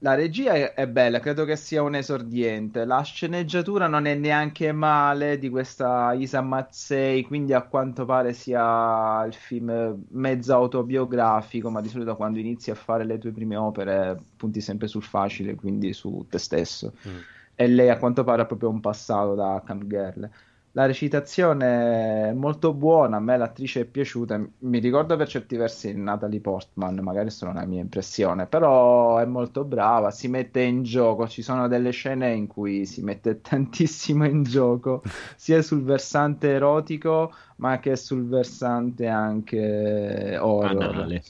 la 0.01 0.13
regia 0.13 0.53
è, 0.53 0.73
è 0.73 0.87
bella, 0.87 1.19
credo 1.19 1.43
che 1.45 1.55
sia 1.55 1.81
un 1.81 1.95
esordiente. 1.95 2.85
La 2.85 3.01
sceneggiatura 3.01 3.87
non 3.87 4.05
è 4.05 4.13
neanche 4.13 4.71
male 4.71 5.39
di 5.39 5.49
questa 5.49 6.13
Isa 6.13 6.41
Mazzei, 6.41 7.23
quindi 7.23 7.53
a 7.53 7.63
quanto 7.63 8.05
pare 8.05 8.33
sia 8.33 9.23
il 9.25 9.33
film 9.33 10.05
mezzo 10.09 10.53
autobiografico, 10.53 11.71
ma 11.71 11.81
di 11.81 11.89
solito 11.89 12.15
quando 12.15 12.37
inizi 12.37 12.69
a 12.69 12.75
fare 12.75 13.03
le 13.05 13.17
tue 13.17 13.31
prime 13.31 13.55
opere 13.55 14.15
punti 14.35 14.61
sempre 14.61 14.87
sul 14.87 15.01
facile, 15.03 15.55
quindi 15.55 15.91
su 15.93 16.25
te 16.29 16.37
stesso. 16.37 16.93
Mm. 17.07 17.17
e 17.55 17.67
lei 17.67 17.89
a 17.89 17.97
quanto 17.97 18.23
pare 18.23 18.43
ha 18.43 18.45
proprio 18.45 18.69
un 18.69 18.79
passato 18.79 19.33
da 19.33 19.61
cam 19.65 19.87
girl. 19.87 20.29
La 20.77 20.85
recitazione 20.85 22.29
è 22.29 22.33
molto 22.33 22.71
buona, 22.71 23.17
a 23.17 23.19
me 23.19 23.35
l'attrice 23.35 23.81
è 23.81 23.85
piaciuta, 23.85 24.39
mi 24.59 24.77
ricordo 24.77 25.15
per 25.15 25.27
certi 25.27 25.55
versi 25.55 25.91
Natalie 25.97 26.39
Portman, 26.39 26.99
magari 26.99 27.29
è 27.29 27.31
solo 27.31 27.49
una 27.49 27.65
mia 27.65 27.81
impressione, 27.81 28.45
però 28.45 29.17
è 29.17 29.25
molto 29.25 29.63
brava, 29.63 30.11
si 30.11 30.27
mette 30.27 30.61
in 30.61 30.83
gioco, 30.83 31.27
ci 31.27 31.41
sono 31.41 31.67
delle 31.67 31.89
scene 31.89 32.31
in 32.31 32.45
cui 32.45 32.85
si 32.85 33.01
mette 33.01 33.41
tantissimo 33.41 34.25
in 34.25 34.43
gioco, 34.43 35.01
sia 35.35 35.63
sul 35.63 35.81
versante 35.81 36.49
erotico, 36.49 37.33
ma 37.55 37.79
che 37.79 37.95
sul 37.95 38.27
versante 38.27 39.07
anche 39.07 40.37
horror. 40.39 40.83
Anale. 40.83 41.23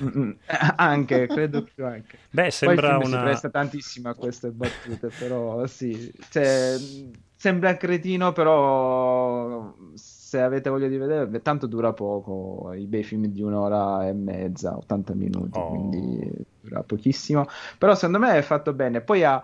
Mm, 0.00 0.08
mm, 0.16 0.30
anche, 0.76 1.26
credo 1.26 1.64
più 1.64 1.84
anche. 1.84 2.18
Beh, 2.30 2.42
Poi 2.42 2.52
sembra 2.52 3.00
si 3.02 3.06
una... 3.10 3.22
presta 3.22 3.50
tantissimo 3.50 4.10
a 4.10 4.14
queste 4.14 4.52
battute, 4.52 5.08
però 5.18 5.66
sì, 5.66 6.08
cioè, 6.30 6.76
sembra 7.42 7.76
cretino, 7.76 8.30
però 8.32 9.74
se 9.94 10.40
avete 10.40 10.70
voglia 10.70 10.86
di 10.86 10.96
vedere, 10.96 11.42
tanto 11.42 11.66
dura 11.66 11.92
poco, 11.92 12.72
i 12.72 12.86
bei 12.86 13.02
film 13.02 13.26
di 13.26 13.42
un'ora 13.42 14.06
e 14.06 14.12
mezza, 14.12 14.76
80 14.76 15.12
minuti, 15.14 15.58
Oh. 15.58 15.66
quindi 15.66 16.20
dura 16.60 16.84
pochissimo, 16.84 17.44
però 17.78 17.94
secondo 17.96 18.20
me 18.20 18.36
è 18.36 18.42
fatto 18.42 18.72
bene. 18.74 19.00
Poi 19.00 19.24
ha 19.24 19.42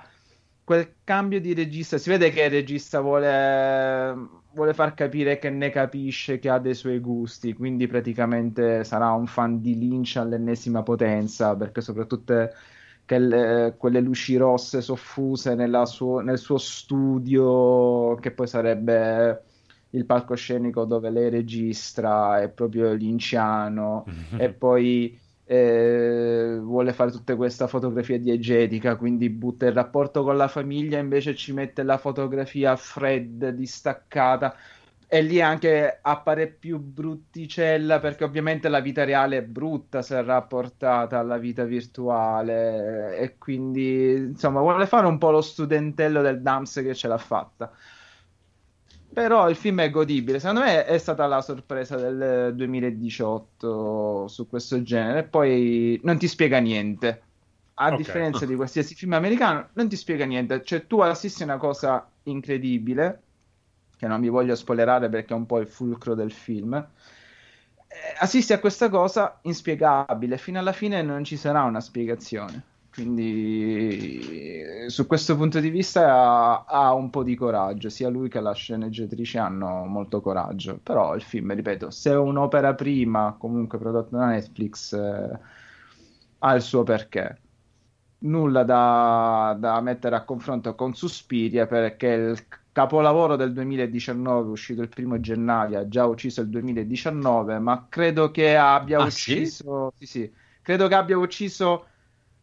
quel 0.62 0.98
cambio 1.02 1.40
di 1.40 1.54
regista, 1.54 1.98
si 1.98 2.08
vede 2.08 2.30
che 2.30 2.42
il 2.44 2.50
regista 2.50 3.00
vuole, 3.00 4.14
vuole 4.52 4.74
far 4.74 4.94
capire 4.94 5.38
che 5.38 5.50
ne 5.50 5.70
capisce, 5.70 6.38
che 6.38 6.48
ha 6.50 6.58
dei 6.60 6.74
suoi 6.74 7.00
gusti, 7.00 7.52
quindi 7.52 7.88
praticamente 7.88 8.84
sarà 8.84 9.10
un 9.10 9.26
fan 9.26 9.60
di 9.60 9.76
Lynch 9.76 10.16
all'ennesima 10.18 10.82
potenza, 10.84 11.56
perché 11.56 11.80
soprattutto 11.80 12.48
che 13.08 13.18
le- 13.18 13.74
quelle 13.78 14.00
luci 14.00 14.36
rosse 14.36 14.82
soffuse 14.82 15.54
nella 15.54 15.86
suo- 15.86 16.20
nel 16.20 16.36
suo 16.38 16.58
studio, 16.58 18.14
che 18.16 18.32
poi 18.32 18.46
sarebbe 18.46 19.44
il 19.90 20.04
palcoscenico 20.04 20.84
dove 20.84 21.08
lei 21.10 21.30
registra, 21.30 22.40
è 22.42 22.50
proprio 22.50 22.92
linciano, 22.92 24.10
e 24.34 24.52
poi 24.52 25.18
eh, 25.44 26.58
vuole 26.60 26.92
fare 26.92 27.10
tutta 27.10 27.34
questa 27.36 27.66
fotografia 27.66 28.18
diegetica, 28.18 28.96
quindi 28.96 29.30
butta 29.30 29.64
il 29.66 29.72
rapporto 29.72 30.22
con 30.22 30.36
la 30.36 30.48
famiglia, 30.48 30.98
invece 30.98 31.34
ci 31.34 31.52
mette 31.54 31.82
la 31.82 31.96
fotografia 31.96 32.76
fredda, 32.76 33.50
distaccata. 33.50 34.54
E 35.10 35.22
lì 35.22 35.40
anche 35.40 36.00
appare 36.02 36.52
più 36.52 36.78
brutticella 36.78 37.98
perché 37.98 38.24
ovviamente 38.24 38.68
la 38.68 38.80
vita 38.80 39.04
reale 39.04 39.38
è 39.38 39.42
brutta 39.42 40.02
se 40.02 40.20
rapportata 40.22 41.18
alla 41.18 41.38
vita 41.38 41.64
virtuale 41.64 43.16
e 43.16 43.38
quindi 43.38 44.12
insomma 44.12 44.60
vuole 44.60 44.86
fare 44.86 45.06
un 45.06 45.16
po' 45.16 45.30
lo 45.30 45.40
studentello 45.40 46.20
del 46.20 46.42
Dams 46.42 46.74
che 46.82 46.94
ce 46.94 47.08
l'ha 47.08 47.16
fatta. 47.18 47.72
Però 49.12 49.48
il 49.50 49.56
film 49.56 49.80
è 49.80 49.90
godibile, 49.90 50.38
secondo 50.38 50.60
me 50.60 50.84
è 50.84 50.96
stata 50.98 51.26
la 51.26 51.40
sorpresa 51.40 51.96
del 51.96 52.54
2018 52.54 54.28
su 54.28 54.46
questo 54.46 54.80
genere. 54.82 55.26
Poi 55.28 55.98
non 56.04 56.18
ti 56.18 56.28
spiega 56.28 56.58
niente, 56.60 57.30
a 57.74 57.90
Ok. 57.90 57.92
differenza 57.92 58.46
di 58.46 58.54
qualsiasi 58.54 58.94
film 58.94 59.14
americano, 59.14 59.70
non 59.74 59.88
ti 59.88 59.96
spiega 59.96 60.24
niente. 60.24 60.62
Cioè, 60.62 60.86
tu 60.86 61.00
assisti 61.00 61.42
a 61.42 61.46
una 61.46 61.56
cosa 61.56 62.14
incredibile, 62.24 63.27
che 63.98 64.06
non 64.06 64.20
vi 64.20 64.28
voglio 64.28 64.54
spoilerare 64.54 65.08
perché 65.08 65.34
è 65.34 65.36
un 65.36 65.46
po' 65.46 65.58
il 65.58 65.66
fulcro 65.66 66.14
del 66.14 66.32
film. 66.32 66.74
Eh, 66.74 68.16
assisti 68.20 68.52
a 68.52 68.60
questa 68.60 68.88
cosa 68.88 69.38
inspiegabile, 69.42 70.38
fino 70.38 70.58
alla 70.58 70.72
fine 70.72 71.02
non 71.02 71.24
ci 71.24 71.36
sarà 71.36 71.64
una 71.64 71.80
spiegazione. 71.80 72.62
Quindi, 72.98 74.86
su 74.88 75.06
questo 75.06 75.36
punto 75.36 75.60
di 75.60 75.70
vista, 75.70 76.10
ha, 76.10 76.64
ha 76.64 76.94
un 76.94 77.10
po' 77.10 77.22
di 77.22 77.36
coraggio. 77.36 77.88
Sia 77.90 78.08
lui 78.08 78.28
che 78.28 78.40
la 78.40 78.52
sceneggiatrice 78.52 79.38
hanno 79.38 79.84
molto 79.84 80.20
coraggio. 80.20 80.78
Però 80.82 81.14
il 81.14 81.22
film, 81.22 81.54
ripeto, 81.54 81.90
se 81.90 82.10
è 82.10 82.16
un'opera 82.16 82.74
prima, 82.74 83.36
comunque 83.38 83.78
prodotta 83.78 84.16
da 84.16 84.26
Netflix, 84.26 84.92
eh, 84.94 85.38
ha 86.38 86.54
il 86.54 86.62
suo 86.62 86.82
perché. 86.82 87.40
Nulla 88.20 88.64
da, 88.64 89.56
da 89.58 89.80
mettere 89.80 90.16
a 90.16 90.24
confronto 90.24 90.74
con 90.74 90.92
Suspiria 90.94 91.66
perché 91.68 92.06
il 92.08 92.46
capolavoro 92.78 93.36
del 93.36 93.52
2019 93.52 94.50
uscito 94.50 94.82
il 94.82 94.89
primo 94.89 95.18
gennaio 95.20 95.78
ha 95.81 95.89
già 95.89 96.07
ucciso 96.07 96.40
il 96.42 96.48
2019 96.48 97.58
ma 97.58 97.86
credo 97.89 98.31
che 98.31 98.57
abbia 98.57 98.98
Ah, 98.98 99.10
sì? 99.10 99.48
ucciso 99.48 99.92
sì, 99.97 100.07
sì, 100.07 100.34
credo 100.62 100.86
che 100.89 100.94
abbia 100.94 101.16
ucciso 101.18 101.86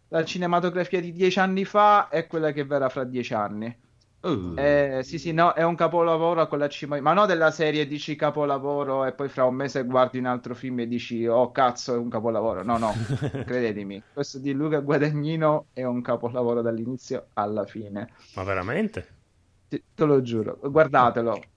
la 0.10 0.24
cinematografia 0.26 1.00
di 1.02 1.12
dieci 1.12 1.40
anni 1.40 1.66
fa 1.66 2.10
e 2.10 2.28
quella 2.28 2.52
che 2.52 2.66
verrà 2.66 2.90
fra 2.90 3.04
dieci 3.04 3.34
anni 3.34 3.76
Uh. 4.24 4.58
eh, 4.58 5.02
sì, 5.04 5.20
sì, 5.20 5.34
no, 5.34 5.54
è 5.54 5.64
un 5.64 5.76
capolavoro 5.76 6.48
con 6.48 6.60
la 6.60 6.70
cima, 6.70 7.00
ma 7.02 7.14
no 7.14 7.26
della 7.26 7.52
serie 7.52 7.86
dici 7.88 8.16
capolavoro 8.16 9.06
e 9.06 9.14
poi 9.14 9.28
fra 9.30 9.44
un 9.46 9.56
mese 9.56 9.84
guardi 9.84 10.18
un 10.20 10.26
altro 10.28 10.56
film 10.56 10.80
e 10.80 10.88
dici 10.88 11.26
oh 11.28 11.52
cazzo 11.52 11.94
è 11.94 11.98
un 11.98 12.10
capolavoro. 12.10 12.64
No, 12.64 12.78
no, 12.78 13.04
credetemi, 13.44 14.06
questo 14.14 14.40
di 14.40 14.54
Luca 14.54 14.80
Guadagnino 14.80 15.70
è 15.74 15.84
un 15.84 16.02
capolavoro 16.02 16.62
dall'inizio 16.62 17.30
alla 17.34 17.66
fine. 17.66 18.10
Ma 18.36 18.44
veramente? 18.44 19.15
Ti- 19.70 19.84
Te 19.96 20.06
lo 20.06 20.22
giuro, 20.22 20.58
guardatelo. 20.62 21.52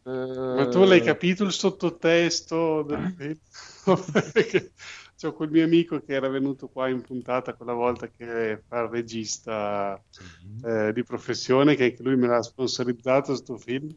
Ma 0.52 0.66
tu 0.66 0.84
l'hai 0.84 1.00
Eh, 1.00 1.02
capito 1.02 1.44
il 1.44 1.52
sottotesto 1.52 2.82
del 2.82 3.06
film? 3.16 3.38
Perché 4.32 4.72
c'ho 5.16 5.32
quel 5.34 5.50
mio 5.50 5.64
amico 5.64 6.00
che 6.00 6.14
era 6.14 6.28
venuto 6.28 6.68
qua 6.68 6.88
in 6.88 7.00
puntata 7.02 7.54
quella 7.54 7.74
volta 7.74 8.08
che 8.10 8.62
fa 8.66 8.80
il 8.82 8.88
regista 8.88 10.02
eh, 10.62 10.92
di 10.92 11.02
professione, 11.04 11.74
che 11.76 11.84
anche 11.84 12.02
lui 12.02 12.16
me 12.16 12.26
l'ha 12.28 12.42
sponsorizzato 12.42 13.34
sto 13.36 13.56
film. 13.58 13.94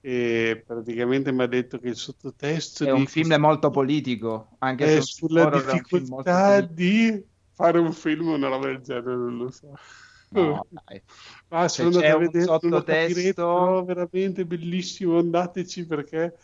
E 0.00 0.62
praticamente 0.66 1.32
mi 1.32 1.42
ha 1.42 1.46
detto 1.46 1.78
che 1.78 1.88
il 1.88 1.96
sottotesto 1.96 2.84
È 2.84 2.90
un 2.90 3.06
di 3.06 3.06
film 3.06 3.34
molto 3.34 3.70
politico, 3.70 4.56
anche 4.58 4.88
se 4.88 5.00
è 5.00 5.00
sulla 5.00 5.46
difficoltà 5.46 6.60
di 6.60 7.24
fare 7.52 7.78
un 7.78 7.92
film 7.92 8.28
o 8.28 8.34
una 8.34 8.48
roba 8.48 8.66
del 8.66 8.80
genere, 8.80 9.14
non 9.16 9.36
lo 9.36 9.50
so. 9.50 9.72
No, 10.30 10.66
dai. 10.68 11.02
Ah, 11.48 11.68
Se 11.68 11.82
sono 11.82 11.98
c'è 12.00 12.08
andato 12.08 12.12
a 12.12 12.16
un 12.18 12.24
vedere, 12.26 12.44
sottotesto- 12.44 13.84
veramente 13.84 14.44
bellissimo, 14.44 15.18
andateci 15.18 15.86
perché 15.86 16.36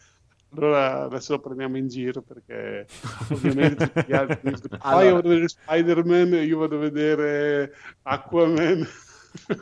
allora 0.57 1.03
adesso 1.03 1.33
lo 1.33 1.41
prendiamo 1.41 1.77
in 1.77 1.89
giro 1.89 2.23
perché 2.23 2.87
ovviamente 3.31 3.91
tutti 3.91 4.05
gli 4.07 4.13
altri 4.15 4.51
poi 4.53 4.79
Allora. 4.81 5.05
io 5.05 5.15
vado 5.15 5.27
a 5.27 5.31
vedere 5.31 5.49
Spider-Man, 5.49 6.33
io 6.47 6.59
vado 6.59 6.77
a 6.77 6.79
vedere 6.79 7.73
Aquaman. 8.03 8.87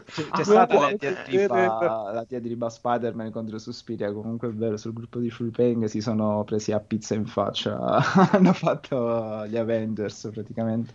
C'è, 0.05 0.29
c'è 0.29 0.45
stata 0.45 0.79
la 0.79 0.93
diatriba, 0.93 2.11
la 2.13 2.25
diatriba 2.29 2.69
Spider-Man 2.69 3.31
contro 3.31 3.59
Suspiria, 3.59 4.13
comunque 4.13 4.49
è 4.49 4.53
vero, 4.53 4.77
sul 4.77 4.93
gruppo 4.93 5.19
di 5.19 5.31
Fullpeng 5.31 5.87
si 5.87 6.03
sono 6.03 6.45
presi 6.45 6.73
a 6.73 6.79
pizza 6.81 7.15
in 7.15 7.25
faccia, 7.25 7.79
hanno 8.33 8.53
fatto 8.53 9.47
gli 9.47 9.57
Avengers 9.57 10.29
praticamente. 10.31 10.93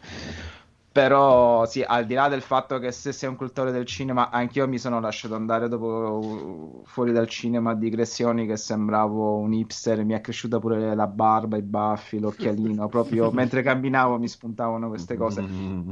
Però 0.97 1.63
sì, 1.67 1.83
al 1.85 2.07
di 2.07 2.15
là 2.15 2.27
del 2.27 2.41
fatto 2.41 2.79
che 2.79 2.91
se 2.91 3.11
sei 3.11 3.29
un 3.29 3.35
cultore 3.35 3.71
del 3.71 3.85
cinema, 3.85 4.31
anch'io 4.31 4.67
mi 4.67 4.79
sono 4.79 4.99
lasciato 4.99 5.35
andare 5.35 5.69
dopo 5.69 6.81
fuori 6.85 7.11
dal 7.11 7.27
cinema 7.27 7.69
a 7.69 7.75
digressioni 7.75 8.47
che 8.47 8.57
sembravo 8.57 9.37
un 9.37 9.53
hipster, 9.53 10.03
mi 10.03 10.15
è 10.15 10.21
cresciuta 10.21 10.57
pure 10.57 10.95
la 10.95 11.05
barba, 11.05 11.55
i 11.55 11.61
baffi, 11.61 12.17
l'occhialino, 12.17 12.87
proprio 12.89 13.29
mentre 13.29 13.61
camminavo 13.61 14.17
mi 14.17 14.27
spuntavano 14.27 14.87
queste 14.87 15.17
cose. 15.17 15.45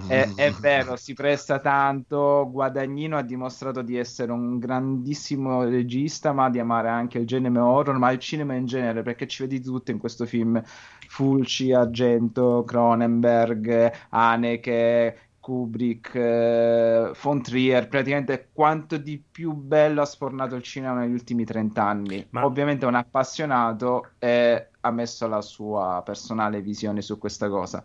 È, 0.07 0.27
è 0.33 0.51
vero, 0.53 0.95
si 0.95 1.13
presta 1.13 1.59
tanto. 1.59 2.49
Guadagnino 2.51 3.15
ha 3.15 3.21
dimostrato 3.21 3.83
di 3.83 3.97
essere 3.97 4.31
un 4.31 4.57
grandissimo 4.57 5.65
regista, 5.65 6.33
ma 6.33 6.49
di 6.49 6.57
amare 6.57 6.89
anche 6.89 7.19
il 7.19 7.27
genere 7.27 7.59
horror, 7.59 7.95
ma 7.99 8.09
il 8.09 8.17
cinema 8.17 8.55
in 8.55 8.65
genere, 8.65 9.03
perché 9.03 9.27
ci 9.27 9.43
vedi 9.43 9.61
tutto 9.61 9.91
in 9.91 9.99
questo 9.99 10.25
film. 10.25 10.59
Fulci, 11.07 11.71
Argento, 11.71 12.63
Cronenberg, 12.65 13.91
Haneke, 14.09 14.94
Kubrick, 15.39 16.15
eh, 16.15 17.11
von 17.21 17.41
Trier, 17.41 17.87
praticamente 17.87 18.49
quanto 18.51 18.97
di 18.97 19.19
più 19.19 19.53
bello 19.53 20.01
ha 20.01 20.05
sfornato 20.05 20.55
il 20.55 20.63
cinema 20.63 20.99
negli 21.01 21.13
ultimi 21.13 21.45
30 21.45 21.83
anni. 21.85 22.25
Ma- 22.31 22.45
Ovviamente 22.45 22.85
è 22.85 22.87
un 22.87 22.95
appassionato 22.95 24.13
e 24.19 24.69
ha 24.79 24.91
messo 24.91 25.27
la 25.27 25.41
sua 25.41 26.01
personale 26.03 26.61
visione 26.61 27.01
su 27.01 27.17
questa 27.19 27.47
cosa. 27.49 27.83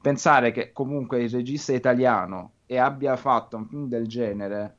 Pensare 0.00 0.52
che 0.52 0.72
comunque 0.72 1.22
il 1.22 1.30
regista 1.30 1.72
è 1.72 1.76
italiano 1.76 2.54
e 2.66 2.78
abbia 2.78 3.16
fatto 3.16 3.56
un 3.56 3.66
film 3.68 3.88
del 3.88 4.06
genere 4.06 4.76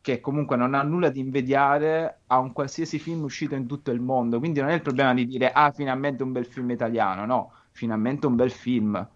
che 0.00 0.20
comunque 0.20 0.56
non 0.56 0.74
ha 0.74 0.82
nulla 0.82 1.10
di 1.10 1.20
invidiare 1.20 2.22
a 2.26 2.38
un 2.38 2.52
qualsiasi 2.52 2.98
film 2.98 3.22
uscito 3.22 3.54
in 3.54 3.66
tutto 3.66 3.90
il 3.90 4.00
mondo. 4.00 4.38
Quindi 4.38 4.60
non 4.60 4.70
è 4.70 4.74
il 4.74 4.82
problema 4.82 5.14
di 5.14 5.26
dire 5.26 5.52
ah 5.52 5.70
finalmente 5.72 6.22
un 6.22 6.32
bel 6.32 6.46
film 6.46 6.70
italiano 6.70 7.24
no. 7.26 7.52
Finalmente 7.70 8.26
un 8.26 8.34
bel 8.36 8.50
film 8.50 9.08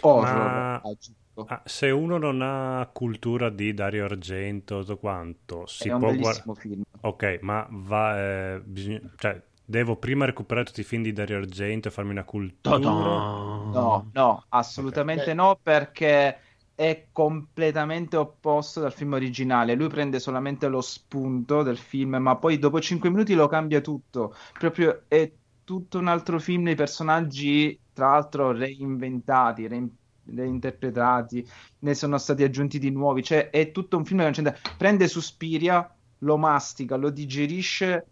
horror 0.00 0.52
Ma- 0.52 0.82
aggiungo. 0.82 1.50
Ah, 1.50 1.62
se 1.66 1.90
uno 1.90 2.16
non 2.16 2.40
ha 2.42 2.88
cultura 2.92 3.50
di 3.50 3.74
Dario 3.74 4.04
Argento, 4.04 4.80
tutto 4.80 4.96
quanto, 4.98 5.66
si 5.66 5.90
è 5.90 5.92
un 5.92 6.04
può 6.04 6.14
guardare... 6.14 6.44
bellissimo 6.44 6.54
film 6.54 6.82
Ok, 7.02 7.38
ma 7.42 7.66
va, 7.70 8.54
eh, 8.54 8.62
bisogna- 8.64 9.00
cioè, 9.16 9.42
devo 9.64 9.96
prima 9.96 10.24
recuperare 10.24 10.66
tutti 10.66 10.80
i 10.80 10.84
film 10.84 11.02
di 11.02 11.12
Dario 11.12 11.36
Argento 11.36 11.88
e 11.88 11.90
farmi 11.90 12.12
una 12.12 12.24
cultura. 12.24 13.28
no 13.70 14.08
no 14.12 14.44
assolutamente 14.48 15.32
Ok. 15.32 15.34
no 15.34 15.58
perché 15.62 16.40
è 16.74 17.08
completamente 17.12 18.16
opposto 18.16 18.80
dal 18.80 18.92
film 18.92 19.12
originale. 19.12 19.74
Lui 19.76 19.88
prende 19.88 20.18
solamente 20.18 20.66
lo 20.68 20.80
spunto 20.80 21.62
del 21.62 21.78
film, 21.78 22.16
ma 22.16 22.36
poi 22.36 22.58
dopo 22.58 22.80
5 22.80 23.10
minuti 23.10 23.34
lo 23.34 23.46
cambia 23.46 23.80
tutto. 23.80 24.34
Proprio 24.58 25.04
è 25.08 25.32
tutto 25.62 25.98
un 25.98 26.08
altro 26.08 26.40
film, 26.40 26.66
i 26.68 26.74
personaggi, 26.74 27.80
tra 27.94 28.10
l'altro, 28.10 28.52
reinventati, 28.52 29.66
rein- 29.68 29.96
reinterpretati, 30.26 31.46
ne 31.80 31.94
sono 31.94 32.18
stati 32.18 32.42
aggiunti 32.42 32.78
di 32.78 32.90
nuovi. 32.90 33.22
Cioè, 33.22 33.50
è 33.50 33.70
tutto 33.72 33.96
un 33.96 34.04
film 34.04 34.18
che 34.18 34.24
non 34.24 34.32
c'entra- 34.34 34.56
prende 34.76 35.08
Suspiria, 35.08 35.88
lo 36.18 36.36
mastica, 36.36 36.96
lo 36.96 37.10
digerisce 37.10 38.08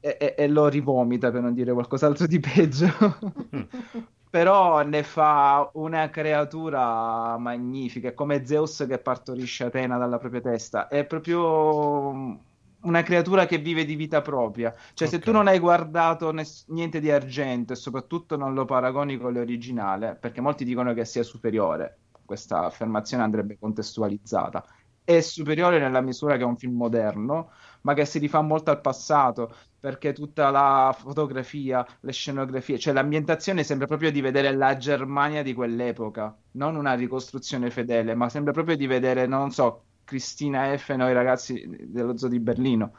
e, 0.00 0.16
e- 0.20 0.34
e 0.36 0.48
lo 0.48 0.68
rivomita, 0.68 1.30
per 1.30 1.42
non 1.42 1.54
dire 1.54 1.72
qualcos'altro 1.72 2.26
di 2.26 2.40
peggio. 2.40 2.86
Però 4.28 4.82
ne 4.82 5.02
fa 5.04 5.70
una 5.74 6.10
creatura 6.10 7.38
magnifica, 7.38 8.08
è 8.08 8.14
come 8.14 8.44
Zeus 8.44 8.84
che 8.88 8.98
partorisce 8.98 9.64
Atena 9.64 9.96
dalla 9.96 10.18
propria 10.18 10.40
testa. 10.40 10.88
È 10.88 11.06
proprio 11.06 12.44
una 12.84 13.02
creatura 13.02 13.46
che 13.46 13.58
vive 13.58 13.84
di 13.84 13.94
vita 13.96 14.20
propria. 14.22 14.74
Cioè, 14.94 15.08
se 15.08 15.18
Ok. 15.18 15.22
tu 15.22 15.32
non 15.32 15.46
hai 15.48 15.58
guardato 15.58 16.30
ness- 16.32 16.66
niente 16.68 17.00
di 17.00 17.10
argento 17.10 17.72
e 17.72 17.76
soprattutto 17.76 18.36
non 18.36 18.54
lo 18.54 18.64
paragoni 18.64 19.16
con 19.18 19.32
l'originale, 19.32 20.16
perché 20.16 20.40
molti 20.40 20.64
dicono 20.64 20.94
che 20.94 21.04
sia 21.04 21.22
superiore, 21.22 22.02
questa 22.24 22.64
affermazione 22.64 23.22
andrebbe 23.22 23.58
contestualizzata. 23.58 24.64
È 25.02 25.20
superiore 25.20 25.78
nella 25.78 26.00
misura 26.00 26.36
che 26.36 26.42
è 26.42 26.46
un 26.46 26.56
film 26.56 26.76
moderno, 26.76 27.50
ma 27.82 27.92
che 27.94 28.06
si 28.06 28.18
rifà 28.18 28.40
molto 28.40 28.70
al 28.70 28.80
passato, 28.80 29.54
perché 29.78 30.12
tutta 30.14 30.48
la 30.50 30.94
fotografia, 30.98 31.86
le 32.00 32.12
scenografie, 32.12 32.78
cioè 32.78 32.94
l'ambientazione 32.94 33.64
sembra 33.64 33.86
proprio 33.86 34.10
di 34.10 34.20
vedere 34.22 34.54
la 34.54 34.76
Germania 34.78 35.42
di 35.42 35.52
quell'epoca, 35.52 36.34
non 36.52 36.76
una 36.76 36.94
ricostruzione 36.94 37.70
fedele, 37.70 38.14
ma 38.14 38.28
sembra 38.30 38.52
proprio 38.52 38.76
di 38.76 38.86
vedere, 38.86 39.26
non 39.26 39.50
so, 39.50 39.88
Cristina 40.04 40.76
F. 40.76 40.90
Noi 40.94 41.12
ragazzi 41.12 41.64
dello 41.88 42.16
zoo 42.16 42.28
di 42.28 42.38
Berlino. 42.38 42.92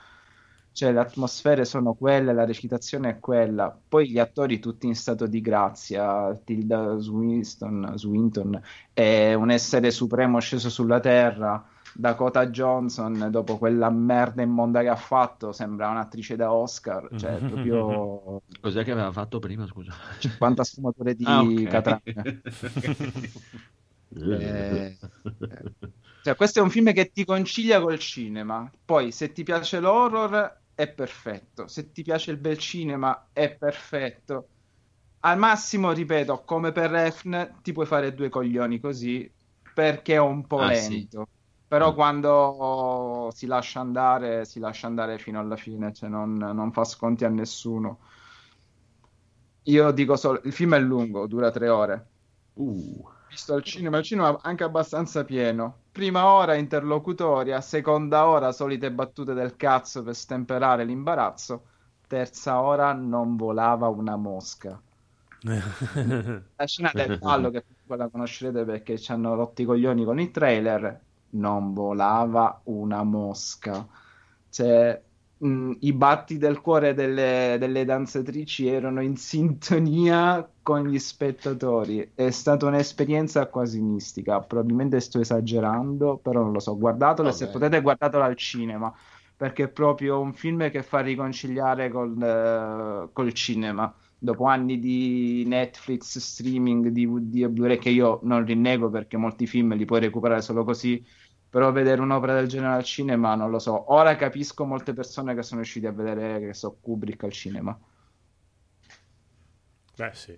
Cioè, 0.71 0.91
le 0.91 0.99
atmosfere 0.99 1.63
sono 1.63 1.93
quelle, 1.93 2.33
la 2.33 2.43
recitazione 2.43 3.09
è 3.09 3.19
quella. 3.19 3.73
Poi 3.87 4.09
gli 4.09 4.19
attori 4.19 4.59
tutti 4.59 4.87
in 4.87 4.95
stato 4.95 5.25
di 5.25 5.39
grazia. 5.39 6.37
Tilda 6.43 6.97
Swinton, 6.97 7.93
Swinton 7.95 8.61
è 8.91 9.33
un 9.33 9.51
essere 9.51 9.89
supremo 9.91 10.39
sceso 10.39 10.69
sulla 10.69 10.99
terra. 10.99 11.65
Dakota 11.93 12.47
Johnson, 12.47 13.29
dopo 13.31 13.57
quella 13.57 13.89
merda 13.89 14.41
immonda 14.41 14.81
che 14.81 14.89
ha 14.89 14.97
fatto, 14.97 15.53
sembra 15.53 15.87
un'attrice 15.87 16.35
da 16.35 16.51
Oscar. 16.51 17.07
Cioè, 17.15 17.37
proprio 17.47 18.41
Cos'è 18.59 18.83
che 18.83 18.91
aveva 18.91 19.13
fatto 19.13 19.39
prima, 19.39 19.65
scusa? 19.65 19.93
50 20.19 20.63
sfumature 20.65 21.15
di 21.15 21.23
Ah, 21.25 21.41
ok. 21.41 22.01
Eh, 24.27 24.97
Cioè, 26.21 26.35
questo 26.35 26.59
è 26.59 26.61
un 26.63 26.71
film 26.71 26.91
che 26.93 27.11
ti 27.11 27.23
concilia 27.23 27.79
col 27.81 27.99
cinema. 27.99 28.69
Poi, 28.83 29.11
se 29.11 29.31
ti 29.31 29.43
piace 29.43 29.79
l'horror, 29.79 30.63
è 30.73 30.91
perfetto. 30.91 31.67
Se 31.67 31.91
ti 31.91 32.01
piace 32.03 32.31
il 32.31 32.37
bel 32.37 32.57
cinema, 32.57 33.29
è 33.31 33.55
perfetto. 33.55 34.49
Al 35.19 35.37
massimo, 35.37 35.91
ripeto, 35.91 36.43
come 36.43 36.71
per 36.71 36.89
Refn, 36.91 37.59
ti 37.61 37.71
puoi 37.73 37.85
fare 37.85 38.13
due 38.13 38.29
coglioni 38.29 38.79
così 38.79 39.31
perché 39.73 40.15
è 40.15 40.19
un 40.19 40.45
po' 40.47 40.63
Ah, 40.63 40.73
sì. 40.73 41.07
lento. 41.07 41.29
Però 41.67 41.93
Mm. 41.93 41.95
quando 41.95 43.29
si 43.33 43.45
lascia 43.47 43.79
andare, 43.79 44.45
si 44.45 44.59
lascia 44.59 44.87
andare 44.87 45.17
fino 45.19 45.39
alla 45.39 45.55
fine, 45.55 45.93
cioè 45.93 46.09
non, 46.09 46.33
non 46.35 46.71
fa 46.71 46.83
sconti 46.85 47.25
a 47.25 47.29
nessuno. 47.29 48.01
Io 49.67 49.91
dico 49.91 50.15
solo, 50.15 50.41
il 50.45 50.53
film 50.53 50.75
è 50.75 50.79
lungo, 50.79 51.27
dura 51.27 51.51
tre 51.51 51.67
ore 51.69 52.11
Uh, 52.57 53.03
visto 53.35 53.53
al 53.53 53.63
cinema, 53.63 53.97
il 53.97 54.03
cinema 54.05 54.39
anche 54.41 54.63
abbastanza 54.63 55.25
pieno. 55.25 55.81
Prima 55.91 56.25
ora 56.25 56.55
interlocutoria, 56.55 57.59
seconda 57.59 58.27
ora 58.27 58.53
solite 58.53 58.91
battute 58.91 59.33
del 59.33 59.57
cazzo 59.57 60.03
per 60.03 60.15
stemperare 60.15 60.85
l'imbarazzo, 60.85 61.65
terza 62.07 62.61
ora 62.61 62.93
non 62.93 63.35
volava 63.35 63.89
una 63.89 64.15
mosca. 64.15 64.81
La 65.45 66.65
scena 66.65 66.91
del 66.93 67.19
fallo, 67.19 67.51
che 67.51 67.65
la 67.87 68.07
conoscerete 68.07 68.63
perché 68.63 68.97
ci 68.97 69.11
hanno 69.11 69.35
rotti 69.35 69.61
i 69.61 69.65
coglioni 69.65 70.03
con 70.05 70.19
il 70.19 70.31
trailer, 70.31 70.99
non 71.31 71.73
volava 71.73 72.61
una 72.63 73.03
mosca. 73.03 73.85
Cioè, 74.49 75.03
mh, 75.37 75.71
i 75.81 75.93
batti 75.93 76.37
del 76.37 76.61
cuore 76.61 76.93
delle, 76.93 77.57
delle 77.59 77.85
danzatrici 77.85 78.67
erano 78.67 79.01
in 79.01 79.15
sintonia 79.17 80.47
con 80.61 80.87
gli 80.87 80.97
spettatori. 80.99 82.11
È 82.13 82.29
stata 82.31 82.65
un'esperienza 82.65 83.47
quasi 83.47 83.81
mistica. 83.81 84.41
Probabilmente 84.41 84.99
sto 84.99 85.19
esagerando, 85.19 86.17
però 86.17 86.41
non 86.41 86.51
lo 86.51 86.59
so. 86.59 86.77
Guardatelo 86.77 87.29
e 87.29 87.31
se 87.31 87.45
Vabbè. 87.45 87.49
potete 87.49 87.81
guardatelo 87.81 88.23
al 88.23 88.35
cinema, 88.35 88.93
perché 89.35 89.63
è 89.65 89.69
proprio 89.69 90.19
un 90.19 90.33
film 90.33 90.69
che 90.71 90.83
fa 90.83 91.01
riconciliare 91.01 91.89
col, 91.89 92.21
eh, 92.21 93.09
col 93.11 93.33
cinema. 93.33 93.93
Dopo 94.17 94.45
anni 94.45 94.79
di 94.79 95.43
Netflix, 95.45 96.17
streaming, 96.17 96.87
DVD 96.87 97.43
e 97.43 97.49
Blu-ray, 97.49 97.77
che 97.77 97.89
io 97.89 98.19
non 98.23 98.43
rinnego 98.45 98.89
perché 98.89 99.17
molti 99.17 99.45
film 99.45 99.75
li 99.75 99.85
puoi 99.85 99.99
recuperare 99.99 100.41
solo 100.41 100.63
così, 100.63 101.05
però 101.55 101.71
vedere 101.71 102.01
un'opera 102.01 102.33
del 102.33 102.49
genere 102.49 102.73
al 102.73 102.83
cinema 102.83 103.33
non 103.33 103.49
lo 103.49 103.59
so. 103.59 103.93
Ora 103.93 104.17
capisco 104.17 104.65
molte 104.65 104.91
persone 104.91 105.33
che 105.33 105.41
sono 105.41 105.61
riusciti 105.61 105.85
a 105.85 105.93
vedere, 105.93 106.47
che 106.47 106.53
so, 106.53 106.77
Kubrick 106.81 107.23
al 107.23 107.31
cinema. 107.31 107.79
Beh, 109.95 110.11
sì. 110.11 110.37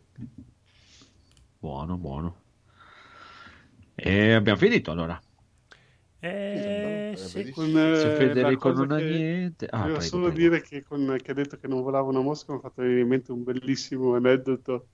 buono, 1.58 1.98
buono. 1.98 2.36
E 3.96 4.34
abbiamo 4.34 4.60
finito 4.60 4.92
allora. 4.92 5.20
Eh, 6.20 7.14
Sì, 7.16 7.46
sì. 7.46 7.50
Con, 7.50 7.66
Se 7.66 8.14
eh, 8.14 8.16
Federico 8.16 8.72
non 8.72 8.92
ha 8.92 8.98
niente... 8.98 9.66
Ah, 9.72 9.86
prego, 9.86 10.00
solo 10.02 10.32
prego. 10.32 10.38
dire 10.38 10.62
che, 10.62 10.84
con, 10.84 11.18
che 11.20 11.32
ha 11.32 11.34
detto 11.34 11.58
che 11.58 11.68
non 11.68 11.82
volava 11.82 12.10
una 12.10 12.22
mosca 12.22 12.52
mi 12.52 12.60
ha 12.60 12.62
fatto 12.62 12.84
venire 12.84 13.02
in 13.02 13.08
mente 13.08 13.32
un 13.32 13.44
bellissimo 13.44 14.14
aneddoto 14.14 14.90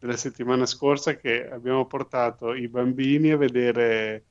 della 0.00 0.16
settimana 0.16 0.66
scorsa 0.66 1.14
che 1.14 1.48
abbiamo 1.48 1.86
portato 1.86 2.54
i 2.54 2.66
bambini 2.66 3.30
a 3.30 3.36
vedere, 3.36 4.24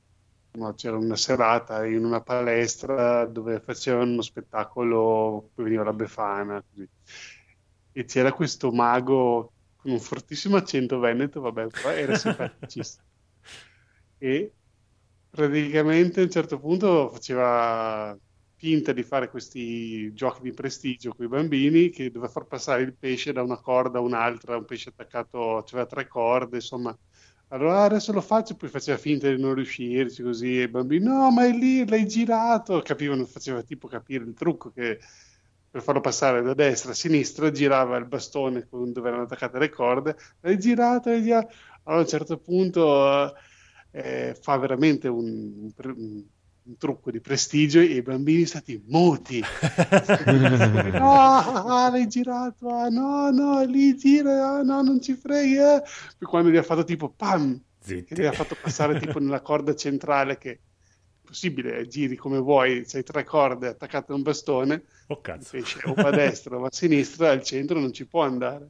no, 0.52 0.74
c'era 0.74 0.98
una 0.98 1.16
serata 1.16 1.86
in 1.86 2.03
una 2.06 2.22
palestra 2.22 3.26
dove 3.26 3.60
facevano 3.61 4.11
uno 4.11 4.22
spettacolo, 4.22 5.52
poi 5.53 5.66
veniva 5.66 5.84
la 5.84 5.94
Befana, 5.94 6.64
così. 6.68 6.88
e 7.92 8.06
c'era 8.06 8.34
questo 8.34 8.72
mago 8.72 9.53
con 9.76 9.92
un 9.92 10.00
fortissimo 10.00 10.58
accento 10.58 11.00
veneto, 11.00 11.42
vabbè, 11.42 11.68
però 11.68 11.90
era 11.92 12.16
simpaticissimo. 12.16 13.06
E 14.22 14.53
praticamente 15.30 16.19
a 16.22 16.24
un 16.24 16.30
certo 16.32 16.60
punto 16.60 17.10
faceva 17.10 18.18
finta 18.56 18.92
di 18.92 19.03
fare 19.03 19.30
questi 19.30 20.14
giochi 20.14 20.42
di 20.42 20.53
prestigio 20.53 21.14
con 21.14 21.26
i 21.26 21.30
bambini 21.30 21.90
che 21.90 22.11
doveva 22.11 22.32
far 22.32 22.45
passare 22.45 22.82
il 22.84 22.95
pesce 22.98 23.32
da 23.32 23.42
una 23.44 23.60
corda 23.61 24.00
a 24.00 24.02
un'altra, 24.02 24.58
un 24.58 24.66
pesce 24.66 24.90
attaccato, 24.90 25.58
aveva 25.58 25.86
tre 25.86 26.08
corde, 26.08 26.58
insomma. 26.58 26.98
Allora 27.52 27.80
"Ah, 27.82 27.84
adesso 27.86 28.11
lo 28.11 28.22
faccio, 28.22 28.56
poi 28.56 28.69
faceva 28.69 28.98
finta 28.98 29.28
di 29.28 29.40
non 29.42 29.56
riuscirci 29.56 30.22
così 30.22 30.60
e 30.60 30.64
i 30.64 30.68
bambini 30.68 31.06
no, 31.06 31.32
ma 31.32 31.45
è 31.45 31.52
lì, 31.52 31.88
l'hai 31.88 32.06
girato, 32.08 32.80
capivano, 32.82 33.26
faceva 33.26 33.64
tipo 33.64 33.88
capire 33.88 34.24
il 34.24 34.34
trucco 34.34 34.69
che 34.72 35.00
per 35.69 35.82
farlo 35.82 36.00
passare 36.02 36.42
da 36.44 36.53
destra 36.53 36.92
a 36.92 36.94
sinistra 36.94 37.50
girava 37.52 37.98
il 37.98 38.06
bastone 38.08 38.68
con 38.68 38.92
dove 38.92 39.08
erano 39.08 39.24
attaccate 39.24 39.58
le 39.60 39.69
corde, 39.69 40.16
l'hai 40.42 40.60
girato, 40.60 41.10
l'hai 41.10 41.24
girato. 41.24 41.53
Allora 41.84 42.02
a 42.02 42.03
un 42.03 42.08
certo 42.10 42.38
punto 42.40 43.34
eh, 43.92 44.38
fa 44.40 44.58
veramente 44.58 45.08
un, 45.08 45.72
un- 45.76 46.28
un 46.64 46.78
trucco 46.78 47.12
di 47.12 47.20
prestigio 47.20 47.80
e 47.80 47.86
i 47.86 48.02
bambini 48.02 48.46
sono 48.46 48.62
stati 48.64 48.84
muti. 48.88 49.40
no, 50.98 51.12
ah, 51.12 51.90
l'hai 51.90 52.08
girato, 52.08 52.70
ah, 52.70 52.90
no, 52.90 53.32
no, 53.32 53.64
lì 53.64 53.96
gira, 53.96 54.58
ah, 54.58 54.62
no, 54.62 54.82
non 54.82 55.02
ci 55.02 55.16
frega. 55.16 55.82
Poi 56.18 56.28
quando 56.28 56.50
gli 56.50 56.58
ha 56.58 56.64
fatto 56.64 56.84
tipo 56.84 57.10
pam, 57.10 57.60
che 57.84 58.06
gli 58.10 58.26
ha 58.26 58.32
fatto 58.32 58.56
passare 58.62 59.00
tipo 59.00 59.20
nella 59.20 59.42
corda 59.42 59.74
centrale 59.76 60.38
che 60.38 60.52
è 60.52 60.60
possibile, 61.24 61.88
giri 61.88 62.16
come 62.16 62.40
vuoi, 62.40 62.84
c'hai 62.86 63.04
tre 63.04 63.24
corde 63.24 63.68
attaccate 63.68 64.12
a 64.12 64.16
un 64.16 64.22
bastone, 64.22 64.84
Oh 65.08 65.22
cazzo. 65.22 65.50
pesce 65.52 65.80
o 65.86 65.94
va 65.94 66.10
a 66.10 66.12
destra 66.12 66.56
o 66.56 66.60
va 66.60 66.68
a 66.68 66.72
sinistra, 66.72 67.32
al 67.32 67.44
centro 67.44 67.80
non 67.80 67.94
ci 67.94 68.06
può 68.06 68.24
andare. 68.24 68.70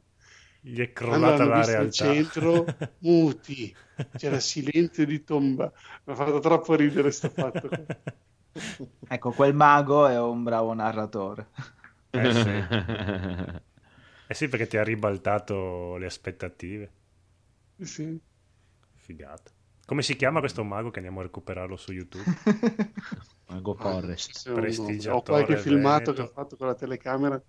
Gli 0.62 0.80
è 0.80 0.92
crollata 0.92 1.44
la 1.44 1.64
realtà. 1.64 1.90
centro, 1.90 2.64
muti, 3.00 3.74
c'era 4.14 4.40
silenzio 4.40 5.04
di 5.06 5.22
tomba. 5.24 5.72
Mi 6.04 6.12
ha 6.12 6.16
fatto 6.16 6.38
troppo 6.40 6.74
ridere 6.74 7.10
sto 7.10 7.28
fatto. 7.30 7.68
Ecco, 9.06 9.32
quel 9.32 9.54
mago 9.54 10.06
è 10.06 10.18
un 10.20 10.42
bravo 10.42 10.72
narratore. 10.74 11.50
Eh 12.12 12.32
sì. 12.32 12.64
Eh 14.26 14.34
sì, 14.34 14.48
perché 14.48 14.66
ti 14.66 14.76
ha 14.78 14.82
ribaltato 14.84 15.96
le 15.96 16.06
aspettative. 16.06 16.92
Sì. 17.82 18.20
Figata. 18.94 19.50
Come 19.84 20.02
si 20.02 20.14
chiama 20.14 20.38
questo 20.38 20.62
mago 20.62 20.90
che 20.90 20.98
andiamo 20.98 21.20
a 21.20 21.24
recuperarlo 21.24 21.76
su 21.76 21.92
YouTube? 21.92 22.24
Mago 23.48 23.74
Ah, 23.76 24.00
Forrest. 24.00 24.50
Prestigiatore 24.52 25.16
Ho 25.16 25.22
qualche 25.22 25.56
filmato 25.56 26.12
veneto. 26.12 26.12
che 26.12 26.20
ho 26.22 26.26
fatto 26.32 26.56
con 26.56 26.66
la 26.68 26.74
telecamera. 26.74 27.42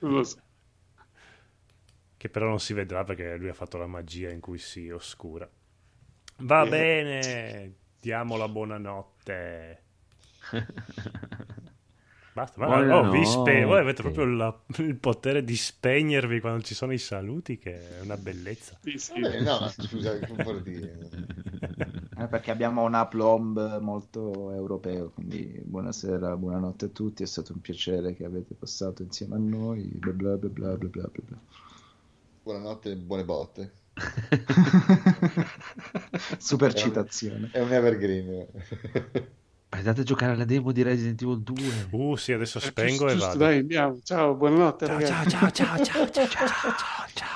Non 0.00 0.12
lo 0.12 0.24
so. 0.24 0.38
Che 2.24 2.30
però 2.30 2.48
non 2.48 2.58
si 2.58 2.72
vedrà 2.72 3.04
perché 3.04 3.36
lui 3.36 3.50
ha 3.50 3.52
fatto 3.52 3.76
la 3.76 3.86
magia 3.86 4.30
in 4.30 4.40
cui 4.40 4.56
si 4.56 4.88
oscura. 4.88 5.46
Va 6.38 6.64
Eh. 6.64 6.68
bene, 6.70 7.74
diamo 8.00 8.38
la 8.38 8.48
buonanotte. 8.48 9.82
Basta, 12.32 12.58
ma 12.60 12.66
Buonanotte. 12.66 13.06
oh, 13.08 13.10
vi 13.10 13.26
spe- 13.26 13.64
voi 13.64 13.78
avete 13.78 14.00
proprio 14.02 14.24
la- 14.24 14.58
il 14.78 14.96
potere 14.96 15.44
di 15.44 15.54
spegnervi 15.54 16.40
quando 16.40 16.62
ci 16.62 16.74
sono 16.74 16.92
i 16.92 16.98
saluti, 16.98 17.58
che 17.58 17.98
è 17.98 18.00
una 18.00 18.16
bellezza. 18.16 18.76
Sì, 18.82 18.96
sì. 18.98 19.20
Vabbè, 19.20 19.40
no, 19.42 19.68
scusa, 19.68 20.18
che 20.18 20.42
vuol 20.42 20.62
dire? 20.62 20.98
Eh, 22.16 22.28
perché 22.28 22.52
abbiamo 22.52 22.84
un 22.84 22.94
aplomb 22.94 23.80
molto 23.80 24.52
europeo, 24.52 25.10
quindi 25.10 25.60
buonasera, 25.64 26.36
buonanotte 26.36 26.84
a 26.84 26.88
tutti, 26.88 27.24
è 27.24 27.26
stato 27.26 27.52
un 27.52 27.60
piacere 27.60 28.14
che 28.14 28.24
avete 28.24 28.54
passato 28.54 29.02
insieme 29.02 29.34
a 29.34 29.38
noi, 29.38 29.82
bla 29.82 30.12
bla 30.12 30.36
bla 30.36 30.48
bla 30.48 30.76
bla 30.76 30.88
bla 30.88 31.08
bla. 31.12 31.38
Buonanotte 32.44 32.90
e 32.92 32.96
buone 32.96 33.24
botte. 33.24 33.72
Super 36.38 36.72
È 36.72 36.76
un- 36.76 36.78
citazione. 36.82 37.48
È 37.52 37.60
un 37.60 37.72
evergreen. 37.72 38.46
Andate 39.70 40.00
a 40.02 40.04
giocare 40.04 40.32
alla 40.32 40.44
demo 40.44 40.70
di 40.72 40.82
Resident 40.82 41.20
Evil 41.22 41.40
2. 41.42 41.88
Uh, 41.90 42.16
sì, 42.16 42.32
adesso 42.32 42.58
Eh, 42.58 42.60
spengo 42.60 43.06
giusto, 43.06 43.08
e 43.08 43.12
giusto, 43.14 43.18
vado. 43.18 43.38
Dai, 43.44 43.58
andiamo. 43.58 43.98
Ciao, 44.02 44.34
buonanotte 44.34 44.86
Ciao, 44.86 44.86
ragazzi. 44.86 45.28
ciao, 45.30 45.50
ciao, 45.50 45.50
ciao, 45.50 45.84
ciao, 46.10 46.10
ciao, 46.10 46.28
ciao, 46.28 46.48
ciao, 46.48 46.74
ciao. 47.14 47.14
Ciao. 47.14 47.32